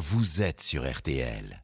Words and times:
vous 0.00 0.40
êtes 0.40 0.62
sur 0.62 0.90
RTL. 0.90 1.62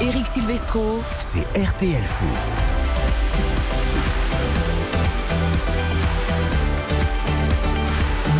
Eric 0.00 0.26
Silvestro. 0.26 1.04
C'est 1.20 1.44
RTL 1.56 2.02
Foot. 2.02 2.28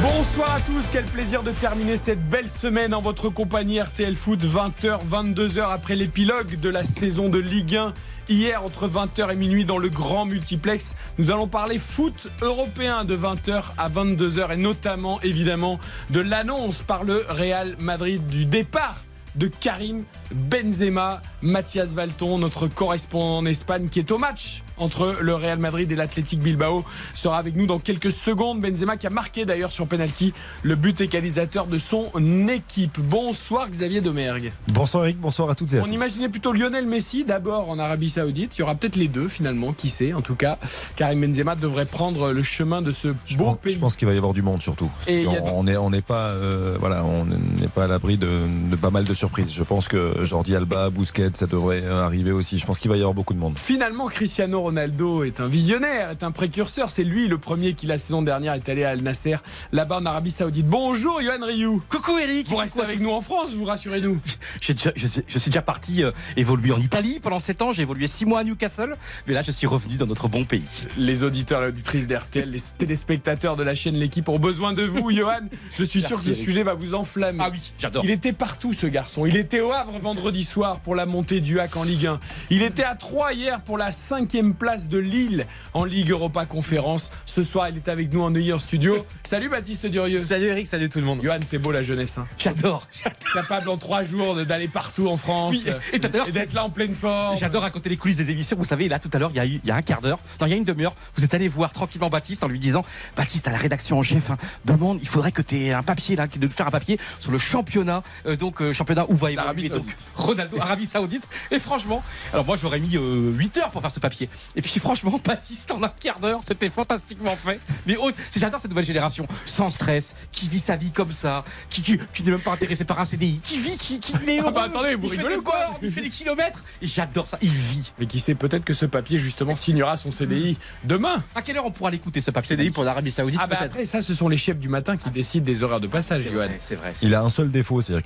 Bonsoir 0.02 0.54
à 0.54 0.60
tous, 0.60 0.88
quel 0.90 1.04
plaisir 1.04 1.44
de 1.44 1.52
terminer 1.52 1.96
cette 1.96 2.29
belle 2.29 2.50
semaine 2.50 2.93
en 2.93 3.02
votre 3.02 3.29
compagnie 3.29 3.80
RTL 3.80 4.16
Foot, 4.16 4.45
20h, 4.45 4.98
22h 5.09 5.72
après 5.72 5.95
l'épilogue 5.95 6.59
de 6.59 6.68
la 6.68 6.82
saison 6.82 7.29
de 7.29 7.38
Ligue 7.38 7.77
1. 7.77 7.95
Hier, 8.30 8.62
entre 8.62 8.86
20h 8.86 9.32
et 9.32 9.36
minuit, 9.36 9.64
dans 9.64 9.79
le 9.79 9.88
grand 9.88 10.26
multiplex, 10.26 10.94
nous 11.16 11.30
allons 11.30 11.46
parler 11.46 11.79
foot 11.79 12.29
européen 12.43 13.04
de 13.04 13.16
20h 13.16 13.62
à 13.79 13.88
22h 13.88 14.52
et 14.52 14.56
notamment, 14.58 15.18
évidemment, 15.22 15.80
de 16.11 16.20
l'annonce 16.20 16.82
par 16.82 17.04
le 17.04 17.25
Real 17.30 17.75
Madrid 17.79 18.26
du 18.26 18.44
départ 18.44 18.96
de 19.37 19.49
Karim 19.49 20.05
Benzema, 20.32 21.23
Mathias 21.43 21.95
Valton, 21.95 22.39
notre 22.39 22.67
correspondant 22.67 23.39
en 23.39 23.46
Espagne 23.46 23.89
qui 23.89 23.99
est 23.99 24.11
au 24.11 24.18
match 24.18 24.63
entre 24.81 25.17
le 25.21 25.35
Real 25.35 25.59
Madrid 25.59 25.91
et 25.91 25.96
l'Athletic 25.96 26.41
Bilbao 26.41 26.85
sera 27.14 27.39
avec 27.39 27.57
nous 27.57 27.67
dans 27.67 27.79
quelques 27.79 28.13
secondes. 28.13 28.61
Benzema 28.61 28.96
qui 28.96 29.07
a 29.07 29.11
marqué 29.11 29.45
d'ailleurs 29.45 29.73
sur 29.73 29.87
penalty 29.87 30.32
le 30.63 30.77
but 30.77 31.01
égalisateur 31.01 31.67
de 31.67 31.79
son 31.79 32.11
équipe. 32.48 32.98
Bonsoir 33.01 33.69
Xavier 33.69 34.01
Domergue. 34.01 34.53
Bonsoir 34.69 35.05
Eric, 35.05 35.19
bonsoir 35.19 35.51
à 35.51 35.55
toutes 35.55 35.75
et 35.75 35.79
à 35.79 35.83
On 35.83 35.87
imaginait 35.87 36.29
plutôt 36.29 36.53
Lionel 36.53 36.87
Messi 36.87 37.25
d'abord 37.25 37.69
en 37.70 37.79
Arabie 37.79 38.09
Saoudite. 38.09 38.56
Il 38.56 38.61
y 38.61 38.62
aura 38.62 38.75
peut-être 38.75 38.97
les 38.97 39.09
deux 39.09 39.29
finalement, 39.29 39.73
qui 39.73 39.89
sait? 39.89 40.12
En 40.12 40.23
tout 40.23 40.34
cas, 40.34 40.59
Karim 40.97 41.20
Benzema 41.20 41.55
devrait 41.55 41.87
prendre 41.87 42.33
le 42.33 42.42
chemin 42.42 42.83
de 42.83 42.92
ce 42.92 43.09
je 43.27 43.37
pense, 43.37 43.59
pays. 43.59 43.75
Je 43.75 43.79
pense 43.79 43.97
qu'il 43.97 44.06
va 44.06 44.15
y 44.15 44.17
avoir 44.17 44.33
du 44.33 44.42
monde 44.42 44.62
surtout. 44.62 44.91
Et 45.06 45.27
on, 45.27 45.91
n'est 45.91 46.03
pas 46.03 46.29
euh, 46.29 46.77
voilà 46.79 47.05
on 47.05 47.25
n'est 47.25 47.69
pas 47.69 47.84
à 47.84 47.87
l'abri 47.87 48.17
de, 48.17 48.29
de 48.70 48.77
pas 48.77 48.91
mal 48.91 49.05
de 49.05 49.15
surprises. 49.15 49.28
Je 49.37 49.62
pense 49.62 49.89
que 49.89 50.25
Jordi 50.25 50.57
Alba, 50.57 50.91
Bousquet, 50.91 51.31
ça 51.34 51.47
devrait 51.47 51.83
euh, 51.83 52.03
arriver 52.05 52.33
aussi. 52.33 52.59
Je 52.59 52.67
pense 52.67 52.79
qu'il 52.79 52.91
va 52.91 52.97
y 52.97 53.01
avoir 53.01 53.15
beaucoup 53.15 53.35
de 53.35 53.39
monde. 53.39 53.59
Finalement, 53.59 54.07
Cristiano 54.09 54.61
Ronaldo 54.61 55.25
est 55.25 55.41
un 55.41 55.48
visionnaire, 55.48 56.11
est 56.11 56.23
un 56.23 56.31
précurseur. 56.31 56.91
C'est 56.91 57.05
lui 57.05 57.29
le 57.29 57.39
premier 57.39 57.75
qui, 57.75 57.87
la 57.87 57.98
saison 57.98 58.23
dernière, 58.23 58.55
est 58.55 58.69
allé 58.69 58.85
à 58.85 58.91
Al 58.91 59.01
Nasser, 59.01 59.37
là-bas 59.73 59.98
en 59.98 60.07
Arabie 60.07 60.31
Saoudite. 60.31 60.67
Bonjour, 60.67 61.20
Johan 61.20 61.45
Rioux. 61.45 61.83
Coucou 61.89 62.19
Eric 62.19 62.48
Vous 62.48 62.57
restez 62.57 62.81
avec 62.81 63.01
nous 63.01 63.11
en 63.11 63.20
France, 63.20 63.53
vous 63.55 63.65
rassurez-nous. 63.65 64.19
Je, 64.61 64.73
suis, 64.73 65.25
je 65.27 65.39
suis 65.39 65.51
déjà 65.51 65.63
parti 65.63 66.03
euh, 66.03 66.11
évoluer 66.37 66.73
en 66.73 66.81
Italie 66.81 67.20
pendant 67.23 67.39
7 67.39 67.63
ans, 67.63 67.73
j'ai 67.73 67.83
évolué 67.83 68.07
6 68.07 68.25
mois 68.27 68.41
à 68.41 68.45
Newcastle, 68.45 68.97
mais 69.27 69.35
là 69.35 69.42
je 69.42 69.51
suis 69.53 69.67
revenu 69.67 69.97
dans 69.97 70.07
notre 70.07 70.29
bon 70.29 70.45
pays. 70.45 70.63
Les 70.97 71.23
auditeurs 71.23 71.63
et 71.65 71.69
auditrices 71.69 72.07
d'RTL, 72.07 72.51
les 72.51 72.61
téléspectateurs 72.77 73.57
de 73.57 73.63
la 73.63 73.75
chaîne 73.75 73.95
L'équipe 73.95 74.29
ont 74.29 74.39
besoin 74.39 74.73
de 74.73 74.83
vous, 74.85 75.11
Johan. 75.11 75.41
Je 75.75 75.85
suis 75.85 76.01
sûr 76.03 76.20
que 76.20 76.27
le 76.27 76.33
Eric. 76.33 76.45
sujet 76.45 76.63
va 76.63 76.75
vous 76.75 76.95
enflammer. 76.95 77.39
Ah 77.41 77.51
oui, 77.53 77.73
j'adore. 77.79 78.05
Il 78.05 78.11
était 78.11 78.33
partout 78.33 78.73
ce 78.73 78.87
garçon. 78.87 79.08
Il 79.27 79.37
était 79.37 79.61
au 79.61 79.73
Havre 79.73 79.98
vendredi 79.98 80.45
soir 80.45 80.81
pour 80.81 80.95
la 80.95 81.06
montée 81.06 81.41
du 81.41 81.59
HAC 81.59 81.77
en 81.77 81.83
Ligue 81.84 82.06
1. 82.06 82.20
Il 82.51 82.62
était 82.62 82.84
à 82.84 82.95
Troyes 82.95 83.33
hier 83.33 83.61
pour 83.62 83.78
la 83.78 83.91
cinquième 83.92 84.55
place 84.55 84.89
de 84.89 84.98
Lille 84.98 85.47
en 85.75 85.84
Ligue 85.84 86.11
Europa 86.11 86.45
Conférence. 86.47 87.11
Ce 87.27 87.42
soir, 87.42 87.69
il 87.70 87.77
est 87.77 87.89
avec 87.89 88.12
nous 88.12 88.23
en 88.23 88.34
en 88.34 88.59
studio. 88.59 89.05
Salut 89.25 89.48
Baptiste 89.48 89.86
Durieux. 89.86 90.20
Salut 90.20 90.47
Eric, 90.47 90.67
salut 90.67 90.89
tout 90.89 90.98
le 91.01 91.05
monde. 91.05 91.20
Johan, 91.23 91.39
c'est 91.45 91.59
beau 91.59 91.73
la 91.73 91.83
jeunesse. 91.83 92.19
hein. 92.19 92.27
J'adore. 92.39 92.86
Capable 93.34 93.69
en 93.70 93.77
trois 93.77 94.05
jours 94.05 94.34
de- 94.34 94.45
d'aller 94.45 94.69
partout 94.69 95.09
en 95.09 95.17
France 95.17 95.56
Oui, 95.64 95.73
et 95.92 95.98
d'être 95.98 96.53
là 96.53 96.64
en 96.64 96.70
pleine 96.70 96.95
forme. 96.95 97.36
J'adore 97.36 97.62
raconter 97.62 97.89
les 97.89 97.97
coulisses 97.97 98.19
des 98.19 98.31
émissions. 98.31 98.56
Vous 98.56 98.64
savez, 98.64 98.89
là 98.89 98.98
tout 98.98 99.11
à 99.12 99.19
l'heure, 99.19 99.31
il 99.33 99.36
y 99.36 99.41
a 99.41 99.47
eu 99.47 99.61
il 99.64 99.69
y 99.69 99.70
a 99.73 99.77
un 99.77 99.83
quart 99.83 100.01
d'heure, 100.01 100.19
non, 100.41 100.47
il 100.47 100.51
y 100.51 100.53
a 100.53 100.56
une 100.56 100.64
demi-heure, 100.64 100.95
vous 101.17 101.25
êtes 101.25 101.34
allé 101.34 101.48
voir 101.48 101.73
tranquillement 101.73 102.09
Baptiste 102.11 102.45
en 102.45 102.48
lui 102.48 102.59
disant 102.59 102.84
Baptiste, 103.17 103.48
à 103.48 103.51
la 103.51 103.59
rédaction 103.59 103.98
en 103.98 104.03
chef, 104.03 104.31
hein, 104.31 104.36
demande, 104.64 104.98
il 105.03 105.09
faudrait 105.09 105.33
que 105.33 105.42
tu 105.42 105.56
aies 105.67 105.73
un 105.73 105.83
papier 105.83 106.14
là, 106.17 106.27
de 106.27 106.48
faire 106.48 106.67
un 106.69 106.70
papier 106.70 106.98
sur 107.20 107.33
le 107.33 107.39
championnat, 107.39 108.03
euh, 108.27 108.36
donc 108.36 108.62
euh, 108.62 108.73
championnat 108.73 108.98
où 109.09 109.15
va 109.17 109.31
L'Arabie 109.31 109.67
évoluer 109.67 109.81
donc 109.81 109.89
Saoudite. 109.91 110.09
Ronaldo, 110.15 110.61
Arabie 110.61 110.87
Saoudite. 110.87 111.29
Et 111.51 111.59
franchement, 111.59 112.03
alors 112.33 112.45
moi 112.47 112.57
j'aurais 112.57 112.81
mis 112.81 112.97
8 112.97 113.57
heures 113.59 113.71
pour 113.71 113.81
faire 113.83 113.91
ce 113.91 114.01
papier. 114.01 114.29
Et 114.57 114.63
puis 114.63 114.81
franchement, 114.81 115.20
Baptiste 115.25 115.70
en 115.70 115.83
un 115.83 115.89
quart 115.89 116.19
d'heure, 116.20 116.41
c'était 116.47 116.70
fantastiquement 116.70 117.37
fait. 117.37 117.61
Mais 117.87 117.97
oh, 118.01 118.11
j'adore 118.37 118.61
cette 118.61 118.70
nouvelle 118.70 118.85
génération, 118.85 119.27
sans 119.45 119.69
stress, 119.69 120.14
qui 120.33 120.48
vit 120.48 120.58
sa 120.58 120.77
vie 120.77 120.91
comme 120.91 121.13
ça, 121.13 121.45
qui, 121.70 121.83
qui, 121.83 121.98
qui 122.13 122.23
n'est 122.23 122.31
même 122.31 122.41
pas 122.41 122.53
intéressé 122.53 122.85
par 122.85 122.98
un 123.01 123.05
CDI, 123.05 123.41
qui 123.42 123.58
vit, 123.58 123.77
qui, 123.77 124.01
qui 124.01 124.13
est 124.13 124.41
Ah 124.45 124.51
bah 124.51 124.64
attendez, 124.67 124.95
vous 124.95 125.13
il 125.13 125.20
fait 125.20 125.29
des 125.29 125.37
quoi 125.42 125.55
bornes, 125.67 125.77
il 125.83 125.92
fait 125.92 126.01
des 126.01 126.11
kilomètres. 126.11 126.63
Et 126.83 126.87
j'adore 126.87 127.29
ça, 127.29 127.39
il 127.42 127.51
vit. 127.51 127.92
Mais 127.98 128.06
qui 128.06 128.20
sait, 128.20 128.34
peut-être 128.34 128.64
que 128.64 128.75
ce 128.75 128.87
papier 128.87 129.19
justement 129.19 129.56
signera 129.56 129.97
son 129.97 130.10
CDI 130.10 130.56
demain. 130.84 131.22
À 131.34 131.42
quelle 131.42 131.56
heure 131.58 131.66
on 131.66 131.70
pourra 131.70 131.91
l'écouter 131.91 132.20
ce 132.20 132.31
papier 132.31 132.56
CDI 132.56 132.70
pour 132.70 132.84
l'Arabie 132.84 133.10
Saoudite 133.10 133.41
Ah 133.42 133.47
bah 133.47 133.56
peut-être. 133.56 133.72
après, 133.72 133.84
ça, 133.87 134.00
ce 134.03 134.14
sont 134.14 134.28
les 134.28 134.37
chefs 134.37 134.58
du 134.58 134.69
matin 134.69 134.97
qui 134.97 135.10
décident 135.10 135.44
des 135.44 135.62
horaires 135.62 135.81
de 135.81 135.87
passage, 135.88 136.22
C'est 136.25 136.32
Johan. 136.32 136.47
vrai, 136.47 136.56
c'est 136.58 136.75
vrai. 136.76 136.92
Il 137.03 137.14
a 137.14 137.22
un 137.22 137.28
seul 137.28 137.50
défaut, 137.50 137.82
c'est-à-dire 137.82 138.04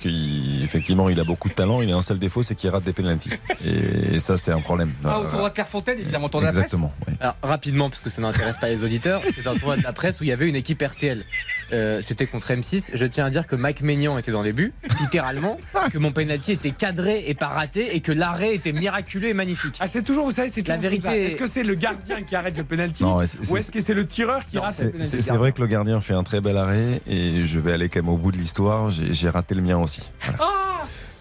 qu'effectivement 0.83 1.09
il 1.09 1.19
a 1.19 1.23
beaucoup 1.23 1.49
de 1.49 1.53
talent. 1.53 1.81
Il 1.81 1.91
a 1.91 1.95
un 1.95 2.01
seul 2.01 2.19
défaut, 2.19 2.43
c'est 2.43 2.55
qu'il 2.55 2.69
rate 2.69 2.83
des 2.83 2.93
pénalties. 2.93 3.29
Et 3.65 4.19
ça 4.19 4.37
c'est 4.37 4.51
un 4.51 4.61
problème. 4.61 4.91
Ah, 5.03 5.19
au 5.19 5.25
tournoi 5.25 5.49
de 5.49 5.53
Clairefontaine, 5.53 5.99
évidemment, 5.99 6.29
tournoi 6.29 6.51
de 6.51 6.55
la 6.55 6.61
presse. 6.61 6.73
Exactement. 6.73 6.93
oui. 7.07 7.13
Alors 7.19 7.35
rapidement, 7.41 7.89
parce 7.89 8.01
que 8.01 8.09
ça 8.09 8.21
n'intéresse 8.21 8.57
pas 8.57 8.69
les 8.69 8.83
auditeurs, 8.83 9.21
c'est 9.33 9.47
un 9.47 9.55
tournoi 9.55 9.77
de 9.77 9.83
la 9.83 9.93
presse 9.93 10.19
où 10.21 10.23
il 10.23 10.27
y 10.27 10.31
avait 10.31 10.47
une 10.47 10.55
équipe 10.55 10.81
RTL. 10.81 11.23
Euh, 11.71 12.01
C'était 12.01 12.27
contre 12.27 12.51
M6. 12.51 12.91
Je 12.93 13.05
tiens 13.05 13.25
à 13.25 13.29
dire 13.29 13.47
que 13.47 13.55
Mike 13.55 13.81
Maignan 13.81 14.17
était 14.17 14.31
dans 14.31 14.41
les 14.41 14.53
buts, 14.53 14.73
littéralement, 14.99 15.57
que 15.91 15.97
mon 15.97 16.11
penalty 16.11 16.51
était 16.51 16.71
cadré 16.71 17.23
et 17.27 17.33
pas 17.33 17.47
raté, 17.47 17.95
et 17.95 18.01
que 18.01 18.11
l'arrêt 18.11 18.53
était 18.53 18.73
miraculeux 18.73 19.29
et 19.29 19.33
magnifique. 19.33 19.77
Ah, 19.79 19.87
c'est 19.87 20.03
toujours, 20.03 20.25
vous 20.25 20.31
savez, 20.31 20.49
c'est 20.49 20.67
La 20.67 20.75
toujours 20.75 20.83
ça. 21.01 21.09
vérité- 21.09 21.25
Est-ce 21.27 21.37
que 21.37 21.45
c'est 21.47 21.63
le 21.63 21.75
gardien 21.75 22.21
qui 22.23 22.35
arrête 22.35 22.57
le 22.57 22.63
penalty 22.63 23.03
Non, 23.03 23.25
c'est- 23.25 23.49
ou 23.49 23.57
est-ce 23.57 23.71
que 23.71 23.79
c'est 23.79 23.93
le 23.93 24.05
tireur 24.05 24.45
qui 24.45 24.57
Non, 24.57 24.63
rate 24.63 24.81
le 24.81 24.91
penalty 24.91 25.21
c'est- 25.21 25.33
vrai 25.33 25.51
que 25.51 25.61
le 25.61 25.67
gardien 25.67 25.99
fait 26.01 26.13
un 26.13 26.23
très 26.23 26.41
bel 26.41 26.57
arrêt 26.57 27.01
et 27.07 27.45
je 27.45 27.59
vais 27.59 27.71
aller 27.73 27.89
quand 27.89 28.01
même 28.01 28.09
au 28.09 28.17
bout 28.17 28.31
de 28.31 28.37
l'histoire. 28.37 28.89
J'ai 28.89 29.29
raté 29.29 29.55
le 29.55 29.61
mien 29.61 29.77
aussi. 29.77 30.01
Voilà. 30.21 30.37
Ah 30.41 30.72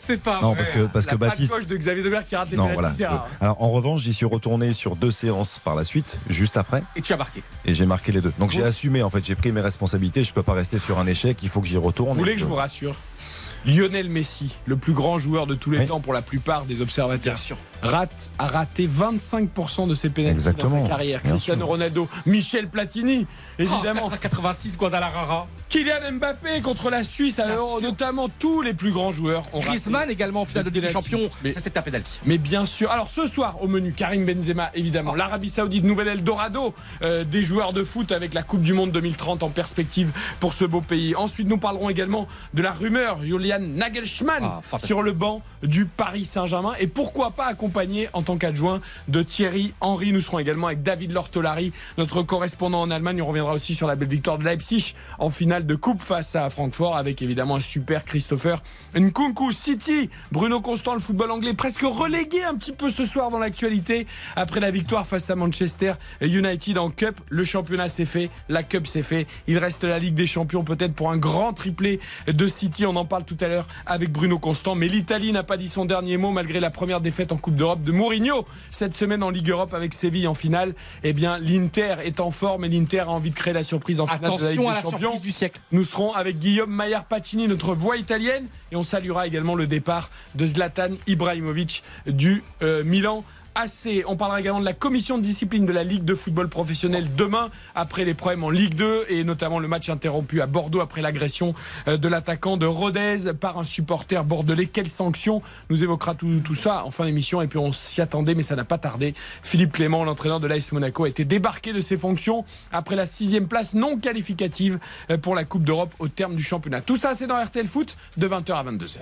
C'est 0.05 0.17
pas 0.21 0.41
Non, 0.43 0.49
vrai. 0.49 0.57
parce 0.57 0.71
que, 0.73 0.81
parce 0.87 1.07
La 1.07 1.13
que 1.13 1.17
Baptiste. 1.17 1.69
de 1.69 1.77
Xavier 1.77 2.03
Debert 2.03 2.25
qui 2.25 2.35
rate 2.35 2.51
les 2.51 2.57
Non, 2.57 2.71
voilà. 2.75 2.91
Alors 3.41 3.63
en 3.63 3.69
revanche, 3.69 4.01
j'y 4.03 4.13
suis 4.13 4.27
retourné 4.27 4.73
sur 4.73 4.97
deux 4.97 5.13
séances 5.13 5.61
par 5.63 5.77
la 5.77 5.85
suite, 5.85 6.19
juste 6.29 6.57
après, 6.57 6.83
Et 6.97 7.03
tu 7.03 7.13
as 7.13 7.17
marqué. 7.17 7.41
et 7.65 7.73
j'ai 7.73 7.87
marqué 7.87 8.11
les 8.11 8.21
deux. 8.21 8.33
Donc 8.41 8.51
j'ai 8.51 8.65
assumé, 8.65 9.03
en 9.05 9.11
fait, 9.11 9.25
j'ai 9.25 9.37
pris 9.37 9.53
mes 9.53 9.61
responsabilités. 9.61 10.25
Je 10.25 10.33
peux 10.33 10.43
pas 10.43 10.55
rester 10.55 10.79
sur 10.81 10.99
un 10.99 11.07
échec. 11.07 11.39
Il 11.45 11.49
faut 11.49 11.61
que 11.61 11.69
j'y 11.69 11.77
retourne. 11.77 12.11
Vous 12.15 12.19
voulez 12.19 12.35
que 12.35 12.41
je 12.41 12.47
vous 12.47 12.55
rassure? 12.57 12.97
Lionel 13.67 14.11
Messi, 14.11 14.51
le 14.67 14.77
plus 14.77 14.93
grand 14.93 15.19
joueur 15.19 15.47
de 15.47 15.55
tous 15.55 15.71
les 15.71 15.79
Oui. 15.81 15.87
temps 15.87 16.01
pour 16.01 16.13
la 16.13 16.23
plupart 16.23 16.65
des 16.65 16.81
observateurs, 16.81 17.37
sûr. 17.37 17.57
rate, 17.83 18.31
a 18.39 18.47
raté 18.49 18.87
25% 18.89 19.87
de 19.87 19.95
ses 19.95 20.11
pénalties 20.11 20.45
dans 20.59 20.67
sa 20.67 20.81
carrière. 20.81 21.21
bien 21.23 21.31
Cristiano 21.33 21.61
sûr. 21.61 21.69
Ronaldo, 21.69 22.09
Michel 22.27 22.69
Platini, 22.69 23.27
évidemment. 23.59 24.03
Oh, 24.07 24.17
86 24.21 24.77
Guadalajara. 24.77 25.47
Kylian 25.69 26.13
Mbappé 26.13 26.61
contre 26.61 26.91
la 26.91 27.03
Suisse, 27.03 27.39
alors 27.39 27.81
notamment 27.81 28.29
tous 28.29 28.61
les 28.61 28.75
plus 28.75 28.91
grands 28.93 29.11
joueurs 29.11 29.45
ont 29.55 29.59
raté. 29.59 29.69
Griezmann 29.71 30.11
également 30.11 30.43
en 30.43 30.45
finale 30.45 30.65
de 30.65 30.71
Ligue 30.71 30.83
des. 30.83 30.89
Champions. 30.91 31.31
Mais- 31.43 31.53
Ça 31.53 31.61
c'est 31.61 31.77
un 31.79 31.83
penalty. 31.83 32.19
Mais 32.27 32.37
bien 32.37 32.67
sûr. 32.67 32.91
Alors 32.91 33.09
ce 33.09 33.27
soir 33.27 33.63
au 33.63 33.69
menu, 33.69 33.93
Karim 33.93 34.27
Benzema 34.27 34.71
évidemment. 34.75 35.15
L'Arabie 35.15 35.49
Saoudite, 35.49 35.85
nouvel 35.85 36.09
Eldorado 36.09 36.75
euh, 37.03 37.25
des 37.25 37.43
joueurs 37.43 37.73
de 37.73 37.85
foot 37.85 38.13
avec 38.13 38.35
la 38.35 38.43
Coupe 38.43 38.63
du 38.63 38.75
Monde 38.75 38.93
2030 38.93 39.43
en 39.43 39.49
perspective 39.49 40.13
pour 40.41 40.53
ce 40.53 40.67
beau 40.67 40.83
pays. 40.83 41.15
Ensuite, 41.17 41.49
nous 41.49 41.57
parlerons 41.59 41.89
également 41.89 42.29
de 42.53 42.61
la 42.63 42.73
rumeur 42.73 43.19
Julian 43.53 43.77
Nagelsmann 43.77 44.43
Ah, 44.45 44.79
sur 44.79 45.03
le 45.03 45.13
banc 45.13 45.43
du 45.63 45.87
Paris 45.87 46.25
Saint-Germain 46.25 46.73
et 46.81 46.87
pourquoi 46.87 47.33
pas 47.33 47.47
accompagné 47.47 48.09
en 48.13 48.23
tant 48.23 48.37
qu'adjoint 48.37 48.81
de 49.09 49.23
Thierry 49.23 49.75
Henry. 49.81 50.13
Nous 50.13 50.21
serons 50.21 50.39
également 50.39 50.69
avec 50.69 50.83
David 50.83 51.13
Lortolari, 51.13 51.73
notre 51.99 52.23
correspondant 52.23 52.81
en 52.81 52.91
Allemagne. 52.91 53.23
On 53.23 53.27
reviendra 53.27 53.53
aussi 53.53 53.75
sur 53.75 53.87
la 53.87 53.97
belle 53.97 54.09
victoire 54.09 54.39
de 54.39 54.45
Leipzig 54.45 54.95
en 55.19 55.31
finale 55.31 55.67
de 55.67 55.75
coupe 55.75 56.03
face 56.03 56.35
à 56.35 56.49
Francfort 56.51 56.97
avec 56.97 57.23
évidemment 57.23 57.57
un 57.57 57.61
super 57.61 58.05
Christopher 58.05 58.63
Nkunku 58.95 59.53
City. 59.53 60.11
Bruno 60.31 60.61
Constant, 60.61 60.95
le 60.95 61.01
football 61.01 61.31
anglais 61.31 61.55
presque 61.55 61.83
relégué 61.83 62.43
un 62.45 62.55
petit 62.55 62.73
peu 62.73 62.89
ce 62.89 63.05
soir 63.05 63.31
dans 63.31 63.39
l'actualité 63.39 64.07
après 64.37 64.61
la 64.61 64.71
victoire 64.71 65.07
face 65.07 65.31
à 65.31 65.37
Manchester 65.37 65.95
United 66.21 66.79
en 66.79 66.91
Cup. 66.91 67.21
Le 67.29 67.45
championnat 67.45 67.89
s'est 67.89 68.05
fait, 68.05 68.31
la 68.49 68.63
Cup 68.63 68.87
s'est 68.87 69.03
fait. 69.03 69.27
Il 69.47 69.59
reste 69.59 69.85
la 69.85 69.99
Ligue 69.99 70.15
des 70.15 70.27
Champions 70.27 70.65
peut-être 70.65 70.95
pour 70.95 71.11
un 71.11 71.17
grand 71.19 71.53
triplé 71.53 72.01
de 72.27 72.49
City. 72.49 72.87
On 72.87 72.97
en 72.97 73.05
parle 73.05 73.25
tout 73.25 73.37
à 73.41 73.42
l'heure 73.42 73.42
avec 73.87 74.11
Bruno 74.11 74.39
Constant. 74.39 74.75
Mais 74.75 74.89
l'Italie 74.89 75.33
n'a 75.33 75.43
pas 75.43 75.57
dit 75.57 75.69
son 75.69 75.85
dernier 75.85 76.17
mot 76.17 76.31
malgré 76.31 76.61
la 76.61 76.71
première 76.71 77.01
défaite 77.01 77.33
en 77.33 77.37
Coupe 77.37 77.57
d'Europe 77.57 77.83
de 77.83 77.93
Mourinho 77.93 78.47
cette 78.71 78.95
semaine 78.95 79.23
en 79.23 79.31
Ligue 79.31 79.51
Europe 79.51 79.75
avec 79.75 79.95
Séville 79.95 80.27
en 80.27 80.35
finale. 80.35 80.75
Eh 81.03 81.13
bien, 81.13 81.39
l'Inter 81.39 81.97
est 82.05 82.21
en 82.21 82.31
forme 82.31 82.65
et 82.65 82.69
l'Inter 82.69 83.01
a 83.01 83.11
envie 83.11 83.31
de 83.31 83.35
créer 83.35 83.55
la 83.55 83.63
surprise 83.63 84.01
en 84.01 84.07
finale 84.07 84.37
de 84.37 84.43
la 84.45 84.51
Ligue 84.51 84.67
à 84.67 84.75
la 84.75 84.81
surprise 84.83 85.21
du 85.21 85.31
siècle. 85.31 85.61
Nous 85.73 85.85
serons 85.85 86.13
avec 86.13 86.39
Guillaume 86.39 86.71
Maillard 86.71 87.05
Pacini, 87.05 87.49
notre 87.49 87.75
voix 87.75 87.97
italienne, 87.97 88.47
et 88.71 88.77
on 88.77 88.83
saluera 88.83 89.27
également 89.27 89.55
le 89.55 89.67
départ 89.67 90.11
de 90.35 90.47
Zlatan 90.47 90.91
Ibrahimovic 91.07 91.83
du 92.07 92.43
euh, 92.63 92.85
Milan 92.85 93.25
assez. 93.55 94.05
On 94.07 94.17
parlera 94.17 94.41
également 94.41 94.61
de 94.61 94.65
la 94.65 94.73
commission 94.73 95.19
de 95.19 95.23
discipline 95.23 95.67
de 95.67 95.73
la 95.73 95.85
Ligue 95.85 96.05
de 96.05 96.15
football 96.15 96.49
professionnel 96.49 97.09
demain, 97.17 97.51
après 97.75 98.05
les 98.05 98.15
problèmes 98.15 98.45
en 98.45 98.51
Ligue 98.51 98.75
2 98.75 99.07
et 99.09 99.25
notamment 99.25 99.59
le 99.59 99.69
match 99.69 99.89
interrompu 99.89 100.41
à 100.41 100.47
Bordeaux 100.47 100.81
après 100.81 101.03
l'agression 101.03 101.55
euh, 101.89 101.97
de 101.97 102.09
l'attaquant 102.09 102.57
de 102.57 102.67
Rodez 102.67 103.33
par 103.39 103.59
un 103.59 103.65
supporter 103.65 104.25
bordelais. 104.25 104.67
Quelles 104.67 104.89
sanctions 104.89 105.43
Nous 105.71 105.83
évoquera 105.83 106.15
tout, 106.15 106.41
tout 106.45 106.55
ça 106.55 106.85
en 106.85 106.91
fin 106.91 107.05
d'émission 107.05 107.43
et 107.43 107.47
puis 107.47 107.59
on 107.59 107.73
s'y 107.73 108.01
attendait, 108.01 108.35
mais 108.35 108.43
ça 108.43 108.57
n'a 108.57 108.65
pas 108.65 108.79
tardé. 108.79 109.15
Philippe 109.43 109.73
Clément, 109.73 110.05
l'entraîneur 110.05 110.41
de 110.41 110.47
l'AS 110.47 110.73
Monaco, 110.73 111.05
a 111.05 111.09
été 111.09 111.25
débarqué 111.25 111.73
de 111.73 111.81
ses 111.81 111.97
fonctions 111.97 112.45
après 112.73 112.97
la 112.97 113.07
sixième 113.07 113.49
place 113.49 113.75
non 113.75 113.99
qualificative 113.99 114.79
euh, 115.11 115.19
pour 115.19 115.35
la 115.35 115.45
Coupe 115.45 115.65
d'Europe 115.65 115.95
au 115.99 116.09
terme 116.09 116.37
du 116.37 116.43
championnat. 116.43 116.81
Tout 116.81 116.97
ça, 116.97 117.15
c'est 117.15 117.27
dans 117.27 117.43
RTL 117.43 117.67
Foot 117.67 117.97
de 118.17 118.29
20h 118.29 118.53
à 118.53 118.65
22h. 118.65 118.99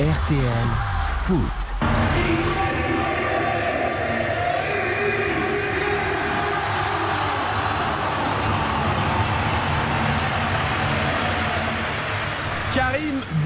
RTL 0.00 0.68
Foot. 1.06 2.69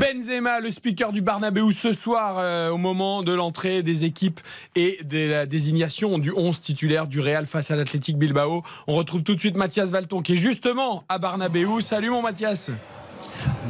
Benzema, 0.04 0.60
le 0.60 0.70
speaker 0.70 1.12
du 1.12 1.22
Barnabéu 1.22 1.72
ce 1.72 1.94
soir 1.94 2.36
euh, 2.38 2.68
au 2.68 2.76
moment 2.76 3.22
de 3.22 3.32
l'entrée 3.32 3.82
des 3.82 4.04
équipes 4.04 4.38
et 4.76 4.98
de 5.02 5.30
la 5.30 5.46
désignation 5.46 6.18
du 6.18 6.30
11 6.30 6.60
titulaire 6.60 7.06
du 7.06 7.20
Real 7.20 7.46
face 7.46 7.70
à 7.70 7.76
l'Athletic 7.76 8.18
Bilbao. 8.18 8.62
On 8.86 8.96
retrouve 8.96 9.22
tout 9.22 9.34
de 9.34 9.40
suite 9.40 9.56
Mathias 9.56 9.88
Valton 9.90 10.20
qui 10.20 10.34
est 10.34 10.36
justement 10.36 11.04
à 11.08 11.16
Barnabéu. 11.16 11.80
Salut 11.80 12.10
mon 12.10 12.20
Mathias. 12.20 12.70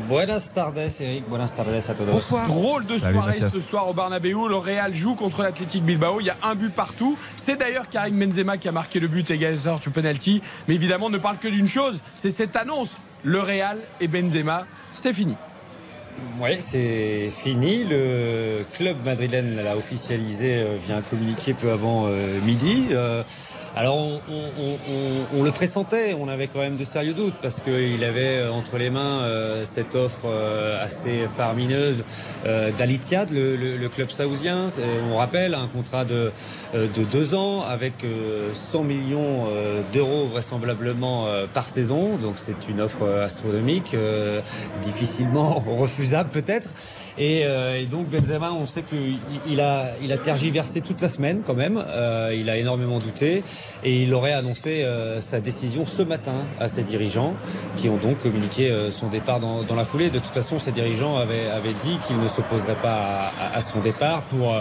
Buenas 0.08 0.50
tardes, 0.52 0.76
Eric. 0.98 1.28
Buenas 1.28 1.54
tardes 1.54 1.68
a 1.68 1.94
todos. 1.94 2.10
Bonsoir. 2.10 2.48
Drôle 2.48 2.84
de 2.86 2.98
Salut, 2.98 3.14
soirée 3.14 3.34
Mathias. 3.34 3.52
ce 3.52 3.60
soir 3.60 3.88
au 3.88 3.94
Barnabéu. 3.94 4.48
Le 4.48 4.56
Real 4.56 4.92
joue 4.92 5.14
contre 5.14 5.44
l'Athletic 5.44 5.84
Bilbao. 5.84 6.18
Il 6.18 6.26
y 6.26 6.30
a 6.30 6.36
un 6.42 6.56
but 6.56 6.74
partout. 6.74 7.16
C'est 7.36 7.54
d'ailleurs 7.54 7.88
Karim 7.88 8.18
Benzema 8.18 8.58
qui 8.58 8.66
a 8.66 8.72
marqué 8.72 8.98
le 8.98 9.06
but 9.06 9.30
égalisateur 9.30 9.80
sur 9.80 9.92
penalty. 9.92 10.42
Mais 10.66 10.74
évidemment, 10.74 11.06
on 11.06 11.10
ne 11.10 11.18
parle 11.18 11.38
que 11.38 11.46
d'une 11.46 11.68
chose, 11.68 12.00
c'est 12.16 12.32
cette 12.32 12.56
annonce. 12.56 12.98
Le 13.22 13.38
Real 13.38 13.78
et 14.00 14.08
Benzema, 14.08 14.66
c'est 14.94 15.12
fini. 15.12 15.36
Ouais, 16.40 16.56
c'est 16.58 17.28
fini. 17.28 17.84
Le 17.84 18.64
club 18.72 18.96
madrilène 19.04 19.56
l'a 19.56 19.76
officialisé 19.76 20.54
euh, 20.56 20.76
via 20.80 20.96
un 20.96 21.00
communiqué 21.02 21.54
peu 21.54 21.70
avant 21.72 22.06
euh, 22.06 22.40
midi. 22.40 22.88
Euh, 22.92 23.22
alors, 23.76 23.96
on, 23.96 24.20
on- 24.30 24.78
on- 25.34 25.38
on- 25.40 25.42
le 25.42 25.50
pressentait. 25.50 26.14
On 26.18 26.28
avait 26.28 26.46
quand 26.46 26.60
même 26.60 26.76
de 26.76 26.84
sérieux 26.84 27.14
doutes 27.14 27.34
parce 27.42 27.60
qu'il 27.60 28.02
avait 28.04 28.46
entre 28.48 28.78
les 28.78 28.90
mains 28.90 29.22
cette 29.64 29.94
offre 29.94 30.26
assez 30.80 31.26
faramineuse 31.28 32.04
euh, 32.46 32.70
d'Al-Ittihad, 32.78 33.30
le, 33.30 33.88
club 33.88 34.10
saoudien. 34.10 34.68
On 35.12 35.16
rappelle 35.16 35.54
un 35.54 35.66
contrat 35.66 36.04
de, 36.04 36.32
de 36.74 37.04
deux 37.04 37.34
ans 37.34 37.62
avec 37.62 38.04
euh, 38.04 38.50
100 38.52 38.82
millions 38.84 39.44
d'euros 39.92 40.26
vraisemblablement 40.26 41.26
par 41.52 41.68
saison. 41.68 42.16
Donc, 42.16 42.34
c'est 42.36 42.68
une 42.68 42.80
offre 42.80 43.06
astronomique, 43.24 43.96
difficilement 44.82 45.64
peut-être. 46.32 46.68
Et, 47.18 47.42
euh, 47.44 47.80
et 47.80 47.84
donc 47.84 48.08
Benzema, 48.08 48.52
on 48.52 48.66
sait 48.66 48.82
qu'il 48.82 49.16
il 49.48 49.60
a, 49.60 49.86
il 50.02 50.12
a 50.12 50.18
tergiversé 50.18 50.80
toute 50.80 51.00
la 51.00 51.08
semaine 51.08 51.42
quand 51.46 51.54
même. 51.54 51.82
Euh, 51.86 52.34
il 52.36 52.50
a 52.50 52.56
énormément 52.56 52.98
douté 52.98 53.42
et 53.84 54.02
il 54.02 54.12
aurait 54.14 54.32
annoncé 54.32 54.82
euh, 54.84 55.20
sa 55.20 55.40
décision 55.40 55.84
ce 55.86 56.02
matin 56.02 56.44
à 56.60 56.68
ses 56.68 56.82
dirigeants, 56.82 57.34
qui 57.76 57.88
ont 57.88 57.96
donc 57.96 58.18
communiqué 58.20 58.70
euh, 58.70 58.90
son 58.90 59.08
départ 59.08 59.40
dans, 59.40 59.62
dans 59.62 59.76
la 59.76 59.84
foulée. 59.84 60.10
De 60.10 60.18
toute 60.18 60.34
façon, 60.34 60.58
ses 60.58 60.72
dirigeants 60.72 61.16
avaient, 61.16 61.46
avaient 61.48 61.72
dit 61.74 61.98
qu'ils 62.06 62.20
ne 62.20 62.28
s'opposeraient 62.28 62.74
pas 62.82 63.30
à, 63.40 63.56
à- 63.58 63.62
son 63.62 63.80
départ 63.80 64.22
pour, 64.22 64.52
euh, 64.52 64.60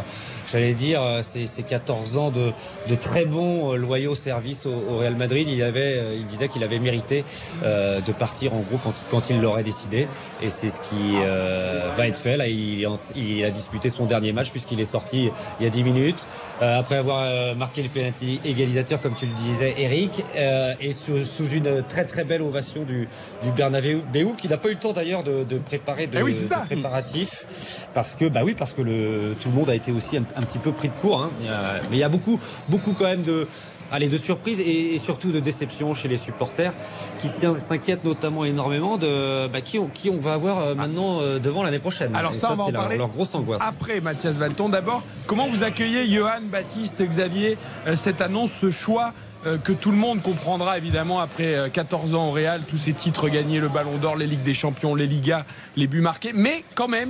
j'allais 0.51 0.73
dire, 0.73 1.01
ces, 1.21 1.45
ces 1.47 1.63
14 1.63 2.17
ans 2.17 2.31
de, 2.31 2.51
de 2.87 2.95
très 2.95 3.25
bons 3.25 3.73
loyaux 3.73 4.15
services 4.15 4.65
au, 4.65 4.73
au 4.89 4.97
Real 4.99 5.15
Madrid. 5.15 5.47
Il 5.49 5.61
avait, 5.63 6.01
il 6.15 6.25
disait 6.27 6.47
qu'il 6.47 6.63
avait 6.63 6.79
mérité 6.79 7.25
de 7.63 8.11
partir 8.13 8.53
en 8.53 8.59
gros 8.59 8.77
quand, 8.83 8.93
quand 9.09 9.29
il 9.29 9.41
l'aurait 9.41 9.63
décidé. 9.63 10.07
Et 10.41 10.49
c'est 10.49 10.69
ce 10.69 10.79
qui 10.81 11.15
euh, 11.33 11.91
va 11.97 12.07
être 12.07 12.17
fait. 12.19 12.37
Là, 12.37 12.47
il, 12.47 12.87
il 13.15 13.43
a 13.45 13.51
disputé 13.51 13.89
son 13.89 14.05
dernier 14.05 14.33
match 14.33 14.51
puisqu'il 14.51 14.79
est 14.79 14.85
sorti 14.85 15.29
il 15.59 15.63
y 15.63 15.67
a 15.67 15.69
10 15.69 15.83
minutes 15.83 16.25
euh, 16.61 16.79
après 16.79 16.95
avoir 16.95 17.19
euh, 17.21 17.55
marqué 17.55 17.81
le 17.83 17.89
penalty 17.89 18.39
égalisateur, 18.45 19.01
comme 19.01 19.15
tu 19.15 19.25
le 19.25 19.33
disais, 19.33 19.73
Eric, 19.77 20.23
euh, 20.35 20.73
et 20.79 20.91
sous, 20.91 21.25
sous 21.25 21.47
une 21.49 21.83
très 21.83 22.05
très 22.05 22.23
belle 22.23 22.41
ovation 22.41 22.83
du, 22.83 23.07
du 23.43 23.51
Bernabéu, 23.51 24.01
qui 24.37 24.47
n'a 24.47 24.57
pas 24.57 24.69
eu 24.69 24.73
le 24.73 24.77
temps 24.79 24.93
d'ailleurs 24.93 25.23
de, 25.23 25.43
de 25.43 25.57
préparer 25.57 26.07
de, 26.07 26.17
Eh 26.19 26.23
oui, 26.23 26.33
de 26.33 26.65
préparatifs, 26.65 27.87
parce 27.93 28.15
que 28.15 28.25
bah 28.25 28.41
oui, 28.43 28.55
parce 28.57 28.73
que 28.73 28.81
le, 28.81 29.35
tout 29.41 29.49
le 29.49 29.55
monde 29.55 29.69
a 29.69 29.75
été 29.75 29.91
aussi 29.91 30.17
un, 30.17 30.21
un 30.35 30.41
petit 30.41 30.59
peu 30.59 30.71
pris 30.71 30.87
de 30.89 30.93
court. 30.93 31.21
hein. 31.23 31.29
Mais 31.89 31.97
il 31.97 31.99
y 31.99 32.03
a 32.03 32.09
beaucoup, 32.09 32.39
beaucoup 32.69 32.93
quand 32.93 33.05
même 33.05 33.23
de 33.23 33.47
Allez, 33.91 34.09
de 34.09 34.17
surprises 34.17 34.59
et, 34.59 34.95
et 34.95 34.97
surtout 34.97 35.31
de 35.31 35.39
déception 35.39 35.93
chez 35.93 36.07
les 36.07 36.17
supporters 36.17 36.73
qui 37.19 37.27
s'in- 37.27 37.59
s'inquiètent 37.59 38.03
notamment 38.03 38.43
énormément 38.43 38.97
de 38.97 39.45
bah, 39.49 39.61
qui, 39.61 39.77
on, 39.77 39.85
qui 39.87 40.09
on 40.09 40.17
va 40.19 40.33
avoir 40.33 40.59
euh, 40.61 40.73
maintenant 40.73 41.19
euh, 41.21 41.22
devant 41.39 41.63
l'année 41.63 41.79
prochaine. 41.79 42.15
Alors 42.15 42.31
Et 42.31 42.35
ça, 42.35 42.51
on 42.51 42.53
va 42.55 42.63
en 42.63 42.65
c'est 42.67 42.71
leur- 42.71 42.81
parler 42.83 42.97
leur 42.97 43.09
grosse 43.09 43.33
angoisse. 43.35 43.61
Après 43.65 43.99
Mathias 44.01 44.35
Valton, 44.35 44.69
d'abord, 44.69 45.03
comment 45.27 45.47
vous 45.47 45.63
accueillez 45.63 46.09
Johan, 46.13 46.41
Baptiste, 46.51 47.01
Xavier, 47.01 47.57
euh, 47.87 47.95
cette 47.95 48.21
annonce, 48.21 48.51
ce 48.51 48.71
choix 48.71 49.13
euh, 49.45 49.57
que 49.57 49.73
tout 49.73 49.91
le 49.91 49.97
monde 49.97 50.21
comprendra 50.21 50.77
évidemment 50.77 51.19
après 51.19 51.55
euh, 51.55 51.67
14 51.69 52.15
ans 52.15 52.27
au 52.29 52.31
Real, 52.31 52.61
tous 52.65 52.77
ces 52.77 52.93
titres 52.93 53.27
gagnés, 53.29 53.59
le 53.59 53.67
Ballon 53.69 53.97
d'Or, 53.97 54.15
les 54.15 54.25
Ligues 54.27 54.43
des 54.43 54.53
Champions, 54.53 54.95
les 54.95 55.07
Ligas, 55.07 55.43
les 55.75 55.87
buts 55.87 55.99
marqués, 56.01 56.31
mais 56.33 56.63
quand 56.75 56.87
même, 56.87 57.09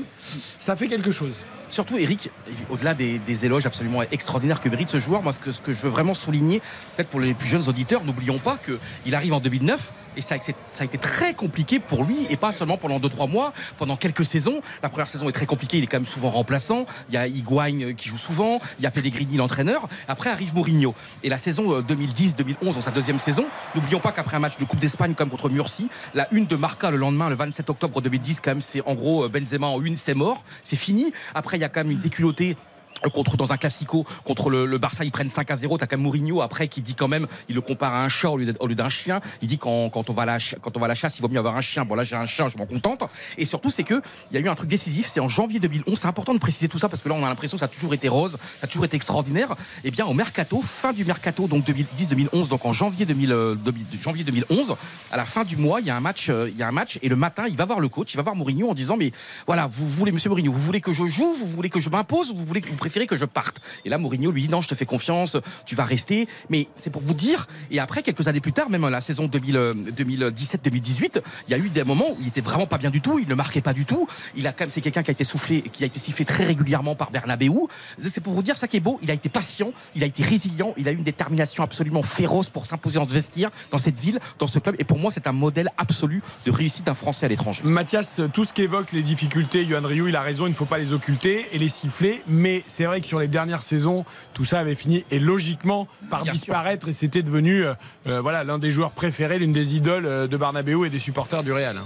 ça 0.60 0.75
fait 0.75 0.88
quelque 0.88 1.12
chose. 1.12 1.36
Surtout 1.69 1.98
Eric, 1.98 2.30
au-delà 2.69 2.94
des, 2.94 3.18
des 3.19 3.45
éloges 3.48 3.65
absolument 3.65 4.01
extraordinaires 4.12 4.62
que 4.62 4.69
mérite 4.69 4.89
ce 4.92 5.00
joueur, 5.00 5.24
moi 5.24 5.33
ce 5.33 5.39
que, 5.39 5.51
ce 5.51 5.60
que 5.60 5.74
je 5.74 5.81
veux 5.81 5.89
vraiment 5.89 6.13
souligner, 6.13 6.62
peut-être 6.95 7.10
pour 7.10 7.19
les 7.19 7.33
plus 7.33 7.48
jeunes 7.48 7.68
auditeurs, 7.68 8.04
n'oublions 8.04 8.38
pas 8.38 8.57
qu'il 8.63 9.15
arrive 9.15 9.33
en 9.33 9.39
2009 9.39 9.92
et 10.18 10.21
ça 10.21 10.36
ça 10.39 10.54
a 10.81 10.83
été 10.83 10.98
très 10.98 11.33
compliqué 11.33 11.80
pour 11.80 12.04
lui 12.04 12.27
et 12.30 12.38
pas 12.38 12.51
seulement 12.51 12.77
pendant 12.77 13.00
2-3 13.00 13.30
mois, 13.30 13.54
pendant 13.77 13.95
quelques 13.95 14.25
saisons. 14.25 14.62
La 14.81 14.89
première 14.89 15.10
saison 15.10 15.30
est 15.30 15.33
très 15.33 15.45
compliquée, 15.45 15.77
il 15.77 15.83
est 15.83 15.88
quand 15.88 15.98
même 15.98 16.06
souvent 16.06 16.30
remplaçant. 16.30 16.86
Il 17.10 17.15
y 17.15 17.18
a 17.18 17.27
Higuain 17.27 17.81
euh, 17.81 17.94
qui 17.94 18.10
joue 18.10 18.18
souvent, 18.18 18.60
il 18.80 18.83
y 18.83 18.88
a 18.88 18.92
Pellegrini 18.92 19.38
l'entraîneur. 19.38 19.88
Après 20.07 20.30
arrive 20.30 20.56
Mourinho 20.56 20.95
et 21.24 21.30
la 21.30 21.38
saison 21.38 21.74
euh, 21.74 21.81
2010-2011, 21.81 22.74
dans 22.74 22.81
sa 22.81 22.92
deuxième 22.92 23.19
saison, 23.19 23.45
n'oublions 23.75 24.00
pas 24.00 24.12
qu'après 24.12 24.38
un 24.38 24.39
match 24.39 24.57
de 24.57 24.65
Coupe 24.65 24.80
d'Espagne 24.80 25.13
comme 25.13 25.30
contre 25.30 25.50
Murcie, 25.50 25.89
la 26.13 26.27
une 26.31 26.45
de 26.45 26.56
Marca 26.56 26.92
le 26.92 26.98
lendemain, 26.98 27.30
le 27.30 27.36
27 27.36 27.69
octobre 27.69 28.01
2010, 28.01 28.39
quand 28.39 28.51
même, 28.51 28.62
c'est 28.62 28.81
en 28.86 28.95
gros 28.95 29.25
euh, 29.25 29.30
Benzema 29.30 29.68
en 29.68 29.81
une, 29.81 29.98
c'est 29.98 30.13
mort, 30.13 30.44
c'est 30.62 30.75
fini. 30.75 31.13
Après, 31.36 31.57
il 31.57 31.62
y 31.62 31.63
a 31.63 31.69
quand 31.69 31.81
même 31.81 31.92
une 31.92 32.00
déculottée 32.00 32.56
euh, 32.56 32.73
contre 33.09 33.38
dans 33.38 33.51
un 33.51 33.57
classico 33.57 34.05
contre 34.23 34.50
le, 34.50 34.65
le 34.65 34.77
Barça 34.77 35.03
ils 35.03 35.11
prennent 35.11 35.29
5 35.29 35.50
à 35.51 35.55
0 35.55 35.77
t'as 35.77 35.88
quand 35.88 35.97
même 35.97 36.03
Mourinho 36.03 36.41
après 36.41 36.67
qui 36.67 36.81
dit 36.81 36.95
quand 36.95 37.07
même 37.07 37.27
il 37.50 37.55
le 37.55 37.61
compare 37.61 37.94
à 37.94 38.03
un 38.03 38.09
chat 38.09 38.29
au 38.29 38.38
lieu 38.38 38.75
d'un 38.75 38.89
chien. 38.89 39.21
Il 39.41 39.47
dit 39.47 39.57
quand, 39.57 39.89
quand 39.89 40.09
on 40.09 40.13
va 40.13 40.23
à 40.23 40.25
la 40.25 40.38
quand 40.61 40.75
on 40.77 40.79
va 40.79 40.85
à 40.85 40.89
la 40.89 40.95
chasse 40.95 41.17
il 41.17 41.21
vaut 41.21 41.27
mieux 41.27 41.39
avoir 41.39 41.55
un 41.55 41.61
chien. 41.61 41.85
Bon 41.85 41.95
là 41.95 42.03
j'ai 42.03 42.15
un 42.15 42.25
chien 42.25 42.47
je 42.47 42.57
m'en 42.57 42.65
contente. 42.65 43.03
Et 43.38 43.45
surtout 43.45 43.69
c'est 43.69 43.83
que 43.83 44.01
il 44.31 44.35
y 44.35 44.38
a 44.38 44.39
eu 44.41 44.50
un 44.50 44.55
truc 44.55 44.69
décisif 44.69 45.07
c'est 45.07 45.19
en 45.19 45.29
janvier 45.29 45.59
2011 45.59 46.00
c'est 46.00 46.07
important 46.07 46.33
de 46.33 46.39
préciser 46.39 46.67
tout 46.67 46.79
ça 46.79 46.89
parce 46.89 47.01
que 47.01 47.09
là 47.09 47.15
on 47.15 47.25
a 47.25 47.29
l'impression 47.29 47.57
que 47.57 47.59
ça 47.59 47.65
a 47.65 47.69
toujours 47.69 47.94
été 47.94 48.07
rose 48.07 48.38
ça 48.59 48.65
a 48.65 48.67
toujours 48.67 48.85
été 48.85 48.95
extraordinaire. 48.95 49.55
Et 49.83 49.91
bien 49.91 50.05
au 50.05 50.13
mercato 50.13 50.61
fin 50.61 50.94
du 50.94 51.05
mercato 51.05 51.47
donc 51.47 51.65
2010 51.65 52.09
2011 52.09 52.50
donc 52.50 52.65
en 52.65 52.73
janvier 52.73 53.05
2000, 53.05 53.31
euh, 53.31 53.55
2000 53.55 53.85
janvier 54.01 54.23
2011 54.23 54.75
à 55.11 55.17
la 55.17 55.25
fin 55.25 55.44
du 55.44 55.57
mois 55.57 55.79
il 55.81 55.88
y 55.88 55.89
a 55.89 55.95
un 55.95 56.01
match 56.01 56.29
euh, 56.29 56.50
il 56.50 56.57
y 56.57 56.63
a 56.63 56.67
un 56.67 56.71
match 56.71 57.00
et 57.01 57.09
le 57.09 57.15
matin 57.15 57.45
il 57.47 57.55
va 57.55 57.65
voir 57.65 57.79
le 57.79 57.89
coach 57.89 58.13
il 58.13 58.17
va 58.17 58.23
voir 58.23 58.35
Mourinho 58.35 58.69
en 58.69 58.73
disant 58.73 58.97
mais 58.97 59.11
voilà 59.45 59.67
vous 59.67 59.88
voulez 59.88 60.12
monsieur 60.12 60.29
Mourinho 60.29 60.51
vous 60.51 60.62
voulez 60.62 60.81
que 60.81 60.91
je 60.91 61.05
joue 61.05 61.33
vous 61.33 61.48
voulez 61.48 61.69
que 61.69 61.79
je 61.79 61.89
m'impose 61.89 62.31
ou 62.31 62.38
vous 62.38 62.45
voulez 62.45 62.62
que 62.62 62.69
vous 62.69 62.75
que 63.07 63.17
je 63.17 63.25
parte. 63.25 63.62
Et 63.85 63.89
là 63.89 63.97
Mourinho 63.97 64.31
lui 64.31 64.43
dit 64.43 64.50
non 64.50 64.62
je 64.62 64.67
te 64.67 64.75
fais 64.75 64.85
confiance 64.85 65.38
tu 65.65 65.75
vas 65.75 65.85
rester. 65.85 66.27
Mais 66.50 66.67
c'est 66.75 66.89
pour 66.89 67.01
vous 67.01 67.13
dire 67.13 67.47
et 67.71 67.79
après 67.79 68.03
quelques 68.03 68.27
années 68.27 68.39
plus 68.39 68.53
tard 68.53 68.69
même 68.69 68.88
la 68.88 69.01
saison 69.01 69.27
2017 69.27 70.63
2018 70.63 71.21
il 71.47 71.51
y 71.51 71.53
a 71.53 71.57
eu 71.57 71.69
des 71.69 71.83
moments 71.83 72.12
où 72.12 72.17
il 72.21 72.27
était 72.27 72.41
vraiment 72.41 72.67
pas 72.67 72.77
bien 72.77 72.89
du 72.89 73.01
tout 73.01 73.19
il 73.19 73.27
ne 73.27 73.35
marquait 73.35 73.62
pas 73.62 73.73
du 73.73 73.85
tout. 73.85 74.07
Il 74.35 74.47
a 74.47 74.51
quand 74.51 74.63
même 74.63 74.69
c'est 74.69 74.81
quelqu'un 74.81 75.03
qui 75.03 75.12
a 75.12 75.13
été 75.13 75.23
soufflé 75.23 75.62
qui 75.62 75.83
a 75.83 75.88
été 75.88 76.00
sifflé 76.00 76.25
très 76.25 76.45
régulièrement 76.45 76.95
par 76.95 77.12
Bernabeu. 77.12 77.51
C'est 78.00 78.21
pour 78.21 78.33
vous 78.33 78.43
dire 78.43 78.57
ça 78.57 78.67
qui 78.67 78.77
est 78.77 78.81
beau 78.81 79.00
il 79.01 79.12
a 79.12 79.13
été 79.13 79.29
patient 79.29 79.73
il 79.95 80.03
a 80.03 80.05
été 80.05 80.23
résilient 80.23 80.73
il 80.77 80.88
a 80.88 80.91
eu 80.91 80.95
une 80.95 81.03
détermination 81.03 81.63
absolument 81.63 82.03
féroce 82.03 82.50
pour 82.50 82.65
s'imposer 82.65 83.00
ce 83.03 83.13
vestiaire 83.13 83.50
dans 83.71 83.77
cette 83.77 83.97
ville 83.97 84.19
dans 84.39 84.47
ce 84.47 84.59
club. 84.59 84.75
Et 84.79 84.83
pour 84.83 85.00
moi 85.00 85.12
c'est 85.12 85.27
un 85.27 85.31
modèle 85.31 85.69
absolu 85.77 86.21
de 86.45 86.51
réussite 86.51 86.85
d'un 86.85 86.93
Français 86.93 87.25
à 87.25 87.29
l'étranger. 87.29 87.62
Mathias, 87.63 88.21
tout 88.33 88.43
ce 88.43 88.53
qu'évoque 88.53 88.91
les 88.91 89.01
difficultés, 89.01 89.65
Johan 89.65 89.81
Rioux, 89.83 90.07
il 90.07 90.15
a 90.15 90.21
raison, 90.21 90.45
il 90.47 90.51
ne 90.51 90.55
faut 90.55 90.65
pas 90.65 90.77
les 90.77 90.93
occulter 90.93 91.45
et 91.51 91.57
les 91.57 91.67
siffler. 91.67 92.21
Mais 92.27 92.63
c'est 92.65 92.83
vrai 92.86 93.02
que 93.02 93.08
sur 93.08 93.20
les 93.20 93.28
dernières 93.28 93.63
saisons, 93.63 94.06
tout 94.34 94.46
ça 94.46 94.60
avait 94.60 94.75
fini 94.75 95.04
et 95.12 95.20
logiquement 95.20 95.88
par 96.10 96.24
Bien 96.24 96.34
sûr. 96.34 96.42
disparaître 96.42 96.88
et 96.90 96.94
c'était 96.94 97.24
devenu 97.24 97.66
euh, 97.66 97.74
euh, 98.08 98.22
voilà 98.22 98.44
l'un 98.44 98.60
des 98.60 98.70
joueurs 98.70 98.92
préférés, 98.92 99.40
l'une 99.40 99.54
des 99.54 99.75
idoles 99.75 100.06
euh, 100.06 100.28
de 100.28 100.38
Barnabéu 100.38 100.86
et 100.86 100.90
des 100.90 101.00
supporters 101.00 101.44
du 101.44 101.52
Real. 101.52 101.78
hein. 101.78 101.86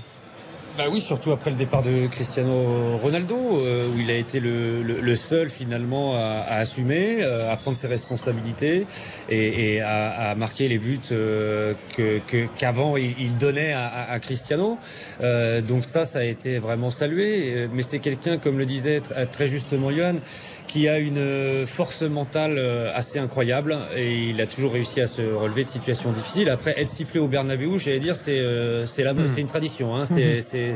Bah 0.78 0.84
oui, 0.92 1.02
surtout 1.02 1.32
après 1.32 1.50
le 1.50 1.56
départ 1.56 1.82
de 1.82 2.06
Cristiano 2.06 2.98
Ronaldo, 2.98 3.36
euh, 3.36 3.88
où 3.90 4.00
il 4.00 4.12
a 4.12 4.14
été 4.16 4.40
le, 4.40 4.84
le, 4.84 5.02
le 5.02 5.16
seul 5.16 5.50
finalement 5.50 6.14
à, 6.14 6.20
à 6.48 6.58
assumer, 6.58 7.24
euh, 7.24 7.52
à 7.52 7.58
prendre 7.58 7.76
ses 7.76 7.88
responsabilités 7.88 8.86
et, 9.28 9.74
et 9.78 9.82
à, 9.82 10.30
à 10.30 10.36
marquer 10.36 10.68
les 10.68 10.78
buts 10.78 11.00
euh, 11.12 11.74
que 11.96 12.20
qu'avant 12.58 12.96
il, 12.96 13.12
il 13.20 13.36
donnait 13.38 13.74
à, 13.74 13.88
à- 13.88 14.12
à 14.12 14.20
Cristiano. 14.20 14.78
Euh, 15.22 15.62
donc 15.62 15.84
ça, 15.84 16.06
ça 16.06 16.20
a 16.20 16.24
été 16.24 16.60
vraiment 16.60 16.92
salué. 16.92 17.68
Mais 17.74 17.82
c'est 17.82 17.98
quelqu'un, 17.98 18.38
comme 18.38 18.60
le 18.60 18.66
disait 18.68 19.00
tr- 19.00 19.28
très 19.32 19.48
justement 19.48 19.90
Johan, 19.90 20.18
qui 20.68 20.88
a 20.90 21.00
une 21.00 21.18
euh, 21.18 21.66
force 21.66 22.02
mentale 22.02 22.56
euh, 22.58 22.92
assez 22.94 23.20
incroyable 23.20 23.78
et 23.96 24.30
il 24.30 24.42
a 24.42 24.46
toujours 24.46 24.74
réussi 24.74 25.02
à 25.02 25.08
se 25.08 25.22
relever 25.22 25.64
de 25.64 25.70
situations 25.70 26.12
difficiles. 26.12 26.50
Après, 26.50 26.80
être 26.80 26.90
sifflé 26.90 27.20
au 27.20 27.28
Bernabeu, 27.28 27.78
j'allais 27.78 28.00
dire, 28.00 28.16
c'est 28.16 28.40
euh, 28.40 28.86
c'est 28.86 29.06
c'est 29.26 29.42
une 29.42 29.48
tradition, 29.48 29.96
hein, 29.96 30.06
c'est 30.06 30.42
c'est 30.42 30.74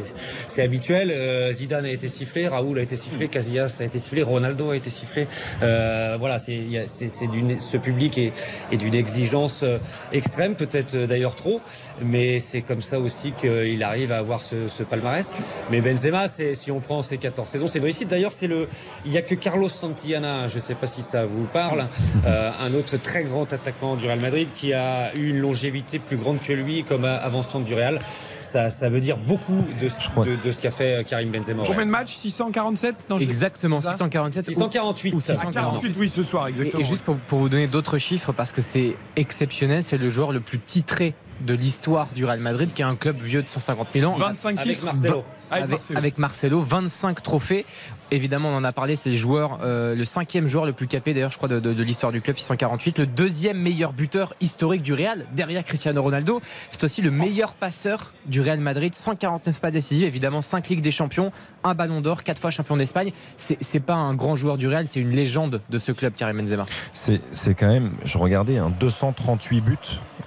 c'est 0.48 0.64
habituel. 0.64 1.12
Euh, 1.12 1.52
Zidane 1.52 1.86
a 1.86 1.92
été 1.92 2.08
sifflé, 2.08 2.48
Raoul 2.48 2.80
a 2.80 2.82
été 2.82 2.96
sifflé, 2.96 3.28
Casillas 3.28 3.78
a 3.82 3.84
été 3.84 4.00
sifflé, 4.00 4.24
Ronaldo 4.24 4.72
a 4.72 4.78
été 4.78 4.90
sifflé. 4.90 5.28
Euh, 5.62 6.16
voilà, 6.18 6.40
c'est 6.40 6.62
c'est 6.86 7.28
d'une 7.28 7.60
ce 7.60 7.78
public 7.78 8.18
est, 8.18 8.32
est 8.72 8.78
d'une 8.78 8.96
exigence 8.96 9.66
extrême, 10.14 10.56
peut-être 10.56 10.96
d'ailleurs 10.96 11.36
trop, 11.36 11.60
mais 12.02 12.40
c'est 12.40 12.62
comme 12.62 12.82
ça 12.82 13.00
aussi 13.00 13.34
qu'il 13.34 13.84
arrive 13.84 14.12
à 14.12 14.18
avoir 14.18 14.40
ce, 14.40 14.68
ce 14.68 14.84
palmarès. 14.84 15.34
Mais 15.70 15.82
Benzema, 15.82 16.28
c'est 16.30 16.56
si 16.56 16.72
on 16.72 16.80
prend 16.80 17.02
ses 17.02 17.18
14 17.18 17.48
saisons, 17.48 17.68
c'est 17.68 17.80
une 17.80 17.86
réussite. 17.86 18.08
D'ailleurs, 18.08 18.32
c'est 18.32 18.48
le 18.48 18.68
il 19.06 19.12
y 19.12 19.18
a 19.18 19.22
que 19.22 19.36
Carlos 19.36 19.70
Santillana, 19.82 20.48
je 20.48 20.60
sais 20.60 20.76
pas 20.76 20.86
si 20.88 21.02
ça 21.02 21.26
vous 21.26 21.46
parle, 21.46 21.88
euh, 22.28 22.52
un 22.62 22.74
autre 22.76 22.98
très 22.98 23.24
grand 23.24 23.52
attaquant 23.52 23.96
du 23.96 24.06
Real 24.06 24.20
Madrid 24.20 24.50
qui 24.54 24.74
a 24.74 25.14
eu 25.16 25.30
une 25.32 25.40
longévité 25.40 25.98
plus 25.98 26.18
grande 26.18 26.40
que 26.40 26.54
lui 26.54 26.84
comme 26.84 27.06
avant-centre 27.06 27.66
du 27.66 27.74
Real. 27.74 28.00
Ça, 28.42 28.70
ça 28.70 28.90
veut 28.90 29.00
dire 29.00 29.18
beaucoup 29.18 29.64
de, 29.80 29.90
ce- 29.90 30.00
crois. 30.00 30.24
de, 30.24 30.36
de 30.44 30.52
ce 30.52 30.62
qu'a 30.62 30.70
fait 30.72 31.00
euh, 31.00 31.04
Karim 31.04 31.32
Benzema. 31.32 31.64
Combien 31.66 31.86
de 31.86 31.92
matchs? 31.92 32.14
647 32.14 32.96
Non, 33.10 33.18
je- 33.18 33.24
Exactement, 33.24 33.78
C'est 33.78 33.86
ça 33.86 33.92
647 33.94 34.48
ou- 34.48 34.52
648. 34.52 35.14
ou 35.14 35.18
Ah, 35.18 35.22
640. 35.22 35.54
48, 35.74 35.96
oui, 35.98 36.10
ce 36.10 36.22
soir, 36.24 36.48
exactement. 36.48 36.82
et 36.82 36.86
juste 36.86 37.04
pour, 37.04 37.16
pour 37.16 37.40
vous 37.40 37.50
donner 37.50 37.68
d'autres 37.68 37.98
chiffres, 37.98 38.32
parce 38.34 38.52
que 38.52 38.62
c'est 38.62 38.96
exceptionnel, 39.16 39.84
c'est 39.84 39.98
le 39.98 40.10
joueur 40.12 40.32
le 40.32 40.42
plus 40.42 40.60
titré 40.60 41.16
de 41.42 41.54
l'histoire 41.56 42.08
du 42.16 42.24
Real 42.26 42.40
Madrid, 42.40 42.72
qui 42.72 42.84
est 42.84 42.86
un 42.86 42.96
club 42.96 43.18
vieux 43.20 43.42
de 43.42 43.50
150 43.50 43.88
000 43.96 44.12
ans. 44.12 44.16
25 44.16 44.60
Avec 44.60 44.74
titres. 44.74 44.86
Marcelo. 44.86 45.24
Avec, 45.52 45.64
avec, 45.64 45.70
Marcelo. 45.78 45.98
avec 46.00 46.18
Marcelo, 46.18 46.62
25 46.62 47.24
trophées. 47.24 47.66
Évidemment, 48.14 48.50
on 48.50 48.56
en 48.58 48.64
a 48.66 48.74
parlé, 48.74 48.98
c'est 48.98 49.10
le 49.10 49.16
joueur, 49.16 49.60
euh, 49.64 49.96
le 49.96 50.04
cinquième 50.04 50.46
joueur 50.48 50.66
le 50.66 50.74
plus 50.74 50.88
capé 50.88 51.14
d'ailleurs, 51.14 51.32
je 51.32 51.38
crois, 51.38 51.48
de, 51.48 51.60
de- 51.62 51.74
de 51.74 51.84
l'histoire 51.84 52.12
du 52.12 52.20
club, 52.22 52.38
648. 52.38 53.00
Le 53.00 53.06
deuxième 53.06 53.58
meilleur 53.58 53.94
buteur 53.94 54.34
historique 54.42 54.84
du 54.84 54.94
Real, 54.94 55.26
derrière 55.34 55.64
Cristiano 55.64 56.02
Ronaldo. 56.02 56.42
C'est 56.72 56.84
aussi 56.84 57.02
le 57.02 57.10
meilleur 57.12 57.54
passeur 57.54 58.12
du 58.26 58.42
Real 58.42 58.60
Madrid, 58.60 58.94
149 58.96 59.60
pas 59.62 59.72
décisifs, 59.72 60.06
évidemment 60.06 60.42
5 60.42 60.68
Ligues 60.68 60.82
des 60.82 60.92
Champions, 60.92 61.32
un 61.64 61.74
Ballon 61.74 62.02
d'Or, 62.02 62.24
4 62.24 62.40
fois 62.42 62.52
champion 62.52 62.76
d'Espagne. 62.76 63.14
C'est 63.38 63.80
pas 63.80 63.96
un 63.96 64.14
grand 64.14 64.36
joueur 64.36 64.58
du 64.58 64.68
Real, 64.68 64.88
c'est 64.88 65.00
une 65.00 65.12
légende 65.12 65.62
de 65.70 65.78
ce 65.78 65.94
club, 65.94 66.14
Karim 66.16 66.38
Benzema. 66.42 66.66
C'est 66.94 67.22
quand 67.54 67.68
même, 67.68 67.92
je 68.04 68.18
regardais, 68.18 68.58
hein, 68.58 68.74
238 68.80 69.62
buts 69.62 69.78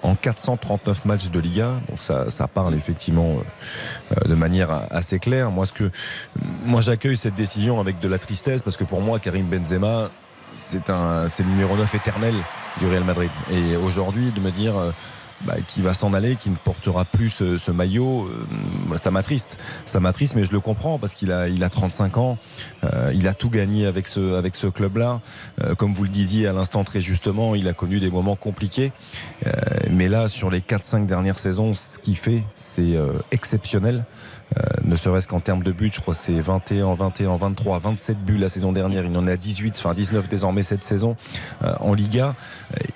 en 0.03 0.15
439 0.15 1.05
matchs 1.05 1.31
de 1.31 1.39
Liga. 1.39 1.81
Donc 1.91 2.01
ça, 2.01 2.31
ça 2.31 2.49
parle 2.49 2.75
effectivement 2.75 3.37
euh, 4.13 4.17
euh, 4.25 4.29
de 4.29 4.35
manière 4.35 4.71
assez 4.91 5.14
claire. 5.19 5.51
Moi, 5.51 5.67
ce 5.67 5.73
que, 5.73 5.91
moi, 6.65 6.81
j'accueille 6.81 7.17
cette 7.17 7.35
décision 7.35 7.81
avec 7.81 8.01
de 8.01 8.09
la 8.09 8.19
tristesse 8.19 8.63
parce 8.63 8.77
que 8.77 8.85
pour 8.85 9.01
moi, 9.01 9.19
Karim 9.19 9.47
Benzema, 9.47 10.11
c'est 10.59 10.91
un, 10.91 11.29
c'est 11.29 11.43
le 11.43 11.51
numéro 11.51 11.77
9 11.77 11.95
éternel 11.95 12.35
du 12.81 12.87
Real 12.87 13.05
Madrid. 13.05 13.31
Et 13.51 13.77
aujourd'hui, 13.77 14.33
de 14.33 14.41
me 14.41 14.51
dire. 14.51 14.77
euh, 14.77 14.91
bah, 15.47 15.57
qui 15.67 15.83
va 15.83 15.93
s'en 15.93 16.15
aller, 16.15 16.37
qui 16.37 16.49
ne 16.49 16.57
portera 16.57 17.05
plus 17.05 17.29
ce, 17.29 17.71
maillot, 17.71 18.27
euh, 18.27 18.97
ça 18.97 19.11
m'attriste. 19.11 19.59
Ça 19.85 20.01
m'attriste, 20.01 20.35
mais 20.37 20.45
je 20.47 20.53
le 20.53 20.61
comprends 20.61 20.99
parce 20.99 21.13
qu'il 21.15 21.33
a, 21.33 21.49
il 21.49 21.63
a 21.65 21.69
35 21.69 22.17
ans, 22.17 22.39
euh, 22.85 23.13
il 23.15 23.29
a 23.29 23.35
tout 23.35 23.51
gagné 23.51 23.85
avec 23.85 24.09
ce, 24.09 24.37
avec 24.37 24.57
ce 24.57 24.69
club-là. 24.69 25.21
Euh, 25.63 25.75
comme 25.75 25.93
vous 25.93 26.05
le 26.05 26.09
disiez 26.09 26.47
à 26.47 26.55
l'instant 26.55 26.83
très 26.83 27.03
justement, 27.03 27.55
il 27.55 27.69
a 27.69 27.75
connu 27.75 28.01
des 28.01 28.11
moments 28.11 28.37
compliqués. 28.37 28.93
Mais 29.91 30.09
là, 30.09 30.29
sur 30.29 30.51
les 30.51 30.61
4-5 30.61 31.07
dernières 31.07 31.39
saisons, 31.39 31.75
ce 31.75 31.99
qu'il 31.99 32.17
fait, 32.17 32.43
c'est 32.55 32.95
exceptionnel. 33.31 34.05
Euh, 34.57 34.63
ne 34.85 34.97
serait-ce 34.97 35.27
qu'en 35.27 35.41
termes 35.41 35.63
de 35.63 35.73
buts, 35.73 35.91
je 35.93 36.01
crois 36.01 36.15
c'est 36.15 36.39
21, 36.39 36.95
21, 36.95 37.37
23, 37.37 37.79
27 37.79 38.19
buts 38.25 38.39
la 38.39 38.49
saison 38.49 38.73
dernière. 38.73 39.05
Il 39.05 39.17
en 39.17 39.27
a 39.27 39.37
18, 39.37 39.77
enfin 39.79 39.95
19 39.95 40.29
désormais 40.29 40.63
cette 40.63 40.85
saison 40.85 41.17
euh, 41.63 41.75
en 41.81 41.95
Liga. 41.95 42.35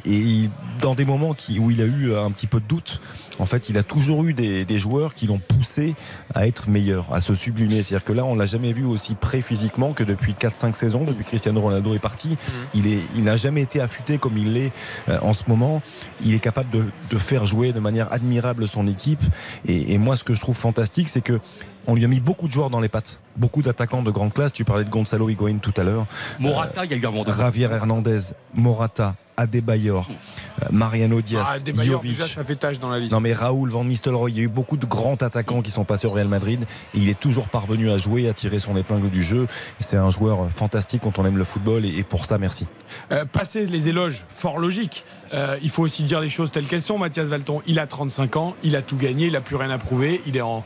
Et 0.05 0.49
dans 0.81 0.95
des 0.95 1.05
moments 1.05 1.35
qui, 1.35 1.59
où 1.59 1.71
il 1.71 1.81
a 1.81 1.87
eu 1.87 2.15
un 2.15 2.31
petit 2.31 2.47
peu 2.47 2.61
de 2.61 2.67
doute, 2.67 3.01
en 3.39 3.47
fait, 3.47 3.69
il 3.69 3.79
a 3.79 3.83
toujours 3.83 4.25
eu 4.25 4.35
des, 4.35 4.65
des 4.65 4.79
joueurs 4.79 5.15
qui 5.15 5.27
l'ont 5.27 5.39
poussé 5.39 5.95
à 6.35 6.47
être 6.47 6.69
meilleur, 6.69 7.07
à 7.13 7.21
se 7.21 7.35
sublimer. 7.35 7.83
C'est-à-dire 7.83 8.05
que 8.05 8.13
là, 8.13 8.25
on 8.25 8.35
l'a 8.35 8.47
jamais 8.47 8.73
vu 8.73 8.85
aussi 8.85 9.15
près 9.15 9.41
physiquement 9.41 9.93
que 9.93 10.05
depuis 10.05 10.33
4-5 10.33 10.75
saisons, 10.75 11.05
depuis 11.05 11.25
que 11.25 11.29
Cristiano 11.29 11.61
Ronaldo 11.61 11.95
est 11.95 11.99
parti. 12.01 12.37
Il 12.75 12.87
est, 12.87 13.01
il 13.17 13.25
n'a 13.25 13.37
jamais 13.37 13.63
été 13.63 13.81
affûté 13.81 14.19
comme 14.19 14.37
il 14.37 14.55
l'est 14.55 14.73
euh, 15.09 15.19
en 15.23 15.33
ce 15.33 15.45
moment. 15.49 15.83
Il 16.25 16.35
est 16.35 16.41
capable 16.41 16.71
de, 16.71 16.85
de 17.11 17.19
faire 17.19 17.47
jouer 17.47 17.73
de 17.73 17.81
manière 17.81 18.13
admirable 18.13 18.67
son 18.67 18.87
équipe. 18.87 19.23
Et, 19.67 19.95
et 19.95 19.99
moi, 19.99 20.17
ce 20.17 20.25
que 20.25 20.35
je 20.35 20.41
trouve 20.41 20.57
fantastique, 20.57 21.09
c'est 21.09 21.21
que 21.21 21.41
on 21.87 21.95
lui 21.95 22.05
a 22.05 22.09
mis 22.09 22.21
beaucoup 22.21 22.49
de 22.49 22.53
joueurs 22.53 22.69
dans 22.69 22.81
les 22.81 22.91
pattes, 22.91 23.19
beaucoup 23.37 23.63
d'attaquants 23.63 24.03
de 24.03 24.11
grande 24.11 24.35
classe. 24.35 24.53
Tu 24.53 24.63
parlais 24.65 24.85
de 24.85 24.91
Gonzalo 24.91 25.31
Higuain 25.31 25.57
tout 25.57 25.73
à 25.79 25.85
l'heure. 25.85 26.07
Morata, 26.39 26.85
il 26.85 26.91
y 26.91 26.95
a 26.95 26.97
eu 26.99 27.07
un 27.07 27.11
moment 27.11 27.25
de 27.25 27.33
Javier 27.33 27.69
Hernandez, 27.73 28.35
Morata, 28.55 29.17
Adebayor, 29.39 30.09
euh, 30.11 30.67
Mariano 30.73 31.23
Diaz, 31.23 31.47
Ah, 31.49 31.83
Jovic. 31.85 32.11
déjà, 32.17 32.27
ça 32.27 32.45
fait 32.45 32.57
tâche 32.57 32.81
dans 32.81 32.91
la 32.91 32.99
liste. 32.99 33.13
Non 33.13 33.21
mais 33.21 33.33
Raoul 33.33 33.71
Van 33.71 33.85
Nistelrooy, 33.85 34.33
il 34.33 34.37
y 34.37 34.41
a 34.41 34.43
eu 34.43 34.49
beaucoup 34.49 34.77
de 34.77 34.85
grands 34.85 35.15
attaquants 35.15 35.63
qui 35.63 35.71
sont 35.71 35.85
passés 35.85 36.07
au 36.09 36.11
Real 36.11 36.27
Madrid 36.29 36.65
et 36.95 36.99
il 36.99 37.09
est 37.09 37.19
toujours 37.19 37.49
parvenu 37.49 37.91
à 37.91 37.99
jouer, 37.99 38.29
à 38.29 38.35
tirer 38.35 38.59
son 38.59 38.77
épingle 38.77 39.09
du 39.11 39.23
jeu. 39.23 39.47
C'est 39.79 39.97
un 39.97 40.11
joueur 40.11 40.51
fantastique 40.51 41.03
quand 41.05 41.19
on 41.19 41.25
aime 41.25 41.39
le 41.39 41.45
football 41.45 41.85
et, 41.85 42.03
pour 42.03 42.27
ça 42.27 42.37
merci. 42.37 42.67
Euh, 43.13 43.25
passer 43.25 43.65
les 43.67 43.89
éloges, 43.89 44.25
fort 44.29 44.59
logique. 44.59 45.05
Euh, 45.35 45.57
il 45.63 45.71
faut 45.71 45.85
aussi 45.85 46.03
dire 46.03 46.21
les 46.21 46.29
choses 46.31 46.51
telles 46.51 46.67
qu'elles 46.67 46.83
sont. 46.83 46.99
Mathias 46.99 47.29
Valton, 47.29 47.63
il 47.67 47.79
a 47.79 47.87
35 47.87 48.37
ans, 48.37 48.55
il 48.65 48.75
a 48.75 48.83
tout 48.83 48.97
gagné, 48.97 49.27
il 49.27 49.37
a 49.37 49.41
plus 49.41 49.57
rien 49.57 49.71
à 49.71 49.79
prouver. 49.79 50.21
Il 50.27 50.37
est 50.37 50.41
en 50.43 50.65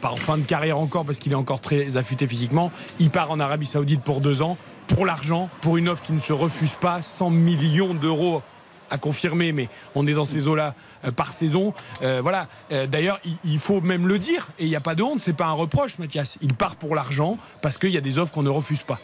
pas 0.00 0.10
en 0.10 0.16
fin 0.16 0.38
de 0.38 0.42
carrière 0.44 0.78
encore 0.78 1.04
parce 1.04 1.18
qu'il 1.18 1.32
est 1.32 1.36
encore 1.36 1.60
très 1.60 1.96
affûté 1.96 2.26
physiquement. 2.26 2.70
Il 3.00 3.10
part 3.10 3.30
en 3.30 3.40
Arabie 3.40 3.66
Saoudite 3.66 4.00
pour 4.02 4.20
deux 4.20 4.42
ans, 4.42 4.56
pour 4.88 5.06
l'argent, 5.06 5.48
pour 5.60 5.76
une 5.76 5.88
offre 5.88 6.02
qui 6.02 6.12
ne 6.12 6.18
se 6.18 6.32
refuse 6.32 6.74
pas, 6.74 7.02
100 7.02 7.30
millions 7.30 7.94
d'euros 7.94 8.42
à 8.90 8.98
confirmer, 8.98 9.52
mais 9.52 9.68
on 9.94 10.06
est 10.06 10.14
dans 10.14 10.24
ces 10.24 10.48
eaux-là 10.48 10.74
euh, 11.04 11.12
par 11.12 11.32
saison. 11.32 11.74
Euh, 12.02 12.20
voilà. 12.22 12.48
Euh, 12.72 12.86
D'ailleurs, 12.86 13.20
il, 13.44 13.58
faut 13.58 13.80
même 13.80 14.08
le 14.08 14.18
dire, 14.18 14.48
et 14.58 14.64
il 14.64 14.70
n'y 14.70 14.76
a 14.76 14.80
pas 14.80 14.94
de 14.94 15.02
honte, 15.02 15.20
c'est 15.20 15.34
pas 15.34 15.46
un 15.46 15.52
reproche, 15.52 15.98
Mathias. 15.98 16.38
Il 16.40 16.54
part 16.54 16.76
pour 16.76 16.94
l'argent 16.94 17.36
parce 17.60 17.78
qu'il 17.78 17.90
y 17.90 17.98
a 17.98 18.00
des 18.00 18.18
offres 18.18 18.32
qu'on 18.32 18.42
ne 18.42 18.48
refuse 18.48 18.82
pas. 18.82 18.98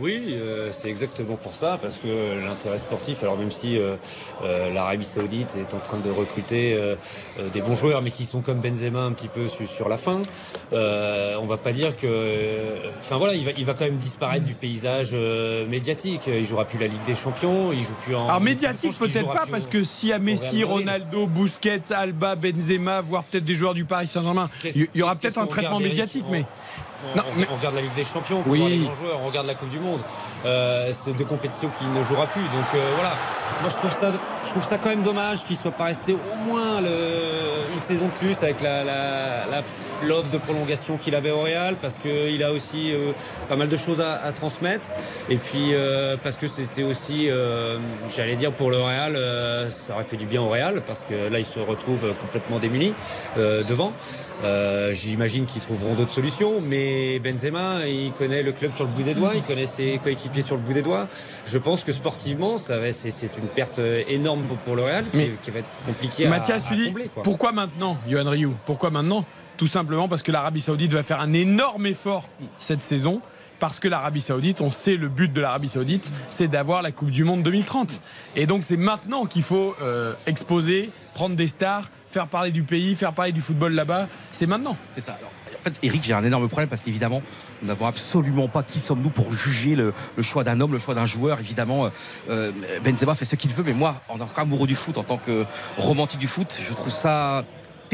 Oui, 0.00 0.34
euh, 0.36 0.70
c'est 0.72 0.88
exactement 0.88 1.36
pour 1.36 1.54
ça, 1.54 1.78
parce 1.80 1.98
que 1.98 2.08
l'intérêt 2.44 2.78
sportif, 2.78 3.22
alors 3.22 3.36
même 3.36 3.50
si 3.50 3.78
euh, 3.78 3.94
euh, 4.42 4.72
l'Arabie 4.72 5.04
Saoudite 5.04 5.56
est 5.56 5.74
en 5.74 5.78
train 5.78 5.98
de 5.98 6.10
recruter 6.10 6.74
euh, 6.74 6.96
euh, 7.38 7.48
des 7.50 7.60
bons 7.60 7.76
joueurs, 7.76 8.02
mais 8.02 8.10
qui 8.10 8.24
sont 8.24 8.40
comme 8.40 8.60
Benzema 8.60 9.00
un 9.02 9.12
petit 9.12 9.28
peu 9.28 9.46
su- 9.46 9.66
sur 9.66 9.88
la 9.88 9.96
fin, 9.96 10.22
euh, 10.72 11.36
on 11.40 11.46
va 11.46 11.58
pas 11.58 11.72
dire 11.72 11.94
que, 11.96 12.08
enfin 12.98 13.18
voilà, 13.18 13.34
il 13.34 13.44
va, 13.44 13.52
il 13.56 13.64
va 13.64 13.74
quand 13.74 13.84
même 13.84 13.98
disparaître 13.98 14.44
du 14.44 14.54
paysage 14.54 15.10
euh, 15.12 15.66
médiatique. 15.66 16.22
Il 16.26 16.44
jouera 16.44 16.64
plus 16.64 16.78
la 16.78 16.86
Ligue 16.88 17.04
des 17.04 17.14
Champions, 17.14 17.72
il 17.72 17.82
joue 17.84 17.94
plus 18.04 18.14
en. 18.16 18.26
Alors 18.26 18.40
médiatique 18.40 18.98
peut-être 18.98 19.32
pas 19.32 19.44
parce 19.50 19.66
que 19.66 19.82
s'il 19.84 20.08
y 20.08 20.12
a 20.12 20.18
Messi. 20.18 20.64
Ronaldo, 20.64 21.26
Busquets, 21.26 21.92
Alba, 21.92 22.34
Benzema, 22.36 23.00
voire 23.00 23.22
peut-être 23.24 23.44
des 23.44 23.54
joueurs 23.54 23.74
du 23.74 23.84
Paris 23.84 24.06
Saint-Germain, 24.06 24.50
il 24.74 24.88
y 24.94 25.02
aura 25.02 25.14
peut-être 25.14 25.38
un 25.38 25.46
traitement 25.46 25.78
médiatique, 25.78 26.24
mais 26.30 26.44
On, 27.12 27.16
Non, 27.16 27.24
on- 27.34 27.38
mais- 27.40 27.46
on 27.52 27.56
regarde 27.56 27.74
la 27.74 27.80
Ligue 27.82 27.94
des 27.94 28.04
Champions 28.04 28.42
pour 28.42 28.52
Oui. 28.52 28.58
voir 28.58 28.70
les 28.70 28.78
grands 28.78 28.94
joueurs, 28.94 29.20
on 29.22 29.26
regarde 29.26 29.46
la 29.46 29.54
Coupe 29.54 29.68
du 29.68 29.78
Monde. 29.80 30.00
Euh, 30.46 30.90
c'est 30.92 31.12
deux 31.12 31.24
compétitions 31.24 31.70
qui 31.78 31.84
ne 31.86 32.02
jouera 32.02 32.26
plus. 32.26 32.42
Donc 32.42 32.74
euh, 32.74 32.90
voilà, 32.94 33.14
moi 33.60 33.70
je 33.70 33.76
trouve 33.76 33.92
ça, 33.92 34.12
je 34.44 34.48
trouve 34.50 34.64
ça 34.64 34.78
quand 34.78 34.88
même 34.88 35.02
dommage 35.02 35.44
qu'il 35.44 35.56
soit 35.56 35.70
pas 35.70 35.84
resté 35.84 36.14
au 36.14 36.36
moins 36.48 36.80
le, 36.80 36.88
une 37.74 37.80
saison 37.80 38.06
de 38.06 38.12
plus 38.12 38.42
avec 38.42 38.60
la, 38.62 38.84
la, 38.84 39.46
la- 39.50 39.62
l'offre 40.08 40.28
de 40.30 40.36
prolongation 40.38 40.98
qu'il 40.98 41.14
avait 41.14 41.30
au 41.30 41.40
Real, 41.40 41.76
parce 41.80 41.94
qu'il 41.96 42.42
a 42.42 42.52
aussi 42.52 42.92
euh, 42.92 43.12
pas 43.48 43.56
mal 43.56 43.68
de 43.68 43.76
choses 43.76 44.00
à, 44.02 44.16
à 44.22 44.32
transmettre. 44.32 44.88
Et 45.30 45.36
puis 45.36 45.70
euh, 45.72 46.16
parce 46.22 46.36
que 46.36 46.46
c'était 46.46 46.82
aussi, 46.82 47.30
euh, 47.30 47.78
j'allais 48.14 48.36
dire 48.36 48.52
pour 48.52 48.70
le 48.70 48.76
Real, 48.76 49.16
euh, 49.16 49.70
ça 49.70 49.94
aurait 49.94 50.04
fait 50.04 50.16
du 50.16 50.26
bien 50.26 50.42
au 50.42 50.48
Real, 50.50 50.82
parce 50.86 51.04
que 51.08 51.14
là 51.32 51.38
il 51.38 51.44
se 51.44 51.58
retrouve 51.60 52.12
complètement 52.20 52.58
démuni 52.58 52.92
euh, 53.38 53.62
devant. 53.62 53.92
Euh, 54.44 54.92
J'imagine 54.92 55.46
qu'ils 55.46 55.62
trouveront 55.62 55.94
d'autres 55.94 56.12
solutions, 56.12 56.60
mais 56.62 56.93
Benzema, 57.22 57.86
il 57.86 58.12
connaît 58.12 58.42
le 58.42 58.52
club 58.52 58.72
sur 58.72 58.84
le 58.84 58.90
bout 58.90 59.02
des 59.02 59.14
doigts, 59.14 59.34
il 59.34 59.42
connaît 59.42 59.66
ses 59.66 59.98
coéquipiers 60.02 60.42
sur 60.42 60.56
le 60.56 60.62
bout 60.62 60.72
des 60.72 60.82
doigts. 60.82 61.08
Je 61.46 61.58
pense 61.58 61.84
que 61.84 61.92
sportivement, 61.92 62.58
ça 62.58 62.78
va, 62.78 62.92
c'est, 62.92 63.10
c'est 63.10 63.36
une 63.38 63.48
perte 63.48 63.80
énorme 64.08 64.42
pour, 64.42 64.56
pour 64.58 64.76
le 64.76 64.82
Real, 64.82 65.04
qui, 65.42 65.50
va 65.50 65.60
être 65.60 65.70
compliquée 65.86 66.26
à, 66.26 66.30
Mathias, 66.30 66.64
à 66.64 66.68
tu 66.68 66.76
dis 66.76 66.86
combler. 66.86 67.08
Quoi. 67.08 67.22
pourquoi 67.22 67.52
maintenant, 67.52 67.96
Johan 68.08 68.28
Rioux 68.28 68.54
Pourquoi 68.66 68.90
maintenant? 68.90 69.24
Tout 69.56 69.66
simplement 69.66 70.08
parce 70.08 70.22
que 70.22 70.32
l'Arabie 70.32 70.60
Saoudite 70.60 70.92
va 70.92 71.02
faire 71.02 71.20
un 71.20 71.32
énorme 71.32 71.86
effort 71.86 72.28
cette 72.58 72.82
saison. 72.82 73.20
Parce 73.60 73.78
que 73.78 73.86
l'Arabie 73.86 74.20
Saoudite, 74.20 74.60
on 74.60 74.70
sait 74.70 74.96
le 74.96 75.08
but 75.08 75.32
de 75.32 75.40
l'Arabie 75.40 75.68
Saoudite, 75.68 76.10
c'est 76.28 76.48
d'avoir 76.48 76.82
la 76.82 76.90
Coupe 76.90 77.10
du 77.10 77.24
Monde 77.24 77.42
2030. 77.44 78.00
Et 78.36 78.46
donc 78.46 78.64
c'est 78.64 78.76
maintenant 78.76 79.26
qu'il 79.26 79.42
faut 79.42 79.76
euh, 79.80 80.12
exposer, 80.26 80.90
prendre 81.14 81.36
des 81.36 81.48
stars, 81.48 81.88
faire 82.10 82.26
parler 82.26 82.50
du 82.50 82.62
pays, 82.62 82.94
faire 82.94 83.12
parler 83.12 83.32
du 83.32 83.40
football 83.40 83.72
là-bas. 83.72 84.08
C'est 84.32 84.46
maintenant. 84.46 84.76
C'est 84.90 85.00
ça. 85.00 85.16
Alors, 85.18 85.30
fait, 85.64 85.78
Eric, 85.82 86.02
j'ai 86.04 86.12
un 86.12 86.24
énorme 86.24 86.48
problème 86.48 86.68
parce 86.68 86.82
qu'évidemment, 86.82 87.22
nous 87.62 87.68
n'avons 87.68 87.86
absolument 87.86 88.48
pas 88.48 88.62
qui 88.62 88.78
sommes-nous 88.78 89.10
pour 89.10 89.32
juger 89.32 89.74
le, 89.74 89.92
choix 90.20 90.44
d'un 90.44 90.60
homme, 90.60 90.72
le 90.72 90.78
choix 90.78 90.94
d'un 90.94 91.06
joueur. 91.06 91.40
Évidemment, 91.40 91.90
euh, 92.30 92.52
Benzema 92.84 93.14
fait 93.14 93.24
ce 93.24 93.36
qu'il 93.36 93.52
veut, 93.52 93.64
mais 93.64 93.72
moi, 93.72 93.94
en 94.08 94.18
tant 94.18 94.26
qu'amoureux 94.26 94.66
du 94.66 94.74
foot, 94.74 94.98
en 94.98 95.02
tant 95.02 95.18
que 95.18 95.44
romantique 95.78 96.20
du 96.20 96.28
foot, 96.28 96.56
je 96.60 96.74
trouve 96.74 96.92
ça 96.92 97.44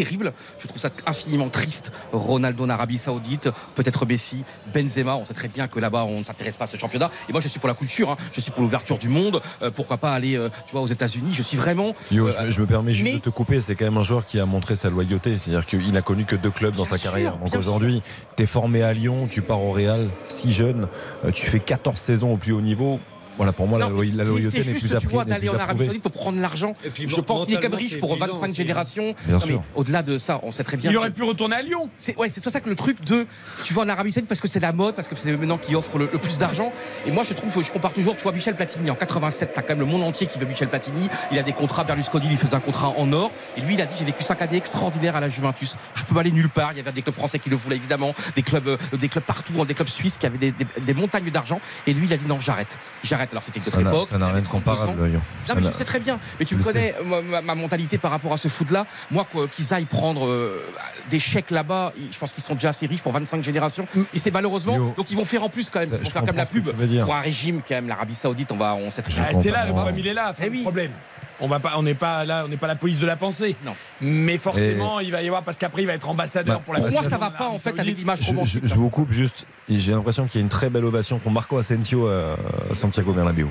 terrible. 0.05 0.33
Je 0.61 0.67
trouve 0.67 0.81
ça 0.81 0.91
infiniment 1.07 1.49
triste. 1.49 1.93
Ronaldo 2.13 2.65
en 2.65 2.71
Arabie 2.71 2.99
Saoudite, 2.99 3.49
peut-être 3.75 4.07
Messi, 4.07 4.45
Benzema. 4.75 5.17
On 5.17 5.25
sait 5.25 5.35
très 5.35 5.49
bien 5.49 5.69
que 5.69 5.79
là-bas, 5.79 6.05
on 6.05 6.21
ne 6.21 6.25
s'intéresse 6.25 6.57
pas 6.57 6.65
à 6.65 6.69
ce 6.69 6.77
championnat. 6.77 7.11
Et 7.29 7.33
moi, 7.33 7.41
je 7.41 7.49
suis 7.49 7.61
pour 7.61 7.69
la 7.69 7.75
culture. 7.75 8.11
hein. 8.11 8.17
Je 8.33 8.41
suis 8.41 8.51
pour 8.51 8.63
l'ouverture 8.63 8.99
du 8.99 9.09
monde. 9.09 9.41
Euh, 9.63 9.71
pourquoi 9.71 9.97
pas 9.99 10.13
aller, 10.15 10.37
euh, 10.37 10.49
tu 10.67 10.73
vois, 10.73 10.81
aux 10.81 10.87
États-Unis. 10.87 11.31
Je 11.33 11.43
suis 11.43 11.57
vraiment. 11.57 11.95
Yo, 12.11 12.29
euh, 12.29 12.33
je, 12.33 12.47
me- 12.47 12.51
je 12.51 12.61
me 12.63 12.67
permets 12.67 12.95
juste 12.95 13.05
mais- 13.13 13.19
de 13.19 13.23
te 13.23 13.31
couper, 13.31 13.61
c'est 13.61 13.75
quand 13.75 13.85
même 13.85 13.99
un 13.99 14.03
joueur 14.03 14.27
qui 14.27 14.41
a 14.41 14.47
montré 14.47 14.77
sa 14.77 14.89
loyauté. 14.91 15.37
C'est-à-dire 15.39 15.67
qu'il 15.67 15.93
n'a 15.93 16.03
connu 16.03 16.25
que 16.25 16.37
deux 16.37 16.51
clubs 16.51 16.75
dans 16.75 16.85
sa 16.85 16.97
sûr, 16.97 17.11
carrière. 17.11 17.37
Donc 17.37 17.55
aujourd'hui, 17.55 18.03
tu 18.37 18.43
es 18.43 18.47
formé 18.47 18.83
à 18.83 18.93
Lyon, 18.93 19.29
tu 19.31 19.43
pars 19.43 19.63
au 19.63 19.73
Real, 19.73 20.09
si 20.29 20.53
jeune, 20.53 20.89
tu 21.35 21.47
fais 21.47 21.61
14 21.61 21.99
saisons 21.99 22.33
au 22.33 22.37
plus 22.37 22.53
haut 22.53 22.61
niveau. 22.63 23.01
Voilà, 23.41 23.53
pour 23.55 23.67
moi, 23.67 23.79
la, 23.79 23.89
Non, 23.89 23.97
la 23.97 24.25
loyauté 24.25 24.63
c'est 24.63 24.71
n'est 24.73 24.79
plus 24.79 24.99
tu 24.99 25.07
vois, 25.09 25.25
d'aller 25.25 25.49
en 25.49 25.55
Arabie. 25.59 25.85
Saoudite 25.87 26.03
pour 26.03 26.13
prendre 26.13 26.39
l'argent. 26.41 26.75
Je 26.95 27.21
pense 27.23 27.47
qu'il 27.47 27.55
est 27.55 27.61
comme 27.61 27.73
riche 27.73 27.99
pour 27.99 28.11
épuisant 28.11 28.33
25 28.35 28.47
aussi. 28.49 28.55
générations. 28.55 29.15
Bien 29.25 29.35
Non, 29.35 29.41
sûr. 29.41 29.59
mais 29.61 29.65
Au-delà 29.77 30.03
de 30.03 30.19
ça, 30.19 30.41
on 30.43 30.53
sait 30.53 30.63
très 30.63 30.77
bien. 30.77 30.91
Il 30.91 30.93
que- 30.95 30.99
aurait 30.99 31.11
pu 31.11 31.23
retourner 31.23 31.57
à 31.57 31.63
Lyon. 31.63 31.89
C'est 31.97 32.15
ouais, 32.19 32.29
c'est 32.29 32.43
pour 32.43 32.53
ça 32.53 32.61
que 32.61 32.69
le 32.69 32.77
truc 32.77 33.03
de 33.05 33.27
tu 33.65 33.73
vas 33.73 33.81
en 33.83 33.89
Arabie 33.89 34.13
Saoudite 34.13 34.29
parce 34.29 34.41
que 34.43 34.49
c'est 34.49 34.61
la 34.61 34.73
mode, 34.73 34.95
parce 34.95 35.09
que 35.09 35.17
c'est 35.17 35.33
maintenant 35.33 35.57
qui 35.57 35.75
offre 35.75 35.97
le, 35.97 36.09
le 36.13 36.19
plus 36.19 36.37
d'argent. 36.39 36.71
Et 37.07 37.11
moi, 37.11 37.25
je 37.25 37.33
trouve, 37.33 37.63
je 37.65 37.73
compare 37.73 37.95
toujours, 37.95 38.15
tu 38.15 38.23
vois, 38.25 38.33
Michel 38.33 38.55
Platini 38.57 38.91
en 38.91 38.95
87, 38.95 39.53
t'as 39.55 39.63
quand 39.63 39.71
même 39.71 39.79
le 39.81 39.87
monde 39.87 40.03
entier 40.03 40.27
qui 40.27 40.39
veut 40.39 40.45
Michel 40.47 40.69
Platini. 40.69 41.09
Il 41.33 41.39
a 41.39 41.43
des 41.43 41.55
contrats, 41.55 41.85
Berlusconi, 41.85 42.27
il 42.31 42.37
faisait 42.37 42.55
un 42.55 42.61
contrat 42.61 42.91
en 42.99 43.11
or. 43.15 43.31
Et 43.57 43.63
lui, 43.63 43.73
il 43.73 43.81
a 43.81 43.87
dit 43.87 43.95
j'ai 43.99 44.05
vécu 44.05 44.23
5 44.23 44.43
années 44.43 44.59
extraordinaires 44.59 45.17
à 45.17 45.21
la 45.21 45.31
Juventus. 45.31 45.77
Je 45.95 46.05
peux 46.05 46.19
aller 46.19 46.31
nulle 46.31 46.51
part. 46.51 46.73
Il 46.73 46.77
y 46.77 46.81
avait 46.81 46.93
des 46.93 47.01
clubs 47.01 47.15
français 47.15 47.39
qui 47.39 47.49
le 47.49 47.57
voulaient 47.57 47.77
évidemment, 47.77 48.15
des 48.37 48.43
clubs, 48.43 48.69
euh, 48.69 48.77
des 48.99 49.09
clubs 49.09 49.25
partout, 49.25 49.65
des 49.65 49.73
clubs 49.75 49.89
suisses 49.89 50.19
qui 50.19 50.27
avaient 50.27 50.37
des, 50.37 50.51
des- 50.53 50.67
des 50.83 50.93
montagnes 50.95 51.31
d'argent. 51.31 51.59
Et 51.87 51.95
lui, 51.95 52.07
il 52.07 52.13
a 52.13 52.19
dit 52.19 52.27
non, 52.27 52.39
j'arrête, 52.39 52.77
j'arrête. 53.03 53.30
Alors 53.31 53.43
c'était 53.43 53.61
une 53.61 53.67
autre 53.67 53.77
Ça 53.77 53.83
n'a- 53.83 53.91
époque. 53.91 54.09
ça 54.11 54.19
n'a 54.19 54.27
rien 54.29 54.41
de 54.41 54.45
32 54.45 54.71
ans. 54.71 54.75
comparable, 54.75 55.07
Lyon. 55.07 55.21
Non 55.21 55.47
Ça 55.47 55.55
mais 55.55 55.63
je 55.63 55.67
n'a- 55.69 55.73
sais 55.73 55.85
très 55.85 56.01
bien. 56.01 56.19
Mais 56.39 56.45
tu 56.45 56.57
me 56.57 56.63
connais 56.63 56.95
ma, 57.05 57.23
ma- 57.23 57.43
ma 57.43 57.55
mentalité 57.55 57.97
par 57.99 58.11
rapport 58.11 58.33
à 58.33 58.37
ce 58.37 58.49
foot-là. 58.49 58.87
Moi, 59.11 59.27
quoi, 59.31 59.47
qu'ils 59.49 59.73
aillent 59.73 59.85
prendre 59.85 60.27
euh, 60.27 60.65
des 61.11 61.21
chèques 61.21 61.51
là-bas, 61.51 61.93
je 62.11 62.19
pense 62.19 62.33
qu'ils 62.33 62.43
sont 62.43 62.55
déjà 62.55 62.71
assez 62.71 62.87
riches 62.87 63.03
pour 63.03 63.13
25 63.13 63.43
générations. 63.45 63.87
Et 64.13 64.19
c'est 64.19 64.31
malheureusement. 64.33 64.75
Yo. 64.77 64.95
Donc 64.97 65.11
ils 65.11 65.17
vont 65.17 65.25
faire 65.25 65.45
en 65.45 65.49
plus 65.49 65.71
quand 65.71 65.81
même. 65.81 65.91
Ils 65.93 65.99
vont 65.99 66.05
Je 66.05 66.11
faire 66.11 66.23
quand 66.23 66.27
même 66.29 66.37
la 66.37 66.47
pub 66.47 66.65
tu 66.65 67.01
pour 67.03 67.15
un 67.15 67.21
régime 67.21 67.61
quand 67.67 67.75
même. 67.77 67.89
L'Arabie 67.89 68.15
Saoudite, 68.15 68.51
on 68.53 68.57
va, 68.57 68.75
on 68.75 68.91
sait 68.91 69.03
très 69.03 69.13
bien. 69.13 69.27
Ah, 69.29 69.33
c'est 69.33 69.51
là 69.51 69.65
le 69.67 69.73
problème, 69.73 69.99
il 69.99 70.07
est 70.07 70.15
là, 70.15 70.33
Eh 70.43 70.49
le 70.49 70.63
problème. 70.63 70.91
On 71.41 71.49
va 71.49 71.59
pas, 71.59 71.73
on 71.77 71.83
n'est 71.83 71.95
pas 71.95 72.25
là, 72.25 72.43
on 72.45 72.49
n'est 72.49 72.57
pas 72.57 72.67
la 72.67 72.77
police 72.77 72.99
de 72.99 73.07
la 73.07 73.17
pensée. 73.17 73.57
Non. 73.65 73.75
Mais 74.01 74.39
forcément, 74.39 75.01
il 75.01 75.11
va 75.11 75.23
y 75.23 75.27
avoir 75.27 75.43
parce 75.43 75.57
qu'après 75.59 75.83
il 75.83 75.87
va 75.87 75.95
être 75.95 76.09
ambassadeur 76.09 76.57
Bah, 76.59 76.63
pour 76.65 76.75
la 76.75 76.81
Pour 76.81 76.91
moi, 76.91 77.03
ça 77.05 77.19
va 77.19 77.31
pas 77.31 77.49
en 77.49 77.59
fait 77.59 77.79
avec 77.79 77.97
l'image 77.97 78.19
Je, 78.21 78.25
je- 78.25 78.31
romantique. 78.31 78.61
je 78.65 78.75
vous 78.75 78.89
coupe 78.91 79.13
juste. 79.13 79.47
J'ai 79.69 79.93
l'impression 79.93 80.27
qu'il 80.27 80.41
y 80.41 80.43
a 80.43 80.45
une 80.45 80.49
très 80.51 80.69
belle 80.71 80.85
ovation 80.85 81.19
pour 81.19 81.31
Marco 81.33 81.57
Asensio 81.59 82.09
à 82.09 82.37
Santiago 82.75 83.13
Bernabéu. 83.13 83.47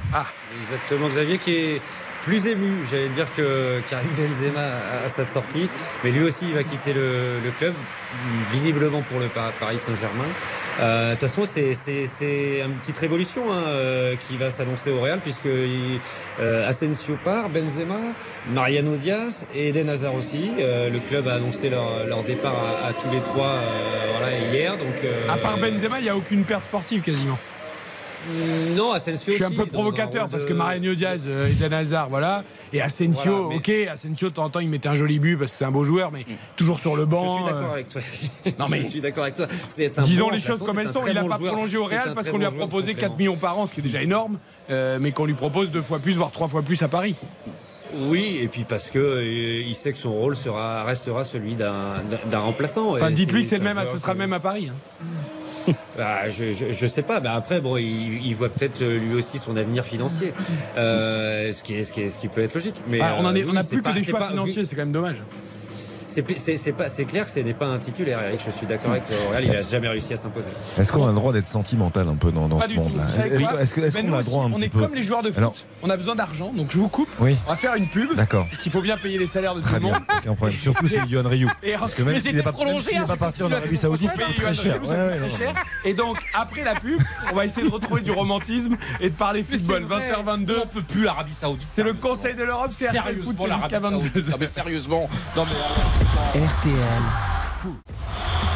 Exactement, 0.60 1.08
Xavier 1.08 1.38
qui 1.38 1.51
est 1.55 1.81
plus 2.30 2.46
ému, 2.46 2.70
j'allais 2.88 3.10
dire, 3.10 3.26
que 3.36 3.80
Karim 3.90 4.12
Benzema 4.16 4.62
à, 5.04 5.10
cette 5.10 5.30
sortie. 5.30 5.68
Mais 6.04 6.12
lui 6.12 6.24
aussi, 6.24 6.46
il 6.50 6.54
va 6.54 6.62
quitter 6.62 6.94
le, 6.94 7.40
club, 7.58 7.74
visiblement 8.52 9.02
pour 9.02 9.20
le 9.20 9.26
Par- 9.26 9.52
Paris 9.54 9.80
Saint-Germain. 9.80 10.30
Euh, 10.80 11.10
De 11.10 11.20
toute 11.20 11.28
façon, 11.28 11.44
c'est- 11.46 12.62
une 12.64 12.76
petite 12.76 13.00
révolution 13.00 13.52
hein, 13.52 13.64
euh, 13.66 14.16
qui 14.16 14.38
va 14.38 14.52
s'annoncer 14.52 14.92
au 14.92 15.02
Real, 15.02 15.18
puisque 15.20 15.48
euh, 15.48 16.70
Asensio 16.70 17.18
part, 17.26 17.50
Benzema, 17.50 17.98
Mariano 18.54 18.96
Diaz 18.96 19.48
et 19.56 19.70
Eden 19.70 19.90
Hazard 19.90 20.14
aussi. 20.14 20.52
Le 20.60 21.00
club 21.10 21.28
a 21.28 21.34
annoncé 21.34 21.72
leur, 21.72 22.24
départ 22.28 22.54
à, 22.88 22.94
tous 22.94 23.10
les 23.12 23.22
trois 23.22 23.56
hier. 24.54 24.78
Donc, 24.78 25.08
À 25.28 25.38
part 25.38 25.58
Benzema, 25.58 25.98
il 25.98 26.04
n'y 26.04 26.10
a 26.10 26.16
aucune 26.16 26.44
perte 26.44 26.66
sportive 26.66 27.02
quasiment. 27.02 27.40
Non, 28.76 28.92
Asensio 28.92 29.32
Je 29.32 29.36
suis 29.38 29.44
un 29.44 29.48
aussi, 29.48 29.56
peu 29.58 29.66
provocateur 29.66 30.28
parce 30.30 30.44
de- 30.44 30.50
que 30.50 30.54
Mariano 30.54 30.94
Diaz, 30.94 31.24
euh, 31.28 31.48
Eden 31.48 31.74
Hazard, 31.74 32.10
voilà. 32.10 32.44
Et 32.74 32.82
Asensio, 32.82 33.32
Voilà, 33.44 33.62
mais- 33.66 33.86
ok, 33.86 33.90
Asensio, 33.92 34.30
de 34.30 34.34
temps 34.34 34.44
en 34.46 34.50
temps, 34.50 34.60
il 34.60 34.70
mettait 34.70 34.90
un 34.90 34.96
joli 34.96 35.20
but 35.20 35.38
parce 35.38 35.52
que 35.54 35.58
c'est 35.58 35.66
un 35.66 35.72
beau 35.72 35.84
joueur, 35.86 36.12
mais 36.12 36.26
toujours 36.56 36.80
sur 36.80 36.96
le 36.96 37.06
banc. 37.06 37.26
Je 37.26 37.44
suis 37.44 37.54
d'accord 37.54 37.70
euh, 37.70 37.74
avec 37.74 37.90
toi. 37.90 38.02
Non, 38.60 38.66
mais- 38.70 38.82
je 38.82 38.88
suis 38.88 39.02
d'accord 39.02 39.24
avec 39.24 39.36
toi. 39.36 39.48
C'est 39.50 39.98
un 39.98 40.04
Disons 40.04 40.26
bon 40.26 40.32
les 40.32 40.40
choses 40.40 40.62
comme 40.64 40.78
elles 40.80 40.88
un 40.88 40.94
sont. 40.94 41.08
Il 41.08 41.14
n'a 41.14 41.22
bon 41.24 41.30
pas 41.30 41.38
joueur. 41.38 41.54
prolongé 41.54 41.78
au 41.78 41.84
Real 41.86 42.10
un 42.10 42.14
parce 42.14 42.30
qu'on 42.30 42.38
lui 42.38 42.46
a 42.46 42.52
proposé 42.52 42.94
4 42.94 43.10
complément. 43.12 43.18
millions 43.18 43.36
par 43.38 43.58
an, 43.58 43.66
ce 43.68 43.74
qui 43.74 43.80
est 43.80 43.84
déjà 43.84 44.02
énorme, 44.02 44.38
euh, 44.70 44.98
mais 45.02 45.12
qu'on 45.12 45.26
lui 45.26 45.34
propose 45.34 45.72
deux 45.72 45.82
fois 45.82 46.00
plus, 46.00 46.16
voire 46.18 46.32
trois 46.32 46.48
fois 46.48 46.62
plus 46.62 46.82
à 46.84 46.88
Paris. 46.88 47.16
Oui, 47.93 48.39
et 48.41 48.48
puis 48.48 48.65
parce 48.65 48.89
que 48.89 49.00
euh, 49.00 49.62
il 49.65 49.74
sait 49.75 49.91
que 49.91 49.98
son 49.98 50.13
rôle 50.13 50.36
sera 50.36 50.84
restera 50.84 51.24
celui 51.24 51.55
d'un 51.55 52.39
remplaçant. 52.39 52.96
Enfin, 52.96 53.12
dites-lui 53.12 53.43
que 53.43 53.50
c'est 53.50 53.58
le 53.58 53.63
même, 53.63 53.79
ce 53.86 53.98
sera 53.98 54.13
le 54.13 54.19
même 54.19 54.34
à 54.34 54.39
Paris. 54.39 54.69
hein. 54.72 55.74
Bah, 55.98 56.29
je, 56.29 56.51
je, 56.51 56.72
je 56.72 56.88
sais 56.88 57.01
pas. 57.01 57.19
Bah, 57.19 57.34
après, 57.34 57.60
bon, 57.62 57.75
il, 57.77 58.25
il 58.25 58.36
voit 58.36 58.50
peut-être 58.50 58.81
euh, 58.84 59.00
lui 59.00 59.15
aussi 59.15 59.39
son 59.39 59.58
avenir 59.58 59.84
financier, 59.84 60.31
euh, 60.77 61.51
ce 61.51 61.63
qui 61.63 61.74
est 61.74 61.84
ce 61.84 61.91
qui 61.91 62.01
est 62.01 62.08
ce 62.08 62.19
qui 62.19 62.27
peut 62.27 62.41
être 62.41 62.53
logique. 62.53 62.75
Mais 62.88 63.00
Ah, 63.01 63.15
on 63.19 63.25
euh, 63.25 63.34
oui, 63.34 63.51
n'a 63.53 63.62
c'est 63.63 63.75
plus 63.77 63.81
pas- 63.81 63.89
que 63.91 63.96
des 63.96 64.01
c'est 64.05 64.12
choix 64.12 64.19
pas- 64.19 64.29
financiers, 64.29 64.63
c'est 64.65 64.75
quand 64.75 64.84
même 64.84 64.91
dommage. 64.91 65.17
C'est 66.10 66.24
plus- 66.24 66.38
c'est 66.38 66.58
c'est 66.58 66.72
pas 66.72 66.89
c'est 66.89 67.06
clair 67.06 67.25
que 67.25 67.30
ce 67.30 67.39
n'est 67.39 67.54
pas 67.54 67.68
un 67.68 67.78
titulaire. 67.78 68.20
Eric, 68.24 68.42
je 68.44 68.50
suis 68.50 68.66
d'accord 68.66 68.92
avec 68.92 69.06
toi. 69.06 69.16
Real, 69.32 69.44
il 69.46 69.56
a 69.56 69.62
jamais 69.62 69.88
réussi 69.89 70.13
à 70.13 70.18
s'imposer. 70.18 70.50
Est-ce 70.80 70.92
qu'on 70.92 71.06
a 71.06 71.10
le 71.10 71.13
droit 71.13 71.32
d'être 71.32 71.48
sentimental 71.48 72.08
un 72.08 72.16
peu 72.16 72.32
dans, 72.32 72.48
ce 72.50 72.68
monde-là 72.74 73.04
Est-ce 73.62 73.80
Mais 73.80 74.02
qu'on 74.02 74.13
a 74.13 74.17
le 74.17 74.24
droit 74.24 74.43
un 74.43 74.48
On 74.48 74.52
petit 74.54 74.63
est 74.63 74.69
peu 74.69 74.80
comme 74.80 74.95
les 74.95 75.04
joueurs 75.04 75.22
de 75.22 75.30
foot. 75.30 75.38
Alors- 75.38 75.54
on 75.84 75.89
a 75.89 75.95
besoin 75.98 76.15
d'argent, 76.15 76.52
donc 76.52 76.72
je 76.72 76.80
vous 76.80 76.89
coupe. 76.89 77.10
Oui, 77.19 77.38
On 77.45 77.52
va 77.52 77.56
faire 77.56 77.76
une 77.76 77.88
pub. 77.88 78.15
d'accord. 78.15 78.45
Parce 78.50 78.60
qu'il 78.60 78.72
faut 78.72 78.82
bien 78.82 78.98
payer 78.98 79.19
les 79.19 79.28
salaires 79.28 79.54
de 79.54 79.62
tout 79.62 79.67
Très 79.67 79.78
le 79.78 79.84
monde. 79.84 79.95
aucun 80.17 80.34
problème. 80.34 80.58
Surtout 80.62 80.88
chez 80.88 81.00
Yohan 81.08 81.30
Ryu. 81.30 81.48
Et 81.62 81.74
Parce 81.74 81.93
que 81.93 82.02
même 82.02 82.19
s'il 82.19 82.36
n'est 82.36 82.41
pas, 82.41 82.52
pas 82.54 82.60
c'est 82.82 83.15
parti 83.17 83.43
en 83.43 83.52
Arabie 83.52 83.78
Saoudite, 83.78 84.10
prochaine. 84.10 84.28
il 84.30 84.36
coûte 84.36 84.43
très 84.43 85.30
cher. 85.30 85.54
Et 85.86 85.93
donc, 85.93 86.17
après 86.34 86.63
la 86.63 86.74
pub, 86.74 87.00
on 87.32 87.36
va 87.36 87.45
essayer 87.45 87.67
de 87.67 87.72
retrouver 87.72 88.02
du 88.02 88.12
romantisme 88.12 88.76
et 89.00 89.10
de 89.12 89.15
parler 89.15 89.43
football. 89.43 89.84
vrai. 89.84 90.12
20h22. 90.12 90.56
On 90.63 90.67
peut 90.67 90.82
plus 90.82 91.04
l'Arabie 91.04 91.34
Saoudite. 91.34 91.63
C'est 91.63 91.84
le. 91.84 91.93
Conseil 91.93 92.34
de 92.34 92.43
l'Europe, 92.43 92.72
c'est 92.72 92.88
RTL 92.88 93.17
Foot, 93.22 93.38
jusqu'à 93.38 93.80
Saoudite. 93.80 94.15
22h. 94.15 94.32
Non, 94.32 94.38
mais 94.39 94.48
sérieusement. 94.48 95.10
Non, 95.36 95.43
mais 95.45 95.99
RTL. 96.34 97.04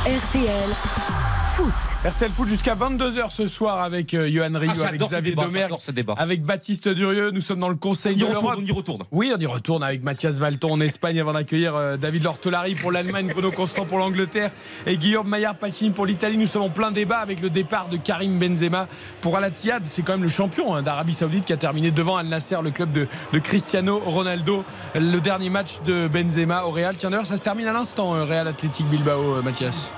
RTL 0.06 1.23
Foot. 1.56 1.72
RTL 2.06 2.32
Foot 2.32 2.48
jusqu'à 2.48 2.74
22h 2.76 3.30
ce 3.30 3.48
soir 3.48 3.80
avec 3.82 4.14
euh, 4.14 4.28
Johan 4.28 4.50
Rioux, 4.58 4.72
Ah, 4.84 4.88
avec 4.88 5.02
Xavier 5.02 5.36
Domergue, 5.36 5.54
j'adore 5.62 5.82
ce 5.82 5.92
débat. 5.92 6.16
avec 6.18 6.44
Baptiste 6.44 6.90
Durieux. 6.90 7.30
Nous 7.32 7.42
sommes 7.42 7.60
dans 7.60 7.70
le 7.70 7.76
Conseil 7.76 8.14
On 8.16 8.18
y 8.18 8.20
de 8.20 8.26
retourne, 8.26 8.44
l'Europe. 8.44 8.60
on 8.62 8.66
y 8.66 8.72
retourne. 8.72 9.04
Oui, 9.12 9.32
on 9.36 9.40
y 9.40 9.46
retourne 9.46 9.84
avec 9.84 10.04
Mathias 10.04 10.40
Valton 10.40 10.72
en 10.74 10.80
Espagne 10.82 11.20
avant 11.20 11.34
d'accueillir 11.34 11.76
euh, 11.76 11.96
David 11.98 12.24
Lortolari 12.24 12.74
pour 12.76 12.92
l'Allemagne, 12.92 13.28
Bruno 13.32 13.52
Constant 13.52 13.86
pour 13.86 14.00
l'Angleterre 14.00 14.52
et 14.88 14.98
Guillaume 14.98 15.28
Maillard 15.28 15.56
Pacini 15.56 15.92
pour 15.92 16.06
l'Italie. 16.08 16.38
Nous 16.38 16.48
sommes 16.48 16.64
en 16.64 16.70
plein 16.70 16.92
débat 16.92 17.20
avec 17.20 17.40
le 17.40 17.50
départ 17.52 17.88
de 17.88 17.98
Karim 17.98 18.40
Benzema 18.40 18.88
pour 19.22 19.38
Al 19.38 19.48
Ittihad. 19.50 19.84
C'est 19.86 20.02
quand 20.02 20.14
même 20.14 20.24
le 20.24 20.30
champion 20.30 20.76
hein, 20.76 20.82
d'Arabie 20.82 21.14
Saoudite 21.14 21.46
qui 21.46 21.54
a 21.54 21.58
terminé 21.58 21.92
devant 21.92 22.18
Al 22.18 22.28
Nasser, 22.28 22.58
le 22.64 22.72
club 22.72 22.92
de, 22.92 23.08
de 23.32 23.40
Cristiano 23.40 24.00
Ronaldo. 24.00 24.64
Le 24.96 25.20
dernier 25.20 25.50
match 25.52 25.82
de 25.86 26.08
Benzema 26.08 26.64
au 26.66 26.72
Real. 26.72 26.96
Tiens 26.98 27.12
d'ailleurs, 27.12 27.28
ça 27.28 27.38
se 27.38 27.44
termine 27.44 27.68
à 27.68 27.74
l'instant, 27.74 28.16
euh, 28.16 28.24
Real 28.26 28.48
Athletic 28.48 28.88
Bilbao, 28.88 29.42
Mathias. 29.44 29.92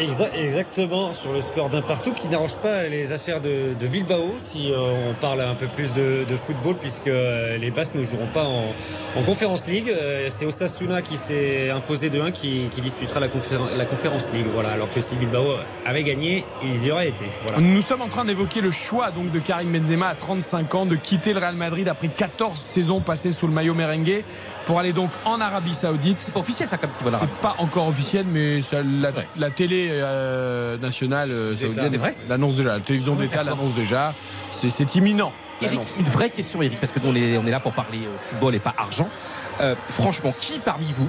Exa- 0.00 0.30
Exactement, 0.36 1.12
sur 1.12 1.32
le 1.32 1.40
score 1.40 1.70
d'un 1.70 1.82
partout 1.82 2.12
qui 2.12 2.28
n'arrange 2.28 2.56
pas 2.56 2.84
les 2.84 3.12
affaires 3.12 3.40
de, 3.40 3.74
Bilbao 3.90 4.32
si 4.38 4.70
euh, 4.72 5.10
on 5.10 5.14
parle 5.14 5.40
un 5.40 5.54
peu 5.54 5.66
plus 5.66 5.92
de, 5.92 6.24
football 6.36 6.76
puisque 6.76 7.08
euh, 7.08 7.56
les 7.58 7.70
Basques 7.70 7.94
ne 7.96 8.02
joueront 8.04 8.26
pas 8.32 8.44
en, 8.44 8.66
en 9.16 9.22
Conference 9.24 9.66
League. 9.66 9.90
Euh, 9.90 10.26
C'est 10.30 10.46
Osasuna 10.46 11.02
qui 11.02 11.16
s'est 11.16 11.70
imposé 11.70 12.10
de 12.10 12.20
1 12.20 12.30
qui, 12.30 12.68
disputera 12.80 13.18
la, 13.18 13.28
conféren- 13.28 13.74
la 13.76 13.84
Conference 13.86 14.32
League. 14.32 14.46
Voilà, 14.52 14.70
alors 14.70 14.90
que 14.90 15.00
si 15.00 15.16
Bilbao 15.16 15.54
avait 15.84 16.04
gagné, 16.04 16.44
ils 16.62 16.84
y 16.86 16.90
auraient 16.92 17.08
été. 17.08 17.24
Voilà. 17.46 17.60
Nous 17.60 17.82
sommes 17.82 18.02
en 18.02 18.08
train 18.08 18.24
d'évoquer 18.24 18.60
le 18.60 18.70
choix 18.70 19.10
donc 19.10 19.32
de 19.32 19.38
Karim 19.40 19.72
Benzema 19.72 20.08
à 20.08 20.14
35 20.14 20.74
ans 20.74 20.86
de 20.86 20.94
quitter 20.96 21.32
le 21.32 21.40
Real 21.40 21.54
Madrid 21.56 21.88
après 21.88 22.08
14 22.08 22.56
saisons 22.58 23.00
passées 23.00 23.32
sous 23.32 23.46
le 23.48 23.52
maillot 23.52 23.74
merengue 23.74 24.22
pour 24.68 24.78
aller 24.78 24.92
donc 24.92 25.08
en 25.24 25.40
Arabie 25.40 25.72
Saoudite. 25.72 26.18
C'est 26.20 26.34
pas 26.34 26.40
officiel 26.40 26.68
ça 26.68 26.76
comme 26.76 26.90
qui 26.90 27.02
va. 27.02 27.18
C'est 27.18 27.40
pas 27.40 27.54
encore 27.56 27.88
officiel, 27.88 28.26
mais 28.30 28.60
ça, 28.60 28.76
la, 29.38 29.50
télé 29.50 29.88
euh, 29.90 30.76
nationale 30.76 31.30
euh, 31.30 31.56
saoudienne 31.56 31.98
l'annonce 32.28 32.56
déjà. 32.56 32.74
La 32.74 32.80
télévision 32.80 33.14
d'État 33.14 33.42
l'annonce 33.42 33.74
déjà. 33.74 34.12
C'est 34.50 34.94
imminent. 34.94 35.32
Eric, 35.62 35.80
une 35.98 36.04
vraie 36.04 36.28
question, 36.28 36.60
Eric, 36.60 36.78
parce 36.78 36.92
que 36.92 37.00
nous, 37.00 37.08
on 37.08 37.14
est, 37.14 37.38
on 37.38 37.46
est 37.46 37.50
là 37.50 37.60
pour 37.60 37.72
parler 37.72 38.00
euh, 38.00 38.16
football 38.20 38.54
et 38.56 38.58
pas 38.58 38.74
argent. 38.76 39.08
Euh, 39.62 39.74
franchement, 39.88 40.34
qui 40.38 40.58
parmi 40.58 40.92
vous 40.92 41.08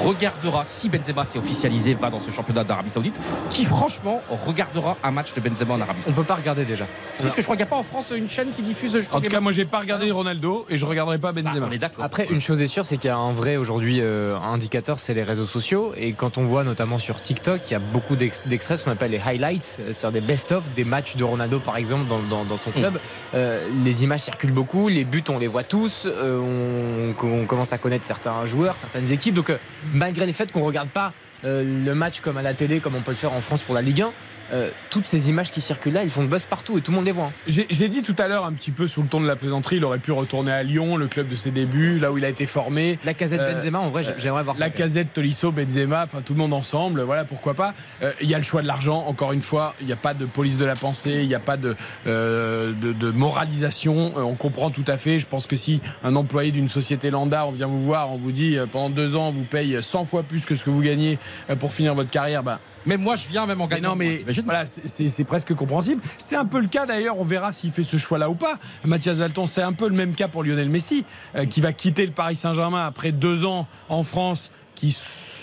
regardera, 0.00 0.64
si 0.64 0.88
Benzema 0.88 1.24
s'est 1.24 1.38
officialisé, 1.38 1.94
va 1.94 2.10
dans 2.10 2.20
ce 2.20 2.30
championnat 2.30 2.64
d'Arabie 2.64 2.90
Saoudite, 2.90 3.14
qui 3.50 3.64
franchement 3.64 4.22
regardera 4.46 4.96
un 5.02 5.10
match 5.10 5.34
de 5.34 5.40
Benzema 5.40 5.74
en 5.74 5.80
Arabie 5.80 5.98
On 6.00 6.02
Saoudite 6.02 6.16
peut 6.16 6.24
pas 6.24 6.34
regarder 6.36 6.64
déjà. 6.64 6.86
Parce 7.20 7.34
que 7.34 7.40
je 7.40 7.46
crois 7.46 7.56
qu'il 7.56 7.64
n'y 7.64 7.68
a 7.68 7.74
pas 7.74 7.76
en 7.80 7.82
France 7.82 8.12
une 8.16 8.28
chaîne 8.28 8.52
qui 8.52 8.62
diffuse. 8.62 8.92
Je 9.00 9.06
crois 9.06 9.18
En 9.18 9.22
tout 9.22 9.28
cas, 9.30 9.40
moi, 9.40 9.52
j'ai 9.52 9.64
pas 9.64 9.80
regardé 9.80 10.10
Ronaldo 10.10 10.66
et 10.70 10.76
je 10.76 10.86
regarderai 10.86 11.18
pas 11.18 11.28
Ah, 11.30 11.32
Benzema. 11.32 11.66
on 11.68 11.72
est 11.72 11.78
d'accord. 11.78 12.04
Après, 12.04 12.26
une 12.30 12.40
chose 12.40 12.60
est 12.60 12.66
sûre, 12.66 12.84
c'est 12.86 12.96
qu'il 12.96 13.08
y 13.08 13.12
a 13.12 13.16
un 13.16 13.32
vrai 13.32 13.56
aujourd'hui 13.56 13.98
euh, 14.00 14.36
indicateur, 14.38 14.98
c'est 14.98 15.14
les 15.14 15.22
réseaux 15.22 15.46
sociaux. 15.46 15.92
Et 15.96 16.12
quand 16.12 16.38
on 16.38 16.44
voit 16.44 16.64
notamment 16.64 16.98
sur 16.98 17.20
TikTok, 17.22 17.62
il 17.68 17.72
y 17.72 17.76
a 17.76 17.78
beaucoup 17.80 18.16
d'ex- 18.16 18.42
d'extraits, 18.46 18.78
ce 18.78 18.84
qu'on 18.84 18.90
appelle 18.92 19.10
les 19.10 19.20
highlights, 19.24 19.78
euh, 19.80 19.92
c'est-à-dire 19.94 20.20
des 20.20 20.26
best-of, 20.26 20.62
des 20.76 20.84
matchs 20.84 21.16
de 21.16 21.24
Ronaldo 21.24 21.58
par 21.58 21.76
exemple 21.76 22.06
dans, 22.08 22.20
dans- 22.20 22.44
dans 22.44 22.56
son 22.56 22.70
club. 22.70 22.98
Euh, 23.34 23.60
les 23.84 24.04
images 24.04 24.20
circulent 24.22 24.52
beaucoup, 24.52 24.88
les 24.88 25.04
buts 25.04 25.24
on 25.28 25.38
les 25.38 25.46
voit 25.46 25.64
tous, 25.64 26.06
euh, 26.06 27.12
on, 27.22 27.26
on 27.26 27.44
commence 27.46 27.72
à 27.72 27.78
connaître 27.78 28.06
certains 28.06 28.46
joueurs, 28.46 28.76
certaines 28.80 29.10
équipes. 29.12 29.34
Donc 29.34 29.50
euh, 29.50 29.56
malgré 29.94 30.26
les 30.26 30.32
faits 30.32 30.52
qu'on 30.52 30.64
regarde 30.64 30.88
pas 30.88 31.12
euh, 31.44 31.84
le 31.84 31.94
match 31.94 32.20
comme 32.20 32.36
à 32.36 32.42
la 32.42 32.54
télé, 32.54 32.80
comme 32.80 32.94
on 32.94 33.00
peut 33.00 33.12
le 33.12 33.16
faire 33.16 33.32
en 33.32 33.40
France 33.40 33.62
pour 33.62 33.74
la 33.74 33.82
Ligue 33.82 34.02
1, 34.02 34.12
euh, 34.52 34.68
toutes 34.90 35.06
ces 35.06 35.28
images 35.28 35.50
qui 35.50 35.60
circulent 35.60 35.92
là, 35.92 36.04
ils 36.04 36.10
font 36.10 36.22
le 36.22 36.28
buzz 36.28 36.44
partout 36.46 36.78
et 36.78 36.80
tout 36.80 36.90
le 36.90 36.96
monde 36.96 37.04
les 37.06 37.12
voit. 37.12 37.26
hein. 37.26 37.62
J'ai 37.70 37.88
dit 37.88 38.02
tout 38.02 38.14
à 38.18 38.28
l'heure 38.28 38.44
un 38.46 38.52
petit 38.52 38.70
peu 38.70 38.86
sous 38.86 39.02
le 39.02 39.08
ton 39.08 39.20
de 39.20 39.26
la 39.26 39.36
plaisanterie, 39.36 39.76
il 39.76 39.84
aurait 39.84 39.98
pu 39.98 40.12
retourner 40.12 40.52
à 40.52 40.62
Lyon, 40.62 40.96
le 40.96 41.06
club 41.06 41.28
de 41.28 41.36
ses 41.36 41.50
débuts, 41.50 41.98
là 41.98 42.10
où 42.12 42.18
il 42.18 42.24
a 42.24 42.28
été 42.28 42.46
formé. 42.46 42.98
La 43.04 43.14
casette 43.14 43.40
Euh, 43.40 43.54
Benzema, 43.54 43.78
en 43.80 43.88
vrai, 43.90 44.02
j'ai- 44.02 44.14
j'aimerais 44.18 44.42
voir 44.42 44.56
La 44.58 44.66
ça. 44.66 44.70
casette, 44.70 45.12
Tolisso, 45.12 45.52
Benzema, 45.52 46.04
enfin 46.04 46.22
tout 46.24 46.32
le 46.34 46.38
monde 46.38 46.52
ensemble, 46.54 47.02
voilà 47.02 47.24
pourquoi 47.24 47.54
pas. 47.54 47.74
Euh, 48.02 48.12
Il 48.20 48.28
y 48.28 48.34
a 48.34 48.38
le 48.38 48.44
choix 48.44 48.62
de 48.62 48.66
l'argent, 48.66 49.04
encore 49.06 49.32
une 49.32 49.42
fois, 49.42 49.74
il 49.80 49.86
n'y 49.86 49.92
a 49.92 49.96
pas 49.96 50.14
de 50.14 50.24
police 50.26 50.58
de 50.58 50.64
la 50.64 50.76
pensée, 50.76 51.18
il 51.22 51.28
n'y 51.28 51.34
a 51.34 51.40
pas 51.40 51.56
de, 51.56 51.76
euh, 52.06 52.72
de, 52.72 52.92
de 52.92 53.10
moralisation, 53.10 54.12
Euh, 54.16 54.22
on 54.22 54.34
comprend 54.34 54.70
tout 54.70 54.84
à 54.86 54.96
fait. 54.96 55.18
Je 55.18 55.26
pense 55.26 55.46
que 55.46 55.56
si 55.56 55.80
un 56.02 56.16
employé 56.16 56.50
d'une 56.50 56.68
société 56.68 57.10
lambda, 57.10 57.46
on 57.46 57.50
vient 57.50 57.66
vous 57.66 57.82
voir, 57.82 58.10
on 58.12 58.16
vous 58.16 58.32
dit 58.32 58.56
euh, 58.58 58.66
pendant 58.66 58.90
deux 58.90 59.16
ans, 59.16 59.28
on 59.28 59.30
vous 59.30 59.44
paye 59.44 59.78
100 59.82 60.04
fois 60.04 60.22
plus 60.22 60.44
que 60.46 60.54
ce 60.54 60.64
que 60.64 60.70
vous 60.70 60.80
gagnez 60.82 61.18
euh, 61.50 61.56
pour 61.56 61.72
finir 61.72 61.94
votre 61.94 62.10
carrière, 62.10 62.42
bah, 62.42 62.60
Même 62.86 63.00
moi, 63.02 63.16
je 63.16 63.28
viens 63.28 63.46
même 63.46 63.60
en 63.60 63.66
mais 63.66 63.76
gagnant. 63.76 63.90
non, 63.90 63.96
mais 63.96 64.22
voilà, 64.44 64.66
c'est- 64.66 65.24
presque 65.24 65.54
compréhensible. 65.54 66.02
C'est 66.18 66.36
un 66.36 66.44
peu 66.44 66.60
le 66.60 66.68
cas 66.68 66.86
d'ailleurs, 66.86 67.18
on 67.18 67.24
verra 67.24 67.52
s'il 67.52 67.70
fait 67.72 67.82
ce 67.82 67.96
choix-là 67.96 68.30
ou 68.30 68.34
pas. 68.34 68.58
Mathias 68.84 69.18
Valton, 69.18 69.46
c'est 69.46 69.62
un 69.62 69.72
peu 69.72 69.88
le 69.88 69.94
même 69.94 70.14
cas 70.14 70.28
pour 70.28 70.42
Lionel 70.44 70.68
Messi, 70.70 71.04
euh, 71.36 71.44
qui 71.46 71.60
va 71.60 71.72
quitter 71.72 72.06
le 72.06 72.12
Paris 72.12 72.36
Saint-Germain 72.36 72.86
après 72.86 73.12
deux 73.12 73.44
ans 73.44 73.66
en 73.88 74.02
France, 74.02 74.50
qui, 74.74 74.96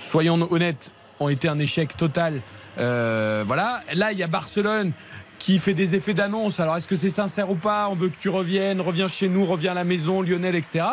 soyons 0.10 0.47
honnêtes, 0.51 0.91
ont 1.19 1.29
été 1.29 1.47
un 1.47 1.60
échec 1.60 1.95
total. 1.97 2.41
Euh, 2.77 3.43
voilà. 3.45 3.81
Là, 3.93 4.12
il 4.12 4.17
y 4.17 4.23
a 4.23 4.27
Barcelone 4.27 4.91
qui 5.39 5.60
fait 5.60 5.73
des 5.73 5.95
effets 5.95 6.13
d'annonce. 6.13 6.60
Alors, 6.60 6.75
est-ce 6.77 6.88
que 6.88 6.95
c'est 6.95 7.10
sincère 7.10 7.49
ou 7.51 7.55
pas? 7.55 7.88
On 7.89 7.95
veut 7.95 8.10
que 8.10 8.15
tu 8.19 8.29
reviennes, 8.29 8.81
reviens 8.81 9.08
chez 9.08 9.29
nous, 9.29 9.45
reviens 9.45 9.71
à 9.71 9.75
la 9.75 9.84
maison, 9.84 10.21
Lionel, 10.21 10.55
etc. 10.55 10.86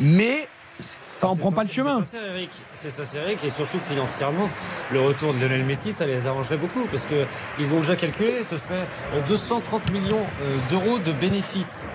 Mais 0.00 0.48
ça 0.80 1.28
en 1.28 1.36
prend 1.36 1.52
pas 1.52 1.64
le 1.64 1.70
chemin. 1.70 2.02
C'est 2.04 2.18
Eric. 2.18 2.50
C'est 2.74 3.16
Eric, 3.16 3.44
et 3.44 3.50
surtout 3.50 3.80
financièrement, 3.80 4.48
le 4.92 5.00
retour 5.00 5.32
de 5.34 5.40
Lionel 5.40 5.64
Messi, 5.64 5.92
ça 5.92 6.06
les 6.06 6.26
arrangerait 6.26 6.56
beaucoup 6.56 6.86
parce 6.90 7.06
que 7.06 7.24
ils 7.58 7.72
ont 7.72 7.78
déjà 7.80 7.96
calculé, 7.96 8.32
ce 8.44 8.56
serait 8.58 8.86
euh, 9.14 9.20
230 9.28 9.90
millions 9.92 10.16
euh, 10.42 10.56
d'euros 10.70 10.98
de 10.98 11.12
bénéfices 11.12 11.90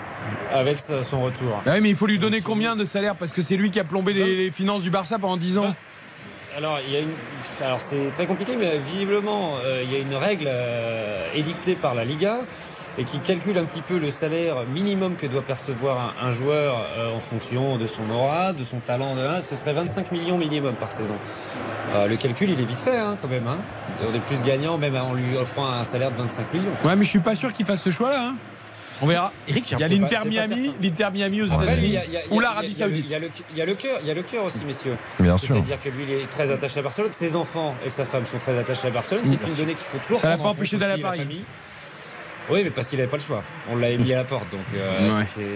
avec 0.52 0.80
son 0.80 1.24
retour. 1.24 1.62
Bah 1.66 1.74
oui, 1.76 1.82
mais 1.82 1.90
il 1.90 1.96
faut 1.96 2.08
lui 2.08 2.20
donner 2.20 2.42
combien 2.42 2.76
de 2.76 2.86
salaire 2.86 3.16
Parce 3.16 3.34
que 3.34 3.42
c'est 3.42 3.56
lui 3.56 3.72
qui 3.72 3.80
a 3.80 3.84
plombé 3.84 4.14
les, 4.14 4.36
les 4.36 4.52
finances 4.52 4.84
du 4.84 4.90
Barça 4.90 5.18
pendant 5.18 5.38
10 5.38 5.58
ans. 5.58 5.76
Alors, 6.58 6.80
il 6.86 6.94
y 6.94 6.98
a 6.98 7.00
une, 7.00 7.14
alors 7.62 7.80
c'est 7.80 8.12
très 8.12 8.26
compliqué, 8.26 8.58
mais 8.58 8.78
visiblement, 8.78 9.54
euh, 9.64 9.84
il 9.86 9.92
y 9.92 9.96
a 9.96 10.00
une 10.00 10.16
règle 10.16 10.48
euh, 10.50 11.26
édictée 11.34 11.76
par 11.76 11.96
la 11.96 12.04
Liga 12.04 12.40
et 12.98 13.06
qui 13.06 13.20
calcule 13.20 13.58
un 13.58 13.64
petit 13.64 13.82
peu 13.82 13.98
le 13.98 14.12
salaire 14.12 14.66
minimum 14.74 15.16
que 15.16 15.28
doit 15.28 15.44
percevoir 15.44 16.14
un, 16.22 16.30
joueur 16.30 16.76
euh, 16.98 17.16
en 17.16 17.22
fonction 17.22 17.78
de 17.78 17.88
son 17.88 18.10
aura, 18.10 18.52
de 18.52 18.66
son 18.66 18.80
talent. 18.80 19.16
De, 19.16 19.42
ce 19.42 19.56
serait 19.56 19.72
25 19.72 20.12
millions 20.12 20.38
minimum 20.38 20.74
par 20.74 20.92
saison. 20.92 21.16
Le 22.08 22.16
calcul, 22.16 22.50
il 22.50 22.60
est 22.60 22.66
vite 22.66 22.80
fait, 22.80 22.98
hein, 22.98 23.18
quand 23.22 23.28
même. 23.28 23.48
Hein. 23.48 23.58
On 24.10 24.14
est 24.14 24.20
plus 24.20 24.42
gagnant, 24.44 24.78
même 24.78 24.96
en 24.96 25.14
lui 25.14 25.36
offrant 25.38 25.68
un 25.68 25.84
salaire 25.84 26.12
de 26.12 26.18
25 26.18 26.54
millions. 26.54 26.72
Ouais, 26.86 26.96
mais 26.96 27.04
je 27.04 27.10
suis 27.10 27.20
pas 27.20 27.36
sûr 27.36 27.52
qu'il 27.52 27.66
fasse 27.66 27.82
ce 27.82 27.92
choix-là. 27.92 28.30
hein. 28.30 28.36
On 29.02 29.08
verra. 29.08 29.32
Eric, 29.48 29.72
Il 29.72 29.80
y 29.80 29.84
a 29.84 29.88
l'Inter 29.88 30.18
Miami, 30.28 30.74
l'Inter 30.82 31.08
Miami 31.12 31.42
aux 31.42 31.52
Après, 31.52 31.76
lui, 31.76 31.88
il 31.88 31.94
États-Unis 31.96 32.18
ou 32.32 32.40
l'Arabie 32.40 32.74
Saoudite. 32.74 33.06
Il 33.08 33.12
y 33.12 33.16
a 33.16 33.66
le- 33.66 33.74
cœur, 33.76 33.98
il 34.02 34.08
y 34.08 34.12
a 34.12 34.14
le 34.14 34.22
cœur 34.24 34.44
aussi, 34.46 34.64
messieurs. 34.66 34.96
Bien 35.20 35.38
sûr. 35.38 35.54
C'est-à-dire 35.54 35.80
que 35.80 35.90
lui, 35.90 36.04
il 36.08 36.12
est 36.14 36.30
très 36.30 36.52
attaché 36.52 36.80
à 36.80 36.84
Barcelone. 36.84 37.12
Ses 37.12 37.36
enfants 37.36 37.76
et 37.86 37.90
sa 37.90 38.06
femme 38.06 38.26
sont 38.26 38.38
très 38.38 38.58
attachés 38.58 38.88
à 38.88 38.92
Barcelone. 38.92 39.24
C'est 39.26 39.48
une 39.48 39.56
donnée 39.56 39.74
qu'il 39.74 39.84
faut 39.86 39.98
toujours 39.98 40.20
Ça 40.20 40.30
l'a 40.30 40.38
pas 40.38 40.50
empêché 40.50 40.78
d'aller 40.78 41.02
à 41.02 41.06
Paris. 41.08 41.18
famille. 41.20 41.44
Oui, 42.50 42.62
mais 42.64 42.70
parce 42.72 42.88
qu'il 42.88 42.98
n'avait 43.00 43.10
pas 43.10 43.18
le 43.18 43.24
choix. 43.24 43.44
On 43.72 43.76
l'a 43.78 43.96
mis 43.98 44.14
à 44.14 44.18
la 44.18 44.24
porte, 44.24 44.50
donc 44.52 44.62
euh, 44.76 45.10
Ouais. 45.10 45.26
c'était. 45.30 45.48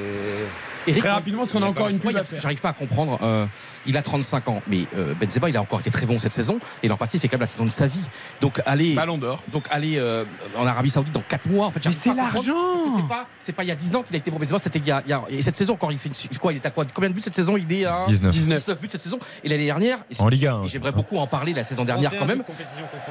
Eric, 0.88 1.02
Très 1.02 1.10
rapidement, 1.10 1.40
parce 1.40 1.52
qu'on 1.52 1.64
a 1.64 1.66
encore 1.68 1.90
une 1.90 2.00
pub 2.00 2.12
Moi, 2.12 2.20
à 2.22 2.24
faire. 2.24 2.40
J'arrive 2.42 2.60
pas 2.62 2.70
à 2.70 2.74
comprendre. 2.74 3.20
euh, 3.24 3.46
il 3.88 3.98
a 3.98 4.02
35 4.02 4.48
ans, 4.48 4.62
mais 4.68 4.86
euh, 4.98 5.14
Benzema, 5.20 5.50
il 5.50 5.58
a 5.58 5.62
encore 5.62 5.80
été 5.80 5.92
très 5.92 6.06
bon 6.06 6.20
cette 6.20 6.34
saison. 6.34 6.60
Et 6.84 6.88
l'an 6.88 6.98
passé, 6.98 7.18
il 7.18 7.22
fait 7.22 7.28
quand 7.28 7.36
même 7.36 7.42
la 7.42 7.46
saison 7.48 7.66
de 7.66 7.70
sa 7.70 7.88
vie. 7.88 8.00
Donc 8.42 8.62
aller, 8.66 8.94
Ballon 8.96 9.18
d'or. 9.18 9.42
donc 9.52 9.66
aller 9.72 9.98
euh, 9.98 10.24
en 10.58 10.66
Arabie 10.66 10.90
Saoudite 10.90 11.14
dans 11.14 11.24
4 11.28 11.46
mois. 11.48 11.68
En 11.68 11.72
fait, 11.72 11.80
Mais 11.86 11.92
j'arrive 11.92 12.00
c'est 12.00 12.10
pas 12.16 12.22
à 12.24 12.26
comprendre, 12.28 12.48
l'argent. 12.48 12.84
parce 12.84 12.96
que 12.96 13.02
C'est 13.02 13.08
pas, 13.08 13.28
c'est 13.40 13.52
pas 13.54 13.64
il 13.64 13.68
y 13.68 13.72
a 13.72 13.76
10 13.76 13.96
ans 13.96 14.04
qu'il 14.04 14.16
a 14.16 14.20
été 14.20 14.32
bon 14.32 14.40
Benzema. 14.40 14.60
C'était 14.60 14.80
il 14.80 14.88
y 14.88 14.92
a, 14.92 15.02
il 15.06 15.10
y 15.10 15.14
a- 15.14 15.22
et 15.30 15.42
cette 15.42 15.58
saison 15.58 15.74
encore, 15.74 15.92
il 15.92 15.98
fait 16.00 16.10
une- 16.10 16.38
quoi 16.38 16.54
Il 16.54 16.58
est 16.58 16.66
à 16.66 16.72
quoi 16.72 16.86
Combien 16.94 17.10
de 17.10 17.16
buts 17.16 17.22
cette 17.24 17.36
saison? 17.36 17.58
Il 17.58 17.72
est 17.72 17.86
à 17.86 18.06
19. 18.08 18.32
19 18.32 18.82
buts 18.82 18.88
cette 18.92 19.02
saison. 19.02 19.20
Et 19.44 19.50
l'année 19.50 19.66
dernière, 19.66 19.98
et 20.12 20.22
En 20.22 20.28
Liga, 20.28 20.54
hein. 20.56 20.62
et 20.66 20.68
J'aimerais 20.68 20.92
beaucoup 20.92 21.18
en 21.18 21.28
parler 21.28 21.54
la 21.54 21.64
saison 21.64 21.84
dernière 21.86 22.12
quand 22.12 22.26
31 22.26 22.36
même. 22.36 22.44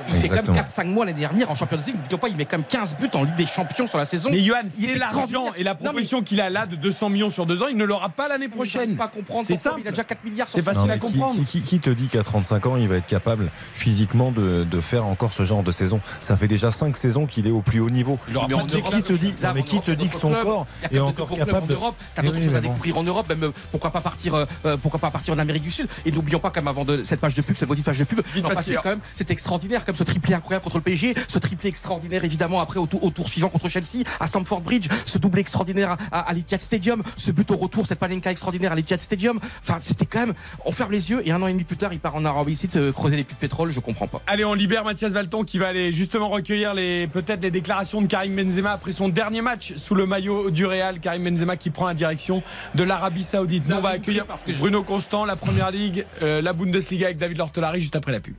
Il 0.09 0.15
fait 0.15 0.29
quand 0.29 0.35
Exactement. 0.37 0.55
même 0.55 0.65
4-5 0.65 0.85
mois 0.87 1.05
l'année 1.07 1.21
dernière 1.21 1.51
en 1.51 1.55
Champions 1.55 1.79
League. 1.87 1.97
N'oublions 1.97 2.19
pas, 2.19 2.29
il 2.29 2.37
met 2.37 2.45
quand 2.45 2.59
même 2.59 2.67
15 2.67 2.97
buts 2.97 3.11
en 3.15 3.25
Ligue 3.25 3.35
des 3.37 3.47
Champions 3.47 3.87
sur 3.87 3.99
la 3.99 4.05
saison. 4.07 4.29
Mais 4.31 4.41
Johan, 4.43 4.59
Il 4.65 4.71
c'est 4.71 4.83
est 4.91 4.95
l'argent 4.95 5.23
extraordinaire. 5.25 5.53
et 5.57 5.63
la 5.63 5.71
Non, 5.73 5.79
mais- 5.81 5.85
proposition 5.87 6.23
qu'il 6.23 6.41
a 6.41 6.51
là 6.51 6.67
de 6.67 6.77
200 6.77 7.09
millions 7.11 7.31
sur 7.31 7.47
deux 7.47 7.63
ans, 7.63 7.67
il 7.69 7.77
ne 7.77 7.85
l'aura 7.85 8.09
pas 8.09 8.29
l'année 8.29 8.47
Je 8.51 8.55
prochaine. 8.55 8.81
n'arrive 8.83 8.97
pas 8.97 9.05
à 9.05 9.09
comprendre. 9.09 9.45
C'est 9.45 9.55
pourquoi 9.55 9.71
simple. 9.73 9.83
Il 9.85 9.89
a 9.89 9.91
déjà 9.91 10.05
4 10.05 10.25
milliards. 10.25 10.49
Sur 10.49 10.59
facile 10.65 10.87
Non, 10.89 10.95
à 10.95 10.99
comprendre. 10.99 11.35
Qui, 11.41 11.45
qui- 11.45 11.63
qui 11.63 11.81
te 11.81 11.91
dit 11.91 12.09
qu'à 12.09 12.23
35 12.23 12.67
ans, 12.67 12.77
il 12.77 12.89
va 12.89 12.97
être 12.97 13.07
capable 13.07 13.51
physiquement 13.75 14.31
de, 14.33 14.65
de 14.65 14.81
faire 14.81 15.05
encore 15.07 15.33
ce 15.33 15.45
genre 15.45 15.63
de 15.63 15.73
saison? 15.73 16.01
Ça 16.21 16.37
fait 16.37 16.49
déjà 16.49 16.73
5 16.73 16.97
saisons 16.97 17.27
qu'il 17.27 17.47
est 17.47 17.51
au 17.51 17.61
plus 17.61 17.81
haut 17.81 17.91
niveau. 17.91 18.17
Mais 18.29 18.35
Qui- 18.35 18.53
Europe, 18.53 18.95
qui 18.95 19.03
te 19.03 19.13
dit, 19.13 19.35
non, 19.43 19.53
mais 19.55 19.63
qui 19.63 19.81
te 19.81 19.91
dit 19.91 20.09
que 20.09 20.17
son 20.17 20.31
corps 20.33 20.67
est 20.83 20.89
quand 20.89 20.95
même 20.95 21.05
encore 21.05 21.31
capable 21.35 21.57
en 21.65 21.67
de. 21.67 21.77
T'as 22.15 22.23
d'autres 22.23 22.39
oui, 22.39 22.45
choses 22.45 22.57
à 22.57 22.61
découvrir 22.61 22.99
en 22.99 23.03
Europe, 23.03 23.29
même 23.29 23.45
euh, 23.45 23.51
pourquoi 23.71 23.91
pas 23.91 24.01
partir, 24.01 24.35
euh, 24.35 24.45
euh, 24.65 24.77
pourquoi 24.77 25.01
pas 25.01 25.11
partir 25.11 25.35
en 25.35 25.39
Amérique 25.39 25.63
du 25.63 25.71
Sud? 25.71 25.89
Et 26.05 26.11
n'oublions 26.13 26.39
pas, 26.41 26.51
comme 26.51 26.69
avant 26.69 26.85
de 26.85 27.03
cette 27.05 27.21
page 27.21 27.35
de 27.35 27.43
pub, 27.43 27.57
cette 27.57 27.69
maudite 27.69 27.85
page 27.85 27.99
de 27.99 28.05
pub, 28.05 28.21
passé 28.43 28.75
quand 28.83 28.91
même, 28.91 29.01
c'était 29.15 29.33
extraordinaire, 29.33 29.85
comme 29.85 29.95
ce 29.97 30.05
triplé 30.05 30.35
incroyable 30.35 30.65
contre 30.65 30.77
le 30.79 30.83
PSG, 30.83 31.15
ce 31.29 31.39
triplé 31.39 31.69
extraordinaire 31.69 32.25
évidemment 32.25 32.61
après 32.61 32.79
au, 32.79 32.87
tour- 32.87 33.03
au 33.05 33.11
tour 33.11 33.29
suivant 33.29 33.49
contre 33.49 33.69
Chelsea, 33.69 34.05
à 34.21 34.27
Stamford 34.27 34.61
Bridge, 34.61 34.89
ce 35.07 35.19
doublé 35.19 35.41
extraordinaire 35.41 35.97
à, 36.13 36.19
à, 36.19 36.21
à 36.31 36.33
l'Etihad 36.33 36.61
Stadium, 36.61 37.03
ce 37.17 37.31
but 37.31 37.51
au 37.51 37.57
retour, 37.57 37.87
cette 37.87 37.99
palenka 37.99 38.31
extraordinaire 38.31 38.73
à 38.73 38.75
l'Etihad 38.75 39.01
Stadium. 39.01 39.39
Enfin, 39.63 39.79
c'était 39.81 40.07
quand 40.07 40.21
même, 40.21 40.35
on 40.65 40.73
ferme 40.73 40.93
les 40.93 41.11
yeux 41.11 41.23
et 41.27 41.33
un 41.33 41.41
an 41.43 41.47
et 41.47 41.53
demi 41.53 41.65
plus 41.65 41.77
tard, 41.77 41.93
il 41.93 42.01
part 42.01 42.15
en 42.17 42.25
Arabie 42.25 42.57
Saoudite 42.57 42.77
euh, 42.77 42.93
creuser 42.93 43.17
les 43.17 43.25
puits 43.25 43.35
de 43.35 43.41
pétrole. 43.41 43.73
Je 43.73 43.81
comprends 43.81 44.07
pas. 44.07 44.21
Allez, 44.27 44.45
on 44.45 44.55
libère 44.55 44.85
Mathias 44.85 45.13
Valton 45.13 45.45
qui 45.45 45.59
va 45.59 45.69
aller 45.69 45.93
justement 45.93 46.29
recueillir 46.29 46.75
les 46.75 47.07
peut-être 47.07 47.43
les 47.43 47.51
déclarations 47.51 48.01
de 48.03 48.07
Karim 48.07 48.35
Benzema 48.37 48.73
après 48.73 48.93
son 48.93 49.09
dernier 49.09 49.41
match 49.43 49.75
sous 49.77 49.95
le 49.95 50.07
maillot 50.07 50.51
du 50.51 50.67
Real. 50.67 51.01
Karim 51.01 51.25
Benzema 51.25 51.57
qui 51.57 51.71
prend 51.71 51.87
la 51.87 51.95
direction 51.95 52.43
de 52.75 52.83
l'Arabie 52.85 53.23
Saoudite. 53.23 53.69
Nous, 53.69 53.77
on 53.77 53.81
va 53.81 53.91
accueillir 53.91 54.27
parce 54.27 54.45
que 54.45 54.53
je- 54.53 54.59
Bruno 54.59 54.83
Constant, 54.83 55.25
la 55.25 55.37
Première 55.37 55.71
Ligue, 55.71 56.05
euh, 56.23 56.41
la 56.43 56.53
Bundesliga 56.53 57.07
avec 57.07 57.19
David 57.19 57.39
Lortolari 57.39 57.81
juste 57.81 57.97
après 57.97 58.13
la 58.13 58.21
pub. 58.21 58.35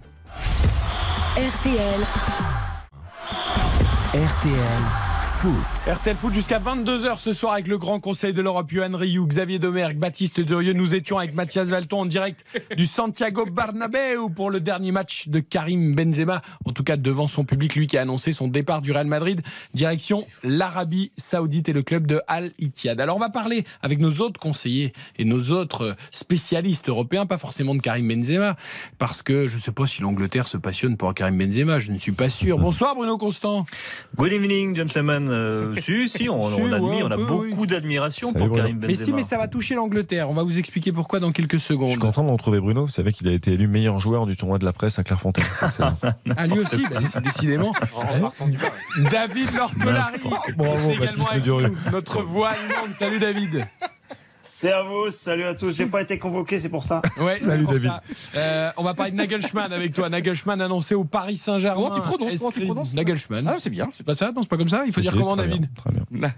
RTL, 1.38 2.02
RTL 4.14 5.15
Foot. 5.36 5.54
RTL 5.94 6.16
Foot 6.16 6.34
jusqu'à 6.34 6.60
22h 6.60 7.20
ce 7.20 7.34
soir 7.34 7.54
avec 7.54 7.68
le 7.68 7.78
Grand 7.78 8.00
Conseil 8.00 8.34
de 8.34 8.42
l'Europe, 8.42 8.72
Johan 8.72 8.96
Rioux, 8.96 9.28
Xavier 9.28 9.60
Domergue, 9.60 9.98
Baptiste 9.98 10.40
Durieux. 10.40 10.72
Nous 10.72 10.96
étions 10.96 11.18
avec 11.18 11.36
Mathias 11.36 11.68
Valton 11.68 12.02
en 12.02 12.06
direct 12.06 12.46
du 12.78 12.86
Santiago 12.86 13.46
Bernabéu 13.46 14.30
pour 14.34 14.50
le 14.50 14.62
dernier 14.62 14.94
match 14.94 15.28
de 15.28 15.42
Karim 15.42 15.94
Benzema. 15.94 16.42
En 16.64 16.72
tout 16.72 16.84
cas, 16.84 16.96
devant 16.96 17.28
son 17.28 17.44
public, 17.44 17.76
lui 17.76 17.86
qui 17.86 17.98
a 17.98 18.02
annoncé 18.02 18.32
son 18.32 18.48
départ 18.48 18.82
du 18.82 18.94
Real 18.94 19.08
Madrid, 19.08 19.42
direction 19.74 20.26
l'Arabie 20.44 21.12
Saoudite 21.18 21.68
et 21.68 21.74
le 21.74 21.84
club 21.84 22.08
de 22.08 22.22
Al 22.28 22.54
Ittihad. 22.58 23.02
Alors, 23.02 23.18
on 23.18 23.20
va 23.20 23.30
parler 23.30 23.66
avec 23.82 24.00
nos 24.00 24.22
autres 24.22 24.40
conseillers 24.40 24.94
et 25.18 25.26
nos 25.26 25.52
autres 25.52 25.96
spécialistes 26.12 26.88
européens, 26.88 27.26
pas 27.26 27.38
forcément 27.38 27.76
de 27.76 27.82
Karim 27.82 28.08
Benzema, 28.08 28.56
parce 28.98 29.22
que 29.22 29.48
je 29.48 29.58
ne 29.58 29.62
sais 29.62 29.74
pas 29.74 29.86
si 29.86 30.02
l'Angleterre 30.02 30.48
se 30.48 30.58
passionne 30.58 30.96
pour 30.96 31.14
Karim 31.14 31.38
Benzema, 31.38 31.80
je 31.80 31.92
ne 31.92 31.98
suis 31.98 32.14
pas 32.14 32.30
sûr. 32.30 32.58
Bonsoir 32.58 32.96
Bruno 32.96 33.18
Constant. 33.18 33.66
Good 34.16 34.32
evening, 34.32 34.76
gentlemen. 34.76 35.35
Euh, 35.36 35.76
si, 35.80 36.10
si, 36.10 36.30
on, 36.30 36.42
Si, 36.42 36.62
on 36.62 36.72
admit, 36.72 36.88
ouais, 36.88 37.04
on 37.04 37.12
a 37.12 37.18
peu, 37.18 37.26
beaucoup 37.26 37.62
oui. 37.62 37.68
d'admiration 37.68 38.34
pour. 38.34 38.52
Karim 38.52 38.78
Benzema. 38.78 38.88
Mais 38.88 38.96
si, 38.96 39.14
mais 39.14 39.24
ça 39.24 39.38
va 39.38 39.48
toucher 39.48 39.76
l'Angleterre. 39.76 40.30
On 40.30 40.34
va 40.34 40.44
vous 40.44 40.58
expliquer 40.58 40.92
pourquoi 40.92 41.20
dans 41.20 41.32
quelques 41.32 41.54
Je 41.54 41.58
suis 41.58 41.74
secondes. 41.74 42.00
content 42.00 42.24
de 42.24 42.32
retrouver 42.32 42.60
Bruno. 42.60 42.86
Vous 42.86 42.92
savez 42.92 43.12
qu'il 43.14 43.28
a 43.28 43.32
été 43.32 43.54
élu 43.54 43.68
meilleur 43.68 44.00
joueur 44.00 44.26
du 44.26 44.36
tournoi 44.36 44.58
de 44.58 44.66
la 44.66 44.74
presse 44.74 45.00
à 45.00 45.04
Clairefontaine. 45.04 45.46
Ah, 46.38 46.48
lui 46.48 46.60
aussi, 46.60 46.84
bah, 46.90 47.00
décidément. 47.24 47.74
David 49.12 49.54
Lortolari. 49.56 50.20
Également 50.48 50.96
Baptiste 51.00 51.28
avec 51.32 51.44
Durieux. 51.44 51.68
nous, 51.70 51.92
Notre 51.92 52.22
voix 52.22 52.50
allemande. 52.50 52.94
Salut 52.94 53.20
David. 53.20 53.66
C'est 54.46 54.72
à 54.72 54.84
vous, 54.84 55.10
salut 55.10 55.44
à 55.44 55.56
tous. 55.56 55.76
J'ai 55.76 55.86
pas 55.88 56.02
été 56.02 56.20
convoqué, 56.20 56.60
c'est 56.60 56.70
pour 56.70 56.84
ça. 56.84 57.02
Ouais, 57.18 57.36
c'est 57.38 57.46
Salut, 57.46 57.64
pour 57.64 57.74
David. 57.74 57.90
ça. 57.90 58.02
Euh, 58.36 58.72
on 58.78 58.84
va 58.84 58.94
parler 58.94 59.12
de 59.12 59.18
Nagelsmann 59.18 59.72
avec 59.74 59.94
toi. 59.94 60.10
Nagelsmann 60.10 60.62
annoncé 60.62 60.94
au 60.96 61.04
Paris 61.04 61.38
Saint-Germain. 61.38 61.84
Comment 61.84 61.96
tu 61.96 62.02
prononces 62.02 62.40
Comment 62.40 62.52
tu 62.52 62.66
prononces? 62.66 62.94
Nagelsmann. 62.94 63.48
Ah, 63.48 63.56
c'est 63.60 63.70
bien. 63.70 63.90
C'est 63.92 64.06
pas 64.06 64.14
ça 64.14 64.32
Non, 64.32 64.42
c'est 64.42 64.50
pas 64.50 64.58
comme 64.58 64.70
ça 64.70 64.84
Il 64.86 64.94
faut 64.94 65.02
dire 65.02 65.14
comment, 65.14 65.36
très 65.36 65.48
bien, 65.48 65.56
David 65.58 65.70
Très 65.76 65.92
bien. 65.92 66.32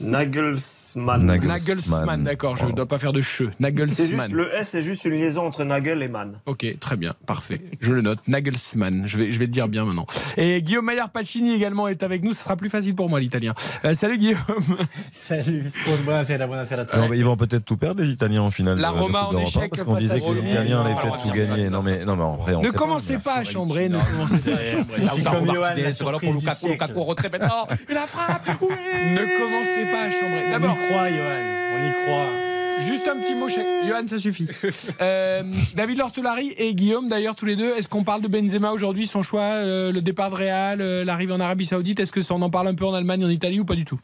Nagelsmann. 0.00 0.79
Nagel- 0.96 1.46
Nagelsmann, 1.48 1.48
Nagelsmann. 1.48 2.24
d'accord. 2.24 2.56
Je 2.56 2.62
ne 2.62 2.66
Voilà. 2.68 2.76
dois 2.76 2.86
pas 2.86 2.98
faire 2.98 3.12
de 3.12 3.20
che. 3.20 3.44
Juste, 3.44 3.60
Nagelsmann. 3.60 4.32
le 4.32 4.54
S, 4.54 4.68
c'est 4.72 4.82
juste 4.82 5.04
une 5.04 5.12
liaison 5.14 5.46
entre 5.46 5.64
Nagel 5.64 6.02
et 6.02 6.08
Mann. 6.08 6.38
Ok, 6.46 6.66
très 6.80 6.96
bien, 6.96 7.14
parfait. 7.26 7.60
Je 7.80 7.92
le 7.92 8.02
note. 8.02 8.18
Nagelsmann. 8.28 9.04
Je 9.06 9.18
vais, 9.18 9.32
je 9.32 9.38
vais 9.38 9.46
le 9.46 9.52
dire 9.52 9.68
bien 9.68 9.84
maintenant. 9.84 10.06
Et 10.36 10.62
Guillaume 10.62 10.84
Maillard 10.86 11.10
Pacini 11.10 11.54
également 11.54 11.88
est 11.88 12.02
avec 12.02 12.22
nous. 12.22 12.32
Ce 12.32 12.42
sera 12.44 12.56
plus 12.56 12.70
facile 12.70 12.94
pour 12.94 13.08
moi, 13.08 13.20
l'italien. 13.20 13.54
Euh, 13.84 13.94
salut 13.94 14.18
Guillaume. 14.18 14.38
Salut, 15.12 15.64
buonasera, 16.04 16.46
buonasera. 16.46 16.82
Alors, 16.92 17.14
ils 17.14 17.24
vont 17.24 17.36
peut-être 17.36 17.64
tout 17.64 17.76
perdre, 17.76 18.02
les 18.02 18.08
Italiens, 18.10 18.42
en 18.42 18.50
finale. 18.50 18.78
La 18.78 18.90
de- 18.90 18.94
Roma 18.96 19.24
en 19.26 19.30
d'Europe, 19.32 19.46
échec 19.48 19.62
hein, 19.64 19.66
Parce 19.70 19.82
qu'on 19.82 19.94
disait 19.94 20.18
que 20.20 20.32
les. 20.32 20.50
Italiens 20.50 20.80
allaient 20.82 20.94
Non, 20.94 21.00
peut-être 21.00 21.14
on 21.24 21.28
tout 21.28 21.34
gagner. 21.34 21.70
Non, 21.70 21.82
mais, 21.82 22.04
non, 22.04 22.16
mais 22.16 22.22
en 22.22 22.36
vrai, 22.36 22.54
on 22.54 22.62
Ne 22.62 22.70
commencez 22.70 23.18
pas 23.18 23.36
à 23.38 23.44
chambrer. 23.44 23.88
Ne 23.88 23.98
commencez 23.98 24.38
pas 24.38 24.56
à 24.56 24.64
chambrer. 24.64 25.00
Comme 25.24 25.54
Johan, 25.54 25.68
la 25.76 25.92
surprise 25.92 26.30
du 26.30 26.36
Lukaku, 26.40 26.56
siècle. 26.58 26.72
Lukaku 26.72 27.00
en 27.00 27.04
retrait 27.04 27.28
maintenant. 27.30 27.66
Et 27.88 27.94
la 27.94 28.06
frappe 28.06 28.48
Oui 28.60 28.68
Ne 29.12 29.38
commencez 29.38 29.86
pas 29.90 30.02
à 30.04 30.10
chambrer. 30.10 30.44
On 30.48 30.50
D'abord, 30.50 30.76
croit, 30.86 31.08
Johan. 31.10 31.42
On 31.74 31.88
y 31.88 32.04
croit. 32.04 32.50
Juste 32.80 33.06
un 33.08 33.16
petit 33.16 33.34
mot, 33.34 33.48
chez... 33.48 33.62
Johan, 33.86 34.06
ça 34.06 34.18
suffit. 34.18 34.46
Euh, 35.00 35.42
David 35.74 35.98
Lortolari 35.98 36.52
et 36.56 36.74
Guillaume, 36.74 37.08
d'ailleurs, 37.08 37.34
tous 37.36 37.46
les 37.46 37.56
deux, 37.56 37.70
est-ce 37.76 37.88
qu'on 37.88 38.04
parle 38.04 38.20
de 38.22 38.28
Benzema 38.28 38.72
aujourd'hui, 38.72 39.06
son 39.06 39.22
choix, 39.22 39.40
euh, 39.40 39.92
le 39.92 40.00
départ 40.00 40.30
de 40.30 40.34
Real, 40.34 40.80
euh, 40.80 41.04
l'arrivée 41.04 41.32
en 41.32 41.40
Arabie 41.40 41.64
Saoudite 41.64 42.00
Est-ce 42.00 42.12
que 42.12 42.20
ça, 42.20 42.34
on 42.34 42.42
en 42.42 42.50
parle 42.50 42.68
un 42.68 42.74
peu 42.74 42.84
en 42.84 42.92
Allemagne, 42.92 43.24
en 43.24 43.28
Italie 43.28 43.60
ou 43.60 43.64
pas 43.64 43.74
du 43.74 43.84
tout? 43.84 43.98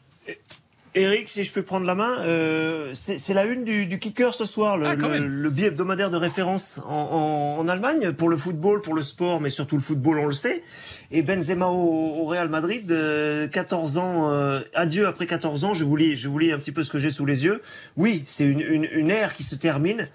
Eric, 1.01 1.29
si 1.29 1.43
je 1.43 1.51
peux 1.51 1.63
prendre 1.63 1.85
la 1.85 1.95
main, 1.95 2.19
euh, 2.21 2.91
c'est 2.93 3.33
la 3.33 3.45
une 3.45 3.63
du, 3.63 3.85
du 3.85 3.99
kicker 3.99 4.33
ce 4.33 4.45
soir, 4.45 4.77
le, 4.77 4.87
Ah, 4.87 4.95
le, 4.95 5.27
le 5.27 5.49
billet 5.49 5.67
hebdomadaire 5.67 6.09
de 6.09 6.17
référence 6.17 6.81
en, 6.87 6.93
en, 6.93 7.59
en 7.59 7.67
Allemagne 7.67 8.11
pour 8.13 8.29
le 8.29 8.37
football, 8.37 8.81
pour 8.81 8.93
le 8.93 9.01
sport, 9.01 9.39
mais 9.41 9.49
surtout 9.49 9.75
le 9.75 9.81
football, 9.81 10.19
on 10.19 10.25
le 10.25 10.33
sait. 10.33 10.63
Et 11.11 11.21
Benzema 11.21 11.67
au, 11.67 12.21
au 12.21 12.25
Real 12.25 12.49
Madrid, 12.49 12.91
euh, 12.91 13.47
14 13.47 13.97
ans, 13.97 14.31
euh, 14.31 14.61
adieu 14.73 15.07
après 15.07 15.25
14 15.25 15.63
ans. 15.65 15.73
Je 15.73 15.83
vous 15.85 15.95
lis, 15.95 16.17
je 16.17 16.27
vous 16.29 16.39
lis 16.39 16.51
un 16.51 16.57
petit 16.57 16.71
peu 16.71 16.83
ce 16.83 16.91
que 16.91 16.97
j'ai 16.99 17.09
sous 17.09 17.25
les 17.25 17.45
yeux. 17.45 17.61
Oui, 17.95 18.23
c'est 18.25 18.45
une, 18.45 18.61
une, 18.61 18.87
une 18.91 19.09
ère 19.11 19.33
qui 19.35 19.43
se 19.43 19.55
termine. 19.55 20.07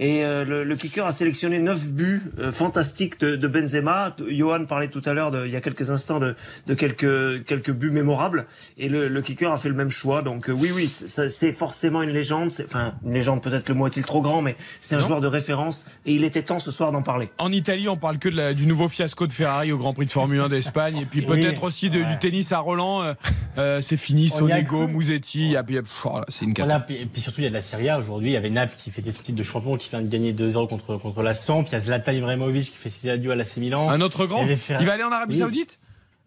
Et 0.00 0.24
euh, 0.24 0.44
le, 0.44 0.62
le 0.64 0.76
kicker 0.76 1.06
a 1.06 1.12
sélectionné 1.12 1.58
9 1.58 1.88
buts 1.90 2.22
euh, 2.38 2.52
fantastiques 2.52 3.18
de, 3.20 3.34
de 3.36 3.48
Benzema. 3.48 4.14
Johan 4.28 4.64
parlait 4.64 4.88
tout 4.88 5.02
à 5.04 5.12
l'heure, 5.12 5.30
de- 5.32 5.44
il 5.44 5.52
y 5.52 5.56
a 5.56 5.60
quelques 5.60 5.90
instants, 5.90 6.20
de, 6.20 6.36
de 6.68 6.74
quelques, 6.74 7.44
quelques 7.44 7.72
buts 7.72 7.90
mémorables. 7.90 8.46
Et 8.78 8.88
le, 8.88 9.08
le 9.08 9.22
kicker 9.22 9.52
a 9.52 9.56
fait 9.56 9.68
le 9.68 9.74
même 9.74 9.90
choix. 9.90 10.22
Donc 10.22 10.48
euh, 10.48 10.52
oui, 10.52 10.70
oui, 10.74 10.86
c'est 10.88 11.28
c'est 11.28 11.52
forcément 11.52 12.02
une 12.02 12.10
légende. 12.10 12.52
C'est- 12.52 12.64
Enfin, 12.64 12.94
une 13.04 13.14
légende, 13.14 13.42
peut-être 13.42 13.68
le 13.68 13.74
mot 13.74 13.86
est-il 13.88 14.04
trop 14.04 14.20
grand, 14.22 14.40
mais 14.42 14.56
c'est 14.80 14.94
un 14.94 15.00
Non. 15.00 15.06
joueur 15.08 15.20
de 15.20 15.26
référence. 15.26 15.86
Et 16.06 16.12
il 16.12 16.22
était 16.24 16.42
temps 16.42 16.58
ce 16.60 16.70
soir 16.70 16.92
d'en 16.92 17.02
parler. 17.02 17.30
En 17.38 17.50
Italie, 17.50 17.88
on 17.88 17.96
parle 17.96 18.18
que 18.18 18.28
de 18.28 18.36
la- 18.36 18.54
du 18.54 18.66
nouveau 18.66 18.88
fiasco 18.88 19.26
de 19.26 19.32
Ferrari 19.32 19.72
au 19.72 19.78
Grand 19.78 19.94
Prix 19.94 20.06
de 20.06 20.10
Formule 20.10 20.40
1 20.40 20.48
d'Espagne. 20.48 20.98
Et 20.98 21.06
puis 21.06 21.20
Oui, 21.28 21.40
peut-être 21.40 21.64
aussi 21.64 21.90
de- 21.90 22.00
ouais. 22.00 22.06
du 22.06 22.18
tennis 22.18 22.52
à 22.52 22.58
Roland. 22.60 23.14
euh, 23.58 23.80
c'est 23.80 23.96
fini, 23.96 24.28
Sonego. 24.28 24.86
Musetti. 24.86 25.40
il 25.46 25.50
y 25.52 25.56
a- 25.56 25.64
il 25.68 25.74
y 25.74 25.78
a- 25.78 25.82
pff, 25.82 26.06
oh 26.06 26.20
c'est 26.28 26.44
une 26.44 26.54
catastrophe. 26.54 26.90
et 26.90 27.06
puis 27.06 27.20
surtout, 27.20 27.40
il 27.40 27.44
y 27.44 27.46
a 27.46 27.50
de 27.50 27.54
la 27.54 27.62
Serie 27.62 27.88
A 27.88 27.98
aujourd'hui. 27.98 28.30
Il 28.30 28.34
y 28.34 28.36
avait 28.36 28.50
Naples 28.50 28.74
qui 28.78 28.90
fêtait 28.92 29.10
son 29.10 29.22
titre 29.22 29.36
de 29.38 29.42
champion, 29.42 29.76
qui 29.76 29.87
vient 29.90 30.02
de 30.02 30.08
gagner 30.08 30.32
2-0 30.32 30.68
contre, 30.68 30.96
contre 30.96 31.22
la 31.22 31.34
Samp. 31.34 31.64
Il 31.68 31.72
y 31.72 31.74
a 31.76 31.80
Zlatan 31.80 32.12
Ibrahimovic 32.12 32.70
qui 32.70 32.76
fait 32.76 32.90
ses 32.90 33.10
adieux 33.10 33.30
à 33.32 33.34
l'AC 33.36 33.56
Milan. 33.58 33.88
Un 33.90 34.00
autre 34.00 34.26
grand 34.26 34.46
Il 34.46 34.86
va 34.86 34.92
aller 34.92 35.02
en 35.04 35.12
Arabie 35.12 35.34
Oui. 35.34 35.40
Saoudite 35.40 35.78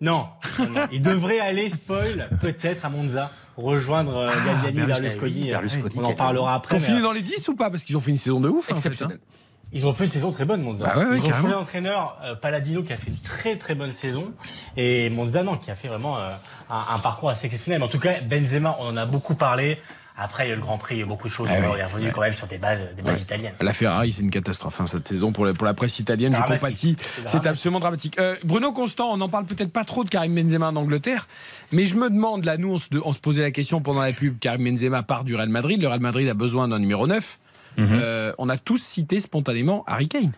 Non, 0.02 0.28
non, 0.60 0.66
non. 0.70 0.82
il 0.92 1.02
devrait 1.02 1.40
aller, 1.40 1.70
spoil, 1.70 2.30
peut-être 2.42 2.86
à 2.86 2.90
Monza, 2.90 3.32
rejoindre 3.58 4.16
euh, 4.18 4.28
Galliani, 4.46 4.88
Berlusconi, 4.88 5.50
Berlusconi. 5.50 5.52
Berlusconi, 5.52 5.94
On 5.98 6.04
en 6.06 6.14
parara 6.14 6.56
après. 6.56 6.76
mais, 6.76 6.80
Confiné 6.82 7.00
euh, 7.00 7.04
dans 7.04 7.12
les 7.12 7.22
10 7.22 7.48
ou 7.50 7.56
pas 7.56 7.70
Parce 7.70 7.84
qu'ils 7.84 7.98
ont 7.98 8.02
fait 8.02 8.12
une 8.12 8.18
saison 8.18 8.40
de 8.40 8.50
ouf. 8.50 8.58
hein, 8.70 8.74
en 8.76 8.78
fait, 8.78 8.88
Exceptionnel. 8.90 9.20
hein. 9.22 9.36
Ils 9.74 9.88
ont 9.88 9.94
fait 9.94 10.04
une 10.04 10.10
saison 10.10 10.32
très 10.32 10.44
bonne, 10.44 10.62
Monza. 10.64 10.86
Bah 10.86 10.98
ouais, 11.00 11.06
ouais, 11.06 11.18
Ils 11.18 11.22
ont 11.22 11.28
carrément. 11.30 11.42
changé 11.44 11.54
d'entraîneur, 11.54 12.18
euh, 12.26 12.36
Paladino, 12.36 12.84
qui 12.84 12.92
a 12.92 12.98
fait 12.98 13.08
une 13.10 13.18
très 13.20 13.56
très 13.56 13.74
bonne 13.74 13.94
saison. 13.94 14.34
Et 14.76 15.10
Monza, 15.10 15.44
non, 15.44 15.56
qui 15.56 15.72
a 15.72 15.76
fait 15.76 15.88
vraiment 15.88 16.18
euh, 16.18 16.30
un, 16.70 16.96
un 16.96 17.00
parcours 17.00 17.30
assez 17.30 17.46
exceptionnel. 17.46 17.80
Mais 17.80 17.86
en 17.86 17.90
tout 17.90 17.98
cas, 18.00 18.20
Benzema, 18.20 18.76
on 18.82 18.88
en 18.88 18.98
a 18.98 19.06
beaucoup 19.06 19.36
parlé. 19.36 19.80
Après, 20.18 20.46
il 20.46 20.50
y 20.50 20.52
a 20.52 20.56
le 20.56 20.62
Grand 20.62 20.78
Prix, 20.78 20.96
il 20.96 21.00
y 21.00 21.04
a 21.04 21.06
beaucoup 21.06 21.28
de 21.28 21.34
choses. 21.34 21.48
Ah 21.50 21.56
oui, 21.60 21.66
on 21.72 21.76
est 21.76 21.84
revenu 21.84 22.06
ouais. 22.08 22.12
quand 22.14 22.22
même 22.22 22.34
sur 22.34 22.48
des 22.48 22.58
bases, 22.58 22.84
des 22.96 23.02
bases 23.02 23.22
italiennes. 23.22 23.54
La 23.60 23.74
Ferrari, 23.74 24.12
c'est 24.12 24.22
une 24.22 24.30
catastrophe 24.30 24.80
hein, 24.82 24.88
cette 24.88 25.08
saison 25.08 25.32
pour 25.32 25.46
la, 25.46 25.54
pour 25.54 25.66
la 25.66 25.74
presse 25.74 26.00
italienne. 26.00 26.34
Je 26.34 26.40
Dramatique. 26.40 26.98
compatis. 26.98 27.28
C'est 27.28 27.48
absolument 27.48 27.80
dramatique. 27.80 28.20
Euh, 28.20 28.36
Bruno 28.44 28.72
Constant, 28.72 29.12
on 29.14 29.18
n'en 29.18 29.30
parle 29.30 29.46
peut-être 29.46 29.72
pas 29.72 29.84
trop 29.84 30.04
de 30.04 30.10
Karim 30.10 30.36
Benzema 30.36 30.70
en 30.70 30.76
Angleterre, 30.76 31.28
mais 31.72 31.86
je 31.86 31.96
me 31.96 32.10
demande, 32.10 32.46
là, 32.46 32.58
nous, 32.58 32.74
on 32.74 32.78
se, 32.78 32.88
on 33.04 33.14
se 33.14 33.20
posait 33.20 33.42
la 33.42 33.52
question 33.52 33.82
pendant 33.82 34.02
la 34.02 34.14
pub 34.14 34.38
Karim 34.40 34.64
Benzema 34.64 35.04
part 35.04 35.24
du 35.24 35.36
Real 35.36 35.50
Madrid. 35.50 35.82
Le 35.82 35.88
Real 35.88 36.00
Madrid 36.02 36.28
a 36.28 36.34
besoin 36.34 36.68
d'un 36.68 36.80
numéro 36.80 37.08
9. 37.08 37.40
Mhm. 37.78 37.88
Euh, 37.92 38.34
on 38.38 38.50
a 38.50 38.58
tous 38.58 38.82
cité 38.82 39.20
spontanément 39.22 39.84
Harry 39.88 40.08
Kane. 40.08 40.32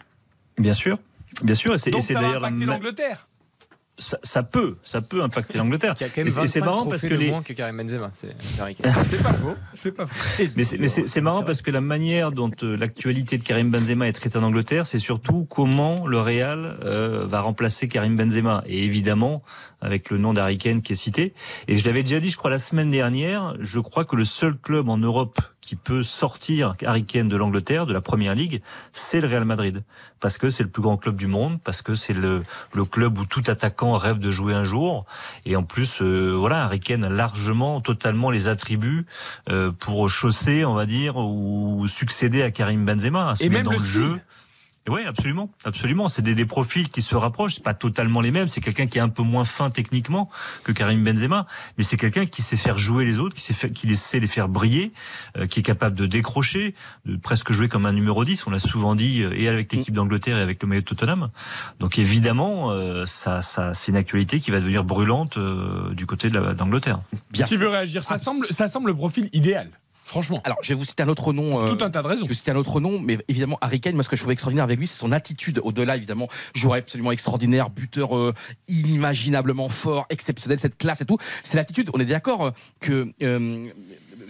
Bien 0.57 0.73
sûr. 0.73 0.99
Bien 1.41 1.55
sûr, 1.55 1.73
et 1.73 1.77
c'est 1.77 1.91
d'ailleurs 2.13 2.41
l'Angleterre. 2.41 3.27
Ça, 3.97 4.17
ça 4.23 4.41
peut, 4.41 4.77
ça 4.83 5.01
peut 5.01 5.21
impacter 5.21 5.57
l'Angleterre. 5.57 5.93
C'est- 5.97 6.23
25 6.23 6.47
c'est 6.47 6.61
marrant 6.61 6.85
parce 6.87 7.03
que 7.03 7.13
les, 7.13 7.29
moins 7.29 7.43
que 7.43 7.53
Karim 7.53 7.77
Benzema. 7.77 8.09
C'est 8.13 8.33
pas 9.23 9.33
faux. 9.33 9.55
C'est 9.73 9.91
pas 9.91 10.07
faux. 10.07 10.43
Mais 10.55 10.63
c'est- 10.63 11.21
marrant 11.21 11.43
parce 11.43 11.61
que 11.61 11.71
la 11.71 11.81
manière 11.81 12.31
dont 12.31 12.51
euh, 12.63 12.75
l'actualité 12.75 13.37
de 13.37 13.43
Karim 13.43 13.69
Benzema 13.69 14.07
est 14.07 14.13
traitée 14.13 14.37
en 14.37 14.43
Angleterre, 14.43 14.87
c'est 14.87 14.99
surtout 14.99 15.45
comment 15.45 16.07
le 16.07 16.19
Real 16.19 16.77
euh, 16.83 17.25
va 17.25 17.41
remplacer 17.41 17.87
Karim 17.87 18.17
Benzema. 18.17 18.63
Et 18.67 18.83
évidemment, 18.83 19.43
avec 19.81 20.09
le 20.09 20.17
nom 20.17 20.33
d'Harry 20.33 20.57
Kane 20.57 20.81
qui 20.81 20.93
est 20.93 20.97
cité. 20.97 21.33
Et 21.67 21.77
je 21.77 21.85
l'avais 21.85 22.03
déjà 22.03 22.19
dit, 22.19 22.29
je 22.29 22.37
crois, 22.37 22.49
la 22.51 22.57
semaine 22.57 22.91
dernière, 22.91 23.55
je 23.59 23.79
crois 23.79 24.05
que 24.05 24.15
le 24.15 24.25
seul 24.25 24.57
club 24.57 24.89
en 24.89 24.97
Europe 24.97 25.39
qui 25.63 25.77
peut 25.77 26.03
sortir 26.03 26.75
Harry 26.85 27.05
Kane 27.05 27.29
de 27.29 27.37
l'Angleterre, 27.37 27.85
de 27.85 27.93
la 27.93 28.01
Première 28.01 28.35
Ligue, 28.35 28.61
c'est 28.91 29.21
le 29.21 29.29
Real 29.29 29.45
Madrid. 29.45 29.83
Parce 30.19 30.37
que 30.37 30.49
c'est 30.49 30.63
le 30.63 30.69
plus 30.69 30.81
grand 30.81 30.97
club 30.97 31.15
du 31.15 31.27
monde, 31.27 31.59
parce 31.63 31.81
que 31.81 31.95
c'est 31.95 32.13
le, 32.13 32.43
le 32.73 32.85
club 32.85 33.17
où 33.17 33.25
tout 33.25 33.43
attaquant 33.47 33.95
rêve 33.95 34.19
de 34.19 34.29
jouer 34.29 34.53
un 34.53 34.65
jour. 34.65 35.05
Et 35.45 35.55
en 35.55 35.63
plus, 35.63 36.01
euh, 36.01 36.35
voilà, 36.37 36.63
Harry 36.63 36.81
Kane 36.81 37.05
a 37.05 37.09
largement, 37.09 37.79
totalement 37.79 38.29
les 38.29 38.49
attributs 38.49 39.05
euh, 39.49 39.71
pour 39.71 40.09
chausser, 40.09 40.65
on 40.65 40.73
va 40.73 40.85
dire, 40.85 41.15
ou 41.15 41.87
succéder 41.87 42.43
à 42.43 42.51
Karim 42.51 42.83
Benzema, 42.83 43.29
à 43.29 43.35
se 43.35 43.43
Et 43.43 43.49
mettre 43.49 43.69
même 43.69 43.77
dans 43.77 43.83
le 43.83 43.89
jeu. 43.89 44.19
Oui, 44.89 45.01
absolument, 45.05 45.49
absolument. 45.63 46.09
C'est 46.09 46.21
des, 46.21 46.35
des 46.35 46.45
profils 46.45 46.89
qui 46.89 47.01
se 47.01 47.15
rapprochent. 47.15 47.55
C'est 47.55 47.63
pas 47.63 47.73
totalement 47.73 48.19
les 48.19 48.31
mêmes. 48.31 48.49
C'est 48.49 48.59
quelqu'un 48.59 48.85
qui 48.85 48.97
est 48.97 49.01
un 49.01 49.07
peu 49.09 49.23
moins 49.23 49.45
fin 49.45 49.69
techniquement 49.69 50.29
que 50.65 50.73
Karim 50.73 51.03
Benzema, 51.03 51.47
mais 51.77 51.85
c'est 51.85 51.95
quelqu'un 51.95 52.25
qui 52.25 52.41
sait 52.41 52.57
faire 52.57 52.77
jouer 52.77 53.05
les 53.05 53.17
autres, 53.19 53.33
qui 53.35 53.41
sait, 53.41 53.53
faire- 53.53 53.71
qui 53.71 53.87
les- 53.87 53.95
sait 53.95 54.19
les 54.19 54.27
faire 54.27 54.49
briller, 54.49 54.91
euh, 55.37 55.47
qui 55.47 55.61
est 55.61 55.63
capable 55.63 55.95
de 55.95 56.05
décrocher, 56.05 56.75
de 57.05 57.15
presque 57.15 57.53
jouer 57.53 57.69
comme 57.69 57.85
un 57.85 57.93
numéro 57.93 58.25
10. 58.25 58.45
On 58.45 58.49
l'a 58.51 58.59
souvent 58.59 58.93
dit, 58.95 59.21
euh, 59.21 59.31
et 59.33 59.47
avec 59.47 59.71
l'équipe 59.71 59.93
d'Angleterre 59.93 60.37
et 60.37 60.41
avec 60.41 60.61
le 60.61 60.67
maillot 60.67 60.81
de 60.81 60.85
Tottenham. 60.85 61.29
Donc 61.79 61.97
évidemment, 61.97 62.71
euh, 62.71 63.05
ça, 63.05 63.41
ça, 63.41 63.73
c'est 63.73 63.91
une 63.91 63.97
actualité 63.97 64.41
qui 64.41 64.51
va 64.51 64.59
devenir 64.59 64.83
brûlante 64.83 65.37
euh, 65.37 65.93
du 65.93 66.05
côté 66.05 66.29
de 66.29 66.37
la- 66.39 66.53
d'Angleterre. 66.53 66.99
Bien 67.31 67.45
Qui 67.45 67.55
veut 67.55 67.69
réagir? 67.69 68.03
Ça 68.03 68.17
semble, 68.17 68.47
ça 68.49 68.67
semble 68.67 68.89
le 68.89 68.95
profil 68.95 69.29
idéal. 69.31 69.69
Franchement. 70.05 70.41
Alors, 70.43 70.57
je 70.61 70.69
vais 70.69 70.75
vous 70.75 70.85
citer 70.85 71.01
un 71.03 71.07
autre 71.07 71.33
nom. 71.33 71.63
euh, 71.63 71.67
Tout 71.75 71.83
un 71.83 71.89
tas 71.89 72.01
de 72.03 72.07
raisons. 72.07 72.25
Je 72.25 72.29
vais 72.29 72.35
citer 72.35 72.51
un 72.51 72.55
autre 72.55 72.79
nom, 72.79 72.99
mais 72.99 73.17
évidemment, 73.27 73.57
Harry 73.61 73.79
Kane, 73.79 73.95
moi, 73.95 74.03
ce 74.03 74.09
que 74.09 74.15
je 74.15 74.21
trouve 74.21 74.31
extraordinaire 74.31 74.65
avec 74.65 74.77
lui, 74.77 74.85
c'est 74.87 74.97
son 74.99 75.11
attitude. 75.11 75.59
Au-delà, 75.63 75.95
évidemment, 75.95 76.27
joueur 76.53 76.75
absolument 76.75 77.11
extraordinaire, 77.11 77.69
buteur 77.69 78.15
euh, 78.17 78.33
inimaginablement 78.67 79.69
fort, 79.69 80.05
exceptionnel, 80.09 80.59
cette 80.59 80.77
classe 80.77 81.01
et 81.01 81.05
tout. 81.05 81.17
C'est 81.41 81.57
l'attitude. 81.57 81.89
On 81.93 81.99
est 81.99 82.05
d'accord 82.05 82.45
euh, 82.47 82.51
que. 82.79 83.11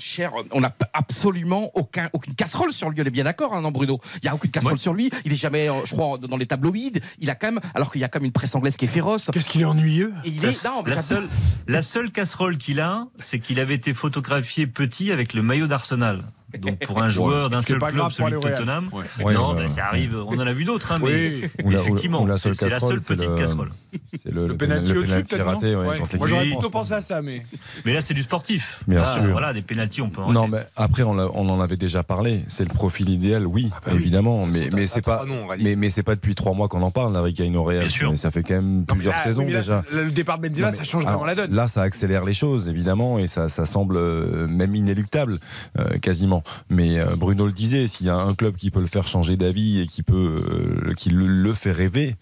Cher, 0.06 0.34
on 0.52 0.60
n'a 0.60 0.76
absolument 0.92 1.72
aucun, 1.76 2.10
aucune 2.12 2.36
casserole 2.36 2.74
sur 2.74 2.90
lui. 2.90 3.00
On 3.02 3.06
est 3.06 3.10
bien 3.10 3.24
d'accord, 3.24 3.54
hein, 3.54 3.62
non, 3.62 3.72
Bruno? 3.72 4.02
Il 4.16 4.20
n'y 4.26 4.30
a 4.30 4.36
aucune 4.36 4.52
casserole 4.52 4.74
Ouais. 4.74 4.78
sur 4.78 4.94
lui. 4.94 5.10
Il 5.24 5.32
est 5.32 5.38
jamais, 5.38 5.70
euh, 5.70 5.74
je 5.86 5.94
crois, 5.96 6.18
dans 6.18 6.36
les 6.36 6.46
tabloïds. 6.46 7.00
Il 7.20 7.30
a 7.30 7.36
quand 7.36 7.48
même, 7.48 7.62
alors 7.74 7.90
qu'il 7.90 8.02
y 8.02 8.04
a 8.04 8.10
quand 8.10 8.20
même 8.20 8.26
une 8.26 8.32
presse 8.34 8.54
anglaise 8.54 8.76
qui 8.76 8.84
est 8.84 8.90
féroce. 8.90 9.30
Qu'est-ce 9.32 9.50
qu'il 9.50 9.62
est 9.62 9.66
ennuyeux? 9.66 10.14
Et 10.26 10.30
il 10.30 10.42
La, 10.42 10.50
est, 10.50 10.66
non, 10.66 10.84
mais 10.84 10.90
la 10.92 10.98
ça- 10.98 11.04
seule, 11.04 11.30
la 11.68 11.82
seule 11.82 12.12
casserole 12.12 12.58
qu'il 12.58 12.82
a, 12.82 13.08
c'est 13.18 13.40
qu'il 13.40 13.62
avait 13.62 13.76
été 13.76 13.94
photographié 13.94 14.68
petit 14.68 15.10
avec 15.12 15.34
le 15.34 15.42
maillot 15.42 15.68
d'Arsenal. 15.68 16.26
Donc 16.60 16.80
pour 16.86 17.02
un 17.02 17.10
joueur 17.10 17.50
d'un 17.50 17.62
c'est 17.62 17.70
seul 17.74 17.80
pas 17.80 17.90
club, 17.92 18.12
celui 18.12 18.32
de. 18.32 18.38
Tottenham, 18.38 18.90
Ouais. 18.94 19.26
Ouais, 19.26 19.34
non, 19.34 19.52
euh, 19.52 19.62
mais 19.62 19.68
ça 19.68 19.86
arrive. 19.86 20.16
On 20.28 20.36
en 20.38 20.40
a 20.48 20.54
vu 20.54 20.64
d'autres, 20.66 20.92
hein, 20.92 20.98
mais, 21.02 21.50
Oui. 21.64 21.76
effectivement, 21.76 22.26
c'est 22.38 22.50
la 22.50 22.56
casserole, 22.56 22.92
seule 22.92 23.02
c'est 23.02 23.16
petite 23.16 23.30
le- 23.30 23.36
casserole. 23.36 23.70
C'est 24.12 24.32
le, 24.32 24.48
Le 24.48 24.58
penalty 24.58 24.92
au-dessus, 24.98 25.42
raté, 25.42 25.76
ouais, 25.76 25.88
Ouais. 25.88 26.00
Moi, 26.18 26.28
j'aurais 26.28 26.46
plutôt 26.46 26.70
pensé 26.70 26.94
à 26.94 27.02
ça, 27.02 27.22
mais. 27.22 27.44
Mais 27.86 27.94
là, 27.94 28.02
c'est 28.02 28.14
du 28.14 28.22
sportif. 28.24 28.82
Bien 28.88 29.00
Là, 29.00 29.14
sûr. 29.16 29.24
Voilà, 29.32 29.54
des 29.54 29.62
pénalties, 29.62 30.02
on 30.02 30.10
peut 30.10 30.22
en 30.22 30.32
Non, 30.32 30.48
mais 30.48 30.60
après, 30.76 31.04
on, 31.04 31.18
en 31.18 31.62
avait 31.62 31.78
déjà 31.78 32.04
parlé. 32.04 32.44
C'est 32.48 32.64
le 32.68 32.74
profil 32.74 33.10
idéal, 33.10 33.46
oui, 33.48 33.72
évidemment. 33.92 34.46
Mais, 34.46 34.70
mais 34.76 34.88
c'est 34.88 35.02
pas, 35.02 35.26
mais, 35.60 35.76
mais 35.76 35.90
c'est 35.90 36.04
pas 36.04 36.16
depuis 36.16 36.36
trois 36.36 36.54
mois 36.54 36.68
qu'on 36.68 36.82
en 36.82 36.92
parle, 36.92 37.16
Harry 37.18 37.34
Kane 37.34 37.56
au 37.56 37.64
Real. 37.64 37.82
Bien 37.82 37.90
sûr. 37.90 38.12
Mais 38.12 38.18
ça 38.18 38.32
fait 38.32 38.44
quand 38.44 38.56
même 38.56 38.86
plusieurs 38.86 39.16
Ah, 39.18 39.24
saisons 39.24 39.46
déjà. 39.46 39.84
Le 39.92 40.12
départ 40.12 40.40
de 40.40 40.48
Benzema, 40.48 40.72
ça 40.72 40.84
change 40.84 41.04
vraiment 41.04 41.26
la 41.26 41.36
donne. 41.36 41.54
Là, 41.54 41.68
ça 41.68 41.82
accélère 41.82 42.24
les 42.26 42.34
choses, 42.34 42.68
évidemment, 42.70 43.20
et 43.20 43.28
ça, 43.28 43.50
ça 43.50 43.66
semble 43.66 43.98
euh, 43.98 44.48
même 44.48 44.76
inéluctable, 44.76 45.40
euh, 45.80 45.98
Mais 46.70 47.00
euh, 47.00 47.16
Bruno 47.16 47.46
le 47.46 47.52
disait, 47.52 47.88
s'il 47.88 48.08
y 48.08 48.10
a 48.10 48.16
un 48.16 48.34
club 48.36 48.56
qui 48.56 48.72
peut 48.72 48.80
le 48.82 48.88
faire 48.88 49.08
changer 49.08 49.38
d'avis 49.38 49.80
et 49.82 49.88
qui 49.88 50.04
peut, 50.04 50.44
euh, 50.88 50.94
qui 50.96 51.10
le, 51.10 51.28
le 51.28 51.54
fait 51.54 51.72
rêver, 51.72 52.16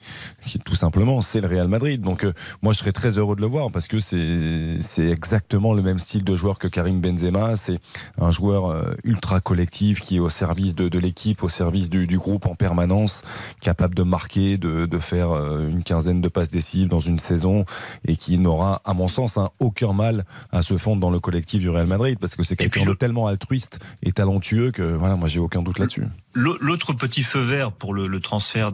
qui, 0.46 0.60
tout 0.60 0.76
simplement, 0.76 1.22
c'est 1.22 1.42
le 1.42 1.48
Real 1.48 1.68
Madrid. 1.68 2.02
Donc, 2.02 2.24
euh, 2.24 2.34
moi, 2.62 2.74
je 2.74 2.80
serais 2.80 2.92
très 2.92 3.18
heureux 3.18 3.36
de 3.36 3.42
le 3.42 3.48
voir 3.48 3.72
parce 3.72 3.88
que 3.88 4.00
c'est, 4.00 4.80
exactement 5.12 5.74
le 5.74 5.82
même 5.82 6.00
style 6.00 6.24
de 6.24 6.36
joueur 6.36 6.60
que 6.60 6.68
Karim 6.68 7.02
Benzema. 7.02 7.56
C'est 7.56 7.80
un 8.20 8.32
joueur 8.32 8.96
ultra 9.04 9.40
collectif 9.42 10.02
qui 10.02 10.18
est 10.18 10.20
au 10.20 10.30
service 10.30 10.76
de, 10.76 10.90
de 10.90 11.00
l'équipe, 11.00 11.44
au 11.44 11.50
service 11.50 11.90
du, 11.90 12.08
du 12.08 12.18
groupe 12.18 12.46
en 12.46 12.56
permanence, 12.56 13.24
capable 13.62 13.96
de 13.96 14.04
marquer, 14.04 14.58
de, 14.58 14.86
de 14.86 15.00
faire 15.00 15.32
une 15.32 15.84
quinzaine 15.84 16.22
de 16.22 16.30
passes 16.30 16.50
décisives 16.50 16.88
dans 16.88 17.00
une 17.00 17.20
saison 17.20 17.66
et 18.08 18.16
qui 18.16 18.38
n'aura, 18.38 18.82
à 18.86 18.94
mon 18.94 19.08
sens, 19.08 19.38
hein, 19.38 19.50
aucun 19.60 19.94
mal 19.94 20.26
à 20.52 20.62
se 20.62 20.78
fondre 20.78 21.02
dans 21.02 21.10
le 21.12 21.20
collectif 21.20 21.60
du 21.60 21.70
Real 21.70 21.88
Madrid 21.88 22.18
parce 22.20 22.36
que 22.36 22.44
c'est 22.44 22.56
quelqu'un 22.56 22.84
de 22.84 22.90
le- 22.92 22.96
tellement 22.96 23.28
altruiste 23.28 23.80
et 24.04 24.11
talentueux 24.13 24.71
que 24.71 24.82
voilà, 24.82 25.15
moi 25.15 25.28
j'ai 25.28 25.39
aucun 25.39 25.62
doute 25.62 25.80
là-dessus. 25.80 26.04
L'au- 26.34 26.58
L'autre 26.62 26.93
petit 26.93 27.24
feu 27.24 27.41
vert 27.41 27.71
pour 27.71 27.93
le, 27.93 28.08
le 28.08 28.19
transfert 28.19 28.71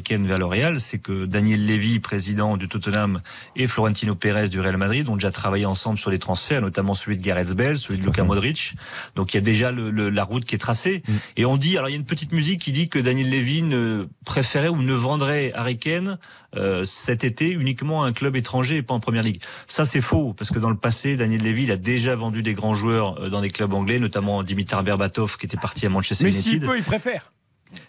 Kane 0.00 0.26
vers 0.26 0.38
le 0.38 0.44
Real, 0.46 0.80
c'est 0.80 0.98
que 0.98 1.24
Daniel 1.24 1.64
Levy, 1.66 2.00
président 2.00 2.56
du 2.56 2.68
Tottenham, 2.68 3.20
et 3.54 3.66
Florentino 3.68 4.14
Pérez 4.14 4.48
du 4.48 4.58
Real 4.60 4.76
Madrid 4.76 5.08
ont 5.08 5.14
déjà 5.14 5.30
travaillé 5.30 5.66
ensemble 5.66 5.98
sur 5.98 6.10
les 6.10 6.18
transferts, 6.18 6.60
notamment 6.60 6.94
celui 6.94 7.16
de 7.16 7.22
Gareth 7.22 7.52
Bale, 7.54 7.78
celui 7.78 7.98
de 8.00 8.04
Luka 8.04 8.24
Modric. 8.24 8.74
Donc 9.14 9.32
il 9.34 9.36
y 9.36 9.38
a 9.38 9.42
déjà 9.42 9.70
le- 9.70 9.90
le- 9.90 10.10
la 10.10 10.24
route 10.24 10.44
qui 10.44 10.54
est 10.54 10.58
tracée. 10.58 11.02
Mm. 11.06 11.12
Et 11.36 11.44
on 11.46 11.56
dit, 11.56 11.76
alors 11.76 11.88
il 11.88 11.92
y 11.92 11.94
a 11.96 11.98
une 11.98 12.04
petite 12.04 12.32
musique 12.32 12.60
qui 12.60 12.72
dit 12.72 12.88
que 12.88 12.98
Daniel 12.98 13.30
Levy 13.30 13.62
ne 13.62 14.08
préférait 14.24 14.68
ou 14.68 14.82
ne 14.82 14.94
vendrait 14.94 15.52
Kane 15.78 16.18
euh, 16.56 16.84
cet 16.84 17.24
été 17.24 17.50
uniquement 17.50 18.04
à 18.04 18.08
un 18.08 18.12
club 18.12 18.36
étranger 18.36 18.76
et 18.76 18.82
pas 18.82 18.94
en 18.94 19.00
première 19.00 19.22
ligue. 19.22 19.40
Ça 19.66 19.84
c'est 19.84 20.00
faux 20.00 20.34
parce 20.34 20.50
que 20.50 20.58
dans 20.58 20.70
le 20.70 20.76
passé, 20.76 21.16
Daniel 21.16 21.42
Levy 21.42 21.64
il 21.64 21.72
a 21.72 21.76
déjà 21.76 22.14
vendu 22.14 22.42
des 22.42 22.54
grands 22.54 22.74
joueurs 22.74 23.20
euh, 23.20 23.28
dans 23.28 23.40
des 23.40 23.50
clubs 23.50 23.72
anglais, 23.74 23.98
notamment 23.98 24.42
Dimitar 24.42 24.82
Berbatov 24.82 25.36
qui 25.36 25.46
était 25.46 25.56
parti 25.56 25.86
à 25.86 25.88
Manchester 25.88 26.24
Mais 26.24 26.30
United. 26.30 26.50
s'il 26.50 26.60
peut, 26.60 26.76
il 26.76 26.84
préfère. 26.84 27.32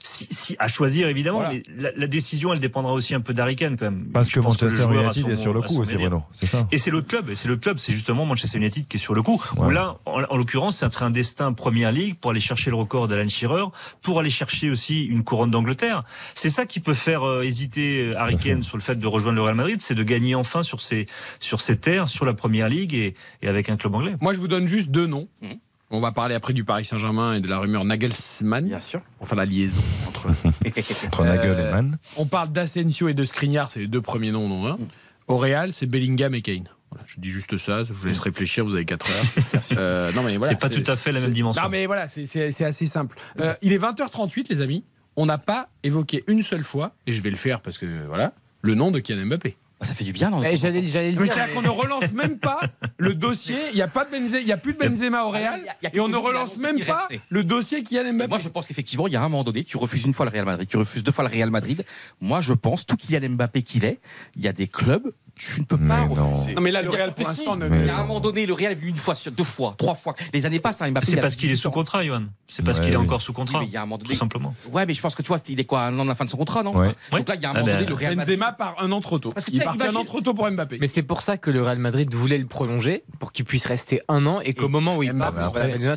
Si, 0.04 0.28
si- 0.32 0.56
à 0.60 0.68
choisir 0.68 1.08
évidemment, 1.08 1.40
Voilà. 1.40 1.54
mais 1.54 1.64
la, 1.78 1.92
la 1.96 2.08
décision 2.08 2.52
elle 2.54 2.60
dépendra 2.60 2.94
aussi 2.94 3.14
un 3.14 3.22
peu 3.22 3.34
d'Harry 3.34 3.56
Kane 3.56 3.78
quand 3.78 3.86
même. 3.86 4.08
Parce 4.14 4.30
Je 4.30 4.36
que 4.36 4.40
Manchester 4.40 4.84
United 4.92 5.30
est 5.30 5.36
sur 5.36 5.54
le 5.54 5.62
coup 5.62 5.80
aussi. 5.80 5.96
Bruno. 5.96 6.24
C'est 6.34 6.48
ça 6.48 6.68
Et 6.72 6.78
c'est 6.78 6.92
l'autre 6.92 7.08
club, 7.08 7.30
et 7.30 7.36
c'est 7.36 7.48
le 7.48 7.58
club, 7.58 7.78
c'est 7.78 7.94
justement 7.94 8.26
Manchester 8.26 8.58
United 8.58 8.88
qui 8.88 8.98
est 8.98 9.00
sur 9.00 9.14
le 9.14 9.22
coup. 9.22 9.42
Où 9.58 9.70
là, 9.70 9.98
en, 10.06 10.24
en 10.24 10.38
l'occurrence, 10.38 10.78
c'est 10.78 11.02
un 11.04 11.10
destin 11.10 11.54
Première 11.54 11.92
Ligue 11.92 12.16
pour 12.16 12.32
aller 12.32 12.40
chercher 12.40 12.70
le 12.70 12.76
record 12.76 13.08
d'Alan 13.08 13.28
Shearer, 13.28 13.66
pour 14.02 14.20
aller 14.20 14.30
chercher 14.30 14.70
aussi 14.70 15.06
une 15.06 15.24
couronne 15.24 15.52
d'Angleterre. 15.52 16.04
C'est 16.36 16.50
ça 16.50 16.66
qui 16.66 16.80
peut 16.80 16.94
faire 16.94 17.26
euh, 17.28 17.44
hésiter 17.44 18.14
euh, 18.18 18.36
Kane 18.38 18.64
sur 18.64 18.78
le 18.78 18.82
fait 18.84 18.96
de 18.96 19.08
rejoindre 19.08 19.36
le 19.38 19.42
Real 19.44 19.56
Madrid, 19.56 19.80
c'est 19.82 19.96
de 19.96 20.04
gagner 20.04 20.36
enfin 20.36 20.64
sur 20.64 20.82
ses 20.82 21.06
sur 21.40 21.62
ses 21.62 21.78
terres, 21.78 22.08
sur 22.08 22.26
la 22.26 22.34
Première 22.34 22.68
Ligue 22.70 22.94
et, 22.94 23.16
et 23.42 23.48
avec 23.48 23.70
un 23.70 23.78
club 23.78 23.96
anglais. 23.96 24.16
Moi, 24.22 24.34
je 24.34 24.40
vous 24.40 24.48
donne 24.48 24.68
juste 24.68 24.90
deux 24.90 25.08
noms. 25.08 25.28
Mhm. 25.42 25.56
On 25.90 26.00
va 26.02 26.12
parler 26.12 26.36
après 26.36 26.52
du 26.54 26.64
Paris 26.66 26.84
Saint-Germain 26.84 27.36
et 27.36 27.40
de 27.40 27.48
la 27.48 27.60
rumeur 27.60 27.86
Nagelsmann. 27.86 28.66
Bien 28.68 28.80
sûr. 28.82 29.02
Pour 29.20 29.28
faire 29.28 29.38
la 29.38 29.46
liaison 29.46 29.80
entre. 30.08 30.28
Entre 31.08 31.24
Nagel 31.24 31.52
Euh, 31.52 31.70
et 31.70 31.72
Mann. 31.72 31.98
On 32.18 32.26
parle 32.26 32.50
d'Asensio 32.52 33.08
et 33.08 33.14
de 33.14 33.24
Skriniar, 33.24 33.72
c'est 33.72 33.80
les 33.80 33.88
deux 33.88 34.02
premiers 34.02 34.32
noms. 34.32 34.50
Non, 34.50 34.68
hein. 34.68 34.78
Au 35.28 35.38
Real, 35.38 35.72
c'est 35.72 35.86
Bellingham 35.86 36.34
et 36.36 36.42
Kane. 36.42 36.68
Voilà, 36.92 37.04
je 37.06 37.20
dis 37.20 37.30
juste 37.30 37.58
ça, 37.58 37.84
je 37.84 37.92
vous 37.94 38.06
laisse 38.08 38.20
réfléchir, 38.20 38.64
vous 38.66 38.76
avez 38.76 38.86
4 38.86 39.08
heures. 39.10 39.44
Euh, 39.78 40.12
non, 40.14 40.24
mais 40.24 40.38
voilà, 40.38 40.54
c'est 40.54 40.60
pas 40.60 40.70
tout 40.70 40.90
à 40.90 40.96
fait 40.96 41.12
la 41.12 41.20
même 41.20 41.32
dimension. 41.32 41.62
Non, 41.62 41.70
mais 41.70 41.86
voilà, 41.86 42.08
c'est- 42.08 42.26
c'est 42.26 42.52
c'est 42.52 42.64
assez 42.66 42.86
simple. 42.86 43.18
Euh, 43.42 43.54
il 43.62 43.74
est 43.74 43.78
20h38, 43.78 44.48
les 44.50 44.62
amis. 44.62 44.84
On 45.18 45.26
n'a 45.26 45.38
pas 45.38 45.70
évoqué 45.84 46.24
une 46.28 46.44
seule 46.44 46.64
fois, 46.64 46.94
et 47.08 47.12
je 47.12 47.22
vais 47.22 47.30
le 47.30 47.36
faire 47.36 47.62
parce 47.62 47.78
que 47.78 48.06
voilà, 48.08 48.34
le 48.62 48.76
nom 48.76 48.92
de 48.92 49.00
Kylian 49.00 49.26
Mbappé. 49.26 49.58
Bah, 49.80 49.86
ça 49.86 49.94
fait 49.94 50.04
du 50.04 50.12
bien, 50.12 50.32
non 50.32 50.42
Eh, 50.44 50.58
J'allais 50.58 50.86
j'allais 50.88 51.12
le 51.12 51.20
Mais 51.20 51.26
dire. 51.26 51.36
c'est-à-dire 51.36 51.54
qu'on 51.54 51.62
ne 51.62 51.70
relance 51.70 52.12
même 52.12 52.40
pas 52.40 52.60
le 52.98 53.14
dossier. 53.14 53.58
Il 53.72 53.76
n'y 53.76 53.82
a 53.84 53.88
pas 53.88 54.06
de 54.06 54.10
Benzema, 54.12 54.40
il 54.40 54.48
y 54.48 54.52
a 54.52 54.58
plus 54.58 54.74
de 54.74 54.80
Benzema 54.80 55.24
au 55.26 55.30
Real, 55.30 55.60
Il 55.62 55.66
y 55.66 55.70
a- 55.70 55.76
il 55.82 55.86
y 55.86 55.88
a 55.88 55.96
et 55.96 56.00
on 56.00 56.08
ne 56.08 56.16
a 56.16 56.18
relance 56.18 56.58
même 56.58 56.78
qu'il 56.78 56.86
pas 56.86 57.02
restait. 57.08 57.22
le 57.30 57.44
dossier 57.44 57.84
Kylian 57.84 58.14
Mbappé. 58.14 58.30
Moi, 58.30 58.40
je 58.40 58.50
pense 58.50 58.66
qu'effectivement, 58.66 59.06
il 59.08 59.14
y 59.14 59.16
a 59.16 59.20
un 59.22 59.30
moment 59.30 59.44
donné, 59.44 59.64
tu 59.64 59.78
refuses 59.78 60.04
une 60.06 60.14
fois 60.16 60.26
le 60.26 60.32
Real 60.32 60.46
Madrid, 60.46 60.68
tu 60.68 60.78
refuses 60.78 61.04
deux 61.04 61.12
fois 61.12 61.26
le 61.26 61.30
Real 61.32 61.52
Madrid. 61.52 61.86
Moi, 62.22 62.42
je 62.42 62.54
pense, 62.54 62.88
tout 62.88 62.96
Kylian 62.98 63.30
Mbappé 63.30 63.62
qu'il 63.62 63.86
est, 63.86 64.00
il 64.36 64.42
y 64.44 64.48
a 64.48 64.54
des 64.54 64.68
clubs, 64.68 65.14
tu 65.38 65.62
ne 65.62 65.66
peux 65.66 65.78
pas 65.78 65.84
Mais 66.08 66.16
non. 66.16 66.36
refuser. 66.36 66.56
Non, 66.56 66.62
mais 66.62 66.72
là, 66.72 66.82
le 66.82 66.90
Real, 66.90 67.14
pour 67.14 67.26
l'instant, 67.28 67.56
ne- 67.56 67.68
Il 67.68 67.76
y 67.76 67.84
Mais 67.86 67.90
a 67.90 67.98
un 67.98 68.04
moment 68.04 68.20
donné, 68.20 68.46
le 68.46 68.54
Real 68.54 68.72
est 68.72 68.76
venu 68.76 68.90
une 68.90 68.96
fois, 68.98 69.14
sur- 69.16 69.32
deux 69.32 69.44
fois, 69.44 69.74
trois 69.78 69.96
fois. 69.96 70.16
Les 70.34 70.46
années 70.46 70.60
passent, 70.60 70.82
hein, 70.82 70.90
Mbappé. 70.92 71.06
C'est 71.06 71.18
parce 71.18 71.36
qu'il 71.36 71.50
est 71.50 71.54
18 71.54 71.62
sous 71.62 71.72
contrat, 71.72 72.04
Johan. 72.04 72.24
C'est 72.48 72.64
parce 72.64 72.80
Ouais, 72.80 72.86
qu'il 72.86 72.94
est 72.94 72.98
oui. 72.98 73.04
encore 73.06 73.22
sous 73.22 73.34
contrat. 73.34 73.60
Oui, 73.60 73.66
mais 73.66 73.72
il 73.72 73.74
y 73.74 73.78
a 73.78 73.82
un 73.82 73.86
moment 73.86 73.98
tout 73.98 74.06
donné. 74.06 74.16
simplement. 74.18 74.54
Ouais, 74.72 74.86
mais 74.86 74.94
je 74.94 75.02
pense 75.02 75.16
que 75.16 75.22
tu 75.22 75.28
vois, 75.28 75.40
il 75.48 75.60
est 75.60 75.66
quoi, 75.66 75.82
un 75.82 76.00
an 76.00 76.04
de 76.04 76.10
la 76.10 76.16
fin 76.16 76.26
de 76.26 76.30
son 76.30 76.38
contrat, 76.38 76.64
non 76.64 76.76
Ouais. 76.76 76.88
Donc 77.12 77.28
là, 77.30 77.36
il 77.36 77.42
y 77.42 77.46
a 77.46 77.50
un 77.50 77.52
Ah 77.52 77.60
moment 77.60 77.66
ben, 77.66 77.74
donné, 77.76 77.86
le 77.88 77.94
Real 77.94 78.16
Madrid. 78.16 78.38
Benzema 78.40 78.52
part 78.54 78.76
un 78.80 78.92
an 78.92 79.02
trop 79.02 79.20
tôt. 79.20 79.32
Parce 79.32 79.46
que 79.46 79.52
tu 79.52 79.58
il 79.58 79.62
sais, 79.62 79.68
un 79.88 79.96
an 79.96 80.06
trop 80.06 80.22
tôt 80.22 80.34
pour 80.34 80.50
Mbappé. 80.50 80.78
Mais 80.80 80.88
c'est 80.88 81.04
pour 81.04 81.22
ça 81.22 81.38
que 81.38 81.52
le 81.52 81.62
Real 81.62 81.78
Madrid 81.80 82.14
voulait 82.14 82.38
le 82.38 82.46
prolonger 82.46 83.04
pour 83.20 83.32
qu'il 83.32 83.46
puisse 83.46 83.66
rester 83.66 84.02
un 84.08 84.26
an 84.26 84.40
et 84.42 84.54
qu'au 84.54 84.70
moment 84.70 84.98
où 84.98 85.04
il 85.04 85.14
part, 85.14 85.34
on 85.38 85.42
rappelle 85.42 85.78
que- 85.80 85.88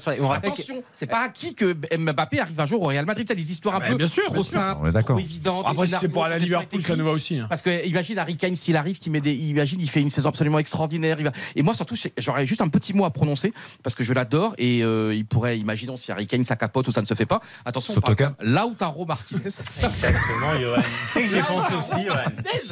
Attention, 0.51 0.83
c'est 0.95 1.07
pas 1.07 1.21
acquis 1.21 1.55
que 1.55 1.77
Mbappé 1.97 2.41
arrive 2.41 2.61
un 2.61 2.67
jour 2.67 2.83
au 2.83 2.87
Real 2.87 3.07
Madrid. 3.07 3.27
Tu 3.27 3.33
as 3.33 3.37
des 3.37 3.51
histoires 3.53 3.77
un 3.77 3.81
bah, 3.81 3.87
peu 3.91 3.97
bien 3.97 4.07
sûr, 4.07 4.25
trop 4.25 4.35
bien 4.35 4.43
sûr. 4.43 4.53
simples, 4.61 4.81
On 4.83 4.89
est 4.89 4.93
d'accord. 4.93 5.17
trop 5.17 5.25
évidentes. 5.25 5.65
Après, 5.67 5.87
c'est 5.87 6.09
pour 6.09 6.25
aller 6.25 6.35
à 6.35 6.39
Liverpool, 6.39 6.83
ça 6.83 6.97
nous 6.97 7.05
va 7.05 7.11
aussi. 7.13 7.39
hein. 7.39 7.47
Parce 7.49 7.63
que 7.63 7.87
imagine 7.87 8.19
Harry 8.19 8.37
Kane 8.37 8.57
s'il 8.57 8.77
arrive, 8.77 8.99
qui 8.99 9.11
met 9.11 9.21
des, 9.21 9.30
imagine 9.33 9.81
il 9.81 9.89
fait 9.91 10.01
une 10.01 10.11
saison 10.11 10.29
absolument 10.29 10.59
extraordinaire. 10.59 11.17
il 11.19 11.25
va- 11.25 11.33
Et 11.57 11.63
moi 11.63 11.75
surtout, 11.75 11.95
j'aurais 12.19 12.47
juste 12.47 12.61
un 12.61 12.69
petit 12.69 12.93
mot 12.93 13.05
à 13.05 13.11
prononcer 13.11 13.53
parce 13.83 13.95
que 13.95 14.05
je 14.05 14.13
l'adore 14.13 14.55
et 14.59 14.83
euh, 14.83 15.15
il 15.15 15.25
pourrait, 15.27 15.59
imaginons 15.59 15.97
si 15.97 16.11
Harry 16.13 16.27
Kane 16.27 16.45
ça 16.45 16.57
capote 16.57 16.89
ou 16.89 16.93
ça 16.93 17.01
ne 17.03 17.07
se 17.07 17.15
fait 17.15 17.27
pas. 17.27 17.41
Attention, 17.65 17.95
on 17.97 18.01
parle 18.01 18.35
Lautaro 18.41 19.05
Martinez. 19.07 19.41
Exactement, 19.45 20.61
Johan. 20.61 20.77
C'est 21.13 21.23
que 21.23 21.29
j'ai 21.29 21.43
pensé 21.43 21.75
aussi, 21.75 22.05
Johan. 22.07 22.17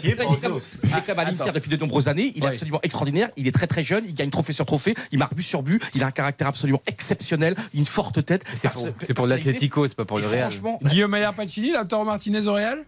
J'y 0.03 0.09
ai 0.09 0.11
Il 0.11 0.11
est 0.11 0.15
pensé 0.17 0.47
aussi. 0.49 0.77
il 0.85 0.91
est 0.91 1.07
comme 1.07 1.19
à 1.19 1.25
l'Inter 1.25 1.51
depuis 1.55 1.69
de 1.71 1.77
nombreuses 1.77 2.09
années. 2.09 2.33
Il 2.35 2.45
est 2.45 2.49
absolument 2.49 2.81
extraordinaire. 2.83 3.29
Il 3.37 3.47
est 3.47 3.53
très 3.53 3.67
très 3.67 3.83
jeune. 3.83 4.05
Il 4.07 4.15
gagne 4.15 4.31
trophée 4.31 4.53
sur 4.53 4.67
trophée. 4.67 4.95
Il 5.13 5.19
marque 5.19 5.35
but 5.35 5.43
sur 5.43 5.63
but. 5.63 5.83
Il 5.95 6.03
a 6.03 6.07
un 6.07 6.11
caractère 6.11 6.47
absolument 6.49 6.83
exceptionnel. 6.87 7.55
Une 7.75 7.87
forte 7.87 8.25
tête. 8.25 8.45
c'est 8.55 8.71
pour, 8.71 8.89
pour 9.15 9.27
l'Atlético, 9.27 9.87
c'est 9.87 9.97
pas 9.97 10.05
pour 10.05 10.19
le 10.19 10.27
Real. 10.27 10.51
Franchement, 10.53 10.79
Guillaume 10.83 11.11
Maillard 11.11 11.35
Pacini, 11.35 11.73
Lautaro 11.73 12.05
Martinez 12.05 12.47
au 12.47 12.53
Real? 12.55 12.85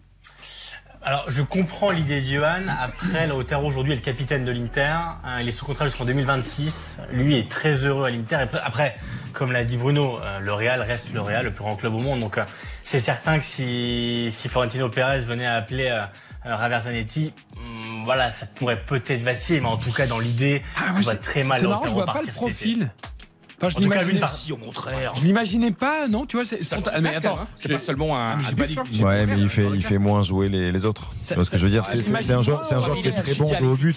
Alors, 1.03 1.25
je 1.29 1.41
comprends 1.41 1.91
l'idée 1.93 2.21
de 2.21 2.27
Johan. 2.27 2.65
Après, 2.79 3.27
Lautaro 3.27 3.67
aujourd'hui 3.67 3.95
est 3.95 3.97
le 3.97 4.03
capitaine 4.03 4.45
de 4.45 4.53
l'Inter. 4.53 4.83
Hein, 4.83 5.41
il 5.41 5.49
est 5.49 5.53
sous 5.53 5.65
contrat 5.65 5.87
jusqu'en 5.87 6.05
2026. 6.05 6.99
Lui 7.13 7.39
est 7.39 7.51
très 7.51 7.73
heureux 7.87 8.05
à 8.05 8.11
l'Inter. 8.11 8.37
Après- 8.63 8.97
comme 9.33 9.51
l'a 9.53 9.65
dit 9.65 9.79
Bruno, 9.79 10.19
euh, 10.23 10.41
le 10.41 10.53
Real 10.53 10.83
reste 10.83 11.13
le 11.15 11.21
Real, 11.23 11.45
le 11.45 11.53
plus 11.53 11.63
grand 11.63 11.77
club 11.77 11.95
au 11.95 12.01
monde. 12.01 12.21
Donc, 12.21 12.37
euh, 12.37 12.45
c'est 12.85 13.01
certain 13.01 13.39
que 13.39 13.45
si, 13.47 14.29
si 14.31 14.49
Florentino 14.51 14.91
Pérez 14.91 15.21
venait 15.21 15.47
à 15.47 15.55
appeler 15.55 15.89
euh, 15.89 16.03
euh, 16.47 16.59
Javier 16.59 16.81
Zanetti, 16.81 17.33
hum, 17.57 18.03
voilà, 18.05 18.29
ça 18.29 18.45
pourrait 18.57 18.81
peut-être 18.85 19.23
vaciller. 19.23 19.61
Mais 19.61 19.69
en 19.69 19.79
tout 19.79 19.93
cas, 19.93 20.07
dans 20.07 20.19
l'idée, 20.19 20.63
on 20.97 21.01
va 21.01 21.17
très 21.17 21.45
mal 21.45 21.61
C'est 21.61 21.67
marrant, 21.67 21.87
je 21.87 21.93
vois 21.95 22.05
pas 22.07 22.21
le 22.21 22.27
partir 22.27 22.35
cet 22.35 22.43
été. 22.43 22.75
profil. 22.75 22.91
Enfin, 23.63 23.69
je 23.69 23.77
En 23.77 23.81
tout 23.83 23.91
cas, 23.91 24.01
au 24.53 24.57
contraire. 24.57 25.13
je 25.17 25.23
l'imaginais 25.23 25.71
pas, 25.71 26.09
non 26.09 26.25
Tu 26.25 26.37
vois, 26.37 26.47
c'est 26.47 26.61
Mais 27.03 27.15
attends, 27.15 27.39
hein. 27.43 27.47
c'est 27.57 27.69
pas 27.71 27.79
seulement 27.79 28.17
un. 28.19 28.39
Ah, 28.39 29.05
Ouais, 29.05 29.27
mais 29.27 29.35
il 29.39 29.49
fait- 29.51 29.69
fait, 29.69 29.77
il 29.77 29.85
fait 29.85 29.99
moins 29.99 30.23
jouer 30.23 30.49
les, 30.49 30.73
les 30.73 30.85
autres. 30.87 31.11
Tu 31.27 31.35
vois 31.35 31.45
ce 31.45 31.51
que 31.51 31.59
je 31.59 31.65
veux 31.65 31.71
dire? 31.71 31.85
C'est 31.85 31.97
c'est- 31.97 32.05
j'imagine 32.05 32.27
c'est 32.29 32.33
un 32.35 32.43
joueur, 32.43 32.65
c'est 32.65 32.75
un 32.75 32.81
qui 32.97 33.09
est 33.09 33.13
très 33.13 33.35
bon 33.35 33.51
de 33.51 33.67
haut 33.67 33.77
but. 33.77 33.97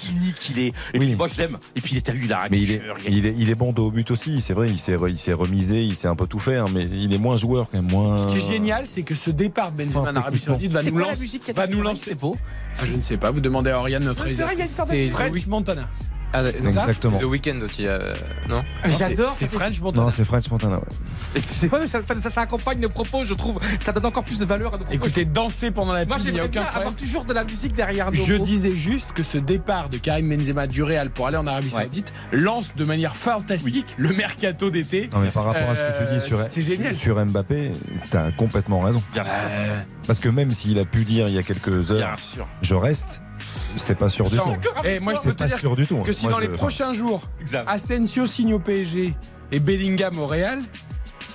il 0.49 0.60
est. 0.60 0.67
Et 0.67 0.73
Oui. 0.95 1.06
puis 1.08 1.15
moi 1.15 1.28
je 1.34 1.38
l'aime. 1.41 1.58
Et 1.78 1.82
puis 1.82 1.93
il 1.93 1.97
est 1.97 2.02
t'as 2.02 2.12
vu 2.12 2.28
là. 2.28 2.47
Mais 2.52 2.60
il 2.60 2.71
est, 2.73 2.82
il, 3.08 3.26
est, 3.26 3.36
il 3.38 3.49
est 3.49 3.56
bon 3.56 3.71
de 3.71 3.80
haut 3.80 3.91
but 3.91 4.12
aussi, 4.12 4.41
c'est 4.41 4.54
vrai, 4.54 4.69
il 4.69 4.80
s'est 4.80 4.97
il 5.08 5.17
s'est 5.17 5.34
remisé, 5.34 5.82
il 5.84 5.95
sait 5.95 6.08
un 6.10 6.15
peu 6.15 6.28
tout 6.28 6.39
faire, 6.39 6.67
mais 6.67 6.84
il 6.84 7.13
est 7.13 7.17
moins 7.17 7.38
joueur 7.38 7.67
quand 7.71 7.82
même, 7.82 7.89
moins. 7.89 8.17
Ce 8.17 8.28
qui 8.28 8.38
est 8.38 8.47
génial, 8.47 8.86
c'est 8.86 9.04
que 9.04 9.15
ce 9.15 9.32
départ 9.32 9.71
de 9.71 9.84
Benzema 9.84 10.12
en 10.12 10.15
Arabie. 10.15 10.39
Saoudite 10.39 10.71
va 10.73 10.84
nous 10.84 10.97
lancer. 10.97 11.39
Va 11.56 11.67
nous 11.67 11.82
lancer. 11.82 12.10
C'est 12.10 12.19
beau. 12.19 12.36
Ah, 12.76 12.86
je 12.86 12.91
ne 12.91 13.02
sais 13.02 13.17
pas, 13.17 13.30
vous 13.32 13.39
demandez 13.39 13.69
à 13.71 13.80
Oriane, 13.80 14.04
notre 14.04 14.28
C'est 14.28 15.08
French 15.10 15.47
Montana. 15.47 15.88
Ah, 16.34 16.48
Exactement. 16.50 17.13
c'est 17.13 17.19
The 17.22 17.26
Weeknd 17.26 17.60
aussi, 17.63 17.86
euh, 17.86 18.13
non 18.50 18.63
J'adore. 18.98 19.36
C'est 19.36 19.48
French 19.48 19.80
Montana. 19.82 20.04
Non, 20.06 20.10
c'est 20.10 20.26
French 20.26 20.50
Montana. 20.50 20.78
ouais. 20.78 21.41
C'est 21.41 21.69
quoi 21.69 21.86
ça, 21.88 22.02
ça, 22.02 22.15
ça, 22.17 22.30
ça 22.30 22.41
accompagne 22.41 22.80
nos 22.80 22.89
propos, 22.89 23.24
je 23.24 23.34
trouve. 23.36 23.60
Ça 23.80 23.91
donne 23.91 24.06
encore 24.06 24.24
plus 24.24 24.39
de 24.39 24.46
valeur 24.46 24.74
à 24.74 24.78
nos 24.78 24.84
propos. 24.86 24.93
Écoutez, 24.96 25.26
danser 25.26 25.72
pendant 25.72 25.93
la 25.93 26.06
moi 26.06 26.17
pub, 26.17 26.26
il 26.28 26.34
n'y 26.34 26.39
a 26.39 26.43
j'aimerais 26.43 26.50
bien 26.50 26.62
aucun 26.62 26.69
problème. 26.72 26.88
avoir 26.88 26.96
toujours 27.00 27.26
de 27.26 27.34
la 27.34 27.43
musique 27.43 27.74
derrière 27.76 28.12
nos 28.12 28.24
Je 28.26 28.36
mots. 28.36 28.43
disais 28.43 28.76
juste 28.76 29.12
que 29.13 29.22
ce 29.24 29.38
départ 29.38 29.89
de 29.89 29.98
Karim 29.98 30.30
Benzema 30.30 30.65
du 30.67 30.82
Real 30.84 31.10
pour 31.12 31.28
aller 31.28 31.38
en 31.38 31.46
Arabie 31.48 31.63
Ouais. 31.74 31.84
Saoudite 31.84 32.12
lance 32.32 32.76
de 32.76 32.84
manière 32.84 33.15
fantastique 33.15 33.96
le 33.98 34.10
mercato 34.13 34.69
d'été. 34.69 35.10
Non, 35.13 35.19
mais 35.19 35.30
par 35.30 35.46
rapport 35.46 35.69
à 35.69 35.76
ce 35.76 35.82
que 35.82 35.98
tu 36.00 36.04
dis 36.13 36.17
Euh, 36.17 36.28
sur, 36.28 36.43
c'est 36.48 36.62
génial. 36.62 36.96
sur 36.96 37.24
Mbappé, 37.26 37.72
t'as 38.10 38.32
complètement 38.32 38.82
raison. 38.82 39.02
Bien 39.13 39.24
sûr. 39.24 39.34
Euh, 39.39 39.80
Parce 40.08 40.19
que 40.19 40.30
même 40.30 40.52
s'il 40.52 40.78
a 40.80 40.86
pu 40.86 41.04
dire 41.06 41.28
il 41.28 41.34
y 41.36 41.38
a 41.38 41.43
quelques 41.43 41.91
heures, 41.91 41.98
Bien 41.98 42.17
sûr. 42.17 42.48
je 42.62 42.76
reste, 42.76 43.22
c'est 43.43 43.97
pas 43.97 44.10
sûr 44.10 44.29
du 44.29 44.38
tout. 44.38 44.43
Et 44.84 44.99
moi, 44.99 45.13
peux 45.13 45.19
C'est 45.21 45.34
pas 45.38 45.49
sûr 45.49 45.75
du 45.75 45.86
tout. 45.88 45.97
que 45.99 46.12
si 46.12 46.23
Moi, 46.23 46.32
dans 46.32 46.38
je- 46.39 46.43
les 46.43 46.49
prochains 46.49 46.93
jours. 46.93 47.27
Asensio 47.67 48.25
signe 48.25 48.53
au 48.53 48.60
PSG 48.60 49.13
et 49.51 49.60
Bellingham 49.60 50.17
au 50.17 50.27
Real, 50.27 50.60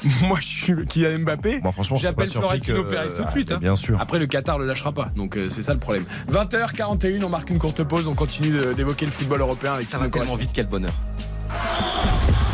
moi 0.23 0.39
je 0.41 0.47
suis 0.47 0.75
Kylian 0.87 1.19
Mbappé. 1.21 1.61
Moi, 1.63 1.73
franchement, 1.73 1.97
J'appelle 1.97 2.29
Florentino 2.31 2.85
que- 2.85 2.91
Pérez 2.91 3.09
tout 3.09 3.15
de 3.23 3.25
Ah, 3.27 3.31
suite, 3.31 3.53
hein. 3.53 3.59
Bien 3.61 3.75
sûr. 3.75 4.01
Après, 4.01 4.19
le 4.19 4.27
Qatar 4.27 4.59
le 4.59 4.67
lâchera 4.67 4.93
pas, 4.93 5.11
donc 5.17 5.37
euh, 5.37 5.49
c'est 5.49 5.63
ça 5.63 5.73
le 5.75 5.81
problème. 5.81 6.05
20h41, 6.31 7.23
on 7.25 7.29
marque 7.29 7.51
une 7.51 7.59
courte 7.59 7.83
pause, 7.85 8.07
on 8.07 8.15
continue 8.15 8.51
de- 8.51 8.73
d'évoquer 8.73 9.07
le 9.07 9.13
football 9.13 9.41
européen 9.41 9.75
avec 9.75 9.87
Ça 9.89 9.99
va 9.99 10.09
tellement 10.09 10.37
vite, 10.37 10.51
quel 10.55 10.67
bonheur. 10.67 10.93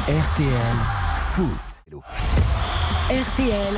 RTL 0.07 0.77
Foot. 1.17 1.49
RTL 3.11 3.75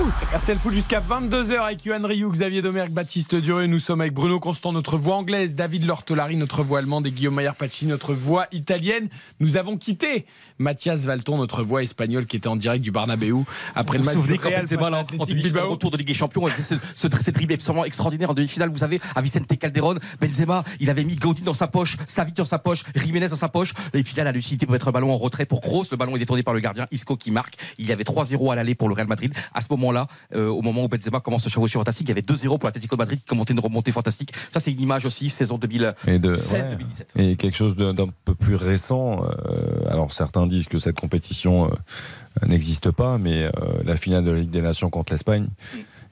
Foot. 0.00 0.12
RTL 0.34 0.58
Foot 0.58 0.72
jusqu'à 0.72 1.00
22h 1.00 1.60
avec 1.60 1.84
Yohan 1.84 2.06
Rioux, 2.06 2.30
Xavier 2.30 2.62
Domergue, 2.62 2.90
Baptiste 2.90 3.34
Dureux. 3.34 3.66
Nous 3.66 3.78
sommes 3.78 4.00
avec 4.00 4.14
Bruno 4.14 4.40
Constant, 4.40 4.72
notre 4.72 4.96
voix 4.96 5.16
anglaise, 5.16 5.54
David 5.54 5.84
Lortolari, 5.84 6.36
notre 6.36 6.62
voix 6.62 6.78
allemande 6.78 7.06
et 7.06 7.10
Guillaume 7.10 7.34
Maillard 7.34 7.54
Pacini, 7.54 7.90
notre 7.90 8.14
voix 8.14 8.46
italienne. 8.50 9.08
Nous 9.40 9.58
avons 9.58 9.76
quitté 9.76 10.24
Mathias 10.58 11.04
Valton, 11.04 11.36
notre 11.36 11.62
voix 11.62 11.82
espagnole 11.82 12.24
qui 12.24 12.36
était 12.36 12.48
en 12.48 12.56
direct 12.56 12.82
du 12.82 12.90
Bernabeu 12.90 13.34
après 13.74 13.98
le 13.98 14.02
Vous 14.02 14.06
match 14.06 14.16
vous 14.16 14.22
souvenez 14.22 14.38
du 14.38 14.42
quand 14.42 14.48
Real 14.48 14.62
Benzema 14.62 14.86
en 14.86 15.04
demi-finale, 15.04 15.42
Bilbao 15.42 15.70
retour 15.72 15.90
de 15.90 15.98
Ligue 15.98 16.06
des 16.06 16.14
Champions, 16.14 16.46
avec 16.46 16.64
ce, 16.64 16.76
ce, 16.94 17.08
ce 17.08 17.30
dribble 17.30 17.54
absolument 17.54 17.84
extraordinaire 17.84 18.30
en 18.30 18.34
demi-finale. 18.34 18.70
Vous 18.70 18.78
savez, 18.78 19.00
à 19.14 19.20
Vicente 19.20 19.46
Calderon, 19.58 19.98
Benzema, 20.20 20.64
il 20.78 20.88
avait 20.88 21.04
mis 21.04 21.16
Gaudin 21.16 21.42
dans 21.44 21.54
sa 21.54 21.66
poche, 21.66 21.98
Savic 22.06 22.36
dans 22.36 22.44
sa 22.46 22.58
poche, 22.58 22.84
Jiménez 22.94 23.28
dans 23.28 23.36
sa 23.36 23.48
poche. 23.48 23.74
Et 23.92 24.02
puis 24.02 24.14
là, 24.16 24.24
la 24.24 24.32
lucidité 24.32 24.64
pour 24.64 24.72
mettre 24.72 24.88
un 24.88 24.92
ballon 24.92 25.12
en 25.12 25.16
retrait 25.16 25.44
pour 25.44 25.60
Kroos. 25.60 25.84
Le 25.90 25.96
ballon 25.96 26.16
est 26.16 26.20
détourné 26.20 26.42
par 26.42 26.54
le 26.54 26.60
gardien 26.60 26.86
Isco 26.90 27.16
qui 27.16 27.30
marque. 27.30 27.54
Il 27.78 27.86
y 27.86 27.92
avait 27.92 28.04
3-0 28.04 28.52
à 28.52 28.54
l'aller 28.54 28.74
pour 28.74 28.88
le 28.88 28.94
Real 28.94 29.08
Madrid. 29.08 29.34
À 29.52 29.60
ce 29.60 29.68
moment-là, 29.90 30.06
euh, 30.34 30.48
au 30.48 30.62
moment 30.62 30.84
où 30.84 30.88
Benzema 30.88 31.20
commence 31.20 31.44
ce 31.44 31.48
chevaucher 31.48 31.78
fantastique, 31.78 32.08
il 32.08 32.10
y 32.10 32.12
avait 32.12 32.20
2-0 32.22 32.58
pour 32.58 32.66
l'Atlético 32.66 32.96
de 32.96 32.98
Madrid 33.00 33.18
qui 33.18 33.24
commentait 33.26 33.52
une 33.52 33.60
remontée 33.60 33.92
fantastique. 33.92 34.32
Ça, 34.50 34.60
c'est 34.60 34.72
une 34.72 34.80
image 34.80 35.06
aussi, 35.06 35.30
saison 35.30 35.58
2016-2017. 35.58 36.08
Et, 36.08 36.18
de, 36.18 36.30
ouais. 36.30 37.32
et 37.32 37.36
quelque 37.36 37.56
chose 37.56 37.76
d'un 37.76 38.08
peu 38.24 38.34
plus 38.34 38.54
récent. 38.54 39.24
euh, 39.24 39.88
alors 39.90 40.12
certains 40.12 40.46
disent 40.46 40.66
que 40.66 40.78
cette 40.78 40.96
compétition 40.98 41.66
euh, 41.66 42.46
n'existe 42.46 42.90
pas, 42.90 43.18
mais 43.18 43.50
la 43.84 43.96
finale 43.96 44.24
de 44.24 44.30
la 44.30 44.38
Ligue 44.40 44.50
des 44.50 44.62
Nations 44.62 44.90
contre 44.90 45.12
l'Espagne, 45.12 45.48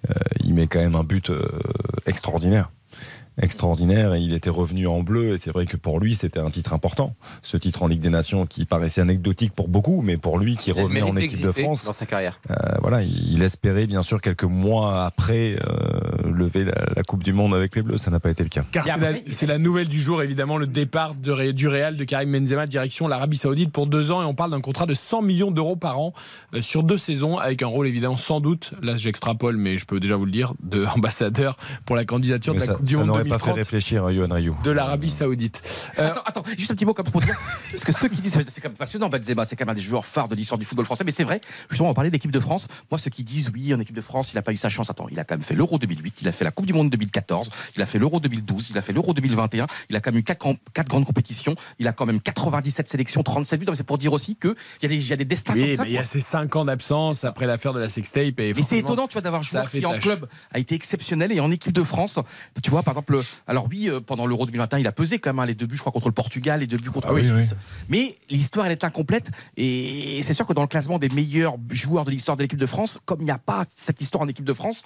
euh, 0.09 0.15
il 0.45 0.55
met 0.55 0.67
quand 0.67 0.81
même 0.81 0.97
un 0.97 1.05
but 1.05 1.31
extraordinaire. 2.07 2.71
Extraordinaire 3.41 4.15
et 4.15 4.21
il 4.21 4.35
était 4.35 4.51
revenu 4.51 4.87
en 4.87 5.03
bleu 5.03 5.35
et 5.35 5.39
c'est 5.39 5.51
vrai 5.51 5.67
que 5.67 5.77
pour 5.77 6.01
lui 6.01 6.17
c'était 6.17 6.41
un 6.41 6.51
titre 6.51 6.73
important 6.73 7.15
ce 7.43 7.57
titre 7.57 7.83
en 7.83 7.87
Ligue 7.87 8.01
des 8.01 8.11
Nations 8.11 8.47
qui 8.47 8.65
paraissait 8.65 9.01
anecdotique 9.01 9.53
pour 9.53 9.69
beaucoup 9.69 10.03
mais 10.03 10.17
pour 10.17 10.39
lui 10.39 10.57
qui 10.57 10.71
Il 10.71 10.81
revenait 10.81 11.03
en 11.03 11.17
équipe 11.17 11.43
de 11.43 11.53
France 11.53 11.85
dans 11.85 11.93
sa 11.93 12.07
carrière. 12.07 12.41
euh, 12.51 12.55
voilà 12.81 13.03
il, 13.03 13.35
il 13.35 13.43
espérait 13.43 13.87
bien 13.87 14.03
sûr 14.03 14.21
quelques 14.21 14.45
mois 14.45 15.05
après 15.05 15.57
euh, 15.69 16.31
lever 16.33 16.65
la, 16.65 16.75
la 16.97 17.03
Coupe 17.03 17.23
du 17.23 17.33
Monde 17.33 17.55
avec 17.55 17.77
les 17.77 17.83
Bleus 17.83 17.99
ça 17.99 18.11
n'a 18.11 18.21
pas 18.21 18.31
été 18.31 18.43
le 18.43 18.49
cas 18.49 18.65
Car 18.73 18.85
c'est 18.85 18.99
la, 18.99 19.13
c'est 19.31 19.59
nouvelle 19.59 19.89
du 19.89 20.01
jour, 20.01 20.23
évidemment, 20.23 20.57
le 20.57 20.67
départ 20.67 21.15
de 21.15 21.51
du 21.53 21.69
Real 21.69 21.97
de 21.97 22.05
Karim 22.05 22.33
Benzema 22.33 22.67
direction 22.67 23.09
l'Arabie 23.09 23.37
Saoudite 23.37 23.73
pour 23.73 23.87
deux 23.87 24.11
ans. 24.11 24.23
Et 24.23 24.25
on 24.25 24.35
parle 24.35 24.51
d'un 24.51 24.61
contrat 24.61 24.87
de 24.87 24.95
100 24.95 25.23
millions 25.23 25.51
d'euros 25.51 25.77
par 25.77 25.99
an 25.99 26.13
euh, 26.55 26.61
sur 26.63 26.83
deux 26.83 26.97
saisons, 26.97 27.39
avec 27.39 27.63
un 27.63 27.67
rôle 27.67 27.87
évidemment 27.87 28.17
sans 28.17 28.41
doute, 28.41 28.73
là 28.83 28.97
j'extrapole, 28.97 29.57
mais 29.57 29.79
je 29.79 29.87
peux 29.87 30.01
déjà 30.01 30.17
vous 30.17 30.25
le 30.25 30.31
dire, 30.31 30.55
de 30.63 30.85
ambassadeur 30.97 31.57
pour 31.87 31.97
la 31.97 32.05
candidature 32.05 32.55
mais 32.55 32.61
de 32.61 32.67
la 32.67 32.73
ça, 32.73 32.75
Coupe 32.77 32.87
du 32.87 32.97
Monde 32.97 33.28
pas 33.29 33.39
fait 33.39 33.47
2030 33.47 33.57
réfléchir 33.57 34.05
hein, 34.05 34.13
Johan 34.13 34.29
Rioux 34.35 34.57
de 34.65 34.71
l'Arabie 34.71 35.11
Saoudite. 35.11 35.63
Euh, 35.99 36.09
Attends, 36.11 36.23
attends, 36.25 36.43
juste 36.57 36.71
un 36.71 36.75
petit 36.75 36.85
mot 36.85 36.95
comme 36.95 37.11
pour 37.11 37.21
dire. 37.21 37.37
Parce 37.71 37.85
que 37.85 37.93
ceux 37.93 38.09
qui 38.09 38.21
disent, 38.21 38.39
c'est 38.49 38.61
quand 38.61 38.69
même 38.69 38.77
passionnant, 38.77 39.09
Benzema, 39.09 39.45
c'est 39.45 39.57
quand 39.57 39.65
même 39.67 39.73
un 39.73 39.77
des 39.77 39.83
joueurs 39.83 40.05
phares 40.07 40.29
de 40.29 40.35
l'histoire 40.35 40.59
du 40.59 40.65
football 40.65 40.87
français. 40.87 41.05
Mais 41.05 41.11
c'est 41.11 41.25
vrai, 41.25 41.41
justement, 41.71 41.91
on 41.91 41.95
parlait 41.95 42.11
de 42.11 42.15
l'équipe 42.15 42.31
de 42.31 42.41
France. 42.41 42.69
Moi, 42.91 42.99
ceux 42.99 43.11
qui 43.11 43.25
disent, 43.25 43.51
oui, 43.55 43.73
en 43.75 43.81
équipe 43.81 43.95
de 43.97 44.01
France, 44.01 44.33
il 44.33 44.37
n'a 44.37 44.43
pas 44.43 44.53
eu 44.53 44.57
sa 44.57 44.69
chance. 44.69 44.91
Attends, 44.91 45.09
il 45.11 45.19
a 45.21 45.25
quand 45.25 45.35
même 45.37 45.45
fait 45.45 45.55
l'Euro 45.55 45.79
2008, 45.79 46.19
il 46.23 46.29
a 46.29 46.33
fait 46.33 46.45
la 46.45 46.51
Coupe 46.51 46.67
du 46.67 46.73
Monde 46.73 46.91
2014, 46.91 47.51
il 47.77 47.83
a 47.83 47.87
fait 47.87 47.99
l'Euro 47.99 48.21
2012, 48.21 48.71
il 48.71 48.79
a 48.79 48.83
fait 48.83 48.93
l'Euro 48.93 49.13
2021, 49.15 49.67
il 49.91 49.97
a 49.97 50.01
quand 50.01 50.11
même 50.11 50.21
eu 50.21 50.23
quatre, 50.25 50.41
grands- 50.41 50.57
quatre 50.75 50.89
grandes 50.89 51.05
compétitions, 51.05 51.55
il 51.79 51.87
a 51.89 51.93
quand 51.93 52.07
même 52.07 52.21
97 52.21 52.89
sélections, 52.89 53.23
37 53.23 53.61
buts. 53.61 53.67
Donc 53.67 53.77
c'est 53.77 53.85
pour 53.85 53.99
dire 53.99 54.13
aussi 54.13 54.37
qu'il 54.37 54.55
y, 54.83 54.87
a 54.87 54.89
des- 54.89 54.97
il 54.97 55.09
y 55.09 55.13
a 55.13 55.17
des 55.17 55.25
destins 55.25 55.55
oui, 55.55 55.69
comme 55.69 55.77
ça. 55.77 55.83
mais 55.85 55.91
il 55.91 55.95
y 55.95 55.99
a 55.99 56.05
ces 56.05 56.21
5 56.21 56.55
ans 56.57 56.65
d'absence 56.65 57.25
après 57.25 57.47
l'affaire 57.47 57.73
de 57.73 57.81
la 57.81 57.89
sextape. 57.89 58.39
Et 58.41 58.53
Mais 58.55 58.63
c'est 58.63 58.79
étonnant, 58.79 59.07
tu 59.09 59.15
vois, 59.15 59.23
d'avoir 59.23 59.43
joueur 59.43 59.71
qui 59.71 59.85
en 59.87 59.99
club 59.99 60.29
a 60.53 60.59
été 60.59 60.75
exceptionnel 60.75 61.33
et 61.33 61.41
en 61.41 61.51
équipe 61.51 61.73
de 61.73 61.83
France, 61.83 62.19
tu 62.63 62.71
vois, 62.71 62.83
par 62.83 62.93
exemple, 62.95 63.18
alors 63.47 63.67
oui, 63.71 63.89
euh, 63.89 64.01
pendant 64.01 64.27
l'Euro 64.27 64.47
2021, 64.47 64.79
il 64.79 64.87
a 64.87 64.93
pesé 64.93 65.19
quand 65.19 65.31
même 65.31 65.39
hein, 65.41 65.47
les 65.47 65.55
deux 65.55 65.67
buts, 65.67 65.77
je 65.77 65.81
crois, 65.81 65.93
contre 65.93 66.09
le 66.09 66.15
Portugal, 66.15 66.61
les 66.61 66.67
deux 66.67 66.77
buts 66.79 66.91
contre 66.91 67.09
Ah 67.11 67.13
la 67.13 67.21
oui, 67.21 67.25
Suisse. 67.29 67.55
Mais 67.89 68.17
l'histoire, 68.31 68.67
elle 68.67 68.73
est 68.73 68.85
incomplète 68.85 69.31
et 69.57 70.21
c'est 70.23 70.35
sûr 70.35 70.47
que 70.47 70.53
dans 70.53 70.63
le 70.63 70.69
classement 70.69 70.99
des 70.99 71.09
meilleurs 71.09 71.55
joueurs 71.71 72.05
de 72.05 72.11
l'histoire 72.11 72.37
de 72.37 72.43
l'équipe 72.43 72.59
de 72.59 72.67
France, 72.67 73.01
comme 73.05 73.21
il 73.21 73.25
n'y 73.25 73.31
a 73.31 73.39
pas 73.39 73.63
cette 73.69 74.01
histoire 74.01 74.23
en 74.25 74.29
équipe 74.29 74.45
de 74.45 74.53
France, 74.53 74.83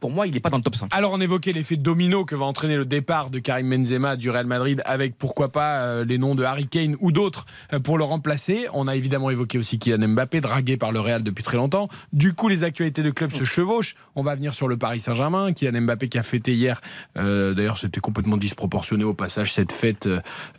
pour 0.00 0.10
moi, 0.10 0.26
il 0.26 0.34
n'est 0.34 0.40
pas 0.40 0.50
dans 0.50 0.58
le 0.58 0.62
top 0.62 0.74
5. 0.76 0.88
Alors 0.92 1.12
on 1.12 1.20
évoquait 1.20 1.52
l'effet 1.52 1.76
domino 1.76 2.24
que 2.24 2.34
va 2.34 2.44
entraîner 2.44 2.76
le 2.76 2.84
départ 2.84 3.30
de 3.30 3.38
Karim 3.38 3.70
Benzema 3.70 4.16
du 4.16 4.30
Real 4.30 4.46
Madrid 4.46 4.82
avec 4.84 5.16
pourquoi 5.16 5.50
pas 5.50 5.76
euh, 5.82 6.04
les 6.04 6.18
noms 6.18 6.34
de 6.34 6.42
Harry 6.44 6.66
Kane 6.66 6.96
ou 7.00 7.12
d'autres 7.12 7.46
euh, 7.72 7.80
pour 7.80 7.98
le 7.98 8.04
remplacer. 8.04 8.66
On 8.72 8.86
a 8.88 8.96
évidemment 8.96 9.30
évoqué 9.30 9.58
aussi 9.58 9.78
Kylian 9.78 10.08
Mbappé 10.08 10.40
dragué 10.40 10.76
par 10.76 10.92
le 10.92 11.00
Real 11.00 11.22
depuis 11.22 11.42
très 11.44 11.56
longtemps. 11.56 11.88
Du 12.12 12.32
coup 12.34 12.48
les 12.48 12.64
actualités 12.64 13.02
de 13.02 13.10
club 13.10 13.32
se 13.32 13.44
chevauchent. 13.44 13.94
On 14.14 14.22
va 14.22 14.34
venir 14.34 14.54
sur 14.54 14.68
le 14.68 14.76
Paris 14.76 15.00
Saint-Germain. 15.00 15.52
Kylian 15.52 15.82
Mbappé 15.82 16.08
qui 16.08 16.18
a 16.18 16.22
fêté 16.22 16.54
hier. 16.54 16.80
euh, 17.16 17.53
D'ailleurs 17.54 17.78
c'était 17.78 18.00
complètement 18.00 18.36
disproportionné 18.36 19.04
au 19.04 19.14
passage 19.14 19.52
cette 19.52 19.72
fête 19.72 20.08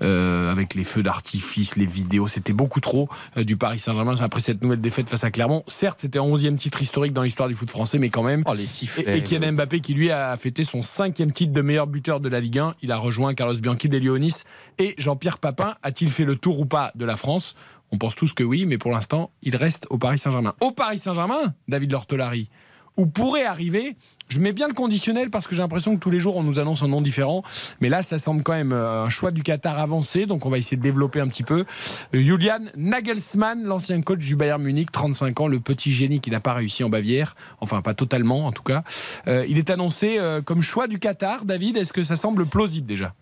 euh, 0.02 0.52
avec 0.52 0.76
les 0.76 0.84
feux 0.84 1.04
d'artifice, 1.04 1.76
les 1.76 1.86
vidéos. 1.86 2.28
C'était 2.28 2.54
beaucoup 2.54 2.80
trop 2.80 3.10
euh, 3.38 3.44
du 3.44 3.58
Paris 3.58 3.80
Saint-Germain 3.80 4.16
après 4.20 4.40
cette 4.40 4.62
nouvelle 4.64 4.82
défaite 4.82 5.10
face 5.10 5.24
à 5.24 5.32
Clermont. 5.32 5.64
Certes 5.68 6.00
c'était 6.02 6.20
un 6.20 6.24
11e 6.24 6.58
titre 6.58 6.82
historique 6.82 7.14
dans 7.14 7.24
l'histoire 7.24 7.50
du 7.50 7.56
foot 7.56 7.70
français 7.70 8.00
mais 8.00 8.10
quand 8.10 8.24
même 8.24 8.44
Oh, 8.46 8.54
les 8.54 8.64
et, 8.64 8.68
sifflets. 8.68 9.18
et 9.18 9.22
Kylian 9.22 9.54
Mbappé 9.54 9.80
qui 9.80 9.94
lui 9.94 10.12
a 10.12 10.36
fêté 10.38 10.64
son 10.64 10.82
cinquième 10.82 11.32
titre 11.32 11.54
de 11.54 11.62
meilleur 11.62 11.88
buteur 11.88 12.20
de 12.20 12.30
la 12.30 12.40
Ligue 12.40 12.60
1. 12.60 12.76
Il 12.82 12.92
a 12.92 12.98
rejoint 12.98 13.34
Carlos 13.34 13.58
Bianchi 13.60 13.90
des 13.90 14.00
Leonis 14.00 14.44
et 14.78 14.96
Jean-Pierre 14.98 15.38
Papin. 15.38 15.76
A-t-il 15.84 16.10
fait 16.12 16.26
le 16.26 16.36
tour 16.36 16.60
ou 16.60 16.66
pas 16.66 16.92
de 16.96 17.06
la 17.06 17.16
France? 17.16 17.56
On 17.92 17.98
pense 17.98 18.16
tous 18.16 18.34
que 18.34 18.44
oui, 18.44 18.66
mais 18.66 18.78
pour 18.78 18.92
l'instant, 18.92 19.32
il 19.42 19.56
reste 19.56 19.86
au 19.90 19.98
Paris 19.98 20.18
Saint-Germain. 20.18 20.54
Au 20.60 20.72
Paris 20.72 20.98
Saint-Germain, 20.98 21.54
David 21.68 21.92
Lortolari, 21.92 22.50
où 22.98 23.06
pourrait 23.06 23.46
arriver, 23.46 23.96
je 24.28 24.40
mets 24.40 24.54
bien 24.54 24.68
le 24.68 24.74
conditionnel 24.74 25.30
parce 25.30 25.48
que 25.48 25.56
j'ai 25.56 25.62
l'impression 25.62 25.96
que 25.96 26.00
tous 26.00 26.10
les 26.10 26.20
jours 26.20 26.36
on 26.36 26.44
nous 26.44 26.60
annonce 26.60 26.84
un 26.84 26.88
nom 26.88 27.02
différent, 27.02 27.44
mais 27.82 27.90
là 27.90 28.04
ça 28.04 28.18
semble 28.18 28.44
quand 28.44 28.54
même 28.54 28.74
euh, 28.74 29.04
un 29.04 29.10
choix 29.10 29.32
du 29.32 29.44
Qatar 29.44 29.80
avancé, 29.80 30.26
donc 30.26 30.46
on 30.46 30.50
va 30.50 30.58
essayer 30.58 30.78
de 30.78 30.82
développer 30.82 31.20
un 31.20 31.28
petit 31.28 31.44
peu. 31.44 31.66
Euh, 32.14 32.24
Julian 32.24 32.60
Nagelsmann, 32.76 33.64
l'ancien 33.64 34.02
coach 34.02 34.20
du 34.20 34.36
Bayern 34.36 34.62
Munich, 34.62 34.92
35 34.92 35.42
ans, 35.42 35.48
le 35.48 35.60
petit 35.60 35.92
génie 35.92 36.20
qui 36.20 36.32
n'a 36.32 36.40
pas 36.40 36.54
réussi 36.54 36.84
en 36.84 36.90
Bavière, 36.90 37.36
enfin 37.62 37.82
pas 37.82 37.94
totalement 37.94 38.46
en 38.46 38.52
tout 38.52 38.64
cas. 38.64 38.84
Euh, 39.28 39.46
il 39.48 39.58
est 39.58 39.70
annoncé 39.70 40.20
comme 40.46 40.62
choix 40.62 40.88
du 40.88 41.00
Qatar. 41.00 41.46
David, 41.46 41.78
est-ce 41.78 41.94
que 41.94 42.04
ça 42.04 42.16
semble 42.16 42.46
plausible 42.46 42.88
déjà? 42.88 43.14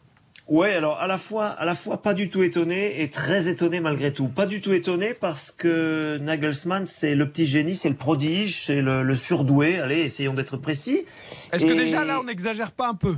Ouais, 0.49 0.73
alors 0.73 0.99
à 0.99 1.07
la 1.07 1.17
fois, 1.17 1.47
à 1.47 1.63
la 1.63 1.73
fois 1.73 2.01
pas 2.01 2.13
du 2.13 2.29
tout 2.29 2.43
étonné 2.43 3.01
et 3.01 3.09
très 3.09 3.47
étonné 3.47 3.79
malgré 3.79 4.11
tout. 4.11 4.27
Pas 4.27 4.45
du 4.45 4.59
tout 4.59 4.73
étonné 4.73 5.13
parce 5.13 5.51
que 5.51 6.17
Nagelsmann, 6.17 6.85
c'est 6.85 7.15
le 7.15 7.29
petit 7.29 7.45
génie, 7.45 7.75
c'est 7.77 7.87
le 7.89 7.95
prodige, 7.95 8.65
c'est 8.65 8.81
le, 8.81 9.03
le 9.03 9.15
surdoué. 9.15 9.79
Allez, 9.79 9.99
essayons 10.01 10.33
d'être 10.33 10.57
précis. 10.57 11.05
Est-ce 11.53 11.65
que 11.65 11.71
déjà 11.73 12.03
là 12.03 12.19
on 12.19 12.25
n'exagère 12.25 12.71
pas 12.71 12.89
un 12.89 12.95
peu? 12.95 13.15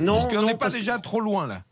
Non, 0.00 0.14
Parce 0.14 0.26
qu'on 0.26 0.42
n'est 0.42 0.52
pas 0.52 0.58
parce- 0.58 0.74
déjà 0.74 0.98
trop 0.98 1.20
loin 1.20 1.46
là. 1.46 1.62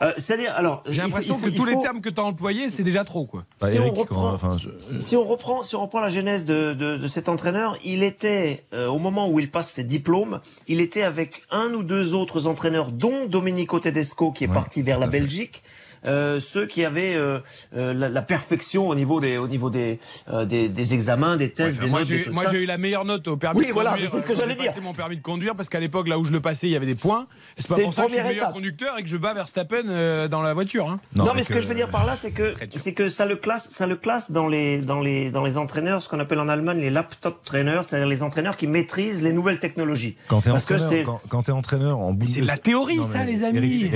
Euh, 0.00 0.12
C'est-à-dire, 0.16 0.54
alors, 0.54 0.82
J'ai 0.86 1.02
l'impression 1.02 1.36
que 1.38 1.50
tous 1.50 1.64
les 1.64 1.80
termes 1.80 2.00
que 2.00 2.08
tu 2.08 2.20
as 2.20 2.24
employés, 2.24 2.68
c'est 2.68 2.84
déjà 2.84 3.04
trop 3.04 3.26
quoi. 3.26 3.44
Bah, 3.60 3.68
si, 3.68 3.76
Eric, 3.76 3.92
on 3.92 3.96
reprend, 3.96 4.32
enfin, 4.32 4.52
si, 4.52 5.00
si 5.00 5.16
on 5.16 5.24
reprend, 5.24 5.62
si 5.64 5.74
on 5.74 5.82
reprend 5.82 6.00
la 6.00 6.08
genèse 6.08 6.44
de, 6.44 6.72
de, 6.72 6.96
de 6.96 7.06
cet 7.08 7.28
entraîneur, 7.28 7.76
il 7.84 8.02
était 8.04 8.62
euh, 8.72 8.86
au 8.86 8.98
moment 8.98 9.28
où 9.28 9.40
il 9.40 9.50
passe 9.50 9.70
ses 9.72 9.82
diplômes, 9.84 10.40
il 10.68 10.80
était 10.80 11.02
avec 11.02 11.42
un 11.50 11.72
ou 11.72 11.82
deux 11.82 12.14
autres 12.14 12.46
entraîneurs, 12.46 12.92
dont 12.92 13.26
Domenico 13.26 13.80
Tedesco 13.80 14.30
qui 14.30 14.44
est 14.44 14.48
Ouais, 14.48 14.54
parti 14.54 14.82
vers 14.82 14.98
la 15.00 15.06
fait. 15.06 15.12
Belgique. 15.18 15.62
Euh, 16.06 16.40
ceux 16.40 16.66
qui 16.66 16.84
avaient 16.84 17.14
euh, 17.14 17.40
euh, 17.76 17.92
la, 17.94 18.08
la 18.08 18.22
perfection 18.22 18.88
au 18.88 18.94
niveau 18.94 19.20
des 19.20 19.38
au 19.38 19.48
niveau 19.48 19.70
des 19.70 19.98
euh, 20.30 20.44
des, 20.44 20.68
des 20.68 20.94
examens, 20.94 21.36
des 21.36 21.50
tests, 21.50 21.80
des 21.80 21.86
moi, 21.86 22.00
notes, 22.00 22.08
des 22.08 22.28
moi, 22.30 22.44
j'ai 22.50 22.58
eu 22.58 22.66
la 22.66 22.78
meilleure 22.78 23.04
note 23.04 23.26
au 23.28 23.36
permis 23.36 23.60
Oui, 23.60 23.68
de 23.68 23.72
voilà, 23.72 23.90
conduire. 23.90 24.08
c'est 24.10 24.20
ce 24.20 24.26
que 24.26 24.34
j'allais 24.34 24.54
dire. 24.54 24.70
mon 24.82 24.94
permis 24.94 25.16
de 25.16 25.22
conduire 25.22 25.54
parce 25.54 25.68
qu'à 25.68 25.80
l'époque, 25.80 26.08
là 26.08 26.18
où 26.18 26.24
je 26.24 26.32
le 26.32 26.40
passais, 26.40 26.66
il 26.68 26.70
y 26.72 26.76
avait 26.76 26.86
des 26.86 26.94
points. 26.94 27.26
C'est 27.58 27.68
pas 27.68 27.74
C'est 27.76 27.82
pour 27.82 27.94
ça 27.94 28.02
que 28.04 28.08
je 28.10 28.14
suis 28.14 28.22
meilleur 28.22 28.44
étape. 28.44 28.52
conducteur 28.54 28.98
et 28.98 29.02
que 29.02 29.08
je 29.08 29.16
bats 29.16 29.34
Verstappen 29.34 29.82
euh, 29.88 30.28
dans 30.28 30.42
la 30.42 30.54
voiture. 30.54 30.88
hein. 30.88 31.00
Non, 31.16 31.26
mais 31.34 31.42
ce 31.42 31.48
que 31.52 31.60
je 31.60 31.66
veux 31.68 31.74
dire 31.74 31.88
par 31.90 32.04
là, 32.06 32.14
c'est 32.16 32.30
que 32.32 32.54
c'est 32.76 32.92
que 32.94 33.08
ça 33.08 33.26
le 33.26 33.36
classe, 33.36 33.68
ça 33.70 33.86
le 33.86 33.96
classe 33.96 34.30
dans 34.30 34.46
les 34.48 34.80
dans 34.80 35.00
les 35.00 35.30
dans 35.30 35.44
les 35.44 35.58
entraîneurs, 35.58 36.00
ce 36.02 36.08
qu'on 36.08 36.20
appelle 36.20 36.38
en 36.40 36.48
Allemagne 36.48 36.78
les 36.80 36.90
laptop 36.90 37.42
trainers, 37.44 37.80
c'est-à-dire 37.88 38.06
les 38.08 38.22
entraîneurs 38.22 38.56
qui 38.56 38.66
maîtrisent 38.66 39.22
les 39.22 39.32
nouvelles 39.32 39.58
technologies. 39.58 40.16
Quand 40.28 40.40
tu 40.42 40.48
es 40.48 40.52
entraîneur, 40.52 40.88
c'est- 40.88 41.02
quand, 41.02 41.20
quand 41.28 41.42
t'es 41.44 41.52
entraîneur 41.52 41.98
en 41.98 42.16
c'est 42.26 42.40
de 42.42 42.46
la 42.46 42.56
théorie, 42.56 42.98
Non, 42.98 43.02
ça, 43.02 43.24
les 43.24 43.44
amis. 43.44 43.58
Eric, 43.58 43.92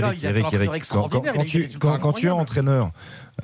quand, 0.91 1.09
quand- 1.09 1.23
quand 1.81 1.92
quand, 1.99 2.13
quand 2.13 2.13
tu 2.13 2.27
es 2.27 2.31
entraîneur 2.31 2.91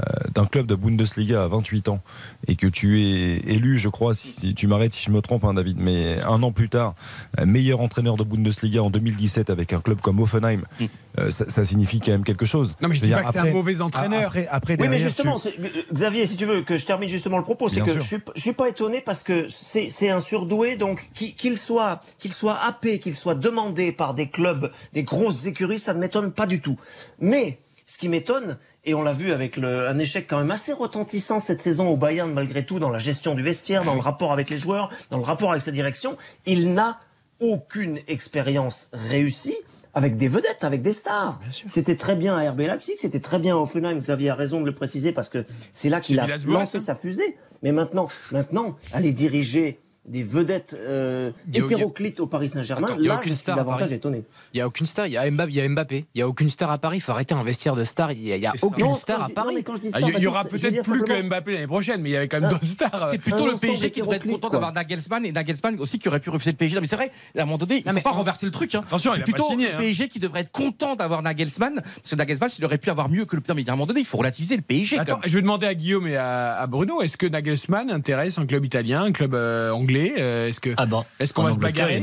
euh, 0.01 0.29
d'un 0.35 0.45
club 0.45 0.67
de 0.67 0.75
Bundesliga 0.75 1.45
à 1.45 1.49
28 1.49 1.89
ans 1.89 2.01
et 2.47 2.57
que 2.57 2.67
tu 2.67 3.01
es 3.03 3.37
élu, 3.53 3.79
je 3.79 3.89
crois, 3.89 4.15
si, 4.15 4.33
si 4.33 4.55
tu 4.55 4.67
m'arrêtes 4.67 4.93
si 4.93 5.05
je 5.05 5.11
me 5.11 5.21
trompe, 5.23 5.45
hein, 5.45 5.55
David, 5.55 5.79
mais 5.81 6.21
un 6.23 6.43
an 6.43 6.53
plus 6.53 6.69
tard, 6.69 6.95
euh, 7.41 7.47
meilleur 7.47 7.81
entraîneur 7.81 8.17
de 8.17 8.23
Bundesliga 8.25 8.83
en 8.83 8.91
2017 8.91 9.49
avec 9.51 9.73
un 9.73 9.81
club 9.81 10.01
comme 10.01 10.21
Offenheim, 10.21 10.63
Mm. 10.79 10.85
euh, 11.21 11.31
ça, 11.31 11.49
ça 11.49 11.65
signifie 11.65 12.01
quand 12.01 12.13
même 12.13 12.23
quelque 12.25 12.45
chose. 12.47 12.77
Non, 12.83 12.89
mais 12.89 12.95
je 12.95 13.01
veux 13.01 13.07
dis 13.07 13.13
dire, 13.15 13.19
pas 13.19 13.25
que 13.25 13.33
c'est 13.33 13.39
un 13.39 13.51
mauvais 13.53 13.81
entraîneur. 13.81 14.27
Après, 14.27 14.47
après 14.51 14.77
Oui, 14.79 14.89
mais 14.89 14.99
justement, 14.99 15.39
tu- 15.39 15.51
Xavier, 15.93 16.27
si 16.27 16.37
tu 16.37 16.45
veux 16.45 16.63
que 16.63 16.77
je 16.77 16.85
termine 16.87 17.09
justement 17.09 17.39
le 17.39 17.45
propos, 17.45 17.69
c'est 17.69 17.81
que 17.81 17.93
sûr. 17.93 18.01
je 18.01 18.07
suis, 18.07 18.17
je 18.37 18.41
suis 18.41 18.53
pas 18.53 18.69
étonné 18.69 19.01
parce 19.01 19.23
que 19.23 19.47
c'est 19.49 20.11
un 20.11 20.21
surdoué, 20.21 20.77
donc 20.77 21.09
qui- 21.15 21.35
qu'il 21.35 21.57
soit 21.59 22.01
qu'il 22.19 22.33
soit 22.33 22.59
happé, 22.63 22.99
qu'il 23.01 23.15
soit 23.17 23.35
demandé 23.35 23.91
par 23.93 24.13
des 24.15 24.29
clubs, 24.29 24.71
des 24.93 25.03
grosses 25.03 25.47
écuries, 25.47 25.79
ça 25.79 25.95
ne 25.95 25.99
m'étonne 25.99 26.31
pas 26.33 26.47
du 26.47 26.61
tout. 26.61 26.77
Mais 27.21 27.59
ce 27.89 27.97
qui 27.97 28.11
m'étonne, 28.11 28.59
et 28.85 28.93
on 28.93 29.03
l'a 29.03 29.15
vu 29.15 29.33
avec 29.33 29.57
le, 29.57 29.89
un 29.89 29.99
échec 29.99 30.27
quand 30.29 30.37
même 30.37 30.51
assez 30.51 30.75
retentissant 30.75 31.41
cette 31.41 31.63
saison 31.63 31.89
au 31.89 31.97
Bayern 31.97 32.31
malgré 32.31 32.63
tout 32.63 32.79
dans 32.79 32.91
la 32.91 32.99
gestion 32.99 33.35
du 33.35 33.43
vestiaire, 33.43 33.83
dans 33.83 33.95
le 33.95 34.01
rapport 34.01 34.31
avec 34.31 34.51
les 34.51 34.59
joueurs, 34.59 34.91
dans 35.11 35.17
le 35.17 35.25
rapport 35.25 35.53
avec 35.53 35.63
sa 35.63 35.71
direction, 35.71 36.19
il 36.45 36.75
n'a 36.75 37.01
aucune 37.41 37.99
expérience 38.07 38.91
réussie 38.93 39.57
avec 39.95 40.19
des 40.19 40.29
vedettes, 40.29 40.65
avec 40.65 40.83
des 40.83 40.93
stars. 40.93 41.41
C'était 41.67 41.97
très 41.97 42.15
bien 42.15 42.37
à 42.37 42.51
RB 42.51 42.61
Leipzig, 42.61 42.97
c'était 42.99 43.21
très 43.21 43.39
bien 43.39 43.57
à 43.57 43.59
Offenheim, 43.59 43.99
Xavier 43.99 44.31
a 44.31 44.35
raison 44.35 44.61
de 44.61 44.67
le 44.67 44.75
préciser 44.75 45.13
parce 45.13 45.31
que 45.31 45.47
c'est 45.73 45.89
là 45.89 46.03
qu'il 46.03 46.21
a 46.21 46.27
lancé 46.47 46.77
hein. 46.77 46.81
sa 46.81 46.95
fusée. 46.95 47.39
Mais 47.63 47.73
maintenant, 47.73 48.09
maintenant, 48.33 48.77
aller 48.93 49.13
diriger 49.13 49.81
des 50.09 50.23
vedettes 50.23 50.77
euh, 50.79 51.31
a- 51.55 51.59
hétéroclites 51.59 52.21
au 52.21 52.27
Paris 52.27 52.49
Saint-Germain, 52.49 52.89
il 52.99 53.05
y 53.05 53.09
a 53.09 53.13
là, 53.15 53.19
aucune 53.19 53.35
star 53.35 53.65
Paris. 53.65 53.93
étonné. 53.95 54.25
Il 54.55 54.59
y 54.59 54.61
a 54.61 54.67
aucune 54.67 54.87
star, 54.87 55.07
il 55.07 55.13
y 55.13 55.17
a 55.19 55.31
Mbappé, 55.31 56.07
il 56.15 56.19
y 56.19 56.23
a 56.23 56.29
aucune 56.29 56.51
star 56.51 56.71
à 56.71 56.79
Paris, 56.79 56.99
il 56.99 57.01
faut 57.01 57.13
arrêter 57.13 57.35
un 57.35 57.43
vestiaire 57.43 57.75
de 57.77 57.85
stars, 57.85 58.13
il 58.13 58.21
y 58.23 58.47
a, 58.47 58.53
aucune 58.63 58.87
Non, 58.87 58.95
star 58.95 59.19
quand 59.19 59.25
à 59.25 59.29
Paris. 59.29 59.55
mais 59.55 59.63
quand 59.63 59.77
je 59.77 59.83
dis 59.83 59.91
Ah, 59.93 59.99
star, 59.99 60.09
Il 60.09 60.15
y, 60.15 60.19
il 60.19 60.23
y 60.23 60.27
aura 60.27 60.45
peut-être 60.45 60.83
plus 60.83 61.03
que 61.03 61.23
Mbappé 61.23 61.53
l'année 61.55 61.67
prochaine, 61.67 62.01
mais 62.01 62.11
il 62.11 62.13
y 62.13 62.17
avait 62.17 62.29
quand 62.29 62.41
même 62.41 62.51
Ah, 62.51 62.55
d'autres 62.55 62.67
stars. 62.67 63.09
C'est 63.11 63.19
plutôt 63.19 63.47
le 63.47 63.55
PSG 63.55 63.91
qui 63.91 64.01
devrait 64.01 64.17
être 64.17 64.27
content 64.27 64.49
d'avoir 64.51 64.73
Nagelsmann 64.73 65.25
et 65.27 65.33
Nagelsmann 65.33 65.79
aussi 65.81 65.99
qui 65.99 66.09
aurait 66.09 66.21
pu 66.21 66.31
refuser 66.31 66.53
le 66.53 66.57
PSG. 66.57 66.77
Non, 66.77 66.81
mais 66.81 66.87
c'est 66.87 66.97
vrai, 66.97 67.11
à 67.37 67.43
un 67.43 67.45
moment 67.45 67.59
donné, 67.59 67.83
il 67.85 67.89
ne 67.89 67.93
faut 67.97 68.01
pas 68.01 68.11
en- 68.11 68.19
renverser 68.19 68.47
le 68.47 68.53
truc. 68.53 68.75
Hein. 68.75 68.83
Attention, 68.87 69.13
il 69.15 69.19
c'est 69.19 69.23
plutôt 69.25 69.49
le 69.57 69.65
hein. 69.65 69.77
PSG 69.79 70.09
qui 70.09 70.19
devrait 70.19 70.41
être 70.41 70.53
content 70.53 70.97
d'avoir 70.97 71.23
Nagelsmann. 71.23 71.75
Parce 71.83 72.11
que 72.11 72.17
Nagelsmann, 72.17 72.51
il 72.59 72.65
aurait 72.65 72.79
pu 72.79 72.91
avoir 72.91 73.09
mieux 73.09 73.25
que 73.25 73.37
le. 73.37 73.43
Mais 73.55 73.69
à 73.69 73.73
un 73.73 73.77
moment 73.77 73.87
donné, 73.87 74.01
il 74.01 74.07
faut 74.07 74.19
relativiser 74.19 74.57
le 74.57 74.63
PSG. 74.63 74.99
Attends, 74.99 75.19
je 75.25 75.35
vais 75.35 75.41
demander 75.43 75.67
à 75.67 75.75
Guillaume 75.75 76.07
et 76.07 76.17
à, 76.17 76.55
à 76.61 76.67
Bruno, 76.67 77.01
est-ce 77.03 77.17
que 77.17 77.27
Nagelsmann 77.27 77.91
intéresse 77.91 78.39
un 78.39 78.47
club 78.47 78.65
italien, 78.65 79.03
un 79.05 79.13
club 79.13 79.35
euh, 79.35 79.71
anglais 79.71 79.98
euh, 80.19 80.49
Est-ce 80.49 80.61
que 80.61 80.75
Ah 80.77 80.87
bon 80.87 81.05
Est-ce 81.21 81.33
qu'on 81.33 81.43
va 81.43 81.53
se 81.53 81.59
bagarrer 81.59 82.01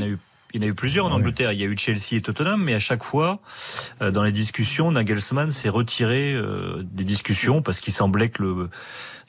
il 0.54 0.62
y 0.62 0.64
en 0.64 0.68
a 0.68 0.70
eu 0.70 0.74
plusieurs 0.74 1.06
en. 1.06 1.12
Angleterre. 1.12 1.52
Il 1.52 1.58
y 1.58 1.64
a 1.64 1.66
eu 1.66 1.76
Chelsea 1.76 2.12
et 2.12 2.22
Tottenham, 2.22 2.62
mais 2.62 2.74
à 2.74 2.78
chaque 2.78 3.02
fois, 3.02 3.40
euh, 4.00 4.10
dans 4.10 4.22
les 4.22 4.32
discussions, 4.32 4.92
Nagelsmann 4.92 5.50
s'est 5.50 5.68
retiré 5.68 6.32
euh, 6.34 6.82
des 6.82 7.04
discussions 7.04 7.62
parce 7.62 7.80
qu'il 7.80 7.92
semblait 7.92 8.28
que 8.28 8.42
le 8.42 8.70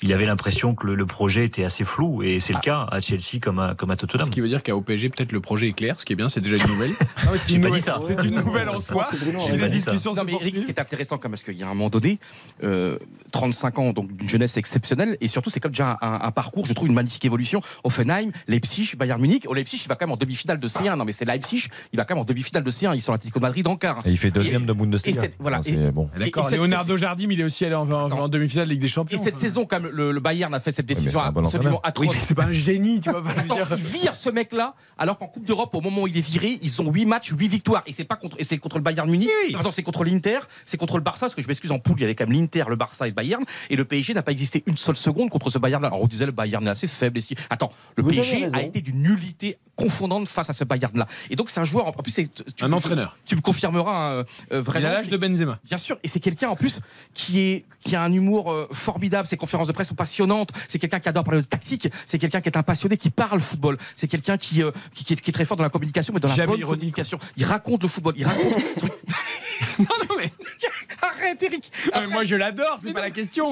il 0.01 0.13
avait 0.13 0.25
l'impression 0.25 0.75
que 0.75 0.85
le, 0.87 0.95
le 0.95 1.05
projet 1.05 1.45
était 1.45 1.63
assez 1.63 1.83
flou 1.83 2.21
et 2.23 2.39
c'est 2.39 2.53
le 2.53 2.59
cas 2.59 2.87
à 2.91 2.99
Chelsea 3.01 3.39
comme 3.41 3.59
à, 3.59 3.73
comme 3.75 3.89
à 3.91 3.95
Tottenham. 3.95 4.25
Ce 4.27 4.31
qui 4.31 4.41
veut 4.41 4.47
dire 4.47 4.61
qu'à 4.63 4.75
OPG, 4.75 5.09
peut-être 5.15 5.31
le 5.31 5.39
projet 5.41 5.69
est 5.69 5.73
clair. 5.73 5.99
Ce 5.99 6.05
qui 6.05 6.13
est 6.13 6.15
bien, 6.15 6.29
c'est 6.29 6.41
déjà 6.41 6.57
une 6.57 6.67
nouvelle. 6.67 6.91
C'est 7.37 7.49
J'ai 7.49 7.55
une 7.55 7.61
pas 7.63 7.67
nouvelle. 7.67 7.81
dit 7.81 7.85
ça. 7.85 7.99
C'est 8.01 8.23
une 8.23 8.35
nouvelle 8.35 8.69
en 8.69 8.79
soi. 8.79 9.09
Ça. 9.11 9.67
discussions 9.69 10.13
se 10.13 10.19
Non, 10.19 10.23
mais 10.25 10.33
Eric, 10.33 10.57
ce 10.59 10.63
qui 10.63 10.71
est 10.71 10.79
intéressant, 10.79 11.17
quand 11.17 11.25
même, 11.29 11.31
parce 11.31 11.43
qu'il 11.43 11.57
y 11.57 11.63
a 11.63 11.65
un 11.67 11.73
moment 11.73 11.89
donné, 11.89 12.19
euh, 12.63 12.97
35 13.31 13.79
ans, 13.79 13.93
donc 13.93 14.15
d'une 14.15 14.29
jeunesse 14.29 14.55
exceptionnelle, 14.57 15.17
et 15.21 15.27
surtout, 15.27 15.49
c'est 15.49 15.59
comme 15.59 15.71
déjà 15.71 15.97
un, 16.01 16.19
un 16.21 16.31
parcours, 16.31 16.65
je 16.65 16.73
trouve, 16.73 16.87
une 16.87 16.93
magnifique 16.93 17.25
évolution. 17.25 17.61
Offenheim, 17.83 18.31
Leipzig, 18.47 18.93
Bayern 18.97 19.19
Munich. 19.21 19.45
Au 19.47 19.53
Leipzig, 19.53 19.81
il 19.83 19.87
va 19.87 19.95
quand 19.95 20.05
même 20.05 20.13
en 20.13 20.17
demi-finale 20.17 20.59
de 20.59 20.67
C1. 20.67 20.95
Non, 20.95 21.05
mais 21.05 21.11
c'est 21.11 21.25
Leipzig, 21.25 21.67
il 21.93 21.97
va 21.97 22.05
quand 22.05 22.15
même 22.15 22.21
en 22.21 22.25
demi-finale 22.25 22.63
de 22.63 22.71
C1. 22.71 22.95
Ils 22.95 23.01
sont 23.01 23.11
l'Atlético 23.11 23.39
de 23.39 23.45
Madrid 23.45 23.67
en 23.67 23.75
quart. 23.75 24.05
Et 24.05 24.11
il 24.11 24.17
fait 24.17 24.31
deuxième 24.31 24.65
de 24.65 24.73
Bundesliga. 24.73 25.17
et 25.19 25.21
cette- 25.23 25.35
voilà. 25.39 25.61
C'est 25.61 25.91
bon. 25.91 26.09
D'accord, 26.17 26.49
Leonardo 26.49 26.95
Jardim, 26.97 27.29
il 27.31 27.41
est 27.41 27.43
aussi 27.43 27.65
allé 27.65 27.75
en, 27.75 27.89
en- 27.91 28.11
en 28.11 28.27
demi-finale 28.29 28.67
de 28.67 28.71
Ligue 28.71 28.81
des 28.81 28.87
Champions. 28.87 29.17
Et 29.17 29.21
cette 29.21 29.37
saison, 29.37 29.65
quand 29.65 29.79
même, 29.79 29.86
le, 29.91 30.11
le 30.11 30.19
Bayern 30.19 30.53
a 30.53 30.59
fait 30.59 30.71
cette 30.71 30.85
décision 30.85 31.19
bon 31.31 31.43
absolument 31.45 31.71
Oui, 31.75 31.79
atroce. 31.83 32.07
mais 32.09 32.13
c'est 32.21 32.35
pas 32.35 32.43
un 32.45 32.51
génie, 32.51 32.99
tu 33.01 33.09
vois. 33.09 33.23
Attends, 33.37 33.55
dire. 33.55 33.67
ils 33.71 33.83
virent 34.01 34.15
ce 34.15 34.29
mec-là, 34.29 34.75
alors 34.97 35.17
qu'en 35.17 35.27
Coupe 35.27 35.45
d'Europe, 35.45 35.73
au 35.75 35.81
moment 35.81 36.03
où 36.03 36.07
il 36.07 36.17
est 36.17 36.21
viré, 36.21 36.59
ils 36.61 36.81
ont 36.81 36.91
8 36.91 37.05
matchs, 37.05 37.31
8 37.37 37.47
victoires. 37.47 37.83
Et 37.85 37.93
c'est 37.93 38.03
pas 38.05 38.15
contre, 38.15 38.35
et 38.39 38.43
c'est 38.43 38.57
contre 38.57 38.77
le 38.77 38.83
Bayern 38.83 39.09
Munich. 39.09 39.29
Attends, 39.59 39.71
c'est 39.71 39.83
contre 39.83 40.03
l'Inter, 40.03 40.39
c'est 40.65 40.77
contre 40.77 40.97
le 40.97 41.03
Barça, 41.03 41.25
parce 41.27 41.35
que 41.35 41.41
je 41.41 41.47
m'excuse 41.47 41.71
en 41.71 41.79
poule, 41.79 41.95
il 41.97 42.01
y 42.01 42.03
avait 42.05 42.15
quand 42.15 42.27
même 42.27 42.37
l'Inter, 42.39 42.63
le 42.69 42.75
Barça 42.75 43.05
et 43.07 43.09
le 43.11 43.15
Bayern. 43.15 43.43
Et 43.69 43.75
le 43.75 43.85
PSG 43.85 44.13
n'a 44.13 44.23
pas 44.23 44.31
existé 44.31 44.63
une 44.65 44.77
seule 44.77 44.95
seconde 44.95 45.29
contre 45.29 45.49
ce 45.49 45.57
Bayern-là. 45.57 45.87
Alors 45.89 46.01
on 46.01 46.07
disait 46.07 46.25
le 46.25 46.31
Bayern 46.31 46.65
est 46.67 46.71
assez 46.71 46.87
faible. 46.87 47.21
Si... 47.21 47.35
Attends, 47.49 47.69
le 47.95 48.03
Vous 48.03 48.09
PSG 48.09 48.47
a 48.53 48.61
été 48.61 48.81
d'une 48.81 49.01
nullité 49.01 49.57
confondante 49.75 50.27
face 50.27 50.49
à 50.49 50.53
ce 50.53 50.63
Bayern-là. 50.63 51.05
Et 51.29 51.35
donc 51.35 51.49
c'est 51.49 51.59
un 51.59 51.63
joueur, 51.63 51.87
en 51.87 51.91
plus, 51.93 52.11
c'est- 52.11 52.29
tu, 52.55 52.65
Un 52.65 52.73
entraîneur. 52.73 53.15
Tu 53.25 53.35
me 53.35 53.41
confirmeras 53.41 53.91
hein, 53.95 54.11
euh, 54.13 54.23
Il 54.51 54.55
a 54.57 54.61
vraiment. 54.61 54.89
l'âge 54.89 55.09
de 55.09 55.17
Benzema. 55.17 55.59
Bien 55.63 55.77
sûr, 55.77 55.97
et 56.03 56.07
c'est 56.07 56.19
quelqu'un 56.19 56.49
en 56.49 56.55
plus 56.55 56.79
qui 57.13 57.39
est 57.39 57.65
qui 57.81 57.95
a 57.95 58.01
un 58.01 58.11
humour 58.11 58.51
euh, 58.51 58.67
formidable. 58.71 59.27
Ses 59.27 59.37
conférences 59.37 59.67
de 59.67 59.71
presse 59.77 59.89
sont 59.89 59.95
passionnantes. 59.95 60.49
C'est 60.67 60.79
quelqu'un 60.79 60.99
qui 60.99 61.09
adore 61.09 61.23
parler 61.23 61.41
de 61.41 61.45
tactique. 61.45 61.87
C'est 62.05 62.17
quelqu'un 62.17 62.41
qui 62.41 62.49
est 62.49 62.57
un 62.57 62.63
passionné 62.63 62.97
qui 62.97 63.09
parle 63.09 63.39
football. 63.39 63.77
C'est 63.95 64.07
quelqu'un 64.07 64.37
qui, 64.37 64.63
euh, 64.63 64.71
qui 64.93 65.03
qui 65.03 65.13
est, 65.13 65.21
qui 65.21 65.29
est 65.29 65.33
très 65.33 65.45
fort 65.45 65.55
dans 65.57 65.63
la 65.63 65.69
communication, 65.69 66.13
mais 66.13 66.19
dans 66.19 66.27
la 66.27 66.35
bonne 66.35 66.59
ironique. 66.59 66.65
communication. 66.65 67.19
Il 67.37 67.45
raconte 67.45 67.83
le 67.83 67.89
football. 67.89 68.15
Il 68.17 68.25
raconte. 68.25 68.83
non, 69.79 69.85
non, 70.09 70.15
mais 70.17 70.31
arrête, 71.27 71.43
Eric. 71.43 71.71
Ah, 71.93 72.01
mais 72.01 72.07
moi, 72.07 72.23
je 72.23 72.35
l'adore, 72.35 72.77
c'est 72.79 72.93
pas 72.93 73.01
la 73.01 73.11
question. 73.11 73.51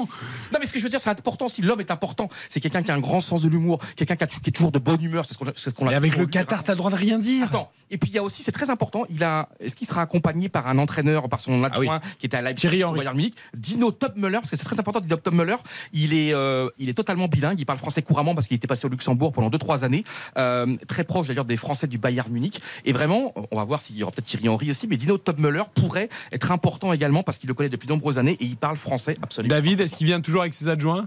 Non, 0.52 0.58
mais 0.60 0.66
ce 0.66 0.72
que 0.72 0.78
je 0.78 0.84
veux 0.84 0.90
dire, 0.90 1.00
c'est 1.00 1.10
important. 1.10 1.48
Si 1.48 1.62
l'homme 1.62 1.80
est 1.80 1.90
important, 1.90 2.28
c'est 2.48 2.60
quelqu'un 2.60 2.82
qui 2.82 2.90
a 2.90 2.94
un 2.94 3.00
grand 3.00 3.20
sens 3.20 3.42
de 3.42 3.48
l'humour, 3.48 3.78
quelqu'un 3.96 4.16
qui, 4.16 4.24
a- 4.24 4.26
qui 4.26 4.40
est 4.48 4.52
toujours 4.52 4.72
de 4.72 4.78
bonne 4.78 5.02
humeur. 5.02 5.24
C'est 5.24 5.34
ce 5.34 5.38
qu'on 5.38 5.46
c'est 5.54 5.70
ce 5.70 5.70
qu'on 5.70 5.88
a 5.88 5.92
Et 5.92 5.94
avec 5.94 6.16
le. 6.16 6.26
Qatar, 6.26 6.64
t'as 6.64 6.72
le 6.72 6.78
droit 6.78 6.90
de 6.90 6.96
rien 6.96 7.18
dire. 7.18 7.46
Attends. 7.46 7.70
Et 7.90 7.98
puis 7.98 8.10
il 8.10 8.14
y 8.14 8.18
a 8.18 8.22
aussi, 8.22 8.42
c'est 8.42 8.52
très 8.52 8.70
important, 8.70 9.04
il 9.10 9.22
a, 9.22 9.48
est-ce 9.60 9.76
qu'il 9.76 9.86
sera 9.86 10.02
accompagné 10.02 10.48
par 10.48 10.66
un 10.66 10.78
entraîneur, 10.78 11.28
par 11.28 11.38
son 11.40 11.62
adjoint 11.62 12.00
qui 12.18 12.26
était 12.26 12.36
à 12.36 12.42
Leipzig, 12.42 12.62
Thierry 12.62 12.82
au 12.82 12.88
Henry. 12.88 12.98
Bayern 12.98 13.16
Munich, 13.16 13.34
Dino 13.56 13.92
Topmüller, 13.92 14.38
parce 14.38 14.50
que 14.50 14.56
c'est 14.56 14.64
très 14.64 14.80
important, 14.80 14.98
Dino 15.00 15.16
Topmüller, 15.16 15.56
il 15.92 16.12
est, 16.12 16.34
euh, 16.34 16.68
il 16.78 16.88
est 16.88 16.94
totalement 16.94 17.28
bilingue, 17.28 17.60
il 17.60 17.64
parle 17.64 17.78
français 17.78 18.02
couramment 18.02 18.34
parce 18.34 18.48
qu'il 18.48 18.56
était 18.56 18.66
passé 18.66 18.86
au 18.86 18.88
Luxembourg 18.88 19.32
pendant 19.32 19.50
2-3 19.50 19.84
années, 19.84 20.02
euh, 20.36 20.76
très 20.88 21.04
proche 21.04 21.28
d'ailleurs 21.28 21.44
des 21.44 21.56
Français 21.56 21.86
du 21.86 21.98
Bayern 21.98 22.30
Munich. 22.32 22.60
Et 22.84 22.92
vraiment, 22.92 23.32
on 23.52 23.56
va 23.56 23.64
voir 23.64 23.80
s'il 23.82 23.96
y 23.96 24.02
aura 24.02 24.10
peut-être 24.10 24.26
Thierry 24.26 24.48
Henry 24.48 24.70
aussi, 24.70 24.88
mais 24.88 24.96
Dino 24.96 25.16
Topmüller 25.18 25.62
pourrait 25.74 26.08
être 26.32 26.50
important 26.50 26.92
également 26.92 27.22
parce 27.22 27.38
qu'il 27.38 27.46
le 27.48 27.54
connaît 27.54 27.65
depuis 27.68 27.86
de 27.86 27.92
nombreuses 27.92 28.18
années 28.18 28.36
et 28.40 28.44
il 28.44 28.56
parle 28.56 28.76
français 28.76 29.16
absolument. 29.22 29.54
David, 29.54 29.80
est-ce 29.80 29.96
qu'il 29.96 30.06
vient 30.06 30.20
toujours 30.20 30.42
avec 30.42 30.54
ses 30.54 30.68
adjoints? 30.68 31.06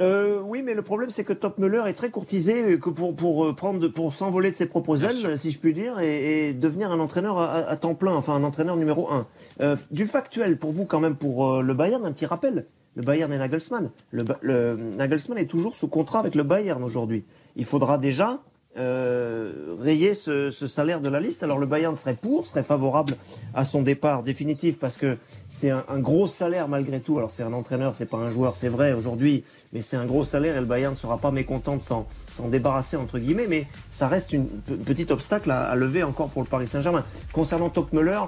Euh, 0.00 0.40
oui, 0.44 0.62
mais 0.64 0.74
le 0.74 0.82
problème, 0.82 1.10
c'est 1.10 1.22
que 1.22 1.34
Top 1.34 1.58
Muller 1.58 1.82
est 1.86 1.92
très 1.92 2.10
courtisé 2.10 2.62
euh, 2.62 2.78
que 2.78 2.88
pour, 2.90 3.14
pour 3.14 3.44
euh, 3.44 3.54
prendre, 3.54 3.86
pour 3.88 4.12
s'envoler 4.12 4.50
de 4.50 4.56
ses 4.56 4.66
propres 4.66 5.04
ailes, 5.04 5.38
si 5.38 5.50
je 5.50 5.58
puis 5.58 5.74
dire, 5.74 6.00
et, 6.00 6.48
et 6.48 6.54
devenir 6.54 6.90
un 6.90 6.98
entraîneur 6.98 7.38
à, 7.38 7.56
à 7.56 7.76
temps 7.76 7.94
plein, 7.94 8.14
enfin 8.14 8.34
un 8.34 8.42
entraîneur 8.42 8.76
numéro 8.76 9.12
un. 9.12 9.26
Euh, 9.60 9.76
du 9.90 10.06
factuel, 10.06 10.58
pour 10.58 10.72
vous, 10.72 10.86
quand 10.86 10.98
même, 10.98 11.14
pour 11.14 11.46
euh, 11.52 11.62
le 11.62 11.74
Bayern, 11.74 12.04
un 12.06 12.12
petit 12.12 12.26
rappel. 12.26 12.66
Le 12.96 13.02
Bayern 13.02 13.32
et 13.32 13.38
Nagelsmann. 13.38 13.90
Le- 14.10 14.76
Nagelsmann 14.96 15.38
est 15.38 15.46
toujours 15.46 15.76
sous 15.76 15.88
contrat 15.88 16.20
avec 16.20 16.34
le 16.34 16.42
Bayern 16.42 16.82
aujourd'hui. 16.82 17.24
Il 17.56 17.64
faudra 17.64 17.96
déjà 17.98 18.40
euh, 18.78 19.76
rayer 19.78 20.14
ce, 20.14 20.50
ce 20.50 20.66
salaire 20.66 21.00
de 21.00 21.08
la 21.08 21.20
liste. 21.20 21.42
Alors 21.42 21.58
le 21.58 21.66
Bayern 21.66 21.96
serait 21.96 22.14
pour, 22.14 22.46
serait 22.46 22.62
favorable 22.62 23.14
à 23.54 23.64
son 23.64 23.82
départ 23.82 24.22
définitif 24.22 24.78
parce 24.78 24.96
que 24.96 25.18
c'est 25.48 25.70
un, 25.70 25.84
gros 25.98 26.26
salaire 26.26 26.68
malgré 26.68 27.00
tout. 27.00 27.18
Alors 27.18 27.30
c'est 27.30 27.42
un 27.42 27.52
entraîneur, 27.52 27.94
c'est 27.94 28.06
pas 28.06 28.16
un 28.16 28.30
joueur, 28.30 28.54
c'est 28.54 28.68
vrai 28.68 28.92
aujourd'hui, 28.92 29.44
mais 29.72 29.80
c'est 29.82 29.96
un 29.96 30.06
gros 30.06 30.24
salaire 30.24 30.56
et 30.56 30.60
le 30.60 30.66
Bayern 30.66 30.94
ne 30.94 30.98
sera 30.98 31.18
pas 31.18 31.30
mécontent 31.30 31.76
de 31.76 31.82
s'en 31.82 32.06
débarrasser 32.50 32.96
entre 32.96 33.18
guillemets. 33.18 33.46
Mais 33.48 33.66
ça 33.90 34.08
reste 34.08 34.32
une 34.32 34.46
pe- 34.46 34.74
petit 34.76 35.12
obstacle 35.12 35.50
à, 35.50 35.64
à 35.64 35.76
lever 35.76 36.02
encore 36.02 36.30
pour 36.30 36.42
le 36.42 36.48
Paris 36.48 36.66
Saint-Germain. 36.66 37.04
Concernant 37.32 37.68
Topmüller, 37.68 38.20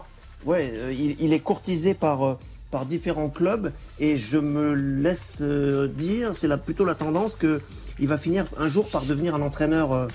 ouais, 0.44 0.72
euh, 0.74 0.92
il, 0.92 1.16
il 1.20 1.32
est 1.32 1.40
courtisé 1.40 1.94
par 1.94 2.26
euh, 2.26 2.38
par 2.70 2.86
différents 2.86 3.28
clubs 3.30 3.70
et 4.00 4.16
je 4.16 4.36
me 4.36 4.74
laisse 4.74 5.38
euh, 5.42 5.86
dire, 5.86 6.34
c'est 6.34 6.48
là 6.48 6.56
plutôt 6.58 6.84
la 6.84 6.96
tendance 6.96 7.36
que 7.36 7.60
il 8.00 8.08
va 8.08 8.16
finir 8.16 8.46
un 8.58 8.66
jour 8.66 8.88
par 8.88 9.04
devenir 9.04 9.36
un 9.36 9.42
entraîneur 9.42 10.08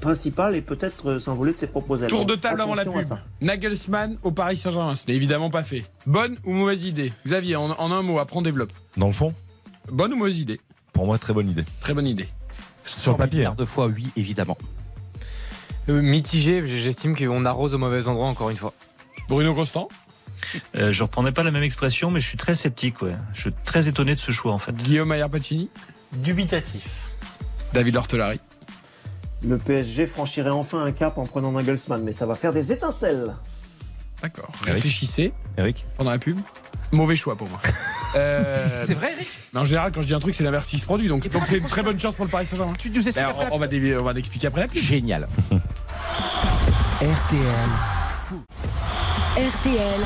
principal 0.00 0.54
et 0.56 0.60
peut-être 0.62 1.10
euh, 1.12 1.18
s'envoler 1.18 1.52
de 1.52 1.58
ses 1.58 1.66
propres 1.66 2.02
ailes. 2.02 2.08
Tour 2.08 2.24
de 2.24 2.34
table 2.34 2.60
avant 2.60 2.74
la 2.74 2.84
pub. 2.84 2.94
Nagelsmann 3.40 4.16
au 4.22 4.30
Paris 4.30 4.56
Saint-Germain, 4.56 4.96
ce 4.96 5.02
n'est 5.08 5.14
évidemment 5.14 5.50
pas 5.50 5.62
fait. 5.64 5.84
Bonne 6.06 6.36
ou 6.44 6.52
mauvaise 6.52 6.84
idée 6.84 7.12
Xavier, 7.26 7.56
en, 7.56 7.70
en 7.70 7.92
un 7.92 8.02
mot, 8.02 8.18
après 8.18 8.36
on 8.38 8.42
développe. 8.42 8.72
Dans 8.96 9.06
le 9.06 9.12
fond, 9.12 9.34
Bonne 9.90 10.12
ou 10.12 10.16
mauvaise 10.16 10.38
idée 10.40 10.60
pour 10.92 11.04
moi, 11.04 11.18
très 11.18 11.34
bonne 11.34 11.48
idée. 11.50 11.64
Très 11.82 11.92
bonne 11.92 12.06
idée. 12.06 12.26
Sur 12.84 13.12
le 13.12 13.18
papier. 13.18 13.44
hein. 13.44 13.54
de 13.58 13.66
fois, 13.66 13.86
oui, 13.86 14.06
évidemment. 14.16 14.56
Euh, 15.90 16.00
mitigé, 16.00 16.66
j'estime 16.66 17.14
qu'on 17.14 17.44
arrose 17.44 17.74
au 17.74 17.78
mauvais 17.78 18.08
endroit 18.08 18.26
encore 18.26 18.48
une 18.50 18.56
fois. 18.56 18.72
Bruno 19.28 19.54
Constant 19.54 19.88
Euh, 20.74 20.92
je 20.92 21.02
reprendrai 21.02 21.32
pas 21.32 21.42
la 21.42 21.50
même 21.50 21.62
expression, 21.64 22.10
mais 22.10 22.20
je 22.20 22.26
suis 22.28 22.38
très 22.38 22.54
sceptique. 22.54 23.02
Ouais. 23.02 23.14
Je 23.34 23.40
suis 23.42 23.52
très 23.64 23.88
étonné 23.88 24.14
de 24.14 24.20
ce 24.20 24.32
choix 24.32 24.52
en 24.52 24.58
fait. 24.58 24.74
Guillaume 24.74 25.12
Ayer 25.12 25.26
Pacini 25.30 25.68
Dubitatif. 26.14 26.88
David 27.74 27.94
Lortolari 27.94 28.40
Le 29.42 29.58
PSG 29.58 30.06
franchirait 30.06 30.50
enfin 30.50 30.82
un 30.84 30.92
cap 30.92 31.18
en 31.18 31.26
prenant 31.26 31.52
Nagelsmann, 31.52 32.02
mais 32.02 32.12
ça 32.12 32.26
va 32.26 32.34
faire 32.34 32.52
des 32.52 32.72
étincelles. 32.72 33.34
D'accord. 34.22 34.48
Réfléchissez 34.62 35.32
Eric 35.58 35.84
pendant 35.98 36.10
la 36.10 36.18
pub. 36.18 36.38
Mauvais 36.92 37.16
choix 37.16 37.36
pour 37.36 37.48
moi. 37.48 37.60
Euh, 38.14 38.82
C'est 38.86 38.94
vrai, 38.94 39.12
Eric? 39.14 39.28
Mais 39.52 39.60
en 39.60 39.64
général, 39.66 39.92
quand 39.92 40.00
je 40.00 40.06
dis 40.06 40.14
un 40.14 40.20
truc, 40.20 40.34
c'est 40.34 40.44
l'inverse 40.44 40.66
qui 40.68 40.78
se 40.78 40.86
produit. 40.86 41.06
Donc 41.06 41.28
donc 41.28 41.42
c'est 41.46 41.58
une 41.58 41.66
très 41.66 41.82
bonne 41.82 42.00
chance 42.00 42.14
pour 42.14 42.24
le 42.24 42.30
Paris 42.30 42.46
Saint-Germain. 42.46 42.72
Tu 42.78 42.88
nous 42.88 42.96
expliques 42.96 43.16
Ben, 43.16 43.28
après 43.28 43.48
on, 43.50 43.56
on 43.56 43.58
va 43.58 43.66
dé- 43.66 43.94
on 44.00 44.04
va 44.04 44.14
l'expliquer 44.14 44.46
après 44.46 44.62
la 44.62 44.68
pub. 44.68 44.80
Génial. 44.80 45.28
RTL. 47.02 47.70
RTL 49.36 50.00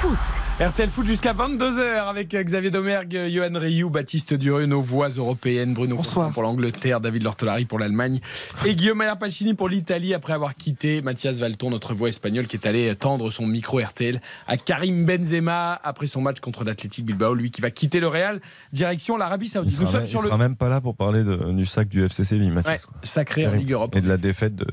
Foot. 0.00 0.18
RTL 0.60 0.90
Foot 0.90 1.06
jusqu'à 1.06 1.32
22h 1.32 2.06
avec 2.10 2.36
Xavier 2.36 2.70
Domergue, 2.70 3.18
Johan 3.30 3.48
Rioux, 3.54 3.88
Baptiste 3.88 4.34
Dureux, 4.34 4.66
nos 4.66 4.82
voix 4.82 5.08
européennes, 5.08 5.72
Bruno 5.72 5.96
Bonsoir. 5.96 6.26
Constant 6.26 6.32
pour 6.34 6.42
l'Angleterre, 6.42 7.00
David 7.00 7.22
Lortolari 7.22 7.64
pour 7.64 7.78
l'Allemagne 7.78 8.20
et 8.66 8.74
Guillaume 8.74 9.02
Pacini 9.18 9.54
pour 9.54 9.70
l'Italie 9.70 10.12
après 10.12 10.34
avoir 10.34 10.54
quitté 10.54 11.00
Mathias 11.00 11.38
Valton, 11.38 11.70
notre 11.70 11.94
voix 11.94 12.10
espagnole 12.10 12.46
qui 12.46 12.56
est 12.56 12.66
allé 12.66 12.94
tendre 12.94 13.30
son 13.30 13.46
micro 13.46 13.78
RTL 13.80 14.20
à 14.46 14.58
Karim 14.58 15.06
Benzema 15.06 15.80
après 15.82 16.04
son 16.04 16.20
match 16.20 16.40
contre 16.40 16.62
l'Athletic 16.64 17.06
Bilbao, 17.06 17.32
lui 17.32 17.50
qui 17.50 17.62
va 17.62 17.70
quitter 17.70 17.98
le 17.98 18.08
Real, 18.08 18.38
direction 18.74 19.16
l'Arabie 19.16 19.46
Il 19.46 19.50
Saoudite. 19.50 19.72
Sera, 19.78 20.00
il 20.04 20.12
le 20.12 20.18
sera 20.26 20.36
même 20.36 20.56
pas 20.56 20.68
là 20.68 20.82
pour 20.82 20.94
parler 20.94 21.24
de- 21.24 21.52
du 21.52 21.64
sac 21.64 21.88
du 21.88 22.04
FC 22.04 22.22
Séville, 22.22 22.48
Ouais, 22.48 22.54
Mathias. 22.56 22.84
quoi. 22.84 22.94
sacré 23.02 23.46
en. 23.46 23.52
Ligue 23.52 23.72
Europe. 23.72 23.96
Et 23.96 24.02
de 24.02 24.08
la 24.08 24.18
défaite 24.18 24.56
de. 24.56 24.66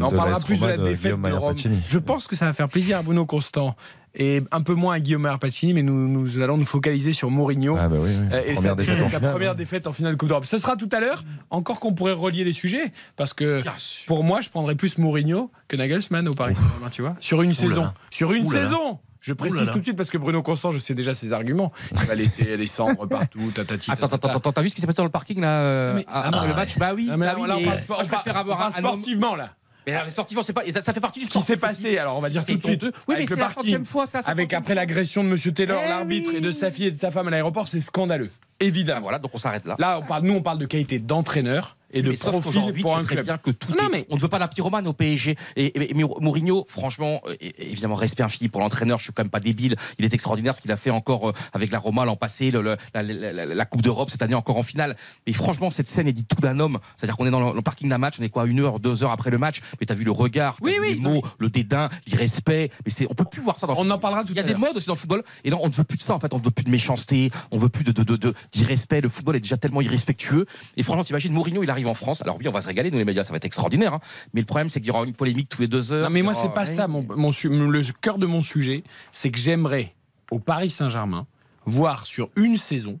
On 0.00 0.10
de 0.10 0.16
parlera 0.16 0.40
plus 0.40 0.58
de 0.60 0.66
la 0.66 0.76
défaite 0.78 1.12
de 1.20 1.30
Rome. 1.32 1.54
Je 1.88 1.98
pense 2.00 2.26
que 2.26 2.34
ça 2.34 2.46
va 2.46 2.52
faire 2.52 2.68
plaisir 2.68 2.98
à 2.98 3.02
Bruno 3.02 3.24
Constant 3.24 3.76
et 4.14 4.42
un 4.50 4.62
peu 4.62 4.74
moins 4.74 4.94
à 4.94 5.00
Guillaume 5.00 5.22
Maillard 5.22 5.38
Pacini, 5.38 5.74
mais 5.74 5.82
nous, 5.82 6.08
nous 6.08 6.38
allons 6.40 6.56
nous 6.56 6.64
focaliser 6.66 7.12
sur 7.12 7.30
Mourinho. 7.30 7.76
Ah 7.78 7.88
bah 7.88 7.96
oui, 8.00 8.10
oui. 8.10 8.26
Euh, 8.32 8.40
Et 8.46 8.54
Première 8.54 8.62
sa, 8.70 8.74
défaite 8.74 9.02
en 9.02 9.08
sa 9.08 9.16
finale. 9.18 9.32
première 9.32 9.54
défaite 9.54 9.86
en 9.86 9.92
finale 9.92 10.12
de 10.14 10.18
Coupe 10.18 10.28
d'Europe. 10.28 10.44
Ce 10.46 10.58
sera 10.58 10.76
tout 10.76 10.88
à 10.92 11.00
l'heure. 11.00 11.24
Encore 11.50 11.80
qu'on 11.80 11.92
pourrait 11.94 12.12
relier 12.12 12.44
les 12.44 12.52
sujets, 12.52 12.92
parce 13.16 13.34
que 13.34 13.60
pour 14.06 14.24
moi, 14.24 14.40
je 14.40 14.48
prendrais 14.50 14.74
plus 14.74 14.98
Mourinho 14.98 15.50
que 15.68 15.76
Nagelsmann 15.76 16.26
au 16.28 16.34
Paris 16.34 16.54
Saint-Germain, 16.54 16.88
tu 16.90 17.02
vois. 17.02 17.16
Sur 17.20 17.42
une 17.42 17.54
saison. 17.54 17.82
là. 17.82 17.94
Sur 18.10 18.32
une 18.32 18.44
Ouh 18.46 18.50
là 18.50 18.60
là. 18.60 18.64
saison. 18.66 18.98
Je 19.20 19.32
précise 19.32 19.56
Ouh 19.58 19.60
là 19.62 19.66
là. 19.66 19.72
tout 19.72 19.78
de 19.80 19.84
suite 19.84 19.96
parce 19.96 20.10
que 20.10 20.16
Bruno 20.18 20.42
Constant, 20.42 20.70
je 20.70 20.78
sais 20.78 20.94
déjà 20.94 21.12
ses 21.14 21.32
arguments. 21.32 21.72
Il 21.92 22.06
va 22.06 22.14
laisser 22.14 22.56
les 22.56 22.66
cendres 22.68 23.06
partout, 23.08 23.50
tatati. 23.52 23.90
Attends, 23.90 24.06
attends, 24.06 24.28
attends, 24.28 24.52
t'as 24.52 24.62
vu 24.62 24.68
ce 24.68 24.74
qui 24.76 24.80
s'est 24.80 24.86
passé 24.86 24.98
dans 24.98 25.04
le 25.04 25.10
parking 25.10 25.40
là 25.40 25.60
euh, 25.60 26.00
ah, 26.06 26.28
après 26.28 26.46
le 26.46 26.52
ouais. 26.52 26.56
match 26.56 26.78
Bah 26.78 26.92
oui, 26.94 27.08
Ah, 27.12 27.16
mais 27.16 27.26
là, 27.26 27.34
bah 27.34 27.40
oui, 27.42 27.48
là, 27.48 27.56
on 27.56 27.60
mais 27.60 27.66
parle 27.66 28.72
sportivement 28.72 29.34
là. 29.34 29.50
Mais 29.92 30.04
les 30.04 30.10
sportifs, 30.10 30.38
c'est 30.42 30.52
pas, 30.52 30.64
et 30.66 30.72
ça, 30.72 30.80
ça 30.80 30.92
fait 30.92 31.00
partie 31.00 31.20
du 31.20 31.24
Ce 31.26 31.30
qui 31.30 31.38
sport. 31.38 31.46
s'est 31.46 31.56
passé, 31.56 31.98
alors 31.98 32.16
on 32.16 32.20
va 32.20 32.30
dire 32.30 32.44
tout 32.44 32.54
de 32.56 32.62
suite. 32.62 32.82
Oui, 32.84 32.90
mais 33.08 33.14
avec 33.14 33.28
c'est 33.28 33.34
le 33.34 33.40
la 33.40 33.46
parking, 33.46 33.62
centième 33.62 33.86
fois, 33.86 34.04
la 34.12 34.20
Avec 34.20 34.52
après 34.52 34.74
l'agression 34.74 35.24
de 35.24 35.28
Monsieur 35.28 35.52
Taylor, 35.52 35.80
Eh 35.84 35.88
l'arbitre, 35.88 36.34
et 36.34 36.40
de 36.40 36.50
sa 36.50 36.70
fille 36.70 36.86
et 36.86 36.90
de 36.90 36.96
sa 36.96 37.10
femme 37.10 37.28
à 37.28 37.30
l'aéroport, 37.30 37.68
c'est 37.68 37.80
scandaleux. 37.80 38.30
Évidemment. 38.60 39.00
Voilà, 39.02 39.18
donc 39.18 39.34
on 39.34 39.38
s'arrête 39.38 39.64
là. 39.66 39.76
Là, 39.78 40.00
on 40.00 40.02
parle, 40.06 40.24
nous, 40.24 40.34
on 40.34 40.42
parle 40.42 40.58
de 40.58 40.66
qualité 40.66 40.98
d'entraîneur. 40.98 41.76
Et 41.92 42.02
de 42.02 42.10
Mais 42.10 42.16
profil 42.16 42.42
pour 42.82 42.92
tu 42.92 42.98
un 42.98 43.00
sais 43.00 43.06
très 43.06 43.14
club. 43.16 43.24
bien 43.26 43.38
que 43.38 43.50
tout 43.50 43.72
Non, 43.72 43.88
est- 43.88 43.90
mais- 43.92 44.06
On 44.10 44.16
ne 44.16 44.20
veut 44.20 44.28
pas 44.28 44.38
la 44.38 44.48
pyromane 44.48 44.86
au 44.86 44.92
PSG. 44.92 45.36
Et, 45.56 45.72
Mourinho, 45.94 46.64
franchement, 46.68 47.20
euh, 47.26 47.34
évidemment, 47.58 47.94
respect 47.94 48.22
infini 48.22 48.48
pour 48.48 48.60
l'entraîneur. 48.60 48.98
Je 48.98 49.04
suis 49.04 49.12
quand 49.12 49.22
même 49.22 49.30
pas 49.30 49.40
débile. 49.40 49.74
Il 49.98 50.04
est 50.04 50.12
extraordinaire 50.14 50.54
ce 50.54 50.60
qu'il 50.60 50.72
a 50.72 50.76
fait 50.76 50.90
encore 50.90 51.28
euh, 51.30 51.32
avec 51.52 51.70
la 51.70 51.78
Roma 51.78 52.04
l'an 52.04 52.16
passé, 52.16 52.50
le- 52.50 52.62
le- 52.62 52.76
la, 52.94 53.02
la- 53.02 53.32
la- 53.32 53.46
la 53.46 53.64
Coupe 53.66 53.82
d'Europe 53.82 54.10
cette 54.10 54.22
année 54.22 54.34
encore 54.34 54.56
en 54.56 54.62
finale. 54.62 54.96
Mais 55.26 55.32
franchement, 55.32 55.70
cette 55.70 55.88
scène 55.88 56.08
est 56.08 56.12
dit 56.12 56.24
tout 56.24 56.40
d'un 56.40 56.58
homme. 56.60 56.78
C'est-à-dire 56.96 57.16
qu'on 57.16 57.26
est 57.26 57.30
dans 57.30 57.50
le, 57.50 57.54
le 57.54 57.62
parking 57.62 57.88
d'un 57.88 57.98
match, 57.98 58.16
on 58.20 58.22
est 58.22 58.28
quoi, 58.28 58.46
une 58.46 58.60
heure, 58.60 58.80
deux 58.80 59.04
heures 59.04 59.10
après 59.12 59.30
le 59.30 59.38
match. 59.38 59.60
Mais 59.80 59.86
t'as 59.86 59.94
vu 59.94 60.04
le 60.04 60.10
regard, 60.12 60.56
t'as 60.56 60.64
Oui, 60.66 60.74
vu 60.74 60.80
oui, 60.80 60.94
les 60.94 61.00
mots, 61.00 61.22
le 61.38 61.48
dédain, 61.50 61.88
l'irrespect. 62.06 62.70
Mais 62.84 62.90
c'est, 62.90 63.06
on 63.10 63.14
peut 63.14 63.24
plus 63.24 63.42
voir 63.42 63.58
ça 63.58 63.66
dans 63.66 63.74
le 63.74 63.78
On 63.80 63.90
en 63.90 63.98
parlera 63.98 64.24
tout 64.24 64.32
il 64.32 64.36
y 64.36 64.40
a 64.40 64.42
des 64.42 64.54
modes 64.54 64.76
aussi 64.76 64.86
dans 64.86 64.94
le 64.94 64.98
football. 64.98 65.22
Et 65.44 65.50
non, 65.50 65.58
on 65.62 65.68
ne 65.68 65.72
veut 65.72 65.84
plus 65.84 65.96
de 65.96 66.02
ça 66.02 66.14
en 66.14 66.18
fait. 66.20 66.32
On 66.34 66.38
ne 66.38 66.44
veut 66.44 66.50
plus 66.50 66.64
de 66.64 66.70
méchanceté. 66.70 67.30
On 67.50 67.58
veut 67.58 67.68
plus 67.68 67.84
de, 67.84 67.92
de, 67.92 68.02
de, 68.02 68.16
de- 68.16 68.34
d'irrespect. 68.52 69.00
Le 69.00 69.08
football 69.08 69.36
est 69.36 69.40
déjà 69.40 69.56
tellement 69.56 69.80
irrespectueux. 69.80 70.46
Et 70.76 70.82
franchement, 70.82 71.04
t'imagines, 71.04 71.32
Mourinho, 71.32 71.62
il 71.62 71.70
arrive 71.78 71.88
en 71.88 71.94
France. 71.94 72.22
Alors 72.22 72.36
oui, 72.38 72.46
on 72.48 72.52
va 72.52 72.60
se 72.60 72.66
régaler, 72.66 72.90
nous 72.90 72.98
les 72.98 73.04
médias, 73.04 73.24
ça 73.24 73.30
va 73.30 73.36
être 73.36 73.44
extraordinaire. 73.44 73.94
hein. 73.94 74.00
Mais 74.34 74.40
le 74.40 74.46
problème, 74.46 74.68
c'est 74.68 74.80
qu'il 74.80 74.88
y 74.88 74.90
aura 74.90 75.04
une 75.04 75.14
polémique 75.14 75.48
tous 75.48 75.62
les 75.62 75.68
deux 75.68 75.92
heures. 75.92 76.04
Non, 76.08 76.10
mais 76.10 76.22
moi, 76.22 76.32
y 76.32 76.36
c'est 76.36 76.44
aura- 76.46 76.54
pas 76.54 76.66
ça. 76.66 76.88
Mon, 76.88 77.04
mon 77.16 77.30
le 77.70 77.82
cœur 78.00 78.18
de 78.18 78.26
mon 78.26 78.42
sujet, 78.42 78.84
c'est 79.12 79.30
que 79.30 79.38
j'aimerais, 79.38 79.92
au 80.30 80.38
Paris 80.38 80.70
Saint-Germain, 80.70 81.26
voir 81.64 82.06
sur 82.06 82.30
une 82.36 82.56
saison 82.56 82.98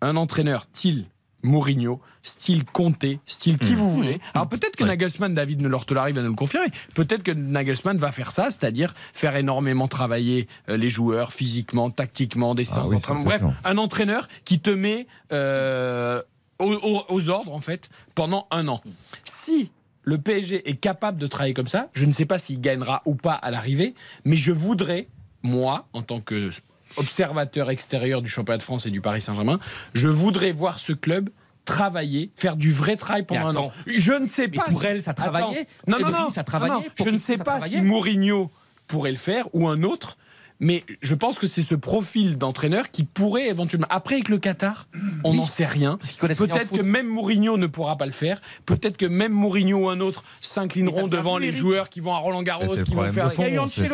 un 0.00 0.16
entraîneur 0.16 0.66
style 0.72 1.06
Mourinho, 1.42 2.00
style 2.22 2.64
Conte, 2.66 3.06
style 3.26 3.56
qui 3.58 3.74
vous 3.74 3.90
voulez. 3.90 4.20
Alors 4.34 4.46
peut-être 4.46 4.76
que 4.76 4.84
Nagelsmann, 4.84 5.34
David 5.34 5.62
Lortolari 5.62 6.12
va 6.12 6.20
nous 6.20 6.28
le 6.28 6.34
confirmer, 6.34 6.66
peut-être 6.94 7.22
que 7.22 7.30
Nagelsmann 7.30 7.96
va 7.96 8.12
faire 8.12 8.30
ça, 8.30 8.50
c'est-à-dire 8.50 8.92
faire 9.14 9.34
énormément 9.36 9.88
travailler 9.88 10.48
euh, 10.68 10.76
les 10.76 10.90
joueurs 10.90 11.32
physiquement, 11.32 11.90
tactiquement, 11.90 12.54
des 12.54 12.64
séances 12.66 12.88
oui, 12.90 12.98
Bref, 13.24 13.42
un 13.64 13.78
entraîneur 13.78 14.28
qui 14.44 14.60
te 14.60 14.68
met 14.68 15.06
euh, 15.32 16.20
aux, 16.60 16.74
aux- 16.74 17.04
aux 17.08 17.28
ordres, 17.28 17.52
en 17.52 17.60
fait, 17.60 17.88
pendant 18.14 18.46
un 18.50 18.68
an. 18.68 18.80
Si 19.24 19.70
le 20.02 20.18
PSG 20.18 20.68
est 20.68 20.76
capable 20.76 21.18
de 21.18 21.26
travailler 21.26 21.54
comme 21.54 21.66
ça, 21.66 21.88
je 21.92 22.04
ne 22.06 22.12
sais 22.12 22.24
pas 22.26 22.38
s'il 22.38 22.60
gagnera 22.60 23.02
ou 23.04 23.14
pas 23.14 23.34
à 23.34 23.50
l'arrivée, 23.50 23.94
mais 24.24 24.36
je 24.36 24.52
voudrais, 24.52 25.08
moi, 25.42 25.88
en 25.92 26.02
tant 26.02 26.20
que 26.20 26.50
observateur 26.96 27.70
extérieur 27.70 28.20
du 28.22 28.28
championnat 28.28 28.58
de 28.58 28.62
France 28.62 28.86
et 28.86 28.90
du 28.90 29.00
Paris 29.00 29.20
Saint-Germain, 29.20 29.60
je 29.94 30.08
voudrais 30.08 30.52
voir 30.52 30.78
ce 30.78 30.92
club 30.92 31.30
travailler, 31.64 32.30
faire 32.34 32.56
du 32.56 32.70
vrai 32.72 32.96
travail 32.96 33.22
pendant 33.22 33.48
un 33.48 33.56
an. 33.56 33.72
Je 33.86 34.12
ne 34.12 34.26
sais 34.26 34.48
pas. 34.48 34.64
pour 34.64 34.80
si- 34.80 34.86
elle, 34.86 35.02
ça 35.02 35.12
Attends. 35.12 35.30
travaillait. 35.30 35.66
Non, 35.86 35.98
non, 36.00 36.10
non. 36.10 36.30
ça 36.30 36.42
travaillait. 36.42 36.74
non, 36.74 36.80
non. 36.80 37.04
Je 37.04 37.10
ne 37.10 37.18
sais 37.18 37.38
pas 37.38 37.60
si 37.60 37.80
Mourinho 37.80 38.50
pourrait 38.88 39.12
le 39.12 39.18
faire 39.18 39.46
ou 39.54 39.68
un 39.68 39.82
autre. 39.84 40.16
Mais 40.60 40.84
je 41.00 41.14
pense 41.14 41.38
que 41.38 41.46
c'est 41.46 41.62
ce 41.62 41.74
profil 41.74 42.36
d'entraîneur 42.36 42.90
qui 42.90 43.04
pourrait 43.04 43.48
éventuellement. 43.48 43.86
Après, 43.90 44.16
avec 44.16 44.28
le 44.28 44.38
Qatar, 44.38 44.88
on 45.24 45.34
n'en 45.34 45.46
sait 45.46 45.66
rien. 45.66 45.96
Parce 45.96 46.10
qu'ils 46.10 46.20
connaissent 46.20 46.40
rien 46.40 46.50
au 46.50 46.52
Peut-être 46.52 46.70
que 46.70 46.82
même 46.82 47.08
Mourinho 47.08 47.56
ne 47.56 47.66
pourra 47.66 47.96
pas 47.96 48.06
le 48.06 48.12
faire. 48.12 48.40
Peut-être 48.66 48.96
que 48.96 49.06
même 49.06 49.32
Mourinho 49.32 49.78
ou 49.78 49.88
un 49.88 50.00
autre 50.00 50.22
s'inclineront 50.42 51.08
devant 51.08 51.38
les 51.38 51.52
joueurs 51.52 51.88
qui 51.88 52.00
vont 52.00 52.14
à 52.14 52.18
Roland 52.18 52.42
Garros, 52.42 52.76
qui 52.84 52.94
vont 52.94 53.06
faire. 53.08 53.32
fond, 53.32 53.44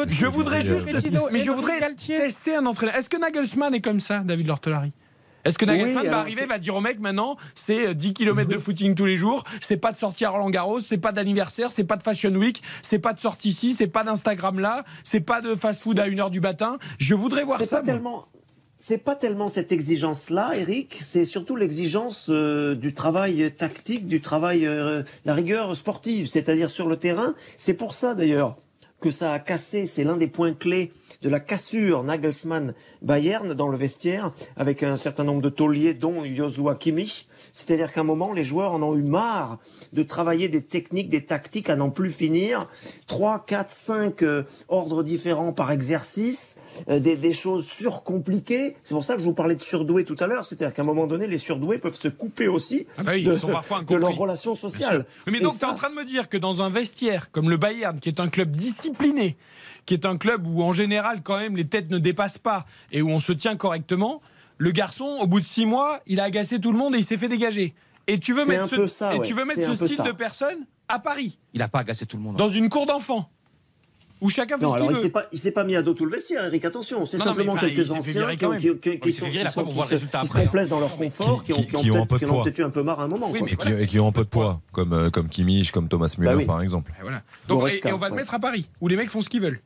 Je 0.09 0.27
voudrais 0.27 0.62
juste, 0.62 0.87
mais 1.33 1.41
je 1.41 1.51
voudrais 1.51 1.81
tester 1.95 2.57
un 2.57 2.67
entraîneur. 2.67 2.97
Est-ce 2.97 3.09
que 3.09 3.17
Nagelsmann 3.17 3.75
est 3.75 3.81
comme 3.81 4.01
ça, 4.01 4.19
David 4.21 4.49
Lortelari 4.49 4.93
est-ce 5.47 5.59
que 5.59 5.64
Nagelsmann 5.64 6.05
Oui, 6.05 6.11
va 6.11 6.18
arriver, 6.18 6.47
va 6.47 6.59
dire 6.59 6.74
au 6.74 6.80
mec 6.80 7.01
maintenant, 7.01 7.36
c'est 7.55 7.88
euh, 7.88 7.94
10 7.94 8.14
km 8.14 8.49
de 8.51 8.59
footing 8.59 8.94
tous 8.94 9.07
les 9.07 9.16
jours, 9.16 9.44
c'est 9.61 9.76
pas 9.76 9.92
de 9.92 9.97
sortir 9.97 10.28
à 10.28 10.32
Roland 10.32 10.51
Garros, 10.51 10.80
c'est 10.80 10.99
pas 10.99 11.12
d'anniversaire, 11.12 11.70
c'est 11.70 11.84
pas 11.84 11.97
de 11.97 12.03
Fashion 12.03 12.34
Week, 12.34 12.62
c'est 12.82 12.99
pas 12.99 13.12
de 13.12 13.20
sortie 13.20 13.49
ici, 13.49 13.72
c'est 13.72 13.86
pas 13.86 14.05
d'Instagram 14.05 14.59
là, 14.59 14.84
c'est 15.05 15.20
pas 15.20 15.40
de 15.40 15.55
fast 15.55 15.82
food 15.82 15.99
à 15.99 16.09
1h 16.09 16.30
du 16.30 16.40
matin. 16.40 16.78
Je 16.99 17.14
voudrais 17.14 17.44
voir 17.44 17.62
ça. 17.62 17.76
pas 17.76 17.82
moi. 17.82 17.92
tellement. 17.92 18.26
C'est 18.78 18.99
pas 18.99 19.16
tellement 19.16 19.49
cette 19.49 19.72
exigence-là, 19.72 20.53
Eric, 20.55 20.99
c'est 21.01 21.24
surtout 21.24 21.57
l'exigence 21.57 22.26
euh, 22.28 22.74
du 22.74 22.92
travail 22.92 23.51
tactique, 23.57 24.07
du 24.07 24.20
travail, 24.20 24.66
euh, 24.66 25.03
la 25.24 25.32
rigueur 25.32 25.74
sportive, 25.74 26.26
c'est-à-dire 26.26 26.68
sur 26.68 26.86
le 26.86 26.99
terrain. 26.99 27.34
C'est 27.57 27.72
pour 27.72 27.94
ça 27.94 28.14
d'ailleurs 28.14 28.59
que 29.01 29.11
ça 29.11 29.32
a 29.32 29.38
cassé, 29.38 29.86
c'est 29.86 30.05
l'un 30.05 30.16
des 30.16 30.26
points 30.26 30.53
clés 30.53 30.92
de 31.23 31.29
la 31.29 31.41
cassure 31.41 32.03
Nagelsmann-Bayern 32.05 33.55
dans 33.55 33.69
le 33.69 33.77
vestiaire, 33.77 34.33
avec 34.57 34.83
un 34.83 34.97
certain 34.97 35.25
nombre 35.25 35.43
de 35.43 35.49
tauliers, 35.49 35.95
dont 35.95 36.25
Joshua 36.25 36.75
Kimmich. 36.75 37.27
C'est-à-dire 37.53 37.93
qu'à 37.93 38.01
un 38.01 38.05
moment, 38.05 38.33
les 38.33 38.45
joueurs 38.45 38.73
en 38.73 38.83
ont 38.83 38.97
eu 38.97 39.03
marre 39.03 39.59
de 39.93 40.03
travailler 40.03 40.49
des 40.49 40.62
techniques, 40.62 41.09
des 41.09 41.25
tactiques 41.25 41.71
à 41.71 41.77
n'en 41.77 41.91
plus 41.91 42.11
finir. 42.11 42.69
3, 43.07 43.45
4, 43.47 43.71
5 43.71 44.23
euh, 44.23 44.43
ordres 44.69 45.03
différents 45.03 45.53
par 45.53 45.71
exercice, 45.73 46.59
euh, 46.89 46.99
des, 47.01 47.17
des 47.17 47.33
choses 47.33 47.67
surcompliquées. 47.67 48.77
C'est 48.83 48.95
pour 48.95 49.05
ça 49.05 49.14
que 49.14 49.21
je 49.21 49.25
vous 49.25 49.35
parlais 49.35 49.55
de 49.55 49.62
surdoués 49.62 50.05
tout 50.05 50.17
à 50.21 50.27
l'heure. 50.27 50.45
C'est-à-dire 50.45 50.75
qu'à 50.75 50.83
un 50.83 50.87
moment 50.87 51.07
donné, 51.07 51.27
les 51.27 51.39
surdoués 51.39 51.79
peuvent 51.79 51.99
se 51.99 52.09
couper 52.09 52.49
aussi 52.49 52.87
Ah 52.99 53.03
bah 53.05 53.12
oui, 53.14 53.23
de, 53.23 53.33
ils 53.33 53.37
sont 53.37 53.49
parfois 53.49 53.81
de 53.81 53.87
sûr. 54.37 54.57
sociales. 54.57 55.07
Oui, 55.27 55.33
Mais 55.33 55.41
donc, 55.41 55.53
tu 55.53 55.57
es 55.57 55.61
ça- 55.61 55.71
en 55.71 55.75
train 55.75 55.91
de 55.91 55.95
me 55.95 56.05
dire 56.05 56.29
que 56.29 56.37
dans 56.37 56.62
un 56.62 56.71
vestiaire 56.71 57.31
comme 57.31 57.51
le 57.51 57.57
Bayern, 57.57 57.99
qui 58.01 58.09
est 58.09 58.21
un 58.21 58.29
club 58.29 58.51
discipliné, 58.51 59.37
qui 59.87 59.95
est 59.95 60.05
un 60.05 60.16
club 60.16 60.47
où 60.47 60.62
en 60.62 60.72
général, 60.72 61.22
quand 61.22 61.39
même, 61.39 61.57
les 61.57 61.66
têtes 61.66 61.91
ne 61.91 61.99
dépassent 61.99 62.39
pas 62.39 62.66
et 62.93 63.03
où 63.03 63.09
on 63.11 63.20
se 63.20 63.32
tient 63.32 63.57
correctement, 63.57 64.20
le 64.59 64.70
garçon, 64.72 65.18
au 65.20 65.26
bout 65.26 65.41
de 65.41 65.45
six 65.45 65.64
mois, 65.66 66.01
il 66.07 66.20
a 66.20 66.24
agacé 66.24 66.61
tout 66.61 66.72
le 66.72 66.78
monde 66.78 66.95
et 66.95 66.99
il 66.99 67.05
s'est 67.05 67.18
fait 67.18 67.28
dégager. 67.28 67.74
Et 68.09 68.18
tu 68.20 68.32
veux 68.34 68.45
mettre 68.45 68.66
ce, 68.68 68.76
peu 68.76 68.89
ça, 68.89 69.14
et 69.14 69.18
ouais. 69.18 69.26
tu 69.26 69.32
veux 69.34 69.45
mettre 69.45 69.61
C'est 69.61 69.66
ce 69.66 69.70
un 69.70 69.76
peu 69.76 69.87
style 69.87 69.97
ça. 69.97 70.03
de 70.05 70.12
personne 70.12 70.59
à 70.89 70.99
Paris, 70.99 71.39
Il 71.55 71.62
a 71.62 71.68
pas 71.68 71.80
agacé 71.80 72.07
tout 72.07 72.16
le 72.16 72.22
monde. 72.22 72.34
hein. 72.34 72.39
dans 72.39 72.49
une 72.49 72.68
cour 72.68 72.87
d'enfants, 72.87 73.28
où 74.20 74.30
chacun 74.30 74.57
fait 74.59 74.64
Non, 74.64 74.72
ce 74.72 74.76
qu'il 74.78 74.87
il 74.87 74.95
veut. 74.95 75.03
s'est 75.03 75.11
pas, 75.11 75.24
il 75.32 75.39
s'est 75.39 75.51
pas 75.51 75.64
mis 75.64 75.76
à 75.76 75.82
dos 75.82 75.93
tout 75.93 76.05
le 76.07 76.11
vestiaire, 76.12 76.45
Eric. 76.47 76.64
Attention, 76.64 77.05
c'est 77.05 77.18
simplement 77.18 77.55
mais 77.55 77.61
quelques 77.61 77.91
anciens 77.91 78.34
qui, 78.37 79.12
sont, 79.12 79.30
se, 79.30 79.89
résultat 79.89 80.20
qui 80.20 80.26
se 80.26 80.30
après, 80.30 80.41
hein. 80.41 80.45
complaisent 80.45 80.68
dans 80.68 80.80
leur 80.80 80.97
confort, 80.97 81.45
qui, 81.45 81.53
ont, 81.53 81.57
qui- 81.57 81.66
qui 81.66 81.76
ont 81.76 81.80
qui 81.80 81.91
ont 81.91 82.03
un 82.03 82.07
peut-être 82.07 82.59
eu 82.59 82.64
un 82.64 82.70
peu 82.70 82.82
marre 82.82 83.01
à 83.01 83.05
un 83.05 83.09
moment. 83.09 83.28
Oui, 83.30 83.41
quoi. 83.41 83.47
mais 83.47 83.53
Et 83.53 83.57
qui, 83.76 83.82
et 83.82 83.87
qui 83.87 84.01
ont 84.01 84.09
un 84.09 84.12
peu 84.12 84.24
de 84.24 84.28
poids, 84.30 84.61
comme, 84.72 84.93
euh, 84.95 85.11
comme 85.11 85.28
Kimmich, 85.28 85.70
comme 85.72 85.89
Thomas 85.89 86.14
Müller, 86.16 86.30
Bah 86.30 86.37
oui. 86.39 86.45
par 86.47 86.62
exemple. 86.62 86.93
Et 86.99 87.03
voilà. 87.03 87.22
Donc, 87.49 87.59
et, 87.59 87.61
Goretzka, 87.61 87.89
et 87.91 87.93
on 87.93 87.99
va 87.99 88.09
le 88.09 88.14
mettre 88.14 88.34
à 88.34 88.39
Paris, 88.39 88.70
où 88.80 88.89
les 88.89 88.97
mecs 88.97 89.11
font 89.11 89.20
ce 89.20 89.28
qu'ils 89.28 89.43
veulent. 89.43 89.61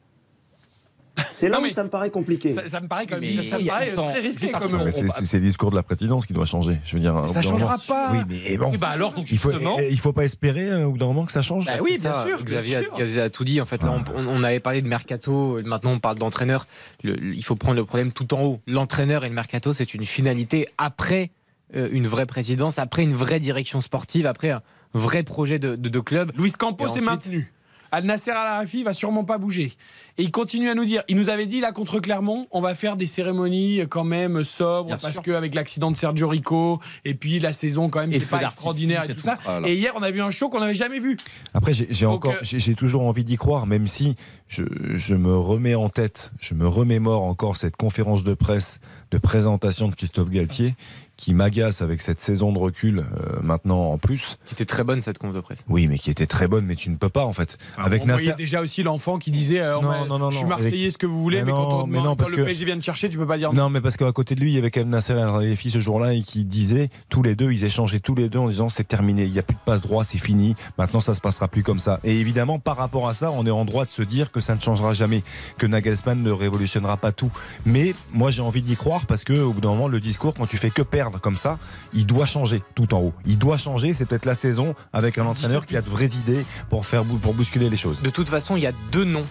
C'est 1.32 1.48
là 1.48 1.56
Non, 1.56 1.60
où 1.62 1.64
mais- 1.66 1.70
ça 1.70 1.84
me 1.84 1.88
paraît 1.88 2.10
compliqué. 2.10 2.48
Ça, 2.48 2.66
ça 2.68 2.80
me 2.80 2.88
paraît 2.88 3.06
quand 3.06 3.18
même, 3.20 3.34
Mais- 3.36 3.42
ça 3.42 3.58
me 3.58 3.66
paraît 3.66 3.92
très 3.92 4.20
risqué 4.20 4.46
c'est- 4.48 5.08
c'est 5.10 5.24
c'est 5.24 5.38
le 5.38 5.44
discours 5.46 5.70
de 5.70 5.76
la 5.76 5.82
présidence 5.82 6.26
qui 6.26 6.32
doit 6.32 6.44
changer. 6.46 6.78
Je 6.84 6.94
veux 6.94 7.00
dire, 7.00 7.14
Ça 7.28 7.34
d'un 7.34 7.42
changera 7.42 7.76
moment- 7.76 7.82
pas. 7.88 8.12
Oui, 8.12 8.18
mais 8.28 8.56
bon. 8.56 8.70
Oui, 8.72 8.78
bah 8.78 8.88
alors, 8.88 9.12
donc 9.12 9.30
il 9.30 9.38
faut, 9.38 9.50
il 9.52 9.98
faut 10.00 10.12
pas 10.12 10.24
espérer 10.24 10.68
euh, 10.70 10.84
au 10.86 10.92
bout 10.92 10.98
d'un 10.98 11.06
moment 11.06 11.24
que 11.26 11.32
ça 11.32 11.42
change. 11.42 11.66
Bah 11.66 11.72
Bah, 11.76 11.82
oui, 11.84 11.98
bien 12.00 12.14
ça. 12.14 12.26
sûr, 12.26 12.36
bien 12.38 12.44
Xavier, 12.44 12.76
a- 12.76 12.80
sûr. 12.82 12.94
Xavier 12.96 13.20
a 13.22 13.30
tout 13.30 13.44
dit. 13.44 13.60
En 13.60 13.66
fait, 13.66 13.82
là, 13.82 13.92
on, 13.92 14.18
on- 14.20 14.26
on 14.28 14.42
avait 14.44 14.60
parlé 14.60 14.82
de 14.82 14.88
mercato. 14.88 15.58
et 15.58 15.62
Maintenant, 15.62 15.92
on 15.92 15.98
parle 15.98 16.18
d'entraîneur. 16.18 16.66
Il 17.04 17.44
faut 17.44 17.56
prendre 17.56 17.76
le 17.76 17.84
problème 17.84 18.12
tout 18.12 18.32
en 18.34 18.42
haut. 18.42 18.60
L'entraîneur 18.66 19.24
et 19.24 19.28
le 19.28 19.34
mercato, 19.34 19.72
c'est 19.72 19.94
une 19.94 20.04
finalité 20.06 20.66
après 20.78 21.30
euh, 21.76 21.88
une 21.92 22.08
vraie 22.08 22.26
présidence, 22.26 22.80
après 22.80 23.04
une 23.04 23.14
vraie 23.14 23.38
direction 23.38 23.80
sportive, 23.80 24.26
après 24.26 24.50
un 24.50 24.60
vrai 24.92 25.22
projet 25.22 25.60
de, 25.60 25.76
de- 25.76 25.88
de 25.88 26.00
club. 26.00 26.32
Luis 26.36 26.50
Campos 26.50 26.96
est 26.96 27.00
maintenu. 27.00 27.52
Al 27.92 28.04
Nasser 28.04 28.30
Al 28.30 28.46
Arafi 28.46 28.82
va 28.84 28.94
sûrement 28.94 29.24
pas 29.24 29.38
bouger. 29.38 29.72
Et 30.18 30.22
il 30.22 30.30
continue 30.30 30.68
à 30.70 30.74
nous 30.74 30.84
dire, 30.84 31.02
il 31.08 31.16
nous 31.16 31.28
avait 31.30 31.46
dit 31.46 31.60
là 31.60 31.72
contre 31.72 31.98
Clermont, 32.00 32.46
on 32.50 32.60
va 32.60 32.74
faire 32.74 32.96
des 32.96 33.06
cérémonies 33.06 33.82
quand 33.88 34.04
même 34.04 34.44
sobres 34.44 34.88
Bien 34.88 34.98
parce 34.98 35.20
qu'avec 35.20 35.54
l'accident 35.54 35.90
de 35.90 35.96
Sergio 35.96 36.28
Rico 36.28 36.78
et 37.04 37.14
puis 37.14 37.38
la 37.40 37.52
saison 37.52 37.88
quand 37.88 38.00
même 38.00 38.12
Et 38.12 38.18
qui 38.18 38.24
pas 38.26 38.42
extraordinaire 38.42 39.04
et 39.04 39.08
tout 39.08 39.14
tout. 39.14 39.20
ça. 39.20 39.38
Voilà. 39.44 39.68
Et 39.68 39.74
hier 39.74 39.92
on 39.96 40.02
a 40.02 40.10
vu 40.10 40.20
un 40.20 40.30
show 40.30 40.48
qu'on 40.48 40.60
n'avait 40.60 40.74
jamais 40.74 40.98
vu. 41.00 41.16
Après, 41.54 41.72
j'ai 41.72 42.06
encore, 42.06 42.32
euh, 42.34 42.38
j'ai 42.42 42.74
toujours 42.74 43.02
envie 43.02 43.24
d'y 43.24 43.36
croire, 43.36 43.66
même 43.66 43.86
si 43.86 44.14
je, 44.48 44.62
je 44.94 45.14
me 45.14 45.36
remets 45.36 45.74
en 45.74 45.88
tête, 45.88 46.32
je 46.40 46.54
me 46.54 46.66
remémore 46.66 47.22
encore 47.22 47.56
cette 47.56 47.76
conférence 47.76 48.24
de 48.24 48.34
presse 48.34 48.80
de 49.10 49.18
présentation 49.18 49.88
de 49.88 49.94
Christophe 49.94 50.30
Galtier, 50.30 50.74
qui 51.20 51.34
m'agace 51.34 51.82
avec 51.82 52.00
cette 52.00 52.18
saison 52.18 52.50
de 52.50 52.58
recul 52.58 53.00
euh, 53.00 53.38
maintenant 53.42 53.92
en 53.92 53.98
plus. 53.98 54.38
Qui 54.46 54.54
était 54.54 54.64
très 54.64 54.84
bonne 54.84 55.02
cette 55.02 55.18
conf 55.18 55.34
de 55.34 55.40
presse. 55.40 55.64
Oui, 55.68 55.86
mais 55.86 55.98
qui 55.98 56.10
était 56.10 56.26
très 56.26 56.48
bonne, 56.48 56.64
mais 56.64 56.76
tu 56.76 56.88
ne 56.88 56.96
peux 56.96 57.10
pas 57.10 57.26
en 57.26 57.34
fait. 57.34 57.58
avec 57.76 58.02
on 58.02 58.06
voyait 58.06 58.28
Nasser, 58.28 58.36
déjà 58.38 58.62
aussi 58.62 58.82
l'enfant 58.82 59.18
qui 59.18 59.30
disait 59.30 59.60
euh, 59.60 59.80
Non, 59.82 60.06
non, 60.06 60.18
non, 60.18 60.30
je 60.30 60.36
suis 60.36 60.44
non, 60.44 60.48
Marseillais, 60.50 60.80
avec- 60.84 60.92
ce 60.92 60.98
que 60.98 61.06
vous 61.06 61.20
voulez, 61.22 61.38
Mais 61.38 61.44
mais, 61.44 61.50
non, 61.52 61.68
quand, 61.68 61.82
on 61.82 61.86
mais 61.86 61.98
non, 61.98 62.16
quand 62.16 62.30
le 62.30 62.42
PSG 62.42 62.64
vient 62.64 62.78
te 62.78 62.82
chercher, 62.84 63.10
tu 63.10 63.18
peux 63.18 63.26
pas 63.26 63.36
dire 63.36 63.52
Non, 63.52 63.68
mais 63.68 63.82
parce 63.82 63.98
qu'à 63.98 64.10
côté 64.12 64.34
de 64.34 64.40
lui, 64.40 64.52
il 64.52 64.54
y 64.54 64.58
avait 64.58 64.70
quand 64.70 64.80
même 64.80 64.88
Nasser 64.88 65.12
El 65.12 65.56
ce 65.56 65.78
jour-là 65.78 66.14
et 66.14 66.22
qui 66.22 66.44
disait, 66.46 66.88
tous 67.10 67.22
les 67.22 67.34
deux, 67.34 67.52
ils 67.52 67.64
échangeaient 67.64 68.00
tous 68.00 68.14
les 68.14 68.30
deux 68.30 68.38
en 68.38 68.48
disant 68.48 68.70
c'est 68.70 68.88
terminé, 68.88 69.24
il 69.24 69.32
n'y 69.32 69.38
a 69.38 69.42
plus 69.42 69.54
de 69.54 69.60
passe 69.64 69.82
droit, 69.82 70.04
c'est 70.04 70.18
fini, 70.18 70.56
maintenant 70.78 71.02
ça 71.02 71.12
se 71.12 71.20
passera 71.20 71.48
plus 71.48 71.62
comme 71.62 71.78
ça. 71.78 72.00
Et 72.02 72.18
évidemment, 72.18 72.58
par 72.58 72.76
rapport 72.78 73.08
à 73.08 73.14
ça, 73.14 73.30
on 73.30 73.44
est 73.44 73.50
en 73.50 73.64
droit 73.66 73.84
de 73.84 73.90
se 73.90 74.02
dire 74.02 74.32
que 74.32 74.40
ça 74.40 74.54
ne 74.54 74.60
changera 74.60 74.94
jamais, 74.94 75.22
que 75.58 75.66
Nagelsmann 75.66 76.22
ne 76.22 76.30
révolutionnera 76.30 76.96
pas 76.96 77.12
tout. 77.12 77.30
Mais 77.66 77.94
moi, 78.14 78.30
j'ai 78.30 78.42
envie 78.42 78.62
d'y 78.62 78.76
croire 78.76 79.04
parce 79.06 79.24
que 79.24 79.34
au 79.34 79.52
bout 79.52 79.60
d'un 79.60 79.68
moment, 79.70 79.88
le 79.88 80.00
discours, 80.00 80.34
quand 80.34 80.46
tu 80.46 80.56
fais 80.56 80.70
que 80.70 80.82
perdre 80.82 81.09
comme 81.18 81.36
ça, 81.36 81.58
il 81.92 82.06
doit 82.06 82.26
changer 82.26 82.62
tout 82.74 82.94
en 82.94 83.00
haut. 83.00 83.12
Il 83.26 83.38
doit 83.38 83.58
changer, 83.58 83.92
c'est 83.92 84.06
peut-être 84.06 84.26
la 84.26 84.34
saison 84.34 84.74
avec 84.92 85.18
un 85.18 85.26
entraîneur 85.26 85.66
qui 85.66 85.76
a 85.76 85.82
de 85.82 85.88
vraies 85.88 86.06
idées 86.06 86.44
pour 86.68 86.86
faire 86.86 87.04
pour 87.04 87.34
bousculer 87.34 87.70
les 87.70 87.76
choses. 87.76 88.02
De 88.02 88.10
toute 88.10 88.28
façon, 88.28 88.56
il 88.56 88.62
y 88.62 88.66
a 88.66 88.72
deux 88.92 89.04
noms 89.04 89.26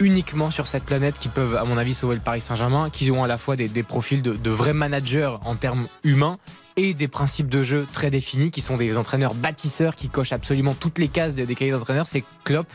uniquement 0.00 0.50
sur 0.50 0.68
cette 0.68 0.84
planète 0.84 1.18
qui 1.18 1.28
peuvent, 1.28 1.56
à 1.56 1.64
mon 1.64 1.76
avis, 1.76 1.94
sauver 1.94 2.14
le 2.14 2.20
Paris 2.20 2.40
Saint-Germain, 2.40 2.90
qui 2.90 3.10
ont 3.10 3.24
à 3.24 3.26
la 3.26 3.38
fois 3.38 3.56
des, 3.56 3.68
profils 3.82 4.22
de, 4.22 4.34
de 4.34 4.50
vrais 4.50 4.72
managers 4.72 5.32
en 5.44 5.56
termes 5.56 5.88
humains 6.04 6.38
et 6.76 6.94
des 6.94 7.08
principes 7.08 7.48
de 7.48 7.62
jeu 7.62 7.86
très 7.92 8.10
définis, 8.10 8.50
qui 8.50 8.60
sont 8.60 8.76
des 8.76 8.96
entraîneurs 8.96 9.34
bâtisseurs 9.34 9.96
qui 9.96 10.08
cochent 10.08 10.32
absolument 10.32 10.74
toutes 10.74 10.98
les 10.98 11.08
cases 11.08 11.34
des, 11.34 11.46
des 11.46 11.54
cahiers 11.54 11.72
d'entraîneurs. 11.72 12.06
C'est 12.06 12.24
Klopp 12.44 12.68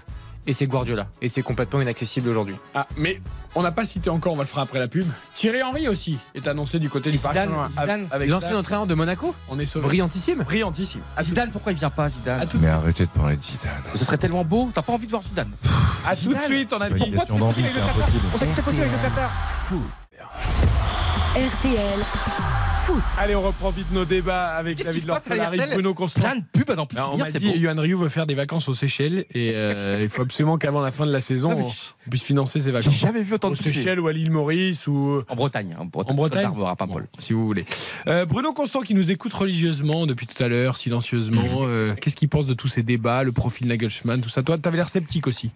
et 0.47 0.53
c'est 0.53 0.67
Guardiola. 0.67 1.07
Et 1.21 1.29
c'est 1.29 1.41
complètement 1.41 1.81
inaccessible 1.81 2.29
aujourd'hui. 2.29 2.55
Ah, 2.75 2.87
mais 2.97 3.19
on 3.55 3.61
n'a 3.61 3.71
pas 3.71 3.85
cité 3.85 4.09
encore, 4.09 4.33
on 4.33 4.35
va 4.35 4.43
le 4.43 4.47
faire 4.47 4.59
après 4.63 4.79
la 4.79 4.87
pub. 4.87 5.05
Thierry 5.33 5.61
Henry 5.63 5.87
aussi 5.87 6.17
est 6.35 6.47
annoncé 6.47 6.79
du 6.79 6.89
côté 6.89 7.11
du 7.11 7.17
Paris 7.17 7.33
Zidane, 7.35 7.49
Saint-Germain. 7.49 7.69
Zidane, 7.69 8.07
Avec 8.11 8.29
l'ancien 8.29 8.57
entraîneur 8.57 8.87
de 8.87 8.93
Monaco, 8.95 9.35
on 9.49 9.59
est 9.59 9.65
sauvé. 9.65 9.87
brillantissime. 9.87 10.43
Brillantissime. 10.43 11.01
À 11.15 11.23
Zidane, 11.23 11.51
pourquoi 11.51 11.71
il 11.71 11.77
vient 11.77 11.89
pas, 11.89 12.09
Zidane 12.09 12.41
à 12.41 12.45
tout- 12.45 12.57
Mais 12.59 12.67
arrêtez 12.67 13.05
de 13.05 13.09
parler 13.11 13.35
de 13.37 13.41
Zidane. 13.43 13.71
Ce 13.95 14.03
serait 14.05 14.17
tellement 14.17 14.43
beau, 14.43 14.69
t'as 14.73 14.81
pas 14.81 14.93
envie 14.93 15.05
de 15.05 15.11
voir 15.11 15.21
Zidane. 15.23 15.51
à 16.05 16.15
tout 16.15 16.33
de 16.33 16.39
suite, 16.39 16.73
on 16.73 16.77
a 16.81 16.89
C'est 16.89 16.95
dit. 16.95 17.05
une 17.05 17.15
question 17.15 17.37
d'envie, 17.39 17.63
c'est 17.63 17.81
impossible. 17.81 18.19
On 18.33 18.37
s'est 18.37 18.47
quitté 18.47 18.61
possible 18.61 18.81
avec 18.83 18.93
le 18.93 19.09
Qatar. 19.09 19.31
RTL 21.35 21.99
Foot. 22.85 23.01
Allez, 23.17 23.35
on 23.35 23.41
reprend 23.41 23.69
vite 23.69 23.91
nos 23.91 24.03
débats 24.03 24.55
avec 24.55 24.83
David 24.83 25.05
Lortelari, 25.07 25.57
Bruno 25.71 25.93
Constant. 25.93 26.19
Plein 26.21 26.35
de 26.35 26.43
pubs 26.51 26.69
Alors, 26.69 27.13
on 27.13 27.17
m'a 27.17 27.31
dit. 27.31 27.51
Yohan 27.57 27.79
Ryu 27.79 27.95
veut 27.95 28.09
faire 28.09 28.25
des 28.25 28.35
vacances 28.35 28.67
aux 28.67 28.73
Seychelles 28.73 29.25
et 29.33 29.51
euh, 29.55 29.99
il 30.01 30.09
faut 30.09 30.21
absolument 30.21 30.57
qu'avant 30.57 30.81
la 30.81 30.91
fin 30.91 31.05
de 31.05 31.11
la 31.11 31.21
saison, 31.21 31.51
Ah 31.53 31.55
oui. 31.57 31.63
on, 32.05 32.09
puisse 32.09 32.23
financer 32.23 32.59
ses 32.59 32.65
J'ai 32.65 32.71
vacances. 32.71 32.95
jamais 32.99 33.21
vu 33.23 33.35
autant 33.35 33.49
Aux 33.49 33.51
de 33.53 33.57
pubs. 33.57 33.71
Seychelles 33.71 33.99
ou 33.99 34.07
à 34.07 34.13
l'île 34.13 34.31
Maurice 34.31 34.87
ou 34.87 35.21
En 35.29 35.35
Bretagne. 35.35 35.75
En 35.79 35.85
Bretagne. 35.85 36.11
en 36.13 36.15
Bretagne? 36.15 36.43
Côte 36.43 36.51
d'Armor, 36.51 36.69
à 36.69 36.75
Paimpol. 36.75 37.03
Bon, 37.03 37.19
si 37.19 37.31
vous 37.33 37.45
voulez. 37.45 37.65
Euh, 38.07 38.25
Bruno 38.25 38.51
Constant 38.53 38.81
qui 38.81 38.93
nous 38.93 39.11
écoute 39.11 39.33
religieusement 39.33 40.05
depuis 40.05 40.27
tout 40.27 40.43
à 40.43 40.47
l'heure, 40.49 40.75
silencieusement. 40.75 41.43
euh, 41.61 41.93
Qu'est-ce 41.95 42.15
qu'il 42.17 42.29
pense 42.29 42.47
de 42.47 42.53
tous 42.53 42.67
ces 42.67 42.83
débats, 42.83 43.23
le 43.23 43.31
profil 43.31 43.67
Nagelsmann, 43.67 44.19
tout 44.21 44.29
ça? 44.29 44.43
Toi, 44.43 44.57
tu 44.57 44.67
avais 44.67 44.77
l'air 44.77 44.89
sceptique 44.89 45.27
aussi. 45.27 45.51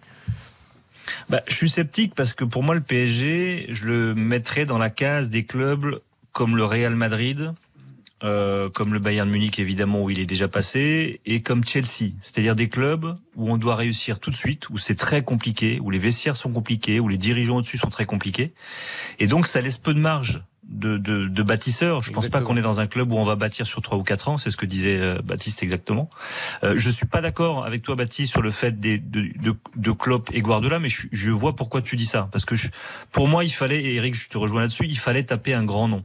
Bah, 1.28 1.40
je 1.46 1.54
suis 1.54 1.68
sceptique 1.70 2.14
parce 2.14 2.32
que 2.32 2.44
pour 2.44 2.62
moi, 2.62 2.74
le 2.74 2.80
PSG, 2.80 3.66
je 3.70 3.86
le 3.86 4.14
mettrais 4.14 4.64
dans 4.66 4.78
la 4.78 4.90
case 4.90 5.30
des 5.30 5.44
clubs 5.44 6.00
comme 6.38 6.56
le 6.56 6.62
Real 6.64 6.94
Madrid, 6.94 7.52
euh, 8.22 8.70
comme 8.70 8.92
le 8.92 9.00
Bayern 9.00 9.28
Munich 9.28 9.58
évidemment 9.58 10.04
où 10.04 10.10
il 10.10 10.20
est 10.20 10.30
déjà 10.34 10.46
passé, 10.46 11.20
et 11.26 11.42
comme 11.42 11.64
Chelsea, 11.64 12.12
c'est-à-dire 12.22 12.54
des 12.54 12.68
clubs 12.68 13.06
où 13.34 13.50
on 13.50 13.56
doit 13.56 13.74
réussir 13.74 14.20
tout 14.20 14.30
de 14.30 14.36
suite, 14.36 14.70
où 14.70 14.78
c'est 14.78 14.94
très 14.94 15.24
compliqué, 15.24 15.80
où 15.80 15.90
les 15.90 15.98
vestiaires 15.98 16.36
sont 16.36 16.52
compliqués, 16.52 17.00
où 17.00 17.08
les 17.08 17.18
dirigeants 17.18 17.56
au-dessus 17.56 17.78
sont 17.78 17.90
très 17.90 18.06
compliqués, 18.06 18.52
et 19.18 19.26
donc 19.26 19.48
ça 19.48 19.60
laisse 19.60 19.78
peu 19.78 19.94
de 19.94 20.00
marge. 20.00 20.44
De, 20.70 20.98
de, 20.98 21.28
de 21.28 21.42
bâtisseurs. 21.42 22.02
Je 22.02 22.12
pense 22.12 22.28
pas 22.28 22.42
qu'on 22.42 22.58
est 22.58 22.66
dans 22.70 22.78
un 22.78 22.86
club 22.86 23.10
où 23.10 23.16
on 23.16 23.24
va 23.24 23.36
bâtir 23.36 23.66
sur 23.66 23.80
trois 23.80 23.96
ou 23.96 24.02
quatre 24.02 24.28
ans. 24.28 24.36
C'est 24.36 24.50
ce 24.50 24.58
que 24.58 24.66
disait 24.66 24.98
euh, 25.00 25.22
Baptiste 25.24 25.62
exactement. 25.62 26.10
Euh, 26.62 26.74
je 26.76 26.90
suis 26.90 27.06
pas 27.06 27.22
d'accord 27.22 27.64
avec 27.64 27.80
toi, 27.80 27.96
Baptiste, 27.96 28.32
sur 28.32 28.42
le 28.42 28.50
fait 28.50 28.78
des, 28.78 28.98
de, 28.98 29.22
de, 29.40 29.56
de 29.76 29.90
Klopp 29.92 30.28
et 30.34 30.42
Guardiola, 30.42 30.78
mais 30.78 30.90
je, 30.90 31.08
je 31.10 31.30
vois 31.30 31.56
pourquoi 31.56 31.80
tu 31.80 31.96
dis 31.96 32.04
ça. 32.04 32.28
Parce 32.32 32.44
que 32.44 32.54
je, 32.54 32.68
pour 33.12 33.28
moi, 33.28 33.44
il 33.44 33.50
fallait, 33.50 33.80
et 33.82 33.94
Eric, 33.94 34.14
je 34.14 34.28
te 34.28 34.36
rejoins 34.36 34.60
là-dessus, 34.60 34.84
il 34.84 34.98
fallait 34.98 35.22
taper 35.22 35.54
un 35.54 35.64
grand 35.64 35.88
nom. 35.88 36.04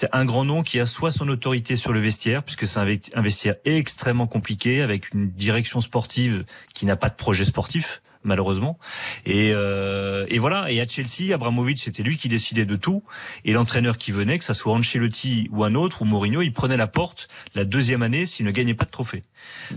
C'est 0.00 0.10
un 0.12 0.24
grand 0.24 0.44
nom 0.44 0.62
qui 0.62 0.78
a 0.78 0.86
soit 0.86 1.10
son 1.10 1.28
autorité 1.28 1.74
sur 1.74 1.92
le 1.92 1.98
vestiaire, 1.98 2.44
puisque 2.44 2.68
c'est 2.68 2.78
un 2.78 3.20
vestiaire 3.20 3.56
extrêmement 3.64 4.28
compliqué, 4.28 4.80
avec 4.80 5.12
une 5.12 5.28
direction 5.28 5.80
sportive 5.80 6.44
qui 6.72 6.86
n'a 6.86 6.94
pas 6.94 7.08
de 7.08 7.16
projet 7.16 7.44
sportif 7.44 8.00
malheureusement. 8.22 8.78
Et, 9.26 9.52
euh, 9.54 10.26
et 10.28 10.38
voilà. 10.38 10.70
Et 10.70 10.80
à 10.80 10.86
Chelsea, 10.86 11.34
Abramovich, 11.34 11.82
c'était 11.82 12.02
lui 12.02 12.16
qui 12.16 12.28
décidait 12.28 12.66
de 12.66 12.76
tout. 12.76 13.02
Et 13.44 13.52
l'entraîneur 13.52 13.98
qui 13.98 14.12
venait, 14.12 14.38
que 14.38 14.44
ça 14.44 14.54
soit 14.54 14.72
Ancelotti 14.74 15.48
ou 15.52 15.64
un 15.64 15.74
autre, 15.74 16.02
ou 16.02 16.04
Mourinho, 16.04 16.42
il 16.42 16.52
prenait 16.52 16.76
la 16.76 16.86
porte 16.86 17.28
la 17.54 17.64
deuxième 17.64 18.02
année 18.02 18.26
s'il 18.26 18.46
ne 18.46 18.50
gagnait 18.50 18.74
pas 18.74 18.84
de 18.84 18.90
trophée. 18.90 19.22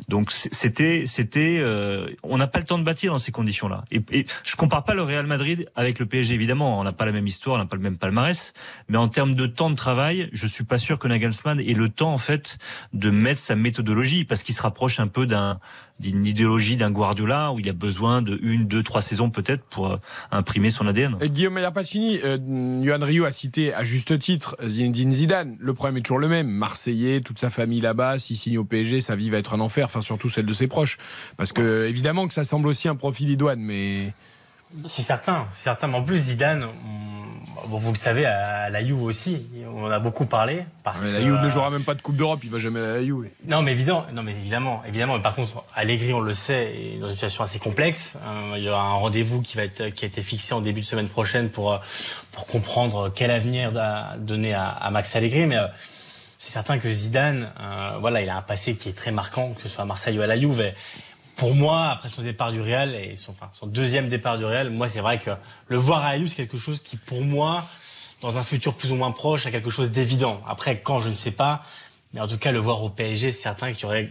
Donc 0.07 0.31
c'était, 0.31 1.03
c'était, 1.05 1.59
euh, 1.59 2.09
on 2.23 2.37
n'a 2.37 2.47
pas 2.47 2.59
le 2.59 2.65
temps 2.65 2.79
de 2.79 2.83
bâtir 2.83 3.11
dans 3.11 3.19
ces 3.19 3.31
conditions-là. 3.31 3.85
Et, 3.91 4.01
et 4.11 4.25
je 4.43 4.55
compare 4.55 4.83
pas 4.83 4.93
le 4.93 5.03
Real 5.03 5.27
Madrid 5.27 5.69
avec 5.75 5.99
le 5.99 6.05
PSG 6.05 6.33
évidemment. 6.33 6.79
On 6.79 6.83
n'a 6.83 6.93
pas 6.93 7.05
la 7.05 7.11
même 7.11 7.27
histoire, 7.27 7.55
on 7.55 7.59
n'a 7.59 7.65
pas 7.65 7.75
le 7.75 7.81
même 7.81 7.97
palmarès. 7.97 8.53
Mais 8.89 8.97
en 8.97 9.07
termes 9.07 9.35
de 9.35 9.45
temps 9.45 9.69
de 9.69 9.75
travail, 9.75 10.29
je 10.33 10.47
suis 10.47 10.63
pas 10.63 10.77
sûr 10.77 10.99
que 10.99 11.07
Nagelsmann 11.07 11.59
ait 11.59 11.73
le 11.73 11.89
temps 11.89 12.13
en 12.13 12.17
fait 12.17 12.57
de 12.93 13.09
mettre 13.09 13.39
sa 13.39 13.55
méthodologie 13.55 14.25
parce 14.25 14.43
qu'il 14.43 14.55
se 14.55 14.61
rapproche 14.61 14.99
un 14.99 15.07
peu 15.07 15.25
d'un 15.25 15.59
d'une 16.01 16.25
idéologie 16.25 16.75
d'un 16.75 16.91
Guardiola 16.91 17.53
où 17.53 17.59
il 17.59 17.69
a 17.69 17.73
besoin 17.73 18.21
de 18.21 18.37
une, 18.41 18.65
deux, 18.65 18.83
trois 18.83 19.01
saisons 19.01 19.29
peut-être 19.29 19.63
pour 19.63 19.91
euh, 19.91 19.97
imprimer 20.31 20.71
son 20.71 20.87
ADN. 20.87 21.17
Et 21.21 21.29
Guillaume 21.29 21.53
Maillard 21.53 21.73
Pacini, 21.73 22.19
euh, 22.23 22.37
Yohan 22.81 23.05
Ryu 23.05 23.25
a 23.25 23.31
cité 23.31 23.73
à 23.73 23.83
juste 23.83 24.17
titre 24.19 24.57
Zinedine 24.65 25.11
Zidane. 25.11 25.55
Le 25.59 25.73
problème 25.73 25.97
est 25.97 26.01
toujours 26.01 26.19
le 26.19 26.27
même. 26.27 26.49
Marseillais, 26.49 27.21
toute 27.21 27.39
sa 27.39 27.49
famille 27.49 27.81
là-bas, 27.81 28.19
s'il 28.19 28.35
signe 28.35 28.57
au 28.57 28.65
PSG, 28.65 29.01
sa 29.01 29.15
vie 29.15 29.29
va 29.29 29.37
être 29.37 29.53
un 29.53 29.59
enfer, 29.59 29.85
enfin 29.85 30.01
surtout 30.01 30.29
celle 30.29 30.45
de 30.45 30.53
ses 30.53 30.67
proches. 30.67 30.97
Parce 31.37 31.53
que 31.53 31.85
évidemment 31.87 32.27
que 32.27 32.33
ça 32.33 32.43
semble 32.43 32.67
aussi 32.67 32.87
un 32.87 32.95
profil 32.95 33.29
idoine, 33.29 33.61
mais 33.61 34.13
C'est 34.87 35.01
certain, 35.01 35.47
c'est 35.51 35.63
certain. 35.63 35.87
Mais 35.87 35.97
en 35.97 36.03
plus, 36.03 36.17
Zidane, 36.17 36.63
on- 36.63 37.67
bon, 37.67 37.77
vous 37.79 37.91
le 37.91 37.97
savez, 37.97 38.25
à 38.25 38.69
la 38.69 38.83
Juve 38.83 39.01
aussi, 39.03 39.45
on 39.73 39.85
en 39.85 39.91
a 39.91 39.99
beaucoup 39.99 40.25
parlé. 40.25 40.63
Parce 40.83 41.05
la 41.05 41.21
Juve 41.21 41.39
ne 41.39 41.45
euh, 41.45 41.49
jouera 41.49 41.69
même 41.69 41.83
pas 41.83 41.93
de 41.93 42.01
Coupe 42.01 42.15
d'Europe, 42.15 42.39
il 42.43 42.49
va 42.49 42.57
jamais 42.59 42.79
à 42.79 42.93
la 42.97 43.03
Juve. 43.03 43.29
Non, 43.47 43.61
mais 43.61 43.71
évidemment, 43.73 44.05
non, 44.13 44.23
mais 44.23 44.31
évidemment, 44.31 44.81
évidemment. 44.87 45.15
Mais 45.17 45.21
par 45.21 45.35
contre, 45.35 45.63
Allegri, 45.75 46.13
on 46.13 46.19
le 46.21 46.33
sait, 46.33 46.73
est 46.75 46.99
dans 46.99 47.07
une 47.07 47.13
situation 47.13 47.43
assez 47.43 47.59
complexe. 47.59 48.17
Euh, 48.25 48.53
il 48.57 48.63
y 48.63 48.69
aura 48.69 48.81
un 48.83 48.93
rendez-vous 48.93 49.41
qui 49.41 49.57
va 49.57 49.63
être, 49.63 49.89
qui 49.89 50.05
a 50.05 50.07
été 50.07 50.21
fixé 50.21 50.53
en 50.53 50.61
début 50.61 50.81
de 50.81 50.85
semaine 50.85 51.09
prochaine 51.09 51.49
pour 51.49 51.73
euh, 51.73 51.77
pour 52.31 52.47
comprendre 52.47 53.11
quel 53.13 53.29
avenir 53.31 53.71
à 53.77 54.15
donner 54.17 54.53
à, 54.53 54.69
à 54.69 54.89
Max 54.89 55.15
Allegri. 55.15 55.45
Mais 55.45 55.57
euh, 55.57 55.67
c'est 56.37 56.51
certain 56.51 56.79
que 56.79 56.91
Zidane, 56.91 57.51
voilà, 57.99 58.21
il 58.21 58.29
a 58.29 58.37
un 58.37 58.41
passé 58.41 58.75
qui 58.75 58.89
est 58.89 58.93
très 58.97 59.11
marquant, 59.11 59.49
que 59.53 59.61
ce 59.61 59.69
soit 59.69 59.83
à 59.83 59.85
Marseille 59.85 60.17
ou 60.17 60.23
à 60.23 60.27
la 60.27 60.39
Juve. 60.39 60.59
Et 60.61 60.73
pour 61.35 61.55
moi, 61.55 61.87
après 61.89 62.09
son 62.09 62.21
départ 62.21 62.51
du 62.51 62.61
Real 62.61 62.93
et 62.95 63.15
son, 63.15 63.31
enfin, 63.31 63.49
son 63.53 63.67
deuxième 63.67 64.09
départ 64.09 64.37
du 64.37 64.45
Real, 64.45 64.69
moi, 64.69 64.87
c'est 64.87 65.01
vrai 65.01 65.19
que 65.19 65.31
le 65.67 65.77
voir 65.77 66.05
à 66.05 66.17
Juve, 66.17 66.27
c'est 66.29 66.35
quelque 66.35 66.57
chose 66.57 66.81
qui, 66.81 66.97
pour 66.97 67.21
moi, 67.23 67.65
dans 68.21 68.37
un 68.37 68.43
futur 68.43 68.75
plus 68.75 68.91
ou 68.91 68.95
moins 68.95 69.11
proche, 69.11 69.45
a 69.45 69.51
quelque 69.51 69.69
chose 69.71 69.91
d'évident. 69.91 70.41
Après, 70.47 70.79
quand, 70.81 70.99
je 70.99 71.09
ne 71.09 71.13
sais 71.13 71.31
pas. 71.31 71.63
Mais 72.13 72.19
en 72.21 72.27
tout 72.27 72.37
cas, 72.37 72.51
le 72.51 72.59
voir 72.59 72.83
au 72.83 72.89
PSG, 72.89 73.31
c'est 73.31 73.41
certain 73.41 73.71
qu'il 73.73 73.83
y 73.83 73.85
aurait 73.85 74.09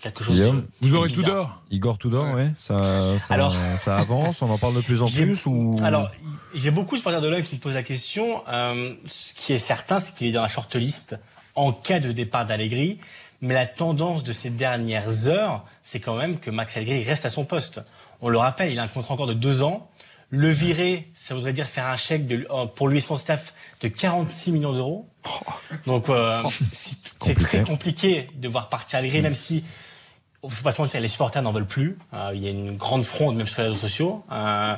quelque 0.00 0.24
chose 0.24 0.34
Guillaume, 0.36 0.62
de 0.62 0.66
Vous 0.80 0.94
aurez 0.94 1.10
tout 1.10 1.16
bizarre. 1.20 1.34
d'or. 1.34 1.62
Igor 1.70 1.98
Tudor, 1.98 2.34
ouais. 2.34 2.50
Ça, 2.56 3.18
ça, 3.18 3.34
Alors- 3.34 3.54
ça 3.78 3.98
avance, 3.98 4.40
on 4.40 4.48
en 4.48 4.56
parle 4.56 4.76
de 4.76 4.80
plus 4.80 5.02
en 5.02 5.06
plus 5.08 5.44
ou 5.46 5.76
Alors, 5.84 6.10
j'ai 6.54 6.70
beaucoup 6.70 6.94
de 6.94 7.00
supporters 7.00 7.20
de 7.20 7.28
l'OM 7.28 7.42
qui 7.42 7.56
me 7.56 7.60
posent 7.60 7.74
la 7.74 7.82
question. 7.82 8.42
Euh, 8.48 8.94
ce 9.08 9.34
qui 9.34 9.52
est 9.52 9.58
certain, 9.58 10.00
c'est 10.00 10.14
qu'il 10.16 10.28
est 10.28 10.32
dans 10.32 10.40
la 10.42 10.48
shortlist 10.48 11.16
en 11.54 11.72
cas 11.72 12.00
de 12.00 12.12
départ 12.12 12.46
d'Allegri. 12.46 12.98
Mais 13.40 13.54
la 13.54 13.66
tendance 13.66 14.24
de 14.24 14.32
ces 14.32 14.50
dernières 14.50 15.26
heures, 15.26 15.64
c'est 15.82 16.00
quand 16.00 16.16
même 16.16 16.38
que 16.38 16.50
Max 16.50 16.76
Allegri 16.76 17.02
reste 17.04 17.24
à 17.24 17.30
son 17.30 17.44
poste. 17.44 17.80
On 18.20 18.28
le 18.28 18.38
rappelle, 18.38 18.72
il 18.72 18.78
a 18.78 18.82
un 18.82 18.88
contrat 18.88 19.14
encore 19.14 19.26
de 19.26 19.34
deux 19.34 19.62
ans. 19.62 19.90
Le 20.28 20.50
virer, 20.50 21.08
ça 21.14 21.34
voudrait 21.34 21.52
dire 21.52 21.66
faire 21.66 21.86
un 21.86 21.96
chèque 21.96 22.26
de, 22.26 22.46
euh, 22.50 22.66
pour 22.66 22.88
lui 22.88 22.98
et 22.98 23.00
son 23.00 23.16
staff 23.16 23.54
de 23.80 23.88
46 23.88 24.52
millions 24.52 24.72
d'euros. 24.72 25.08
Donc, 25.86 26.08
euh, 26.08 26.42
c'est 26.72 26.96
c'est 27.22 27.34
très 27.34 27.62
compliqué 27.64 28.28
de 28.34 28.48
voir 28.48 28.68
partir 28.68 28.98
Allegri, 28.98 29.20
même 29.20 29.34
si 29.34 29.62
faut 30.48 30.62
pas 30.62 30.72
se 30.72 30.80
mentir, 30.80 31.00
les 31.00 31.08
supporters 31.08 31.42
n'en 31.42 31.52
veulent 31.52 31.66
plus. 31.66 31.98
Euh, 32.14 32.32
il 32.34 32.42
y 32.42 32.46
a 32.46 32.50
une 32.50 32.76
grande 32.76 33.04
fronde, 33.04 33.36
même 33.36 33.46
sur 33.46 33.60
les 33.60 33.68
réseaux 33.68 33.80
sociaux. 33.80 34.24
Euh, 34.32 34.74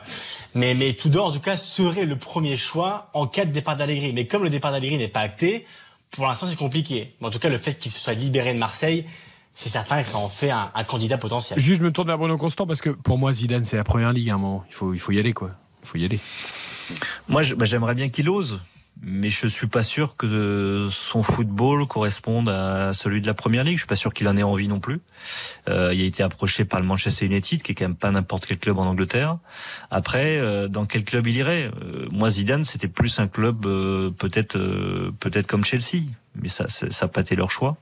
mais, 0.54 0.74
mais 0.74 0.94
Tudor, 0.94 1.26
en 1.26 1.32
tout 1.32 1.40
cas, 1.40 1.56
serait 1.56 2.04
le 2.04 2.16
premier 2.16 2.56
choix 2.56 3.10
en 3.14 3.26
cas 3.26 3.44
de 3.44 3.52
départ 3.52 3.76
d'Allegri. 3.76 4.12
Mais 4.12 4.26
comme 4.26 4.42
le 4.42 4.50
départ 4.50 4.72
d'Allegri 4.72 4.98
n'est 4.98 5.08
pas 5.08 5.20
acté, 5.20 5.64
pour 6.12 6.26
l'instant, 6.26 6.46
c'est 6.46 6.56
compliqué. 6.56 7.14
Mais 7.20 7.26
en 7.26 7.30
tout 7.30 7.38
cas, 7.38 7.48
le 7.48 7.58
fait 7.58 7.74
qu'il 7.74 7.90
se 7.90 7.98
soit 7.98 8.14
libéré 8.14 8.54
de 8.54 8.58
Marseille, 8.58 9.06
c'est 9.54 9.68
certain 9.68 10.00
que 10.00 10.06
ça 10.06 10.18
en 10.18 10.28
fait 10.28 10.50
un, 10.50 10.70
un 10.74 10.84
candidat 10.84 11.18
potentiel. 11.18 11.58
Juste, 11.58 11.80
je 11.80 11.84
me 11.84 11.92
tourne 11.92 12.06
vers 12.06 12.18
Bruno 12.18 12.38
Constant 12.38 12.66
parce 12.66 12.80
que 12.80 12.90
pour 12.90 13.18
moi, 13.18 13.32
Zidane, 13.32 13.64
c'est 13.64 13.76
la 13.76 13.84
première 13.84 14.12
ligue 14.12 14.30
à 14.30 14.34
un 14.34 14.38
moment. 14.38 14.64
Il 14.68 14.74
faut, 14.74 14.94
il 14.94 15.00
faut 15.00 15.12
y 15.12 15.18
aller, 15.18 15.32
quoi. 15.32 15.50
Il 15.82 15.88
faut 15.88 15.98
y 15.98 16.04
aller. 16.04 16.20
Moi, 17.28 17.42
bah, 17.56 17.64
j'aimerais 17.64 17.94
bien 17.94 18.08
qu'il 18.08 18.28
ose, 18.28 18.60
mais 19.00 19.30
je 19.30 19.46
suis 19.48 19.66
pas 19.66 19.82
sûr 19.82 20.16
que 20.16 20.88
son 20.90 21.22
football 21.22 21.86
corresponde 21.88 22.48
à 22.48 22.92
celui 22.94 23.20
de 23.20 23.26
la 23.26 23.34
première 23.34 23.64
ligue. 23.64 23.74
Je 23.76 23.80
suis 23.80 23.86
pas 23.88 23.96
sûr 23.96 24.12
qu'il 24.14 24.28
en 24.28 24.36
ait 24.36 24.42
envie 24.42 24.68
non 24.68 24.78
plus. 24.80 25.00
Euh, 25.68 25.90
il 25.94 26.00
a 26.02 26.04
été 26.04 26.22
approché 26.22 26.64
par 26.64 26.78
le 26.80 26.86
Manchester 26.86 27.26
United, 27.26 27.62
qui 27.62 27.72
est 27.72 27.74
quand 27.74 27.84
même 27.84 27.96
pas 27.96 28.10
n'importe 28.10 28.46
quel 28.46 28.58
club 28.58 28.78
en 28.78 28.86
Angleterre. 28.86 29.38
Après, 29.90 30.38
euh, 30.38 30.68
dans 30.68 30.86
quel 30.86 31.02
club 31.04 31.26
il 31.26 31.36
irait? 31.36 31.70
Euh, 31.82 32.06
Moi, 32.12 32.30
Zidane, 32.30 32.64
c'était 32.64 32.86
plus 32.88 33.18
un 33.18 33.26
club 33.26 33.66
euh, 33.66 34.10
peut-être, 34.10 34.56
euh, 34.56 35.10
peut-être 35.18 35.46
comme 35.48 35.64
Chelsea, 35.64 36.04
mais 36.40 36.48
ça, 36.48 36.68
ça 36.68 36.86
n'a 37.00 37.08
pas 37.08 37.22
été 37.22 37.34
leur 37.34 37.50
choix. 37.50 37.76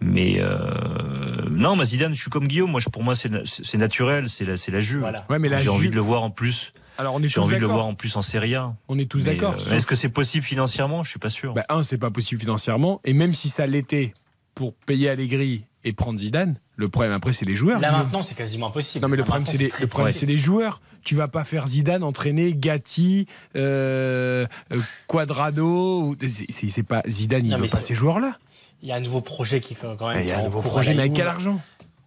Mais 0.00 0.36
euh, 0.40 1.48
non, 1.50 1.76
moi 1.76 1.84
Zidane, 1.84 2.12
je 2.14 2.20
suis 2.20 2.30
comme 2.30 2.48
Guillaume. 2.48 2.70
Moi, 2.72 2.80
je- 2.80 2.88
pour 2.88 3.04
moi, 3.04 3.14
c'est 3.14 3.30
c'est 3.46 3.78
naturel, 3.78 4.28
c'est 4.28 4.44
la, 4.44 4.56
c'est 4.56 4.72
la 4.72 4.80
Juve. 4.80 5.00
Voilà. 5.00 5.24
Ouais, 5.30 5.38
mais 5.38 5.48
la 5.48 5.58
J'ai 5.58 5.68
envie 5.68 5.88
de 5.88 5.94
le 5.94 6.00
voir 6.00 6.22
en 6.22 6.30
plus. 6.30 6.72
Alors, 6.98 7.14
on 7.14 7.22
est 7.22 7.28
J'ai 7.28 7.40
envie 7.40 7.56
de 7.56 7.60
le 7.60 7.66
voir 7.66 7.86
en 7.86 7.94
plus 7.94 8.14
en 8.16 8.22
Serie 8.22 8.54
A. 8.54 8.74
On 8.88 8.98
est 8.98 9.06
tous 9.10 9.24
Mais, 9.24 9.34
d'accord. 9.34 9.54
euh, 9.68 9.74
Est-ce 9.74 9.86
que 9.86 9.94
c'est 9.96 10.08
possible 10.08 10.44
financièrement? 10.44 11.02
Je 11.02 11.10
suis 11.10 11.18
pas 11.18 11.30
sûr. 11.30 11.54
Bah, 11.54 11.64
un, 11.68 11.82
c'est 11.82 11.98
pas 11.98 12.10
possible 12.10 12.40
financièrement. 12.40 13.00
Et 13.04 13.12
même 13.14 13.34
si 13.34 13.48
ça 13.48 13.66
l'était 13.66 14.14
pour 14.54 14.74
payer 14.74 15.08
Allegri 15.08 15.64
et 15.82 15.92
prendre 15.92 16.18
Zidane, 16.18 16.58
le 16.76 16.88
problème 16.88 17.12
après, 17.12 17.32
c'est 17.32 17.44
les 17.44 17.54
joueurs. 17.54 17.80
Là 17.80 17.92
maintenant, 17.92 18.22
c'est 18.22 18.34
quasiment 18.36 18.68
impossible. 18.68 19.02
Non 19.02 19.08
mais 19.08 19.16
le 19.16 19.22
Là, 19.22 19.26
problème 19.26 19.46
c'est 19.46 19.58
les, 19.58 19.68
très 19.68 19.82
le 19.82 19.86
problème, 19.88 20.12
difficile. 20.12 20.28
c'est 20.28 20.32
les 20.32 20.38
joueurs. 20.38 20.80
Tu 21.04 21.14
vas 21.14 21.28
pas 21.28 21.44
faire 21.44 21.66
Zidane 21.66 22.02
entraîner 22.02 22.54
Gatti, 22.54 23.26
euh, 23.56 24.46
euh, 24.72 24.80
Quadrado. 25.06 26.02
ou- 26.02 26.16
c'est- 26.20 26.46
C'est 26.50 26.70
c'est 26.70 26.82
pas 26.82 27.02
Zidane, 27.08 27.44
il 27.44 27.50
Non, 27.50 27.58
veut 27.58 27.66
pas 27.68 27.78
c'est- 27.80 27.88
ces 27.88 27.94
joueurs-là. 27.94 28.38
Il 28.82 28.88
y 28.88 28.92
a 28.92 28.96
un 28.96 29.00
nouveau 29.00 29.20
projet 29.20 29.60
qui 29.60 29.74
quand 29.74 30.08
même. 30.08 30.20
Il 30.20 30.26
y 30.28 30.32
a 30.32 30.38
un 30.40 30.42
nouveau 30.44 30.60
projet, 30.62 30.92
mais 30.94 31.00
avec 31.00 31.14
quel 31.14 31.26
argent? 31.26 31.60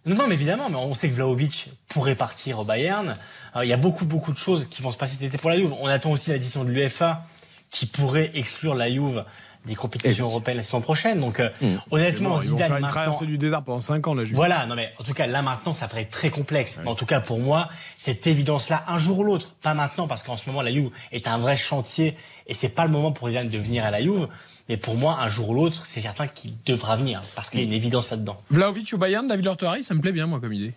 Non, 0.08 0.16
non, 0.16 0.26
mais 0.26 0.34
évidemment, 0.34 0.70
mais 0.70 0.76
on 0.76 0.94
sait 0.94 1.10
que 1.10 1.14
Vlaovic 1.14 1.68
pourrait 1.88 2.14
partir 2.14 2.58
au 2.60 2.64
Bayern. 2.64 3.14
Euh, 3.56 3.64
il 3.64 3.68
y 3.68 3.74
a 3.74 3.76
beaucoup, 3.76 4.06
beaucoup 4.06 4.32
de 4.32 4.38
choses 4.38 4.66
qui 4.66 4.80
vont 4.80 4.90
se 4.90 4.96
passer 4.96 5.16
cet 5.16 5.22
été 5.24 5.36
pour 5.36 5.50
la 5.50 5.56
Juve. 5.56 5.74
On 5.80 5.86
attend 5.86 6.10
aussi 6.10 6.30
l'addition 6.30 6.64
de 6.64 6.70
l'UEFA 6.70 7.26
qui 7.70 7.86
pourrait 7.86 8.30
exclure 8.34 8.74
la 8.74 8.90
Juve 8.90 9.24
des 9.66 9.74
compétitions 9.74 10.24
européennes 10.26 10.56
la 10.58 10.62
saison 10.62 10.80
prochaine. 10.80 11.20
Donc, 11.20 11.40
euh, 11.40 11.50
Mmh. 11.60 11.66
honnêtement, 11.90 12.40
Ils 12.40 12.48
vont 12.48 12.52
Zidane 12.54 12.58
faire 12.58 12.76
une 12.76 12.82
maintenant- 12.82 12.88
traversée 12.88 13.26
du 13.26 13.36
désert 13.36 13.62
pendant 13.62 13.80
5 13.80 14.06
ans 14.06 14.14
là. 14.14 14.24
Jules. 14.24 14.34
voilà, 14.36 14.64
non 14.66 14.74
mais 14.76 14.92
en 14.98 15.04
tout 15.04 15.12
cas 15.12 15.26
là 15.26 15.42
maintenant 15.42 15.72
ça 15.74 15.88
paraît 15.88 16.06
très 16.06 16.30
complexe. 16.30 16.78
Mais 16.82 16.88
en 16.88 16.94
tout 16.94 17.04
cas 17.06 17.20
pour 17.20 17.38
moi, 17.40 17.68
cette 17.96 18.26
évidence-là, 18.26 18.84
un 18.86 18.96
jour 18.98 19.18
ou 19.18 19.24
l'autre, 19.24 19.54
pas 19.60 19.74
maintenant 19.74 20.06
parce 20.06 20.22
qu'en 20.22 20.36
ce 20.38 20.48
moment 20.48 20.62
la 20.62 20.72
Juve 20.72 20.90
est 21.12 21.28
un 21.28 21.36
vrai 21.38 21.56
chantier 21.56 22.16
et 22.46 22.54
c'est 22.54 22.70
pas 22.70 22.84
le 22.86 22.90
moment 22.92 23.12
pour 23.12 23.28
Zidane 23.28 23.50
de 23.50 23.58
venir 23.58 23.84
à 23.84 23.90
la 23.90 24.00
Juve. 24.00 24.28
Mais 24.70 24.76
pour 24.76 24.96
moi, 24.96 25.18
un 25.20 25.28
jour 25.28 25.48
ou 25.50 25.54
l'autre, 25.54 25.84
c'est 25.86 26.02
certain 26.02 26.28
qu'il 26.28 26.52
devra 26.64 26.94
venir 26.96 27.20
parce 27.34 27.48
qu'il 27.50 27.60
y 27.60 27.62
a 27.62 27.66
une 27.66 27.72
évidence 27.72 28.10
là-dedans. 28.10 28.36
Vlaovic 28.50 28.92
au 28.94 28.98
Bayern, 28.98 29.26
David 29.26 29.46
Lortolari, 29.46 29.82
ça 29.82 29.94
me 29.94 30.00
plaît 30.00 30.12
bien 30.12 30.26
moi 30.26 30.40
comme 30.40 30.52
idée. 30.52 30.72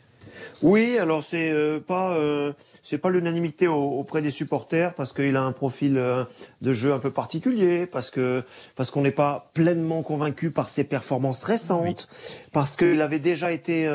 Oui, 0.62 0.98
alors 0.98 1.24
c'est 1.24 1.52
euh, 1.52 1.80
pas 1.80 2.12
euh, 2.16 2.54
c'est 2.82 2.98
pas 2.98 3.10
l'unanimité 3.10 3.68
au- 3.68 4.00
auprès 4.00 4.22
des 4.22 4.32
supporters 4.32 4.94
parce 4.94 5.14
qu'il 5.14 5.36
a 5.36 5.42
un 5.42 5.52
profil 5.52 5.98
euh, 5.98 6.24
de 6.62 6.74
jeu 6.74 6.94
un 6.94 7.00
peu 7.00 7.12
particulier, 7.12 7.86
parce 7.88 8.10
que 8.12 8.44
parce 8.76 8.92
qu'on 8.92 9.02
n'est 9.02 9.12
pas 9.12 9.50
pleinement 9.54 10.04
convaincu 10.04 10.52
par 10.52 10.70
ses 10.70 10.84
performances 10.84 11.44
récentes, 11.44 12.08
parce 12.52 12.76
qu'il 12.76 13.02
avait 13.02 13.20
déjà 13.20 13.52
été 13.52 13.88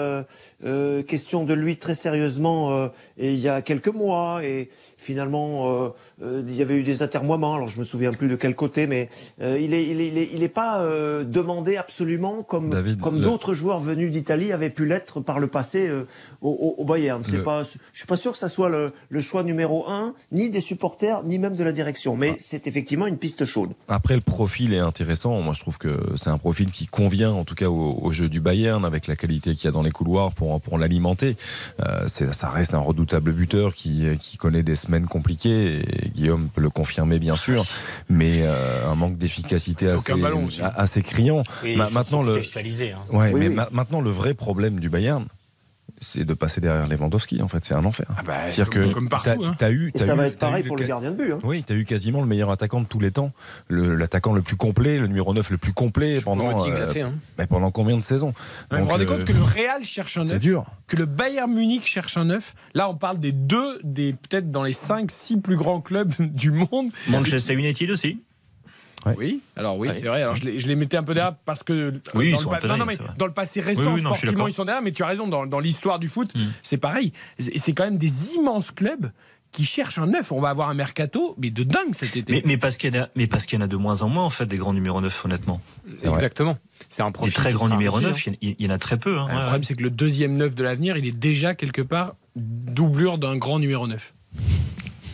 euh, 0.65 1.03
question 1.03 1.45
de 1.45 1.53
lui 1.55 1.77
très 1.77 1.95
sérieusement 1.95 2.71
euh, 2.73 2.89
et 3.19 3.33
il 3.35 3.39
y 3.41 3.49
a 3.49 3.61
quelques 3.63 3.89
mois 3.95 4.43
et 4.45 4.71
finalement 4.97 5.93
euh, 6.23 6.43
il 6.47 6.55
y 6.55 6.63
avait 6.63 6.77
eu 6.77 6.83
des 6.83 7.03
atermoiements. 7.03 7.55
Alors 7.55 7.69
je 7.69 7.79
me 7.81 7.85
souviens 7.85 8.13
plus 8.13 8.29
de 8.29 8.37
quel 8.37 8.55
côté, 8.55 8.87
mais 8.87 9.09
il 9.41 9.75
est 9.75 9.87
il 9.87 10.01
est 10.01 10.09
il 10.09 10.19
est, 10.19 10.31
il 10.33 10.43
est 10.43 10.49
pas 10.49 10.83
demandé 11.25 11.77
absolument 11.77 12.43
comme 12.43 12.71
David, 12.71 13.01
comme 13.01 13.17
le- 13.17 13.23
d'autres 13.23 13.55
joueurs 13.55 13.79
venus 13.79 14.11
d'Italie 14.11 14.53
avaient 14.53 14.71
pu 14.71 14.87
l'être 14.87 15.21
par 15.21 15.39
le 15.39 15.47
passé 15.47 15.91
au, 16.41 16.85
Bayern. 16.85 17.23
C'est 17.25 17.39
Le- 17.39 17.43
pas, 17.43 17.63
je 17.65 17.99
suis 17.99 18.07
pas 18.07 18.17
sûr 18.17 18.33
que 18.33 18.39
ça 18.39 18.49
soit 18.49 18.69
le, 18.69 18.93
le 19.09 19.21
choix 19.21 19.43
numéro 19.43 19.89
un, 19.89 20.15
ni 20.33 20.49
des 20.51 20.61
supporters, 20.61 21.23
ni 21.25 21.39
même 21.39 21.57
de 21.57 21.65
la 21.65 21.73
direction. 21.73 22.17
Mais 22.17 22.37
c'est 22.39 22.67
effectivement 22.67 23.07
une 23.07 23.17
piste 23.19 23.45
chaude. 23.45 23.71
Après, 23.89 24.15
le 24.15 24.21
profil 24.21 24.73
est 24.73 24.79
intéressant. 24.79 25.41
Moi, 25.41 25.53
je 25.55 25.61
trouve 25.61 25.79
que 25.79 25.99
c'est 26.17 26.31
un 26.31 26.39
profil 26.39 26.71
qui 26.71 26.87
convient, 26.87 27.33
en 27.33 27.45
tout 27.45 27.55
cas, 27.57 27.69
au, 27.69 27.99
au 28.01 28.13
jeu 28.13 28.29
du 28.29 28.41
Bayern, 28.41 28.85
avec 28.85 29.07
la 29.09 29.17
qualité 29.17 29.55
qu'il 29.55 29.65
y 29.65 29.69
a 29.69 29.73
dans 29.73 29.83
les 29.83 29.91
couloirs 29.91 30.33
pour, 30.33 30.46
pour 30.61 30.79
l'alimenter. 30.79 31.37
Euh, 31.81 32.05
c'est- 32.09 32.33
ça 32.33 32.49
reste 32.51 32.75
un 32.75 32.79
redoutable 32.79 33.33
buteur 33.33 33.75
qui, 33.75 34.07
qui 34.21 34.37
connaît 34.37 34.63
des 34.63 34.77
semaines 34.77 35.07
compliquées. 35.07 35.81
Et 36.05 36.09
Guillaume 36.11 36.49
peut 36.55 36.61
le 36.63 36.71
confirmer, 36.71 37.19
bien 37.19 37.37
sûr. 37.37 37.65
Mais 38.09 38.41
euh, 38.43 38.89
un 38.91 38.95
manque 38.95 39.19
d'efficacité 39.19 39.89
assez, 39.89 40.13
assez 40.77 41.03
criant. 41.03 41.43
Et 41.65 41.77
Ma- 41.77 41.85
il 41.85 41.89
faut- 41.89 41.95
maintenant, 41.95 42.23
le, 42.23 42.33
hein. 42.93 42.99
ouais, 43.11 43.31
Oui, 43.33 43.41
mais 43.41 43.49
oui. 43.49 43.55
ma- 43.55 43.69
maintenant, 43.73 44.01
le 44.01 44.11
vrai 44.11 44.35
problème 44.35 44.81
du 44.81 44.89
Bayern, 44.89 45.27
c'est 46.01 46.25
de 46.25 46.35
passer 46.35 46.61
derrière 46.61 46.87
Lewandowski. 46.87 47.41
En 47.43 47.49
fait, 47.49 47.65
c'est 47.65 47.75
un 47.75 47.85
enfer. 47.85 48.07
bah, 48.27 48.35
C'est-à-dire 48.51 48.71
que 48.71 48.93
comme 48.93 49.09
partout, 49.09 49.31
t'as- 49.43 49.49
hein. 49.49 49.55
t'as 49.59 49.71
eu, 49.71 49.93
Et 49.95 49.99
ça 49.99 50.15
eu- 50.15 50.17
va 50.17 50.27
être 50.27 50.35
eu 50.35 50.37
pareil 50.39 50.63
pour 50.65 50.77
le 50.77 50.85
gardien 50.85 51.11
de 51.11 51.17
but. 51.17 51.33
Hein. 51.33 51.39
oui, 51.45 51.65
tu 51.67 51.73
as 51.73 51.77
eu 51.77 51.85
quasiment 51.85 52.21
le 52.21 52.27
meilleur 52.27 52.51
attaquant 52.51 52.81
de 52.81 52.87
tous 52.87 53.01
les 53.01 53.11
temps, 53.11 53.33
Le- 53.69 53.95
l'attaquant 53.95 54.33
le, 54.33 54.43
plus 54.43 54.57
complet, 54.57 54.99
le 54.99 55.07
numéro 55.07 55.33
9 55.35 55.51
le 55.51 55.59
plus 55.59 55.73
complet 55.73 56.21
pendant, 56.21 56.51
euh, 56.67 56.87
fait, 56.89 57.03
hein. 57.03 57.15
mais 57.39 57.47
pendant 57.47 57.71
combien 57.71 57.97
de 57.97 58.03
saisons 58.03 58.35
vous 58.71 58.79
vous 58.79 58.85
rendez 58.85 59.05
euh, 59.05 59.07
compte 59.07 59.25
que 59.25 59.33
le 59.33 59.43
Real 59.43 59.83
cherche 59.85 60.17
un 60.19 60.23
C'est 60.23 60.35
neuf, 60.35 60.43
dur. 60.43 60.67
que 60.87 60.97
le 60.97 61.07
Bayern 61.07 61.53
Munich 61.53 61.87
cherche 61.87 62.17
un 62.17 62.27
neuf. 62.27 62.55
Là, 62.75 62.89
on 62.91 62.95
parle 62.95 63.19
des 63.19 63.33
deux, 63.33 63.79
des 63.83 64.13
peut-être 64.13 64.51
dans 64.51 64.63
les 64.63 64.73
5 64.73 65.11
6 65.11 65.39
plus 65.39 65.57
grands 65.57 65.81
clubs 65.81 66.13
du 66.19 66.51
monde. 66.51 66.91
Manchester 67.09 67.55
United 67.55 67.91
aussi. 67.91 68.21
Oui, 69.17 69.41
alors 69.57 69.79
oui, 69.79 69.89
Ouais. 69.89 69.95
c'est 69.95 70.07
vrai. 70.07 70.23
Alors 70.23 70.35
je 70.37 70.45
les, 70.45 70.59
je 70.59 70.69
les 70.69 70.77
mettais 70.77 70.97
un 70.97 71.03
peu 71.03 71.15
derrière 71.15 71.35
parce 71.45 71.63
que 71.63 71.95
Oui, 72.15 72.29
ils 72.29 72.33
dans, 72.35 72.39
sont 72.41 72.51
le, 72.51 72.69
non, 72.69 72.77
non, 72.77 72.85
mais 72.87 72.99
dans 73.19 73.27
le 73.27 73.33
passé 73.33 73.61
récent, 73.61 73.81
Oui, 73.83 73.87
oui, 73.97 74.03
non, 74.03 74.15
sportivement, 74.15 74.49
ils 74.49 74.53
sont 74.53 74.65
derrière. 74.65 74.83
Mais 74.83 74.93
tu 74.93 75.03
as 75.03 75.07
raison, 75.07 75.27
dans, 75.29 75.47
dans 75.47 75.61
l'histoire 75.61 75.99
du 75.99 76.09
foot, 76.09 76.35
Mm. 76.37 76.47
c'est 76.63 76.77
pareil. 76.79 77.13
Et 77.39 77.59
c'est 77.59 77.73
quand 77.73 77.85
même 77.85 77.99
des 77.99 78.35
immenses 78.35 78.71
clubs 78.71 79.11
qui 79.53 79.65
cherchent 79.65 79.99
un 79.99 80.07
neuf. 80.07 80.33
On 80.33 80.41
va 80.41 80.51
avoir 80.51 80.69
un 80.69 80.75
mercato, 80.75 81.35
mais 81.39 81.51
de 81.51 81.63
dingue 81.63 81.93
cet 81.95 82.15
été. 82.17 82.31
Mais, 82.33 82.43
mais 82.45 82.57
parce 82.59 82.77
qu'il 82.77 82.95
y, 82.95 82.99
en 82.99 83.05
a- 83.05 83.09
mais 83.17 83.27
parce 83.27 83.47
qu'il 83.47 83.59
y 83.59 83.63
en 83.63 83.65
a 83.65 83.69
de 83.69 83.77
moins 83.77 84.03
en 84.03 84.09
moins, 84.09 84.25
en 84.25 84.29
fait, 84.31 84.45
des 84.45 84.57
grands 84.59 84.75
numéros 84.75 85.01
9, 85.01 85.25
honnêtement. 85.25 85.63
Exactement. 86.03 86.59
C'est 86.91 87.03
un 87.03 87.07
Des 87.07 87.13
profil. 87.13 87.33
très 87.35 87.53
grands 87.53 87.69
numéros 87.69 87.97
un 87.99 88.03
9, 88.03 88.27
il 88.27 88.33
y, 88.33 88.33
en- 88.51 88.55
il 88.59 88.67
y 88.67 88.69
en 88.69 88.75
a 88.75 88.79
très 88.79 88.99
peu. 88.99 89.17
hein, 89.19 89.29
le 89.29 89.35
ouais, 89.35 89.41
problème, 89.43 89.63
c'est 89.63 89.75
que 89.75 89.83
le 89.83 89.91
deuxième 89.91 90.37
neuf 90.37 90.55
de 90.55 90.63
l'avenir, 90.63 90.97
il 90.99 91.07
est 91.07 91.17
déjà 91.17 91.55
quelque 91.55 91.81
part 91.81 92.17
doublure 92.35 93.17
d'un 93.19 93.37
grand 93.37 93.59
numéro 93.59 93.87
9. 93.87 94.13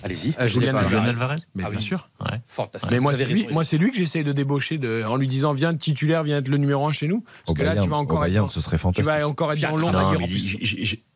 Allez-y. 0.04 0.34
Julian 0.48 0.74
ouais. 0.74 0.80
Alvarez. 0.80 1.08
Alvarez 1.08 1.36
Mais 1.54 1.62
Ah 1.66 1.70
bien 1.70 1.78
oui. 1.78 1.84
sûr. 1.84 2.08
Ouais. 2.20 2.40
Fantastique. 2.46 2.90
Mais 2.90 3.00
moi, 3.00 3.14
c'est 3.14 3.24
lui, 3.26 3.46
moi, 3.50 3.64
c'est 3.64 3.78
lui 3.78 3.90
que 3.90 3.96
j'essaye 3.96 4.24
de 4.24 4.32
débaucher 4.32 4.78
de, 4.78 5.04
en 5.06 5.16
lui 5.16 5.28
disant 5.28 5.52
viens 5.52 5.74
titulaire, 5.74 6.22
viens 6.22 6.38
être 6.38 6.48
le 6.48 6.56
numéro 6.58 6.86
1 6.86 6.92
chez 6.92 7.08
nous. 7.08 7.20
Parce 7.20 7.32
Au 7.48 7.54
que 7.54 7.62
là, 7.62 7.70
Bayern, 7.70 7.84
tu 7.84 7.90
vas 7.90 7.96
encore 7.96 8.24
être 8.24 8.30
Bayern, 8.30 8.48
ce 8.48 8.60
serait 8.60 8.76
tu 8.76 8.82
fantastique. 8.82 9.04
vas 9.06 9.26
encore 9.28 9.52
être 9.52 9.60
dans 9.60 9.76
l'ombre. 9.76 10.26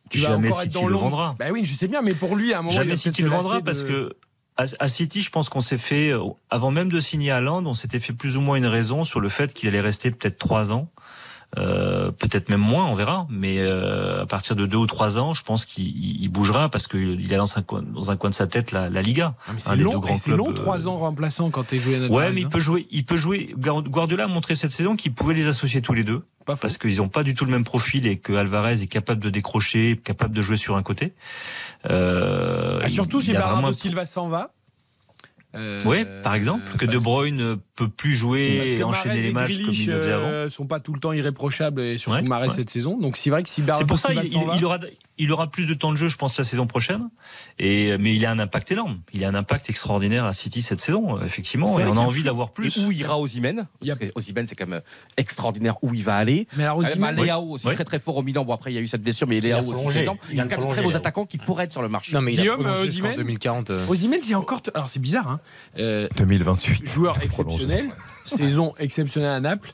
Tu 0.09 0.19
vas 0.19 0.29
jamais 0.29 0.47
encore 0.47 0.61
être 0.61 0.71
City 0.71 0.73
dans 0.81 0.87
le 0.87 0.93
l'ombre. 0.93 1.35
Bah 1.37 1.45
oui, 1.51 1.65
je 1.65 1.73
sais 1.73 1.87
bien, 1.87 2.01
mais 2.01 2.13
pour 2.13 2.35
lui, 2.35 2.53
à 2.53 2.59
un 2.59 2.61
moment, 2.61 2.73
Jamais 2.75 2.95
City 2.95 3.21
peut-être 3.23 3.31
le 3.31 3.37
se 3.37 3.41
vendra 3.41 3.53
lasser 3.55 3.63
parce 3.65 3.83
que 3.83 4.13
à, 4.55 4.63
à 4.79 4.87
City, 4.87 5.21
je 5.21 5.29
pense 5.29 5.49
qu'on 5.49 5.61
s'est 5.61 5.77
fait, 5.77 6.09
euh, 6.11 6.23
avant 6.49 6.71
même 6.71 6.91
de 6.91 6.99
signer 6.99 7.29
Haaland, 7.31 7.65
on 7.65 7.73
s'était 7.73 7.99
fait 7.99 8.13
plus 8.13 8.37
ou 8.37 8.41
moins 8.41 8.55
une 8.55 8.65
raison 8.65 9.03
sur 9.03 9.19
le 9.19 9.29
fait 9.29 9.53
qu'il 9.53 9.69
allait 9.69 9.81
rester 9.81 10.09
peut-être 10.11 10.37
trois 10.39 10.71
ans. 10.71 10.89
Euh, 11.57 12.11
peut-être 12.11 12.49
même 12.49 12.59
moins, 12.59 12.87
on 12.87 12.93
verra. 12.93 13.25
Mais 13.29 13.59
euh, 13.59 14.23
à 14.23 14.25
partir 14.25 14.55
de 14.57 14.65
deux 14.65 14.75
ou 14.77 14.85
trois 14.85 15.17
ans, 15.17 15.33
je 15.33 15.43
pense 15.43 15.65
qu'il 15.65 15.87
il- 15.87 16.21
il 16.21 16.27
bougera 16.27 16.67
parce 16.69 16.87
qu'il 16.87 17.33
a 17.33 17.37
dans 17.37 17.57
un, 17.57 17.61
coin, 17.61 17.81
dans 17.81 18.11
un 18.11 18.17
coin 18.17 18.29
de 18.29 18.35
sa 18.35 18.47
tête 18.47 18.73
la, 18.73 18.89
la 18.89 19.01
Liga. 19.01 19.33
Ah, 19.47 19.51
mais 19.53 19.59
c'est 19.59 19.75
long, 19.77 20.01
c'est 20.17 20.31
long, 20.31 20.49
euh, 20.49 20.53
trois 20.53 20.89
ans 20.89 20.97
remplaçant 20.97 21.49
quand 21.49 21.63
t'es 21.63 21.79
Julian 21.79 21.99
Ouais, 21.99 22.05
Alvarez, 22.25 22.31
mais 22.33 22.39
il 22.41 22.45
hein. 22.45 22.49
peut 22.49 22.59
jouer. 22.59 22.85
Il 22.91 23.05
peut 23.05 23.15
jouer. 23.15 23.55
Guardiola 23.57 24.25
a 24.25 24.27
montré 24.27 24.55
cette 24.55 24.71
saison 24.71 24.97
qu'il 24.97 25.13
pouvait 25.13 25.33
les 25.35 25.47
associer 25.47 25.81
tous 25.81 25.93
les 25.93 26.03
deux. 26.03 26.23
Pas 26.45 26.57
parce 26.57 26.77
qu'ils 26.77 26.97
n'ont 26.97 27.09
pas 27.09 27.23
du 27.23 27.33
tout 27.33 27.45
le 27.45 27.51
même 27.51 27.63
profil 27.63 28.07
et 28.07 28.17
que 28.17 28.33
Alvarez 28.33 28.81
est 28.81 28.87
capable 28.87 29.21
de 29.21 29.29
décrocher, 29.29 29.99
capable 30.03 30.35
de 30.35 30.41
jouer 30.41 30.57
sur 30.57 30.75
un 30.75 30.83
côté. 30.83 31.13
Euh, 31.89 32.79
Ah, 32.83 32.89
surtout 32.89 33.19
il- 33.19 33.25
si 33.25 33.31
Bernardo 33.31 33.55
vraiment 33.55 33.73
Silva 33.73 34.05
s'en 34.05 34.27
va. 34.27 34.51
Euh, 35.55 35.81
Oui, 35.85 36.05
par 36.23 36.35
exemple, 36.35 36.63
que 36.77 36.85
De 36.85 36.97
Bruyne 36.97 37.35
ne 37.37 37.55
peut 37.77 37.87
plus 37.87 38.13
jouer 38.13 38.57
parce 38.57 38.71
que 38.71 38.75
et 38.79 38.83
enchaîner 38.83 39.15
les 39.15 39.27
et 39.27 39.31
matchs 39.33 39.57
comme 39.61 39.73
il 39.73 39.87
le 39.87 39.99
faisait 40.01 40.11
avant. 40.11 40.27
euh, 40.27 40.49
sont 40.49 40.65
pas 40.65 40.79
tout 40.81 40.93
le 40.93 40.99
temps 40.99 41.13
irréprochables 41.13 41.79
et 41.81 41.97
surtout 41.97 42.17
Ouais, 42.17 42.21
Mahrez 42.23 42.47
ouais. 42.49 42.53
cette 42.53 42.69
saison. 42.69 42.97
Donc 42.99 43.15
c'est 43.15 43.29
vrai 43.29 43.43
que 43.43 43.49
si 43.49 43.63
C'est 43.77 43.85
pour 43.85 43.99
ça 43.99 44.13
il, 44.13 44.25
il- 44.25 44.45
va, 44.45 44.55
il 44.57 44.65
aura 44.65 44.79
il 45.19 45.31
aura 45.31 45.47
plus 45.49 45.65
de 45.65 45.73
temps 45.73 45.91
de 45.91 45.95
jeu, 45.97 46.09
je 46.09 46.15
pense, 46.17 46.37
la 46.37 46.43
saison 46.43 46.67
prochaine. 46.67 47.09
Et 47.57 47.97
mais 47.97 48.13
il 48.15 48.23
a 48.25 48.31
un 48.31 48.37
impact 48.39 48.71
énorme. 48.71 48.99
Il 49.13 49.23
a 49.25 49.29
un 49.29 49.33
impact 49.35 49.69
extraordinaire 49.69 50.25
à 50.25 50.33
City 50.33 50.61
cette 50.61 50.79
saison, 50.81 51.15
euh, 51.15 51.25
effectivement. 51.25 51.79
Et 51.79 51.83
on 51.85 51.93
a 51.93 51.95
y 51.95 51.97
a 51.97 52.01
envie 52.01 52.21
d'avoir 52.23 52.51
plus. 52.51 52.77
Et 52.77 52.85
où 52.85 52.91
ira 52.91 53.17
Osimhen 53.19 53.67
Il 53.81 53.87
y 53.87 53.91
a- 53.91 53.95
Osimhen, 54.15 54.45
c'est 54.47 54.55
quand 54.55 54.67
même 54.67 54.81
extraordinaire 55.17 55.75
où 55.83 55.93
il 55.93 56.03
va 56.03 56.15
aller. 56.17 56.47
mais 56.55 56.63
alors 56.63 56.81
bah, 56.99 57.11
Léao 57.11 57.51
aussi 57.53 57.67
Oui. 57.67 57.73
très 57.75 57.83
très 57.83 57.99
fort 57.99 58.17
au 58.17 58.23
Milan. 58.23 58.43
Bon 58.45 58.53
après 58.53 58.71
il 58.71 58.75
y 58.75 58.77
a 58.77 58.81
eu 58.81 58.87
cette 58.87 59.01
blessure, 59.03 59.27
mais 59.27 59.37
Il 59.37 59.45
a 59.45 59.47
Léao 59.59 59.61
aussi 59.65 59.71
prolongé. 59.73 59.93
c'est 59.97 60.03
énorme. 60.03 60.17
Il 60.29 60.33
Il 60.33 60.37
y 60.37 60.39
a 60.41 60.45
quand 60.47 60.59
même 60.61 60.69
très 60.69 60.81
beaux 60.83 60.95
attaquants 60.95 61.25
qui 61.25 61.37
pourraient 61.37 61.63
être 61.65 61.71
sur 61.71 61.81
le 61.81 61.89
marché. 61.89 62.13
Non 62.13 62.21
mais 62.21 62.33
il 62.33 62.39
a 62.39 62.43
Guillaume, 62.43 62.65
euh, 62.65 62.83
Osimhen 62.83 63.15
2040. 63.15 63.69
euh. 63.71 63.87
Osimhen, 63.87 64.19
c'est 64.21 64.35
encore. 64.35 64.61
Alors 64.75 64.89
c'est 64.89 64.99
bizarre, 65.01 65.29
hein. 65.29 65.39
Euh, 65.79 66.07
2028. 66.17 66.87
joueur 66.87 67.17
Prolongé. 67.29 67.66
Exceptionnel, 67.71 67.91
saison 68.25 68.73
exceptionnelle 68.77 69.31
à 69.31 69.39
Naples. 69.39 69.73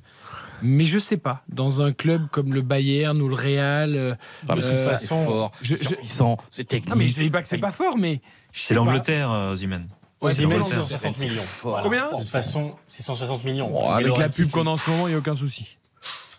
Mais 0.66 0.86
je 0.86 0.98
sais 0.98 1.18
pas, 1.18 1.44
dans 1.50 1.82
un 1.82 1.92
club 1.92 2.28
comme 2.32 2.54
le 2.54 2.62
Bayern 2.62 3.22
ou 3.22 3.28
le 3.28 3.36
Real, 3.36 3.96
euh, 3.98 4.16
Ah, 4.48 4.56
mais 4.56 4.64
euh, 4.64 4.96
c'est 4.98 5.08
fort, 5.08 5.52
je- 5.62 5.76
puissant, 5.76 6.38
c'est 6.52 6.64
technique. 6.66 6.90
non 6.90 6.96
mais 6.96 7.08
je 7.10 7.16
dis 7.22 7.30
pas 7.30 7.42
que 7.42 7.48
c'est 7.50 7.58
pas 7.58 7.74
fort, 7.74 7.98
mais 7.98 8.22
C'est 8.54 8.74
l'Angleterre, 8.74 9.30
euh, 9.30 9.52
Osimhen. 9.52 9.90
Ouais, 10.22 10.32
c'est 10.34 10.46
Osimhen, 10.46 10.60
l'Angleterre. 10.60 10.86
c'est 10.88 10.98
160 10.98 11.20
millions. 11.20 11.42
Voilà. 11.64 11.84
Combien 11.84 12.12
De 12.14 12.18
toute 12.20 12.30
façon, 12.30 12.76
c'est 12.88 13.04
160 13.04 13.44
millions. 13.44 13.70
De 13.72 13.94
avec 13.94 14.18
la 14.18 14.30
pub 14.30 14.50
qu'on 14.52 14.66
a 14.68 14.70
en 14.70 14.78
ce 14.78 14.90
moment, 14.90 15.08
il 15.08 15.12
n'y 15.12 15.16
a 15.16 15.20
aucun 15.20 15.36
souci. 15.36 15.78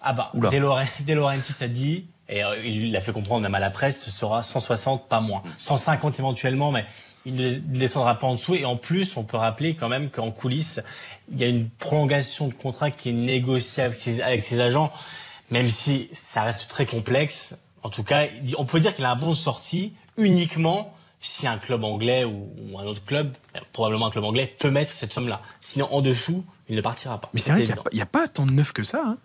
Ah 0.03 0.15
bah, 0.15 0.33
De 0.35 1.13
Laurentiis 1.15 1.63
a 1.63 1.69
dit, 1.69 2.07
et 2.31 2.41
il 2.65 2.93
l'a 2.93 3.01
fait 3.03 3.13
comprendre 3.13 3.43
même 3.43 3.55
à 3.55 3.61
la 3.61 3.69
presse, 3.71 4.03
ce 4.05 4.11
sera 4.11 4.43
160, 4.43 5.07
pas 5.09 5.21
moins. 5.21 5.43
150 5.59 6.19
éventuellement, 6.19 6.71
mais 6.73 6.87
il 7.27 7.37
ne 7.37 7.51
descendra 7.59 8.19
pas 8.19 8.27
en 8.27 8.35
dessous. 8.35 8.55
Et 8.55 8.65
en 8.65 8.77
plus, 8.77 9.17
on 9.17 9.25
peut 9.25 9.37
rappeler 9.37 9.75
quand 9.75 9.89
même 9.89 10.11
qu'en 10.11 10.31
coulisses, 10.31 10.81
il 11.33 11.39
y 11.39 11.45
a 11.45 11.49
une 11.49 11.69
prolongation 11.71 12.49
de 12.49 12.55
contrat 12.55 12.91
qui 12.91 13.11
est 13.11 13.13
négociée 13.15 13.83
avec 13.85 13.97
ses, 13.97 14.21
avec 14.21 14.45
ses 14.45 14.61
agents, 14.61 14.93
même 15.51 15.69
si 15.69 16.11
ça 16.13 16.43
reste 16.43 16.69
très 16.69 16.87
complexe. 16.87 17.57
En 17.83 17.91
tout 17.91 18.03
cas, 18.03 18.27
on 18.59 18.65
peut 18.65 18.81
dire 18.81 18.95
qu'il 18.95 19.05
a 19.05 19.11
un 19.11 19.17
bon 19.17 19.31
de 19.31 19.35
sortie 19.37 19.93
uniquement 20.17 20.95
si 21.21 21.47
un 21.47 21.57
club 21.57 21.85
anglais 21.85 22.25
ou, 22.25 22.51
ou 22.71 22.79
un 22.79 22.85
autre 22.85 23.03
club, 23.05 23.33
probablement 23.73 24.07
un 24.09 24.11
club 24.11 24.25
anglais, 24.25 24.55
peut 24.59 24.71
mettre 24.71 24.93
cette 24.93 25.13
somme-là. 25.13 25.41
Sinon, 25.63 25.89
en 25.91 26.03
dessous, 26.03 26.45
il 26.69 26.77
ne 26.77 26.83
partira 26.83 27.19
pas. 27.19 27.31
Mais 27.33 27.41
c'est 27.41 27.53
vrai 27.53 27.65
qu'il 27.65 27.75
n'y 27.95 28.01
a, 28.03 28.07
pas 28.07 28.29
tant 28.29 28.45
de 28.45 28.53
neuf 28.53 28.73
que 28.73 28.83
ça. 28.85 29.17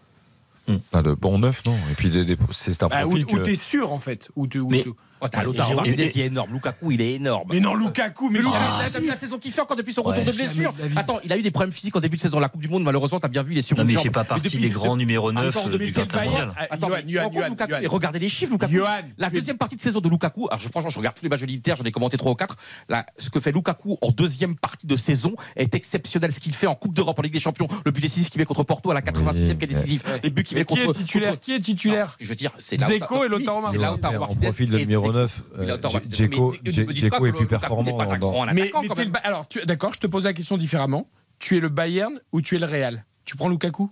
Hein. 0.67 0.79
Pas 0.91 1.01
de 1.01 1.13
bon 1.13 1.39
neuf, 1.39 1.65
non. 1.65 1.75
Et 1.91 1.95
puis 1.95 2.09
c'est 2.51 2.83
un 2.83 2.87
Bah, 2.87 3.01
où 3.05 3.09
profil 3.09 3.25
où 3.25 3.35
que- 3.37 3.41
t'es 3.41 3.55
sûr 3.55 3.91
en 3.91 3.99
fait. 3.99 4.29
Où 4.35 4.47
tu- 4.47 4.59
où 4.59 4.69
Mais- 4.69 4.83
tu- 4.83 4.91
Oh, 5.21 5.27
t'as 5.29 5.43
Lautaro 5.43 5.71
Et- 5.71 5.75
Martinez, 5.75 6.03
et- 6.03 6.11
il 6.15 6.21
est 6.21 6.25
énorme. 6.25 6.53
Lukaku, 6.53 6.91
il 6.91 7.01
est 7.01 7.13
énorme. 7.15 7.49
Mais 7.51 7.59
non, 7.59 7.75
Lukaku, 7.75 8.29
mais 8.29 8.39
Lukaku, 8.39 8.55
de 8.55 9.05
la 9.05 9.09
la 9.11 9.15
saison 9.15 9.37
qu'il 9.37 9.51
fait 9.51 9.61
encore 9.61 9.75
depuis 9.77 9.93
son 9.93 10.01
retour 10.03 10.23
de 10.23 10.31
blessure. 10.31 10.73
Attends, 10.95 11.19
il 11.23 11.31
a 11.33 11.37
eu 11.37 11.41
des 11.41 11.51
problèmes 11.51 11.71
physiques 11.71 11.95
en 11.95 11.99
début 11.99 12.15
de 12.17 12.21
saison. 12.21 12.39
La 12.39 12.49
Coupe 12.49 12.61
du 12.61 12.69
Monde, 12.69 12.83
malheureusement, 12.83 13.19
t'as 13.19 13.27
bien 13.27 13.43
vu, 13.43 13.53
il 13.53 13.57
est 13.57 13.61
sur 13.61 13.75
Non, 13.77 13.83
mais 13.85 13.93
fait 13.93 14.09
pas 14.09 14.23
depuis- 14.41 14.57
des 14.59 14.69
grands 14.69 14.95
numéros 14.97 15.31
9 15.31 15.55
Attends, 15.57 15.69
du 15.69 15.91
quintet 15.91 16.25
mondial. 16.25 16.53
Ah, 16.57 16.67
Attends, 16.71 16.89
mais 16.89 17.01
Lukaku. 17.03 17.81
Et 17.81 17.87
regardez 17.87 18.19
les 18.19 18.29
chiffres, 18.29 18.51
Lukaku. 18.53 18.73
La 19.17 19.29
deuxième 19.29 19.57
partie 19.57 19.75
de 19.75 19.81
saison 19.81 19.99
de 19.99 20.09
Lukaku, 20.09 20.47
alors 20.47 20.59
je, 20.59 20.69
franchement, 20.69 20.89
je 20.89 20.97
regarde 20.97 21.15
tous 21.15 21.23
les 21.23 21.29
matchs 21.29 21.41
de 21.41 21.47
l'Inter, 21.47 21.73
j'en 21.77 21.83
ai 21.83 21.91
commenté 21.91 22.17
3 22.17 22.31
ou 22.31 22.35
4. 22.35 22.55
Là, 22.87 23.05
ce 23.17 23.29
que 23.29 23.39
fait 23.39 23.51
Lukaku 23.51 23.97
en 24.01 24.11
deuxième 24.11 24.55
partie 24.55 24.87
de 24.87 24.95
saison 24.95 25.33
est 25.55 25.73
exceptionnel. 25.75 26.31
Ce 26.31 26.39
qu'il 26.39 26.53
fait 26.53 26.67
en 26.67 26.75
Coupe 26.75 26.93
d'Europe, 26.93 27.17
en 27.19 27.21
Ligue 27.21 27.33
des 27.33 27.39
Champions, 27.39 27.67
le 27.85 27.91
but 27.91 28.01
décisif 28.01 28.29
qu'il 28.29 28.39
met 28.39 28.45
contre 28.45 28.63
Porto 28.63 28.91
à 28.91 28.93
la 28.93 29.01
86e 29.01 29.57
qui 29.57 29.63
est 29.65 29.67
décisif, 29.67 30.03
les 30.23 30.29
buts 30.29 30.43
qu'il 30.43 30.57
met 30.57 30.65
qui 30.65 30.75
contre. 30.75 30.91
est 30.91 31.03
titulaire 31.03 31.39
Qui 31.39 31.53
est 31.55 31.59
titulaire? 31.59 32.15
Je 32.19 32.27
veux 32.29 32.35
dire, 32.35 32.51
c'est 32.59 32.77
Dzeko 32.77 33.23
et 33.25 33.27
Lautaro 33.27 33.57
Oui, 33.57 33.63
Martinez. 33.63 33.83
c'est 33.83 33.91
Lautaro 33.91 34.15
en 34.15 34.19
Martinez 34.19 34.45
profil 34.47 34.69
de 34.69 34.77
et 34.77 34.85
numéro 35.11 35.27
Dzeko. 35.27 35.41
9, 35.41 35.43
Oui, 35.59 35.65
Lautaro 35.67 35.93
Martinez. 35.93 36.15
Dzeko 36.15 36.51
Mais 36.63 36.71
ne 36.71 36.83
me 36.85 36.93
dites 36.93 37.09
pas 37.09 37.17
Dzeko 37.17 37.19
que 37.23 37.27
est 37.27 37.31
plus 37.33 37.47
performant 37.47 37.97
Mais, 37.97 38.03
attaquant, 38.03 38.45
mais 38.53 38.69
quand 38.69 38.81
t'es 38.81 39.01
même. 39.01 39.07
le 39.07 39.11
ba- 39.13 39.19
alors, 39.23 39.47
tu- 39.47 39.65
d'accord, 39.65 39.93
je 39.93 39.99
te 39.99 40.07
pose 40.07 40.23
la 40.23 40.33
question 40.33 40.57
différemment. 40.57 41.07
tu 41.39 41.57
es 41.57 41.59
le 41.59 41.69
Bayern 41.69 42.19
ou 42.31 42.41
tu 42.41 42.55
es 42.55 42.59
le 42.59 42.65
Real? 42.65 43.05
Tu 43.25 43.35
prends 43.37 43.47
Lukaku? 43.49 43.89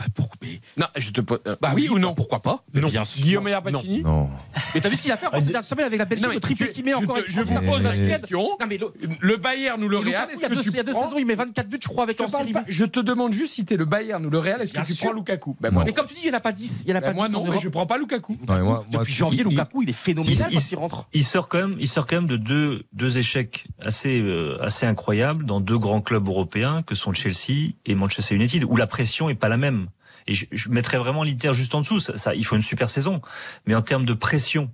Bah, 0.00 0.06
pour- 0.14 0.30
mais- 0.40 0.60
Non, 0.78 0.86
je 0.96 1.10
te 1.10 1.20
pose. 1.20 1.40
euh, 1.46 1.56
bah 1.60 1.72
oui, 1.74 1.90
ou 1.90 1.98
non 1.98 2.14
Pourquoi 2.14 2.38
pas 2.40 2.64
Mais 2.72 2.80
Non. 2.80 2.88
Bien 2.88 3.04
sûr. 3.04 3.22
Guillaume 3.22 3.44
Meyer 3.44 3.58
Pacini 3.62 4.02
Non. 4.02 4.30
Mais 4.74 4.80
t'as 4.80 4.88
vu 4.88 4.96
ce 4.96 5.02
qu'il 5.02 5.12
a 5.12 5.16
fait 5.18 5.26
en 5.26 5.32
dernière 5.40 5.62
semaine 5.64 5.86
avec 5.86 5.98
la 5.98 6.06
Belgique, 6.06 6.26
Non, 6.26 6.32
le 6.32 6.40
triplé 6.40 6.68
qu'il 6.70 6.84
met 6.86 6.92
je 6.92 6.96
encore 6.96 7.16
te- 7.22 7.30
je 7.30 7.40
vous 7.42 7.60
pose 7.60 7.82
la 7.82 7.92
question. 7.94 8.48
Non, 8.58 8.66
mais 8.66 8.78
le- 8.78 8.92
Le 9.20 9.36
Bayern 9.36 9.82
ou 9.84 9.88
le 9.88 9.98
Real 9.98 10.28
il 10.34 10.40
y 10.40 10.44
a 10.44 10.48
deux, 10.48 10.60
tu 10.62 10.70
il 10.70 10.76
y 10.76 10.78
a 10.78 10.82
deux 10.82 10.92
prends 10.92 11.04
saisons, 11.08 11.18
il 11.18 11.26
met 11.26 11.34
24 11.34 11.68
buts, 11.68 11.78
je 11.82 11.88
crois, 11.88 12.04
avec 12.04 12.16
pas- 12.16 12.64
je 12.66 12.84
te 12.86 13.00
demande 13.00 13.32
juste 13.34 13.54
si 13.54 13.64
t'es 13.66 13.76
le 13.76 13.84
Bayern 13.84 14.24
ou 14.24 14.30
le 14.30 14.38
Real, 14.38 14.62
est-ce 14.62 14.72
que 14.72 14.80
tu 14.86 14.94
prends 14.94 15.12
Lukaku? 15.12 15.56
Ben 15.60 15.70
Non. 15.70 15.84
Mais 15.84 15.92
comme 15.92 16.06
tu 16.06 16.14
dis, 16.14 16.20
il 16.24 16.28
n'y 16.30 16.34
en 16.34 16.38
a 16.38 16.40
pas 16.40 16.52
10. 16.52 16.82
Il 16.84 16.90
y 16.90 16.92
en 16.92 16.96
a 16.96 17.00
Ben 17.00 17.08
pas 17.08 17.12
moi 17.12 17.28
10 17.28 17.34
en 17.34 17.44
non, 17.44 17.52
mais 17.52 17.58
je 17.58 17.68
prends 17.68 17.86
pas 17.86 17.98
Lukaku. 17.98 18.38
Non, 18.48 18.84
Depuis 18.90 19.12
janvier, 19.12 19.42
il- 19.44 19.48
Lukaku, 19.50 19.82
il 19.82 19.90
est 19.90 19.92
phénoménal 19.92 20.48
il- 20.50 20.54
quand 20.58 20.70
il 20.70 20.76
rentre. 20.76 21.06
Il 21.12 21.24
sort 21.24 21.48
quand 21.48 21.58
même, 21.58 21.76
il 21.78 21.88
sort 21.88 22.06
quand 22.06 22.16
même 22.16 22.26
de 22.26 22.36
deux, 22.36 22.84
deux 22.92 23.18
échecs 23.18 23.66
assez, 23.84 24.20
euh, 24.20 24.56
assez 24.62 24.86
incroyables 24.86 25.44
dans 25.44 25.60
deux 25.60 25.78
grands 25.78 26.00
clubs 26.00 26.26
européens 26.26 26.82
que 26.82 26.94
sont 26.94 27.12
Chelsea 27.12 27.72
et 27.86 27.94
Manchester 27.94 28.34
United, 28.34 28.64
où 28.64 28.76
la 28.76 28.86
pression 28.86 29.28
est 29.28 29.34
pas 29.34 29.48
la 29.48 29.56
même. 29.56 29.88
Et 30.26 30.34
je, 30.34 30.46
je 30.52 30.68
mettrais 30.68 30.98
vraiment 30.98 31.24
l'Inter 31.24 31.52
juste 31.54 31.74
en 31.74 31.80
dessous. 31.80 32.00
Ça, 32.00 32.16
ça, 32.18 32.34
il 32.34 32.44
faut 32.44 32.56
une 32.56 32.62
super 32.62 32.90
saison. 32.90 33.20
Mais 33.66 33.74
en 33.74 33.82
termes 33.82 34.04
de 34.04 34.12
pression, 34.14 34.70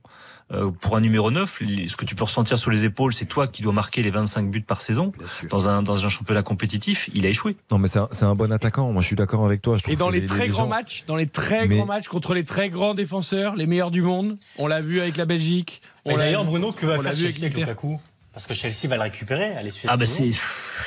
euh, 0.52 0.70
pour 0.70 0.96
un 0.96 1.00
numéro 1.00 1.30
9, 1.32 1.60
les- 1.60 1.88
ce 1.88 1.96
que 1.96 2.04
tu 2.04 2.14
peux 2.14 2.22
ressentir 2.24 2.56
sur 2.58 2.70
les 2.70 2.84
épaules, 2.84 3.12
c'est 3.12 3.24
toi 3.24 3.48
qui 3.48 3.62
dois 3.62 3.72
marquer 3.72 4.02
les 4.02 4.10
25 4.10 4.48
buts 4.50 4.60
par 4.60 4.80
saison. 4.80 5.10
Dans 5.50 5.68
un, 5.68 5.82
dans 5.82 6.04
un 6.04 6.08
championnat 6.08 6.42
compétitif, 6.44 7.10
il 7.14 7.26
a 7.26 7.28
échoué. 7.30 7.56
Non, 7.72 7.78
mais 7.78 7.88
c'est 7.88 7.98
un, 7.98 8.08
c'est 8.12 8.24
un 8.24 8.34
bon 8.36 8.52
attaquant. 8.52 8.92
Moi, 8.92 9.02
je 9.02 9.08
suis 9.08 9.16
d'accord 9.16 9.44
avec 9.44 9.60
toi. 9.62 9.76
Je 9.76 9.90
Et 9.90 9.96
dans 9.96 10.08
les 10.10 10.24
très 10.24 10.48
grands 10.48 10.62
gens- 10.62 10.68
matchs, 10.68 11.04
dans 11.08 11.16
les 11.16 11.26
très 11.26 11.66
Mais- 11.66 11.76
grands 11.78 11.86
matchs 11.86 12.06
contre 12.08 12.32
les 12.34 12.44
très 12.44 12.68
grands 12.68 12.94
défenseurs, 12.94 13.56
les 13.56 13.66
meilleurs 13.66 13.90
du 13.90 14.02
monde, 14.02 14.36
on 14.58 14.68
l'a 14.68 14.80
vu 14.82 15.00
avec 15.00 15.16
la 15.16 15.24
Belgique. 15.26 15.80
On 16.04 16.12
l'a 16.12 16.18
d'ailleurs, 16.26 16.44
vu- 16.44 16.50
Bruno, 16.50 16.70
que 16.70 16.86
va 16.86 16.92
faire 17.00 17.02
vu 17.02 17.08
avec 17.08 17.32
Chelsea 17.32 17.46
avec 17.46 17.56
l'Inter. 17.56 17.60
Lukaku? 17.72 18.00
Parce 18.36 18.46
que 18.46 18.52
Chelsea 18.52 18.86
va 18.86 18.96
le 18.96 19.02
récupérer 19.04 19.56
à 19.56 19.62
Ah 19.88 19.96
bah 19.96 20.04
c'est 20.04 20.30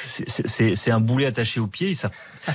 c'est- 0.04 0.48
c'est 0.48 0.76
c'est 0.76 0.92
un 0.92 1.00
boulet 1.00 1.26
attaché 1.26 1.60
au 1.60 1.66
pied. 1.66 1.96
Ça, 1.96 2.12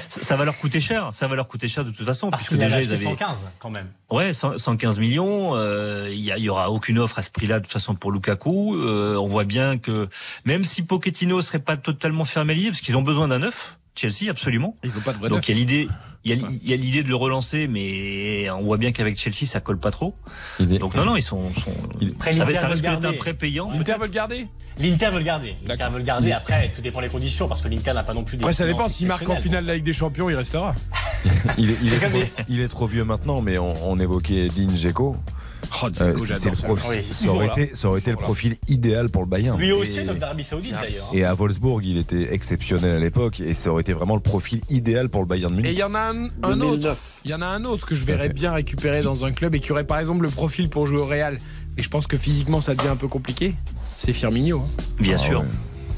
ça, 0.08 0.36
va 0.36 0.44
leur 0.44 0.56
coûter 0.56 0.78
cher. 0.78 1.08
Ça 1.12 1.26
va 1.26 1.34
leur 1.34 1.48
coûter 1.48 1.66
cher 1.66 1.84
de 1.84 1.90
toute 1.90 2.06
façon, 2.06 2.30
Parce 2.30 2.44
puisque 2.46 2.60
déjà 2.60 2.80
ils 2.80 2.92
avaient 2.92 3.02
115 3.02 3.48
quand 3.58 3.70
même. 3.70 3.88
Ouais, 4.08 4.32
100 4.32 4.56
115 4.56 5.00
millions. 5.00 5.56
euh, 5.56 6.08
Il 6.12 6.20
y, 6.20 6.30
a- 6.30 6.38
il 6.38 6.44
y 6.44 6.48
aura 6.48 6.70
aucune 6.70 7.00
offre 7.00 7.18
à 7.18 7.22
ce 7.22 7.30
prix-là 7.30 7.58
de 7.58 7.64
toute 7.64 7.72
façon 7.72 7.96
pour 7.96 8.12
Lukaku. 8.12 8.76
Euh, 8.76 9.16
on 9.16 9.26
voit 9.26 9.42
bien 9.42 9.78
que 9.78 10.08
même 10.44 10.62
si 10.62 10.82
Pochettino 10.82 11.42
serait 11.42 11.58
pas 11.58 11.76
totalement 11.76 12.24
fermé 12.24 12.52
à 12.52 12.54
l'idée, 12.56 12.68
parce 12.70 12.80
qu'ils 12.80 12.96
ont 12.96 13.02
besoin 13.02 13.26
d'un 13.26 13.40
neuf, 13.40 13.76
Chelsea 13.96 14.28
absolument. 14.28 14.76
Ils 14.82 14.96
ont 14.98 15.00
pas 15.00 15.12
de 15.12 15.18
vrai 15.18 15.28
Donc 15.28 15.48
il 15.48 15.52
y 15.52 15.54
a 15.54 15.58
l'idée, 15.58 15.88
il 16.24 16.30
y 16.68 16.72
a, 16.72 16.76
l'idée 16.76 17.02
de 17.02 17.08
le 17.08 17.14
relancer, 17.14 17.68
mais 17.68 18.50
on 18.50 18.64
voit 18.64 18.76
bien 18.76 18.90
qu'avec 18.92 19.16
Chelsea 19.16 19.46
ça 19.46 19.60
colle 19.60 19.78
pas 19.78 19.90
trop. 19.92 20.14
Est- 20.60 20.66
Donc 20.78 20.94
non 20.96 21.04
non, 21.04 21.16
ils 21.16 21.22
sont, 21.22 21.52
sont- 21.54 21.70
Il- 22.00 22.10
Après, 22.16 22.32
ça, 22.32 22.44
l'Inter 22.44 22.54
ça 22.54 22.66
veut 22.66 22.72
risque 22.72 22.82
d'être 22.82 22.96
un 22.96 23.00
garder. 23.00 23.18
prêt 23.18 23.34
payant. 23.34 23.70
L'Inter 23.70 23.94
veut 24.00 24.06
le 24.06 24.12
garder 24.12 24.46
L'Inter 24.80 25.10
veut 25.12 25.18
le 25.18 25.24
garder. 25.24 25.54
L'Inter 25.64 25.86
veut 25.92 25.98
le 25.98 26.04
garder. 26.04 26.32
Après, 26.32 26.72
tout 26.74 26.80
dépend 26.80 27.00
des 27.00 27.08
conditions 27.08 27.46
parce 27.46 27.62
que 27.62 27.68
l'Inter 27.68 27.92
n'a 27.92 28.02
pas 28.02 28.14
non 28.14 28.24
plus 28.24 28.36
des 28.36 28.42
Après, 28.42 28.52
ça 28.52 28.66
dépend. 28.66 28.88
S'il 28.88 29.06
marque 29.06 29.28
en 29.28 29.36
finale 29.36 29.62
de 29.62 29.68
la 29.68 29.74
Ligue 29.76 29.84
des 29.84 29.92
Champions, 29.92 30.28
il 30.28 30.34
restera. 30.36 30.72
Il 31.56 31.70
est, 31.70 31.76
il 31.82 31.90
trop, 31.98 32.18
il 32.50 32.60
est 32.60 32.68
trop 32.68 32.86
vieux 32.86 33.04
maintenant, 33.04 33.40
mais 33.40 33.56
on, 33.56 33.72
on 33.90 33.98
évoquait 33.98 34.48
Dean 34.48 34.66
Dzeko. 34.66 35.16
Oh, 35.82 35.86
Euh, 35.86 35.90
Dzeko, 35.90 36.18
c'est- 36.18 36.24
c'est 36.26 36.34
j'adore 36.34 36.50
le 36.52 36.56
ça. 36.56 36.66
profil- 36.66 36.90
Oui. 36.90 37.04
ça 37.10 37.28
aurait 37.28 37.46
été, 37.46 37.74
ça 37.74 37.88
aurait 37.88 38.00
été 38.00 38.10
le 38.10 38.16
profil 38.16 38.56
idéal 38.68 39.10
pour 39.10 39.22
le 39.22 39.28
Bayern. 39.28 39.58
Lui 39.58 39.72
aussi, 39.72 39.98
Et- 39.98 40.04
d'Arabie 40.04 40.44
Saoudite 40.44 40.72
d'ailleurs. 40.72 41.10
Et 41.12 41.24
à 41.24 41.34
Wolfsburg, 41.34 41.80
il 41.84 41.98
était 41.98 42.32
exceptionnel 42.32 42.96
à 42.96 42.98
l'époque 43.00 43.40
et 43.40 43.54
ça 43.54 43.70
aurait 43.70 43.82
été 43.82 43.92
vraiment 43.92 44.14
le 44.14 44.20
profil 44.20 44.60
idéal 44.70 45.08
pour 45.08 45.20
le 45.22 45.26
Bayern 45.26 45.52
Et 45.52 45.56
il 45.56 45.62
Munich. 45.62 45.78
y 45.78 45.82
en 45.82 45.94
a 45.94 46.12
un, 46.12 46.28
un 46.42 46.60
autre. 46.60 46.96
Il 47.24 47.30
y 47.30 47.34
en 47.34 47.42
a 47.42 47.46
un 47.46 47.64
autre 47.64 47.86
que 47.86 47.94
je 47.94 48.04
verrais 48.04 48.28
bien 48.28 48.52
récupérer 48.52 49.02
dans 49.02 49.24
un 49.24 49.32
club 49.32 49.54
et 49.54 49.60
qui 49.60 49.72
aurait 49.72 49.84
par 49.84 49.98
exemple 49.98 50.22
le 50.22 50.28
profil 50.30 50.68
pour 50.68 50.86
jouer 50.86 50.98
au 50.98 51.04
Real. 51.06 51.38
Mais 51.76 51.82
je 51.82 51.88
pense 51.88 52.06
que 52.06 52.16
physiquement 52.16 52.60
ça 52.60 52.74
devient 52.74 52.88
un 52.90 52.96
peu 52.96 53.08
compliqué. 53.08 53.54
C'est 53.98 54.12
Firmino. 54.12 54.60
hein. 54.60 54.82
Bien 55.00 55.14
Ah 55.16 55.18
sûr. 55.18 55.40
ouais. 55.40 55.46
Ouais, 55.46 55.50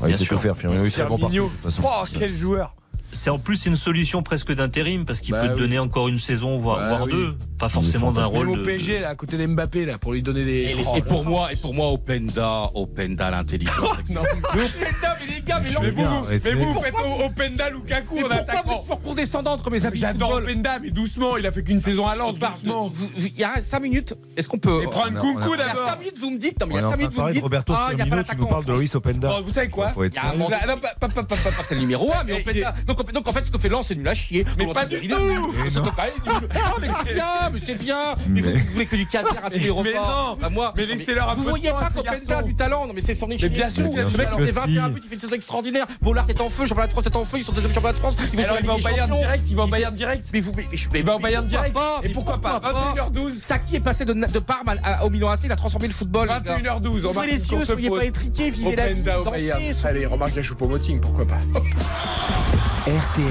il 0.02 0.06
Bien 0.08 0.16
sait 0.16 0.24
sûr. 0.24 0.36
tout 0.36 0.42
faire. 0.42 0.56
Firmino, 0.56 0.84
il 0.84 0.90
serait 0.90 1.04
bon 1.06 1.18
partout. 1.18 1.32
Firmino. 1.32 1.44
de 1.44 1.62
toute 1.62 1.62
façon. 1.72 1.82
Oh, 1.84 2.04
quel 2.18 2.28
joueur 2.28 2.74
C'est 3.12 3.30
en 3.30 3.38
plus 3.38 3.66
une 3.66 3.76
solution 3.76 4.22
presque 4.22 4.52
d'intérim 4.52 5.04
parce 5.04 5.20
qu'il 5.20 5.32
Bah 5.32 5.40
peut 5.40 5.48
te 5.48 5.52
oui. 5.54 5.60
donner 5.60 5.78
encore 5.78 6.08
une 6.08 6.18
saison 6.18 6.58
voire, 6.58 6.78
Bah 6.78 6.88
voire 6.88 7.02
oui. 7.04 7.10
deux, 7.12 7.34
pas 7.58 7.68
forcément 7.68 8.12
d'un 8.12 8.24
rôle 8.24 8.50
au 8.50 8.56
de, 8.56 8.62
PSG 8.62 9.00
là, 9.00 9.10
à 9.10 9.14
côté 9.14 9.38
d'Mbappé 9.38 9.84
là, 9.86 9.98
pour 9.98 10.12
lui 10.12 10.22
donner 10.22 10.44
des. 10.44 10.52
Et 10.52 10.74
les- 10.74 10.84
Oh, 10.86 10.96
Et 10.96 11.02
pour 11.02 11.24
moi, 11.24 11.52
et 11.52 11.56
pour 11.56 11.72
moi, 11.74 11.88
Openda, 11.92 12.70
Openda, 12.74 13.30
l'intelligence. 13.30 13.76
non. 14.10 14.20
Mais 14.22 14.62
Openda, 14.62 15.16
mais 15.20 15.34
les 15.34 15.42
gars, 15.42 15.60
mais, 15.60 15.68
mais 15.80 15.90
vous, 15.90 16.02
vous- 16.02 16.26
mais 16.44 16.50
vous, 16.52 16.72
vous 16.74 16.80
faites 16.80 16.94
Openda, 17.24 17.70
Lukaku 17.70 18.16
en 18.16 18.20
pourquoi 18.20 18.36
attaquant. 18.36 18.62
vous 18.66 18.72
êtes 18.74 18.80
toujours 18.82 19.00
condescendant 19.02 19.52
entre 19.52 19.70
mes 19.70 19.84
amis 19.86 19.98
J'adore 19.98 20.34
Openda, 20.34 20.78
mais 20.80 20.90
doucement, 20.90 21.36
il 21.36 21.46
a 21.46 21.52
fait 21.52 21.62
qu'une 21.62 21.80
saison 21.80 22.06
à 22.06 22.16
Lens, 22.16 22.38
doucement. 22.38 22.92
Il 23.18 23.38
y 23.38 23.44
a 23.44 23.62
5 23.62 23.80
minutes. 23.80 24.14
Est-ce 24.36 24.48
qu'on 24.48 24.58
peut. 24.58 24.80
Mais 24.80 24.86
coucou 24.86 25.48
on 25.48 25.52
a- 25.52 25.56
Il 25.56 25.58
y 25.58 25.62
a 25.62 25.68
5 25.68 25.74
d'abord. 25.74 25.98
minutes, 26.00 26.18
vous 26.18 26.30
me 26.30 26.38
dites. 26.38 26.60
Non, 26.60 26.66
mais 26.66 26.74
il 26.74 26.80
y 26.80 26.80
a 26.80 26.86
en 26.86 26.90
5 26.90 26.96
train 26.96 26.96
de 26.96 27.00
minutes, 27.02 27.14
vous 27.16 27.22
me 27.26 27.32
dites. 27.32 27.42
Roberto 27.42 27.72
Ah, 27.76 27.88
il 27.92 27.98
y 27.98 28.02
a 28.02 28.04
pas 28.04 28.04
Firmino, 28.04 28.10
tu 28.10 28.16
nous 28.16 28.16
d'attaquant 28.44 28.46
parles 28.46 28.64
de. 28.64 28.80
Luis 28.80 28.90
Openda. 28.94 29.28
Bon, 29.28 29.40
vous 29.42 29.50
savez 29.50 29.68
quoi 29.70 29.86
Ah, 29.90 29.94
pas, 29.94 30.76
pas, 30.76 31.08
pas, 31.08 31.08
pas, 31.08 31.22
pas, 31.22 31.36
pas, 31.36 31.62
c'est 31.64 31.74
le 31.74 31.80
numéro 31.80 32.12
1, 32.12 32.24
mais 32.24 32.40
Openda. 32.40 32.74
Donc, 32.96 33.12
donc 33.12 33.28
en 33.28 33.32
fait, 33.32 33.44
ce 33.44 33.50
que 33.50 33.58
fait 33.58 33.68
Lens, 33.68 33.86
c'est 33.88 33.94
nul 33.94 34.08
à 34.08 34.14
chier. 34.14 34.44
Mais 34.58 34.66
pas 34.72 34.86
du 34.86 35.06
tout 35.06 35.18
nul. 35.18 35.38
Mais 35.64 35.70
c'est 35.70 35.80
mais 36.80 37.14
bien, 37.14 37.26
mais 37.52 37.58
c'est 37.58 37.74
bien. 37.74 38.14
Mais 38.28 38.40
vous, 38.40 38.48
Mais- 38.50 38.56
vous 38.60 38.72
voulez 38.72 38.86
que 38.86 38.96
du 38.96 39.06
caviar 39.06 39.44
à 39.44 39.50
tous 39.50 39.58
les 39.58 39.70
repas. 39.70 39.82
mais 39.90 39.94
non. 39.94 40.36
Bah, 40.40 40.48
moi, 40.50 40.72
Mais 40.76 40.86
laissez-leur 40.86 41.30
un 41.30 41.34
Vous 41.34 41.42
voyez 41.44 41.70
pas 41.70 41.88
ces 41.88 41.96
qu'Openda 41.96 42.12
a 42.12 42.16
garçons. 42.28 42.46
du 42.46 42.54
talent. 42.54 42.86
Non, 42.86 42.92
mais 42.94 43.00
c'est 43.00 43.14
son 43.14 43.30
échec. 43.30 43.52
bien 43.52 43.68
sûr 43.68 43.84
Le 43.94 44.04
mec, 44.04 44.06
il 44.08 44.16
fait 44.16 44.26
que 44.26 44.52
21 44.52 44.86
si. 44.86 44.92
buts, 44.92 45.00
il 45.04 45.08
fait 45.08 45.14
une 45.14 45.20
saison 45.20 45.34
extraordinaire. 45.34 45.86
Bollard 46.00 46.28
est 46.28 46.40
en 46.40 46.48
feu, 46.50 46.66
championnat 46.66 46.86
de 46.88 46.92
France 46.92 47.06
est 47.06 47.16
en 47.16 47.24
feu, 47.24 47.38
ils 47.38 47.44
sont 47.44 47.52
deuxième 47.52 47.72
championnat 47.72 47.92
de 47.94 47.98
France. 47.98 48.16
Ils 48.32 48.38
vont 48.38 48.44
Alors 48.44 48.56
jouer 48.56 48.60
il 48.62 48.66
va 48.66 48.76
des 48.76 48.82
Bayern 48.82 49.10
direct, 49.16 49.44
il 49.50 49.56
va 49.56 49.64
au 49.64 49.66
Bayern 49.66 49.94
direct. 49.94 50.28
Mais 50.32 50.40
vous, 50.40 50.52
mais, 50.56 50.66
mais, 50.70 50.78
mais- 50.92 50.98
Il 51.00 51.04
va 51.04 51.16
mais 51.16 51.22
Bayern 51.22 51.44
pourquoi 51.44 51.58
direct. 51.68 51.74
pas 51.74 52.00
Et 52.02 52.08
Mais 52.08 52.14
pourquoi 52.14 52.40
pas 52.40 52.60
21h12 52.60 53.40
Saki 53.40 53.76
est 53.76 53.80
passé 53.80 54.04
de, 54.04 54.12
de 54.12 54.38
Parme 54.38 54.74
au 55.02 55.10
Milan 55.10 55.28
AC, 55.30 55.40
il 55.44 55.52
a 55.52 55.56
transformé 55.56 55.88
le 55.88 55.94
football. 55.94 56.28
les 56.28 56.34
gars. 56.48 56.58
21h12, 56.58 57.06
on 57.06 57.10
Ouvrez 57.10 57.14
marque 57.14 57.26
les 57.30 57.46
une 57.52 57.58
yeux, 57.58 57.64
soyez 57.64 57.90
pas 57.90 58.04
étriqués, 58.04 58.50
vivez 58.50 58.76
la 58.76 58.88
vie, 58.92 59.02
dansez. 59.02 59.52
Allez, 59.84 60.06
remarque 60.06 60.34
la 60.36 60.42
choupo-moting, 60.42 61.00
pourquoi 61.00 61.26
pas. 61.26 61.38
RTL. 62.86 63.26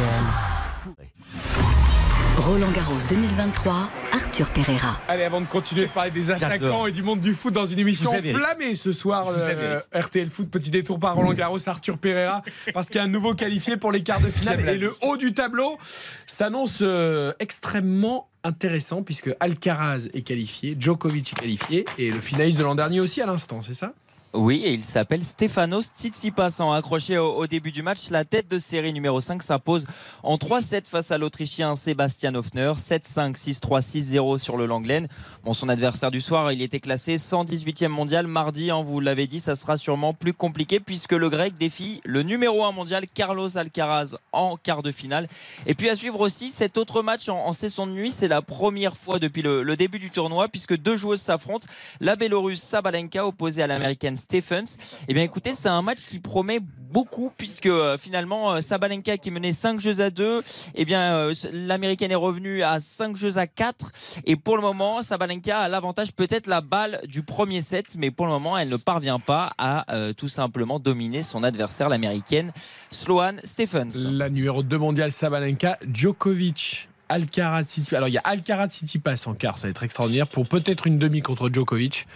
Roland 2.40 2.72
Garros 2.72 2.98
2023, 3.08 3.90
Arthur 4.12 4.50
Pereira. 4.50 5.00
Allez, 5.08 5.24
avant 5.24 5.40
de 5.40 5.46
continuer 5.46 5.86
de 5.86 5.92
parler 5.92 6.12
des 6.12 6.30
attaquants 6.30 6.88
et 6.88 6.92
du 6.92 7.04
monde 7.04 7.22
du 7.22 7.34
foot 7.34 7.54
dans 7.54 7.66
une 7.66 7.80
émission 7.80 8.10
enflammée 8.10 8.76
ce 8.76 8.92
soir, 8.92 9.32
Vous 9.32 9.40
euh, 9.40 9.80
RTL 9.94 10.28
Foot, 10.28 10.52
petit 10.52 10.72
détour 10.72 11.00
par 11.00 11.16
Roland 11.16 11.32
Garros, 11.34 11.70
Arthur 11.70 11.98
Pereira, 11.98 12.42
parce 12.74 12.88
qu'il 12.88 12.98
y 12.98 13.00
a 13.00 13.06
un 13.06 13.08
nouveau 13.08 13.34
qualifié 13.34 13.78
pour 13.78 13.94
les 13.94 14.04
quarts 14.04 14.20
de 14.20 14.30
finale. 14.30 14.68
Et 14.68 14.78
le 14.78 14.94
haut 15.04 15.16
du 15.16 15.34
tableau 15.34 15.78
s'annonce 16.26 16.80
euh, 16.82 17.32
extrêmement 17.40 18.28
intéressant, 18.44 19.04
puisque 19.04 19.34
Alcaraz 19.40 20.10
est 20.14 20.24
qualifié, 20.24 20.76
Djokovic 20.78 21.32
est 21.32 21.40
qualifié, 21.40 21.86
et 21.98 22.12
le 22.12 22.20
finaliste 22.20 22.58
de 22.58 22.64
l'an 22.66 22.76
dernier 22.76 23.00
aussi 23.00 23.22
à 23.22 23.26
l'instant, 23.26 23.62
c'est 23.62 23.74
ça? 23.74 23.94
Oui, 24.36 24.64
et 24.66 24.74
il 24.74 24.84
s'appelle 24.84 25.24
Stefanos 25.24 25.92
Tsitsipas. 25.96 26.60
Accroché 26.76 27.18
au, 27.18 27.36
au 27.36 27.48
début 27.48 27.72
du 27.72 27.82
match, 27.82 28.10
la 28.10 28.26
tête 28.26 28.50
de 28.50 28.60
série 28.60 28.92
numéro 28.92 29.22
5 29.22 29.42
s'impose 29.42 29.86
en 30.24 30.36
3-7 30.36 30.86
face 30.86 31.12
à 31.12 31.18
l'Autrichien 31.18 31.74
Sébastien 31.76 32.36
Hoffner. 32.36 32.74
7-5, 32.76 33.36
6-3, 33.38 33.82
6-0 33.82 34.38
sur 34.38 34.58
le 34.58 34.66
Langlen. 34.66 35.08
Bon, 35.46 35.54
son 35.54 35.70
adversaire 35.70 36.12
du 36.12 36.20
soir, 36.20 36.52
il 36.52 36.62
était 36.62 36.82
classé 36.82 37.16
118e 37.16 37.88
mondial. 37.88 38.28
Mardi, 38.28 38.72
hein, 38.72 38.84
vous 38.86 39.00
l'avez 39.00 39.26
dit, 39.26 39.40
ça 39.40 39.56
sera 39.56 39.78
sûrement 39.78 40.14
plus 40.14 40.34
compliqué 40.34 40.82
puisque 40.82 41.14
le 41.14 41.30
grec 41.30 41.54
défie 41.58 42.02
le 42.04 42.22
numéro 42.22 42.66
1 42.66 42.74
mondial, 42.74 43.06
Carlos 43.08 43.58
Alcaraz, 43.58 44.18
en 44.34 44.58
quart 44.58 44.84
de 44.84 44.92
finale. 44.92 45.28
Et 45.66 45.76
puis 45.76 45.90
à 45.90 45.96
suivre 45.96 46.20
aussi 46.20 46.50
cet 46.50 46.78
autre 46.78 47.02
match 47.04 47.30
en, 47.30 47.46
en 47.46 47.54
session 47.54 47.88
de 47.88 47.92
nuit. 47.94 48.12
C'est 48.12 48.28
la 48.28 48.42
première 48.42 48.98
fois 48.98 49.18
depuis 49.18 49.42
le, 49.42 49.64
le 49.64 49.78
début 49.78 50.00
du 50.00 50.10
tournoi 50.10 50.50
puisque 50.50 50.76
deux 50.76 50.98
joueuses 50.98 51.22
s'affrontent. 51.22 51.70
La 52.02 52.18
Bélorusse 52.18 52.62
Sabalenka 52.62 53.26
opposée 53.26 53.64
à 53.64 53.68
l'américaine 53.68 54.18
Stephens. 54.26 54.78
Eh 55.08 55.14
bien 55.14 55.24
écoutez, 55.24 55.54
c'est 55.54 55.70
un 55.70 55.84
match 55.84 56.06
qui 56.06 56.18
promet 56.18 56.60
beaucoup 56.60 57.32
puisque 57.36 57.68
euh, 57.68 57.96
finalement 57.98 58.54
euh, 58.54 58.62
Sabalenka 58.62 59.18
qui 59.18 59.30
menait 59.30 59.54
5 59.54 59.80
jeux 59.80 60.00
à 60.00 60.10
2, 60.10 60.42
eh 60.76 60.86
bien 60.86 61.14
euh, 61.14 61.34
l'américaine 61.52 62.10
est 62.10 62.16
revenue 62.16 62.64
à 62.64 62.80
5 62.80 63.16
jeux 63.18 63.38
à 63.38 63.46
4 63.46 63.92
et 64.26 64.36
pour 64.36 64.56
le 64.56 64.62
moment 64.62 65.02
Sabalenka 65.02 65.60
a 65.60 65.68
l'avantage 65.68 66.14
peut-être 66.14 66.48
la 66.48 66.62
balle 66.62 67.00
du 67.08 67.22
premier 67.22 67.62
set 67.62 67.96
mais 67.98 68.12
pour 68.12 68.26
le 68.26 68.32
moment 68.32 68.58
elle 68.58 68.70
ne 68.70 68.78
parvient 68.78 69.20
pas 69.20 69.52
à 69.58 69.86
tout 70.16 70.30
simplement 70.30 70.80
dominer 70.80 71.22
son 71.22 71.44
adversaire 71.44 71.90
l'américaine 71.90 72.52
Sloane 72.92 73.42
Stephens. 73.44 74.08
La 74.10 74.30
numéro 74.30 74.64
2 74.64 74.78
mondiale 74.78 75.12
Sabalenka, 75.12 75.78
Djokovic. 75.92 76.88
Alcaraz 77.10 77.64
Tsitsipas. 77.64 77.98
Alors 77.98 78.10
il 78.10 78.14
y 78.14 78.18
a 78.18 78.22
Alcaraz 78.24 78.70
Tsitsipas 78.70 79.26
en 79.28 79.34
quart, 79.34 79.58
ça 79.58 79.68
va 79.68 79.72
être 79.72 79.84
extraordinaire 79.84 80.28
pour 80.28 80.48
peut-être 80.48 80.88
une 80.88 80.98
demi 80.98 81.22
contre 81.22 81.50
Djokovic. 81.52 82.08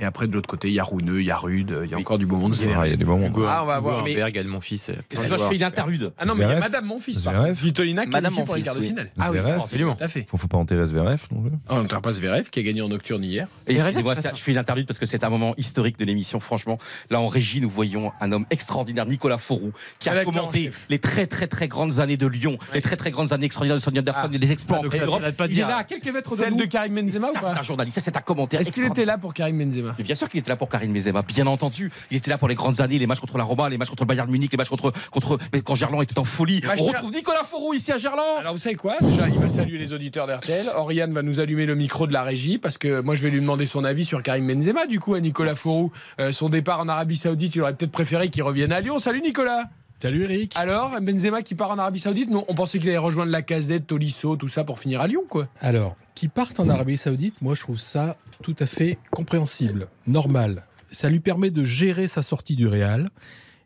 Et 0.00 0.04
après 0.04 0.26
de 0.26 0.32
l'autre 0.32 0.48
côté, 0.48 0.68
il 0.68 0.74
y 0.74 0.80
a 0.80 0.84
Rouneux, 0.84 1.20
il 1.20 1.26
y 1.26 1.30
a 1.30 1.36
Rude, 1.36 1.76
il 1.84 1.90
y 1.90 1.94
a 1.94 1.98
encore 1.98 2.18
du 2.18 2.26
beau 2.26 2.36
monde. 2.36 2.54
C'est 2.54 2.66
il 2.66 2.90
y 2.90 2.92
a 2.92 2.96
des 2.96 3.04
bons 3.04 3.12
moments. 3.18 3.28
Hugo, 3.28 3.44
Ah, 3.48 3.60
on 3.62 3.66
va 3.66 3.78
voir, 3.78 4.04
mais- 4.04 4.14
Gaël, 4.14 4.46
mon 4.48 4.60
fils. 4.60 4.90
Parce 5.08 5.22
que 5.22 5.28
moi, 5.28 5.36
je 5.38 5.44
fais 5.44 5.56
une 5.56 5.62
interlude. 5.62 6.12
Ah 6.18 6.24
non, 6.24 6.34
mais 6.34 6.44
il 6.44 6.50
y 6.50 6.52
a. 6.54 6.60
Madame 6.60 6.86
mon 6.86 6.98
fils, 6.98 7.20
par 7.20 7.32
Zverev. 7.34 7.48
contre. 7.50 7.60
Vitolina 7.62 8.06
Madame 8.06 8.22
qualifiée 8.22 8.40
mon 8.40 8.46
pour 8.46 8.54
les 8.56 8.60
fils, 8.62 8.70
quarts 8.72 8.80
de 8.80 8.84
finale. 8.86 9.10
Ah 9.18 9.30
oui, 9.30 9.38
absolument. 9.38 9.94
Tout 9.94 10.04
à 10.04 10.08
fait. 10.08 10.26
Faut, 10.28 10.36
faut 10.36 10.48
pas 10.48 10.56
enterrer 10.58 10.86
Zverev 10.86 11.22
non 11.30 11.40
plus. 11.42 11.50
Oh, 11.68 11.74
on 11.76 11.82
ne 11.82 11.88
pas 11.88 12.12
Zverev 12.12 12.50
qui 12.50 12.60
a 12.60 12.62
gagné 12.62 12.82
en 12.82 12.88
nocturne 12.88 13.22
hier. 13.24 13.46
Et 13.66 13.74
C'est 13.74 14.34
je 14.34 14.42
fais 14.42 14.52
une 14.52 14.58
interlude 14.58 14.86
parce 14.86 14.98
que 14.98 15.06
c'est 15.06 15.24
un 15.24 15.30
moment 15.30 15.54
historique 15.56 15.98
de 15.98 16.04
l'émission. 16.04 16.40
Franchement, 16.40 16.78
là 17.10 17.20
en 17.20 17.28
régie, 17.28 17.60
nous 17.60 17.70
voyons 17.70 18.12
un 18.20 18.32
homme 18.32 18.46
extraordinaire, 18.50 19.06
Nicolas 19.06 19.38
Fauroux, 19.38 19.72
qui 19.98 20.08
Ah, 20.08 20.12
a 20.18 20.24
commenté 20.24 20.70
les 20.88 20.98
très 20.98 21.26
très 21.26 21.46
très 21.46 21.68
grandes 21.68 22.00
années 22.00 22.16
de 22.16 22.26
Lyon, 22.26 22.58
les 22.74 22.80
très 22.80 22.96
très 22.96 23.10
grandes 23.10 23.32
années 23.32 23.46
extraordinaires 23.46 23.76
de 23.76 23.82
Sonia 23.82 24.00
Anderson, 24.00 24.28
Ah. 24.32 24.36
les 24.38 24.52
exploits 24.52 24.78
Ah, 24.82 24.86
en 24.86 24.88
de 24.88 25.52
Il 25.52 25.58
est 25.58 25.62
là 25.62 25.76
à 25.78 25.84
quelques 25.84 26.12
mètres 26.12 26.30
de 26.32 26.36
Celle 26.36 26.50
nous. 26.50 26.56
de 26.58 26.64
Karim 26.64 26.94
Benzema 26.94 27.28
ou 27.28 27.32
c'est 27.34 27.40
pas 27.40 27.54
un 27.58 27.62
journaliste, 27.62 28.00
c'est 28.00 28.16
un 28.16 28.20
commentaire. 28.20 28.60
Est-ce 28.60 28.72
qu'il 28.72 28.84
était 28.84 29.04
là 29.04 29.18
pour 29.18 29.34
Karim 29.34 29.58
Benzema 29.58 29.83
Benzema. 29.84 29.94
Mais 29.98 30.04
bien 30.04 30.14
sûr 30.14 30.28
qu'il 30.28 30.40
était 30.40 30.48
là 30.50 30.56
pour 30.56 30.68
Karim 30.68 30.92
Benzema, 30.92 31.22
bien 31.22 31.46
entendu. 31.46 31.90
Il 32.10 32.16
était 32.16 32.30
là 32.30 32.38
pour 32.38 32.48
les 32.48 32.54
grandes 32.54 32.80
années, 32.80 32.98
les 32.98 33.06
matchs 33.06 33.20
contre 33.20 33.38
la 33.38 33.44
Roma, 33.44 33.68
les 33.68 33.78
matchs 33.78 33.90
contre 33.90 34.02
le 34.04 34.08
Bayern 34.08 34.30
Munich, 34.30 34.50
les 34.52 34.56
matchs 34.58 34.68
contre. 34.68 34.92
contre 35.10 35.38
mais 35.52 35.60
quand 35.60 35.74
Gerland 35.74 36.02
était 36.02 36.18
en 36.18 36.24
folie. 36.24 36.60
Bah, 36.60 36.70
On 36.78 36.84
cher- 36.84 36.94
retrouve 36.94 37.12
Nicolas 37.12 37.44
Fourou 37.44 37.74
ici 37.74 37.92
à 37.92 37.98
Gerland. 37.98 38.38
Alors 38.40 38.52
vous 38.52 38.58
savez 38.58 38.74
quoi? 38.76 38.94
Déjà, 39.00 39.28
il 39.28 39.38
va 39.38 39.48
saluer 39.48 39.78
les 39.78 39.92
auditeurs 39.92 40.26
d'RTL. 40.26 40.66
Oriane 40.76 41.12
va 41.12 41.22
nous 41.22 41.40
allumer 41.40 41.66
le 41.66 41.74
micro 41.74 42.06
de 42.06 42.12
la 42.12 42.22
régie 42.22 42.58
parce 42.58 42.78
que 42.78 43.00
moi 43.00 43.14
je 43.14 43.22
vais 43.22 43.30
lui 43.30 43.40
demander 43.40 43.66
son 43.66 43.84
avis 43.84 44.04
sur 44.04 44.22
Karim 44.22 44.46
Benzema. 44.46 44.86
Du 44.86 45.00
coup, 45.00 45.14
à 45.14 45.20
Nicolas 45.20 45.54
Fourou, 45.54 45.92
Euh, 46.20 46.32
son 46.32 46.48
départ 46.48 46.80
en 46.80 46.88
Arabie 46.88 47.16
Saoudite, 47.16 47.54
il 47.54 47.62
aurait 47.62 47.74
peut-être 47.74 47.90
préféré 47.92 48.28
qu'il 48.28 48.42
revienne 48.42 48.72
à 48.72 48.80
Lyon. 48.80 48.98
Salut 48.98 49.20
Nicolas. 49.20 49.64
Salut 50.02 50.24
Eric. 50.24 50.52
Alors 50.56 51.00
Benzema 51.00 51.42
qui 51.42 51.54
part 51.54 51.70
en 51.70 51.78
Arabie 51.78 51.98
Saoudite, 51.98 52.28
nous 52.30 52.44
on 52.48 52.54
pensait 52.54 52.78
qu'il 52.78 52.88
allait 52.88 52.98
rejoindre 52.98 53.30
la 53.32 53.42
Casette, 53.42 53.86
Tolisso, 53.86 54.36
tout 54.36 54.48
ça 54.48 54.62
pour 54.64 54.78
finir 54.78 55.00
à 55.00 55.06
Lyon, 55.06 55.22
quoi. 55.28 55.46
Alors, 55.60 55.96
qui 56.14 56.28
partent 56.28 56.60
en 56.60 56.68
Arabie 56.68 56.96
Saoudite, 56.96 57.42
moi 57.42 57.54
je 57.54 57.60
trouve 57.60 57.78
ça 57.78 58.16
tout 58.42 58.56
à 58.58 58.66
fait 58.66 58.98
compréhensible, 59.10 59.88
normal. 60.06 60.64
Ça 60.90 61.08
lui 61.08 61.20
permet 61.20 61.50
de 61.50 61.64
gérer 61.64 62.06
sa 62.08 62.22
sortie 62.22 62.56
du 62.56 62.68
Real. 62.68 63.08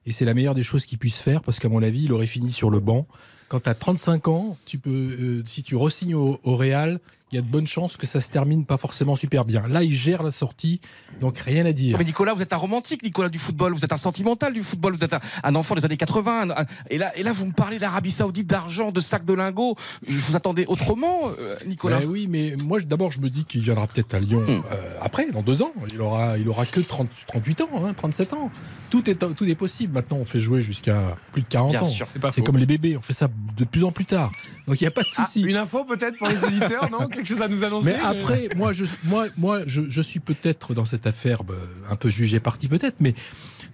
Et 0.07 0.13
c'est 0.13 0.25
la 0.25 0.33
meilleure 0.33 0.55
des 0.55 0.63
choses 0.63 0.87
qu'il 0.87 0.97
puisse 0.97 1.19
faire 1.19 1.43
parce 1.43 1.59
qu'à 1.59 1.69
mon 1.69 1.83
avis, 1.83 2.05
il 2.05 2.13
aurait 2.13 2.27
fini 2.27 2.51
sur 2.51 2.71
le 2.71 2.81
banc. 2.81 3.07
Quand 3.49 3.61
tu 3.61 3.69
as 3.69 3.75
35 3.75 4.29
ans, 4.29 4.57
tu 4.65 4.79
peux, 4.79 4.91
euh, 4.91 5.43
si 5.45 5.63
tu 5.63 5.77
re-signes 5.77 6.15
au, 6.15 6.41
au 6.43 6.57
Real, 6.57 6.99
il 7.33 7.37
y 7.37 7.39
a 7.39 7.43
de 7.43 7.47
bonnes 7.47 7.67
chances 7.67 7.97
que 7.97 8.07
ça 8.07 8.21
se 8.21 8.31
termine 8.31 8.65
pas 8.65 8.77
forcément 8.79 9.17
super 9.17 9.45
bien. 9.45 9.67
Là, 9.69 9.83
il 9.83 9.93
gère 9.95 10.23
la 10.23 10.31
sortie, 10.31 10.81
donc 11.21 11.39
rien 11.39 11.67
à 11.67 11.73
dire. 11.73 11.99
Mais 11.99 12.05
Nicolas, 12.05 12.33
vous 12.35 12.43
êtes 12.43 12.53
un 12.53 12.57
romantique, 12.57 13.03
Nicolas, 13.03 13.29
du 13.29 13.39
football. 13.39 13.73
Vous 13.75 13.85
êtes 13.85 13.93
un 13.93 13.97
sentimental 13.99 14.53
du 14.53 14.63
football. 14.63 14.97
Vous 14.97 15.05
êtes 15.05 15.13
un, 15.15 15.21
un 15.45 15.55
enfant 15.55 15.75
des 15.75 15.85
années 15.85 15.97
80. 15.97 16.43
un- 16.43 16.51
un- 16.51 16.67
et, 16.91 16.99
là, 16.99 17.17
et 17.19 17.23
là, 17.23 17.33
vous 17.33 17.47
me 17.47 17.53
parlez 17.53 17.79
d'Arabie 17.79 18.11
Saoudite, 18.11 18.47
d'argent, 18.47 18.91
de 18.93 19.01
sacs 19.01 19.25
de 19.25 19.35
lingots. 19.35 19.77
Je 20.07 20.19
vous 20.19 20.37
attendais 20.37 20.65
autrement, 20.67 21.31
euh, 21.39 21.57
Nicolas. 21.67 21.99
Ben 22.01 22.07
oui, 22.09 22.27
mais 22.31 22.55
moi 22.65 22.81
d'abord 22.81 23.13
je 23.13 23.21
me 23.21 23.29
dis 23.29 23.45
qu'il 23.45 23.61
viendra 23.63 23.87
peut-être 23.87 24.15
à 24.15 24.21
Lyon 24.21 24.41
Hmm. 24.47 24.63
euh, 24.73 24.95
après, 25.03 25.31
dans 25.31 25.43
deux 25.43 25.63
ans. 25.63 25.73
Il 25.93 26.01
aura, 26.01 26.39
il 26.39 26.49
aura 26.49 26.65
que 26.65 26.81
30, 26.81 27.09
38 27.27 27.61
ans, 27.63 27.71
hein, 27.85 27.93
37 27.95 28.33
ans. 28.35 28.51
Tout 28.91 29.11
est, 29.11 29.17
tout 29.35 29.45
est 29.45 29.55
possible. 29.55 29.93
Maintenant, 29.93 30.17
on 30.17 30.25
fait 30.25 30.41
jouer 30.41 30.63
jusqu'à 30.63 31.17
plus 31.33 31.43
de 31.43 31.47
40 31.49 31.73
Bien 31.73 31.83
ans. 31.83 31.85
sûr, 31.85 32.07
c'est 32.13 32.19
pas 32.19 32.31
C'est 32.31 32.41
faux. 32.41 32.47
comme 32.47 32.57
les 32.57 32.65
bébés, 32.67 32.97
on 32.97 33.03
fait 33.03 33.13
ça 33.13 33.29
de 33.57 33.65
plus 33.65 33.85
en 33.85 33.93
plus 33.93 34.07
tard. 34.07 34.31
Donc 34.67 34.81
il 34.81 34.85
n'y 34.85 34.89
a 34.89 34.91
pas 34.91 35.03
de 35.03 35.09
Ah, 35.17 35.25
souci. 35.25 35.43
une 35.43 35.57
info 35.57 35.85
peut-être 35.85 36.17
pour 36.17 36.29
les 36.29 36.43
auditeurs, 36.45 36.89
non 36.91 37.07
Quelque 37.19 37.29
chose 37.29 37.43
à 37.43 37.49
nous 37.49 37.65
annoncer 37.65 37.91
mais 37.93 37.99
après, 38.01 38.49
moi, 38.57 38.73
je, 38.73 38.85
moi, 39.05 39.27
moi, 39.37 39.63
je, 39.67 39.83
je 39.89 40.01
suis 40.03 40.21
peut-être 40.21 40.73
dans 40.73 40.85
cette 40.85 41.05
affaire 41.07 41.43
bah, 41.43 41.55
un 41.91 41.97
peu 41.97 42.11
jugé 42.11 42.39
parti, 42.39 42.69
peut-être, 42.69 42.97
mais 43.01 43.13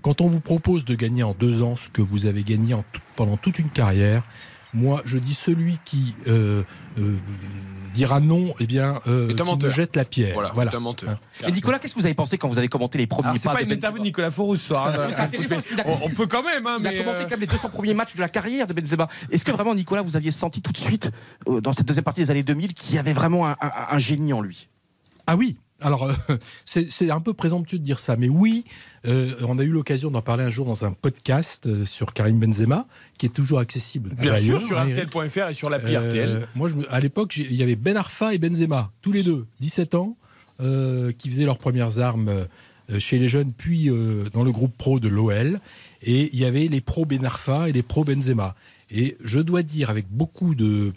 quand 0.01 0.23
on 0.23 0.29
vous 0.29 0.41
propose 0.41 0.87
de 0.87 0.95
gagner 0.95 1.23
en 1.25 1.35
deux 1.35 1.63
ans 1.63 1.77
ce 1.77 1.91
que 1.91 2.01
vous 2.01 2.25
avez 2.25 2.43
gagné 2.43 2.73
en 2.73 2.85
tout- 2.91 3.03
pendant 3.17 3.37
toute 3.37 3.59
une 3.59 3.69
carrière, 3.69 4.23
moi, 4.73 5.03
je 5.05 5.19
dis 5.19 5.35
celui 5.35 5.79
qui 5.85 6.15
euh, 6.27 6.63
euh, 6.99 7.17
dira 7.95 8.21
non, 8.21 8.53
eh 8.61 8.67
bien, 8.67 9.01
euh, 9.07 9.29
me 9.29 9.43
menteur. 9.45 9.71
jette 9.71 9.97
la 9.97 10.05
pierre. 10.05 10.35
Voilà, 10.35 10.51
Voilà. 10.53 10.71
c'est 10.71 10.77
un 10.77 10.81
menteur. 10.81 11.11
Hein. 11.11 11.47
Et 11.49 11.53
Nicolas, 11.53 11.79
qu'est-ce 11.79 11.95
que 11.95 12.01
vous 12.01 12.05
avez 12.07 12.15
pensé 12.15 12.37
quand 12.37 12.49
vous 12.49 12.59
avez 12.59 12.69
commenté 12.69 12.99
les 12.99 13.07
premiers 13.07 13.29
Alors, 13.29 13.39
c'est 13.39 13.49
pas 13.49 13.55
pas 13.55 13.61
de 13.61 13.65
une 13.65 13.69
Benzema 13.71 13.79
interview 13.79 13.99
de 14.01 14.05
Nicolas 14.05 14.31
Fourou 14.31 14.57
ce 14.57 14.67
soir. 14.67 14.89
hein. 14.89 15.09
Intéressant 15.17 15.57
a- 15.57 15.83
on, 15.87 15.99
on 16.07 16.09
peut 16.11 16.27
quand 16.27 16.43
même, 16.43 16.67
hein, 16.67 16.77
Il 16.81 16.87
a 16.87 16.91
commenté 16.99 17.19
euh, 17.19 17.23
quand 17.25 17.31
même 17.31 17.41
les 17.41 17.47
200 17.47 17.69
premiers 17.71 17.95
matchs 17.95 18.15
de 18.15 18.21
la 18.21 18.29
carrière 18.29 18.67
de 18.67 18.73
Benzema. 18.75 19.09
Est-ce 19.31 19.45
que 19.45 19.53
vraiment, 19.53 19.75
Nicolas, 19.75 20.03
vous 20.03 20.17
aviez 20.17 20.31
senti 20.31 20.61
tout 20.61 20.73
de 20.73 20.77
suite, 20.79 21.11
euh, 21.49 21.61
dans 21.61 21.73
cette 21.73 21.87
deuxième 21.87 22.05
partie 22.05 22.21
des 22.21 22.31
années 22.31 22.43
2000, 22.43 22.75
qu'il 22.75 22.97
y 22.97 22.99
avait 22.99 23.13
vraiment 23.15 23.47
un, 23.49 23.57
un- 23.61 23.71
un 23.91 23.99
génie 23.99 24.33
en 24.33 24.41
lui? 24.43 24.69
Ah 25.27 25.37
oui 25.37 25.57
alors, 25.81 26.05
euh, 26.05 26.13
c'est 26.65 27.11
un 27.11 27.21
peu 27.21 27.35
présomptueux 27.35 27.79
de 27.79 27.85
dire 27.85 27.99
ça, 27.99 28.17
mais 28.17 28.29
oui, 28.29 28.65
euh, 29.07 29.35
on 29.47 29.59
a 29.59 29.63
eu 29.63 29.71
l'occasion 29.71 30.11
d'en 30.11 30.23
parler 30.23 30.45
un 30.45 30.51
jour 30.51 30.67
dans 30.67 30.85
un 30.85 30.93
podcast 30.93 31.67
euh, 31.67 31.85
sur 31.85 32.13
Karim 32.15 32.39
Benzema, 32.39 32.87
qui 33.19 33.27
est 33.27 33.31
toujours 33.31 33.59
accessible. 33.59 34.15
bien 34.15 34.37
sûr 34.37 34.63
sur 34.63 34.79
hein, 34.79 34.89
RTL.fr 34.89 35.51
et 35.51 35.55
sur 35.55 35.71
l'appli 35.71 35.97
Euh, 35.97 36.09
RTL. 36.09 36.49
Moi, 36.55 36.69
je 36.69 36.75
à 36.89 37.01
l'époque, 37.01 37.37
il 37.37 37.55
y 37.55 37.63
avait 37.63 37.77
Ben 37.77 37.97
Arfa 37.97 38.35
et 38.35 38.39
Benzema, 38.39 38.91
tous 39.03 39.13
les 39.13 39.23
deux, 39.23 39.47
17 39.61 39.95
ans, 39.95 40.17
euh, 40.61 41.13
qui 41.17 41.29
faisaient 41.29 41.45
leurs 41.45 41.59
premières 41.59 41.99
armes 41.99 42.47
chez 42.99 43.19
les 43.19 43.31
jeunes, 43.31 43.51
puis 43.51 43.89
dans 44.35 44.43
le 44.43 44.53
groupe 44.53 44.77
pro 44.77 45.01
de 45.01 45.09
l'OL. 45.09 45.59
Et 46.03 46.29
il 46.35 46.39
y 46.39 46.45
avait 46.45 46.69
les 46.69 46.83
pros 46.83 47.07
Ben 47.07 47.25
Arfa 47.25 47.69
et 47.69 47.73
les 47.73 47.83
pros 47.83 48.05
Benzema. 48.05 48.55
Et 48.91 49.17
je 49.25 49.41
dois 49.41 49.63
dire, 49.63 49.89
avec 49.89 50.07
beaucoup 50.11 50.55
de 50.55 50.93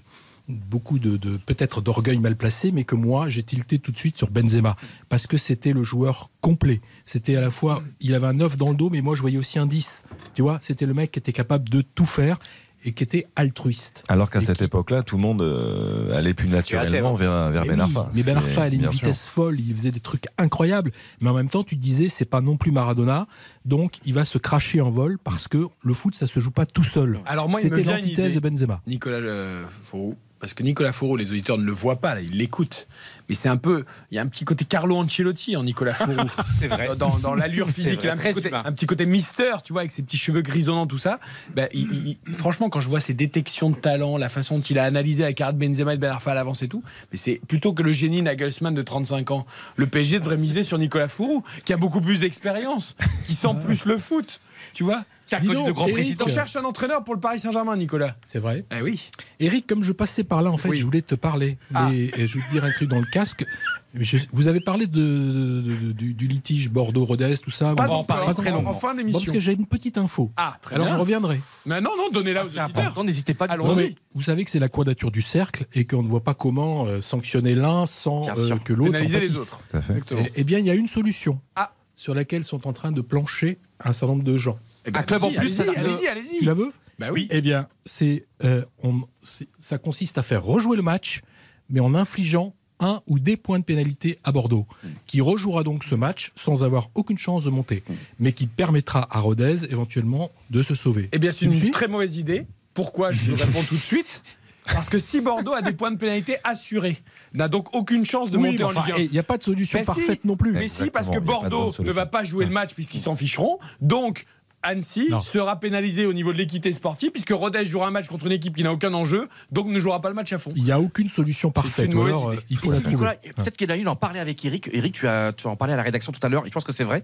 beaucoup 0.48 1.00
de, 1.00 1.18
de- 1.18 1.38
peut-être 1.38 1.82
d'orgueil 1.82 2.20
mal 2.20 2.36
placé, 2.36 2.72
mais 2.72 2.84
que 2.84 2.96
moi 2.96 3.30
j'ai 3.30 3.44
tilté 3.44 3.80
tout 3.80 3.92
de 3.92 3.98
suite 3.98 4.18
sur 4.18 4.30
Benzema 4.30 4.76
parce 5.10 5.28
que 5.28 5.38
c'était 5.38 5.74
le 5.74 5.84
joueur 5.84 6.30
complet. 6.42 6.82
C'était 7.06 7.36
à 7.36 7.42
la 7.42 7.52
fois, 7.52 7.84
il 8.00 8.16
avait 8.16 8.28
un 8.28 8.34
9 8.34 8.58
dans 8.58 8.70
le 8.70 8.76
dos, 8.76 8.90
mais 8.90 9.02
moi 9.02 9.16
je 9.16 9.22
voyais 9.22 9.38
aussi 9.38 9.60
un 9.60 9.66
10. 9.66 10.04
Tu 10.36 10.42
vois, 10.42 10.58
c'était 10.62 10.86
le 10.86 10.94
mec 10.94 11.12
qui 11.12 11.20
était 11.20 11.34
capable 11.34 11.68
de 11.70 11.82
tout 11.82 12.06
faire 12.06 12.38
et 12.86 12.94
qui 12.94 13.04
était 13.04 13.28
altruiste. 13.36 14.04
Alors 14.08 14.30
qu'à 14.30 14.40
Et 14.40 14.44
cette 14.46 14.60
qui- 14.60 14.64
époque-là, 14.66 15.02
tout 15.02 15.16
le 15.18 15.22
monde 15.24 15.42
euh, 15.42 16.16
allait 16.16 16.36
plus 16.36 16.50
naturellement 16.52 17.14
vers, 17.16 17.50
vers 17.50 17.64
mais 17.64 17.70
Ben 17.70 17.76
oui, 17.76 17.82
Arfa. 17.82 18.12
Mais 18.14 18.24
Ben 18.24 18.38
Arfa, 18.38 18.68
elle 18.68 18.74
a 18.74 18.76
une 18.76 18.82
sûr. 18.84 18.92
vitesse 18.92 19.28
folle, 19.28 19.60
il 19.60 19.74
faisait 19.76 19.92
des 19.92 20.00
trucs 20.00 20.26
incroyables. 20.38 20.92
Mais 21.20 21.30
en 21.30 21.34
même 21.34 21.50
temps, 21.50 21.64
tu 21.64 21.76
te 21.76 21.82
disais, 21.82 22.08
c'est 22.08 22.24
pas 22.24 22.40
non 22.40 22.56
plus 22.56 22.72
Maradona, 22.72 23.28
donc 23.66 23.96
il 24.06 24.14
va 24.14 24.26
se 24.26 24.38
cracher 24.38 24.80
en 24.80 24.92
vol 24.92 25.18
parce 25.18 25.48
que 25.48 25.66
le 25.82 25.94
foot, 25.94 26.14
ça 26.16 26.28
se 26.28 26.40
joue 26.40 26.52
pas 26.52 26.68
tout 26.68 26.84
seul. 26.84 27.20
Alors 27.26 27.50
moi, 27.50 27.60
il 27.62 27.70
me 27.72 27.76
C'était 27.76 27.92
l'antithèse 27.92 28.36
de 28.36 28.40
Benzema. 28.40 28.80
Nicolas 28.88 29.18
euh, 29.18 29.66
Fourou. 29.84 30.16
Parce 30.40 30.54
que 30.54 30.62
Nicolas 30.64 30.92
Fourou, 30.92 31.16
les 31.18 31.32
auditeurs 31.32 31.58
ne 31.58 31.64
le 31.64 31.72
voient 31.72 31.96
pas, 32.00 32.14
là, 32.16 32.22
ils 32.22 32.38
l'écoutent. 32.38 32.88
Mais 33.28 33.36
c'est 33.36 33.50
un 33.50 33.58
peu. 33.58 33.84
Il 34.12 34.16
y 34.16 34.20
a 34.20 34.22
un 34.22 34.28
petit 34.28 34.46
côté 34.46 34.64
Carlo 34.64 34.96
Ancelotti 34.96 35.56
en 35.58 35.64
Nicolas 35.64 35.94
Fourou. 35.94 36.30
C'est 36.60 36.68
vrai. 36.68 36.90
Dans, 36.96 37.18
dans 37.18 37.34
l'allure 37.36 37.68
physique. 37.70 38.00
vrai, 38.00 38.04
Il 38.06 38.10
a 38.10 38.14
un 38.14 38.18
petit, 38.18 38.34
côté, 38.34 38.48
humain. 38.50 38.62
un 38.66 38.72
petit 38.72 38.86
côté 38.86 39.06
mister, 39.06 39.52
tu 39.66 39.74
vois, 39.74 39.82
avec 39.82 39.92
ses 39.92 40.02
petits 40.04 40.18
cheveux 40.18 40.42
grisonnants, 40.42 40.88
tout 40.88 40.98
ça. 41.00 41.20
Ben, 41.54 41.68
il- 41.74 41.92
il- 41.92 42.18
il- 42.28 42.34
franchement, 42.36 42.70
quand 42.70 42.80
je 42.80 42.88
vois 42.88 43.02
ses 43.02 43.14
détections 43.14 43.70
de 43.70 43.76
talent, 43.76 44.16
la 44.18 44.30
façon 44.30 44.58
dont 44.60 44.64
il 44.64 44.80
a 44.80 44.84
analysé 44.86 45.24
la 45.24 45.34
carte 45.34 45.58
Benzema 45.58 45.96
et 45.96 45.98
Ben 45.98 46.10
Arfa 46.12 46.32
à 46.32 46.36
l'avance 46.36 46.62
et 46.64 46.70
tout, 46.70 46.84
mais 47.12 47.18
c'est 47.18 47.42
plutôt 47.48 47.74
que 47.74 47.84
le 47.84 47.92
génie 47.92 48.22
Nagelsmann 48.22 48.74
de 48.74 48.82
35 48.82 49.32
ans. 49.32 49.46
Le 49.76 49.88
PSG 49.88 50.20
devrait 50.20 50.38
miser 50.38 50.64
sur 50.64 50.78
Nicolas 50.78 51.10
Fourou, 51.10 51.44
qui 51.66 51.74
a 51.74 51.78
beaucoup 51.78 52.00
plus 52.00 52.22
d'expérience, 52.22 52.96
qui 53.26 53.34
sent 53.34 53.56
plus 53.66 53.84
le 53.86 53.98
foot. 53.98 54.40
Tu 54.74 54.84
vois 54.84 55.04
Dis 55.30 55.36
connu 55.46 55.56
donc, 55.56 55.68
de 55.68 55.72
grands 55.74 55.84
Eric, 55.88 55.96
présidents. 55.96 56.26
On 56.26 56.34
cherche 56.34 56.56
un 56.56 56.64
entraîneur 56.64 57.04
pour 57.04 57.14
le 57.14 57.20
Paris 57.20 57.40
Saint-Germain, 57.40 57.76
Nicolas. 57.76 58.16
C'est 58.24 58.40
vrai. 58.40 58.64
Eh 58.72 58.82
oui. 58.82 59.10
Eric, 59.42 59.68
comme 59.68 59.84
je 59.84 59.92
passais 59.92 60.24
par 60.24 60.42
là, 60.42 60.50
en 60.52 60.56
fait, 60.58 60.70
Oui. 60.70 60.78
je 60.78 60.86
voulais 60.86 61.02
te 61.02 61.16
parler. 61.16 61.58
Ah. 61.74 61.90
Mais 61.92 62.08
je 62.28 62.38
vais 62.40 62.46
te 62.46 62.52
dire 62.52 62.64
un 62.64 62.72
truc 62.72 62.88
dans 62.88 63.00
le 63.00 63.06
casque. 63.12 63.46
Je- 63.94 64.20
vous 64.32 64.48
avez 64.48 64.62
parlé 64.62 64.88
de, 64.88 65.00
de- 65.02 65.62
de- 65.88 65.92
du, 65.92 66.14
du 66.14 66.28
litige 66.28 66.70
Bordeaux-Rodez, 66.70 67.36
tout 67.44 67.52
ça. 67.52 67.74
Pas 67.76 67.88
Vous- 67.88 67.94
encore, 67.94 68.06
pas 68.06 68.34
très 68.34 68.42
encore. 68.44 68.54
longuement. 68.54 68.70
En 68.70 68.74
fin 68.74 68.92
Bon, 68.92 68.96
d'émission. 69.00 69.20
parce 69.20 69.32
que 69.32 69.40
j'ai 69.42 69.52
une 69.54 69.66
petite 69.66 69.98
info. 69.98 70.32
Ah, 70.38 70.56
très 70.62 70.76
Alors 70.76 70.88
bien. 70.88 70.96
je 70.96 71.00
reviendrai. 71.02 71.42
Mais 71.66 71.82
non, 71.82 71.92
non, 71.98 72.08
donnez-la 72.10 72.44
aux 72.46 72.48
C'est 72.50 72.62
auditeurs. 72.62 72.82
important, 72.84 73.04
n'hésitez 73.04 73.34
pas. 73.34 73.46
Allons-y. 73.50 73.96
Vous 74.16 74.22
savez 74.22 74.46
que 74.46 74.50
c'est 74.52 74.60
la 74.60 74.70
quadrature 74.70 75.12
du 75.12 75.22
cercle 75.22 75.66
et 75.74 75.86
qu'on 75.86 76.04
ne 76.04 76.08
voit 76.08 76.24
pas 76.24 76.36
comment 76.36 76.86
euh, 76.86 77.02
sanctionner 77.02 77.54
l'un 77.54 77.86
sans 77.86 78.30
euh, 78.30 78.56
que 78.64 78.72
l'autre 78.72 78.92
en 78.92 78.94
Pénaliser 78.94 79.20
les 79.20 79.38
autres. 79.38 79.60
Tout 79.72 79.78
à 79.78 79.82
fait. 79.82 79.94
Exactement. 79.94 80.22
Eh 80.26 80.32
eh 80.38 80.44
bien, 80.46 80.60
il 80.60 80.66
y 80.66 80.70
a 80.70 80.74
une 80.76 80.88
solution 80.88 81.42
Ah. 81.56 81.72
Sur 81.98 82.14
laquelle 82.16 82.46
sont 82.46 82.66
en 82.68 82.72
train 82.74 82.94
de 82.94 83.02
plancher 83.02 83.58
un 83.84 83.92
certain 83.92 84.14
nombre 84.14 84.24
de 84.24 84.38
gens. 84.38 84.58
Eh 84.86 84.92
ben, 84.92 85.02
Un 85.02 85.04
club 85.04 85.24
en 85.24 85.28
allez-y, 85.28 85.40
plus, 85.40 85.60
allez-y, 85.60 85.76
allez-y, 85.78 86.08
allez-y. 86.08 86.40
Tu 86.40 86.46
la 86.46 86.54
veux? 86.54 86.72
Bah 87.00 87.08
oui. 87.12 87.28
Eh 87.32 87.42
bien, 87.42 87.68
c'est, 87.86 88.26
euh, 88.46 88.64
on- 88.84 89.02
c'est- 89.22 89.50
ça 89.58 89.78
consiste 89.78 90.18
à 90.18 90.24
faire 90.24 90.42
rejouer 90.44 90.78
le 90.78 90.84
match, 90.84 91.22
mais 91.70 91.80
en 91.82 91.94
infligeant 91.94 92.54
un 92.80 93.02
ou 93.08 93.18
des 93.20 93.36
points 93.38 93.58
de 93.60 93.64
pénalité 93.64 94.20
à 94.24 94.32
Bordeaux, 94.32 94.68
qui 95.08 95.20
rejouera 95.20 95.64
donc 95.64 95.84
ce 95.84 95.96
match 95.96 96.32
sans 96.36 96.64
avoir 96.64 96.90
aucune 96.96 97.18
chance 97.18 97.44
de 97.44 97.50
monter, 97.50 97.84
mais 98.20 98.32
qui 98.32 98.46
permettra 98.48 99.08
à 99.16 99.20
Rodez 99.20 99.66
éventuellement 99.72 100.32
de 100.52 100.62
se 100.62 100.76
sauver. 100.76 101.10
Eh 101.12 101.18
bien, 101.20 101.32
c'est 101.32 101.46
une 101.46 101.72
très 101.72 101.88
mauvaise 101.88 102.16
idée. 102.18 102.46
Pourquoi? 102.76 103.12
Je 103.12 103.32
vous 103.34 103.44
réponds 103.44 103.64
tout 103.64 103.76
de 103.76 103.82
suite. 103.82 104.22
Parce 104.66 104.90
que 104.90 105.00
si 105.00 105.22
Bordeaux 105.22 105.54
a 105.54 105.62
des 105.64 105.72
points 105.72 105.92
de 105.92 105.98
pénalité 105.98 106.38
assurés, 106.44 106.98
n'a 107.38 107.48
donc 107.48 107.74
aucune 107.76 108.06
chance 108.06 108.30
de 108.32 108.38
Oui, 108.38 108.52
monter 108.52 108.64
en 108.64 108.68
enfin, 108.70 108.84
Ligue 108.86 108.94
1. 108.96 108.98
et 108.98 109.04
Il 109.06 109.12
n'y 109.12 109.20
a 109.20 109.24
pas 109.24 109.38
de 109.38 109.44
solution 109.44 109.80
Mais 109.80 109.84
si. 109.86 109.88
parfaite 109.88 110.26
non 110.26 110.36
plus. 110.36 110.52
Mais 110.52 110.68
si, 110.68 110.90
parce 110.90 111.10
que 111.10 111.20
Bordeaux 111.20 111.72
ne 111.80 111.92
va 111.92 112.06
pas 112.06 112.24
jouer 112.24 112.46
le 112.46 112.52
match 112.52 112.74
puisqu'ils 112.74 113.02
s'en 113.02 113.16
ficheront. 113.16 113.60
Donc, 113.82 114.26
Annecy 114.64 115.10
Non. 115.12 115.20
sera 115.22 115.60
pénalisé 115.60 116.08
au 116.08 116.14
niveau 116.14 116.34
de 116.34 116.38
l'équité 116.40 116.74
sportive 116.74 117.12
puisque 117.12 117.30
Rodez 117.30 117.64
jouera 117.64 117.88
un 117.88 117.92
match 117.92 118.08
contre 118.08 118.26
une 118.26 118.32
équipe 118.32 118.56
qui 118.56 118.64
n'a 118.64 118.74
aucun 118.74 118.92
enjeu, 118.96 119.30
donc 119.52 119.68
ne 119.68 119.80
jouera 119.80 120.02
pas 120.02 120.10
le 120.10 120.16
match 120.16 120.34
à 120.34 120.40
fond. 120.40 120.52
Il 120.56 120.64
n'y 120.64 120.72
a 120.72 120.80
aucune 120.80 121.08
solution 121.10 121.52
parfaite. 121.52 121.92
alors, 121.92 122.34
idée. 122.34 122.38
euh, 122.40 122.42
il 122.50 122.58
faut 122.58 122.72
la 122.72 122.78
trouver. 122.80 122.92
Nicolas, 122.96 123.16
Peut-être 123.36 123.56
qu'il 123.56 123.72
a 123.72 123.78
eu 123.78 123.86
en 123.88 123.96
parler 123.96 124.20
avec 124.20 124.44
Eric. 124.44 124.68
Eric, 124.74 124.96
tu 124.96 125.08
as, 125.08 125.32
tu 125.32 125.48
as 125.48 125.52
en 125.52 125.56
parlé 125.56 125.76
à 125.76 125.78
la 125.78 125.84
rédaction 125.84 126.12
tout 126.12 126.20
à 126.26 126.28
l'heure, 126.28 126.44
et 126.46 126.50
je 126.50 126.54
pense 126.54 126.64
que 126.64 126.74
c'est 126.74 126.84
vrai. 126.84 127.04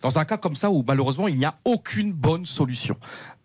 Dans 0.00 0.18
un 0.18 0.24
cas 0.24 0.38
comme 0.38 0.56
ça 0.56 0.70
où 0.70 0.82
malheureusement 0.86 1.28
il 1.28 1.36
n'y 1.36 1.44
a 1.44 1.54
aucune 1.66 2.12
bonne 2.12 2.46
solution. 2.46 2.96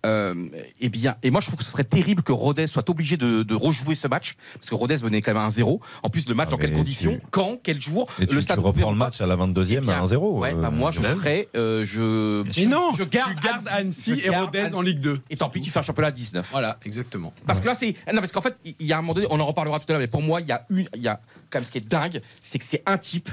Euh, 0.06 0.34
eh 0.80 0.88
bien, 0.88 1.18
et 1.24 1.30
moi 1.30 1.42
je 1.42 1.48
trouve 1.48 1.60
que 1.60 1.66
ce 1.66 1.72
serait 1.72 1.84
terrible 1.84 2.24
que 2.24 2.32
Rodez 2.32 2.68
soit 2.68 2.90
obligé 2.90 3.18
de, 3.18 3.44
de 3.44 3.54
rejouer 3.56 3.96
ce 3.96 4.08
match, 4.08 4.36
parce 4.54 4.70
que 4.70 4.76
Rodez 4.76 4.96
menait 5.04 5.22
quand 5.22 5.34
même 5.34 5.44
à 5.44 5.48
1-0. 5.50 5.80
En 6.04 6.10
plus, 6.10 6.30
le 6.30 6.36
match 6.36 6.48
Ah, 6.50 6.52
dans 6.52 6.58
quelles 6.58 6.72
conditions 6.74 7.16
tu- 7.16 7.22
Quand 7.32 7.58
Quel 7.62 7.82
jour 7.82 8.08
Et 8.20 8.26
tu, 8.26 8.36
tu 8.36 8.42
stade 8.42 8.60
reprends 8.60 8.70
ouvert 8.72 8.92
le 8.92 8.96
match 8.98 9.20
à 9.20 9.28
la 9.28 9.36
22e 9.36 9.80
Eh 9.80 9.82
bien, 9.82 9.94
à 10.02 10.06
1-0. 10.06 10.40
Ouais, 10.40 10.54
bah 10.54 10.68
euh, 10.68 10.72
moi 10.72 10.92
je 10.92 11.02
ferais. 11.02 11.50
euh, 11.58 11.84
je, 11.84 12.44
Mais 12.60 12.66
non, 12.66 12.92
je 12.94 13.04
garde, 13.04 13.34
tu 13.36 13.46
gardes 13.46 13.68
Annecy 13.70 14.22
je 14.22 14.26
et 14.28 14.30
Rodez 14.30 14.74
en. 14.74 14.82
Ligue 14.82 15.02
2. 15.02 15.20
Et 15.30 15.36
tant 15.36 15.50
pis, 15.50 15.60
tu 15.60 15.70
fais 15.70 15.80
un 15.80 15.84
championnat 15.84 16.08
à 16.08 16.12
19. 16.12 16.48
Voilà, 16.50 16.78
exactement. 16.86 17.34
Parce 17.46 17.60
que 17.60 17.66
là, 17.66 17.76
c'est. 17.76 17.94
Non, 18.14 18.20
parce 18.22 18.32
qu'en 18.32 18.42
fait, 18.42 18.56
il 18.64 18.88
y 18.88 18.94
a 18.94 18.98
un 18.98 19.02
moment 19.02 19.14
donné, 19.16 19.28
on 19.30 19.40
en 19.40 19.46
reparlera 19.46 19.80
tout 19.80 19.86
à 19.90 19.94
l'heure, 19.94 20.00
mais 20.00 20.08
pour 20.08 20.22
moi, 20.22 20.40
il 20.40 20.48
y 20.48 20.52
a 20.54 20.66
une. 20.70 20.88
Il 20.96 21.02
y 21.02 21.10
a 21.10 21.20
quand 21.50 21.60
même 21.60 21.66
ce 21.66 21.72
qui 21.72 21.78
est 21.80 21.88
dingue, 21.88 22.22
c'est 22.42 22.58
que 22.58 22.64
c'est 22.66 22.84
un 22.86 22.98
type 22.98 23.30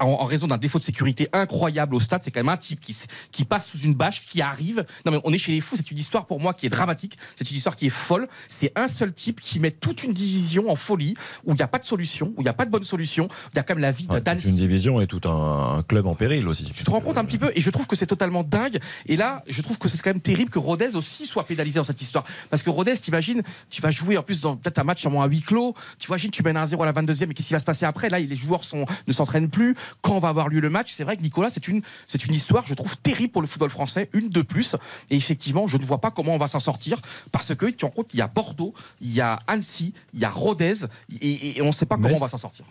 en, 0.00 0.24
raison 0.24 0.46
d'un 0.46 0.58
défaut 0.58 0.78
de 0.78 0.84
sécurité 0.84 1.28
incroyable 1.32 1.94
au 1.94 2.00
stade. 2.00 2.22
C'est 2.22 2.30
quand 2.30 2.40
même 2.40 2.48
un 2.48 2.56
type 2.56 2.80
qui, 2.80 3.44
passe 3.44 3.68
sous 3.68 3.78
une 3.78 3.94
bâche, 3.94 4.24
qui 4.26 4.42
arrive. 4.42 4.84
Non 5.04 5.12
mais 5.12 5.20
on 5.24 5.32
est 5.32 5.38
chez 5.38 5.52
les 5.52 5.60
fous. 5.60 5.76
C'est 5.76 5.90
une 5.90 5.98
histoire 5.98 6.26
pour 6.26 6.40
moi 6.40 6.54
qui 6.54 6.66
est 6.66 6.70
dramatique. 6.70 7.16
C'est 7.36 7.50
une 7.50 7.56
histoire 7.56 7.76
qui 7.76 7.86
est 7.86 7.90
folle. 7.90 8.28
C'est 8.48 8.72
un 8.76 8.88
seul 8.88 9.12
type 9.12 9.40
qui 9.40 9.60
met 9.60 9.70
toute 9.70 10.02
une 10.02 10.12
division 10.12 10.70
en 10.70 10.76
folie 10.76 11.14
où 11.44 11.52
il 11.52 11.56
n'y 11.56 11.62
a 11.62 11.68
pas 11.68 11.78
de 11.78 11.84
solution, 11.84 12.32
où 12.36 12.40
il 12.40 12.44
n'y 12.44 12.48
a 12.48 12.54
pas 12.54 12.64
de 12.64 12.70
bonne 12.70 12.84
solution. 12.84 13.28
Il 13.52 13.56
y 13.56 13.58
a 13.58 13.62
quand 13.62 13.74
même 13.74 13.82
la 13.82 13.92
vie 13.92 14.06
toute 14.06 14.22
d'Annecy. 14.22 14.48
une 14.48 14.56
division 14.56 15.00
et 15.00 15.06
tout 15.06 15.20
un, 15.28 15.78
un 15.78 15.82
club 15.82 16.06
en 16.06 16.14
péril 16.14 16.48
aussi. 16.48 16.64
Tu 16.64 16.84
te 16.84 16.90
rends 16.90 17.00
compte 17.00 17.18
un 17.18 17.24
petit 17.24 17.38
peu 17.38 17.52
et 17.54 17.60
je 17.60 17.70
trouve 17.70 17.86
que 17.86 17.96
c'est 17.96 18.06
totalement 18.06 18.42
dingue. 18.42 18.78
Et 19.06 19.16
là, 19.16 19.42
je 19.46 19.62
trouve 19.62 19.78
que 19.78 19.88
c'est 19.88 20.00
quand 20.00 20.10
même 20.10 20.20
terrible 20.20 20.50
que 20.50 20.58
Rodez 20.58 20.96
aussi 20.96 21.26
soit 21.26 21.44
pénalisé 21.44 21.78
dans 21.78 21.84
cette 21.84 22.00
histoire. 22.00 22.24
Parce 22.50 22.62
que 22.62 22.70
Rodez, 22.70 22.96
t'imagines, 22.96 23.42
tu 23.70 23.82
vas 23.82 23.90
jouer 23.90 24.16
en 24.16 24.22
plus 24.22 24.40
dans 24.40 24.56
peut-être 24.56 24.78
un 24.78 24.84
match 24.84 25.00
sûrement 25.00 25.22
à 25.22 25.26
huis 25.26 25.42
clos. 25.42 25.74
Tu 25.98 26.08
imagines, 26.08 26.30
tu 26.30 26.42
mènes 26.42 26.56
1-0 26.56 26.80
à 26.82 26.86
la 26.86 26.92
22e 26.92 27.30
et 27.30 27.34
qu'est-ce 27.34 27.48
qui 27.48 27.54
va 27.54 27.60
se 27.60 27.64
passer 27.64 27.86
après? 27.86 28.08
Là, 28.08 28.18
les 28.18 28.34
joueurs 28.34 28.64
sont, 28.64 28.86
ne 29.06 29.12
s'entraînent 29.12 29.48
plus. 29.48 29.55
Quand 30.02 30.18
va 30.18 30.28
avoir 30.28 30.48
lieu 30.48 30.60
le 30.60 30.70
match 30.70 30.94
C'est 30.94 31.04
vrai 31.04 31.16
que 31.16 31.22
Nicolas, 31.22 31.50
c'est 31.50 31.68
une, 31.68 31.82
c'est 32.06 32.24
une 32.24 32.34
histoire, 32.34 32.66
je 32.66 32.74
trouve, 32.74 32.96
terrible 32.98 33.32
pour 33.32 33.42
le 33.42 33.48
football 33.48 33.70
français, 33.70 34.08
une 34.12 34.28
de 34.28 34.42
plus. 34.42 34.76
Et 35.10 35.16
effectivement, 35.16 35.66
je 35.66 35.78
ne 35.78 35.84
vois 35.84 36.00
pas 36.00 36.10
comment 36.10 36.34
on 36.34 36.38
va 36.38 36.48
s'en 36.48 36.60
sortir 36.60 37.00
parce 37.32 37.54
que 37.54 37.66
tu 37.66 37.84
rends 37.84 37.90
compte 37.90 38.08
qu'il 38.08 38.18
y 38.18 38.22
a 38.22 38.28
Bordeaux, 38.28 38.74
il 39.00 39.12
y 39.12 39.20
a 39.20 39.38
Annecy, 39.46 39.92
il 40.14 40.20
y 40.20 40.24
a 40.24 40.30
Rodez 40.30 40.86
et, 41.20 41.58
et 41.58 41.62
on 41.62 41.66
ne 41.66 41.72
sait 41.72 41.86
pas 41.86 41.96
comment 41.96 42.14
on 42.14 42.18
va 42.18 42.28
s'en 42.28 42.38
sortir. 42.38 42.64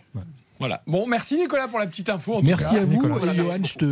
Voilà. 0.58 0.82
Bon, 0.86 1.06
merci 1.06 1.36
Nicolas 1.36 1.68
pour 1.68 1.78
la 1.78 1.86
petite 1.86 2.08
info. 2.08 2.34
en 2.34 2.40
tout 2.40 2.46
Merci 2.46 2.74
cas. 2.74 2.80
à 2.80 2.84
vous, 2.84 3.02
Nicolas. 3.02 3.32
et 3.32 3.36
Johan, 3.36 3.56
je 3.64 3.74
te... 3.74 3.84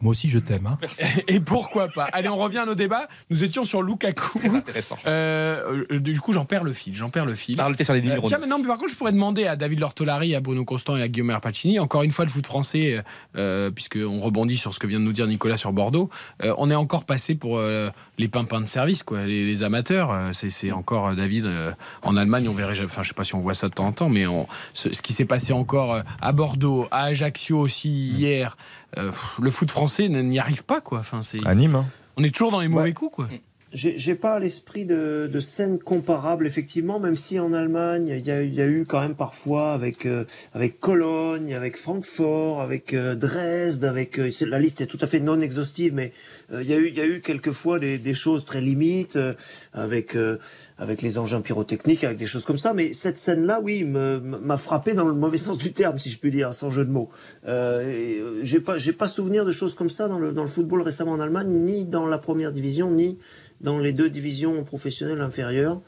moi 0.00 0.10
aussi 0.12 0.28
je 0.28 0.38
t'aime. 0.38 0.66
hein. 0.66 0.78
Et 1.28 1.40
pourquoi 1.40 1.88
pas 1.88 2.04
Allez, 2.12 2.28
on 2.28 2.36
revient 2.36 2.58
à 2.58 2.66
nos 2.66 2.74
débats. 2.74 3.08
Nous 3.30 3.44
étions 3.44 3.64
sur 3.64 3.82
Lukaku. 3.82 4.38
Très 4.38 4.54
intéressant. 4.54 4.96
Euh, 5.06 5.84
euh, 5.90 5.98
du 6.00 6.20
coup, 6.20 6.32
j'en 6.32 6.44
perds 6.44 6.64
le 6.64 6.72
fil. 6.72 6.94
J'en 6.96 7.08
perds 7.10 7.26
le 7.26 7.34
fil. 7.34 7.56
Parle, 7.56 7.76
sur 7.80 7.94
les 7.94 8.00
Euh, 8.08 8.18
tiens, 8.26 8.38
mais 8.40 8.46
non, 8.46 8.58
mais 8.58 8.66
par 8.66 8.78
contre, 8.78 8.90
je 8.92 8.96
pourrais 8.96 9.12
demander 9.12 9.46
à 9.46 9.56
David 9.56 9.80
Lortolari, 9.80 10.34
à 10.34 10.40
Bruno 10.40 10.64
Constant 10.64 10.96
et 10.96 11.02
à 11.02 11.08
Guillaume 11.08 11.36
Pacini, 11.40 11.78
encore 11.78 12.02
une 12.02 12.12
fois, 12.12 12.24
le 12.24 12.30
foot 12.30 12.46
français, 12.46 13.02
euh, 13.36 13.70
puisqu'on 13.70 14.20
rebondit 14.20 14.56
sur 14.56 14.74
ce 14.74 14.78
que 14.78 14.86
vient 14.86 14.98
de 14.98 15.04
nous 15.04 15.12
dire 15.12 15.26
Nicolas 15.26 15.56
sur 15.56 15.72
Bordeaux, 15.72 16.10
euh, 16.42 16.54
on 16.58 16.70
est 16.70 16.74
encore 16.74 17.04
passé 17.04 17.34
pour 17.34 17.58
euh, 17.58 17.90
les 18.18 18.28
pimpins 18.28 18.60
de 18.60 18.66
service, 18.66 19.02
quoi, 19.02 19.22
les, 19.24 19.46
les 19.46 19.62
amateurs. 19.62 20.10
Euh, 20.12 20.30
c'est, 20.32 20.72
encore, 20.72 21.08
euh, 21.08 21.14
David, 21.14 21.44
euh, 21.46 21.70
en 22.02 22.16
Allemagne, 22.16 22.48
on 22.48 22.54
verrait, 22.54 22.74
jamais- 22.74 22.88
enfin, 22.90 23.02
je 23.02 23.08
sais 23.08 23.14
pas 23.14 23.24
si 23.24 23.34
on 23.34 23.40
voit 23.40 23.54
ça 23.54 23.68
de 23.68 23.74
temps 23.74 23.86
en 23.86 23.92
temps, 23.92 24.08
mais 24.08 24.26
on- 24.26 24.48
ce, 24.74 24.92
ce 24.92 25.02
qui 25.02 25.12
s'est 25.12 25.24
passé 25.24 25.52
encore 25.52 25.75
euh, 25.84 26.02
à 26.20 26.32
Bordeaux, 26.32 26.86
à 26.90 27.04
Ajaccio 27.04 27.58
aussi 27.58 27.88
hier, 27.88 28.56
euh, 28.96 29.10
pff, 29.10 29.38
le 29.40 29.50
foot 29.50 29.70
français 29.70 30.08
n'y 30.08 30.38
arrive 30.38 30.64
pas, 30.64 30.80
quoi. 30.80 30.98
Enfin, 31.00 31.22
c'est, 31.22 31.44
À 31.46 31.54
Nîmes, 31.54 31.74
hein. 31.76 31.86
on 32.16 32.24
est 32.24 32.34
toujours 32.34 32.52
dans 32.52 32.60
les 32.60 32.68
mauvais 32.68 32.92
coups, 32.92 33.14
quoi. 33.14 33.28
J'ai 33.72 33.98
j'ai 33.98 34.14
pas 34.14 34.38
l'esprit 34.38 34.86
de, 34.86 35.28
de 35.30 35.40
scènes 35.40 35.78
comparables, 35.80 36.46
effectivement, 36.46 37.00
même 37.00 37.16
si 37.16 37.38
en 37.40 37.52
Allemagne, 37.52 38.06
il 38.08 38.24
y 38.26 38.30
a, 38.30 38.42
il 38.42 38.54
y 38.54 38.60
a 38.62 38.66
eu 38.66 38.86
quand 38.88 39.00
même 39.00 39.16
parfois 39.16 39.72
avec, 39.72 40.06
euh, 40.06 40.24
avec 40.54 40.78
Cologne, 40.80 41.52
avec 41.52 41.76
Francfort, 41.76 42.62
avec 42.62 42.94
euh, 42.94 43.16
Dresde, 43.16 43.84
avec. 43.84 44.18
euh, 44.20 44.30
la 44.46 44.60
liste 44.60 44.80
est 44.80 44.86
tout 44.86 44.98
à 45.02 45.06
fait 45.08 45.18
non 45.20 45.40
exhaustive, 45.40 45.92
mais 45.92 46.12
euh, 46.52 46.62
il 46.62 46.68
y 46.68 46.72
a 46.72 46.76
eu, 46.78 46.88
il 46.88 46.96
y 46.96 47.00
a 47.00 47.06
eu 47.06 47.20
quelquefois 47.20 47.78
des, 47.80 47.98
des 47.98 48.14
choses 48.14 48.44
très 48.44 48.60
limites, 48.60 49.16
euh, 49.16 49.34
avec, 49.74 50.14
euh, 50.16 50.38
avec 50.78 51.02
les 51.02 51.18
engins 51.18 51.40
pyrotechniques, 51.40 52.04
avec 52.04 52.18
des 52.18 52.26
choses 52.26 52.44
comme 52.44 52.58
ça. 52.58 52.74
Mais 52.74 52.92
cette 52.92 53.18
scène-là, 53.18 53.60
oui, 53.62 53.84
m'a 53.84 54.56
frappé 54.56 54.94
dans 54.94 55.06
le 55.06 55.14
mauvais 55.14 55.38
sens 55.38 55.58
du 55.58 55.72
terme, 55.72 55.98
si 55.98 56.10
je 56.10 56.18
puis 56.18 56.30
dire, 56.30 56.52
sans 56.52 56.70
jeu 56.70 56.84
de 56.84 56.90
mots. 56.90 57.10
Euh, 57.46 57.82
euh, 57.86 58.40
j'ai 58.42 58.60
pas, 58.60 58.78
j'ai 58.78 58.92
pas 58.92 59.08
souvenir 59.08 59.44
de 59.44 59.50
choses 59.50 59.74
comme 59.74 59.90
ça 59.90 60.08
dans 60.08 60.18
le, 60.18 60.32
dans 60.32 60.42
le 60.42 60.48
football 60.48 60.82
récemment 60.82 61.12
en 61.12 61.20
Allemagne, 61.20 61.48
ni 61.48 61.84
dans 61.84 62.06
la 62.06 62.18
première 62.18 62.52
division, 62.52 62.90
ni 62.90 63.18
dans 63.60 63.78
les 63.78 63.92
deux 63.92 64.10
divisions 64.10 64.64
professionnelles 64.64 65.20
inférieures. 65.20 65.80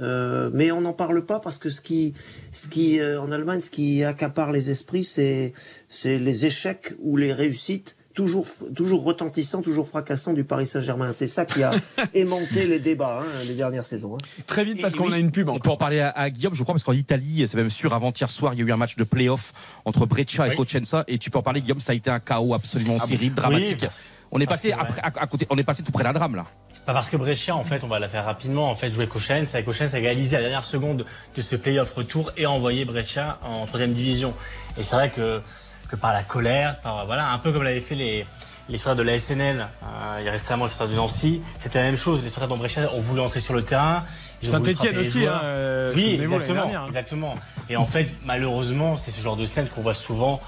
Euh, 0.00 0.50
mais 0.52 0.70
on 0.72 0.82
n'en 0.82 0.92
parle 0.92 1.24
pas 1.24 1.40
parce 1.40 1.58
que 1.58 1.70
ce 1.70 1.80
qui, 1.80 2.12
ce 2.52 2.68
qui 2.68 3.00
euh, 3.00 3.20
en 3.20 3.32
Allemagne, 3.32 3.60
ce 3.60 3.70
qui 3.70 4.04
accapare 4.04 4.52
les 4.52 4.70
esprits, 4.70 5.04
c'est, 5.04 5.52
c'est 5.88 6.18
les 6.18 6.44
échecs 6.44 6.92
ou 7.00 7.16
les 7.16 7.32
réussites 7.32 7.96
toujours, 8.16 8.46
toujours 8.74 9.04
retentissants, 9.04 9.62
toujours 9.62 9.86
fracassants 9.86 10.32
du 10.32 10.42
Paris 10.42 10.66
Saint-Germain. 10.66 11.12
C'est 11.12 11.28
ça 11.28 11.44
qui 11.46 11.62
a 11.62 11.70
aimanté 12.14 12.66
les 12.66 12.80
débats 12.80 13.18
hein, 13.20 13.24
les 13.46 13.54
dernières 13.54 13.84
saisons. 13.84 14.16
hein. 14.16 14.42
Très 14.46 14.64
vite, 14.64 14.82
parce 14.82 14.96
qu'on 14.96 15.06
oui, 15.06 15.14
a 15.14 15.18
une 15.18 15.30
pub 15.30 15.48
On 15.48 15.60
peut 15.60 15.70
en 15.70 15.76
parler 15.76 16.00
à, 16.00 16.08
à 16.10 16.30
Guillaume, 16.30 16.54
je 16.54 16.62
crois, 16.64 16.74
parce 16.74 16.82
qu'en 16.82 16.92
Italie, 16.94 17.44
c'est 17.46 17.56
même 17.56 17.70
sûr, 17.70 17.94
avant-hier 17.94 18.30
soir, 18.32 18.54
il 18.54 18.58
y 18.58 18.62
a 18.62 18.66
eu 18.66 18.72
un 18.72 18.76
match 18.76 18.96
de 18.96 19.04
play-off 19.04 19.52
entre 19.84 20.06
Breccia 20.06 20.52
et. 20.52 20.56
Cosenza. 20.56 21.04
Et 21.06 21.18
tu 21.18 21.30
peux 21.30 21.38
en 21.38 21.42
parler, 21.42 21.60
Guillaume, 21.60 21.80
ça 21.80 21.92
a 21.92 21.94
été 21.94 22.10
un 22.10 22.18
chaos 22.18 22.54
absolument 22.54 22.98
terrible, 22.98 23.22
Oui, 23.24 23.30
dramatique. 23.30 23.86
on 24.32 24.40
est 24.40 24.46
passé 24.46 24.70
que, 24.70 24.74
ouais. 24.74 24.80
après, 24.80 25.00
à, 25.02 25.22
à 25.22 25.26
côté, 25.26 25.46
on 25.50 25.58
est 25.58 25.62
passé 25.64 25.82
tout 25.84 25.92
près 25.92 26.02
d'un 26.02 26.14
drame 26.14 26.34
là. 26.34 26.46
Bah, 26.86 26.92
parce 26.94 27.08
que 27.10 27.16
Brescia, 27.18 27.54
en 27.54 27.64
fait, 27.64 27.84
on 27.84 27.88
va 27.88 27.98
la 27.98 28.08
faire 28.08 28.24
rapidement. 28.24 28.70
En 28.70 28.74
fait, 28.74 28.90
jouer 28.92 29.06
Cochens, 29.06 29.44
avec 29.52 29.66
Cochens 29.66 29.92
a 29.92 29.98
égalisé 29.98 30.36
à 30.36 30.38
la 30.38 30.44
dernière 30.44 30.64
seconde 30.64 31.04
de 31.36 31.42
ce 31.42 31.54
play-off 31.56 31.92
retour 31.92 32.32
et 32.38 32.44
a 32.46 32.50
envoyé 32.50 32.84
Brescia 32.86 33.38
en 33.42 33.66
troisième 33.66 33.92
division. 33.92 34.32
Et 34.78 34.82
c'est 34.82 34.94
vrai 34.96 35.10
que, 35.10 35.40
que 35.88 35.96
par 35.96 36.12
la 36.12 36.22
colère, 36.22 36.76
voilà, 37.06 37.30
un 37.30 37.38
peu 37.38 37.52
comme 37.52 37.62
l'avaient 37.62 37.80
fait 37.80 37.94
les, 37.94 38.26
les 38.68 38.78
de 38.78 39.02
la 39.02 39.18
SNL, 39.18 39.60
euh, 39.82 40.16
il 40.20 40.26
y 40.26 40.28
a 40.28 40.32
récemment 40.32 40.66
les 40.66 40.86
de 40.86 40.94
Nancy, 40.94 41.42
c'était 41.58 41.78
la 41.78 41.84
même 41.84 41.96
chose. 41.96 42.22
Les 42.22 42.30
supporters 42.30 42.56
Brescia 42.56 42.92
ont 42.92 43.00
voulu 43.00 43.20
entrer 43.20 43.40
sur 43.40 43.54
le 43.54 43.62
terrain. 43.62 44.04
Saint-Etienne 44.42 44.98
aussi, 44.98 45.26
hein, 45.26 45.40
euh, 45.44 45.92
oui, 45.96 46.18
exactement, 46.22 46.54
dernière, 46.62 46.82
hein. 46.82 46.86
exactement. 46.88 47.34
Et 47.70 47.76
en 47.76 47.84
fait, 47.86 48.08
malheureusement, 48.24 48.96
c'est 48.96 49.10
ce 49.10 49.20
genre 49.20 49.36
de 49.36 49.46
scène 49.46 49.66
qu'on 49.74 49.80
voit 49.82 49.94
souvent 49.94 50.40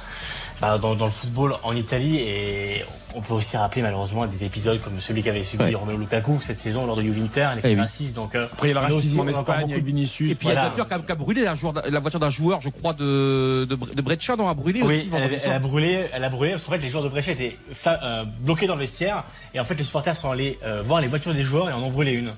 bah, 0.60 0.78
dans, 0.78 0.94
dans 0.94 1.06
le 1.06 1.10
football 1.10 1.54
en 1.62 1.74
Italie. 1.74 2.16
Et 2.18 2.84
on 3.14 3.22
peut 3.22 3.32
aussi 3.34 3.56
rappeler 3.56 3.80
malheureusement 3.82 4.26
des 4.26 4.44
épisodes 4.44 4.80
comme 4.82 5.00
celui 5.00 5.22
qu'avait 5.22 5.42
subi 5.42 5.64
Ouais. 5.64 5.74
Romelu 5.74 5.98
Lukaku 5.98 6.38
cette 6.40 6.58
saison 6.58 6.86
lors 6.86 6.96
de 6.96 7.02
Juventus, 7.02 7.42
les 7.62 7.70
Eh. 7.72 8.12
Donc, 8.14 8.34
euh, 8.34 8.46
Après, 8.52 8.68
il 8.68 8.74
y 8.74 8.76
a 8.76 8.80
le 8.80 8.94
racisme 8.94 9.20
en 9.20 9.28
Espagne 9.28 9.60
beaucoup 9.60 9.72
avec 9.72 9.82
de- 9.82 9.86
Vinicius. 9.86 10.32
Et 10.32 10.34
puis 10.34 10.48
il 10.48 10.50
y 10.50 10.52
a 10.52 10.54
la 10.56 10.62
voiture 10.68 10.86
qui 10.86 10.94
a, 10.94 10.98
qui 10.98 11.12
a 11.12 11.14
brûlé, 11.14 11.42
la, 11.44 11.54
joueur- 11.54 11.74
la 11.90 12.00
voiture 12.00 12.20
d'un 12.20 12.30
joueur, 12.30 12.60
je 12.60 12.68
crois, 12.68 12.92
de, 12.92 13.66
de, 13.68 13.74
de 13.94 14.02
Breccia, 14.02 14.36
non, 14.36 14.48
a 14.48 14.54
brûlé 14.54 14.82
aussi. 14.82 15.08
Oui, 15.10 15.10
elle, 15.16 15.38
elle 15.42 15.52
a 15.52 15.58
brûlé, 15.58 16.06
elle 16.12 16.24
a 16.24 16.28
brûlé 16.28 16.52
parce 16.52 16.64
qu'en 16.64 16.72
fait 16.72 16.78
les 16.78 16.90
joueurs 16.90 17.04
de 17.04 17.08
Brescia 17.08 17.32
étaient 17.32 17.56
fa- 17.72 18.00
euh, 18.02 18.24
bloqués 18.40 18.66
dans 18.66 18.74
le 18.74 18.80
vestiaire 18.80 19.24
et 19.54 19.60
en 19.60 19.64
fait 19.64 19.74
les 19.74 19.84
supporters 19.84 20.14
sont 20.16 20.30
allés 20.30 20.58
euh, 20.64 20.82
voir 20.82 21.00
les 21.00 21.06
voitures 21.08 21.32
des 21.34 21.44
joueurs 21.44 21.70
et 21.70 21.72
en 21.72 21.82
ont 21.82 21.90
brûlé 21.90 22.12
une. 22.12 22.32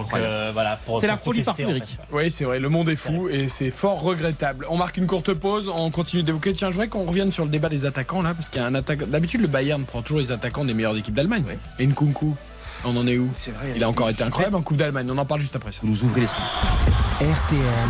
Incroyable. 0.00 0.32
euh, 0.32 0.50
voilà, 0.52 0.78
C'est 1.00 1.06
la 1.06 1.16
folie 1.16 1.42
en 1.46 1.54
fait. 1.54 1.66
Oui, 2.12 2.30
c'est 2.30 2.44
vrai, 2.44 2.58
le 2.58 2.68
monde 2.68 2.88
est 2.88 2.96
fou 2.96 3.28
et 3.28 3.48
c'est 3.48 3.70
fort 3.70 4.00
regrettable. 4.00 4.66
On 4.70 4.76
marque 4.76 4.96
une 4.96 5.06
courte 5.06 5.32
pause, 5.34 5.70
on 5.74 5.90
continue 5.90 6.22
d'évoquer. 6.22 6.52
Tiens, 6.52 6.68
je 6.68 6.72
voudrais 6.74 6.88
qu'on 6.88 7.04
revienne 7.04 7.32
sur 7.32 7.44
le 7.44 7.50
débat 7.50 7.68
des 7.68 7.84
attaquants 7.84 8.22
là, 8.22 8.34
parce 8.34 8.48
qu'il 8.48 8.60
y 8.60 8.64
a 8.64 8.66
un 8.66 8.74
attaquant. 8.74 9.06
D'habitude, 9.06 9.40
le 9.42 9.48
Bayern 9.48 9.84
prend 9.84 10.02
toujours 10.02 10.20
les 10.20 10.32
attaquants 10.32 10.64
des 10.64 10.74
meilleures 10.74 10.96
équipes 10.96 11.14
d'Allemagne. 11.14 11.44
Et 11.78 11.86
Nkunku, 11.86 12.34
on 12.84 12.96
en 12.96 13.06
est 13.06 13.18
où? 13.18 13.30
C'est 13.34 13.52
vrai. 13.52 13.72
Il 13.76 13.84
a 13.84 13.88
encore 13.88 14.08
été 14.10 14.22
incroyable 14.22 14.56
en 14.56 14.62
Coupe 14.62 14.76
d'Allemagne. 14.76 15.06
On 15.10 15.18
en 15.18 15.24
parle 15.26 15.40
juste 15.40 15.56
après 15.56 15.72
ça. 15.72 15.80
Vous 15.82 15.88
nous 15.88 16.04
ouvrez 16.04 16.22
l'esprit. 16.22 16.42
RTL. 17.20 17.88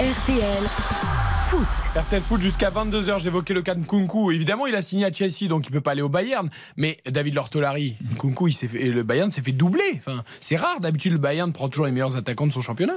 RTL 0.00 1.37
Foot. 1.48 1.66
RTL 1.96 2.22
Foot 2.22 2.40
jusqu'à 2.40 2.70
22h, 2.70 3.18
j'évoquais 3.20 3.54
le 3.54 3.62
cas 3.62 3.74
de 3.74 3.80
Nkunku. 3.80 4.32
Évidemment, 4.32 4.66
il 4.66 4.74
a 4.74 4.82
signé 4.82 5.06
à 5.06 5.12
Chelsea, 5.12 5.48
donc 5.48 5.66
il 5.66 5.72
peut 5.72 5.80
pas 5.80 5.92
aller 5.92 6.02
au 6.02 6.08
Bayern. 6.08 6.48
Mais 6.76 6.98
David 7.10 7.34
Lortolari, 7.34 7.96
Nkunku, 8.14 8.48
il 8.48 8.52
s'est 8.52 8.66
fait, 8.68 8.82
et 8.82 8.90
le 8.90 9.02
Bayern 9.02 9.30
s'est 9.30 9.40
fait 9.42 9.52
doubler. 9.52 9.92
Enfin, 9.96 10.24
c'est 10.40 10.56
rare. 10.56 10.80
D'habitude, 10.80 11.12
le 11.12 11.18
Bayern 11.18 11.52
prend 11.52 11.68
toujours 11.68 11.86
les 11.86 11.92
meilleurs 11.92 12.16
attaquants 12.16 12.46
de 12.46 12.52
son 12.52 12.60
championnat. 12.60 12.96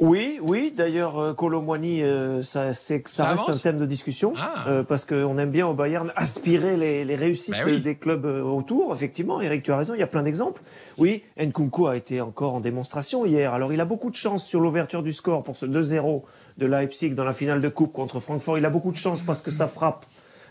Oui, 0.00 0.38
oui. 0.42 0.72
D'ailleurs, 0.76 1.18
euh, 1.18 1.34
Colomboigny, 1.34 2.04
euh, 2.04 2.40
ça, 2.40 2.72
c'est, 2.72 3.02
ça, 3.08 3.24
Ça 3.24 3.28
reste 3.30 3.42
avance 3.42 3.56
un 3.56 3.60
thème 3.62 3.78
de 3.80 3.86
discussion 3.86 4.32
Ah. 4.38 4.66
euh, 4.68 4.82
parce 4.84 5.04
qu'on 5.04 5.36
aime 5.38 5.50
bien 5.50 5.66
au 5.66 5.74
Bayern 5.74 6.12
aspirer 6.14 6.76
les, 6.76 7.04
les 7.04 7.16
réussites 7.16 7.54
Bah 7.54 7.62
oui. 7.66 7.80
des 7.80 7.96
clubs 7.96 8.24
autour. 8.24 8.94
Effectivement, 8.94 9.40
Eric, 9.40 9.64
tu 9.64 9.72
as 9.72 9.76
raison. 9.76 9.94
Il 9.94 9.98
y 10.00 10.04
a 10.04 10.06
plein 10.06 10.22
d'exemples. 10.22 10.62
Oui, 10.98 11.24
Nkunku 11.36 11.88
a 11.88 11.96
été 11.96 12.20
encore 12.20 12.54
en 12.54 12.60
démonstration 12.60 13.26
hier. 13.26 13.52
Alors, 13.52 13.72
il 13.72 13.80
a 13.80 13.84
beaucoup 13.84 14.10
de 14.10 14.14
chance 14.16 14.46
sur 14.46 14.60
l'ouverture 14.60 15.02
du 15.02 15.12
score 15.12 15.42
pour 15.42 15.56
ce 15.56 15.66
2-0 15.66 16.22
de 16.58 16.66
Leipzig 16.66 17.10
dans 17.14 17.24
la 17.24 17.32
finale 17.32 17.60
de 17.60 17.68
coupe 17.68 17.92
contre 17.92 18.20
Francfort. 18.20 18.58
Il 18.58 18.66
a 18.66 18.70
beaucoup 18.70 18.92
de 18.92 18.96
chance 18.96 19.22
parce 19.22 19.42
que 19.42 19.50
ça 19.50 19.68
frappe. 19.68 20.04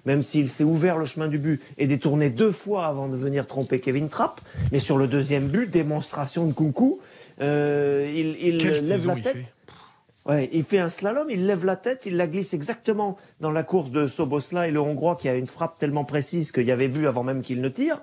Même 0.06 0.22
s'il 0.22 0.50
s'est 0.50 0.64
ouvert 0.64 0.98
le 0.98 1.06
chemin 1.06 1.28
du 1.28 1.38
but 1.38 1.62
et 1.78 1.86
détourné 1.86 2.30
deux 2.30 2.52
fois 2.52 2.88
avant 2.88 3.10
de 3.10 3.18
venir 3.18 3.46
tromper 3.46 3.82
Kevin 3.82 4.08
Trapp. 4.08 4.40
Mais 4.72 4.80
sur 4.80 4.98
le 4.98 5.08
deuxième 5.08 5.48
but, 5.48 5.70
démonstration 5.70 6.46
de 6.46 6.54
Kunku, 6.54 7.00
euh, 7.42 8.10
il, 8.16 8.38
il 8.40 8.58
lève 8.58 9.06
la 9.06 9.16
il 9.18 9.22
tête. 9.22 9.36
fait 9.36 9.54
Ouais, 10.28 10.50
il 10.52 10.64
fait 10.64 10.80
un 10.80 10.90
slalom, 10.90 11.30
il 11.30 11.46
lève 11.46 11.64
la 11.64 11.78
tête, 11.78 12.06
il 12.06 12.18
la 12.18 12.28
glisse 12.28 12.54
exactement 12.54 13.18
dans 13.40 13.52
la 13.52 13.64
course 13.64 13.92
de 13.92 14.06
Sobosla 14.06 14.68
et 14.68 14.72
le 14.72 14.82
Hongrois 14.82 15.16
qui 15.16 15.30
a 15.30 15.36
une 15.36 15.48
frappe 15.48 15.78
tellement 15.78 16.04
précise 16.04 16.52
qu'il 16.52 16.66
y 16.66 16.72
avait 16.72 16.90
but 16.90 17.08
avant 17.08 17.24
même 17.24 17.42
qu'il 17.42 17.62
ne 17.62 17.70
tire. 17.70 18.02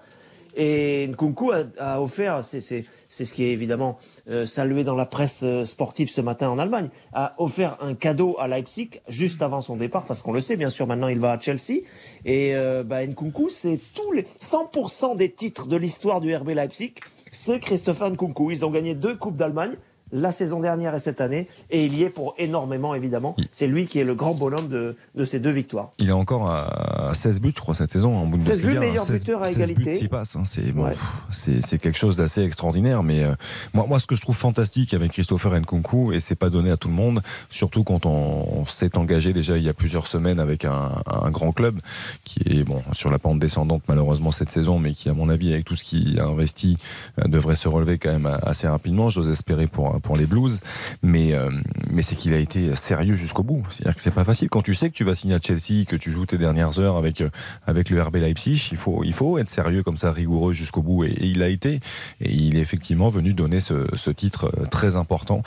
Et 0.57 1.07
Nkunku 1.09 1.53
a, 1.53 1.65
a 1.79 2.01
offert, 2.01 2.45
c'est 2.45 2.61
ce 2.61 3.33
qui 3.33 3.45
est 3.45 3.53
évidemment 3.53 3.99
euh, 4.29 4.47
salué 4.47 4.85
dans 4.85 4.95
la 4.95 5.07
presse 5.07 5.43
euh, 5.43 5.65
sportive 5.65 6.09
ce 6.09 6.21
matin 6.21 6.49
en 6.49 6.59
Allemagne, 6.59 6.89
a 7.13 7.35
offert 7.39 7.77
un 7.81 7.95
cadeau 7.95 8.37
à 8.39 8.49
Leipzig 8.49 9.01
juste 9.09 9.43
avant 9.43 9.61
son 9.61 9.77
départ, 9.77 10.05
parce 10.05 10.23
qu'on 10.23 10.33
le 10.33 10.41
sait 10.41 10.57
bien 10.57 10.69
sûr, 10.69 10.87
maintenant 10.87 11.09
il 11.09 11.19
va 11.19 11.33
à 11.33 11.41
Chelsea. 11.41 11.81
Et 12.25 12.55
euh, 12.55 12.83
bah, 12.85 13.05
Nkunku, 13.07 13.49
c'est 13.51 13.81
tous 13.95 14.13
les 14.13 14.23
100% 14.23 15.17
des 15.17 15.33
titres 15.33 15.67
de 15.67 15.77
l'histoire 15.77 16.21
du 16.21 16.35
RB 16.35 16.51
Leipzig, 16.51 16.95
c'est 17.31 17.59
Christopher 17.59 18.11
Nkunku. 18.11 18.51
Ils 18.51 18.65
ont 18.65 18.71
gagné 18.71 18.95
deux 18.95 19.17
coupes 19.17 19.37
d'Allemagne 19.37 19.77
la 20.13 20.31
saison 20.33 20.61
dernière 20.61 20.95
et 20.95 20.99
cette 21.01 21.21
année, 21.21 21.49
et 21.71 21.85
il 21.85 21.95
y 21.95 22.03
est 22.05 22.11
pour 22.11 22.35
énormément 22.39 22.95
évidemment. 22.95 23.35
C'est 23.51 23.67
lui 23.67 23.87
qui 23.87 23.99
est 23.99 24.05
le 24.05 24.15
grand 24.15 24.35
bonhomme 24.35 24.69
de, 24.69 24.97
de 25.15 25.25
ces 25.25 25.41
deux 25.41 25.51
victoires. 25.51 25.91
Il 25.99 26.09
est 26.09 26.13
encore 26.13 26.49
à 26.51 27.11
16 27.15 27.41
buts, 27.41 27.53
je 27.57 27.61
crois, 27.61 27.75
cette 27.75 27.91
saison 27.93 28.17
en 28.17 28.27
Bundesliga. 28.27 28.55
16 28.55 28.63
buts, 28.67 28.79
meilleur 28.79 29.07
buteur 29.07 29.43
à 29.43 29.47
16 29.47 29.57
égalité. 29.71 29.99
buts, 30.01 30.09
passe, 30.09 30.37
hein. 30.37 30.43
c'est 30.45 30.73
bon, 30.73 30.85
Ouais. 30.85 30.91
pff, 30.91 31.01
c'est 31.33 31.67
c'est 31.67 31.79
quelque 31.79 31.99
chose 31.99 32.17
d'assez 32.17 32.43
extraordinaire. 32.43 33.03
Mais 33.03 33.25
euh, 33.25 33.35
moi, 33.73 33.87
moi, 33.89 33.99
ce 33.99 34.07
que 34.07 34.15
je 34.15 34.21
trouve 34.21 34.37
fantastique 34.37 34.95
avec 34.95 35.13
Christopher 35.13 35.53
Nkunku, 35.59 36.13
et 36.13 36.21
c'est 36.21 36.35
pas 36.37 36.51
donné 36.51 36.71
à 36.71 36.77
tout 36.77 36.89
le 36.89 36.95
monde, 36.95 37.23
surtout 37.51 37.83
quand 37.83 38.07
on, 38.07 38.61
on 38.61 38.67
s'est 38.67 38.97
engagé 38.97 39.33
déjà 39.33 39.57
il 39.57 39.63
y 39.65 39.69
a 39.69 39.75
plusieurs 39.75 40.07
semaines 40.07 40.39
avec 40.39 40.65
un, 40.65 40.93
un 41.07 41.31
grand 41.31 41.53
club 41.53 41.79
qui 42.25 42.41
est 42.47 42.65
bon 42.65 42.83
sur 42.93 43.11
la 43.11 43.19
pente 43.19 43.39
descendante 43.39 43.83
malheureusement 43.89 44.31
cette 44.31 44.51
saison, 44.51 44.79
mais 44.79 44.93
qui, 44.95 45.09
à 45.09 45.15
mon 45.15 45.29
avis, 45.29 45.53
avec 45.53 45.65
tout 45.65 45.77
ce 45.77 45.83
qu'il 45.85 46.21
a 46.21 46.27
investi, 46.27 46.77
euh, 47.19 47.27
devrait 47.27 47.57
se 47.57 47.69
relever 47.69 47.99
quand 47.99 48.11
même 48.13 48.31
assez 48.43 48.69
rapidement. 48.69 49.09
J'ose 49.11 49.31
espérer 49.31 49.67
pour 49.67 49.94
pour 50.01 50.17
les 50.17 50.27
Blues, 50.27 50.61
mais 51.03 51.35
euh, 51.35 51.51
mais 51.91 52.03
c'est 52.03 52.17
qu'il 52.17 52.35
a 52.35 52.39
été 52.39 52.75
sérieux 52.77 53.15
jusqu'au 53.15 53.43
bout. 53.43 53.65
C'est-à-dire 53.71 53.97
que 53.97 54.03
c'est 54.03 54.11
pas 54.11 54.25
facile 54.25 54.49
quand 54.49 54.63
tu 54.63 54.75
sais 54.75 54.91
que 54.91 54.95
tu 54.95 55.05
vas 55.05 55.15
signer 55.15 55.35
à 55.35 55.41
Chelsea, 55.41 55.85
que 55.87 55.97
tu 55.97 56.11
joues 56.11 56.27
tes 56.27 56.39
dernières 56.39 56.79
heures 56.79 56.97
avec 56.97 57.21
euh, 57.21 57.31
avec 57.67 57.91
le 57.91 58.03
RB 58.03 58.17
Leipzig. 58.17 58.69
Il 58.73 58.79
faut 58.79 59.05
il 59.05 59.13
faut 59.13 59.39
être 59.39 59.51
sérieux 59.51 59.83
comme 59.83 59.97
ça, 59.97 60.13
rigoureux 60.13 60.53
jusqu'au 60.53 60.83
bout, 60.83 61.05
et, 61.05 61.11
et 61.11 61.27
il 61.27 61.43
a 61.43 61.49
été. 61.49 61.81
Et 62.21 62.33
il 62.33 62.57
est 62.57 62.61
effectivement 62.61 63.09
venu 63.09 63.33
donner 63.33 63.61
ce, 63.61 63.87
ce 63.97 64.11
titre 64.11 64.51
euh, 64.59 64.67
très 64.67 64.97
important 64.97 65.43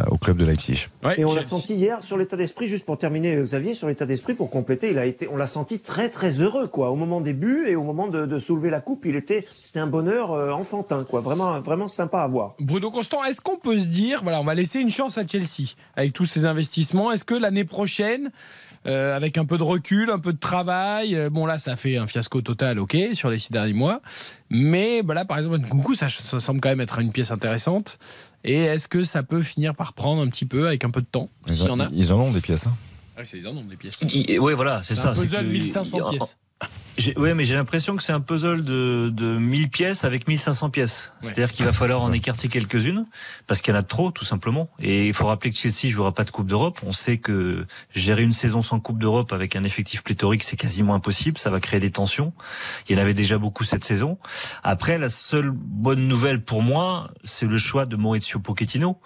euh, 0.00 0.04
au 0.10 0.18
club 0.18 0.36
de 0.36 0.44
Leipzig. 0.44 0.88
et 1.16 1.24
on 1.24 1.34
l'a 1.34 1.42
senti 1.42 1.74
hier 1.74 2.02
sur 2.02 2.18
l'état 2.18 2.36
d'esprit, 2.36 2.68
juste 2.68 2.86
pour 2.86 2.98
terminer, 2.98 3.36
Xavier, 3.36 3.74
sur 3.74 3.88
l'état 3.88 4.06
d'esprit, 4.06 4.34
pour 4.34 4.50
compléter, 4.50 4.90
il 4.90 4.98
a 4.98 5.06
été, 5.06 5.28
on 5.28 5.36
l'a 5.36 5.46
senti 5.46 5.80
très 5.80 6.10
très 6.10 6.42
heureux, 6.42 6.68
quoi, 6.68 6.90
au 6.90 6.96
moment 6.96 7.20
des 7.20 7.32
buts 7.32 7.64
et 7.66 7.76
au 7.76 7.82
moment 7.82 8.08
de, 8.08 8.26
de 8.26 8.38
soulever 8.38 8.70
la 8.70 8.80
coupe, 8.80 9.06
il 9.06 9.16
était, 9.16 9.46
c'était 9.62 9.80
un 9.80 9.86
bonheur 9.86 10.30
enfantin, 10.30 11.04
quoi, 11.04 11.20
vraiment, 11.20 11.60
vraiment 11.60 11.86
sympa 11.86 12.20
à 12.20 12.26
voir. 12.26 12.54
Bruno 12.60 12.90
Constant, 12.90 13.24
est-ce 13.24 13.40
qu'on 13.40 13.56
peut 13.56 13.78
se 13.78 13.85
dire, 13.86 14.20
voilà, 14.22 14.40
on 14.40 14.44
va 14.44 14.54
laisser 14.54 14.80
une 14.80 14.90
chance 14.90 15.18
à 15.18 15.26
Chelsea 15.26 15.70
avec 15.96 16.12
tous 16.12 16.24
ces 16.24 16.44
investissements 16.46 17.12
Est-ce 17.12 17.24
que 17.24 17.34
l'année 17.34 17.64
prochaine, 17.64 18.30
euh, 18.86 19.16
avec 19.16 19.36
un 19.38 19.44
peu 19.44 19.58
de 19.58 19.62
recul, 19.62 20.10
un 20.10 20.18
peu 20.18 20.32
de 20.32 20.38
travail, 20.38 21.16
euh, 21.16 21.30
bon 21.30 21.46
là, 21.46 21.58
ça 21.58 21.76
fait 21.76 21.96
un 21.96 22.06
fiasco 22.06 22.40
total, 22.42 22.78
ok, 22.78 22.96
sur 23.14 23.30
les 23.30 23.38
six 23.38 23.52
derniers 23.52 23.72
mois, 23.72 24.00
mais 24.50 25.02
bah 25.02 25.14
là, 25.14 25.24
par 25.24 25.38
exemple, 25.38 25.58
Nkunku, 25.58 25.94
ça, 25.94 26.08
ça 26.08 26.38
semble 26.40 26.60
quand 26.60 26.68
même 26.68 26.80
être 26.80 26.98
une 27.00 27.12
pièce 27.12 27.30
intéressante. 27.30 27.98
Et 28.44 28.60
est-ce 28.64 28.86
que 28.86 29.02
ça 29.02 29.22
peut 29.24 29.42
finir 29.42 29.74
par 29.74 29.92
prendre 29.92 30.22
un 30.22 30.28
petit 30.28 30.46
peu 30.46 30.68
avec 30.68 30.84
un 30.84 30.90
peu 30.90 31.00
de 31.00 31.06
temps 31.06 31.28
Ils, 31.48 31.56
y 31.56 31.62
en 31.68 31.80
a 31.80 31.88
ils 31.92 32.12
en 32.12 32.20
ont 32.20 32.30
des 32.30 32.40
pièces. 32.40 32.66
hein. 32.66 32.76
Ah 33.16 33.20
oui, 33.22 33.26
c'est 33.26 33.38
les 33.38 33.42
des 33.42 33.76
pièces. 33.76 33.96
Oui, 34.38 34.52
voilà, 34.54 34.82
c'est 34.82 34.94
ça. 34.94 35.08
un 35.10 35.14
puzzle 35.14 35.30
que- 35.30 35.42
1500 35.50 36.10
il- 36.12 36.18
pièces. 36.18 36.36
Ouais, 37.16 37.34
mais 37.34 37.44
j'ai 37.44 37.54
l'impression 37.54 37.94
que 37.94 38.02
c'est 38.02 38.12
un 38.12 38.20
puzzle 38.20 38.64
de, 38.64 39.10
de 39.12 39.36
1000 39.36 39.68
pièces 39.68 40.04
avec 40.04 40.26
1500 40.26 40.70
pièces. 40.70 41.12
Ouais. 41.20 41.28
C'est-à-dire 41.28 41.52
qu'il 41.52 41.64
va 41.64 41.72
falloir 41.72 42.02
en 42.02 42.10
écarter 42.10 42.48
quelques-unes 42.48 43.06
parce 43.46 43.60
qu'il 43.60 43.74
y 43.74 43.76
en 43.76 43.80
a 43.80 43.82
trop, 43.82 44.10
tout 44.10 44.24
simplement. 44.24 44.70
Et 44.78 45.06
il 45.06 45.12
faut 45.12 45.26
rappeler 45.26 45.50
que 45.50 45.56
Chelsea 45.56 45.92
jouera 45.92 46.12
pas 46.12 46.24
de 46.24 46.30
Coupe 46.30 46.46
d'Europe. 46.46 46.80
On 46.86 46.92
sait 46.92 47.18
que 47.18 47.66
gérer 47.94 48.22
une 48.22 48.32
saison 48.32 48.62
sans 48.62 48.80
Coupe 48.80 48.98
d'Europe 48.98 49.32
avec 49.32 49.56
un 49.56 49.64
effectif 49.64 50.02
pléthorique, 50.02 50.42
c'est 50.42 50.56
quasiment 50.56 50.94
impossible. 50.94 51.36
Ça 51.38 51.50
va 51.50 51.60
créer 51.60 51.80
des 51.80 51.90
tensions. 51.90 52.32
Il 52.88 52.96
y 52.96 52.98
en 52.98 53.02
avait 53.02 53.14
déjà 53.14 53.36
beaucoup 53.36 53.64
cette 53.64 53.84
saison. 53.84 54.18
Après, 54.62 54.96
la 54.96 55.10
seule 55.10 55.50
bonne 55.50 56.08
nouvelle 56.08 56.42
pour 56.42 56.62
moi, 56.62 57.10
c'est 57.24 57.46
le 57.46 57.58
choix 57.58 57.84
de 57.84 57.96
Maurizio 57.96 58.40
Pochettino. 58.40 58.98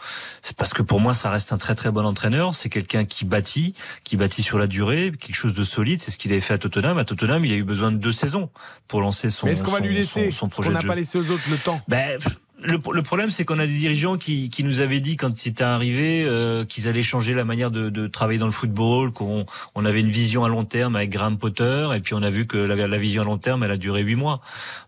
C'est 0.42 0.56
parce 0.56 0.72
que 0.72 0.82
pour 0.82 1.00
moi, 1.00 1.12
ça 1.12 1.30
reste 1.30 1.52
un 1.52 1.58
très 1.58 1.74
très 1.74 1.90
bon 1.90 2.06
entraîneur. 2.06 2.54
C'est 2.54 2.68
quelqu'un 2.68 3.04
qui 3.04 3.24
bâtit, 3.24 3.74
qui 4.04 4.16
bâtit 4.16 4.44
sur 4.44 4.58
la 4.58 4.68
durée, 4.68 5.10
quelque 5.18 5.34
chose 5.34 5.54
de 5.54 5.64
solide. 5.64 6.00
C'est 6.00 6.12
ce 6.12 6.18
qu'il 6.18 6.30
avait 6.30 6.40
fait 6.40 6.54
à 6.54 6.58
Tottenham. 6.58 6.96
À 6.96 7.04
Tottenham, 7.04 7.39
il 7.44 7.52
a 7.52 7.56
eu 7.56 7.64
besoin 7.64 7.92
de 7.92 7.98
deux 7.98 8.12
saisons 8.12 8.50
pour 8.88 9.00
lancer 9.00 9.30
son, 9.30 9.46
Mais 9.46 9.52
est-ce 9.52 9.62
qu'on 9.62 9.70
va 9.70 9.80
lui 9.80 9.94
laisser 9.94 10.30
son- 10.32 10.48
projet 10.48 10.68
de 10.70 10.74
n'a 10.74 10.80
pas 10.82 10.94
laissé 10.94 11.18
aux 11.18 11.30
autres 11.30 11.48
le 11.50 11.56
temps. 11.58 11.80
Ben, 11.88 12.18
le, 12.62 12.78
le 12.92 13.02
problème, 13.02 13.30
c'est 13.30 13.46
qu'on 13.46 13.58
a 13.58 13.66
des 13.66 13.72
dirigeants 13.78 14.18
qui, 14.18 14.50
qui 14.50 14.64
nous 14.64 14.80
avaient 14.80 15.00
dit 15.00 15.16
quand 15.16 15.34
c'était 15.34 15.64
arrivé 15.64 16.24
euh, 16.26 16.66
qu'ils 16.66 16.88
allaient 16.88 17.02
changer 17.02 17.32
la 17.32 17.46
manière 17.46 17.70
de, 17.70 17.88
de 17.88 18.06
travailler 18.06 18.38
dans 18.38 18.44
le 18.44 18.52
football, 18.52 19.12
qu'on 19.12 19.46
on 19.74 19.84
avait 19.86 20.00
une 20.00 20.10
vision 20.10 20.44
à 20.44 20.48
long 20.50 20.66
terme 20.66 20.94
avec 20.94 21.08
Graham 21.08 21.38
Potter, 21.38 21.88
et 21.94 22.00
puis 22.00 22.12
on 22.12 22.22
a 22.22 22.28
vu 22.28 22.46
que 22.46 22.58
la, 22.58 22.86
la 22.86 22.98
vision 22.98 23.22
à 23.22 23.24
long 23.24 23.38
terme, 23.38 23.64
elle 23.64 23.70
a 23.70 23.78
duré 23.78 24.02
huit 24.02 24.14
mois. 24.16 24.42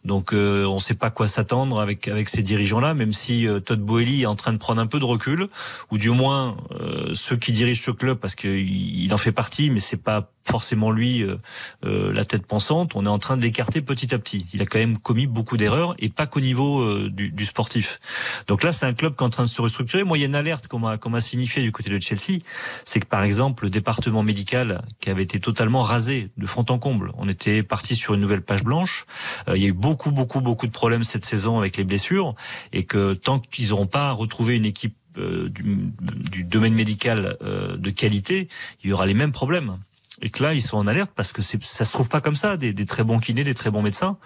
Donc 0.05 0.35
euh, 0.35 0.67
on 0.67 0.75
ne 0.75 0.81
sait 0.81 0.93
pas 0.93 1.09
quoi 1.11 1.27
s'attendre 1.29 1.81
avec 1.81 2.09
avec 2.09 2.29
ces 2.29 2.43
dirigeants-là, 2.43 2.93
même 2.93 3.15
si 3.15 3.47
euh, 3.49 3.59
Todd 3.61 3.81
Boehly 3.81 4.23
est 4.23 4.27
en 4.27 4.37
train 4.37 4.53
de 4.53 4.59
prendre 4.59 4.81
un 4.83 4.87
peu 4.87 4.99
de 4.99 5.05
recul, 5.07 5.49
ou 5.91 5.97
du 5.97 6.11
moins 6.11 6.59
euh, 6.79 7.13
ceux 7.15 7.37
qui 7.37 7.53
dirigent 7.53 7.83
ce 7.83 7.91
club, 7.93 8.19
parce 8.19 8.35
qu'il 8.35 8.69
il 9.05 9.15
en 9.15 9.19
fait 9.19 9.33
partie, 9.33 9.71
mais 9.71 9.81
c'est 9.81 9.97
pas 9.97 10.31
forcément 10.45 10.91
lui 10.91 11.23
euh, 11.23 11.37
euh, 11.85 12.13
la 12.13 12.25
tête 12.25 12.47
pensante. 12.47 12.95
On 12.97 13.07
est 13.07 13.09
en 13.09 13.19
train 13.19 13.37
de 13.37 13.43
l'écarter 13.43 13.81
petit 13.81 14.15
à 14.15 14.19
petit. 14.19 14.47
Il 14.53 14.63
a 14.63 14.67
quand 14.67 14.79
même 14.79 14.99
commis 14.99 15.27
beaucoup 15.27 15.57
d'erreurs 15.57 15.95
et 15.99 16.09
pas 16.09 16.27
qu'au 16.27 16.41
niveau 16.41 16.81
euh, 16.81 17.11
du, 17.11 17.31
du 17.31 17.45
sportif. 17.45 18.01
Donc 18.49 18.63
là, 18.63 18.73
c'est 18.73 18.87
un 18.87 18.95
club 18.95 19.17
qui 19.17 19.23
est 19.23 19.27
en 19.27 19.31
train 19.31 19.45
de 19.45 19.49
se 19.49 19.63
restructurer. 19.63 20.05
Moi, 20.05 20.19
il 20.19 20.23
y 20.23 20.25
a 20.25 20.27
une 20.27 20.35
alerte 20.35 20.69
qu'on 20.69 20.79
m'a 20.79 20.99
qu'on 20.99 21.13
signifié 21.21 21.63
du 21.63 21.73
côté 21.73 21.91
de 21.91 21.99
Chelsea, 22.01 22.41
c'est 22.85 23.01
que 23.01 23.07
par 23.07 23.23
exemple 23.23 23.65
le 23.65 23.71
département 23.71 24.23
médical 24.23 24.83
qui 25.01 25.11
avait 25.11 25.23
été 25.23 25.41
totalement 25.41 25.81
rasé 25.81 26.31
de 26.37 26.47
fond 26.47 26.65
en 26.69 26.79
comble. 26.79 27.13
On 27.17 27.29
était 27.29 27.63
parti 27.63 27.97
sur 27.97 28.15
une 28.15 28.21
nouvelle 28.21 28.43
page 28.43 28.65
blanche. 28.65 29.07
Euh, 29.49 29.57
il 29.57 29.63
y 29.63 29.67
a 29.67 29.69
eu 29.69 29.73
beaucoup 29.73 30.11
beaucoup 30.11 30.41
beaucoup 30.41 30.67
de 30.67 30.73
problèmes 30.73 31.05
cette 31.05 31.25
saison 31.25 31.59
avec 31.59 31.77
les 31.77 31.85
blessures 31.85 32.35
et 32.73 32.85
que 32.85 33.15
tant 33.15 33.39
qu'ils 33.39 33.71
n'auront 33.71 33.87
pas 33.87 34.11
retrouvé 34.13 34.57
une 34.57 34.67
équipe 34.67 34.97
euh, 35.19 35.49
du, 35.51 35.93
du 36.01 36.45
domaine 36.45 36.73
médical 36.75 37.37
euh, 37.43 37.77
de 37.77 37.91
qualité, 37.91 38.49
il 38.83 38.91
y 38.91 38.93
aura 38.93 39.05
les 39.05 39.15
mêmes 39.15 39.33
problèmes. 39.33 39.77
Et 40.23 40.31
que 40.31 40.43
là, 40.43 40.55
ils 40.55 40.63
sont 40.63 40.77
en 40.77 40.87
alerte 40.87 41.11
parce 41.15 41.33
que 41.33 41.43
ça 41.43 41.85
se 41.85 41.93
trouve 41.93 42.09
pas 42.09 42.21
comme 42.21 42.37
ça, 42.37 42.57
des, 42.57 42.73
des 42.73 42.87
très 42.87 43.03
bons 43.03 43.19
kinés, 43.19 43.43
des 43.43 43.55
très 43.55 43.71
bons 43.71 43.83
médecins. 43.83 44.19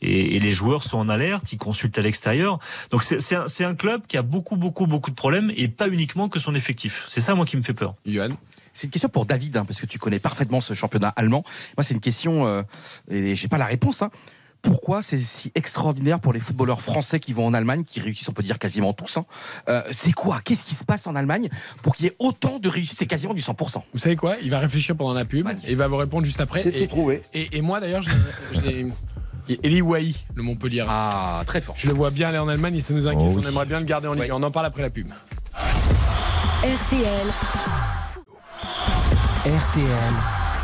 Et, 0.00 0.36
et 0.36 0.40
les 0.40 0.52
joueurs 0.52 0.82
sont 0.82 0.98
en 0.98 1.08
alerte, 1.10 1.52
ils 1.52 1.58
consultent 1.58 1.98
à 1.98 2.02
l'extérieur. 2.02 2.58
Donc 2.90 3.02
c'est 3.02 3.20
c'est 3.20 3.36
un, 3.36 3.48
c'est 3.48 3.64
un 3.64 3.74
club 3.74 4.06
qui 4.06 4.16
a 4.16 4.22
beaucoup, 4.22 4.56
beaucoup, 4.56 4.86
beaucoup 4.86 5.10
de 5.10 5.14
problèmes 5.14 5.52
et 5.54 5.68
pas 5.68 5.88
uniquement 5.88 6.30
que 6.30 6.38
son 6.40 6.54
effectif. 6.54 7.04
C'est 7.08 7.20
ça, 7.20 7.34
moi, 7.34 7.44
qui 7.44 7.56
me 7.58 7.62
fait 7.62 7.74
peur. 7.74 7.94
Johan? 8.06 8.30
C'est 8.74 8.86
une 8.86 8.90
question 8.90 9.10
pour 9.10 9.26
David, 9.26 9.58
hein, 9.58 9.66
parce 9.66 9.78
que 9.78 9.84
tu 9.84 9.98
connais 9.98 10.18
parfaitement 10.18 10.62
ce 10.62 10.72
championnat 10.72 11.12
allemand. 11.16 11.44
Moi, 11.76 11.84
c'est 11.84 11.92
une 11.92 12.00
question, 12.00 12.46
euh, 12.46 12.62
et 13.10 13.34
j'ai 13.34 13.48
pas 13.48 13.58
la 13.58 13.66
réponse. 13.66 14.00
hein. 14.00 14.10
Pourquoi 14.62 15.02
c'est 15.02 15.18
si 15.18 15.50
extraordinaire 15.54 16.20
pour 16.20 16.32
les 16.32 16.38
footballeurs 16.40 16.80
français 16.80 17.18
qui 17.18 17.32
vont 17.32 17.44
en 17.46 17.52
Allemagne, 17.52 17.82
qui 17.84 18.00
réussissent, 18.00 18.28
on 18.28 18.32
peut 18.32 18.44
dire 18.44 18.58
quasiment 18.60 18.92
tous 18.92 19.16
hein. 19.16 19.24
Euh, 19.68 19.82
C'est 19.90 20.12
quoi? 20.12 20.40
Qu'est-ce 20.44 20.62
qui 20.64 20.74
se 20.74 20.84
passe 20.84 21.06
en 21.08 21.16
Allemagne 21.16 21.48
pour 21.82 21.96
qu'il 21.96 22.06
y 22.06 22.08
ait 22.08 22.16
autant 22.20 22.58
de 22.60 22.68
réussite? 22.68 22.96
C'est 22.96 23.06
quasiment 23.06 23.34
du 23.34 23.40
100%. 23.40 23.82
Vous 23.92 23.98
savez 23.98 24.14
quoi? 24.16 24.36
Il 24.42 24.50
va 24.50 24.60
réfléchir 24.60 24.96
pendant 24.96 25.14
la 25.14 25.24
pub 25.24 25.48
et 25.48 25.70
il 25.70 25.76
va 25.76 25.88
vous 25.88 25.96
répondre 25.96 26.24
juste 26.24 26.40
après. 26.40 26.62
C'est 26.62 26.74
et, 26.76 26.82
tout 26.82 26.86
trouvé. 26.94 27.22
Et, 27.34 27.56
et 27.56 27.60
moi 27.60 27.80
d'ailleurs, 27.80 28.02
je, 28.02 28.10
je 28.52 28.60
l'ai- 28.60 28.86
et 29.48 29.58
Eli 29.64 29.82
Wahi, 29.82 30.24
le 30.36 30.42
Montpellier. 30.44 30.84
Ah, 30.88 31.42
très 31.46 31.60
fort. 31.60 31.74
Je 31.76 31.88
le 31.88 31.92
vois 31.94 32.10
bien 32.10 32.28
aller 32.28 32.38
en 32.38 32.46
Allemagne 32.48 32.76
et 32.76 32.80
ça 32.80 32.94
nous 32.94 33.08
inquiète. 33.08 33.26
Oh 33.28 33.32
oui. 33.36 33.42
On 33.44 33.48
aimerait 33.48 33.66
bien 33.66 33.80
le 33.80 33.86
garder 33.86 34.06
en 34.06 34.12
Ligue. 34.12 34.30
1. 34.30 34.34
On 34.34 34.42
en 34.44 34.50
parle 34.52 34.66
après 34.66 34.82
la 34.82 34.90
pub. 34.90 35.08
RTL, 36.62 37.26
RTL 39.44 40.14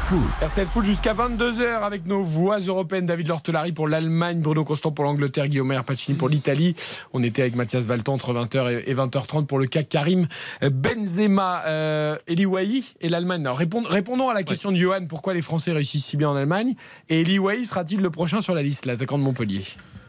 Foot. 0.09 0.21
RTL 0.43 0.67
Foot 0.69 0.85
jusqu'à 0.87 1.13
22h 1.13 1.83
avec 1.83 2.07
nos 2.07 2.23
voix 2.23 2.59
européennes. 2.61 3.05
David 3.05 3.29
Lortelari 3.29 3.73
pour 3.73 3.89
l'Allemagne, 3.89 4.41
Bruno 4.41 4.65
Constant 4.65 4.91
pour 4.91 5.05
l'Angleterre, 5.05 5.49
Guillaume 5.49 5.69
Maire 5.69 5.85
Pacini 5.85 6.17
pour 6.17 6.29
l'Italie. 6.31 6.75
On 7.13 7.23
était 7.23 7.43
avec 7.43 7.55
Mathias 7.57 7.85
Valton 7.85 8.15
entre 8.15 8.33
20h 8.33 8.85
et 8.87 8.95
20h30 8.95 9.45
pour 9.47 9.59
le 9.59 9.67
cas 9.67 9.83
Karim 9.83 10.27
Benzema. 10.63 11.63
Euh, 11.67 12.17
Eli 12.27 12.47
Wahi 12.47 12.85
et 13.03 13.09
l'Allemagne. 13.11 13.43
Alors, 13.47 13.59
répond- 13.59 13.83
répondons 13.87 14.29
à 14.31 14.35
la 14.35 14.45
question 14.45 14.73
de 14.73 14.77
Johan 14.77 15.05
pourquoi 15.07 15.35
les 15.35 15.43
Français 15.43 15.73
réussissent 15.73 16.07
si 16.07 16.17
bien 16.17 16.31
en 16.31 16.37
Allemagne? 16.37 16.75
Et 17.11 17.21
Eli 17.21 17.39
Wahi 17.39 17.65
sera-t-il 17.67 18.01
le 18.01 18.11
prochain 18.11 18.41
sur 18.41 18.55
la 18.55 18.63
liste, 18.63 18.87
l'attaquant 18.87 19.19
de 19.19 19.25
Montpellier? 19.25 19.65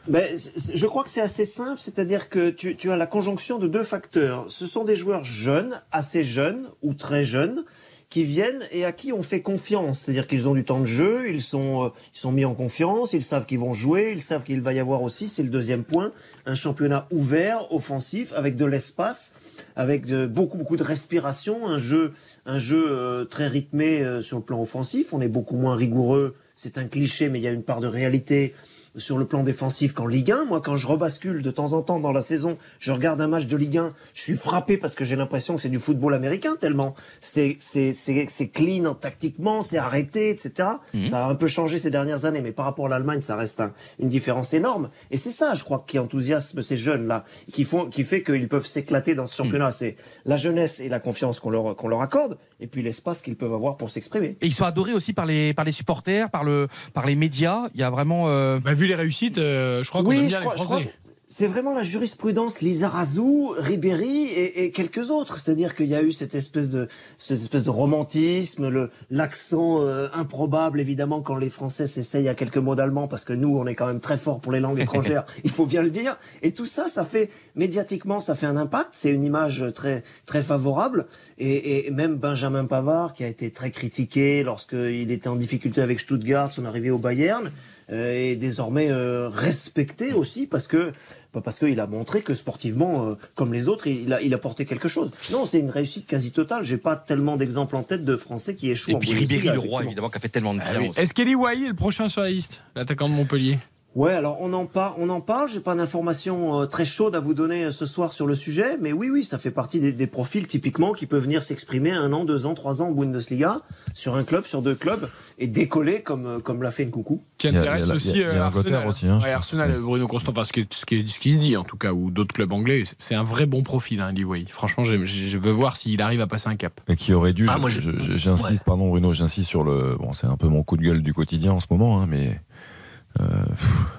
Ben, 0.07 0.25
je 0.73 0.85
crois 0.87 1.03
que 1.03 1.09
c'est 1.09 1.21
assez 1.21 1.45
simple, 1.45 1.79
c'est-à-dire 1.79 2.29
que 2.29 2.49
tu, 2.49 2.75
tu 2.75 2.89
as 2.89 2.95
la 2.95 3.05
conjonction 3.05 3.59
de 3.59 3.67
deux 3.67 3.83
facteurs. 3.83 4.45
Ce 4.47 4.65
sont 4.65 4.83
des 4.85 4.95
joueurs 4.95 5.23
jeunes, 5.23 5.81
assez 5.91 6.23
jeunes 6.23 6.67
ou 6.81 6.93
très 6.95 7.21
jeunes, 7.21 7.63
qui 8.09 8.23
viennent 8.23 8.63
et 8.71 8.85
à 8.85 8.91
qui 8.91 9.13
on 9.13 9.21
fait 9.21 9.41
confiance. 9.41 9.99
C'est-à-dire 9.99 10.25
qu'ils 10.25 10.47
ont 10.47 10.55
du 10.55 10.63
temps 10.65 10.79
de 10.79 10.85
jeu, 10.85 11.29
ils 11.29 11.43
sont, 11.43 11.85
euh, 11.85 11.89
ils 12.15 12.17
sont 12.19 12.31
mis 12.31 12.43
en 12.43 12.55
confiance, 12.55 13.13
ils 13.13 13.23
savent 13.23 13.45
qu'ils 13.45 13.59
vont 13.59 13.73
jouer, 13.75 14.11
ils 14.15 14.21
savent 14.23 14.43
qu'il 14.43 14.61
va 14.61 14.73
y 14.73 14.79
avoir 14.79 15.03
aussi, 15.03 15.29
c'est 15.29 15.43
le 15.43 15.49
deuxième 15.49 15.83
point, 15.83 16.11
un 16.47 16.55
championnat 16.55 17.07
ouvert, 17.11 17.71
offensif, 17.71 18.33
avec 18.35 18.55
de 18.55 18.65
l'espace, 18.65 19.35
avec 19.75 20.07
de- 20.07 20.25
beaucoup 20.25 20.57
beaucoup 20.57 20.75
de 20.77 20.83
respiration, 20.83 21.67
un 21.67 21.77
jeu, 21.77 22.11
un 22.47 22.57
jeu 22.57 22.83
euh, 22.89 23.25
très 23.25 23.47
rythmé 23.47 24.01
euh, 24.01 24.21
sur 24.21 24.37
le 24.37 24.43
plan 24.43 24.59
offensif. 24.59 25.13
On 25.13 25.21
est 25.21 25.27
beaucoup 25.27 25.55
moins 25.57 25.75
rigoureux. 25.75 26.35
C'est 26.55 26.77
un 26.79 26.87
cliché, 26.87 27.29
mais 27.29 27.37
il 27.39 27.43
y 27.43 27.47
a 27.47 27.51
une 27.51 27.63
part 27.63 27.79
de 27.79 27.87
réalité 27.87 28.53
sur 28.95 29.17
le 29.17 29.25
plan 29.25 29.43
défensif 29.43 29.93
qu'en 29.93 30.07
Ligue 30.07 30.31
1. 30.31 30.45
Moi, 30.45 30.61
quand 30.61 30.75
je 30.77 30.87
rebascule 30.87 31.41
de 31.41 31.51
temps 31.51 31.73
en 31.73 31.81
temps 31.81 31.99
dans 31.99 32.11
la 32.11 32.21
saison, 32.21 32.57
je 32.79 32.91
regarde 32.91 33.21
un 33.21 33.27
match 33.27 33.45
de 33.47 33.55
Ligue 33.57 33.77
1, 33.77 33.93
je 34.13 34.21
suis 34.21 34.35
frappé 34.35 34.77
parce 34.77 34.95
que 34.95 35.05
j'ai 35.05 35.15
l'impression 35.15 35.55
que 35.55 35.61
c'est 35.61 35.69
du 35.69 35.79
football 35.79 36.13
américain 36.13 36.55
tellement 36.59 36.95
c'est 37.21 37.55
c'est 37.59 37.93
c'est 37.93 38.25
c'est 38.29 38.47
clean 38.47 38.85
hein, 38.85 38.97
tactiquement, 38.99 39.61
c'est 39.61 39.77
arrêté, 39.77 40.29
etc. 40.29 40.69
Ça 41.05 41.25
a 41.25 41.29
un 41.29 41.35
peu 41.35 41.47
changé 41.47 41.77
ces 41.77 41.89
dernières 41.89 42.25
années, 42.25 42.41
mais 42.41 42.51
par 42.51 42.65
rapport 42.65 42.87
à 42.87 42.89
l'Allemagne, 42.89 43.21
ça 43.21 43.35
reste 43.35 43.59
un- 43.61 43.71
une 43.99 44.09
différence 44.09 44.53
énorme. 44.53 44.89
Et 45.11 45.17
c'est 45.17 45.31
ça, 45.31 45.53
je 45.53 45.63
crois, 45.63 45.83
qui 45.87 45.99
enthousiasme 45.99 46.61
ces 46.61 46.77
jeunes 46.77 47.07
là, 47.07 47.25
qui 47.53 47.63
font, 47.63 47.85
qui 47.87 48.03
fait 48.03 48.23
qu'ils 48.23 48.47
peuvent 48.47 48.65
s'éclater 48.65 49.15
dans 49.15 49.25
ce 49.25 49.35
championnat. 49.35 49.71
C'est 49.71 49.95
la 50.25 50.37
jeunesse 50.37 50.79
et 50.79 50.89
la 50.89 50.99
confiance 50.99 51.39
qu'on 51.39 51.49
leur 51.49 51.75
qu'on 51.75 51.87
leur 51.87 52.01
accorde, 52.01 52.37
et 52.59 52.67
puis 52.67 52.81
l'espace 52.81 53.21
qu'ils 53.21 53.35
peuvent 53.35 53.53
avoir 53.53 53.77
pour 53.77 53.89
s'exprimer. 53.89 54.37
Et 54.41 54.47
ils 54.47 54.53
sont 54.53 54.65
adorés 54.65 54.93
aussi 54.93 55.13
par 55.13 55.25
les, 55.25 55.53
par 55.53 55.65
les 55.65 55.71
supporters, 55.71 56.29
par, 56.29 56.43
le, 56.43 56.67
par 56.93 57.05
les 57.05 57.15
médias. 57.15 57.69
Il 57.73 57.79
y 57.79 57.83
a 57.83 57.89
vraiment. 57.89 58.23
euh, 58.27 58.59
Bah, 58.59 58.73
Vu 58.79 58.87
les 58.87 58.95
réussites, 58.95 59.37
euh, 59.37 59.83
je 59.83 59.89
crois 59.89 60.03
qu'on 60.03 60.09
Oui, 60.09 60.15
aime 60.17 60.23
je 60.23 60.27
bien 60.29 60.39
crois, 60.39 60.55
les 60.55 60.63
Français. 60.63 60.93
c'est 61.27 61.47
vraiment 61.47 61.73
la 61.75 61.83
jurisprudence 61.83 62.61
Lizarazu, 62.61 63.49
Ribéry 63.57 64.27
et, 64.27 64.63
et 64.63 64.71
quelques 64.71 65.09
autres. 65.11 65.37
C'est-à-dire 65.37 65.75
qu'il 65.75 65.87
y 65.87 65.95
a 65.95 66.01
eu 66.01 66.13
cette 66.13 66.33
espèce 66.33 66.69
de 66.69 66.87
cette 67.17 67.39
espèce 67.41 67.63
de 67.65 67.69
romantisme, 67.69 68.69
le 68.69 68.89
l'accent 69.11 69.81
euh, 69.81 70.07
improbable 70.13 70.79
évidemment 70.79 71.21
quand 71.21 71.35
les 71.35 71.49
Français 71.49 71.87
s'essayent 71.87 72.29
à 72.29 72.35
quelques 72.35 72.57
mots 72.57 72.75
d'allemand 72.75 73.09
parce 73.09 73.25
que 73.25 73.33
nous 73.33 73.57
on 73.57 73.67
est 73.67 73.75
quand 73.75 73.85
même 73.87 73.99
très 73.99 74.17
fort 74.17 74.39
pour 74.39 74.53
les 74.53 74.61
langues 74.61 74.79
étrangères, 74.87 75.25
il 75.43 75.51
faut 75.51 75.65
bien 75.65 75.83
le 75.83 75.89
dire. 75.89 76.17
Et 76.41 76.53
tout 76.53 76.65
ça, 76.65 76.87
ça 76.87 77.03
fait 77.03 77.29
médiatiquement, 77.55 78.21
ça 78.21 78.33
fait 78.33 78.45
un 78.47 78.55
impact. 78.55 78.91
C'est 78.93 79.11
une 79.11 79.25
image 79.25 79.65
très 79.75 80.03
très 80.25 80.41
favorable. 80.41 81.05
Et, 81.37 81.87
et 81.87 81.91
même 81.91 82.15
Benjamin 82.15 82.63
Pavard 82.65 83.13
qui 83.13 83.25
a 83.25 83.27
été 83.27 83.51
très 83.51 83.71
critiqué 83.71 84.41
lorsqu'il 84.43 85.11
était 85.11 85.27
en 85.27 85.35
difficulté 85.35 85.81
avec 85.81 85.99
Stuttgart, 85.99 86.53
son 86.53 86.63
arrivée 86.63 86.91
au 86.91 86.97
Bayern, 86.97 87.51
est 87.89 88.35
désormais 88.35 88.89
euh, 88.89 89.29
respecté 89.29 90.13
aussi 90.13 90.47
parce 90.47 90.67
que 90.67 90.91
bah, 91.33 91.41
parce 91.43 91.59
qu'il 91.59 91.79
a 91.79 91.85
montré 91.85 92.21
que 92.21 92.33
sportivement, 92.33 93.05
euh, 93.05 93.13
comme 93.35 93.53
les 93.53 93.67
autres, 93.67 93.85
il 93.87 94.11
a, 94.13 94.21
il 94.21 94.33
a 94.33 94.37
porté 94.39 94.65
quelque 94.65 94.87
chose. 94.87 95.11
Non, 95.31 95.45
c'est 95.45 95.59
une 95.59 95.69
réussite 95.69 96.07
quasi 96.07 96.31
totale. 96.31 96.63
J'ai 96.63 96.77
pas 96.77 96.95
tellement 96.95 97.37
d'exemples 97.37 97.75
en 97.75 97.83
tête 97.83 98.03
de 98.03 98.15
Français 98.15 98.55
qui 98.55 98.71
échouent. 98.71 98.91
Et 98.91 98.95
en 98.95 98.99
puis 98.99 99.13
Ribéry, 99.13 99.49
le 99.49 99.59
roi, 99.59 99.83
évidemment, 99.83 100.09
qui 100.09 100.17
a 100.17 100.19
fait 100.19 100.29
tellement 100.29 100.55
de 100.55 100.59
bien. 100.59 100.89
aussi. 100.89 100.99
Est-ce 100.99 101.13
qu'Eli 101.13 101.35
Wahi 101.35 101.65
est 101.65 101.69
le 101.69 101.75
prochain 101.75 102.09
sur 102.09 102.21
la 102.21 102.29
liste, 102.29 102.63
l'attaquant 102.75 103.09
de 103.09 103.13
Montpellier? 103.13 103.59
Ouais, 103.95 104.13
alors 104.13 104.37
on 104.39 104.53
en 104.53 104.67
parle, 104.67 104.93
on 104.99 105.09
en 105.09 105.19
parle. 105.19 105.49
J'ai 105.49 105.59
pas 105.61 105.73
d'informations 105.75 106.61
euh, 106.61 106.65
très 106.67 106.85
chaudes 106.85 107.15
à 107.15 107.19
vous 107.19 107.33
donner 107.33 107.65
euh, 107.65 107.71
ce 107.71 107.87
soir 107.87 108.13
sur 108.13 108.27
le 108.27 108.35
sujet, 108.35 108.77
mais 108.79 108.93
oui, 108.93 109.09
oui, 109.09 109.23
ça 109.23 109.39
fait 109.39 109.49
partie 109.49 109.79
des, 109.79 109.91
des 109.91 110.05
profils 110.05 110.45
typiquement 110.45 110.93
qui 110.93 111.07
peuvent 111.07 111.23
venir 111.23 111.41
s'exprimer 111.41 111.91
un 111.91 112.13
an, 112.13 112.23
deux 112.23 112.45
ans, 112.45 112.53
trois 112.53 112.83
ans 112.83 112.89
en 112.89 112.91
Bundesliga 112.91 113.61
sur 113.95 114.15
un 114.15 114.23
club, 114.23 114.45
sur 114.45 114.61
deux 114.61 114.75
clubs 114.75 115.09
et 115.39 115.47
décoller 115.47 116.01
comme 116.03 116.25
euh, 116.27 116.39
comme 116.39 116.61
l'a 116.61 116.69
fait 116.69 116.85
Nkoukou. 116.85 117.23
qui 117.39 117.47
intéresse 117.47 117.89
aussi 117.89 118.23
Arsenal. 118.23 118.87
aussi, 118.87 119.07
hein, 119.07 119.19
Ouais. 119.23 119.31
Arsenal, 119.31 119.71
Ouais. 119.71 119.79
Bruno 119.79 120.07
Constant, 120.07 120.33
enfin, 120.33 120.45
ce, 120.45 120.53
qui, 120.53 120.67
ce, 120.69 120.85
qui, 120.85 121.07
ce 121.07 121.19
qui 121.19 121.33
se 121.33 121.37
dit 121.39 121.57
en 121.57 121.63
tout 121.63 121.77
cas, 121.77 121.91
ou 121.91 122.11
d'autres 122.11 122.33
clubs 122.35 122.51
anglais, 122.53 122.83
c'est 122.99 123.15
un 123.15 123.23
vrai 123.23 123.47
bon 123.47 123.63
profil, 123.63 124.01
hein, 124.01 124.13
Wahi. 124.23 124.45
Franchement, 124.49 124.83
je 124.83 125.37
veux 125.37 125.51
voir 125.51 125.75
s'il 125.77 126.01
arrive 126.03 126.21
à 126.21 126.27
passer 126.27 126.47
un 126.49 126.55
cap. 126.57 126.79
Et 126.87 126.95
qui 126.95 127.11
aurait 127.13 127.33
dû. 127.33 127.47
Ah, 127.49 127.57
J'insiste, 127.67 128.63
pardon 128.63 128.89
Bruno, 128.89 129.13
j'insiste 129.13 129.49
sur 129.49 129.63
le. 129.63 129.95
Bon, 129.99 130.13
c'est 130.13 130.27
un 130.27 130.37
peu 130.37 130.47
mon 130.47 130.61
coup 130.63 130.77
de 130.77 130.83
gueule 130.83 131.01
du 131.01 131.13
quotidien 131.13 131.53
en 131.53 131.59
ce 131.59 131.65
moment, 131.71 132.01
hein, 132.01 132.05
mais 132.07 132.39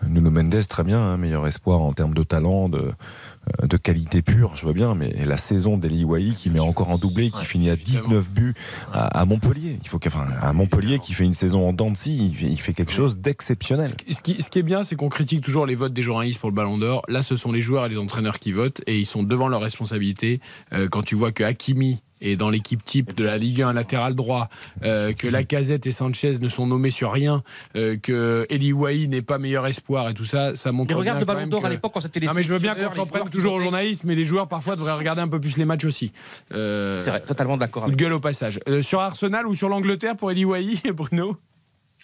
Nuno 0.09 0.31
Mendes, 0.31 0.67
très 0.69 0.85
bien, 0.85 0.99
hein, 0.99 1.17
meilleur 1.17 1.47
espoir 1.47 1.81
en 1.81 1.93
termes 1.93 2.15
de 2.15 2.23
talent, 2.23 2.69
de, 2.69 2.79
euh, 3.63 3.67
de 3.67 3.77
qualité 3.77 4.23
pure, 4.23 4.57
je 4.57 4.67
veux 4.67 4.73
bien, 4.73 4.95
mais 4.95 5.13
la 5.25 5.37
saison 5.37 5.79
d'Eli 5.79 6.05
Wahi 6.05 6.35
qui 6.35 6.51
met 6.51 6.61
encore 6.61 6.91
un 6.91 6.99
doublé, 6.99 7.31
qui 7.31 7.45
finit 7.45 7.71
à 7.71 7.77
19 7.77 8.29
buts 8.29 8.55
à, 8.93 9.07
à 9.07 9.25
Montpellier. 9.25 9.79
Il 9.83 9.89
faut 9.89 9.99
que, 9.99 10.09
enfin, 10.09 10.27
à 10.41 10.53
Montpellier 10.53 10.99
qui 10.99 11.15
fait 11.15 11.25
une 11.25 11.35
saison 11.35 11.69
en 11.69 11.73
dents 11.73 11.91
de 11.91 11.97
scie, 11.97 12.27
il 12.27 12.37
fait, 12.37 12.47
il 12.47 12.61
fait 12.61 12.73
quelque 12.73 12.93
chose 12.93 13.21
d'exceptionnel. 13.21 13.89
Ce 14.09 14.21
qui, 14.21 14.43
ce 14.43 14.51
qui 14.51 14.59
est 14.59 14.65
bien, 14.65 14.85
c'est 14.85 14.97
qu'on 14.97 15.09
critique 15.09 15.43
toujours 15.43 15.65
les 15.65 15.75
votes 15.75 15.95
des 15.95 16.03
journalistes 16.03 16.41
pour 16.41 16.51
le 16.51 16.55
Ballon 16.55 16.77
d'Or. 16.77 17.03
Là, 17.09 17.23
ce 17.23 17.37
sont 17.37 17.53
les 17.53 17.61
joueurs 17.61 17.87
et 17.87 17.89
les 17.89 17.99
entraîneurs 17.99 18.39
qui 18.39 18.53
votent 18.53 18.83
et 18.87 18.99
ils 18.99 19.07
sont 19.07 19.23
devant 19.23 19.49
leurs 19.49 19.63
responsabilités. 19.63 20.41
Euh, 20.73 20.89
quand 20.89 21.03
tu 21.03 21.15
vois 21.15 21.33
que 21.33 21.45
Hakimi 21.45 22.03
est 22.21 22.37
dans 22.37 22.51
l'équipe 22.51 22.85
type 22.85 23.15
de 23.15 23.25
la 23.25 23.37
Ligue 23.37 23.63
1 23.63 23.73
latéral 23.73 24.15
droit, 24.15 24.49
euh, 24.85 25.13
que 25.13 25.27
Lacazette 25.27 25.87
et 25.87 25.93
Sanchez 25.93 26.39
ne 26.41 26.49
sont 26.49 26.67
nommés 26.67 26.91
sur 26.91 27.13
rien, 27.13 27.43
euh, 27.77 27.97
que 27.97 28.47
Eli 28.51 28.75
n'est 29.09 29.23
pas 29.23 29.39
meilleur 29.39 29.67
espoir 29.67 30.09
et 30.09 30.15
tout 30.15 30.25
ça, 30.25 30.55
ça 30.57 30.73
montre 30.73 30.93
Mais 30.95 30.99
regarde 31.01 31.19
bien 31.19 31.21
le 31.21 31.27
Ballon 31.27 31.47
d'Or 31.49 31.61
que- 31.63 31.67
à 31.67 31.71
l'époque 31.71 31.93
quand 31.95 32.01
c'était 32.01 32.21
les 32.21 32.27
Non 32.27 32.33
mais 32.35 32.43
je 32.43 32.53
veux 32.53 32.59
bien 32.59 32.75
qu'on 32.75 32.91
s'en 32.95 33.07
prenne 33.07 33.29
toujours 33.31 33.55
aux 33.55 33.61
journalistes, 33.61 34.05
mais 34.05 34.15
les 34.15 34.25
joueurs 34.25 34.49
parfois 34.49 34.77
devraient 34.77 34.93
regarder 34.97 35.23
un 35.23 35.29
peu 35.29 35.41
plus 35.41 35.57
les 35.57 35.65
matchs 35.65 35.85
aussi. 35.85 36.13
Euh, 36.53 36.97
C'est 36.99 37.11
vrai, 37.11 37.21
totalement 37.21 37.57
d'accord 37.57 37.85
Coup 37.85 37.91
de 37.91 37.97
gueule 37.97 38.13
au 38.13 38.21
passage. 38.21 38.59
Euh, 38.69 38.83
sur 38.83 39.01
Arsenal 39.01 39.47
ou 39.47 39.55
sur 39.55 39.69
l'Angleterre 39.69 40.17
pour 40.17 40.31
Eli 40.31 40.45
Wahi, 40.45 40.81
Bruno? 40.95 41.37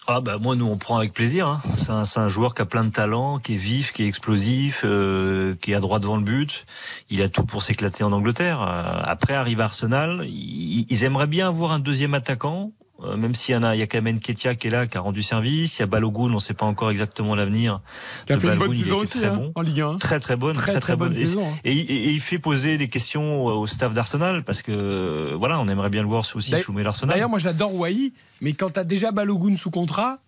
Ah 0.09 0.21
bah 0.21 0.37
moi 0.39 0.55
nous 0.55 0.65
on 0.65 0.77
prend 0.77 0.97
avec 0.97 1.11
plaisir. 1.13 1.47
hein. 1.47 1.61
C'est 1.75 1.89
un, 1.89 2.03
un 2.15 2.27
joueur 2.29 2.53
qui 2.55 2.61
a 2.61 2.65
plein 2.65 2.85
de 2.85 2.91
talent, 2.91 3.39
qui 3.39 3.55
est 3.55 3.57
vif, 3.57 3.91
qui 3.91 4.03
est 4.03 4.07
explosif, 4.07 4.83
euh, 4.85 5.53
qui 5.55 5.73
est 5.73 5.75
à 5.75 5.81
droit 5.81 5.99
devant 5.99 6.15
le 6.15 6.23
but. 6.23 6.65
Il 7.09 7.21
a 7.21 7.27
tout 7.27 7.43
pour 7.45 7.61
s'éclater 7.61 8.05
en 8.05 8.13
Angleterre. 8.13 8.61
Euh, 8.61 9.01
après 9.03 9.33
arrive 9.33 9.59
Arsenal, 9.59 10.25
ils 10.25 11.03
aimeraient 11.03 11.27
bien 11.27 11.49
avoir 11.49 11.73
un 11.73 11.79
deuxième 11.79 12.13
attaquant. 12.13 12.71
Euh, 13.03 13.15
même 13.17 13.33
s'il 13.35 13.53
y 13.53 13.57
en 13.57 13.63
a, 13.63 13.75
il 13.75 13.79
y 13.79 13.81
a 13.81 13.87
quand 13.87 14.01
même 14.01 14.15
Nketia 14.15 14.55
qui 14.55 14.67
est 14.67 14.69
là, 14.69 14.87
qui 14.87 14.97
a 14.97 15.01
rendu 15.01 15.21
service. 15.21 15.77
Il 15.77 15.81
y 15.81 15.83
a 15.83 15.85
Balogun, 15.85 16.23
on 16.23 16.29
ne 16.35 16.39
sait 16.39 16.53
pas 16.53 16.65
encore 16.65 16.89
exactement 16.91 17.35
l'avenir. 17.35 17.81
Qui 18.25 18.33
a 18.33 18.35
de 18.35 18.41
fait 18.41 18.47
une 18.47 18.53
Balogun, 18.59 18.67
bonne 18.67 18.75
il 18.77 18.81
a 18.81 18.85
saison 18.85 18.97
aussi 18.97 19.17
très 19.19 19.27
hein, 19.27 19.35
bon. 19.35 19.51
en 19.55 19.61
Ligue 19.61 19.81
1. 19.81 19.97
Très 19.97 20.19
très 20.19 20.35
bonne, 20.35 20.55
Très, 20.55 20.71
très 20.71 20.79
très 20.79 20.95
bonne 20.95 21.13
saison, 21.13 21.47
hein. 21.47 21.57
Et, 21.63 21.77
et- 21.77 22.05
et 22.07 22.11
il 22.11 22.19
fait 22.21 22.39
poser 22.39 22.77
des 22.77 22.87
questions 22.87 23.45
au 23.45 23.67
staff 23.67 23.93
d'Arsenal 23.93 24.43
parce 24.43 24.61
que 24.61 24.71
euh, 24.71 25.35
voilà, 25.37 25.59
on 25.59 25.67
aimerait 25.67 25.89
bien 25.89 26.01
le 26.01 26.07
voir 26.07 26.25
aussi 26.35 26.51
soumettre 26.61 26.85
l'Arsenal. 26.85 27.13
D'ailleurs, 27.15 27.29
moi 27.29 27.39
j'adore 27.39 27.75
Wai, 27.75 28.13
mais 28.41 28.53
quand 28.53 28.71
t'as 28.71 28.83
déjà 28.83 29.11
Balogun 29.11 29.55
sous 29.57 29.69
contrat, 29.71 30.19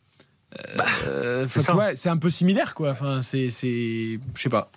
euh, 1.08 1.46
enfin, 1.46 1.62
c'est 1.96 2.02
tu 2.04 2.10
un 2.10 2.18
peu 2.18 2.30
similaire 2.30 2.74
quoi. 2.74 2.92
Enfin, 2.92 3.22
c'est, 3.22 3.50
je 3.50 4.20
sais 4.42 4.50
pas. 4.50 4.72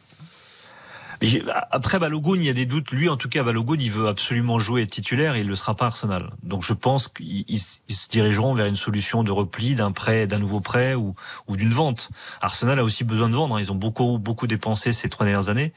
Mais 1.23 1.29
j'ai- 1.29 1.43
après 1.71 1.99
Balogun, 1.99 2.35
il 2.35 2.43
y 2.45 2.49
a 2.51 2.53
des 2.53 2.67
doutes. 2.67 2.91
Lui, 2.91 3.09
en 3.09 3.17
tout 3.17 3.29
cas, 3.29 3.43
Balogun, 3.43 3.77
il 3.81 3.91
veut 3.91 4.09
absolument 4.09 4.59
jouer 4.59 4.81
et 4.81 4.85
être 4.85 4.91
titulaire 4.91 5.35
et 5.37 5.41
il 5.41 5.45
ne 5.45 5.51
le 5.51 5.57
sera 5.57 5.75
pas 5.75 5.85
à 5.85 5.89
Arsenal. 5.89 6.31
Donc 6.43 6.63
je 6.65 6.73
pense 6.75 7.09
qu'ils 7.09 7.45
ils- 7.49 7.61
ils 7.89 7.95
se 7.95 8.09
dirigeront 8.09 8.55
vers 8.55 8.67
une 8.67 8.77
solution 8.77 9.23
de 9.23 9.31
repli, 9.31 9.75
d'un 9.75 9.93
prêt, 9.93 10.27
d'un 10.27 10.39
nouveau 10.39 10.61
prêt 10.61 10.95
ou, 10.95 11.15
ou 11.49 11.57
d'une 11.57 11.71
vente. 11.71 12.11
Arsenal 12.41 12.79
a 12.79 12.85
aussi 12.85 13.05
besoin 13.05 13.29
de 13.29 13.35
vendre. 13.35 13.57
hein. 13.57 13.61
Ils 13.61 13.71
ont 13.73 13.77
beaucoup, 13.77 14.19
beaucoup 14.19 14.47
dépensé 14.47 14.93
ces 14.93 15.09
trois 15.09 15.25
dernières 15.25 15.49
années. 15.49 15.73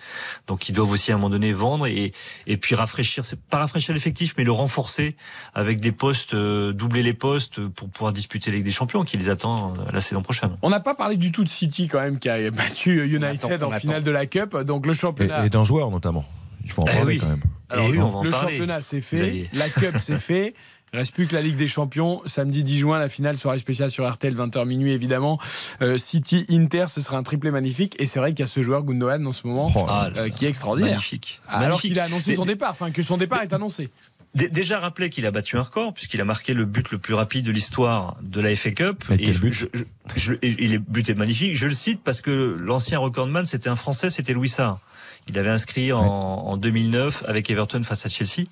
Donc 0.47 0.67
ils 0.69 0.73
doivent 0.73 0.91
aussi 0.91 1.11
à 1.11 1.15
un 1.15 1.17
moment 1.17 1.29
donné 1.29 1.53
vendre 1.53 1.87
et, 1.87 2.11
et 2.47 2.57
puis 2.57 2.75
rafraîchir, 2.75 3.23
c'est 3.25 3.39
pas 3.39 3.57
rafraîchir 3.59 3.93
l'effectif, 3.93 4.33
mais 4.37 4.43
le 4.43 4.51
renforcer 4.51 5.15
avec 5.53 5.79
des 5.79 5.91
postes, 5.91 6.33
euh, 6.33 6.73
doubler 6.73 7.03
les 7.03 7.13
postes 7.13 7.65
pour 7.67 7.89
pouvoir 7.89 8.13
disputer 8.13 8.49
la 8.51 8.57
Ligue 8.57 8.65
des 8.65 8.71
Champions 8.71 9.03
qui 9.03 9.17
les 9.17 9.29
attend 9.29 9.73
euh, 9.77 9.91
la 9.93 10.01
saison 10.01 10.21
prochaine. 10.21 10.57
On 10.61 10.69
n'a 10.69 10.79
pas 10.79 10.95
parlé 10.95 11.17
du 11.17 11.31
tout 11.31 11.43
de 11.43 11.49
City 11.49 11.87
quand 11.87 11.99
même 12.01 12.17
qui 12.19 12.29
a 12.29 12.49
battu 12.51 13.03
United 13.05 13.23
attend, 13.45 13.67
en 13.67 13.71
attend. 13.71 13.79
finale 13.79 14.03
de 14.03 14.11
la 14.11 14.25
Cup. 14.25 14.55
Donc 14.57 14.85
le 14.85 14.93
Et, 14.93 14.95
championnat. 15.35 15.45
et 15.45 15.49
d'un 15.49 15.63
joueur 15.63 15.91
notamment. 15.91 16.25
Il 16.63 16.71
faut 16.71 16.81
en 16.81 16.85
Eh 16.87 16.95
parler 16.95 17.05
oui. 17.13 17.17
quand 17.19 17.27
même. 17.27 17.41
Alors, 17.69 17.85
Eh 17.87 17.91
oui, 17.91 17.99
on 17.99 18.09
va 18.09 18.17
en 18.17 18.23
le 18.23 18.29
parler. 18.31 18.51
championnat 18.53 18.81
c'est 18.81 19.01
fait, 19.01 19.49
la 19.53 19.69
Cup 19.69 19.95
c'est 19.99 20.17
fait. 20.19 20.53
Il 20.93 20.99
reste 20.99 21.13
plus 21.13 21.27
que 21.27 21.35
la 21.35 21.41
Ligue 21.41 21.57
des 21.57 21.67
Champions. 21.67 22.21
Samedi 22.25 22.63
10 22.63 22.77
juin, 22.79 22.99
la 22.99 23.09
finale, 23.09 23.37
soirée 23.37 23.59
spéciale 23.59 23.91
sur 23.91 24.09
RTL, 24.09 24.33
20h 24.33 24.65
minuit 24.65 24.93
évidemment. 24.93 25.39
Euh, 25.81 25.97
City 25.97 26.45
Inter, 26.49 26.85
ce 26.87 27.01
sera 27.01 27.17
un 27.17 27.23
triplé 27.23 27.51
magnifique. 27.51 27.95
Et 27.99 28.05
c'est 28.05 28.19
vrai 28.19 28.31
qu'il 28.31 28.39
y 28.39 28.43
a 28.43 28.47
ce 28.47 28.61
joueur 28.61 28.83
Gundogan 28.83 29.25
en 29.27 29.33
ce 29.33 29.45
moment 29.45 29.71
Oh, 29.75 29.85
euh, 29.89 30.29
qui 30.29 30.45
est 30.45 30.49
extraordinaire. 30.49 30.91
magnifique. 30.93 31.41
Alors 31.49 31.61
Magnifique. 31.69 31.91
qu'il 31.91 31.99
a 31.99 32.05
annoncé 32.05 32.35
son 32.35 32.43
Dé- 32.43 32.49
départ, 32.53 32.71
enfin 32.71 32.91
que 32.91 33.03
son 33.03 33.17
départ 33.17 33.41
est 33.41 33.51
annoncé. 33.51 33.89
Dé- 34.35 34.47
Déjà 34.47 34.79
rappelé 34.79 35.09
qu'il 35.09 35.25
a 35.25 35.31
battu 35.31 35.57
un 35.57 35.63
record 35.63 35.93
puisqu'il 35.93 36.21
a 36.21 36.25
marqué 36.25 36.53
le 36.53 36.63
but 36.65 36.89
le 36.91 36.97
plus 36.97 37.13
rapide 37.13 37.45
de 37.45 37.51
l'histoire 37.51 38.15
de 38.21 38.39
la 38.39 38.55
FA 38.55 38.71
Cup. 38.71 39.03
Mais 39.09 39.17
quel 39.17 39.33
je- 39.33 39.41
but 39.41 39.51
je- 39.53 39.65
je- 39.73 39.83
je- 40.15 40.33
et 40.41 40.67
le 40.69 40.77
but 40.79 41.09
est 41.09 41.13
magnifique. 41.13 41.57
Je 41.57 41.65
le 41.65 41.73
cite 41.73 42.01
parce 42.05 42.21
que 42.21 42.55
l'ancien 42.57 42.99
recordman 42.99 43.45
c'était 43.45 43.69
un 43.69 43.75
Français, 43.75 44.09
c'était 44.09 44.33
Louis 44.33 44.49
Sarr. 44.49 44.79
Il 45.27 45.39
avait 45.39 45.49
inscrit 45.49 45.91
en, 45.91 46.01
en 46.01 46.55
2009 46.57 47.23
avec 47.27 47.49
Everton 47.49 47.81
face 47.83 48.05
à 48.05 48.09
Chelsea. 48.09 48.47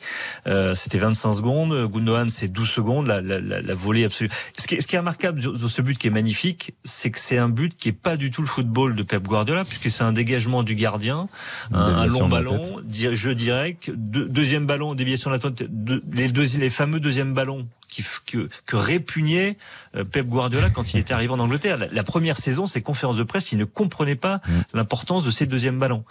Euh, 0.48 0.74
c'était 0.74 0.98
25 0.98 1.34
secondes. 1.34 1.88
Gundogan, 1.92 2.30
c'est 2.30 2.48
12 2.48 2.68
secondes. 2.70 3.06
La, 3.08 3.22
la, 3.22 3.40
la, 3.40 3.62
la 3.62 3.74
volée 3.76 4.04
absolue. 4.06 4.30
Ce 4.58 4.66
qui, 4.68 4.76
est, 4.76 4.82
ce 4.82 4.88
qui 4.88 4.96
est 4.96 5.00
remarquable 5.00 5.40
de 5.40 5.68
ce 5.68 5.82
but 5.84 5.98
qui 5.98 6.08
est 6.08 6.12
magnifique, 6.12 6.74
c'est 6.84 7.12
que 7.12 7.20
c'est 7.20 7.38
un 7.38 7.50
but 7.50 7.76
qui 7.78 7.90
est 7.90 7.94
pas 7.94 8.18
du 8.18 8.32
tout 8.32 8.42
le 8.42 8.48
football 8.48 8.96
de 8.96 9.04
Pep 9.04 9.22
Guardiola, 9.24 9.66
puisque 9.66 9.90
c'est 9.92 10.04
un 10.04 10.14
dégagement 10.14 10.64
du 10.64 10.74
gardien, 10.76 11.28
un, 11.72 12.06
long 12.08 12.28
ballon, 12.28 12.82
jeu 12.90 13.36
direct, 13.36 13.92
deux- 13.94 14.26
deuxième 14.28 14.66
ballon, 14.66 14.96
déviation 14.96 15.30
de 15.30 15.36
la 15.36 15.40
tête, 15.40 15.64
deux- 15.70 16.02
les, 16.12 16.30
deux, 16.30 16.46
les 16.58 16.70
fameux 16.72 17.00
deuxième 17.00 17.34
ballons 17.34 17.68
qui, 17.94 18.04
que, 18.26 18.50
que 18.66 18.76
répugnait 18.76 19.58
euh, 19.96 20.04
Pep 20.04 20.26
Guardiola 20.28 20.70
quand 20.70 20.94
il 20.94 21.00
était 21.00 21.14
arrivé 21.14 21.32
en 21.34 21.40
Angleterre. 21.40 21.78
La, 21.78 21.88
la 21.88 22.04
première 22.04 22.38
saison, 22.38 22.68
ses 22.68 22.82
conférences 22.82 23.18
de 23.18 23.24
presse, 23.24 23.52
il 23.52 23.58
ne 23.58 23.66
comprenait 23.66 24.16
pas 24.16 24.42
l'importance 24.74 25.24
de 25.24 25.32
ces 25.32 25.46
deuxièmes 25.46 25.80
ballons. 25.80 26.04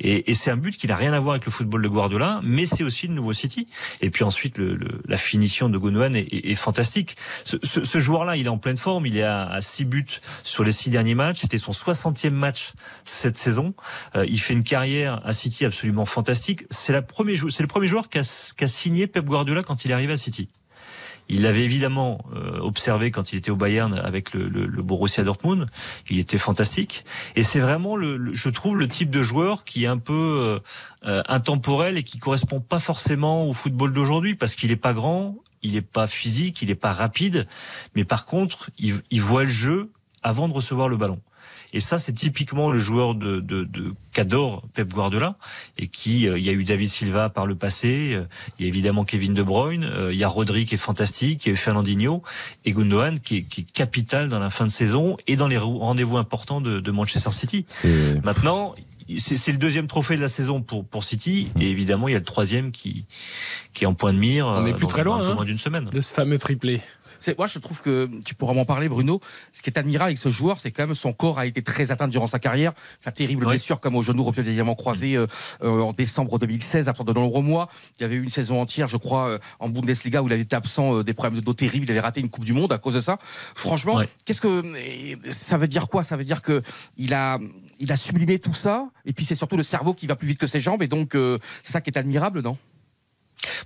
Et, 0.00 0.30
et 0.30 0.34
c'est 0.34 0.50
un 0.50 0.56
but 0.56 0.76
qui 0.76 0.86
n'a 0.86 0.96
rien 0.96 1.12
à 1.12 1.20
voir 1.20 1.34
avec 1.34 1.46
le 1.46 1.52
football 1.52 1.82
de 1.82 1.88
Guardiola, 1.88 2.40
mais 2.42 2.66
c'est 2.66 2.84
aussi 2.84 3.06
le 3.06 3.14
nouveau 3.14 3.32
City. 3.32 3.66
Et 4.00 4.10
puis 4.10 4.24
ensuite, 4.24 4.58
le, 4.58 4.74
le- 4.76 5.00
la 5.06 5.16
finition 5.16 5.68
de 5.68 5.78
Gundogan 5.78 6.14
est, 6.14 6.20
est- 6.32 6.50
est 6.50 6.54
fantastique. 6.54 7.16
Ce, 7.44 7.56
ce- 7.62 7.84
ce 7.84 7.98
joueur-là, 7.98 8.36
il 8.36 8.46
est 8.46 8.50
en 8.50 8.58
pleine 8.58 8.76
forme. 8.76 9.06
Il 9.06 9.16
est 9.16 9.22
à, 9.22 9.44
à 9.46 9.60
6 9.60 9.84
buts 9.84 10.06
sur 10.44 10.64
les 10.64 10.72
6 10.72 10.90
derniers 10.90 11.14
matchs. 11.14 11.40
C'était 11.40 11.58
son 11.58 11.72
60e 11.72 12.30
match 12.30 12.72
cette 13.04 13.38
saison. 13.38 13.74
Euh, 14.16 14.26
il 14.28 14.40
fait 14.40 14.52
une 14.54 14.64
carrière 14.64 15.20
à 15.24 15.32
City 15.32 15.64
absolument 15.64 16.04
fantastique. 16.04 16.64
C'est 16.70 16.92
le 16.92 17.02
premier 17.02 17.86
joueur 17.86 18.08
qui 18.08 18.18
a, 18.18 18.54
qui 18.56 18.64
a 18.64 18.68
signé 18.68 19.06
Pep 19.06 19.24
Guardiola 19.24 19.62
quand 19.62 19.84
il 19.84 19.90
est 19.90 19.94
arrivé 19.94 20.12
à 20.12 20.16
City. 20.16 20.48
Il 21.30 21.42
l'avait 21.42 21.62
évidemment 21.64 22.18
euh, 22.34 22.58
observé 22.58 23.10
quand 23.10 23.32
il 23.32 23.36
était 23.36 23.50
au 23.50 23.56
Bayern 23.56 23.94
avec 23.94 24.34
le, 24.34 24.48
le- 24.48 24.66
le 24.66 24.82
Borussia 24.82 25.22
Dortmund. 25.24 25.66
Il 26.10 26.18
était 26.18 26.38
fantastique. 26.38 27.04
Et 27.36 27.42
c'est 27.42 27.60
vraiment, 27.60 27.96
le, 27.96 28.16
le- 28.16 28.34
je 28.34 28.48
trouve, 28.50 28.76
le 28.76 28.88
type 28.88 29.10
de 29.10 29.22
joueur 29.22 29.64
qui 29.64 29.84
est 29.84 29.86
un 29.86 29.98
peu 29.98 30.12
euh, 30.12 31.08
euh, 31.08 31.22
intemporel 31.28 31.96
et 31.96 32.02
qui 32.02 32.18
correspond 32.18 32.60
pas 32.60 32.80
forcément 32.80 33.46
au 33.46 33.52
football 33.54 33.92
d'aujourd'hui 33.92 34.34
parce 34.34 34.54
qu'il 34.56 34.70
est 34.70 34.76
pas 34.76 34.92
grand, 34.92 35.36
il 35.62 35.76
est 35.76 35.82
pas 35.82 36.06
physique, 36.06 36.62
il 36.62 36.70
est 36.70 36.74
pas 36.74 36.90
rapide, 36.92 37.46
mais 37.94 38.04
par 38.04 38.26
contre, 38.26 38.70
il, 38.78 39.00
il 39.10 39.20
voit 39.22 39.44
le 39.44 39.48
jeu 39.50 39.90
avant 40.22 40.48
de 40.48 40.52
recevoir 40.52 40.88
le 40.88 40.96
ballon. 40.96 41.20
Et 41.72 41.80
ça, 41.80 41.98
c'est 41.98 42.12
typiquement 42.12 42.70
le 42.70 42.78
joueur 42.78 43.14
de, 43.14 43.40
de, 43.40 43.64
de 43.64 43.94
qu'adore 44.12 44.62
Pep 44.74 44.88
Guardiola 44.88 45.36
et 45.78 45.86
qui, 45.86 46.28
euh, 46.28 46.38
il 46.38 46.44
y 46.44 46.48
a 46.48 46.52
eu 46.52 46.64
David 46.64 46.88
Silva 46.88 47.28
par 47.28 47.46
le 47.46 47.54
passé, 47.54 48.12
euh, 48.14 48.24
il 48.58 48.62
y 48.62 48.64
a 48.66 48.68
évidemment 48.68 49.04
Kevin 49.04 49.34
De 49.34 49.42
Bruyne, 49.42 49.84
euh, 49.84 50.12
il 50.12 50.18
y 50.18 50.24
a 50.24 50.28
Rodri 50.28 50.64
qui 50.64 50.74
est 50.74 50.78
fantastique, 50.78 51.46
il 51.46 51.50
y 51.50 51.52
a 51.52 51.56
Fernandinho 51.56 52.22
et 52.64 52.72
Gundogan 52.72 53.20
qui 53.20 53.38
est, 53.38 53.42
qui 53.42 53.60
est 53.62 53.72
capital 53.72 54.28
dans 54.28 54.40
la 54.40 54.50
fin 54.50 54.66
de 54.66 54.70
saison 54.70 55.16
et 55.26 55.36
dans 55.36 55.46
les 55.46 55.58
rendez-vous 55.58 56.16
importants 56.16 56.60
de, 56.60 56.80
de 56.80 56.90
Manchester 56.90 57.30
City. 57.32 57.64
C'est 57.68 58.20
Maintenant, 58.24 58.74
c'est 59.18 59.36
c'est 59.36 59.52
le 59.52 59.58
deuxième 59.58 59.86
trophée 59.86 60.16
de 60.16 60.20
la 60.20 60.28
saison 60.28 60.62
pour, 60.62 60.84
pour 60.84 61.04
City. 61.04 61.48
Et 61.58 61.70
évidemment, 61.70 62.08
il 62.08 62.12
y 62.12 62.14
a 62.14 62.18
le 62.18 62.24
troisième 62.24 62.70
qui, 62.70 63.06
qui 63.72 63.84
est 63.84 63.86
en 63.86 63.94
point 63.94 64.12
de 64.12 64.18
mire. 64.18 64.46
On 64.46 64.62
n'est 64.62 64.72
plus 64.72 64.82
dans 64.82 64.88
très 64.88 65.04
loin 65.04 65.16
un 65.16 65.20
peu 65.20 65.30
hein, 65.30 65.34
moins 65.34 65.44
d'une 65.44 65.58
semaine. 65.58 65.84
de 65.86 66.00
ce 66.00 66.12
fameux 66.14 66.38
triplé. 66.38 66.80
C'est- 67.20 67.38
Moi, 67.38 67.46
je 67.46 67.58
trouve 67.58 67.80
que 67.80 68.08
tu 68.24 68.34
pourras 68.34 68.54
m'en 68.54 68.64
parler, 68.64 68.88
Bruno. 68.88 69.20
Ce 69.52 69.62
qui 69.62 69.70
est 69.70 69.78
admirable 69.78 70.08
avec 70.08 70.18
ce 70.18 70.28
joueur, 70.30 70.58
c'est 70.58 70.70
quand 70.72 70.86
même 70.86 70.94
son 70.94 71.12
corps 71.12 71.38
a 71.38 71.46
été 71.46 71.62
très 71.62 71.92
atteint 71.92 72.08
durant 72.08 72.26
sa 72.26 72.38
carrière. 72.38 72.72
Sa 72.98 73.12
terrible 73.12 73.44
Oui. 73.44 73.50
blessure, 73.50 73.78
comme 73.80 73.94
au 73.94 74.02
genou, 74.02 74.24
rupture 74.24 74.42
des 74.42 74.50
ligaments 74.50 74.74
croisés 74.74 75.16
euh, 75.16 75.26
euh, 75.62 75.80
en 75.82 75.92
décembre 75.92 76.38
2016, 76.38 76.88
absent 76.88 77.04
de 77.04 77.12
nombreux 77.12 77.42
mois. 77.42 77.68
Il 77.98 78.02
y 78.02 78.04
avait 78.04 78.16
eu 78.16 78.22
une 78.24 78.30
saison 78.30 78.60
entière, 78.60 78.88
je 78.88 78.96
crois, 78.96 79.28
euh, 79.28 79.38
en 79.58 79.68
Bundesliga 79.68 80.22
où 80.22 80.26
il 80.26 80.32
avait 80.32 80.42
été 80.42 80.56
absent 80.56 81.02
des 81.02 81.14
problèmes 81.14 81.38
de 81.38 81.44
dos 81.44 81.54
terribles. 81.54 81.84
Il 81.86 81.90
avait 81.90 82.00
raté 82.00 82.20
une 82.20 82.30
Coupe 82.30 82.44
du 82.44 82.52
Monde 82.52 82.72
à 82.72 82.78
cause 82.78 82.94
de 82.94 83.00
ça. 83.00 83.18
Franchement, 83.54 84.00
qu'est-ce 84.24 84.40
que 84.40 84.62
ça 85.30 85.58
veut 85.58 85.68
dire 85.68 85.88
quoi? 85.88 86.02
Ça 86.02 86.16
veut 86.16 86.24
dire 86.24 86.42
que 86.42 86.62
il 86.96 87.12
a, 87.14 87.38
il 87.78 87.92
a 87.92 87.96
sublimé 87.96 88.38
tout 88.38 88.54
ça. 88.54 88.88
Et 89.04 89.12
puis 89.12 89.24
c'est 89.24 89.34
surtout 89.34 89.56
le 89.56 89.62
cerveau 89.62 89.94
qui 89.94 90.06
va 90.06 90.16
plus 90.16 90.28
vite 90.28 90.38
que 90.38 90.46
ses 90.46 90.60
jambes. 90.60 90.82
Et 90.82 90.88
donc, 90.88 91.10
c'est 91.62 91.72
ça 91.72 91.80
qui 91.80 91.90
est 91.90 91.98
admirable, 91.98 92.40
non? 92.40 92.56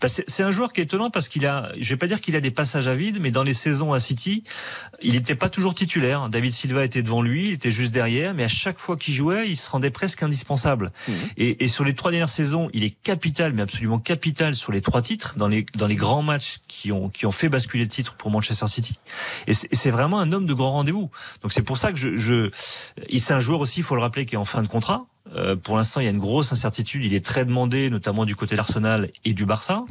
Bah, 0.01 0.09
c'est 0.09 0.43
un 0.43 0.51
joueur 0.51 0.73
qui 0.73 0.81
est 0.81 0.85
étonnant 0.85 1.11
parce 1.11 1.29
qu'il 1.29 1.47
a, 1.47 1.73
je 1.79 1.89
vais 1.91 1.97
pas 1.97 2.07
dire 2.07 2.21
qu'il 2.21 2.37
a 2.37 2.41
des 2.41 2.51
passages 2.51 2.87
à 2.89 2.95
vide, 2.95 3.19
mais 3.21 3.31
dans 3.31 3.43
les 3.43 3.55
saisons 3.55 3.93
à 3.93 4.01
City, 4.01 4.45
il 5.03 5.15
n'était 5.15 5.35
pas 5.35 5.49
toujours 5.49 5.75
titulaire. 5.75 6.29
David 6.29 6.53
Silva 6.53 6.85
était 6.85 7.03
devant 7.03 7.23
lui, 7.23 7.49
il 7.49 7.53
était 7.55 7.71
juste 7.71 7.93
derrière, 7.93 8.35
mais 8.35 8.45
à 8.45 8.49
chaque 8.49 8.79
fois 8.79 8.97
qu'il 8.97 9.15
jouait, 9.15 9.49
il 9.49 9.57
se 9.57 9.69
rendait 9.69 9.91
presque 9.91 10.23
indispensable. 10.23 10.93
Et, 11.37 11.65
et 11.65 11.69
sur 11.69 11.85
les 11.85 11.95
trois 11.95 12.11
dernières 12.11 12.29
saisons, 12.31 12.71
il 12.73 12.85
est 12.85 12.91
capital, 12.91 13.53
mais 13.53 13.63
absolument 13.63 13.99
capital 13.99 14.55
sur 14.55 14.71
les 14.73 14.81
trois 14.81 15.03
titres, 15.03 15.35
dans 15.37 15.49
les, 15.49 15.67
dans 15.77 15.87
les 15.87 15.97
grands 15.97 16.23
matchs 16.23 16.59
qui 16.69 16.93
ont, 16.93 17.09
qui 17.09 17.27
ont 17.27 17.33
fait 17.33 17.49
basculer 17.49 17.85
le 17.85 17.91
titre 17.91 18.15
pour 18.15 18.31
Manchester 18.31 18.67
City. 18.69 18.99
Et 19.47 19.55
c'est 19.55 19.91
vraiment 19.91 20.21
un 20.21 20.33
homme 20.33 20.47
de 20.47 20.55
grand 20.55 20.73
rendez-vous. 20.73 21.11
Donc 21.43 21.53
c'est 21.53 21.63
pour 21.63 21.79
ça 21.79 21.93
que 21.93 21.99
je, 21.99 22.15
je 22.17 22.51
il- 23.09 23.21
c'est 23.21 23.35
un 23.35 23.41
joueur 23.41 23.61
aussi, 23.61 23.81
il 23.81 23.83
faut 23.85 23.95
le 23.97 24.03
rappeler, 24.03 24.25
qui 24.27 24.35
est 24.35 24.39
en 24.39 24.45
fin 24.45 24.63
de 24.63 24.69
contrat. 24.69 25.05
Euh, 25.35 25.57
pour 25.57 25.77
l'instant, 25.79 26.01
il 26.01 26.05
y 26.05 26.07
a 26.07 26.11
une 26.11 26.19
grosse 26.19 26.53
incertitude. 26.53 27.03
Il 27.05 27.15
est 27.15 27.25
très 27.25 27.45
demandé, 27.47 27.89
notamment 27.89 28.25
du 28.27 28.37
côté 28.37 28.53
de 28.55 28.59
l'Arsenal 28.59 29.09
et 29.25 29.33
du 29.33 29.47
Barça. 29.47 29.85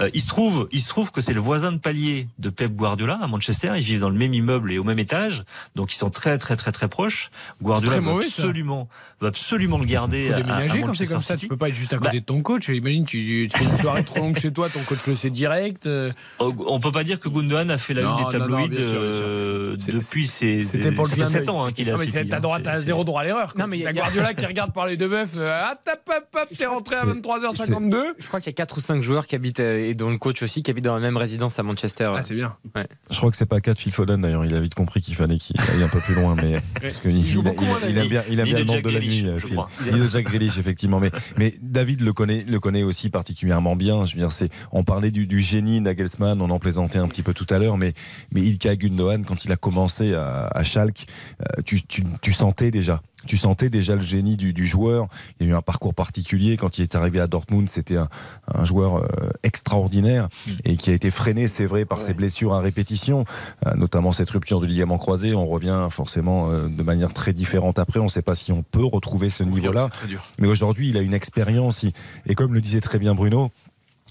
Euh, 0.00 0.10
il 0.12 0.20
se 0.20 0.26
trouve, 0.26 0.68
il 0.72 0.80
se 0.80 0.88
trouve 0.88 1.12
que 1.12 1.20
c'est 1.20 1.32
le 1.32 1.40
voisin 1.40 1.70
de 1.70 1.78
palier 1.78 2.26
de 2.40 2.50
Pep 2.50 2.72
Guardiola 2.74 3.18
à 3.22 3.26
Manchester. 3.28 3.72
Ils 3.76 3.82
vivent 3.84 4.00
dans 4.00 4.10
le 4.10 4.18
même 4.18 4.34
immeuble 4.34 4.72
et 4.72 4.78
au 4.78 4.84
même 4.84 4.98
étage, 4.98 5.44
donc 5.76 5.92
ils 5.94 5.96
sont 5.96 6.10
très 6.10 6.36
très 6.36 6.56
très 6.56 6.72
très 6.72 6.88
proches. 6.88 7.30
Guardiola 7.62 7.92
très 7.92 8.00
veut 8.00 8.10
mauvais, 8.10 8.24
ça. 8.28 8.42
absolument, 8.42 8.88
veut 9.20 9.28
absolument 9.28 9.78
le 9.78 9.84
garder. 9.84 10.26
faut 10.26 10.32
à- 10.32 10.36
à- 10.36 10.40
déménager 10.42 10.82
à 10.82 10.86
quand 10.86 10.92
c'est 10.94 11.06
comme 11.06 11.20
ça. 11.20 11.34
City. 11.36 11.42
Tu 11.46 11.48
peux 11.48 11.56
pas 11.56 11.68
être 11.68 11.74
juste 11.76 11.92
à 11.92 11.98
côté 11.98 12.08
Bah, 12.10 12.14
de 12.20 12.24
ton 12.24 12.42
coach. 12.42 12.68
Imagine, 12.68 13.04
tu, 13.04 13.48
tu 13.50 13.56
fais 13.58 13.64
une 13.64 13.78
soirée 13.78 14.02
trop 14.04 14.18
longue 14.18 14.36
chez 14.38 14.52
toi, 14.52 14.68
ton 14.68 14.80
coach 14.82 15.06
le 15.06 15.14
sait 15.14 15.30
direct. 15.30 15.86
euh, 15.86 16.10
On 16.40 16.80
peut 16.80 16.92
pas 16.92 17.04
dire 17.04 17.20
que 17.20 17.28
Gundogan 17.28 17.70
a 17.70 17.78
fait 17.78 17.94
la 17.94 18.02
Non, 18.02 18.18
une 18.18 18.30
des 18.30 18.38
non, 18.38 18.46
non, 18.48 18.68
euh, 18.72 19.76
C'est- 19.78 19.92
depuis 19.92 20.26
ses. 20.26 20.60
C'était 20.62 20.90
pour 20.90 21.04
le 21.04 21.10
ça 21.10 21.14
clin 21.16 21.24
fait 21.26 21.30
7 21.30 21.46
d'œil. 21.46 21.54
ans 21.54 21.64
hein, 21.66 21.72
qu'il 21.72 21.88
a 21.88 21.92
Non, 21.92 21.98
mais 21.98 22.06
City, 22.06 22.28
t'as 22.28 22.36
hein, 22.36 22.40
droit, 22.40 22.56
c'est- 22.58 22.62
t'as 22.64 22.76
c'est- 22.76 22.82
zéro 22.82 23.04
droit 23.04 23.20
à 23.20 23.24
l'erreur. 23.24 23.54
Non, 23.56 23.66
mais 23.68 23.78
il 23.78 23.82
y 23.82 23.86
a- 23.86 23.92
Guardiola 23.92 24.34
qui 24.34 24.44
regarde 24.46 24.71
par 24.72 24.86
les 24.86 24.96
deux 24.96 25.08
meufs. 25.08 25.32
euh, 25.36 25.48
Ah, 25.50 25.74
tap, 25.84 26.00
hop, 26.08 26.26
hop, 26.34 26.48
t'es 26.56 26.66
rentré 26.66 26.96
à 26.96 27.04
23h52. 27.04 28.14
Je 28.18 28.26
crois 28.28 28.40
qu'il 28.40 28.48
y 28.48 28.54
a 28.54 28.56
4 28.56 28.78
ou 28.78 28.80
5 28.80 29.02
joueurs 29.02 29.26
qui 29.26 29.34
habitent, 29.34 29.60
euh, 29.60 29.88
et 29.88 29.94
dont 29.94 30.10
le 30.10 30.18
coach 30.18 30.42
aussi, 30.42 30.62
qui 30.62 30.70
habitent 30.70 30.84
dans 30.84 30.94
la 30.94 31.00
même 31.00 31.16
résidence 31.16 31.58
à 31.58 31.62
Manchester. 31.62 32.10
Ah, 32.16 32.22
c'est 32.22 32.34
bien. 32.34 32.56
Ouais. 32.74 32.86
Je 33.10 33.16
crois 33.16 33.30
que 33.30 33.36
c'est 33.36 33.46
pas 33.46 33.60
4 33.60 33.78
Phil 33.78 33.92
Foden 33.92 34.20
d'ailleurs. 34.20 34.44
Il 34.44 34.54
a 34.54 34.60
vite 34.60 34.74
compris 34.74 35.00
qu'il 35.00 35.14
fallait 35.14 35.38
qu'il 35.38 35.60
aille 35.60 35.82
un 35.82 35.88
peu 35.88 36.00
plus 36.00 36.14
loin. 36.14 36.34
Mais 36.36 36.60
parce 36.80 36.98
que 36.98 37.08
il, 37.08 37.26
joue 37.26 37.40
il 37.40 37.44
beaucoup, 37.44 37.64
il 37.64 37.84
a- 37.86 37.88
il 37.90 37.98
aime 37.98 38.08
bien, 38.08 38.22
il 38.28 38.36
bien 38.42 38.44
de 38.54 38.58
le 38.58 38.64
monde 38.64 38.74
Jack 38.76 38.84
de 38.84 38.90
la 38.90 39.00
nuit. 39.00 39.26
euh, 39.26 39.34
je 39.38 39.46
Phil. 39.46 39.56
crois. 39.56 39.68
Ni 39.92 39.98
de 40.00 40.08
Jack 40.08 40.24
Grealish 40.26 40.58
effectivement. 40.58 41.00
Mais, 41.00 41.10
mais 41.38 41.54
David 41.60 42.00
le 42.00 42.12
connaît, 42.12 42.44
le 42.48 42.60
connaît 42.60 42.82
aussi 42.82 43.10
particulièrement 43.10 43.76
bien. 43.76 44.04
Je 44.04 44.14
veux 44.14 44.20
dire, 44.20 44.32
c'est, 44.32 44.48
on 44.72 44.84
parlait 44.84 45.10
du, 45.10 45.26
du 45.26 45.40
génie 45.40 45.80
Nagelsmann, 45.80 46.40
on 46.40 46.50
en 46.50 46.58
plaisantait 46.58 46.98
un 46.98 47.08
petit 47.08 47.22
peu 47.22 47.34
tout 47.34 47.46
à 47.50 47.58
l'heure, 47.58 47.76
mais 47.78 47.92
mais 48.32 48.40
Ilkay 48.42 48.76
Gundogan 48.76 49.24
quand 49.24 49.44
il 49.44 49.52
a 49.52 49.56
commencé 49.56 50.14
à, 50.14 50.46
à 50.48 50.64
Schalke, 50.64 51.06
euh, 51.40 51.62
tu, 51.64 51.82
tu, 51.82 52.04
tu 52.20 52.32
sentais 52.32 52.70
déjà. 52.70 53.02
Tu 53.26 53.36
sentais 53.36 53.70
déjà 53.70 53.96
le 53.96 54.02
génie 54.02 54.36
du, 54.36 54.52
du 54.52 54.66
joueur. 54.66 55.08
Il 55.38 55.46
y 55.46 55.50
a 55.50 55.52
eu 55.52 55.56
un 55.56 55.62
parcours 55.62 55.94
particulier. 55.94 56.56
Quand 56.56 56.78
il 56.78 56.82
est 56.82 56.94
arrivé 56.94 57.20
à 57.20 57.26
Dortmund, 57.26 57.68
c'était 57.68 57.96
un, 57.96 58.08
un 58.52 58.64
joueur 58.64 58.96
euh, 58.96 59.30
extraordinaire 59.42 60.28
et 60.64 60.76
qui 60.76 60.90
a 60.90 60.92
été 60.92 61.10
freiné, 61.10 61.48
c'est 61.48 61.66
vrai, 61.66 61.84
par 61.84 62.02
ses 62.02 62.14
blessures 62.14 62.54
à 62.54 62.60
répétition, 62.60 63.24
euh, 63.66 63.74
notamment 63.74 64.12
cette 64.12 64.30
rupture 64.30 64.60
du 64.60 64.66
ligament 64.66 64.98
croisé. 64.98 65.34
On 65.34 65.46
revient 65.46 65.88
forcément 65.90 66.50
euh, 66.50 66.68
de 66.68 66.82
manière 66.82 67.12
très 67.12 67.32
différente 67.32 67.78
après. 67.78 68.00
On 68.00 68.04
ne 68.04 68.08
sait 68.08 68.22
pas 68.22 68.34
si 68.34 68.52
on 68.52 68.62
peut 68.62 68.84
retrouver 68.84 69.30
ce 69.30 69.42
niveau-là. 69.44 69.88
Mais 70.38 70.48
aujourd'hui, 70.48 70.88
il 70.90 70.96
a 70.96 71.00
une 71.00 71.14
expérience. 71.14 71.84
Et 72.26 72.34
comme 72.34 72.54
le 72.54 72.60
disait 72.60 72.80
très 72.80 72.98
bien 72.98 73.14
Bruno, 73.14 73.50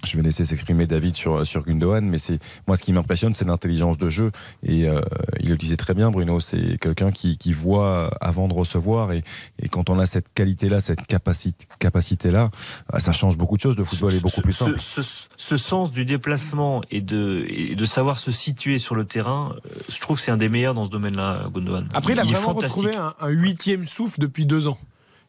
je 0.06 0.18
vais 0.18 0.24
laisser 0.24 0.46
s'exprimer 0.46 0.88
David 0.88 1.16
sur, 1.16 1.46
sur 1.46 1.64
Gundogan, 1.64 2.06
mais 2.06 2.18
c'est 2.18 2.40
moi 2.68 2.78
ce 2.78 2.84
qui 2.84 2.94
m'impressionne, 2.94 3.34
c'est 3.36 3.46
l'intelligence 3.46 3.98
de 3.98 4.10
jeu. 4.10 4.32
Et 4.64 4.88
euh, 4.88 5.02
il 5.40 5.50
le 5.50 5.58
disait 5.58 5.78
très 5.78 5.94
bien, 5.94 6.12
Bruno, 6.12 6.40
c'est 6.40 6.78
quelqu'un 6.80 7.12
qui, 7.12 7.38
qui 7.38 7.54
voit 7.54 8.08
avant 8.22 8.48
de 8.48 8.54
recevoir. 8.54 9.12
Et, 9.12 9.24
et 9.60 9.70
quand 9.70 9.90
on 9.90 10.00
a 10.00 10.06
cette 10.06 10.34
qualité-là, 10.34 10.82
cette 10.82 11.06
capacité, 11.06 11.68
capacité-là, 11.80 12.50
euh, 12.94 13.00
ça 13.00 13.12
change 13.14 13.38
beaucoup 13.38 13.58
de 13.58 13.62
choses. 13.62 13.78
Le 13.78 13.84
football 13.84 14.14
est 14.14 14.20
beaucoup 14.22 14.42
plus 14.42 14.54
simple. 14.54 14.80
ce- 14.80 15.02
ce 15.38 15.58
sens 15.58 15.92
du 15.92 16.06
déplacement 16.06 16.82
et 16.92 17.02
de, 17.02 17.46
et 17.50 17.76
de 17.76 17.86
savoir 17.86 18.18
se 18.18 18.32
situer 18.32 18.80
sur 18.80 18.96
le 18.96 19.06
terrain, 19.06 19.56
euh, 19.66 19.70
je 19.90 20.00
trouve 20.00 20.18
que 20.18 20.22
c'est 20.24 20.32
un 20.32 20.38
des 20.38 20.50
meilleurs 20.50 20.74
dans 20.74 20.86
ce 20.86 20.90
domaine-là, 20.90 21.50
Gundogan. 21.54 21.88
Après, 21.94 22.14
il 22.14 22.20
a 22.20 22.24
est 22.24 22.26
vraiment 22.26 22.54
fantastique. 22.54 22.86
retrouvé 22.88 22.96
un, 22.98 23.14
un 23.20 23.30
huitième 23.30 23.86
souffle 23.86 24.20
depuis 24.20 24.46
deux 24.46 24.68
ans. 24.68 24.78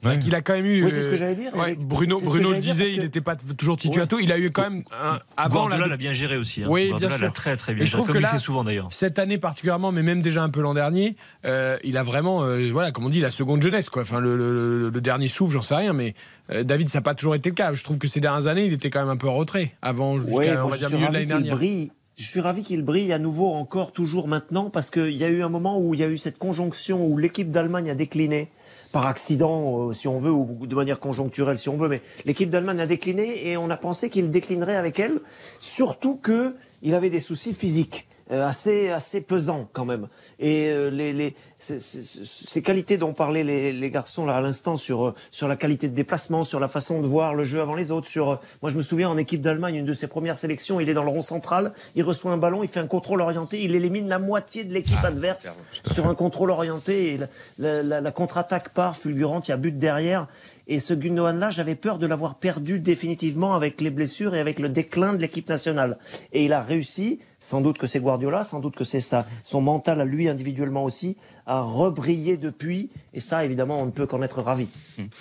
Ouais. 0.04 0.18
Il 0.26 0.34
a 0.34 0.40
quand 0.40 0.54
même 0.54 0.66
eu. 0.66 0.84
Oui, 0.84 0.90
c'est 0.90 1.00
ce 1.02 1.06
euh, 1.06 1.10
que 1.12 1.16
j'allais 1.16 1.34
dire. 1.36 1.54
ouais, 1.56 1.76
Bruno, 1.78 2.20
Bruno 2.20 2.50
le 2.52 2.58
disait, 2.58 2.92
il 2.92 3.00
n'était 3.00 3.20
pas 3.20 3.36
toujours 3.36 3.76
titulato. 3.76 4.18
Il 4.20 4.32
a 4.32 4.38
eu 4.38 4.50
quand 4.50 4.62
même 4.62 4.82
un, 5.00 5.18
avant 5.36 5.60
Guardiola 5.60 5.84
la- 5.84 5.90
l'a 5.90 5.96
bien 5.96 6.12
géré 6.12 6.36
aussi. 6.36 6.62
Hein. 6.64 6.66
Oui, 6.68 6.88
Guardiola 6.88 7.16
bien 7.16 7.18
l'a 7.18 7.26
sûr. 7.28 7.32
très 7.34 7.56
très 7.56 7.72
bien 7.74 7.82
Et 7.82 7.86
je 7.86 7.90
géré, 7.92 7.98
trouve 8.02 8.06
comme 8.08 8.14
que 8.14 8.18
il 8.20 8.22
là, 8.22 8.28
fait 8.28 8.38
souvent 8.38 8.64
d'ailleurs. 8.64 8.88
Cette 8.90 9.18
année 9.20 9.38
particulièrement, 9.38 9.92
mais 9.92 10.02
même 10.02 10.20
déjà 10.22 10.42
un 10.42 10.48
peu 10.50 10.60
l'an 10.60 10.74
dernier, 10.74 11.16
euh, 11.44 11.76
il 11.84 11.96
a 11.96 12.02
vraiment, 12.02 12.42
euh, 12.42 12.70
voilà, 12.72 12.90
comme 12.90 13.06
on 13.06 13.10
dit, 13.10 13.20
la 13.20 13.30
seconde 13.30 13.62
jeunesse, 13.62 13.90
quoi. 13.90 14.02
Enfin, 14.02 14.18
le, 14.20 14.36
le- 14.36 14.90
le 14.90 15.00
dernier 15.00 15.28
souffle, 15.28 15.52
j'en 15.52 15.62
sais 15.62 15.76
rien, 15.76 15.92
mais 15.92 16.14
euh, 16.50 16.64
David, 16.64 16.88
ça 16.88 16.98
n'a 16.98 17.02
pas 17.02 17.14
toujours 17.14 17.34
été 17.36 17.50
le 17.50 17.54
cas. 17.54 17.72
Je 17.74 17.84
trouve 17.84 17.98
que 17.98 18.08
ces 18.08 18.18
dernières 18.20 18.48
années, 18.48 18.64
il 18.66 18.72
était 18.72 18.90
quand 18.90 19.00
même 19.00 19.08
un 19.10 19.16
peu 19.16 19.28
en 19.28 19.34
retrait. 19.34 19.72
Avant, 19.82 20.18
jusqu'à, 20.20 20.34
Ouais, 20.36 20.56
on 20.58 20.66
va 20.68 20.74
je 20.74 20.78
dire, 20.80 20.88
suis 20.88 20.96
milieu 20.96 21.08
de 21.10 21.12
ravi 21.12 21.12
l'année 21.12 21.26
qu'il 21.26 21.28
dernière. 21.28 21.56
brille. 21.56 21.92
Je 22.16 22.26
suis 22.26 22.40
ravi 22.40 22.62
qu'il 22.62 22.82
brille 22.82 23.10
à 23.12 23.18
nouveau, 23.18 23.52
encore, 23.54 23.92
toujours 23.92 24.28
maintenant, 24.28 24.68
parce 24.68 24.90
qu'il 24.90 25.12
y 25.16 25.24
a 25.24 25.28
eu 25.28 25.42
un 25.42 25.48
moment 25.48 25.80
où 25.80 25.94
il 25.94 26.00
y 26.00 26.04
a 26.04 26.08
eu 26.08 26.18
cette 26.18 26.36
conjonction 26.38 27.06
où 27.06 27.16
l'équipe 27.16 27.50
d'Allemagne 27.50 27.88
a 27.90 27.94
décliné 27.94 28.50
par 28.92 29.06
accident, 29.06 29.88
euh, 29.88 29.92
si 29.92 30.06
on 30.06 30.20
veut, 30.20 30.30
ou 30.30 30.66
de 30.66 30.74
manière 30.74 31.00
conjoncturelle, 31.00 31.58
si 31.58 31.68
on 31.68 31.76
veut, 31.76 31.88
mais 31.88 32.02
l'équipe 32.24 32.50
d'Allemagne 32.50 32.80
a 32.80 32.86
décliné 32.86 33.48
et 33.48 33.56
on 33.56 33.70
a 33.70 33.76
pensé 33.76 34.10
qu'il 34.10 34.30
déclinerait 34.30 34.76
avec 34.76 35.00
elle, 35.00 35.20
surtout 35.60 36.16
que 36.16 36.54
il 36.82 36.94
avait 36.94 37.10
des 37.10 37.20
soucis 37.20 37.54
physiques. 37.54 38.06
euh, 38.32 38.46
assez 38.46 38.88
assez 38.88 39.20
pesants 39.20 39.68
quand 39.72 39.84
même 39.84 40.08
et 40.38 40.68
euh, 40.68 40.90
les, 40.90 41.12
les 41.12 41.34
ces, 41.62 41.78
ces- 41.78 42.24
ces 42.24 42.62
qualités 42.62 42.96
dont 42.98 43.12
parlaient 43.12 43.44
les, 43.44 43.72
les 43.72 43.90
garçons 43.90 44.26
là 44.26 44.34
à 44.36 44.40
l'instant 44.40 44.76
sur 44.76 45.06
euh, 45.08 45.14
sur 45.30 45.46
la 45.46 45.56
qualité 45.56 45.88
de 45.88 45.94
déplacement 45.94 46.42
sur 46.44 46.58
la 46.60 46.68
façon 46.68 47.00
de 47.00 47.06
voir 47.06 47.34
le 47.34 47.44
jeu 47.44 47.60
avant 47.60 47.74
les 47.76 47.90
autres 47.92 48.08
sur 48.08 48.30
euh, 48.32 48.36
moi 48.62 48.70
je 48.70 48.76
me 48.76 48.82
souviens 48.82 49.08
en 49.10 49.16
équipe 49.16 49.40
d'Allemagne 49.40 49.76
une 49.76 49.86
de 49.86 49.92
ses 49.92 50.08
premières 50.08 50.38
sélections 50.38 50.80
il 50.80 50.88
est 50.88 50.94
dans 50.94 51.04
le 51.04 51.10
rond 51.10 51.22
central 51.22 51.72
il 51.94 52.02
reçoit 52.02 52.32
un 52.32 52.36
ballon 52.36 52.62
il 52.64 52.68
fait 52.68 52.80
un 52.80 52.86
contrôle 52.88 53.20
orienté 53.22 53.62
il 53.62 53.74
élimine 53.76 54.08
la 54.08 54.18
moitié 54.18 54.64
de 54.64 54.72
l'équipe 54.74 55.04
adverse 55.04 55.60
sur 55.92 56.08
un 56.08 56.14
contrôle 56.16 56.50
orienté 56.50 57.14
et 57.14 57.18
la, 57.18 57.26
la- 57.58 57.82
la- 57.82 58.00
la 58.00 58.10
contre-attaque 58.12 58.70
part 58.70 58.96
fulgurante 58.96 59.46
il 59.48 59.52
y 59.52 59.54
a 59.54 59.56
but 59.56 59.78
derrière. 59.78 60.26
Et 60.68 60.78
ce 60.78 60.94
Gundogan 60.94 61.38
là 61.38 61.50
j'avais 61.50 61.74
peur 61.74 61.98
de 61.98 62.06
l'avoir 62.06 62.36
perdu 62.36 62.78
définitivement 62.78 63.54
avec 63.54 63.80
les 63.80 63.90
blessures 63.90 64.34
et 64.34 64.40
avec 64.40 64.58
le 64.60 64.68
déclin 64.68 65.12
de 65.12 65.18
l'équipe 65.18 65.48
nationale. 65.48 65.98
Et 66.32 66.44
il 66.44 66.52
a 66.52 66.62
réussi 66.62 67.18
sans 67.40 67.60
doute 67.60 67.76
que 67.76 67.88
c'est 67.88 67.98
Guardiola, 67.98 68.44
sans 68.44 68.60
doute 68.60 68.76
que 68.76 68.84
c'est 68.84 69.00
ça, 69.00 69.26
son 69.42 69.60
mental 69.60 70.00
à 70.00 70.04
lui 70.04 70.28
individuellement 70.28 70.84
aussi, 70.84 71.16
a 71.52 71.60
rebrillé 71.62 72.36
depuis, 72.36 72.90
et 73.14 73.20
ça 73.20 73.44
évidemment 73.44 73.80
on 73.82 73.86
ne 73.86 73.90
peut 73.90 74.06
qu'en 74.06 74.22
être 74.22 74.42
ravi. 74.42 74.68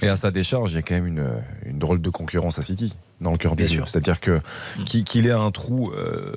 Et 0.01 0.07
à 0.07 0.15
sa 0.15 0.31
décharge, 0.31 0.71
il 0.71 0.75
y 0.75 0.79
a 0.79 0.81
quand 0.81 0.95
même 0.95 1.07
une, 1.07 1.29
une 1.65 1.79
drôle 1.79 2.01
de 2.01 2.09
concurrence 2.09 2.59
à 2.59 2.61
City 2.61 2.93
dans 3.19 3.31
le 3.31 3.37
cœur 3.37 3.55
du 3.55 3.67
jeu. 3.67 3.83
C'est-à-dire 3.85 4.19
que 4.19 4.39
qu'il 4.85 5.27
ait 5.27 5.31
un 5.31 5.51
trou 5.51 5.91
euh, 5.91 6.33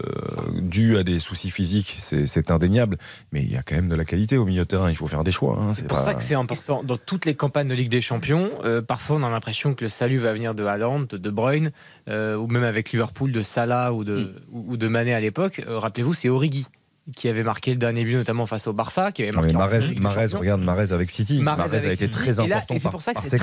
dû 0.61 0.99
à 0.99 1.03
des 1.03 1.19
soucis 1.19 1.51
physiques, 1.51 1.97
c'est 2.01 2.51
indéniable. 2.51 2.99
Mais 3.33 3.43
il 3.43 3.51
y 3.51 3.57
a 3.57 3.63
quand 3.63 3.75
même 3.75 3.89
de 3.89 3.95
la 3.95 4.05
qualité 4.05 4.37
au 4.37 4.45
milieu 4.45 4.63
de 4.63 4.69
terrain. 4.69 4.91
Il 4.91 4.97
faut 4.97 5.07
faire 5.07 5.25
des 5.25 5.31
choix. 5.33 5.59
hein. 5.61 5.69
C'est 5.71 5.87
pour 5.87 5.99
pas- 5.99 6.05
ça 6.05 6.15
que 6.15 6.23
c'est 6.23 6.35
important. 6.35 6.83
Dans 6.83 6.97
toutes 6.99 7.25
les 7.25 7.35
campagnes 7.35 7.69
de 7.69 7.75
Ligue 7.75 7.89
des 7.91 8.03
Champions, 8.03 8.51
euh, 8.65 8.83
parfois 8.83 9.17
on 9.17 9.23
a 9.23 9.31
l'impression 9.31 9.75
que 9.75 9.85
le 9.85 9.89
salut 9.91 10.19
va 10.19 10.33
venir 10.35 10.55
de 10.55 10.65
Haaland, 10.65 11.01
de 11.09 11.17
De 11.17 11.31
Bruyne, 11.31 11.73
euh, 12.09 12.37
ou 12.37 12.47
même 12.49 12.65
avec 12.65 12.93
Liverpool 12.93 13.33
de 13.33 13.43
Salah 13.43 13.93
ou 13.95 14.05
de, 14.05 14.35
ou, 14.53 14.73
ou 14.73 14.77
de 14.77 14.89
Mané 14.89 15.15
à 15.15 15.21
l'époque. 15.21 15.63
Euh, 15.67 15.79
Rappelez-vous, 15.79 16.13
c'est 16.15 16.29
Origi 16.29 16.67
qui 17.17 17.29
avait 17.29 17.43
marqué 17.43 17.71
le 17.73 17.77
dernier 17.77 18.03
but, 18.05 18.15
notamment 18.15 18.47
face 18.47 18.67
au 18.67 18.73
Barça, 18.73 19.13
qui 19.13 19.23
avait 19.23 19.31
Non, 19.33 19.43
mais 19.43 19.53
marqué 19.53 19.99
Marez, 20.01 20.27
regarde 20.37 20.63
Marez 20.63 20.93
avec 20.93 21.11
City. 21.11 21.41
Marez 21.43 21.75
a 21.75 21.79
été 21.93 21.97
City. 21.97 22.11
très 22.11 22.41
Et 22.41 22.47
là- 22.49 22.57
important 22.57 22.75
Et 22.75 22.79
c'est 22.79 22.91
pour 22.91 23.03
ça 23.03 23.13
que 23.15 23.21
c'est 23.23 23.39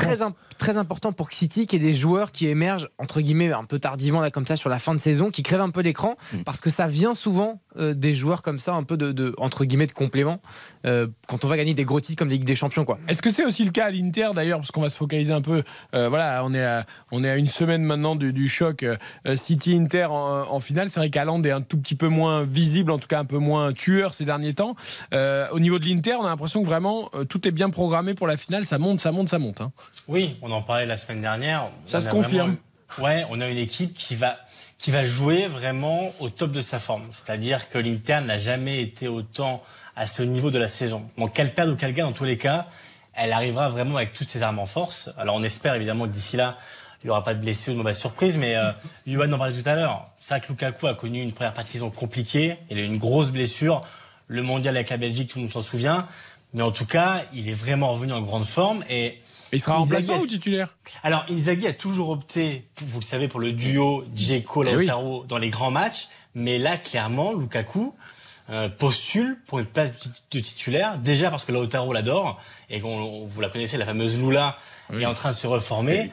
très, 0.57 0.77
important 0.77 1.11
pour 1.11 1.31
City 1.31 1.67
qu'il 1.67 1.81
y 1.81 1.85
ait 1.85 1.89
des 1.89 1.95
joueurs 1.95 2.31
qui 2.31 2.47
émergent, 2.47 2.89
entre 2.97 3.21
guillemets, 3.21 3.51
un 3.53 3.63
peu 3.65 3.77
tardivement, 3.79 4.19
là, 4.21 4.31
comme 4.31 4.47
ça, 4.47 4.55
sur 4.57 4.69
la 4.69 4.79
fin 4.79 4.95
de 4.95 4.99
saison, 4.99 5.29
qui 5.31 5.43
crèvent 5.43 5.61
un 5.61 5.69
peu 5.69 5.81
l'écran, 5.81 6.15
Mm. 6.33 6.37
parce 6.43 6.59
que 6.61 6.69
ça 6.69 6.87
vient 6.87 7.13
souvent 7.13 7.61
euh, 7.77 7.93
des 7.93 8.15
joueurs 8.15 8.41
comme 8.41 8.59
ça, 8.59 8.73
un 8.73 8.83
peu 8.83 8.97
de, 8.97 9.13
de- 9.13 9.33
entre 9.37 9.63
guillemets, 9.63 9.87
de 9.87 9.93
complément, 9.93 10.41
euh, 10.85 11.07
quand 11.29 11.45
on 11.45 11.47
va 11.47 11.55
gagner 11.55 11.73
des 11.73 11.85
gros 11.85 12.01
titres 12.01 12.17
comme 12.19 12.27
la 12.27 12.33
Ligue 12.33 12.43
des 12.43 12.55
Champions, 12.57 12.83
quoi. 12.83 12.99
Est-ce 13.07 13.21
que 13.21 13.29
c'est 13.29 13.45
aussi 13.45 13.63
le 13.63 13.71
cas 13.71 13.85
à 13.85 13.91
l'Inter 13.91 14.29
d'ailleurs 14.35 14.59
Parce 14.59 14.71
qu'on 14.71 14.81
va 14.81 14.89
se 14.89 14.97
focaliser 14.97 15.31
un 15.31 15.41
peu. 15.41 15.63
euh, 15.95 16.09
voilà, 16.09 16.41
on 16.43 16.53
est, 16.53 16.63
à, 16.65 16.85
on 17.13 17.23
est 17.23 17.29
à 17.29 17.37
une 17.37 17.47
semaine 17.47 17.83
maintenant 17.83 18.15
du, 18.17 18.33
du 18.33 18.49
choc 18.49 18.83
euh, 18.83 18.97
City-Inter 19.35 20.05
en, 20.09 20.51
en 20.51 20.59
finale. 20.59 20.89
C'est 20.89 20.99
vrai 20.99 21.09
qu'Aland 21.09 21.41
est 21.43 21.51
un 21.51 21.61
tout 21.61 21.77
petit 21.77 21.95
peu 21.95 22.07
moins 22.09 22.43
visible, 22.43 22.91
en 22.91 22.99
tout 22.99 23.07
cas 23.07 23.19
un 23.19 23.25
peu 23.25 23.37
moins 23.37 23.50
moins 23.51 23.73
tueur 23.73 24.13
ces 24.13 24.25
derniers 24.25 24.53
temps. 24.53 24.75
Euh, 25.13 25.47
au 25.51 25.59
niveau 25.59 25.77
de 25.79 25.85
l'Inter, 25.85 26.15
on 26.19 26.25
a 26.25 26.29
l'impression 26.29 26.61
que 26.61 26.67
vraiment 26.67 27.09
euh, 27.13 27.23
tout 27.25 27.47
est 27.47 27.51
bien 27.51 27.69
programmé 27.69 28.13
pour 28.13 28.27
la 28.27 28.37
finale. 28.37 28.63
Ça 28.65 28.77
monte, 28.77 28.99
ça 29.01 29.11
monte, 29.11 29.29
ça 29.29 29.39
monte. 29.39 29.61
hein. 29.61 29.71
Oui, 30.07 30.37
on 30.41 30.51
en 30.51 30.61
parlait 30.61 30.85
la 30.85 30.97
semaine 30.97 31.21
dernière. 31.21 31.63
Ça 31.85 31.97
On 31.97 32.01
se 32.01 32.09
confirme. 32.09 32.57
vraiment- 32.97 33.05
Ouais, 33.07 33.23
on 33.29 33.39
a 33.41 33.47
une 33.47 33.57
équipe 33.57 33.93
qui 33.95 34.15
va 34.15 34.37
qui 34.77 34.89
va 34.91 35.03
jouer 35.05 35.45
vraiment 35.47 36.11
au 36.19 36.29
top 36.29 36.51
de 36.51 36.59
sa 36.61 36.79
forme. 36.79 37.03
C'est-à-dire 37.13 37.69
que 37.69 37.77
l'Inter 37.77 38.19
n'a 38.25 38.39
jamais 38.39 38.81
été 38.81 39.07
autant 39.07 39.61
à 39.95 40.07
ce 40.07 40.23
niveau 40.23 40.49
de 40.49 40.57
la 40.57 40.67
saison. 40.67 41.05
Qu'elle 41.35 41.53
perde 41.53 41.69
ou 41.69 41.75
qu'elle 41.75 41.93
gagne, 41.93 42.07
dans 42.07 42.11
tous 42.13 42.23
les 42.23 42.37
cas, 42.37 42.65
elle 43.13 43.31
arrivera 43.31 43.69
vraiment 43.69 43.97
avec 43.97 44.11
toutes 44.13 44.27
ses 44.27 44.41
armes 44.41 44.57
en 44.59 44.65
force. 44.65 45.11
Alors 45.17 45.35
on 45.35 45.43
espère 45.43 45.75
évidemment 45.75 46.05
que 46.07 46.13
d'ici 46.13 46.35
là, 46.35 46.57
il 47.03 47.07
n'y 47.07 47.11
aura 47.11 47.23
pas 47.23 47.33
de 47.33 47.39
blessés 47.39 47.71
ou 47.71 47.73
de 47.73 47.77
mauvaises 47.79 47.97
surprises, 47.99 48.37
mais 48.37 48.55
euh, 48.55 48.71
Johan 49.07 49.31
en 49.31 49.37
parlait 49.37 49.59
tout 49.59 49.67
à 49.67 49.75
l'heure. 49.75 50.07
C'est 50.19 50.33
vrai 50.35 50.41
que 50.41 50.47
Lukaku 50.49 50.87
a 50.87 50.93
connu 50.93 51.21
une 51.21 51.31
première 51.33 51.53
partie 51.53 51.69
de 51.69 51.73
saison 51.73 51.89
compliquée. 51.89 52.57
Il 52.69 52.77
a 52.77 52.81
eu 52.81 52.85
une 52.85 52.97
grosse 52.99 53.31
blessure. 53.31 53.81
Le 54.27 54.43
mondial 54.43 54.75
avec 54.75 54.89
la 54.89 54.97
Belgique, 54.97 55.29
tout 55.31 55.39
le 55.39 55.43
monde 55.45 55.51
s'en 55.53 55.61
souvient. 55.61 56.07
Mais 56.53 56.61
en 56.63 56.71
tout 56.71 56.85
cas, 56.85 57.23
il 57.33 57.49
est 57.49 57.53
vraiment 57.53 57.91
revenu 57.93 58.13
en 58.13 58.21
grande 58.21 58.45
forme 58.45 58.83
et 58.89 59.19
il 59.53 59.59
sera 59.59 59.77
remplaçant 59.77 60.19
ou 60.19 60.27
titulaire? 60.27 60.67
Alors, 61.03 61.25
Inzaghi 61.29 61.65
a 61.67 61.73
toujours 61.73 62.09
opté, 62.09 62.63
vous 62.81 62.99
le 62.99 63.05
savez, 63.05 63.27
pour 63.27 63.39
le 63.39 63.51
duo 63.51 64.05
Dzeko 64.15 64.63
Eh 64.63 64.75
oui. 64.75 64.85
Dans 65.27 65.37
les 65.37 65.49
grands 65.49 65.71
matchs, 65.71 66.07
mais 66.35 66.57
là, 66.57 66.77
clairement, 66.77 67.33
Lukaku 67.33 67.93
euh, 68.49 68.69
postule 68.69 69.37
pour 69.47 69.59
une 69.59 69.65
place 69.65 69.91
de 69.93 69.97
tit- 69.99 70.23
de 70.31 70.39
titulaire, 70.41 70.97
déjà 70.97 71.29
parce 71.31 71.45
que 71.45 71.51
Lautaro 71.53 71.91
l'adore, 71.93 72.39
et 72.69 72.79
qu'on, 72.81 72.97
on- 72.99 73.25
vous 73.25 73.41
la 73.41 73.49
connaissez, 73.49 73.77
la 73.77 73.85
fameuse 73.85 74.17
Lula 74.19 74.57
est 74.99 75.05
en 75.05 75.13
train 75.13 75.31
de 75.31 75.35
se 75.35 75.47
reformer. 75.47 76.11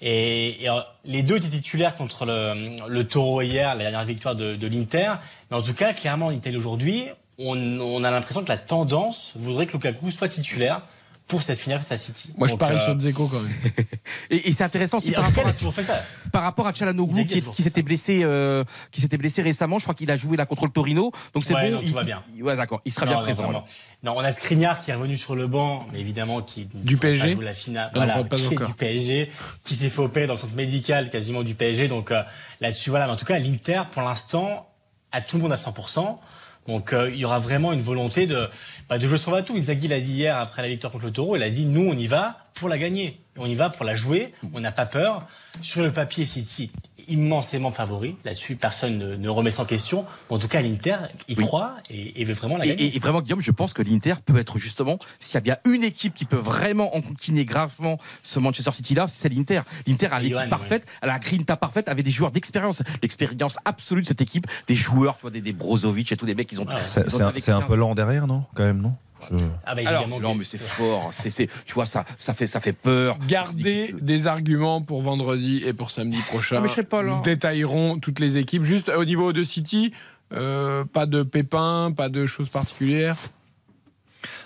Et, 0.00 0.62
et, 0.62 0.68
alors, 0.68 0.84
les 1.04 1.22
deux 1.22 1.36
étaient 1.36 1.48
titulaires 1.48 1.96
contre 1.96 2.26
le, 2.26 2.78
le 2.88 3.06
Taureau 3.06 3.42
hier, 3.42 3.74
la 3.74 3.84
dernière 3.84 4.04
victoire 4.04 4.34
de, 4.34 4.56
de 4.56 4.66
l'Inter. 4.66 5.12
Mais 5.50 5.56
en 5.56 5.62
tout 5.62 5.74
cas, 5.74 5.92
clairement, 5.92 6.26
en 6.26 6.30
Italie 6.30 6.56
aujourd'hui, 6.56 7.04
on, 7.38 7.58
on 7.80 8.04
a 8.04 8.10
l'impression 8.10 8.42
que 8.44 8.48
la 8.48 8.58
tendance 8.58 9.32
voudrait 9.36 9.66
que 9.66 9.72
Lukaku 9.72 10.10
soit 10.10 10.28
titulaire 10.28 10.82
pour 11.26 11.42
cette 11.42 11.58
finale 11.58 11.78
face 11.80 11.92
à 11.92 11.96
City. 11.96 12.32
Moi, 12.36 12.46
je 12.48 12.54
parie 12.54 12.76
euh, 12.76 12.84
sur 12.84 12.94
Dzeko 12.96 13.28
quand 13.28 13.40
même. 13.40 13.50
Et, 14.30 14.48
et 14.48 14.52
c'est 14.52 14.64
intéressant 14.64 14.98
aussi 14.98 15.08
Il- 15.08 15.14
par 15.14 15.24
rapport, 15.24 15.44
il 15.46 15.50
a 15.50 15.52
toujours 15.54 15.72
fait 15.74 15.82
ça. 15.82 15.94
à, 15.96 16.28
par 16.30 16.42
rapport 16.42 16.66
à 16.66 16.72
Chalanoglu 16.74 17.24
qui, 17.26 17.40
qui 17.40 17.62
s'était 17.62 17.82
blessé, 17.82 18.20
euh, 18.22 18.62
qui 18.90 19.00
s'était 19.00 19.16
blessé 19.16 19.40
récemment. 19.42 19.78
Je 19.78 19.84
crois 19.84 19.94
qu'il 19.94 20.10
a 20.10 20.16
joué 20.16 20.36
là 20.36 20.44
contre 20.46 20.66
le 20.66 20.70
Torino. 20.70 21.12
Donc 21.32 21.44
c'est 21.44 21.54
Ouais, 21.54 21.70
bon. 21.70 21.76
non, 21.76 21.80
tout 21.80 21.86
il, 21.86 21.92
va 21.94 22.04
bien. 22.04 22.22
il- 22.36 22.42
ouais, 22.42 22.56
d'accord. 22.56 22.80
Il 22.84 22.92
sera 22.92 23.06
Non, 23.06 23.12
bien 23.12 23.18
non, 23.18 23.24
présent. 23.24 23.64
Non, 24.02 24.14
on 24.16 24.20
a 24.20 24.32
Skriniar 24.32 24.82
qui 24.84 24.90
est 24.90 24.94
revenu 24.94 25.16
sur 25.16 25.34
le 25.34 25.46
banc, 25.46 25.86
mais 25.92 26.00
évidemment 26.00 26.42
qui 26.42 26.68
Du 26.74 26.96
PSG? 26.98 27.36
la 27.40 27.54
finale, 27.54 27.90
non, 27.94 28.00
voilà, 28.00 28.14
pas- 28.14 28.24
pas 28.24 28.36
qui 28.36 28.44
est 28.44 28.56
encore. 28.56 28.68
du 28.68 28.74
PSG, 28.74 29.30
qui 29.64 29.74
s'est 29.76 29.88
fait 29.88 30.00
opérer 30.02 30.26
dans 30.26 30.34
le 30.34 30.38
centre 30.38 30.54
médical 30.54 31.08
quasiment 31.10 31.42
du 31.42 31.54
PSG. 31.54 31.88
Donc 31.88 32.10
euh, 32.10 32.22
là-dessus, 32.60 32.90
voilà. 32.90 33.06
Mais 33.06 33.12
en 33.12 33.16
tout 33.16 33.24
cas, 33.26 33.38
l'Inter, 33.38 33.82
pour 33.92 34.02
l'instant, 34.02 34.68
a 35.12 35.20
tout 35.22 35.36
le 35.36 35.42
monde 35.42 35.52
à 35.52 35.56
100%. 35.56 36.18
Donc 36.66 36.92
euh, 36.92 37.10
il 37.10 37.16
y 37.16 37.24
aura 37.24 37.38
vraiment 37.38 37.72
une 37.72 37.80
volonté 37.80 38.26
de, 38.26 38.48
bah, 38.88 38.98
de 38.98 39.06
jouer 39.06 39.18
sur 39.18 39.44
tout. 39.44 39.56
Inzaghi 39.56 39.88
l'a 39.88 40.00
dit 40.00 40.12
hier 40.12 40.36
après 40.36 40.62
la 40.62 40.68
victoire 40.68 40.92
contre 40.92 41.06
le 41.06 41.12
Taureau. 41.12 41.36
Il 41.36 41.42
a 41.42 41.50
dit 41.50 41.66
nous 41.66 41.88
on 41.88 41.96
y 41.96 42.06
va 42.06 42.46
pour 42.54 42.68
la 42.68 42.78
gagner. 42.78 43.20
On 43.36 43.46
y 43.46 43.54
va 43.54 43.70
pour 43.70 43.84
la 43.84 43.94
jouer. 43.94 44.32
On 44.52 44.60
n'a 44.60 44.72
pas 44.72 44.86
peur. 44.86 45.26
Sur 45.60 45.82
le 45.82 45.92
papier, 45.92 46.24
City 46.26 46.70
immensément 47.08 47.70
favori. 47.72 48.16
Là-dessus, 48.24 48.56
personne 48.56 48.98
ne, 48.98 49.16
ne 49.16 49.28
remet 49.28 49.50
ça 49.50 49.62
en 49.62 49.64
question. 49.66 50.04
En 50.30 50.38
tout 50.38 50.48
cas, 50.48 50.60
l'Inter 50.60 50.96
y 51.28 51.34
croit 51.36 51.74
et, 51.90 52.20
et 52.20 52.24
veut 52.24 52.34
vraiment 52.34 52.56
la 52.56 52.66
Et, 52.66 52.68
gagner. 52.70 52.84
et- 52.84 52.96
et 52.96 52.98
vraiment, 52.98 53.20
Guillaume, 53.22 53.40
je 53.40 53.50
pense 53.50 53.72
que 53.72 53.82
l'Inter 53.82 54.14
peut 54.24 54.36
être 54.38 54.58
justement, 54.58 54.98
s'il 55.18 55.34
y 55.34 55.38
a 55.38 55.40
bien 55.40 55.56
une 55.64 55.84
équipe 55.84 56.14
qui 56.14 56.24
peut 56.24 56.36
vraiment 56.36 56.94
enquiquiner 56.96 57.44
gravement 57.44 57.98
ce 58.22 58.38
Manchester 58.38 58.72
City-là, 58.72 59.06
c'est 59.08 59.28
l'Inter. 59.28 59.62
L'Inter 59.86 60.08
a 60.12 60.20
l'équipe 60.20 60.48
parfaite, 60.50 60.86
elle 61.02 61.10
a 61.10 61.14
la 61.14 61.18
grinta 61.18 61.56
parfaite, 61.56 61.88
avec 61.88 62.04
des 62.04 62.10
joueurs 62.10 62.30
d'expérience, 62.32 62.82
l'expérience 63.02 63.56
absolue 63.64 64.02
de 64.02 64.06
cette 64.06 64.20
équipe, 64.20 64.46
des 64.66 64.74
joueurs, 64.74 65.16
tu 65.16 65.22
vois, 65.22 65.30
des, 65.30 65.40
des 65.40 65.52
Brozovic 65.52 66.12
et 66.12 66.16
tous 66.16 66.26
des 66.26 66.34
mecs 66.34 66.48
qui 66.48 66.58
ont. 66.58 66.62
Ont 66.64 66.68
c'est 66.86 67.20
un, 67.20 67.28
un 67.28 67.32
15. 67.32 67.66
peu 67.66 67.74
lent 67.76 67.94
derrière, 67.94 68.26
non? 68.26 68.44
Quand 68.54 68.64
même, 68.64 68.80
non? 68.80 68.94
Je- 69.30 69.44
Ah 69.64 69.74
bah 69.74 69.82
Alors, 69.86 70.08
non, 70.08 70.34
mais 70.34 70.44
c'est 70.44 70.58
fort. 70.60 71.10
C'est, 71.12 71.30
c'est- 71.30 71.48
tu 71.66 71.74
vois, 71.74 71.86
ça, 71.86 72.04
ça 72.16 72.34
fait, 72.34 72.46
ça 72.46 72.60
fait 72.60 72.72
peur. 72.72 73.18
Gardez 73.28 73.94
des 74.00 74.26
arguments 74.26 74.82
pour 74.82 75.02
vendredi 75.02 75.62
et 75.64 75.72
pour 75.72 75.90
samedi 75.90 76.18
prochain. 76.22 76.56
Ah, 76.58 76.60
mais 76.60 76.68
je 76.68 76.72
serai 76.72 76.82
pas 76.84 77.02
là. 77.02 77.14
Nous 77.16 77.22
détaillerons 77.22 77.98
toutes 77.98 78.18
les 78.20 78.36
équipes. 78.38 78.62
Juste 78.64 78.88
au 78.88 79.04
niveau 79.04 79.32
de 79.32 79.42
City, 79.42 79.92
euh, 80.32 80.84
pas 80.84 81.06
de 81.06 81.22
pépins, 81.22 81.92
pas 81.96 82.08
de 82.08 82.26
choses 82.26 82.48
particulières. 82.48 83.16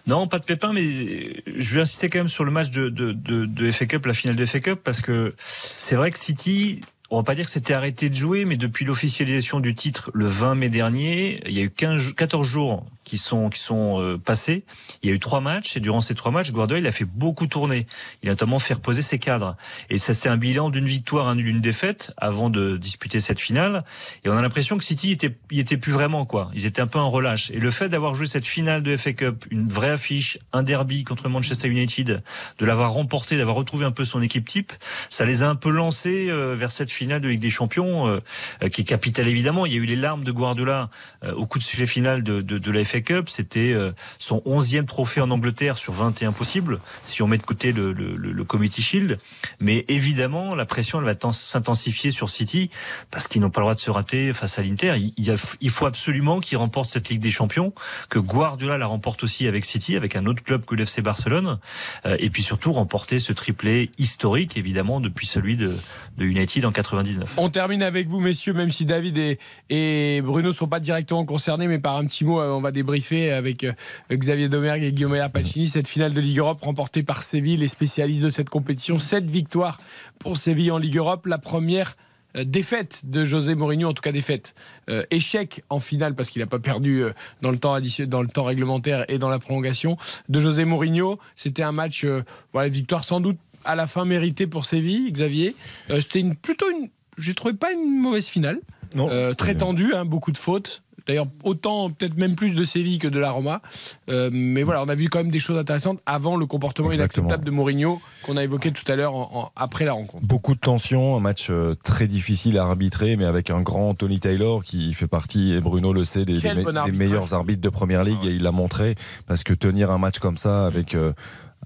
Non, 0.06 0.26
pas 0.26 0.38
de 0.38 0.44
pépin, 0.44 0.72
mais 0.72 0.84
je 0.86 1.74
vais 1.74 1.82
insister 1.82 2.08
quand 2.08 2.18
même 2.18 2.28
sur 2.28 2.44
le 2.44 2.50
match 2.50 2.70
de, 2.70 2.88
de, 2.88 3.12
de, 3.12 3.44
de 3.44 3.70
FA 3.70 3.84
Cup, 3.86 4.06
la 4.06 4.14
finale 4.14 4.36
de 4.36 4.44
FA 4.46 4.60
Cup, 4.60 4.80
parce 4.82 5.02
que 5.02 5.34
c'est 5.76 5.96
vrai 5.96 6.10
que 6.10 6.18
City, 6.18 6.80
on 7.10 7.18
va 7.18 7.22
pas 7.24 7.34
dire 7.34 7.44
que 7.44 7.50
c'était 7.50 7.74
arrêté 7.74 8.08
de 8.08 8.14
jouer, 8.14 8.46
mais 8.46 8.56
depuis 8.56 8.86
l'officialisation 8.86 9.60
du 9.60 9.74
titre 9.74 10.10
le 10.14 10.26
20 10.26 10.54
mai 10.54 10.70
dernier, 10.70 11.42
il 11.46 11.52
y 11.52 11.60
a 11.60 11.64
eu 11.64 11.70
15, 11.70 12.14
14 12.14 12.46
jours 12.48 12.86
qui 13.08 13.18
sont 13.18 13.50
qui 13.50 13.60
sont 13.60 14.00
euh, 14.00 14.18
passés. 14.18 14.64
Il 15.02 15.08
y 15.08 15.12
a 15.12 15.14
eu 15.14 15.18
trois 15.18 15.40
matchs 15.40 15.76
et 15.76 15.80
durant 15.80 16.00
ces 16.00 16.14
trois 16.14 16.30
matchs, 16.30 16.52
Guardiola 16.52 16.80
il 16.80 16.86
a 16.86 16.92
fait 16.92 17.04
beaucoup 17.04 17.46
tourner. 17.46 17.86
Il 18.22 18.28
a 18.28 18.32
notamment 18.32 18.58
fait 18.58 18.74
reposer 18.74 19.02
ses 19.02 19.18
cadres. 19.18 19.56
Et 19.90 19.98
ça 19.98 20.14
c'est 20.14 20.28
un 20.28 20.36
bilan 20.36 20.70
d'une 20.70 20.86
victoire, 20.86 21.28
un 21.28 21.36
nul, 21.36 21.48
une 21.48 21.60
défaite 21.60 22.12
avant 22.16 22.50
de 22.50 22.76
disputer 22.76 23.20
cette 23.20 23.40
finale. 23.40 23.84
Et 24.24 24.28
on 24.28 24.36
a 24.36 24.42
l'impression 24.42 24.76
que 24.78 24.84
City 24.84 25.12
était 25.12 25.36
il 25.50 25.58
était 25.58 25.78
plus 25.78 25.92
vraiment 25.92 26.26
quoi. 26.26 26.50
Ils 26.54 26.66
étaient 26.66 26.82
un 26.82 26.86
peu 26.86 26.98
en 26.98 27.10
relâche. 27.10 27.50
Et 27.50 27.58
le 27.58 27.70
fait 27.70 27.88
d'avoir 27.88 28.14
joué 28.14 28.26
cette 28.26 28.46
finale 28.46 28.82
de 28.82 28.96
FA 28.96 29.12
Cup, 29.14 29.46
une 29.50 29.68
vraie 29.68 29.90
affiche, 29.90 30.38
un 30.52 30.62
derby 30.62 31.04
contre 31.04 31.28
Manchester 31.28 31.68
United, 31.68 32.22
de 32.58 32.66
l'avoir 32.66 32.92
remporté, 32.92 33.36
d'avoir 33.36 33.56
retrouvé 33.56 33.84
un 33.84 33.92
peu 33.92 34.04
son 34.04 34.20
équipe 34.22 34.46
type, 34.46 34.72
ça 35.10 35.24
les 35.24 35.42
a 35.42 35.48
un 35.48 35.56
peu 35.56 35.70
lancés 35.70 36.28
euh, 36.28 36.54
vers 36.54 36.70
cette 36.70 36.90
finale 36.90 37.20
de 37.20 37.28
Ligue 37.28 37.40
des 37.40 37.50
Champions 37.50 38.08
euh, 38.08 38.20
euh, 38.62 38.68
qui 38.68 38.82
est 38.82 38.84
capitale 38.84 39.28
évidemment. 39.28 39.66
Il 39.66 39.72
y 39.72 39.76
a 39.76 39.78
eu 39.78 39.86
les 39.86 39.96
larmes 39.96 40.24
de 40.24 40.32
Guardiola 40.32 40.90
euh, 41.24 41.32
au 41.34 41.46
coup 41.46 41.58
de 41.58 41.64
sifflet 41.64 41.86
final 41.86 42.22
de, 42.22 42.40
de, 42.40 42.58
de 42.58 42.70
la 42.70 42.84
FA 42.84 42.97
C'était 43.28 43.72
euh, 43.72 43.92
son 44.18 44.38
11e 44.46 44.86
trophée 44.86 45.20
en 45.20 45.30
Angleterre 45.30 45.76
sur 45.78 45.92
21 45.92 46.32
possibles, 46.32 46.80
si 47.04 47.22
on 47.22 47.26
met 47.26 47.38
de 47.38 47.42
côté 47.42 47.72
le, 47.72 47.92
le, 47.92 48.44
Community 48.44 48.82
Shield. 48.82 49.18
Mais 49.60 49.84
évidemment, 49.88 50.54
la 50.54 50.64
pression 50.64 50.98
elle 50.98 51.04
va 51.04 51.14
ten- 51.14 51.32
s'intensifier 51.32 52.10
sur 52.10 52.30
City 52.30 52.70
parce 53.10 53.28
qu'ils 53.28 53.40
n'ont 53.40 53.50
pas 53.50 53.60
le 53.60 53.64
droit 53.64 53.74
de 53.74 53.80
se 53.80 53.90
rater 53.90 54.32
face 54.32 54.58
à 54.58 54.62
l'Inter. 54.62 54.96
Il, 55.16 55.70
faut 55.70 55.86
absolument 55.86 56.40
qu'ils 56.40 56.58
remportent 56.58 56.88
cette 56.88 57.08
Ligue 57.08 57.20
des 57.20 57.30
Champions, 57.30 57.72
que 58.08 58.18
Guardiola 58.18 58.78
la 58.78 58.86
remporte 58.86 59.22
aussi 59.22 59.46
avec 59.46 59.64
City, 59.64 59.96
avec 59.96 60.16
un 60.16 60.26
autre 60.26 60.42
club 60.42 60.64
que 60.64 60.74
l'FC 60.74 61.02
Barcelone, 61.02 61.58
euh, 62.06 62.16
et 62.18 62.30
puis 62.30 62.42
surtout 62.42 62.72
remporter 62.72 63.18
ce 63.18 63.32
triplé 63.32 63.90
historique, 63.98 64.56
évidemment, 64.56 65.00
depuis 65.00 65.26
celui 65.26 65.56
de, 65.56 65.74
United 66.18 66.64
en 66.64 66.72
99. 66.72 67.34
On 67.36 67.48
termine 67.48 67.82
avec 67.82 68.08
vous, 68.08 68.20
messieurs, 68.20 68.52
même 68.52 68.72
si 68.72 68.84
David 68.84 69.18
et, 69.18 69.38
et 69.70 70.20
Bruno 70.22 70.52
sont 70.52 70.66
pas 70.66 70.80
directement 70.80 71.24
concernés, 71.24 71.68
mais 71.68 71.78
par 71.78 71.96
un 71.96 72.06
petit 72.06 72.24
mot, 72.24 72.40
euh, 72.40 72.50
on 72.50 72.60
va 72.60 72.72
débriefer 72.88 73.32
avec 73.32 73.64
euh, 73.64 73.72
Xavier 74.10 74.48
Domergue 74.48 74.82
et 74.82 74.92
Guillaume 74.92 75.18
Pacini 75.30 75.68
cette 75.68 75.86
finale 75.86 76.14
de 76.14 76.20
Ligue 76.22 76.38
Europe 76.38 76.62
remportée 76.62 77.02
par 77.02 77.22
Séville, 77.22 77.58
les 77.58 77.68
spécialistes 77.68 78.22
de 78.22 78.30
cette 78.30 78.48
compétition. 78.48 78.98
Sept 78.98 79.28
victoires 79.28 79.78
pour 80.18 80.38
Séville 80.38 80.70
en 80.70 80.78
Ligue 80.78 80.96
Europe, 80.96 81.26
la 81.26 81.36
première 81.36 81.96
euh, 82.36 82.44
défaite 82.44 83.02
de 83.04 83.24
José 83.24 83.54
Mourinho, 83.54 83.90
en 83.90 83.92
tout 83.92 84.00
cas 84.00 84.12
défaite, 84.12 84.54
Euh, 84.88 85.04
échec 85.10 85.62
en 85.68 85.80
finale 85.80 86.14
parce 86.14 86.30
qu'il 86.30 86.40
n'a 86.40 86.46
pas 86.46 86.60
perdu 86.60 87.02
euh, 87.02 87.10
dans 87.42 87.50
le 87.50 87.58
temps 87.58 87.78
dans 88.06 88.22
le 88.22 88.28
temps 88.28 88.44
réglementaire 88.44 89.04
et 89.08 89.18
dans 89.18 89.28
la 89.28 89.38
prolongation 89.38 89.98
de 90.30 90.40
José 90.40 90.64
Mourinho. 90.64 91.18
C'était 91.36 91.62
un 91.62 91.72
match, 91.72 92.04
euh, 92.04 92.22
voilà, 92.54 92.70
victoire 92.70 93.04
sans 93.04 93.20
doute 93.20 93.36
à 93.66 93.74
la 93.74 93.86
fin 93.86 94.06
méritée 94.06 94.46
pour 94.46 94.64
Séville, 94.64 95.12
Xavier. 95.12 95.54
C'était 95.90 96.20
une, 96.20 96.36
plutôt 96.36 96.70
une, 96.70 96.88
j'ai 97.18 97.34
trouvé 97.34 97.52
pas 97.52 97.70
une 97.70 98.00
mauvaise 98.00 98.28
finale, 98.28 98.60
Non, 98.94 99.10
très 99.34 99.56
tendue, 99.56 99.92
hein, 99.94 100.06
beaucoup 100.06 100.32
de 100.32 100.38
fautes. 100.38 100.82
D'ailleurs, 101.08 101.26
autant, 101.42 101.88
peut-être 101.88 102.18
même 102.18 102.36
plus 102.36 102.54
de 102.54 102.64
Séville 102.64 102.98
que 102.98 103.08
de 103.08 103.18
la 103.18 103.30
Roma. 103.30 103.62
Euh, 104.10 104.28
mais 104.30 104.62
voilà, 104.62 104.82
on 104.82 104.88
a 104.90 104.94
vu 104.94 105.08
quand 105.08 105.20
même 105.20 105.30
des 105.30 105.38
choses 105.38 105.56
intéressantes 105.58 106.00
avant 106.04 106.36
le 106.36 106.44
comportement 106.44 106.90
Exactement. 106.90 107.28
inacceptable 107.28 107.46
de 107.46 107.50
Mourinho 107.50 108.00
qu'on 108.22 108.36
a 108.36 108.44
évoqué 108.44 108.72
tout 108.72 108.84
à 108.92 108.94
l'heure 108.94 109.50
après 109.56 109.86
la 109.86 109.94
rencontre. 109.94 110.26
Beaucoup 110.26 110.54
de 110.54 110.60
tension, 110.60 111.16
un 111.16 111.20
match 111.20 111.48
euh, 111.48 111.74
très 111.82 112.06
difficile 112.06 112.58
à 112.58 112.64
arbitrer, 112.64 113.16
mais 113.16 113.24
avec 113.24 113.48
un 113.50 113.62
grand 113.62 113.94
Tony 113.94 114.20
Taylor 114.20 114.62
qui 114.62 114.92
fait 114.92 115.08
partie, 115.08 115.54
et 115.54 115.62
Bruno 115.62 115.94
le 115.94 116.04
sait, 116.04 116.26
des, 116.26 116.38
bon 116.40 116.92
meilleurs 116.92 117.32
arbitres 117.32 117.62
de 117.62 117.70
première 117.70 118.04
ligue, 118.04 118.24
et 118.24 118.34
il 118.34 118.42
l'a 118.42 118.52
montré, 118.52 118.94
parce 119.26 119.42
que 119.42 119.54
tenir 119.54 119.90
un 119.90 119.98
match 119.98 120.18
comme 120.18 120.36
ça 120.36 120.66
avec. 120.66 120.94
euh, 120.94 121.12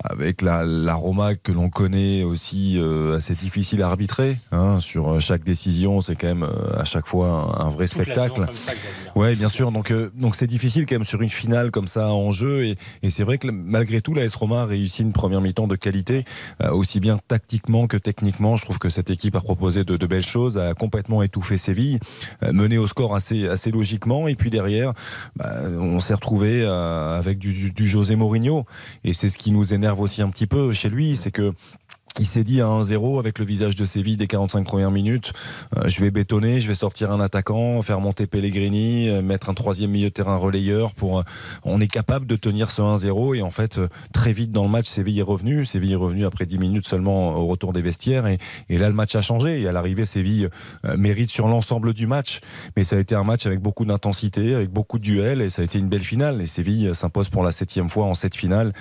avec 0.05 0.43
la, 0.43 0.65
la 0.65 0.95
Roma 0.95 1.35
que 1.35 1.53
l'on 1.53 1.71
connaît 1.71 2.25
aussi 2.25 2.77
euh, 2.79 3.17
assez 3.17 3.35
difficile 3.35 3.83
à 3.83 3.89
arbitrer 3.89 4.39
hein, 4.51 4.81
sur 4.81 5.09
euh, 5.09 5.21
chaque 5.21 5.45
décision 5.45 6.01
c'est 6.01 6.17
quand 6.17 6.29
même 6.29 6.43
euh, 6.43 6.79
à 6.79 6.85
chaque 6.85 7.07
fois 7.07 7.57
un, 7.59 7.67
un 7.67 7.69
vrai 7.69 7.87
Toute 7.87 8.03
spectacle 8.03 8.47
ça. 8.55 8.73
Ouais, 9.15 9.37
bien 9.37 9.49
sûr. 9.49 9.73
Donc, 9.73 9.91
euh, 9.91 10.11
donc 10.15 10.37
c'est 10.37 10.47
difficile 10.47 10.87
quand 10.87 10.95
même 10.95 11.05
sur 11.05 11.21
une 11.23 11.31
finale 11.31 11.71
comme 11.71 11.87
ça 11.87 12.09
en 12.09 12.31
jeu. 12.31 12.65
Et, 12.65 12.77
et 13.03 13.11
c'est 13.11 13.25
vrai 13.25 13.39
que 13.39 13.49
malgré 13.51 14.01
tout, 14.01 14.15
la 14.15 14.25
S 14.25 14.35
Roma 14.35 14.63
a 14.63 14.67
réussi 14.67 15.03
une 15.03 15.13
première 15.13 15.41
mi-temps 15.41 15.67
de 15.67 15.77
qualité, 15.77 16.25
aussi 16.71 16.99
bien 17.01 17.19
tactiquement 17.29 17.87
que 17.87 17.97
techniquement. 17.97 18.57
Je 18.57 18.65
trouve 18.65 18.79
que 18.79 18.89
cette 18.89 19.11
équipe 19.11 19.37
a 19.37 19.41
proposé 19.41 19.85
de, 19.85 19.97
de 19.97 20.07
belles 20.07 20.25
choses, 20.25 20.59
a 20.59 20.75
complètement 20.75 21.23
étouffé 21.23 21.59
Séville, 21.59 22.01
mené 22.53 22.79
au 22.79 22.87
score 22.87 23.15
assez, 23.15 23.49
assez 23.49 23.71
logiquement. 23.71 24.29
Et 24.29 24.35
puis 24.35 24.51
derrière, 24.51 24.93
bah, 25.37 25.61
on 25.79 26.01
s'est 26.01 26.15
retrouvé 26.15 26.65
avec 26.65 27.39
du, 27.39 27.53
du, 27.53 27.73
du 27.73 27.87
José 27.89 28.17
Mourinho. 28.17 28.65
Et 29.05 29.13
c'est 29.13 29.29
ce 29.29 29.39
qui 29.39 29.53
nous 29.53 29.75
énerve 29.75 29.92
aussi 30.01 30.23
un 30.23 30.31
petit 30.31 30.47
peu 30.47 30.73
chez 30.73 30.89
lui, 30.89 31.17
c'est 31.17 31.31
que 31.31 31.53
il 32.19 32.27
s'est 32.27 32.45
dit 32.45 32.61
à 32.61 32.67
1-0 32.67 33.19
avec 33.19 33.39
le 33.39 33.45
visage 33.45 33.75
de 33.75 33.87
Séville 33.87 34.17
des 34.19 34.27
45 34.27 34.65
premières 34.65 34.91
minutes, 34.91 35.33
euh, 35.77 35.89
je 35.89 36.01
vais 36.01 36.11
bétonner, 36.11 36.61
je 36.61 36.69
vais 36.69 36.75
sortir 36.75 37.11
un 37.11 37.21
attaquant, 37.21 37.81
faire 37.81 38.01
monter 38.01 38.27
Pellegrini, 38.27 39.09
euh, 39.09 39.23
mettre 39.23 39.49
un 39.49 39.55
troisième 39.55 39.91
milieu 39.91 40.09
de 40.09 40.13
terrain 40.13 40.37
relayeur 40.37 40.95
pour 40.95 41.21
euh, 41.21 41.23
on 41.65 41.81
est 41.81 41.89
capable 41.89 42.27
de 42.27 42.37
tenir 42.37 42.71
ce 42.71 42.83
1-0 42.83 43.37
et 43.37 43.43
en 43.43 43.51
fait 43.51 43.81
très 44.13 44.33
vite 44.33 44.53
dans 44.53 44.65
le 44.65 44.69
match 44.69 44.89
Séville 44.89 45.21
est 45.21 45.23
revenu, 45.23 45.65
Séville 45.65 45.93
est 45.93 45.97
revenu 45.97 46.27
après 46.27 46.45
10 46.45 46.59
minutes 46.59 46.87
seulement 46.87 47.35
au 47.37 47.47
retour 47.47 47.73
des 47.73 47.83
vestiaires 47.83 48.27
et, 48.27 48.39
là 48.69 48.89
le 48.89 48.95
match 48.95 49.15
a 49.15 49.23
changé 49.23 49.63
et 49.63 49.69
à 49.69 49.73
l'arrivée 49.73 50.05
Séville 50.05 50.49
mérite 50.97 51.31
sur 51.31 51.49
l'ensemble 51.49 51.95
du 51.95 52.07
match. 52.07 52.41
Mais 52.77 52.85
ça 52.85 52.97
a 52.97 52.99
été 52.99 53.15
un 53.15 53.25
match 53.25 53.47
avec 53.47 53.61
beaucoup 53.61 53.85
d'intensité, 53.85 54.55
avec 54.55 54.71
beaucoup 54.71 54.99
de 54.99 55.05
duels 55.05 55.41
et 55.41 55.51
ça 55.51 55.63
a 55.63 55.65
été 55.65 55.79
une 55.79 55.89
belle 55.89 56.01
finale 56.01 56.41
et 56.43 56.47
Séville 56.47 56.95
s'impose 56.95 57.29
pour 57.29 57.43
la 57.43 57.53
septième 57.53 57.89
fois 57.89 58.07
en 58.07 58.15
cette 58.15 58.37
finale 58.37 58.73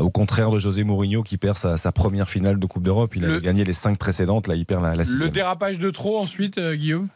au 0.00 0.10
contraire 0.10 0.50
de 0.50 0.58
José 0.58 0.84
Mourinho 0.84 1.22
qui 1.22 1.36
perd 1.36 1.56
sa, 1.58 1.76
sa 1.76 1.92
première 1.92 2.28
finale 2.28 2.58
de 2.58 2.63
Coupe 2.66 2.82
d'Europe. 2.82 3.14
Il 3.16 3.24
a 3.24 3.28
Le- 3.28 3.40
gagné 3.40 3.64
les 3.64 3.72
cinq 3.72 3.98
précédentes, 3.98 4.46
là 4.46 4.54
il 4.54 4.64
perd 4.66 4.82
la, 4.82 4.94
la 4.94 5.04
Le 5.06 5.28
dérapage 5.30 5.78
de 5.78 5.90
trop 5.90 6.18
ensuite, 6.18 6.58
euh, 6.58 6.74
Guillaume? 6.74 7.08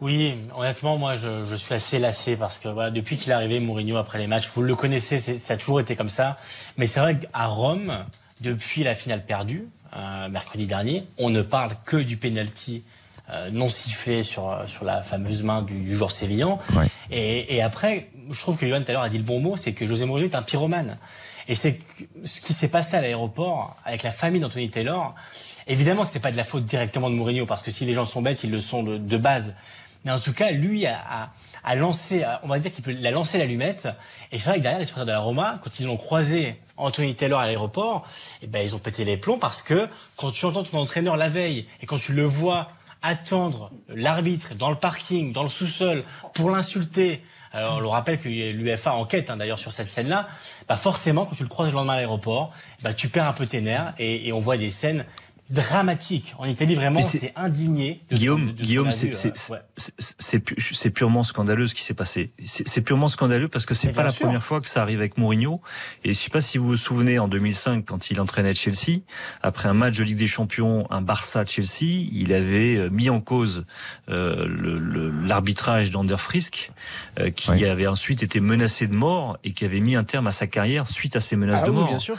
Oui, 0.00 0.36
honnêtement, 0.56 0.96
moi, 0.96 1.16
je, 1.16 1.44
je 1.44 1.56
suis 1.56 1.74
assez 1.74 1.98
lassé 1.98 2.36
parce 2.36 2.58
que 2.58 2.68
voilà, 2.68 2.90
depuis 2.92 3.16
qu'il 3.16 3.30
est 3.30 3.34
arrivé, 3.34 3.58
Mourinho, 3.58 3.96
après 3.96 4.18
les 4.18 4.28
matchs, 4.28 4.48
vous 4.54 4.62
le 4.62 4.76
connaissez, 4.76 5.18
c'est- 5.18 5.38
ça 5.38 5.54
a 5.54 5.56
toujours 5.56 5.80
été 5.80 5.96
comme 5.96 6.08
ça. 6.08 6.36
Mais 6.76 6.86
c'est 6.86 7.00
vrai 7.00 7.18
qu'à 7.18 7.46
Rome, 7.46 8.04
depuis 8.40 8.84
la 8.84 8.94
finale 8.94 9.24
perdue, 9.24 9.64
euh, 9.96 10.28
mercredi 10.28 10.66
dernier, 10.66 11.02
on 11.18 11.30
ne 11.30 11.42
parle 11.42 11.72
que 11.84 11.96
du 11.96 12.16
penalty 12.16 12.84
euh, 13.30 13.50
non 13.52 13.68
sifflé 13.68 14.22
sur, 14.22 14.56
sur 14.68 14.84
la 14.86 15.02
fameuse 15.02 15.42
main 15.42 15.60
du, 15.62 15.74
du 15.80 15.94
joueur 15.96 16.12
sévillan. 16.12 16.58
Et, 17.10 17.56
et 17.56 17.60
après, 17.60 18.08
je 18.30 18.38
trouve 18.40 18.56
que 18.56 18.66
Johan 18.66 18.80
tout 18.82 18.90
à 18.90 18.92
l'heure 18.92 19.02
a 19.02 19.08
dit 19.10 19.18
le 19.18 19.24
bon 19.24 19.38
mot, 19.40 19.54
c'est 19.56 19.72
que 19.72 19.84
José 19.84 20.06
Mourinho 20.06 20.28
est 20.30 20.34
un 20.34 20.40
pyromane. 20.42 20.96
Et 21.48 21.54
c'est 21.54 21.80
ce 22.24 22.40
qui 22.42 22.52
s'est 22.52 22.68
passé 22.68 22.96
à 22.96 23.00
l'aéroport 23.00 23.76
avec 23.84 24.02
la 24.02 24.10
famille 24.10 24.40
d'Anthony 24.40 24.68
Taylor. 24.68 25.14
Évidemment 25.66 26.04
que 26.04 26.10
c'est 26.10 26.20
pas 26.20 26.30
de 26.30 26.36
la 26.36 26.44
faute 26.44 26.66
directement 26.66 27.08
de 27.08 27.14
Mourinho 27.14 27.46
parce 27.46 27.62
que 27.62 27.70
si 27.70 27.86
les 27.86 27.94
gens 27.94 28.04
sont 28.04 28.20
bêtes, 28.20 28.44
ils 28.44 28.50
le 28.50 28.60
sont 28.60 28.82
de, 28.82 29.16
base. 29.16 29.56
Mais 30.04 30.12
en 30.12 30.20
tout 30.20 30.34
cas, 30.34 30.50
lui 30.50 30.86
a, 30.86 30.98
a, 30.98 31.32
a 31.64 31.74
lancé, 31.74 32.22
on 32.42 32.48
va 32.48 32.58
dire 32.58 32.72
qu'il 32.72 32.84
peut, 32.84 32.92
il 32.92 33.06
a 33.06 33.10
l'allumette. 33.10 33.88
Et 34.30 34.38
c'est 34.38 34.50
vrai 34.50 34.58
que 34.58 34.62
derrière 34.62 34.78
les 34.78 34.84
supporters 34.84 35.06
de 35.06 35.12
la 35.12 35.20
Roma, 35.20 35.58
quand 35.64 35.80
ils 35.80 35.86
l'ont 35.86 35.96
croisé 35.96 36.60
Anthony 36.76 37.14
Taylor 37.14 37.40
à 37.40 37.46
l'aéroport, 37.46 38.06
eh 38.42 38.46
ben 38.46 38.62
ils 38.62 38.74
ont 38.74 38.78
pété 38.78 39.04
les 39.04 39.16
plombs 39.16 39.38
parce 39.38 39.62
que 39.62 39.88
quand 40.16 40.30
tu 40.30 40.44
entends 40.44 40.64
ton 40.64 40.78
entraîneur 40.78 41.16
la 41.16 41.30
veille 41.30 41.66
et 41.80 41.86
quand 41.86 41.98
tu 41.98 42.12
le 42.12 42.24
vois 42.24 42.70
attendre 43.02 43.70
l'arbitre 43.88 44.54
dans 44.54 44.70
le 44.70 44.76
parking, 44.76 45.32
dans 45.32 45.44
le 45.44 45.48
sous-sol, 45.48 46.04
pour 46.34 46.50
l'insulter. 46.50 47.22
Alors, 47.52 47.76
on 47.76 47.80
le 47.80 47.88
rappelle 47.88 48.18
que 48.18 48.28
l'UFA 48.28 48.94
enquête 48.94 49.30
hein, 49.30 49.36
d'ailleurs 49.36 49.58
sur 49.58 49.72
cette 49.72 49.90
scène-là. 49.90 50.28
Bah 50.68 50.76
forcément, 50.76 51.24
quand 51.24 51.36
tu 51.36 51.42
le 51.42 51.48
croises 51.48 51.68
le 51.68 51.74
lendemain 51.74 51.94
à 51.94 51.96
l'aéroport, 51.96 52.52
bah 52.82 52.92
tu 52.92 53.08
perds 53.08 53.26
un 53.26 53.32
peu 53.32 53.46
tes 53.46 53.60
nerfs 53.60 53.94
et, 53.98 54.28
et 54.28 54.32
on 54.32 54.40
voit 54.40 54.56
des 54.56 54.70
scènes 54.70 55.04
dramatiques. 55.50 56.34
En 56.38 56.44
Italie, 56.44 56.74
vraiment, 56.74 57.00
c'est- 57.00 57.32
indigné. 57.36 58.02
de 58.10 58.16
Guillaume, 58.16 58.52
de 58.52 58.62
Guillaume, 58.62 58.90
c'est 58.90 59.08
euh, 59.26 59.30
ouais. 59.54 59.58
c'est- 59.76 60.14
c'est 60.18 60.38
pu- 60.38 60.56
c'est 60.74 60.90
purement 60.90 61.22
scandaleux 61.22 61.66
ce 61.66 61.74
qui 61.74 61.82
s'est 61.82 61.94
passé. 61.94 62.32
C'est 62.44 62.66
c'est 62.68 62.80
purement 62.82 63.08
scandaleux 63.08 63.48
parce 63.48 63.64
que 63.66 63.74
c'est 63.74 63.92
pas 63.92 64.02
la 64.02 64.10
sûr. 64.10 64.26
première 64.26 64.42
fois 64.44 64.60
que 64.60 64.68
ça 64.68 64.82
arrive 64.82 64.98
avec 64.98 65.16
Mourinho. 65.18 65.60
Et 66.04 66.12
je 66.12 66.18
sais 66.18 66.30
pas 66.30 66.40
si 66.40 66.58
vous 66.58 66.66
vous 66.66 66.76
souvenez 66.76 67.18
en 67.18 67.28
2005 67.28 67.84
quand 67.86 68.10
il 68.10 68.20
entraînait 68.20 68.54
Chelsea, 68.54 69.00
après 69.42 69.68
un 69.68 69.74
match 69.74 69.96
de 69.96 70.04
Ligue 70.04 70.18
des 70.18 70.26
Champions, 70.26 70.86
un 70.90 71.00
Barça-Chelsea, 71.00 72.08
il 72.12 72.32
avait 72.32 72.76
euh, 72.76 72.90
mis 72.90 73.08
en 73.10 73.20
cause 73.20 73.64
euh, 74.08 74.46
le- 74.46 74.78
le- 74.78 75.10
l'arbitrage 75.26 75.90
d'Ander 75.90 76.16
Frisk, 76.18 76.72
euh, 77.18 77.30
qui 77.30 77.64
avait 77.64 77.86
ensuite 77.86 78.22
été 78.22 78.40
menacé 78.40 78.86
de 78.86 78.94
mort 78.94 79.38
et 79.44 79.52
qui 79.52 79.64
avait 79.64 79.80
mis 79.80 79.96
un 79.96 80.04
terme 80.04 80.26
à 80.26 80.32
sa 80.32 80.46
carrière 80.46 80.86
suite 80.86 81.16
à 81.16 81.20
ces 81.20 81.36
menaces 81.36 81.60
Ah 81.62 81.66
de 81.66 81.70
oui, 81.70 81.76
mort. 81.76 81.88
bien 81.88 81.98
sûr. 81.98 82.16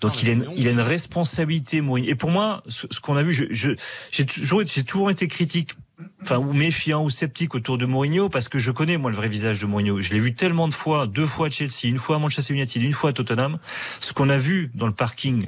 Donc 0.00 0.22
il, 0.22 0.28
a 0.30 0.32
une, 0.32 0.46
il 0.56 0.66
a 0.68 0.70
une 0.70 0.80
responsabilité, 0.80 1.80
Mourinho. 1.80 2.08
Et 2.08 2.14
pour 2.14 2.30
moi, 2.30 2.62
ce, 2.66 2.86
ce 2.90 3.00
qu'on 3.00 3.16
a 3.16 3.22
vu, 3.22 3.32
je, 3.32 3.44
je- 3.50 3.72
j'ai 4.10 4.24
toujours, 4.26 4.62
j'ai 4.66 4.84
toujours 4.84 5.10
été 5.10 5.28
critique, 5.28 5.74
enfin 6.22 6.38
ou 6.38 6.52
méfiant 6.52 7.04
ou 7.04 7.10
sceptique 7.10 7.54
autour 7.54 7.76
de 7.76 7.84
Mourinho 7.86 8.28
parce 8.30 8.48
que 8.48 8.58
je 8.58 8.70
connais 8.70 8.96
moi 8.96 9.10
le 9.10 9.16
vrai 9.16 9.28
visage 9.28 9.60
de 9.60 9.66
Mourinho. 9.66 10.00
Je 10.00 10.10
l'ai 10.10 10.18
vu 10.20 10.34
tellement 10.34 10.68
de 10.68 10.72
fois, 10.74 11.06
deux 11.06 11.26
fois 11.26 11.48
à 11.48 11.50
Chelsea, 11.50 11.84
une 11.84 11.98
fois 11.98 12.16
à 12.16 12.18
Manchester 12.18 12.54
United, 12.54 12.82
une 12.82 12.92
fois 12.94 13.10
à 13.10 13.12
Tottenham. 13.12 13.58
Ce 14.00 14.12
qu'on 14.12 14.30
a 14.30 14.38
vu 14.38 14.70
dans 14.74 14.86
le 14.86 14.94
parking 14.94 15.46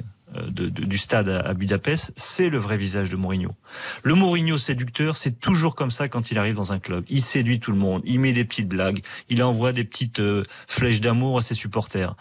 de- 0.49 0.69
de- 0.69 0.83
du 0.85 0.97
stade 0.97 1.29
à, 1.29 1.39
à 1.41 1.53
Budapest, 1.53 2.11
c'est 2.15 2.49
le 2.49 2.57
vrai 2.57 2.77
visage 2.77 3.09
de 3.09 3.15
Mourinho. 3.15 3.51
Le 4.03 4.15
Mourinho 4.15 4.57
séducteur, 4.57 5.15
c'est 5.17 5.39
toujours 5.39 5.75
comme 5.75 5.91
ça 5.91 6.07
quand 6.07 6.31
il 6.31 6.37
arrive 6.37 6.55
dans 6.55 6.73
un 6.73 6.79
club. 6.79 7.05
Il 7.09 7.21
séduit 7.21 7.59
tout 7.59 7.71
le 7.71 7.77
monde, 7.77 8.01
il 8.05 8.19
met 8.19 8.33
des 8.33 8.45
petites 8.45 8.67
blagues, 8.67 8.99
il 9.29 9.43
envoie 9.43 9.73
des 9.73 9.83
petites 9.83 10.19
euh, 10.19 10.43
flèches 10.67 11.01
d'amour 11.01 11.37
à 11.37 11.41
ses 11.41 11.53
supporters. 11.53 12.15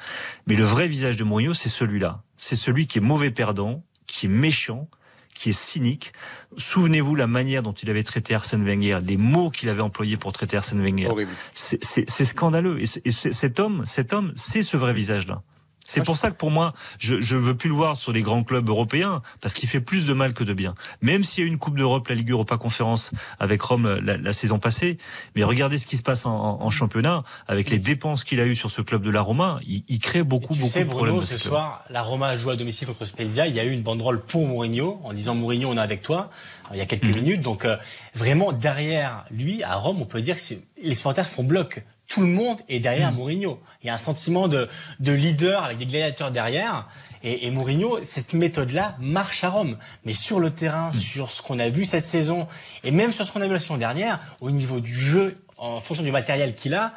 Mais 0.46 0.54
le 0.56 0.64
vrai 0.64 0.86
visage 0.86 1.16
de 1.16 1.24
Mourinho, 1.24 1.54
c'est 1.54 1.68
celui-là. 1.68 2.22
C'est 2.36 2.56
celui 2.56 2.86
qui 2.86 2.98
est 2.98 3.02
mauvais 3.02 3.30
perdant, 3.30 3.84
qui 4.06 4.26
est 4.26 4.28
méchant, 4.28 4.88
qui 5.34 5.48
est 5.48 5.52
cynique. 5.58 6.12
Souvenez-vous 6.58 7.14
la 7.14 7.26
manière 7.26 7.62
dont 7.62 7.72
il 7.72 7.88
avait 7.88 8.02
traité 8.02 8.34
Arsène 8.34 8.64
Wenger, 8.66 8.98
les 9.02 9.16
mots 9.16 9.48
qu'il 9.50 9.70
avait 9.70 9.80
employés 9.80 10.18
pour 10.18 10.32
traiter 10.32 10.58
Arsène 10.58 10.82
Wenger. 10.82 11.08
C'est- 11.54 12.24
scandaleux. 12.24 12.80
Et, 12.80 12.84
et 13.06 13.10
cet 13.10 13.58
homme, 13.58 13.84
cet 13.86 14.12
homme, 14.12 14.32
c'est 14.36 14.62
ce 14.62 14.76
vrai 14.76 14.92
visage-là. 14.92 15.42
C'est 15.92 16.02
pour 16.04 16.16
ça 16.16 16.30
que 16.30 16.36
pour 16.36 16.50
moi, 16.50 16.72
je 16.98 17.20
je 17.20 17.36
veux 17.36 17.56
plus 17.56 17.68
le 17.68 17.74
voir 17.74 17.96
sur 17.96 18.12
les 18.12 18.22
grands 18.22 18.42
clubs 18.44 18.68
européens 18.68 19.22
parce 19.40 19.54
qu'il 19.54 19.68
fait 19.68 19.80
plus 19.80 20.06
de 20.06 20.12
mal 20.14 20.32
que 20.34 20.44
de 20.44 20.54
bien. 20.54 20.74
Même 21.00 21.22
s'il 21.22 21.42
y 21.42 21.44
a 21.44 21.46
eu 21.48 21.52
une 21.52 21.58
Coupe 21.58 21.76
d'Europe, 21.76 22.08
la 22.08 22.14
Ligue 22.14 22.30
Europa 22.30 22.56
Conférence 22.56 23.10
avec 23.38 23.60
Rome 23.62 23.86
euh, 23.86 24.00
la, 24.02 24.16
la 24.16 24.32
saison 24.32 24.58
passée, 24.58 24.98
mais 25.36 25.44
regardez 25.44 25.78
ce 25.78 25.86
qui 25.86 25.96
se 25.96 26.02
passe 26.02 26.26
en, 26.26 26.70
championnat 26.70 27.22
avec 27.46 27.68
les 27.70 27.78
dépenses 27.78 28.24
qu'il 28.24 28.40
a 28.40 28.46
eues 28.46 28.54
sur 28.54 28.70
ce 28.70 28.80
club 28.82 29.02
de 29.02 29.10
la 29.10 29.20
Roma, 29.20 29.58
il, 29.66 29.84
il 29.88 29.98
crée 29.98 30.22
beaucoup 30.22 30.54
Tu 30.54 30.60
beaucoup 30.60 30.72
sais, 30.72 30.84
de 30.84 30.88
problèmes. 30.90 31.14
Bruno, 31.16 31.26
ce 31.26 31.36
ce 31.36 31.48
soir, 31.48 31.84
la 31.90 32.02
Roma 32.02 32.34
joue 32.36 32.50
à 32.50 32.56
domicile 32.56 32.88
contre 32.88 33.04
Spezia. 33.04 33.46
Il 33.46 33.54
y 33.54 33.60
a 33.60 33.64
eu 33.64 33.70
une 33.72 33.82
banderole 33.82 34.20
pour 34.20 34.46
Mourinho 34.48 35.00
en 35.04 35.12
disant 35.12 35.34
Mourinho, 35.34 35.68
on 35.68 35.76
est 35.76 35.80
avec 35.80 36.02
toi. 36.02 36.30
euh, 36.70 36.74
Il 36.74 36.78
y 36.78 36.80
a 36.80 36.86
quelques 36.86 37.04
Mhm. 37.14 37.14
minutes. 37.22 37.40
Donc, 37.42 37.64
euh, 37.64 37.76
vraiment, 38.14 38.52
derrière 38.52 39.24
lui, 39.30 39.62
à 39.62 39.74
Rome, 39.76 40.00
on 40.00 40.06
peut 40.06 40.22
dire 40.22 40.36
que 40.36 40.54
les 40.82 40.94
supporters 40.94 41.28
font 41.28 41.44
bloc. 41.44 41.84
Tout 42.12 42.20
le 42.20 42.26
monde 42.26 42.58
est 42.68 42.78
derrière 42.80 43.10
Mhm. 43.10 43.16
Mourinho. 43.16 43.60
Il 43.82 43.86
y 43.86 43.90
a 43.90 43.94
un 43.94 43.98
sentiment 43.98 44.46
de, 44.48 44.68
de 45.00 45.12
leader 45.12 45.64
avec 45.64 45.78
des 45.78 45.86
gladiateurs 45.86 46.30
derrière. 46.30 46.86
Et, 47.22 47.46
et 47.46 47.50
Mourinho, 47.50 48.02
cette 48.02 48.34
méthode-là 48.34 48.96
marche 49.00 49.44
à 49.44 49.48
Rome. 49.48 49.78
Mais 50.04 50.12
sur 50.12 50.38
le 50.38 50.50
terrain, 50.50 50.90
Mhm. 50.92 51.00
sur 51.00 51.30
ce 51.32 51.40
qu'on 51.40 51.58
a 51.58 51.70
vu 51.70 51.86
cette 51.86 52.04
saison, 52.04 52.48
et 52.84 52.90
même 52.90 53.12
sur 53.12 53.24
ce 53.24 53.32
qu'on 53.32 53.40
a 53.40 53.46
vu 53.46 53.52
la 53.54 53.58
saison 53.60 53.78
dernière, 53.78 54.20
au 54.42 54.50
niveau 54.50 54.80
du 54.80 54.92
jeu, 54.92 55.38
en 55.56 55.80
fonction 55.80 56.04
du 56.04 56.10
matériel 56.10 56.54
qu'il 56.54 56.74
a, 56.74 56.92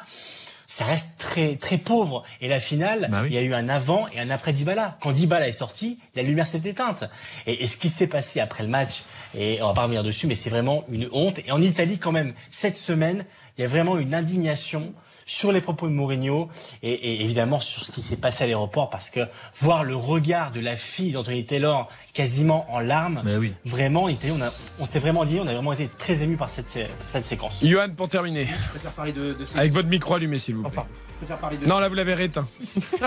ça 0.66 0.84
reste 0.84 1.08
très 1.16 1.56
très 1.56 1.78
pauvre. 1.78 2.22
Et 2.42 2.48
la 2.48 2.60
finale, 2.60 3.08
Bah 3.10 3.22
il 3.26 3.32
y 3.32 3.38
a 3.38 3.42
eu 3.42 3.54
un 3.54 3.70
avant 3.70 4.08
et 4.08 4.20
un 4.20 4.28
après 4.28 4.52
Dybala. 4.52 4.98
Quand 5.00 5.12
Dybala 5.12 5.48
est 5.48 5.52
sorti, 5.52 5.98
la 6.14 6.22
lumière 6.24 6.46
s'est 6.46 6.60
éteinte. 6.64 7.04
Et, 7.46 7.62
et 7.62 7.66
ce 7.66 7.78
qui 7.78 7.88
s'est 7.88 8.08
passé 8.08 8.40
après 8.40 8.64
le 8.64 8.68
match, 8.68 9.04
et 9.38 9.62
on 9.62 9.68
va 9.68 9.72
pas 9.72 9.82
revenir 9.84 10.02
dessus, 10.02 10.26
mais 10.26 10.34
c'est 10.34 10.50
vraiment 10.50 10.84
une 10.90 11.08
honte. 11.12 11.38
Et 11.46 11.52
en 11.52 11.62
Italie, 11.62 11.96
quand 11.98 12.12
même, 12.12 12.34
cette 12.50 12.76
semaine, 12.76 13.24
il 13.56 13.62
y 13.62 13.64
a 13.64 13.68
vraiment 13.68 13.96
une 13.96 14.12
indignation 14.14 14.92
sur 15.26 15.50
les 15.52 15.60
propos 15.60 15.88
de 15.88 15.92
Mourinho 15.92 16.48
et, 16.82 16.92
et 16.92 17.22
évidemment 17.22 17.60
sur 17.60 17.84
ce 17.84 17.90
qui 17.92 18.00
s'est 18.00 18.16
passé 18.16 18.44
à 18.44 18.46
l'aéroport 18.46 18.88
parce 18.90 19.10
que 19.10 19.20
voir 19.60 19.82
le 19.84 19.96
regard 19.96 20.52
de 20.52 20.60
la 20.60 20.76
fille 20.76 21.10
d'Anthony 21.12 21.44
Taylor 21.44 21.88
quasiment 22.14 22.64
en 22.72 22.78
larmes, 22.78 23.22
Mais 23.24 23.36
oui. 23.36 23.52
vraiment 23.64 24.04
on, 24.04 24.08
a- 24.08 24.52
on 24.78 24.84
s'est 24.84 25.00
vraiment 25.00 25.24
dit, 25.24 25.38
on 25.40 25.46
a 25.48 25.52
vraiment 25.52 25.72
été 25.72 25.88
très 25.88 26.22
ému 26.22 26.36
par 26.36 26.48
cette, 26.48 26.78
cette 27.06 27.24
séquence. 27.24 27.58
Johan, 27.62 27.88
pour 27.96 28.08
terminer, 28.08 28.46
Je 28.46 28.68
préfère 28.70 28.92
parler 28.92 29.12
de, 29.12 29.34
de 29.34 29.44
ces- 29.44 29.58
avec 29.58 29.72
votre 29.72 29.88
micro 29.88 30.14
allumé, 30.14 30.38
s'il 30.38 30.54
vous 30.54 30.62
Oh, 30.64 30.68
plaît. 30.68 30.76
pardon. 30.76 30.90
Je 31.08 31.16
préfère 31.18 31.38
parler 31.38 31.56
de. 31.56 31.66
Non, 31.66 31.78
là, 31.78 31.88
vous 31.88 31.94
l'avez 31.94 32.12
rééteint. 32.14 32.46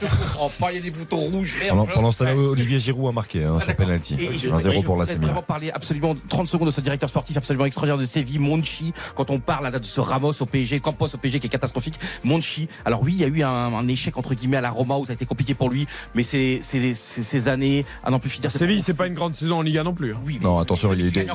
je 0.00 0.06
comprends 0.06 0.48
pas, 0.48 0.72
il 0.72 0.76
y 0.76 0.78
a 0.78 0.82
des 0.82 0.90
boutons 0.90 1.18
rouges. 1.18 1.56
Pendant, 1.94 2.10
ce 2.10 2.18
temps-là, 2.18 2.34
Olivier 2.34 2.78
Giroud 2.78 3.08
a 3.08 3.12
marqué 3.12 3.44
hein, 3.44 3.58
sur 3.58 3.74
penalty. 3.76 4.16
Et 4.18 4.38
je- 4.38 4.48
1-0 4.50 4.72
je 4.76 4.80
pour 4.82 4.96
la 4.96 5.04
Milan. 5.06 5.20
vraiment 5.20 5.42
parler 5.42 5.70
absolument 5.70 6.14
30 6.28 6.48
secondes 6.48 6.68
de 6.68 6.72
ce 6.72 6.80
directeur 6.80 7.08
sportif 7.08 7.36
absolument 7.36 7.66
extraordinaire 7.66 7.98
de 7.98 8.04
Séville, 8.04 8.38
Monchi. 8.38 8.92
Quand 9.14 9.30
on 9.30 9.38
parle 9.40 9.64
là, 9.68 9.78
de 9.78 9.84
ce 9.84 10.00
Ramos 10.00 10.32
au 10.40 10.46
PSG, 10.46 10.80
Campos 10.80 11.08
au 11.14 11.18
PSG 11.18 11.40
qui 11.40 11.46
est 11.46 11.50
catastrophique, 11.50 11.98
Monchi. 12.24 12.68
Alors 12.84 13.02
oui, 13.02 13.12
il 13.14 13.20
y 13.20 13.24
a 13.24 13.28
eu 13.28 13.42
un, 13.42 13.48
un 13.50 13.88
échec 13.88 14.16
entre 14.16 14.34
guillemets 14.34 14.56
à 14.58 14.60
la 14.60 14.70
Roma 14.70 14.96
où 14.96 15.04
ça 15.04 15.12
a 15.12 15.14
été 15.14 15.26
compliqué 15.26 15.54
pour 15.54 15.70
lui, 15.70 15.86
mais 16.14 16.22
c'est 16.22 16.60
ces 16.62 17.48
années 17.48 17.84
à 18.04 18.10
n'en 18.10 18.18
plus 18.18 18.30
finir. 18.30 18.50
Séville, 18.50 18.80
c'est 18.80 18.94
pas 18.94 19.06
une 19.06 19.14
grande 19.14 19.34
saison 19.34 19.58
en 19.58 19.62
Liga 19.62 19.82
non 19.82 19.94
plus. 19.94 20.12
hein. 20.14 20.18
Oui, 20.26 20.38
Non, 20.42 20.58
attention, 20.58 20.92
il 20.92 21.00
y 21.00 21.04
a 21.04 21.06
eu 21.06 21.10
des. 21.10 21.26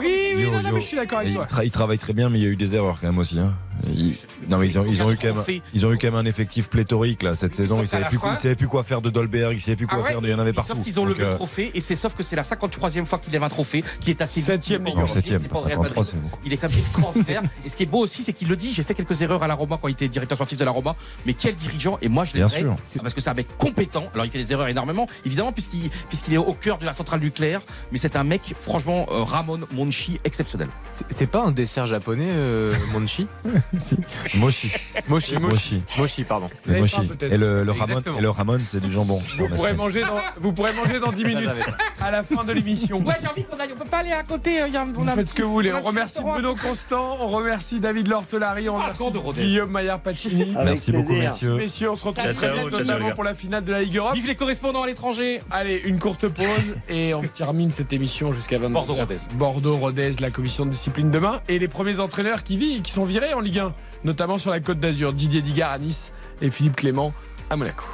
Oui, 0.00 0.16
oui, 0.36 0.42
Yo, 0.42 0.50
non, 0.50 0.62
non, 0.62 0.68
yo. 0.68 0.74
mais 0.74 0.80
je 0.80 0.86
suis 0.86 0.96
d'accord 0.96 1.18
avec 1.18 1.30
il, 1.30 1.34
toi. 1.34 1.46
tra- 1.46 1.64
il 1.64 1.70
travaille 1.70 1.98
très 1.98 2.12
bien, 2.12 2.28
mais 2.28 2.38
il 2.38 2.42
y 2.42 2.46
a 2.46 2.50
eu 2.50 2.56
des 2.56 2.74
erreurs 2.74 2.98
quand 3.00 3.06
même 3.06 3.18
aussi. 3.18 3.38
hein. 3.38 3.54
Il- 3.92 4.16
Non, 4.48 4.58
mais 4.58 4.66
ils 4.68 4.78
ont, 4.78 4.84
ils 4.88 5.02
ont 5.02 5.10
eu 5.10 5.16
quand 5.16 5.34
même, 5.34 5.60
ils 5.74 5.86
ont 5.86 5.92
eu 5.92 5.98
quand 5.98 6.06
même 6.08 6.14
un 6.16 6.24
effectif 6.24 6.68
pléthorique 6.68 7.22
là 7.22 7.34
cette 7.34 7.54
saison. 7.54 7.80
Ils 7.82 7.88
savaient 7.88 8.04
plus, 8.06 8.18
quoi- 8.18 8.30
ils 8.32 8.36
savaient 8.36 8.54
plus 8.56 8.68
quoi 8.68 8.82
faire 8.84 9.00
de 9.02 9.10
Dolberg, 9.10 9.54
ils 9.56 9.60
savaient 9.60 9.76
plus 9.76 9.86
quoi 9.86 9.98
Ah 10.00 10.02
ouais, 10.04 10.10
faire 10.10 10.20
de. 10.20 10.26
Il 10.28 10.30
y 10.30 10.34
en 10.34 10.38
avait 10.38 10.50
et 10.50 10.52
partout. 10.52 10.74
Sauf 10.74 10.82
qu'ils 10.84 10.98
ont 11.00 11.04
Donc, 11.06 11.14
levé 11.16 11.24
euh, 11.24 11.30
le 11.30 11.34
trophée 11.36 11.70
et 11.74 11.80
c'est 11.80 11.96
sauf 11.96 12.14
que 12.14 12.22
c'est 12.22 12.36
la 12.36 12.42
53e 12.42 13.04
fois 13.06 13.18
qu'il 13.18 13.32
lève 13.32 13.42
un 13.42 13.48
trophée 13.48 13.84
qui 14.00 14.10
est 14.10 14.20
assez 14.22 14.40
Septième 14.40 14.86
Europa. 14.86 15.06
septième, 15.06 15.42
Il 15.42 15.46
est 15.46 15.48
pas 15.48 15.54
pas 15.54 15.60
au 15.60 15.64
Real 15.64 15.72
53, 15.76 15.96
Madrid. 16.02 16.12
c'est 16.14 16.22
beaucoup. 16.22 16.38
Il 16.44 16.52
est 16.52 16.56
quand 16.56 16.68
même 16.68 16.78
extraordinaire. 16.78 17.42
et 17.64 17.68
ce 17.68 17.76
qui 17.76 17.82
est 17.82 17.86
beau 17.86 17.98
aussi, 18.00 18.22
c'est 18.22 18.32
qu'il 18.32 18.48
le 18.48 18.56
dit. 18.56 18.72
J'ai 18.72 18.82
fait 18.82 18.94
quelques 18.94 19.20
erreurs 19.22 19.42
à 19.42 19.48
la 19.48 19.54
Roma 19.54 19.78
quand 19.80 19.88
il 19.88 19.92
était 19.92 20.08
directeur 20.08 20.36
sportif 20.36 20.58
de 20.58 20.64
la 20.64 20.70
Roma. 20.70 20.96
Mais 21.26 21.34
quel 21.34 21.54
dirigeant 21.54 21.98
Et 22.02 22.08
moi, 22.08 22.24
je 22.24 22.32
Bien 22.32 22.46
l'aimerais. 22.48 22.76
sûr. 22.90 23.00
Parce 23.02 23.14
que 23.14 23.20
c'est 23.20 23.30
un 23.30 23.34
mec 23.34 23.46
compétent. 23.58 24.04
Alors, 24.14 24.24
il 24.26 24.30
fait 24.30 24.38
des 24.38 24.52
erreurs 24.52 24.68
énormément, 24.68 25.06
évidemment, 25.24 25.52
puisqu'il 25.52 25.90
puisqu'il 26.08 26.34
est 26.34 26.38
au 26.38 26.52
cœur 26.54 26.78
de 26.78 26.84
la 26.86 26.92
centrale 26.92 27.20
nucléaire. 27.20 27.60
Mais 27.92 27.98
c'est 27.98 28.16
un 28.16 28.24
mec, 28.24 28.54
franchement, 28.58 29.06
euh, 29.10 29.22
Ramon 29.22 29.60
Monchi, 29.72 30.18
exceptionnel. 30.24 30.68
C'est- 31.10 31.26
pas 31.26 31.42
un 31.44 31.50
dessert 31.50 31.86
japonais, 31.88 32.28
euh, 32.30 32.72
Monchi 33.72 33.96
Mochi. 34.38 34.72
Mochi, 35.08 35.36
Mochi. 35.38 35.82
Mochi, 35.98 36.24
pardon. 36.24 36.48
Vous 36.66 36.74
Mochi. 36.74 36.96
faim. 36.96 37.02
Et 37.30 37.36
le, 37.36 37.64
le 37.64 37.72
Ramon, 37.72 38.00
et 38.18 38.20
le 38.22 38.30
Ramon, 38.30 38.58
c'est 38.64 38.80
du 38.80 38.90
jambon. 38.92 39.18
Vous 39.38 39.48
pourrez, 39.48 39.72
manger 39.74 40.02
dans, 40.02 40.16
vous 40.40 40.52
pourrez 40.52 40.72
manger 40.74 40.98
dans 41.00 41.12
10 41.12 41.24
minutes 41.24 41.62
à 42.00 42.10
la 42.10 42.22
fin 42.22 42.44
de 42.44 42.52
l'émission. 42.52 43.02
Ouais, 43.04 43.14
j'ai 43.20 43.28
envie 43.28 43.44
qu'on 43.44 43.58
aille. 43.58 43.70
On 43.74 43.78
peut 43.78 43.88
pas 43.88 43.98
aller 43.98 44.12
à 44.12 44.22
côté. 44.22 44.62
euh, 44.62 44.68
y 44.68 44.76
a- 44.76 44.82
on 44.82 44.92
Vous 44.92 45.08
a- 45.08 45.12
faites 45.12 45.28
ce 45.28 45.34
que 45.34 45.42
vous 45.42 45.52
voulez. 45.52 45.72
on 45.72 45.80
remercie. 45.80 46.22
Bruno 46.22 46.54
Constant, 46.54 47.18
on 47.20 47.28
remercie 47.28 47.80
David 47.80 48.08
Lortelari, 48.08 48.68
on 48.68 48.76
remercie. 48.76 49.04
Guillaume 49.34 49.70
Maillard 49.70 50.00
Pacini. 50.00 50.54
Merci 50.64 50.92
beaucoup, 50.92 51.12
messieurs. 51.12 51.56
Messieurs, 51.56 51.90
on 51.90 51.96
se 51.96 52.04
retrouve 52.04 52.32
très 52.34 52.64
notamment 52.70 53.12
pour 53.12 53.24
la 53.24 53.34
finale 53.34 53.64
de 53.64 53.72
la 53.72 53.82
Ligue 53.82 53.96
Europe. 53.96 54.14
Vive 54.14 54.26
les 54.26 54.34
correspondants 54.36 54.82
à 54.82 54.86
l'étranger. 54.86 55.40
Allez, 55.50 55.82
une 55.84 55.98
courte 55.98 56.28
pause 56.28 56.76
et 56.88 57.14
on 57.14 57.22
termine 57.22 57.70
cette 57.70 57.92
émission 57.92 58.32
jusqu'à 58.32 58.58
22 58.58 58.72
Bordeaux-Rodez. 58.74 59.16
Bordeaux-Rodez, 59.34 60.10
la 60.20 60.30
commission 60.30 60.64
de 60.66 60.70
discipline 60.70 61.10
demain. 61.10 61.40
Et 61.48 61.58
les 61.58 61.68
premiers 61.68 62.00
entraîneurs 62.00 62.42
qui 62.42 62.56
vivent, 62.56 62.82
qui 62.82 62.92
sont 62.92 63.04
virés 63.04 63.34
en 63.34 63.40
Ligue 63.40 63.55
1, 63.58 63.72
notamment 64.04 64.38
sur 64.38 64.50
la 64.50 64.60
Côte 64.60 64.80
d'Azur. 64.80 65.12
Didier 65.12 65.42
Digard 65.42 65.72
à 65.72 65.78
Nice 65.78 66.12
et 66.40 66.50
Philippe 66.50 66.76
Clément 66.76 67.12
à 67.50 67.56
Monaco. 67.56 67.84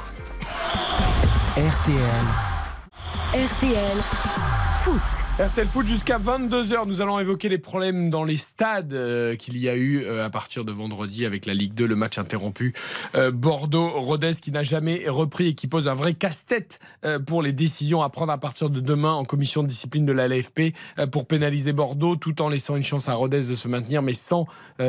RTL. 1.55 2.03
RTL 3.33 3.97
Foot. 4.83 5.01
RTL 5.39 5.65
Foot 5.67 5.87
jusqu'à 5.87 6.19
22h. 6.19 6.85
Nous 6.85 7.01
allons 7.01 7.19
évoquer 7.19 7.49
les 7.49 7.57
problèmes 7.57 8.11
dans 8.11 8.23
les 8.23 8.37
stades 8.37 8.93
euh, 8.93 9.35
qu'il 9.35 9.57
y 9.57 9.67
a 9.67 9.75
eu 9.75 10.03
euh, 10.03 10.23
à 10.23 10.29
partir 10.29 10.63
de 10.63 10.71
vendredi 10.71 11.25
avec 11.25 11.47
la 11.47 11.55
Ligue 11.55 11.73
2, 11.73 11.87
le 11.87 11.95
match 11.95 12.19
interrompu. 12.19 12.75
Euh, 13.15 13.31
Bordeaux-Rodez 13.31 14.33
qui 14.39 14.51
n'a 14.51 14.61
jamais 14.61 15.05
repris 15.07 15.47
et 15.47 15.55
qui 15.55 15.65
pose 15.65 15.87
un 15.87 15.95
vrai 15.95 16.13
casse-tête 16.13 16.79
pour 17.25 17.41
les 17.41 17.51
décisions 17.51 18.03
à 18.03 18.09
prendre 18.09 18.31
à 18.31 18.37
partir 18.37 18.69
de 18.69 18.79
demain 18.79 19.13
en 19.13 19.25
commission 19.25 19.63
de 19.63 19.67
discipline 19.67 20.05
de 20.05 20.11
la 20.11 20.27
LFP 20.27 20.75
pour 21.11 21.25
pénaliser 21.25 21.73
Bordeaux 21.73 22.15
tout 22.15 22.41
en 22.41 22.49
laissant 22.49 22.75
une 22.75 22.83
chance 22.83 23.09
à 23.09 23.15
Rodez 23.15 23.41
de 23.41 23.55
se 23.55 23.67
maintenir 23.67 24.01
mais 24.01 24.13
sans 24.13 24.45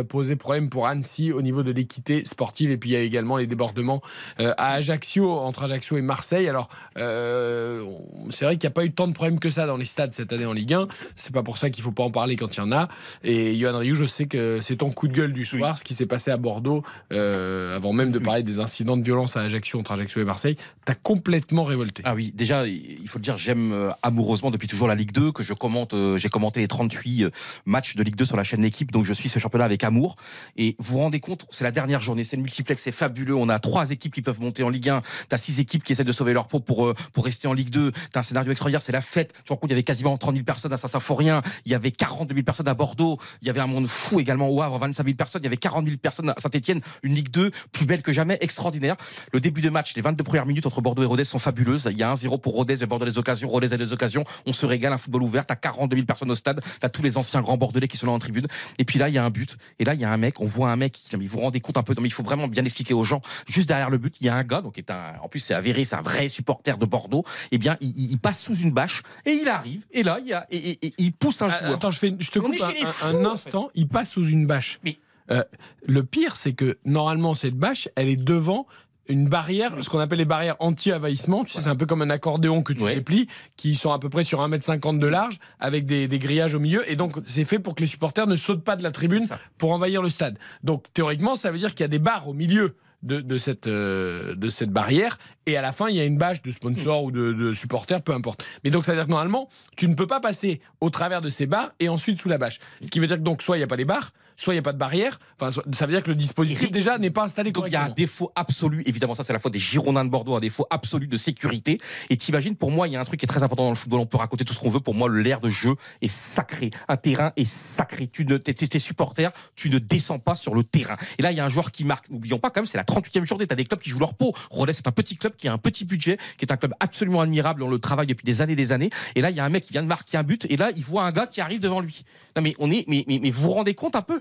poser 0.08 0.36
problème 0.36 0.68
pour 0.68 0.86
Annecy 0.86 1.32
au 1.32 1.42
niveau 1.42 1.62
de 1.62 1.72
l'équité 1.72 2.24
sportive. 2.24 2.70
Et 2.70 2.76
puis 2.76 2.90
il 2.90 2.92
y 2.92 2.96
a 2.96 3.00
également 3.00 3.36
les 3.36 3.46
débordements 3.46 4.00
à 4.38 4.74
Ajaccio, 4.74 5.32
entre 5.32 5.64
Ajaccio 5.64 5.96
et 5.96 6.02
Marseille. 6.02 6.48
Alors 6.48 6.68
c'est 6.94 8.44
vrai 8.44 8.56
qu'il 8.56 8.68
n'y 8.68 8.72
a 8.72 8.74
pas 8.74 8.84
eu 8.84 8.92
tant 8.92 9.08
de 9.08 9.14
problèmes 9.14 9.40
que 9.40 9.50
ça 9.50 9.66
dans 9.66 9.76
les 9.76 9.84
stades 9.84 10.12
cette 10.12 10.33
année 10.34 10.46
en 10.46 10.52
Ligue 10.52 10.74
1. 10.74 10.88
C'est 11.16 11.32
pas 11.32 11.42
pour 11.42 11.58
ça 11.58 11.70
qu'il 11.70 11.82
faut 11.82 11.92
pas 11.92 12.04
en 12.04 12.10
parler 12.10 12.36
quand 12.36 12.54
il 12.56 12.58
y 12.58 12.62
en 12.62 12.72
a. 12.72 12.88
Et 13.22 13.56
Johan 13.58 13.78
Rioux, 13.78 13.94
je 13.94 14.04
sais 14.04 14.26
que 14.26 14.58
c'est 14.60 14.76
ton 14.76 14.90
coup 14.90 15.08
de 15.08 15.12
gueule 15.12 15.32
du 15.32 15.44
soir, 15.44 15.78
ce 15.78 15.84
qui 15.84 15.94
s'est 15.94 16.06
passé 16.06 16.30
à 16.30 16.36
Bordeaux, 16.36 16.82
euh, 17.12 17.76
avant 17.76 17.92
même 17.92 18.10
de 18.10 18.18
parler 18.18 18.42
des 18.42 18.58
incidents 18.58 18.96
de 18.96 19.02
violence 19.02 19.36
à 19.36 19.42
Ajaccio, 19.42 19.78
entre 19.78 19.92
Ajaccio 19.92 20.20
et 20.20 20.24
Marseille. 20.24 20.56
T'as 20.84 20.94
complètement 20.94 21.64
révolté. 21.64 22.02
Ah 22.04 22.14
oui, 22.14 22.32
déjà, 22.34 22.66
il 22.66 23.08
faut 23.08 23.18
le 23.18 23.22
dire, 23.22 23.36
j'aime 23.36 23.72
euh, 23.72 23.90
amoureusement 24.02 24.50
depuis 24.50 24.68
toujours 24.68 24.88
la 24.88 24.94
Ligue 24.94 25.12
2, 25.12 25.32
que 25.32 25.42
je 25.42 25.54
commente, 25.54 25.94
euh, 25.94 26.18
j'ai 26.18 26.28
commenté 26.28 26.60
les 26.60 26.68
38 26.68 27.24
euh, 27.24 27.30
matchs 27.66 27.94
de 27.96 28.02
Ligue 28.02 28.16
2 28.16 28.24
sur 28.24 28.36
la 28.36 28.44
chaîne 28.44 28.62
L'équipe, 28.62 28.90
donc 28.92 29.04
je 29.04 29.12
suis 29.12 29.28
ce 29.28 29.38
championnat 29.38 29.64
avec 29.64 29.84
amour. 29.84 30.16
Et 30.56 30.76
vous 30.78 30.94
vous 30.94 30.98
rendez 30.98 31.20
compte, 31.20 31.46
c'est 31.50 31.64
la 31.64 31.70
dernière 31.70 32.00
journée, 32.00 32.24
c'est 32.24 32.36
le 32.36 32.42
multiplex, 32.42 32.82
c'est 32.82 32.92
fabuleux. 32.92 33.34
On 33.34 33.48
a 33.48 33.58
trois 33.58 33.90
équipes 33.90 34.14
qui 34.14 34.22
peuvent 34.22 34.40
monter 34.40 34.62
en 34.62 34.68
Ligue 34.68 34.88
1, 34.88 35.00
t'as 35.28 35.36
six 35.36 35.60
équipes 35.60 35.84
qui 35.84 35.92
essaient 35.92 36.04
de 36.04 36.12
sauver 36.12 36.32
leur 36.32 36.48
peau 36.48 36.60
pour, 36.60 36.94
pour 37.12 37.24
rester 37.24 37.48
en 37.48 37.52
Ligue 37.52 37.70
2. 37.70 37.92
T'as 38.12 38.20
un 38.20 38.22
scénario 38.22 38.50
extraordinaire, 38.50 38.82
c'est 38.82 38.92
la 38.92 39.00
fête. 39.00 39.32
Tu 39.34 39.42
te 39.44 39.48
rends 39.50 39.56
compte, 39.56 39.70
il 39.70 39.72
y 39.72 39.74
avait 39.74 39.82
quasiment 39.82 40.16
30 40.24 40.34
000 40.36 40.44
personnes 40.44 40.72
à 40.72 40.78
Saint-Symphorien, 40.78 41.42
il 41.66 41.72
y 41.72 41.74
avait 41.74 41.90
42 41.90 42.34
000 42.34 42.44
personnes 42.44 42.68
à 42.68 42.72
Bordeaux, 42.74 43.18
il 43.42 43.46
y 43.46 43.50
avait 43.50 43.60
un 43.60 43.66
monde 43.66 43.86
fou 43.88 44.20
également 44.20 44.48
au 44.48 44.62
Havre, 44.62 44.78
25 44.78 45.04
000 45.04 45.16
personnes, 45.16 45.42
il 45.42 45.44
y 45.44 45.48
avait 45.48 45.58
40 45.58 45.84
000 45.86 45.98
personnes 45.98 46.30
à 46.30 46.34
Saint-Etienne, 46.38 46.80
une 47.02 47.14
Ligue 47.14 47.28
2 47.30 47.50
plus 47.72 47.84
belle 47.84 48.00
que 48.00 48.10
jamais, 48.10 48.38
extraordinaire. 48.40 48.96
Le 49.32 49.40
début 49.40 49.60
de 49.60 49.68
match, 49.68 49.94
les 49.94 50.00
22 50.02 50.24
premières 50.24 50.46
minutes 50.46 50.64
entre 50.64 50.80
Bordeaux 50.80 51.02
et 51.02 51.06
Rodez 51.06 51.24
sont 51.24 51.38
fabuleuses. 51.38 51.86
Il 51.90 51.98
y 51.98 52.02
a 52.02 52.10
1-0 52.14 52.40
pour 52.40 52.54
Rodez, 52.54 52.76
mais 52.80 52.86
Bordeaux 52.86 53.04
a 53.04 53.10
des 53.10 53.18
occasions, 53.18 53.48
Rodez 53.50 53.72
a 53.74 53.76
des 53.76 53.92
occasions. 53.92 54.24
On 54.46 54.54
se 54.54 54.64
régale, 54.64 54.94
un 54.94 54.98
football 54.98 55.22
ouvert. 55.24 55.44
T'as 55.44 55.56
42 55.56 55.94
000 55.96 56.06
personnes 56.06 56.30
au 56.30 56.34
stade. 56.34 56.62
T'as 56.80 56.88
tous 56.88 57.02
les 57.02 57.18
anciens 57.18 57.42
grands 57.42 57.58
Bordelais 57.58 57.86
qui 57.88 57.98
sont 57.98 58.06
là 58.06 58.12
en 58.12 58.18
tribune. 58.18 58.46
Et 58.78 58.84
puis 58.86 58.98
là, 58.98 59.08
il 59.10 59.14
y 59.14 59.18
a 59.18 59.24
un 59.24 59.30
but. 59.30 59.58
Et 59.78 59.84
là, 59.84 59.92
il 59.92 60.00
y 60.00 60.04
a 60.04 60.10
un 60.10 60.16
mec, 60.16 60.40
on 60.40 60.46
voit 60.46 60.70
un 60.70 60.76
mec 60.76 60.98
mais 61.18 61.26
vous 61.26 61.40
rendez 61.40 61.60
compte 61.60 61.76
un 61.76 61.82
peu, 61.82 61.92
non, 61.94 62.00
mais 62.02 62.08
il 62.08 62.12
faut 62.12 62.22
vraiment 62.22 62.48
bien 62.48 62.64
expliquer 62.64 62.94
aux 62.94 63.04
gens. 63.04 63.20
Juste 63.46 63.68
derrière 63.68 63.90
le 63.90 63.98
but, 63.98 64.16
il 64.20 64.26
y 64.26 64.28
a 64.30 64.34
un 64.34 64.42
gars, 64.44 64.62
donc 64.62 64.78
est 64.78 64.90
un, 64.90 65.12
en 65.22 65.28
plus, 65.28 65.40
c'est 65.40 65.54
avéré, 65.54 65.84
c'est 65.84 65.96
un 65.96 66.02
vrai 66.02 66.28
supporter 66.28 66.78
de 66.78 66.86
Bordeaux. 66.86 67.24
Eh 67.52 67.58
bien, 67.58 67.76
il, 67.80 67.90
il- 67.96 68.10
il 68.12 68.18
passe 68.18 68.40
sous 68.40 68.54
une 68.56 68.70
bâche 68.70 69.02
et 69.26 69.32
il 69.32 69.48
arrive. 69.48 69.84
Et 69.90 70.02
là, 70.02 70.13
il 70.20 70.26
y 70.28 70.32
a, 70.32 70.46
et, 70.50 70.56
et- 70.70 70.86
et 70.86 70.92
il 70.98 71.12
pousse 71.12 71.42
un 71.42 71.48
Ah, 71.50 71.58
joueur. 71.60 71.74
Attends, 71.74 71.90
je, 71.90 71.98
fais, 71.98 72.14
je 72.18 72.30
te 72.30 72.38
coupe 72.38 72.54
un, 72.60 72.66
un- 72.66 72.86
fous, 72.86 73.06
un 73.06 73.24
en 73.24 73.32
instant. 73.32 73.70
Il 73.74 73.88
passe 73.88 74.10
sous 74.12 74.26
une 74.26 74.46
bâche. 74.46 74.78
Mais- 74.84 74.98
Euh, 75.30 75.42
le 75.86 76.04
pire, 76.04 76.36
c'est 76.36 76.52
que 76.52 76.76
normalement, 76.84 77.34
cette 77.34 77.54
bâche, 77.56 77.88
elle 77.96 78.08
est 78.08 78.22
devant 78.22 78.66
une 79.08 79.26
barrière, 79.28 79.72
ce 79.82 79.88
qu'on 79.90 79.98
appelle 79.98 80.18
les 80.18 80.24
barrières 80.26 80.56
anti-envahissement. 80.60 81.44
Tu 81.44 81.52
sais, 81.52 81.60
c'est 81.62 81.68
un 81.68 81.76
peu 81.76 81.86
comme 81.86 82.02
un 82.02 82.10
accordéon 82.10 82.62
que 82.62 82.72
tu 82.74 82.82
Ouais. 82.82 82.94
déplies, 82.94 83.26
qui 83.56 83.74
sont 83.74 83.90
à 83.90 83.98
peu 83.98 84.08
près 84.10 84.22
sur 84.22 84.40
1m50 84.42 84.98
de 84.98 85.06
large, 85.06 85.38
avec 85.60 85.86
des, 85.86 86.08
des 86.08 86.18
grillages 86.18 86.54
au 86.54 86.60
milieu. 86.60 86.90
Et 86.90 86.96
donc, 86.96 87.16
c'est 87.24 87.44
fait 87.44 87.58
pour 87.58 87.74
que 87.74 87.80
les 87.82 87.86
supporters 87.86 88.26
ne 88.26 88.36
sautent 88.36 88.64
pas 88.64 88.76
de 88.76 88.82
la 88.82 88.90
tribune 88.92 89.26
pour 89.58 89.72
envahir 89.72 90.02
le 90.02 90.08
stade. 90.10 90.38
Donc, 90.62 90.84
théoriquement, 90.94 91.36
ça 91.36 91.50
veut 91.50 91.58
dire 91.58 91.70
qu'il 91.74 91.80
y 91.80 91.84
a 91.84 91.88
des 91.88 91.98
barres 91.98 92.28
au 92.28 92.34
milieu. 92.34 92.76
De, 93.04 93.36
cette, 93.36 93.66
euh, 93.66 94.34
de 94.34 94.48
cette 94.48 94.70
barrière. 94.70 95.18
Et 95.44 95.58
à 95.58 95.62
la 95.62 95.72
fin 95.72 95.90
il 95.90 95.96
y 95.96 96.00
a 96.00 96.04
une 96.04 96.16
bâche 96.16 96.40
de 96.40 96.50
sponsors 96.50 97.04
ou 97.04 97.10
de, 97.10 97.34
de 97.34 97.52
supporters 97.52 98.00
peu 98.00 98.12
importe. 98.12 98.42
Mais 98.64 98.70
donc 98.70 98.86
ça 98.86 98.92
veut 98.92 98.98
dire 98.98 99.04
que 99.04 99.10
normalement 99.10 99.50
tu 99.76 99.86
ne 99.88 99.94
peux 99.94 100.06
pas 100.06 100.20
passer 100.20 100.62
au 100.80 100.88
travers 100.88 101.20
de 101.20 101.28
ces 101.28 101.44
barres 101.44 101.72
et 101.80 101.90
ensuite 101.90 102.18
sous 102.18 102.30
la 102.30 102.38
bâche. 102.38 102.60
Ce 102.80 102.88
qui 102.88 103.00
veut 103.00 103.06
dire 103.06 103.18
que 103.18 103.22
donc 103.22 103.42
soit 103.42 103.56
il 103.56 103.60
n'y 103.60 103.64
a 103.64 103.68
pas 103.68 103.76
les 103.76 103.84
barres 103.84 104.12
soit 104.36 104.54
il 104.54 104.56
n'y 104.56 104.60
a 104.60 104.62
pas 104.62 104.72
de 104.72 104.78
barrière 104.78 105.18
enfin 105.38 105.50
soit- 105.50 105.64
ça 105.74 105.86
veut 105.86 105.92
dire 105.92 106.02
que 106.02 106.10
le 106.10 106.14
dispositif 106.16 106.70
déjà 106.70 106.98
n'est 106.98 107.10
pas 107.10 107.24
installé 107.24 107.50
Donc 107.52 107.64
il 107.66 107.72
y 107.72 107.76
a 107.76 107.80
un 107.80 107.82
correctement 107.82 107.94
défaut 107.94 108.32
absolu, 108.34 108.82
évidemment 108.86 109.14
ça 109.14 109.22
c'est 109.24 109.32
la 109.32 109.38
faute 109.38 109.52
des 109.52 109.58
Girondins 109.58 110.04
de 110.04 110.10
Bordeaux, 110.10 110.34
un 110.36 110.40
défaut 110.40 110.66
absolu 110.70 111.06
de 111.06 111.16
sécurité. 111.16 111.78
Et 112.10 112.16
t'imagines, 112.16 112.56
pour 112.56 112.70
moi 112.70 112.88
il 112.88 112.92
y 112.92 112.96
a 112.96 113.00
un 113.00 113.04
truc 113.04 113.20
qui 113.20 113.26
est 113.26 113.28
très 113.28 113.42
important 113.42 113.64
dans 113.64 113.70
le 113.70 113.76
football, 113.76 114.00
on 114.00 114.06
peut 114.06 114.16
raconter 114.16 114.44
tout 114.44 114.52
ce 114.54 114.60
qu'on 114.60 114.70
veut, 114.70 114.80
pour 114.80 114.94
moi 114.94 115.08
l'air 115.10 115.40
de 115.40 115.48
jeu 115.50 115.74
est 116.02 116.08
sacré, 116.08 116.70
un 116.88 116.96
terrain 116.96 117.32
est 117.36 117.44
sacré, 117.44 118.08
tu 118.12 118.24
ne, 118.24 118.36
t'es, 118.38 118.54
t'es- 118.54 118.78
supporter, 118.78 119.30
tu 119.56 119.70
ne 119.70 119.78
descends 119.78 120.18
pas 120.18 120.34
sur 120.34 120.54
le 120.54 120.64
terrain. 120.64 120.96
Et 121.18 121.22
là 121.22 121.30
il 121.32 121.36
y 121.36 121.40
a 121.40 121.44
un 121.44 121.48
joueur 121.48 121.70
qui 121.72 121.84
marque, 121.84 122.10
n'oublions 122.10 122.38
pas 122.38 122.50
quand 122.50 122.60
même 122.60 122.66
c'est 122.66 122.78
la 122.78 122.84
38e 122.84 123.24
journée, 123.24 123.46
t'as 123.46 123.54
des 123.54 123.64
clubs 123.64 123.80
qui 123.80 123.90
jouent 123.90 123.98
leur 124.00 124.14
peau. 124.14 124.32
Rodez 124.50 124.72
c'est 124.72 124.86
un 124.88 124.92
petit 124.92 125.16
club 125.16 125.34
qui 125.36 125.48
a 125.48 125.52
un 125.52 125.58
petit 125.58 125.84
budget, 125.84 126.18
qui 126.38 126.44
est 126.44 126.52
un 126.52 126.56
club 126.56 126.74
absolument 126.80 127.20
admirable, 127.20 127.62
on 127.62 127.70
le 127.70 127.78
travaille 127.78 128.06
depuis 128.06 128.24
des 128.24 128.42
années 128.42 128.56
des 128.56 128.72
années. 128.72 128.90
Et 129.14 129.20
là 129.20 129.30
il 129.30 129.36
y 129.36 129.40
a 129.40 129.44
un 129.44 129.48
mec 129.48 129.64
qui 129.64 129.72
vient 129.72 129.82
de 129.82 129.88
marquer 129.88 130.16
un 130.18 130.22
but, 130.22 130.46
et 130.50 130.56
là 130.56 130.70
il 130.76 130.82
voit 130.84 131.04
un 131.04 131.12
gars 131.12 131.26
qui 131.26 131.40
arrive 131.40 131.60
devant 131.60 131.80
lui. 131.80 132.04
Non 132.36 132.42
mais 132.42 132.54
on 132.58 132.70
est, 132.70 132.84
mais, 132.88 133.04
mais, 133.06 133.20
mais 133.22 133.30
vous 133.30 133.42
vous 133.42 133.52
rendez 133.52 133.74
compte 133.74 133.94
un 133.96 134.02
peu 134.02 134.20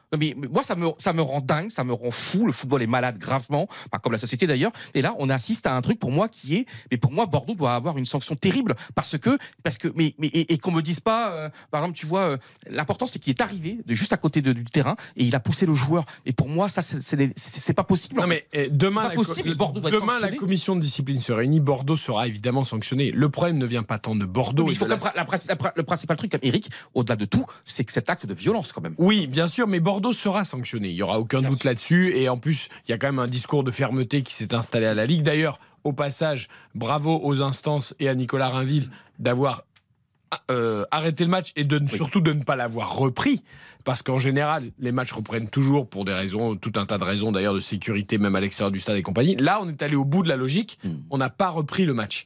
non, 0.11 0.17
mais, 0.19 0.33
mais 0.37 0.47
moi, 0.47 0.63
ça 0.63 0.75
me, 0.75 0.89
ça 0.97 1.13
me 1.13 1.21
rend 1.21 1.41
dingue, 1.41 1.69
ça 1.69 1.83
me 1.83 1.93
rend 1.93 2.11
fou. 2.11 2.45
Le 2.45 2.51
football 2.51 2.81
est 2.81 2.87
malade 2.87 3.17
gravement, 3.17 3.67
pas 3.91 3.99
comme 3.99 4.11
la 4.11 4.17
société 4.17 4.47
d'ailleurs. 4.47 4.71
Et 4.93 5.01
là, 5.01 5.15
on 5.19 5.29
assiste 5.29 5.67
à 5.67 5.75
un 5.75 5.81
truc 5.81 5.99
pour 5.99 6.11
moi 6.11 6.27
qui 6.27 6.55
est, 6.55 6.65
mais 6.91 6.97
pour 6.97 7.11
moi, 7.11 7.25
Bordeaux 7.25 7.55
doit 7.55 7.75
avoir 7.75 7.97
une 7.97 8.05
sanction 8.05 8.35
terrible 8.35 8.75
parce 8.95 9.17
que, 9.17 9.37
parce 9.63 9.77
que, 9.77 9.87
mais, 9.95 10.13
mais 10.19 10.27
et, 10.27 10.53
et 10.53 10.57
qu'on 10.57 10.71
me 10.71 10.81
dise 10.81 10.99
pas, 10.99 11.31
euh, 11.31 11.49
par 11.71 11.81
exemple, 11.81 11.97
tu 11.97 12.05
vois, 12.05 12.21
euh, 12.21 12.37
l'important 12.69 13.05
c'est 13.05 13.19
qu'il 13.19 13.31
est 13.31 13.41
arrivé 13.41 13.79
de 13.85 13.93
juste 13.95 14.13
à 14.13 14.17
côté 14.17 14.41
de- 14.41 14.53
du 14.53 14.63
terrain 14.65 14.95
et 15.15 15.23
il 15.23 15.35
a 15.35 15.39
poussé 15.39 15.65
le 15.65 15.73
joueur. 15.73 16.05
Et 16.25 16.33
pour 16.33 16.49
moi, 16.49 16.67
ça, 16.69 16.81
c'est- 16.81 17.73
pas 17.73 17.83
possible. 17.83 18.19
non 18.19 18.27
mais 18.27 18.45
demain, 18.69 19.03
la, 19.03 19.09
possible, 19.11 19.55
Bordeaux 19.55 19.79
demain 19.79 20.19
la 20.19 20.31
commission 20.35 20.75
de 20.75 20.81
discipline 20.81 21.19
se 21.21 21.31
réunit 21.31 21.61
Bordeaux 21.61 21.95
sera 21.95 22.27
évidemment 22.27 22.63
sanctionné 22.65 23.11
le 23.11 23.29
problème 23.29 23.57
ne 23.57 23.65
vient 23.65 23.83
pas 23.83 23.97
tant 23.97 24.15
de 24.15 24.25
Bordeaux 24.25 24.65
Mais 24.65 24.73
il 24.73 24.77
faut 24.77 24.85
la- 24.87 24.97
la- 24.97 25.13
la 25.25 25.71
le 25.75 25.83
principal 25.83 26.17
truc, 26.17 26.37
Eric, 26.41 26.69
au-delà 26.93 27.15
de 27.15 27.25
tout, 27.25 27.45
c'est 27.65 27.85
que 27.85 27.91
cet 27.93 28.09
acte 28.09 28.25
de 28.25 28.33
violence 28.33 28.71
quand 28.73 28.81
même. 28.81 28.95
Oui, 28.97 29.27
bien 29.27 29.47
sûr, 29.47 29.67
mais 29.67 29.79
Bordeaux 29.79 30.00
sera 30.13 30.43
sanctionné. 30.43 30.89
Il 30.89 30.95
y 30.95 31.03
aura 31.03 31.19
aucun 31.19 31.41
doute 31.41 31.63
là-dessus. 31.63 32.15
Et 32.15 32.29
en 32.29 32.37
plus, 32.37 32.69
il 32.87 32.91
y 32.91 32.93
a 32.93 32.97
quand 32.97 33.07
même 33.07 33.19
un 33.19 33.27
discours 33.27 33.63
de 33.63 33.71
fermeté 33.71 34.21
qui 34.21 34.33
s'est 34.33 34.53
installé 34.53 34.85
à 34.85 34.93
la 34.93 35.05
Ligue. 35.05 35.23
D'ailleurs, 35.23 35.59
au 35.83 35.93
passage, 35.93 36.47
bravo 36.75 37.19
aux 37.23 37.41
instances 37.41 37.95
et 37.99 38.09
à 38.09 38.15
Nicolas 38.15 38.49
Rainville 38.49 38.89
d'avoir 39.19 39.63
euh, 40.49 40.85
arrêté 40.91 41.25
le 41.25 41.29
match 41.29 41.51
et 41.55 41.63
de 41.63 41.81
surtout 41.87 42.21
de 42.21 42.33
ne 42.33 42.43
pas 42.43 42.55
l'avoir 42.55 42.95
repris. 42.95 43.43
Parce 43.83 44.03
qu'en 44.03 44.19
général, 44.19 44.71
les 44.79 44.91
matchs 44.91 45.11
reprennent 45.11 45.49
toujours 45.49 45.87
pour 45.87 46.05
des 46.05 46.13
raisons, 46.13 46.55
tout 46.55 46.73
un 46.75 46.85
tas 46.85 46.99
de 46.99 47.03
raisons 47.03 47.31
d'ailleurs 47.31 47.55
de 47.55 47.59
sécurité, 47.59 48.17
même 48.19 48.35
à 48.35 48.39
l'extérieur 48.39 48.71
du 48.71 48.79
stade 48.79 48.95
et 48.95 49.01
compagnie. 49.01 49.35
Là, 49.37 49.59
on 49.61 49.69
est 49.69 49.81
allé 49.81 49.95
au 49.95 50.05
bout 50.05 50.21
de 50.23 50.29
la 50.29 50.35
logique. 50.35 50.77
Mm. 50.83 50.89
On 51.09 51.17
n'a 51.17 51.29
pas 51.29 51.49
repris 51.49 51.85
le 51.85 51.93
match. 51.93 52.25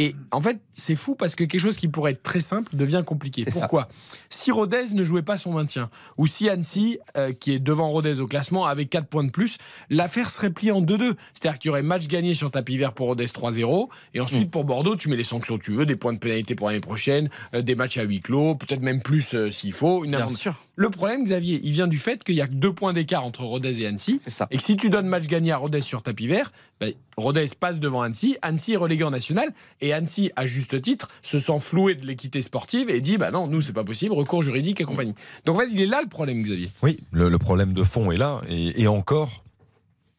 Et 0.00 0.16
en 0.30 0.40
fait, 0.40 0.58
c'est 0.72 0.96
fou 0.96 1.14
parce 1.14 1.36
que 1.36 1.44
quelque 1.44 1.60
chose 1.60 1.76
qui 1.76 1.86
pourrait 1.86 2.12
être 2.12 2.22
très 2.22 2.40
simple 2.40 2.74
devient 2.74 3.02
compliqué. 3.04 3.44
Ça. 3.50 3.60
Pourquoi? 3.60 3.86
Si 4.30 4.50
Rodez 4.50 4.84
ne 4.92 5.04
jouait 5.04 5.20
pas 5.20 5.36
son 5.36 5.52
maintien, 5.52 5.90
ou 6.16 6.26
si 6.26 6.48
Annecy, 6.48 6.98
euh, 7.18 7.34
qui 7.34 7.52
est 7.52 7.58
devant 7.58 7.90
Rodez 7.90 8.18
au 8.20 8.26
classement, 8.26 8.64
avait 8.64 8.86
4 8.86 9.08
points 9.08 9.24
de 9.24 9.30
plus, 9.30 9.58
l'affaire 9.90 10.30
serait 10.30 10.48
pliée 10.48 10.72
en 10.72 10.80
2-2. 10.80 11.16
C'est-à-dire 11.34 11.58
qu'il 11.58 11.68
y 11.68 11.70
aurait 11.70 11.82
match 11.82 12.06
gagné 12.06 12.32
sur 12.32 12.50
tapis 12.50 12.78
vert 12.78 12.94
pour 12.94 13.08
Rodez 13.08 13.26
3-0, 13.26 13.90
et 14.14 14.20
ensuite 14.20 14.46
Mm. 14.46 14.50
pour 14.50 14.64
Bordeaux, 14.64 14.96
tu 14.96 15.10
mets 15.10 15.16
les 15.16 15.24
sanctions 15.24 15.58
que 15.58 15.64
tu 15.64 15.72
veux, 15.72 15.84
des 15.84 15.96
points 15.96 16.14
de 16.14 16.18
pénalité 16.18 16.54
pour 16.54 16.68
l'année 16.68 16.80
prochaine, 16.80 17.28
euh, 17.52 17.60
des 17.60 17.74
matchs 17.74 17.98
à 17.98 18.02
huis 18.04 18.20
clos, 18.20 18.54
peut-être 18.54 18.80
même 18.80 19.02
plus 19.02 19.34
euh, 19.34 19.50
s'il 19.50 19.74
faut. 19.74 20.06
Une 20.06 20.12
Bien 20.12 20.28
sûr. 20.28 20.56
Le 20.80 20.88
problème, 20.88 21.24
Xavier, 21.24 21.60
il 21.62 21.72
vient 21.72 21.88
du 21.88 21.98
fait 21.98 22.24
qu'il 22.24 22.36
y 22.36 22.40
a 22.40 22.46
que 22.46 22.54
deux 22.54 22.72
points 22.72 22.94
d'écart 22.94 23.22
entre 23.26 23.42
Rodez 23.42 23.82
et 23.82 23.86
Annecy. 23.86 24.18
C'est 24.24 24.30
ça. 24.30 24.46
Et 24.50 24.56
que 24.56 24.62
si 24.62 24.78
tu 24.78 24.88
donnes 24.88 25.08
match 25.08 25.26
gagné 25.26 25.52
à 25.52 25.58
Rodez 25.58 25.82
sur 25.82 26.02
tapis 26.02 26.26
vert, 26.26 26.52
ben, 26.80 26.94
Rodez 27.18 27.44
passe 27.60 27.78
devant 27.78 28.00
Annecy, 28.00 28.38
Annecy 28.40 28.72
est 28.72 28.76
relégué 28.78 29.04
en 29.04 29.10
national, 29.10 29.52
et 29.82 29.92
Annecy, 29.92 30.30
à 30.36 30.46
juste 30.46 30.80
titre, 30.80 31.08
se 31.22 31.38
sent 31.38 31.60
floué 31.60 31.96
de 31.96 32.06
l'équité 32.06 32.40
sportive 32.40 32.88
et 32.88 33.02
dit 33.02 33.18
bah 33.18 33.30
non, 33.30 33.46
nous 33.46 33.60
c'est 33.60 33.74
pas 33.74 33.84
possible, 33.84 34.14
recours 34.14 34.40
juridique 34.40 34.80
et 34.80 34.84
compagnie. 34.84 35.14
Donc 35.44 35.58
en 35.58 35.60
fait, 35.60 35.68
il 35.70 35.82
est 35.82 35.86
là 35.86 36.00
le 36.02 36.08
problème, 36.08 36.40
Xavier. 36.40 36.70
Oui, 36.82 36.98
le, 37.12 37.28
le 37.28 37.36
problème 37.36 37.74
de 37.74 37.82
fond 37.82 38.10
est 38.10 38.16
là. 38.16 38.40
Et, 38.48 38.80
et 38.80 38.86
encore, 38.88 39.44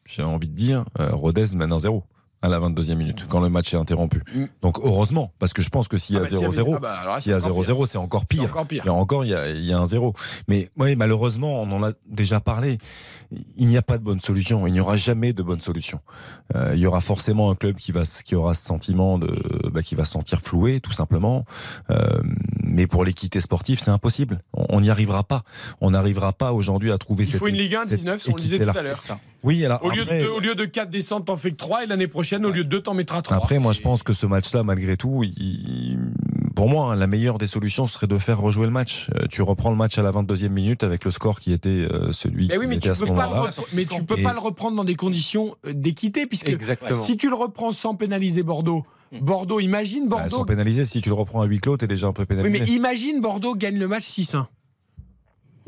j'ai 0.06 0.22
envie 0.22 0.46
de 0.46 0.54
dire, 0.54 0.84
euh, 1.00 1.10
Rodez 1.10 1.56
mène 1.56 1.72
un 1.72 1.80
zéro. 1.80 2.04
À 2.42 2.48
la 2.48 2.58
22e 2.58 2.96
minute, 2.96 3.26
quand 3.28 3.40
le 3.40 3.48
match 3.48 3.72
est 3.72 3.76
interrompu. 3.76 4.22
Mm. 4.34 4.44
Donc 4.62 4.78
heureusement, 4.82 5.32
parce 5.38 5.52
que 5.52 5.62
je 5.62 5.68
pense 5.70 5.88
que 5.88 5.96
s'il 5.96 6.16
y 6.16 6.18
a 6.18 6.22
Ah 6.22 6.24
bah, 6.24 6.28
s'il 6.28 6.40
y 6.40 6.44
a- 6.44 6.48
0-0, 6.48 6.74
ah 6.76 6.78
bah, 6.80 6.92
alors 6.94 7.14
là, 7.14 7.20
s'il 7.20 7.32
y 7.32 7.34
a 7.34 7.40
c'est 7.40 7.46
encore 7.46 7.62
0-0, 7.62 7.86
c'est 7.86 7.98
encore 7.98 8.26
pire. 8.26 8.44
encore 8.44 8.66
pire. 8.66 8.82
Il 8.84 8.88
y 8.88 8.90
a 8.90 8.94
encore, 8.94 9.24
il 9.24 9.30
y 9.30 9.34
a, 9.34 9.48
il 9.50 9.64
y 9.64 9.72
a 9.72 9.78
un 9.78 9.86
0. 9.86 10.12
Mais 10.48 10.68
oui, 10.76 10.96
malheureusement, 10.96 11.62
on 11.62 11.70
en 11.72 11.82
a 11.82 11.92
déjà 12.08 12.40
parlé. 12.40 12.78
Il 13.56 13.68
n'y 13.68 13.76
a 13.76 13.82
pas 13.82 13.96
de 13.98 14.02
bonne 14.02 14.20
solution. 14.20 14.66
Il 14.66 14.72
n'y 14.72 14.80
aura 14.80 14.96
jamais 14.96 15.32
de 15.32 15.42
bonne 15.42 15.60
solution. 15.60 16.00
Euh, 16.54 16.72
il 16.74 16.80
y 16.80 16.86
aura 16.86 17.00
forcément 17.00 17.50
un 17.50 17.54
club 17.54 17.76
qui 17.76 17.92
va, 17.92 18.02
qui 18.24 18.34
aura 18.34 18.54
ce 18.54 18.64
sentiment 18.64 19.18
de, 19.18 19.28
bah, 19.72 19.82
qui 19.82 19.94
va 19.94 20.04
se 20.04 20.12
sentir 20.12 20.40
floué, 20.40 20.80
tout 20.80 20.92
simplement. 20.92 21.44
Euh, 21.90 22.20
mais 22.74 22.86
pour 22.86 23.04
l'équité 23.04 23.40
sportive, 23.40 23.78
c'est 23.80 23.90
impossible. 23.90 24.42
On 24.54 24.80
n'y 24.80 24.88
arrivera 24.90 25.22
pas. 25.24 25.42
On 25.80 25.90
n'arrivera 25.90 26.32
pas 26.32 26.52
aujourd'hui 26.52 26.90
à 26.90 26.98
trouver 26.98 27.24
Il 27.24 27.26
cette 27.26 27.38
faut 27.40 27.46
une 27.48 27.54
Ligue 27.56 27.74
1 27.76 27.82
cette 27.86 27.98
19, 28.00 28.28
on 28.30 28.34
le 28.36 28.40
disait 28.40 28.58
tout 28.58 28.68
à 28.70 28.82
l'heure. 28.82 28.96
Oui, 29.44 29.64
alors 29.64 29.84
Au 29.84 29.90
lieu, 29.90 30.02
après- 30.02 30.22
de, 30.22 30.28
au 30.28 30.40
lieu 30.40 30.54
de 30.54 30.64
4 30.64 30.88
descentes, 30.90 31.26
t'en 31.26 31.36
fais 31.36 31.50
que 31.50 31.56
3 31.56 31.84
et 31.84 31.86
l'année 31.86 32.06
prochaine, 32.06 32.46
au 32.46 32.50
lieu 32.50 32.64
de 32.64 32.68
2, 32.68 32.80
t'en 32.82 32.94
mettras 32.94 33.22
3. 33.22 33.36
Après, 33.36 33.58
moi, 33.58 33.72
je 33.72 33.80
pense 33.80 34.02
que 34.02 34.12
ce 34.12 34.24
match-là, 34.26 34.62
malgré 34.62 34.96
tout, 34.96 35.22
il- 35.24 35.98
pour 36.54 36.68
moi, 36.68 36.92
hein, 36.92 36.96
la 36.96 37.06
meilleure 37.06 37.38
des 37.38 37.46
solutions 37.46 37.86
serait 37.86 38.06
de 38.06 38.18
faire 38.18 38.38
rejouer 38.40 38.66
le 38.66 38.72
match. 38.72 39.08
Euh, 39.16 39.26
Tu 39.30 39.42
reprends 39.42 39.70
le 39.70 39.76
match 39.76 39.98
à 39.98 40.02
la 40.02 40.10
22e 40.10 40.52
minute 40.52 40.84
avec 40.84 41.04
le 41.04 41.10
score 41.10 41.40
qui 41.40 41.52
était 41.52 41.68
euh, 41.70 42.12
celui 42.12 42.48
Mais 42.48 42.56
oui, 42.58 42.64
qui 42.64 42.68
mais 42.68 42.74
était 42.76 42.82
tu 42.84 42.90
à 42.90 42.94
ce 42.94 43.00
peux 43.04 43.06
pas, 43.14 43.24
le 43.24 43.28
moment-là. 43.30 43.50
repre- 43.50 43.74
mais 43.74 43.84
tu 43.86 44.02
peux 44.04 44.18
Et- 44.18 44.22
pas 44.22 44.32
le 44.32 44.38
reprendre 44.38 44.76
dans 44.76 44.84
des 44.84 44.94
conditions 44.94 45.56
euh, 45.66 45.72
d'équité, 45.74 46.26
puisque 46.26 46.48
Exactement. 46.50 47.02
si 47.02 47.16
tu 47.16 47.28
le 47.28 47.34
reprends 47.34 47.72
sans 47.72 47.94
pénaliser 47.94 48.42
Bordeaux, 48.42 48.84
Bordeaux, 49.20 49.60
imagine 49.60 50.08
Bah, 50.08 50.16
Bordeaux. 50.18 50.36
sans 50.36 50.44
pénaliser, 50.44 50.84
si 50.84 51.00
tu 51.02 51.08
le 51.08 51.14
reprends 51.14 51.42
à 51.42 51.44
huis 51.46 51.60
clos, 51.60 51.76
t'es 51.76 51.86
déjà 51.86 52.06
un 52.06 52.12
peu 52.12 52.22
oui, 52.22 52.26
pénalisé. 52.26 52.60
mais 52.64 52.66
imagine 52.70 53.20
Bordeaux 53.20 53.54
gagne 53.54 53.78
le 53.78 53.88
match 53.88 54.04
6-1. 54.04 54.46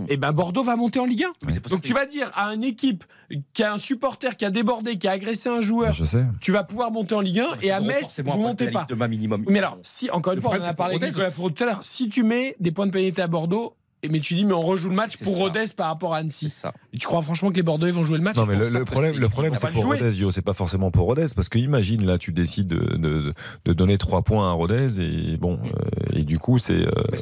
Et 0.09 0.17
ben 0.17 0.33
Bordeaux 0.33 0.65
va 0.65 0.75
monter 0.75 0.99
en 0.99 1.05
Ligue 1.05 1.25
1. 1.47 1.69
Donc 1.69 1.83
tu 1.83 1.93
vas 1.93 2.05
dire 2.05 2.29
à 2.35 2.53
une 2.53 2.65
équipe 2.65 3.05
qui 3.53 3.63
a 3.63 3.73
un 3.75 3.79
supporter 3.79 4.37
qui 4.37 4.45
a 4.45 4.51
débordé, 4.51 4.99
qui 4.99 5.07
a 5.07 5.13
agressé 5.13 5.49
un 5.49 5.61
joueur, 5.61 5.93
Je 5.93 6.05
sais. 6.05 6.25
tu 6.41 6.51
vas 6.51 6.65
pouvoir 6.65 6.91
monter 6.91 7.15
en 7.15 7.21
Ligue 7.21 7.39
1 7.41 7.47
et 7.63 7.71
à 7.71 7.81
Metz, 7.81 8.21
vous 8.25 8.33
de 8.33 8.37
montez 8.39 8.71
pas. 8.73 8.87
minimum. 9.07 9.45
Mais 9.49 9.61
alors, 9.61 9.79
si, 9.83 10.11
encore 10.11 10.33
une 10.33 10.39
Le 10.39 10.43
fois, 10.43 10.57
on 10.59 10.61
en 10.61 10.65
a 10.67 10.75
parlé. 10.75 10.99
Fourreau 11.33 11.51
tout 11.51 11.63
à 11.63 11.67
l'heure, 11.67 11.85
si 11.85 12.09
tu 12.09 12.25
mets 12.25 12.57
des 12.59 12.73
points 12.73 12.87
de 12.87 12.91
pénalité 12.91 13.23
à 13.23 13.29
Bordeaux, 13.29 13.77
mais 14.11 14.21
tu 14.21 14.35
dis, 14.35 14.45
mais 14.45 14.53
on 14.53 14.63
rejoue 14.63 14.89
le 14.89 14.95
match 14.95 15.17
pour 15.19 15.35
ça. 15.35 15.39
Rodez 15.39 15.65
par 15.77 15.89
rapport 15.89 16.15
à 16.15 16.19
Annecy. 16.19 16.51
ça. 16.51 16.73
Et 16.93 16.99
tu 16.99 17.07
crois 17.07 17.23
franchement 17.23 17.51
que 17.51 17.57
les 17.57 17.63
Bordelais 17.63 17.93
vont 17.93 18.05
jouer 18.05 18.19
le 18.19 18.25
match? 18.25 18.37
Non, 18.37 18.47
mais 18.47 18.57
le, 18.57 18.85
problème, 18.85 19.15
c'est 19.15 19.21
le 19.21 19.29
problème, 19.29 19.55
c'est 19.55 19.71
pour 19.71 19.85
Rodez, 19.85 20.15
Yo. 20.15 20.31
C'est 20.31 20.43
pas 20.43 20.55
forcément 20.55 20.91
pour 20.91 21.07
Rodez, 21.07 21.27
parce 21.35 21.49
que 21.49 21.59
imagine, 21.59 22.05
là, 22.05 22.19
tu 22.19 22.33
décides 22.33 22.69
de, 22.69 22.97
de, 22.97 23.35
de 23.65 23.73
donner 23.73 23.99
trois 23.99 24.23
points 24.23 24.49
à 24.49 24.53
Rodez, 24.53 25.01
et 25.01 25.37
bon, 25.37 25.59
euh, 25.65 26.19
et 26.19 26.23
du 26.23 26.39
coup, 26.39 26.59
c'est 26.59 26.87
euh, 26.87 26.91
Mais 27.11 27.19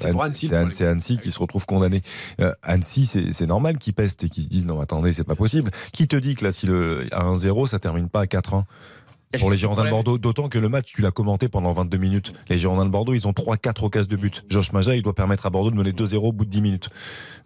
c'est 0.71 0.87
Annecy, 0.87 1.19
qui 1.19 1.33
se 1.33 1.39
retrouve 1.39 1.67
condamné. 1.67 2.03
Euh, 2.41 2.53
Annecy, 2.63 3.07
c'est 3.07 3.33
c'est 3.33 3.47
normal 3.47 3.79
qu'ils 3.79 3.95
pestent 3.95 4.25
et 4.25 4.29
qu'ils 4.29 4.45
se 4.45 4.49
disent, 4.49 4.67
non, 4.67 4.81
attendez, 4.81 5.13
c'est 5.13 5.25
pas 5.25 5.35
possible. 5.35 5.71
Qui 5.93 6.09
te 6.09 6.17
dit 6.17 6.35
que 6.35 6.45
là, 6.45 6.53
si 6.53 6.67
le, 6.67 7.07
à 7.13 7.25
1-0, 7.25 7.67
ça 7.67 7.79
termine 7.79 8.09
pas 8.09 8.21
à 8.21 8.27
4-1 8.27 8.65
pour 9.39 9.51
les 9.51 9.57
Girondins 9.57 9.85
de 9.85 9.91
Bordeaux, 9.91 10.19
d'autant 10.19 10.49
que 10.49 10.59
le 10.59 10.69
match, 10.69 10.93
tu 10.95 11.03
l'as 11.03 11.11
commenté 11.11 11.49
pendant 11.49 11.73
22 11.73 11.99
minutes. 11.99 12.33
Les 12.49 12.59
Girondins 12.59 12.85
de 12.85 12.91
Bordeaux, 12.91 13.15
ils 13.15 13.27
ont 13.27 13.33
3-4 13.33 13.85
occasions 13.85 14.09
de 14.09 14.17
but. 14.17 14.45
Josh 14.49 14.73
Maja, 14.73 14.95
il 14.95 15.03
doit 15.03 15.15
permettre 15.15 15.47
à 15.47 15.51
Bordeaux 15.51 15.71
de 15.71 15.77
mener 15.77 15.93
2-0 15.93 16.17
au 16.17 16.33
bout 16.33 16.45
de 16.45 16.51
10 16.51 16.63
minutes. 16.63 16.91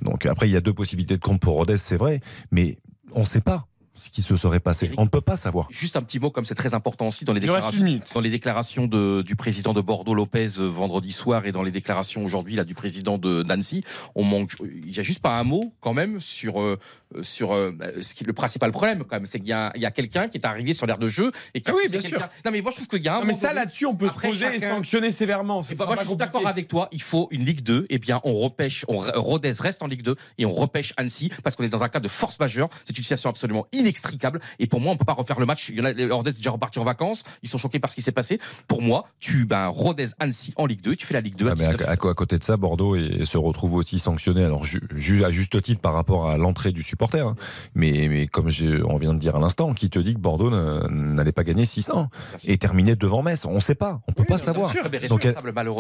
Donc 0.03 0.27
après, 0.27 0.49
il 0.49 0.53
y 0.53 0.57
a 0.57 0.61
deux 0.61 0.75
possibilités 0.75 1.17
de 1.17 1.23
compte 1.23 1.41
pour 1.41 1.55
Rodez, 1.55 1.77
c'est 1.77 1.97
vrai, 1.97 2.21
mais 2.51 2.79
on 3.13 3.21
ne 3.21 3.25
sait 3.25 3.41
pas 3.41 3.67
ce 3.97 4.11
qui 4.11 4.23
se 4.23 4.37
serait 4.37 4.61
passé. 4.61 4.91
On 4.97 5.05
ne 5.05 5.09
peut 5.09 5.21
pas 5.21 5.37
savoir. 5.37 5.67
Juste 5.71 5.97
un 5.97 6.03
petit 6.03 6.19
mot, 6.21 6.31
comme 6.31 6.45
c'est 6.45 6.55
très 6.55 6.75
important 6.75 7.09
aussi 7.09 7.25
dans 7.25 7.33
les 7.33 7.41
déclarations, 7.41 8.01
dans 8.15 8.21
les 8.21 8.31
déclarations 8.31 8.87
de- 8.87 9.23
du 9.23 9.37
président 9.37 9.73
de 9.73 9.81
Bordeaux 9.81 10.15
Lopez 10.15 10.59
euh, 10.59 10.67
vendredi 10.69 11.13
soir 11.13 11.47
et 11.47 11.53
dans 11.53 11.63
les 11.63 11.71
déclarations 11.71 12.25
aujourd'hui 12.25 12.55
là 12.55 12.65
du 12.65 12.75
président 12.75 13.19
de 13.19 13.43
Nancy, 13.43 13.83
on 14.15 14.23
manque. 14.25 14.53
Il 14.63 14.95
y 14.95 15.01
a 15.01 15.03
juste 15.03 15.21
pas 15.21 15.39
un 15.39 15.45
mot 15.45 15.73
quand 15.81 15.95
même 15.95 16.21
sur 16.21 16.61
euh, 16.61 16.79
sur 17.23 17.55
euh, 17.55 17.73
ce 18.03 18.15
qui 18.15 18.25
le 18.25 18.33
principal 18.33 18.71
problème 18.73 19.05
quand 19.05 19.17
même, 19.17 19.27
c'est 19.27 19.39
qu'il 19.39 19.49
y 19.49 19.53
a, 19.53 19.73
il 19.75 19.83
y 19.83 19.87
a 19.87 19.91
quelqu'un 19.91 20.29
qui 20.29 20.39
est 20.39 20.47
arrivé 20.47 20.75
sur 20.75 20.87
l'air 20.87 20.99
de 20.99 21.09
jeu 21.09 21.33
et 21.55 21.61
qui 21.61 21.71
a 21.71 21.75
Ah 21.75 21.77
oui, 21.83 21.91
bien 21.91 22.01
sûr. 22.01 22.21
Non 22.45 22.51
mais 22.51 22.61
moi 22.61 22.71
je 22.73 22.77
trouve 22.77 22.89
qu'il 22.89 23.03
y 23.03 23.09
a 23.09 23.15
un. 23.17 23.21
Non, 23.21 23.27
mais 23.27 23.33
moment 23.33 23.39
ça 23.41 23.53
là-dessus, 23.53 23.87
on 23.87 23.95
peut 23.97 24.07
Après, 24.07 24.29
se 24.29 24.33
poser 24.33 24.55
et 24.55 24.59
sanctionner 24.59 25.11
sévèrement. 25.11 25.63
Eh 25.63 25.75
Ce 25.75 25.79
ben, 25.79 25.87
moi, 25.87 25.97
je 26.01 26.07
suis 26.07 26.17
d'accord 26.17 26.47
avec 26.47 26.69
toi. 26.69 26.89
Il 26.93 27.03
faut 27.03 27.29
une 27.31 27.45
Ligue 27.45 27.63
2. 27.63 27.87
Eh 27.89 27.99
bien, 27.99 28.21
on 28.25 28.35
repêche, 28.35 28.85
on, 28.89 28.99
Rodez 28.99 29.53
reste 29.61 29.83
en 29.83 29.87
Ligue 29.87 30.03
2 30.03 30.17
et 30.39 30.47
on 30.47 30.53
repêche 30.53 30.93
Annecy 30.97 31.31
parce 31.43 31.57
qu'on 31.57 31.65
est 31.65 31.69
dans 31.69 31.85
un 31.85 31.89
cas 31.89 32.01
de 32.01 32.09
force 32.09 32.39
majeure. 32.39 32.69
C'est 32.85 32.97
une 32.97 33.03
situation 33.05 33.31
absolument 33.31 33.67
inextricable. 33.87 34.41
Et 34.59 34.67
pour 34.67 34.81
moi, 34.81 34.93
on 34.93 34.97
peut 34.97 35.05
pas 35.05 35.13
refaire 35.15 35.39
le 35.41 35.47
match. 35.47 35.73
Rodez 36.11 36.31
est 36.31 36.37
déjà 36.37 36.51
reparti 36.51 36.79
en 36.79 36.85
vacances. 36.85 37.25
Ils 37.43 37.49
sont 37.49 37.59
choqués 37.59 37.79
par 37.79 37.91
ce 37.91 37.97
qui 37.97 38.03
s'est 38.03 38.13
passé. 38.13 38.39
Pour 38.69 38.83
moi, 38.83 39.07
tu, 39.21 39.47
ben, 39.47 39.69
Rodez, 39.69 40.07
Annecy 40.19 40.53
en 40.57 40.67
Ligue 40.67 40.81
2. 40.83 40.93
et 40.93 40.97
Tu 40.97 41.07
fais 41.07 41.15
la 41.15 41.21
Ligue 41.21 41.37
2 41.37 41.49
à 41.49 41.53
Ah, 41.53 41.55
mais 41.57 41.65
à, 41.65 41.73
19. 41.73 41.89
à- 41.89 41.93
à 41.93 42.15
côté 42.15 42.39
de 42.39 42.45
ça, 42.45 42.57
Bordeaux 42.57 42.97
est- 42.97 43.25
se 43.25 43.39
retrouve 43.39 43.75
aussi 43.75 43.99
sanctionné, 43.99 44.45
alors 44.45 44.65
ju- 44.65 44.83
ju- 44.95 45.25
à 45.25 45.31
juste 45.31 45.61
titre 45.63 45.81
par 45.81 45.95
rapport 45.95 46.29
à 46.29 46.37
l'entrée 46.37 46.73
du 46.73 46.83
supporter. 46.83 47.27
hein. 47.27 47.37
Mais, 47.75 48.07
mais 48.11 48.27
comme 48.27 48.51
on 48.89 48.97
vient 48.97 49.15
de 49.15 49.19
dire 49.19 49.37
à 49.37 49.41
l'instant, 49.41 49.73
qui 49.75 49.89
te 49.91 49.99
dit 49.99 50.15
que 50.15 50.19
Bordeaux 50.21 50.51
ne- 50.51 50.89
n'allait 50.89 51.33
pas 51.33 51.45
gagner 51.45 51.65
600 51.65 52.09
et 52.47 52.59
terminer 52.59 52.97
devant 52.97 53.23
Metz 53.23 53.45
On 53.47 53.55
ne 53.55 53.61
sait 53.61 53.75
pas, 53.75 54.01
on 54.09 54.13
peut 54.13 54.25
pas 54.25 54.39
savoir. 54.39 54.71
sûr, 54.71 54.83
mais 54.91 55.07
Donc. 55.09 55.27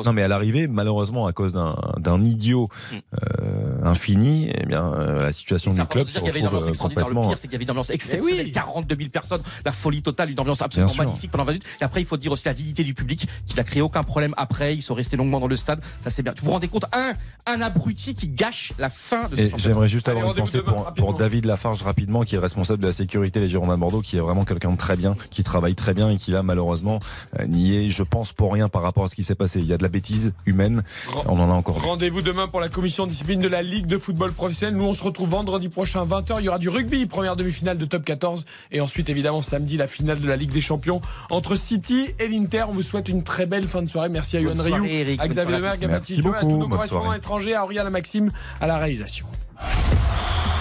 Non, 0.05 0.13
mais 0.13 0.23
à 0.23 0.29
l'arrivée, 0.29 0.67
malheureusement, 0.69 1.27
à 1.27 1.33
cause 1.33 1.53
d'un 1.53 2.23
idiot 2.23 2.69
Mm. 2.93 2.97
euh, 3.43 3.85
infini, 3.85 4.51
eh 4.55 4.67
bien, 4.67 4.93
euh, 4.95 5.23
la 5.23 5.33
situation 5.33 5.73
du 5.73 5.85
club 5.87 6.09
se 6.09 6.19
retrouve 6.19 6.35
euh, 6.65 6.69
extraordinaire. 6.69 7.09
Le 7.09 7.15
complètement. 7.15 7.29
pire, 7.29 7.39
c'est 7.39 7.47
qu'il 7.49 7.53
y 7.53 7.57
avait 7.57 7.65
une 7.65 7.71
ambiance 7.71 7.91
exceptionnelle. 7.97 8.53
42 8.53 8.97
000 8.97 9.11
personnes, 9.11 9.43
la 9.65 9.73
folie 9.73 10.03
totale, 10.03 10.31
une 10.31 10.41
ambiance 10.41 10.63
absolument 10.63 10.95
magnifique 10.97 11.31
pendant 11.31 11.45
20 11.45 11.53
minutes. 11.53 11.67
Et 11.81 11.85
après, 11.85 12.01
il 12.01 12.07
faut 12.07 12.17
dire 12.17 12.33
aussi 12.33 12.45
la 12.47 12.55
dignité 12.55 12.85
du 12.85 12.95
public, 12.95 13.27
qui 13.47 13.57
n'a 13.57 13.65
créé 13.65 13.83
aucun 13.83 14.03
problème 14.03 14.35
après. 14.37 14.75
Ils 14.75 14.83
sont 14.83 14.95
restés 14.95 15.17
longuement 15.17 15.41
dans 15.41 15.49
le 15.49 15.57
stade. 15.57 15.81
Ça, 16.03 16.11
c'est 16.11 16.23
bien. 16.23 16.33
Vous 16.39 16.47
vous 16.47 16.53
rendez 16.53 16.69
compte, 16.69 16.87
un, 16.93 17.15
un 17.47 17.61
abruti 17.61 18.15
qui 18.15 18.29
gâche 18.29 18.73
la 18.79 18.91
fin 18.91 19.29
de 19.29 19.37
ce 19.37 19.57
j'aimerais 19.57 19.89
juste 19.89 20.09
Allez, 20.09 20.19
avoir 20.19 20.37
une 20.37 20.43
rendez-vous 20.43 20.63
pensée 20.63 20.83
demain, 20.85 20.93
pour, 20.97 21.15
David 21.15 21.45
Lafarge 21.45 21.83
rapidement, 21.83 22.23
qui 22.23 22.37
est 22.37 22.39
responsable 22.39 22.83
de 22.83 22.87
la 22.87 22.93
sécurité 22.93 23.41
des 23.41 23.49
Girondins 23.49 23.75
de 23.75 23.81
Bordeaux, 23.81 24.03
qui 24.03 24.17
est 24.17 24.21
vraiment 24.21 24.45
quelqu'un 24.45 24.73
de 24.73 24.77
très 24.77 24.97
bien, 24.97 25.17
qui 25.31 25.43
travaille 25.43 25.75
très 25.75 25.95
bien 25.95 26.11
et 26.11 26.17
qui 26.17 26.31
là 26.31 26.43
malheureusement 26.43 27.01
euh, 27.41 27.47
n'y 27.47 27.77
est, 27.77 27.91
je 27.91 28.03
pense, 28.03 28.33
pour 28.33 28.53
rien 28.53 28.69
par 28.69 28.83
rapport 28.83 29.05
à 29.05 29.09
ce 29.09 29.17
qui 29.17 29.25
s'est 29.25 29.35
passé. 29.35 29.61
Il 29.61 29.67
y 29.67 29.73
a 29.73 29.79
de 29.79 29.83
la 29.83 29.89
bêtise 29.89 30.33
humaine, 30.45 30.83
on 31.27 31.39
en 31.41 31.51
a 31.51 31.55
encore. 31.55 31.83
Rendez-vous 31.83 32.23
demain 32.23 32.47
pour 32.47 32.61
la 32.61 32.69
commission 32.69 33.07
de 33.07 33.11
discipline 33.11 33.41
de 33.41 33.49
la 33.49 33.63
Ligue 33.63 33.87
de 33.87 33.99
football 33.99 34.33
professionnel. 34.33 34.77
Nous, 34.77 34.85
on 34.85 34.95
se 34.95 35.03
retrouve 35.03 35.31
vendredi 35.31 35.69
prochain, 35.69 36.05
20h. 36.05 36.37
Il 36.41 36.45
y 36.45 36.49
aura 36.49 36.59
du 36.59 36.69
rugby, 36.69 37.07
première 37.07 37.37
demi-finale 37.37 37.79
de 37.79 37.85
top 37.87 38.05
14. 38.05 38.45
Et 38.73 38.81
ensuite, 38.81 39.09
évidemment, 39.09 39.43
samedi, 39.43 39.77
la 39.77 39.87
finale 39.87 40.21
de 40.21 40.29
la 40.29 40.37
Ligue 40.37 40.53
des 40.53 40.61
Champions 40.61 41.01
entre 41.31 41.55
City 41.55 42.09
et 42.19 42.29
l'Inter. 42.29 42.65
On 42.69 42.73
vous 42.73 42.83
souhaite 42.83 43.09
une 43.09 43.23
très 43.23 43.47
belle 43.47 43.67
fin 43.67 43.83
de 43.83 43.89
soirée. 43.89 44.09
Merci 44.09 44.37
à 44.37 44.41
Yohan 44.41 44.63
Rioux, 44.63 44.85
à 45.19 45.29
Xavier 45.29 45.33
soirée 45.33 45.55
à 45.55 45.59
Lemergue, 45.59 45.85
à 45.85 46.01
tous. 46.01 46.19
Nos 46.45 46.69
correspondants 46.69 47.13
étrangers, 47.13 47.55
à 47.55 47.65
Auriel, 47.65 47.87
à 47.87 47.91
Maxime, 47.91 48.31
à 48.61 48.67
la 48.67 48.79
réalisation. 48.79 49.27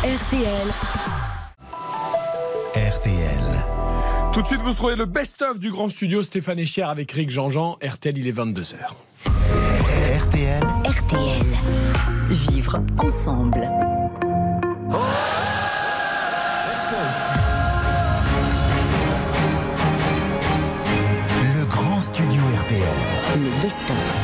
RTL. 0.03 0.67
RTL. 2.75 3.65
Tout 4.33 4.41
de 4.41 4.47
suite, 4.47 4.61
vous 4.61 4.73
trouvez 4.73 4.95
le 4.95 5.05
best-of 5.05 5.59
du 5.59 5.71
grand 5.71 5.89
studio 5.89 6.21
Stéphane 6.21 6.59
Echer 6.59 6.83
avec 6.83 7.11
Rick 7.11 7.29
Jean-Jean. 7.29 7.77
RTL, 7.81 8.17
il 8.17 8.27
est 8.27 8.37
22h. 8.37 8.75
RTL. 10.19 10.63
RTL. 10.83 11.45
Vivre 12.29 12.79
ensemble. 12.99 13.67
Go. 14.89 14.99
Le 22.77 23.61
best-of. 23.61 24.14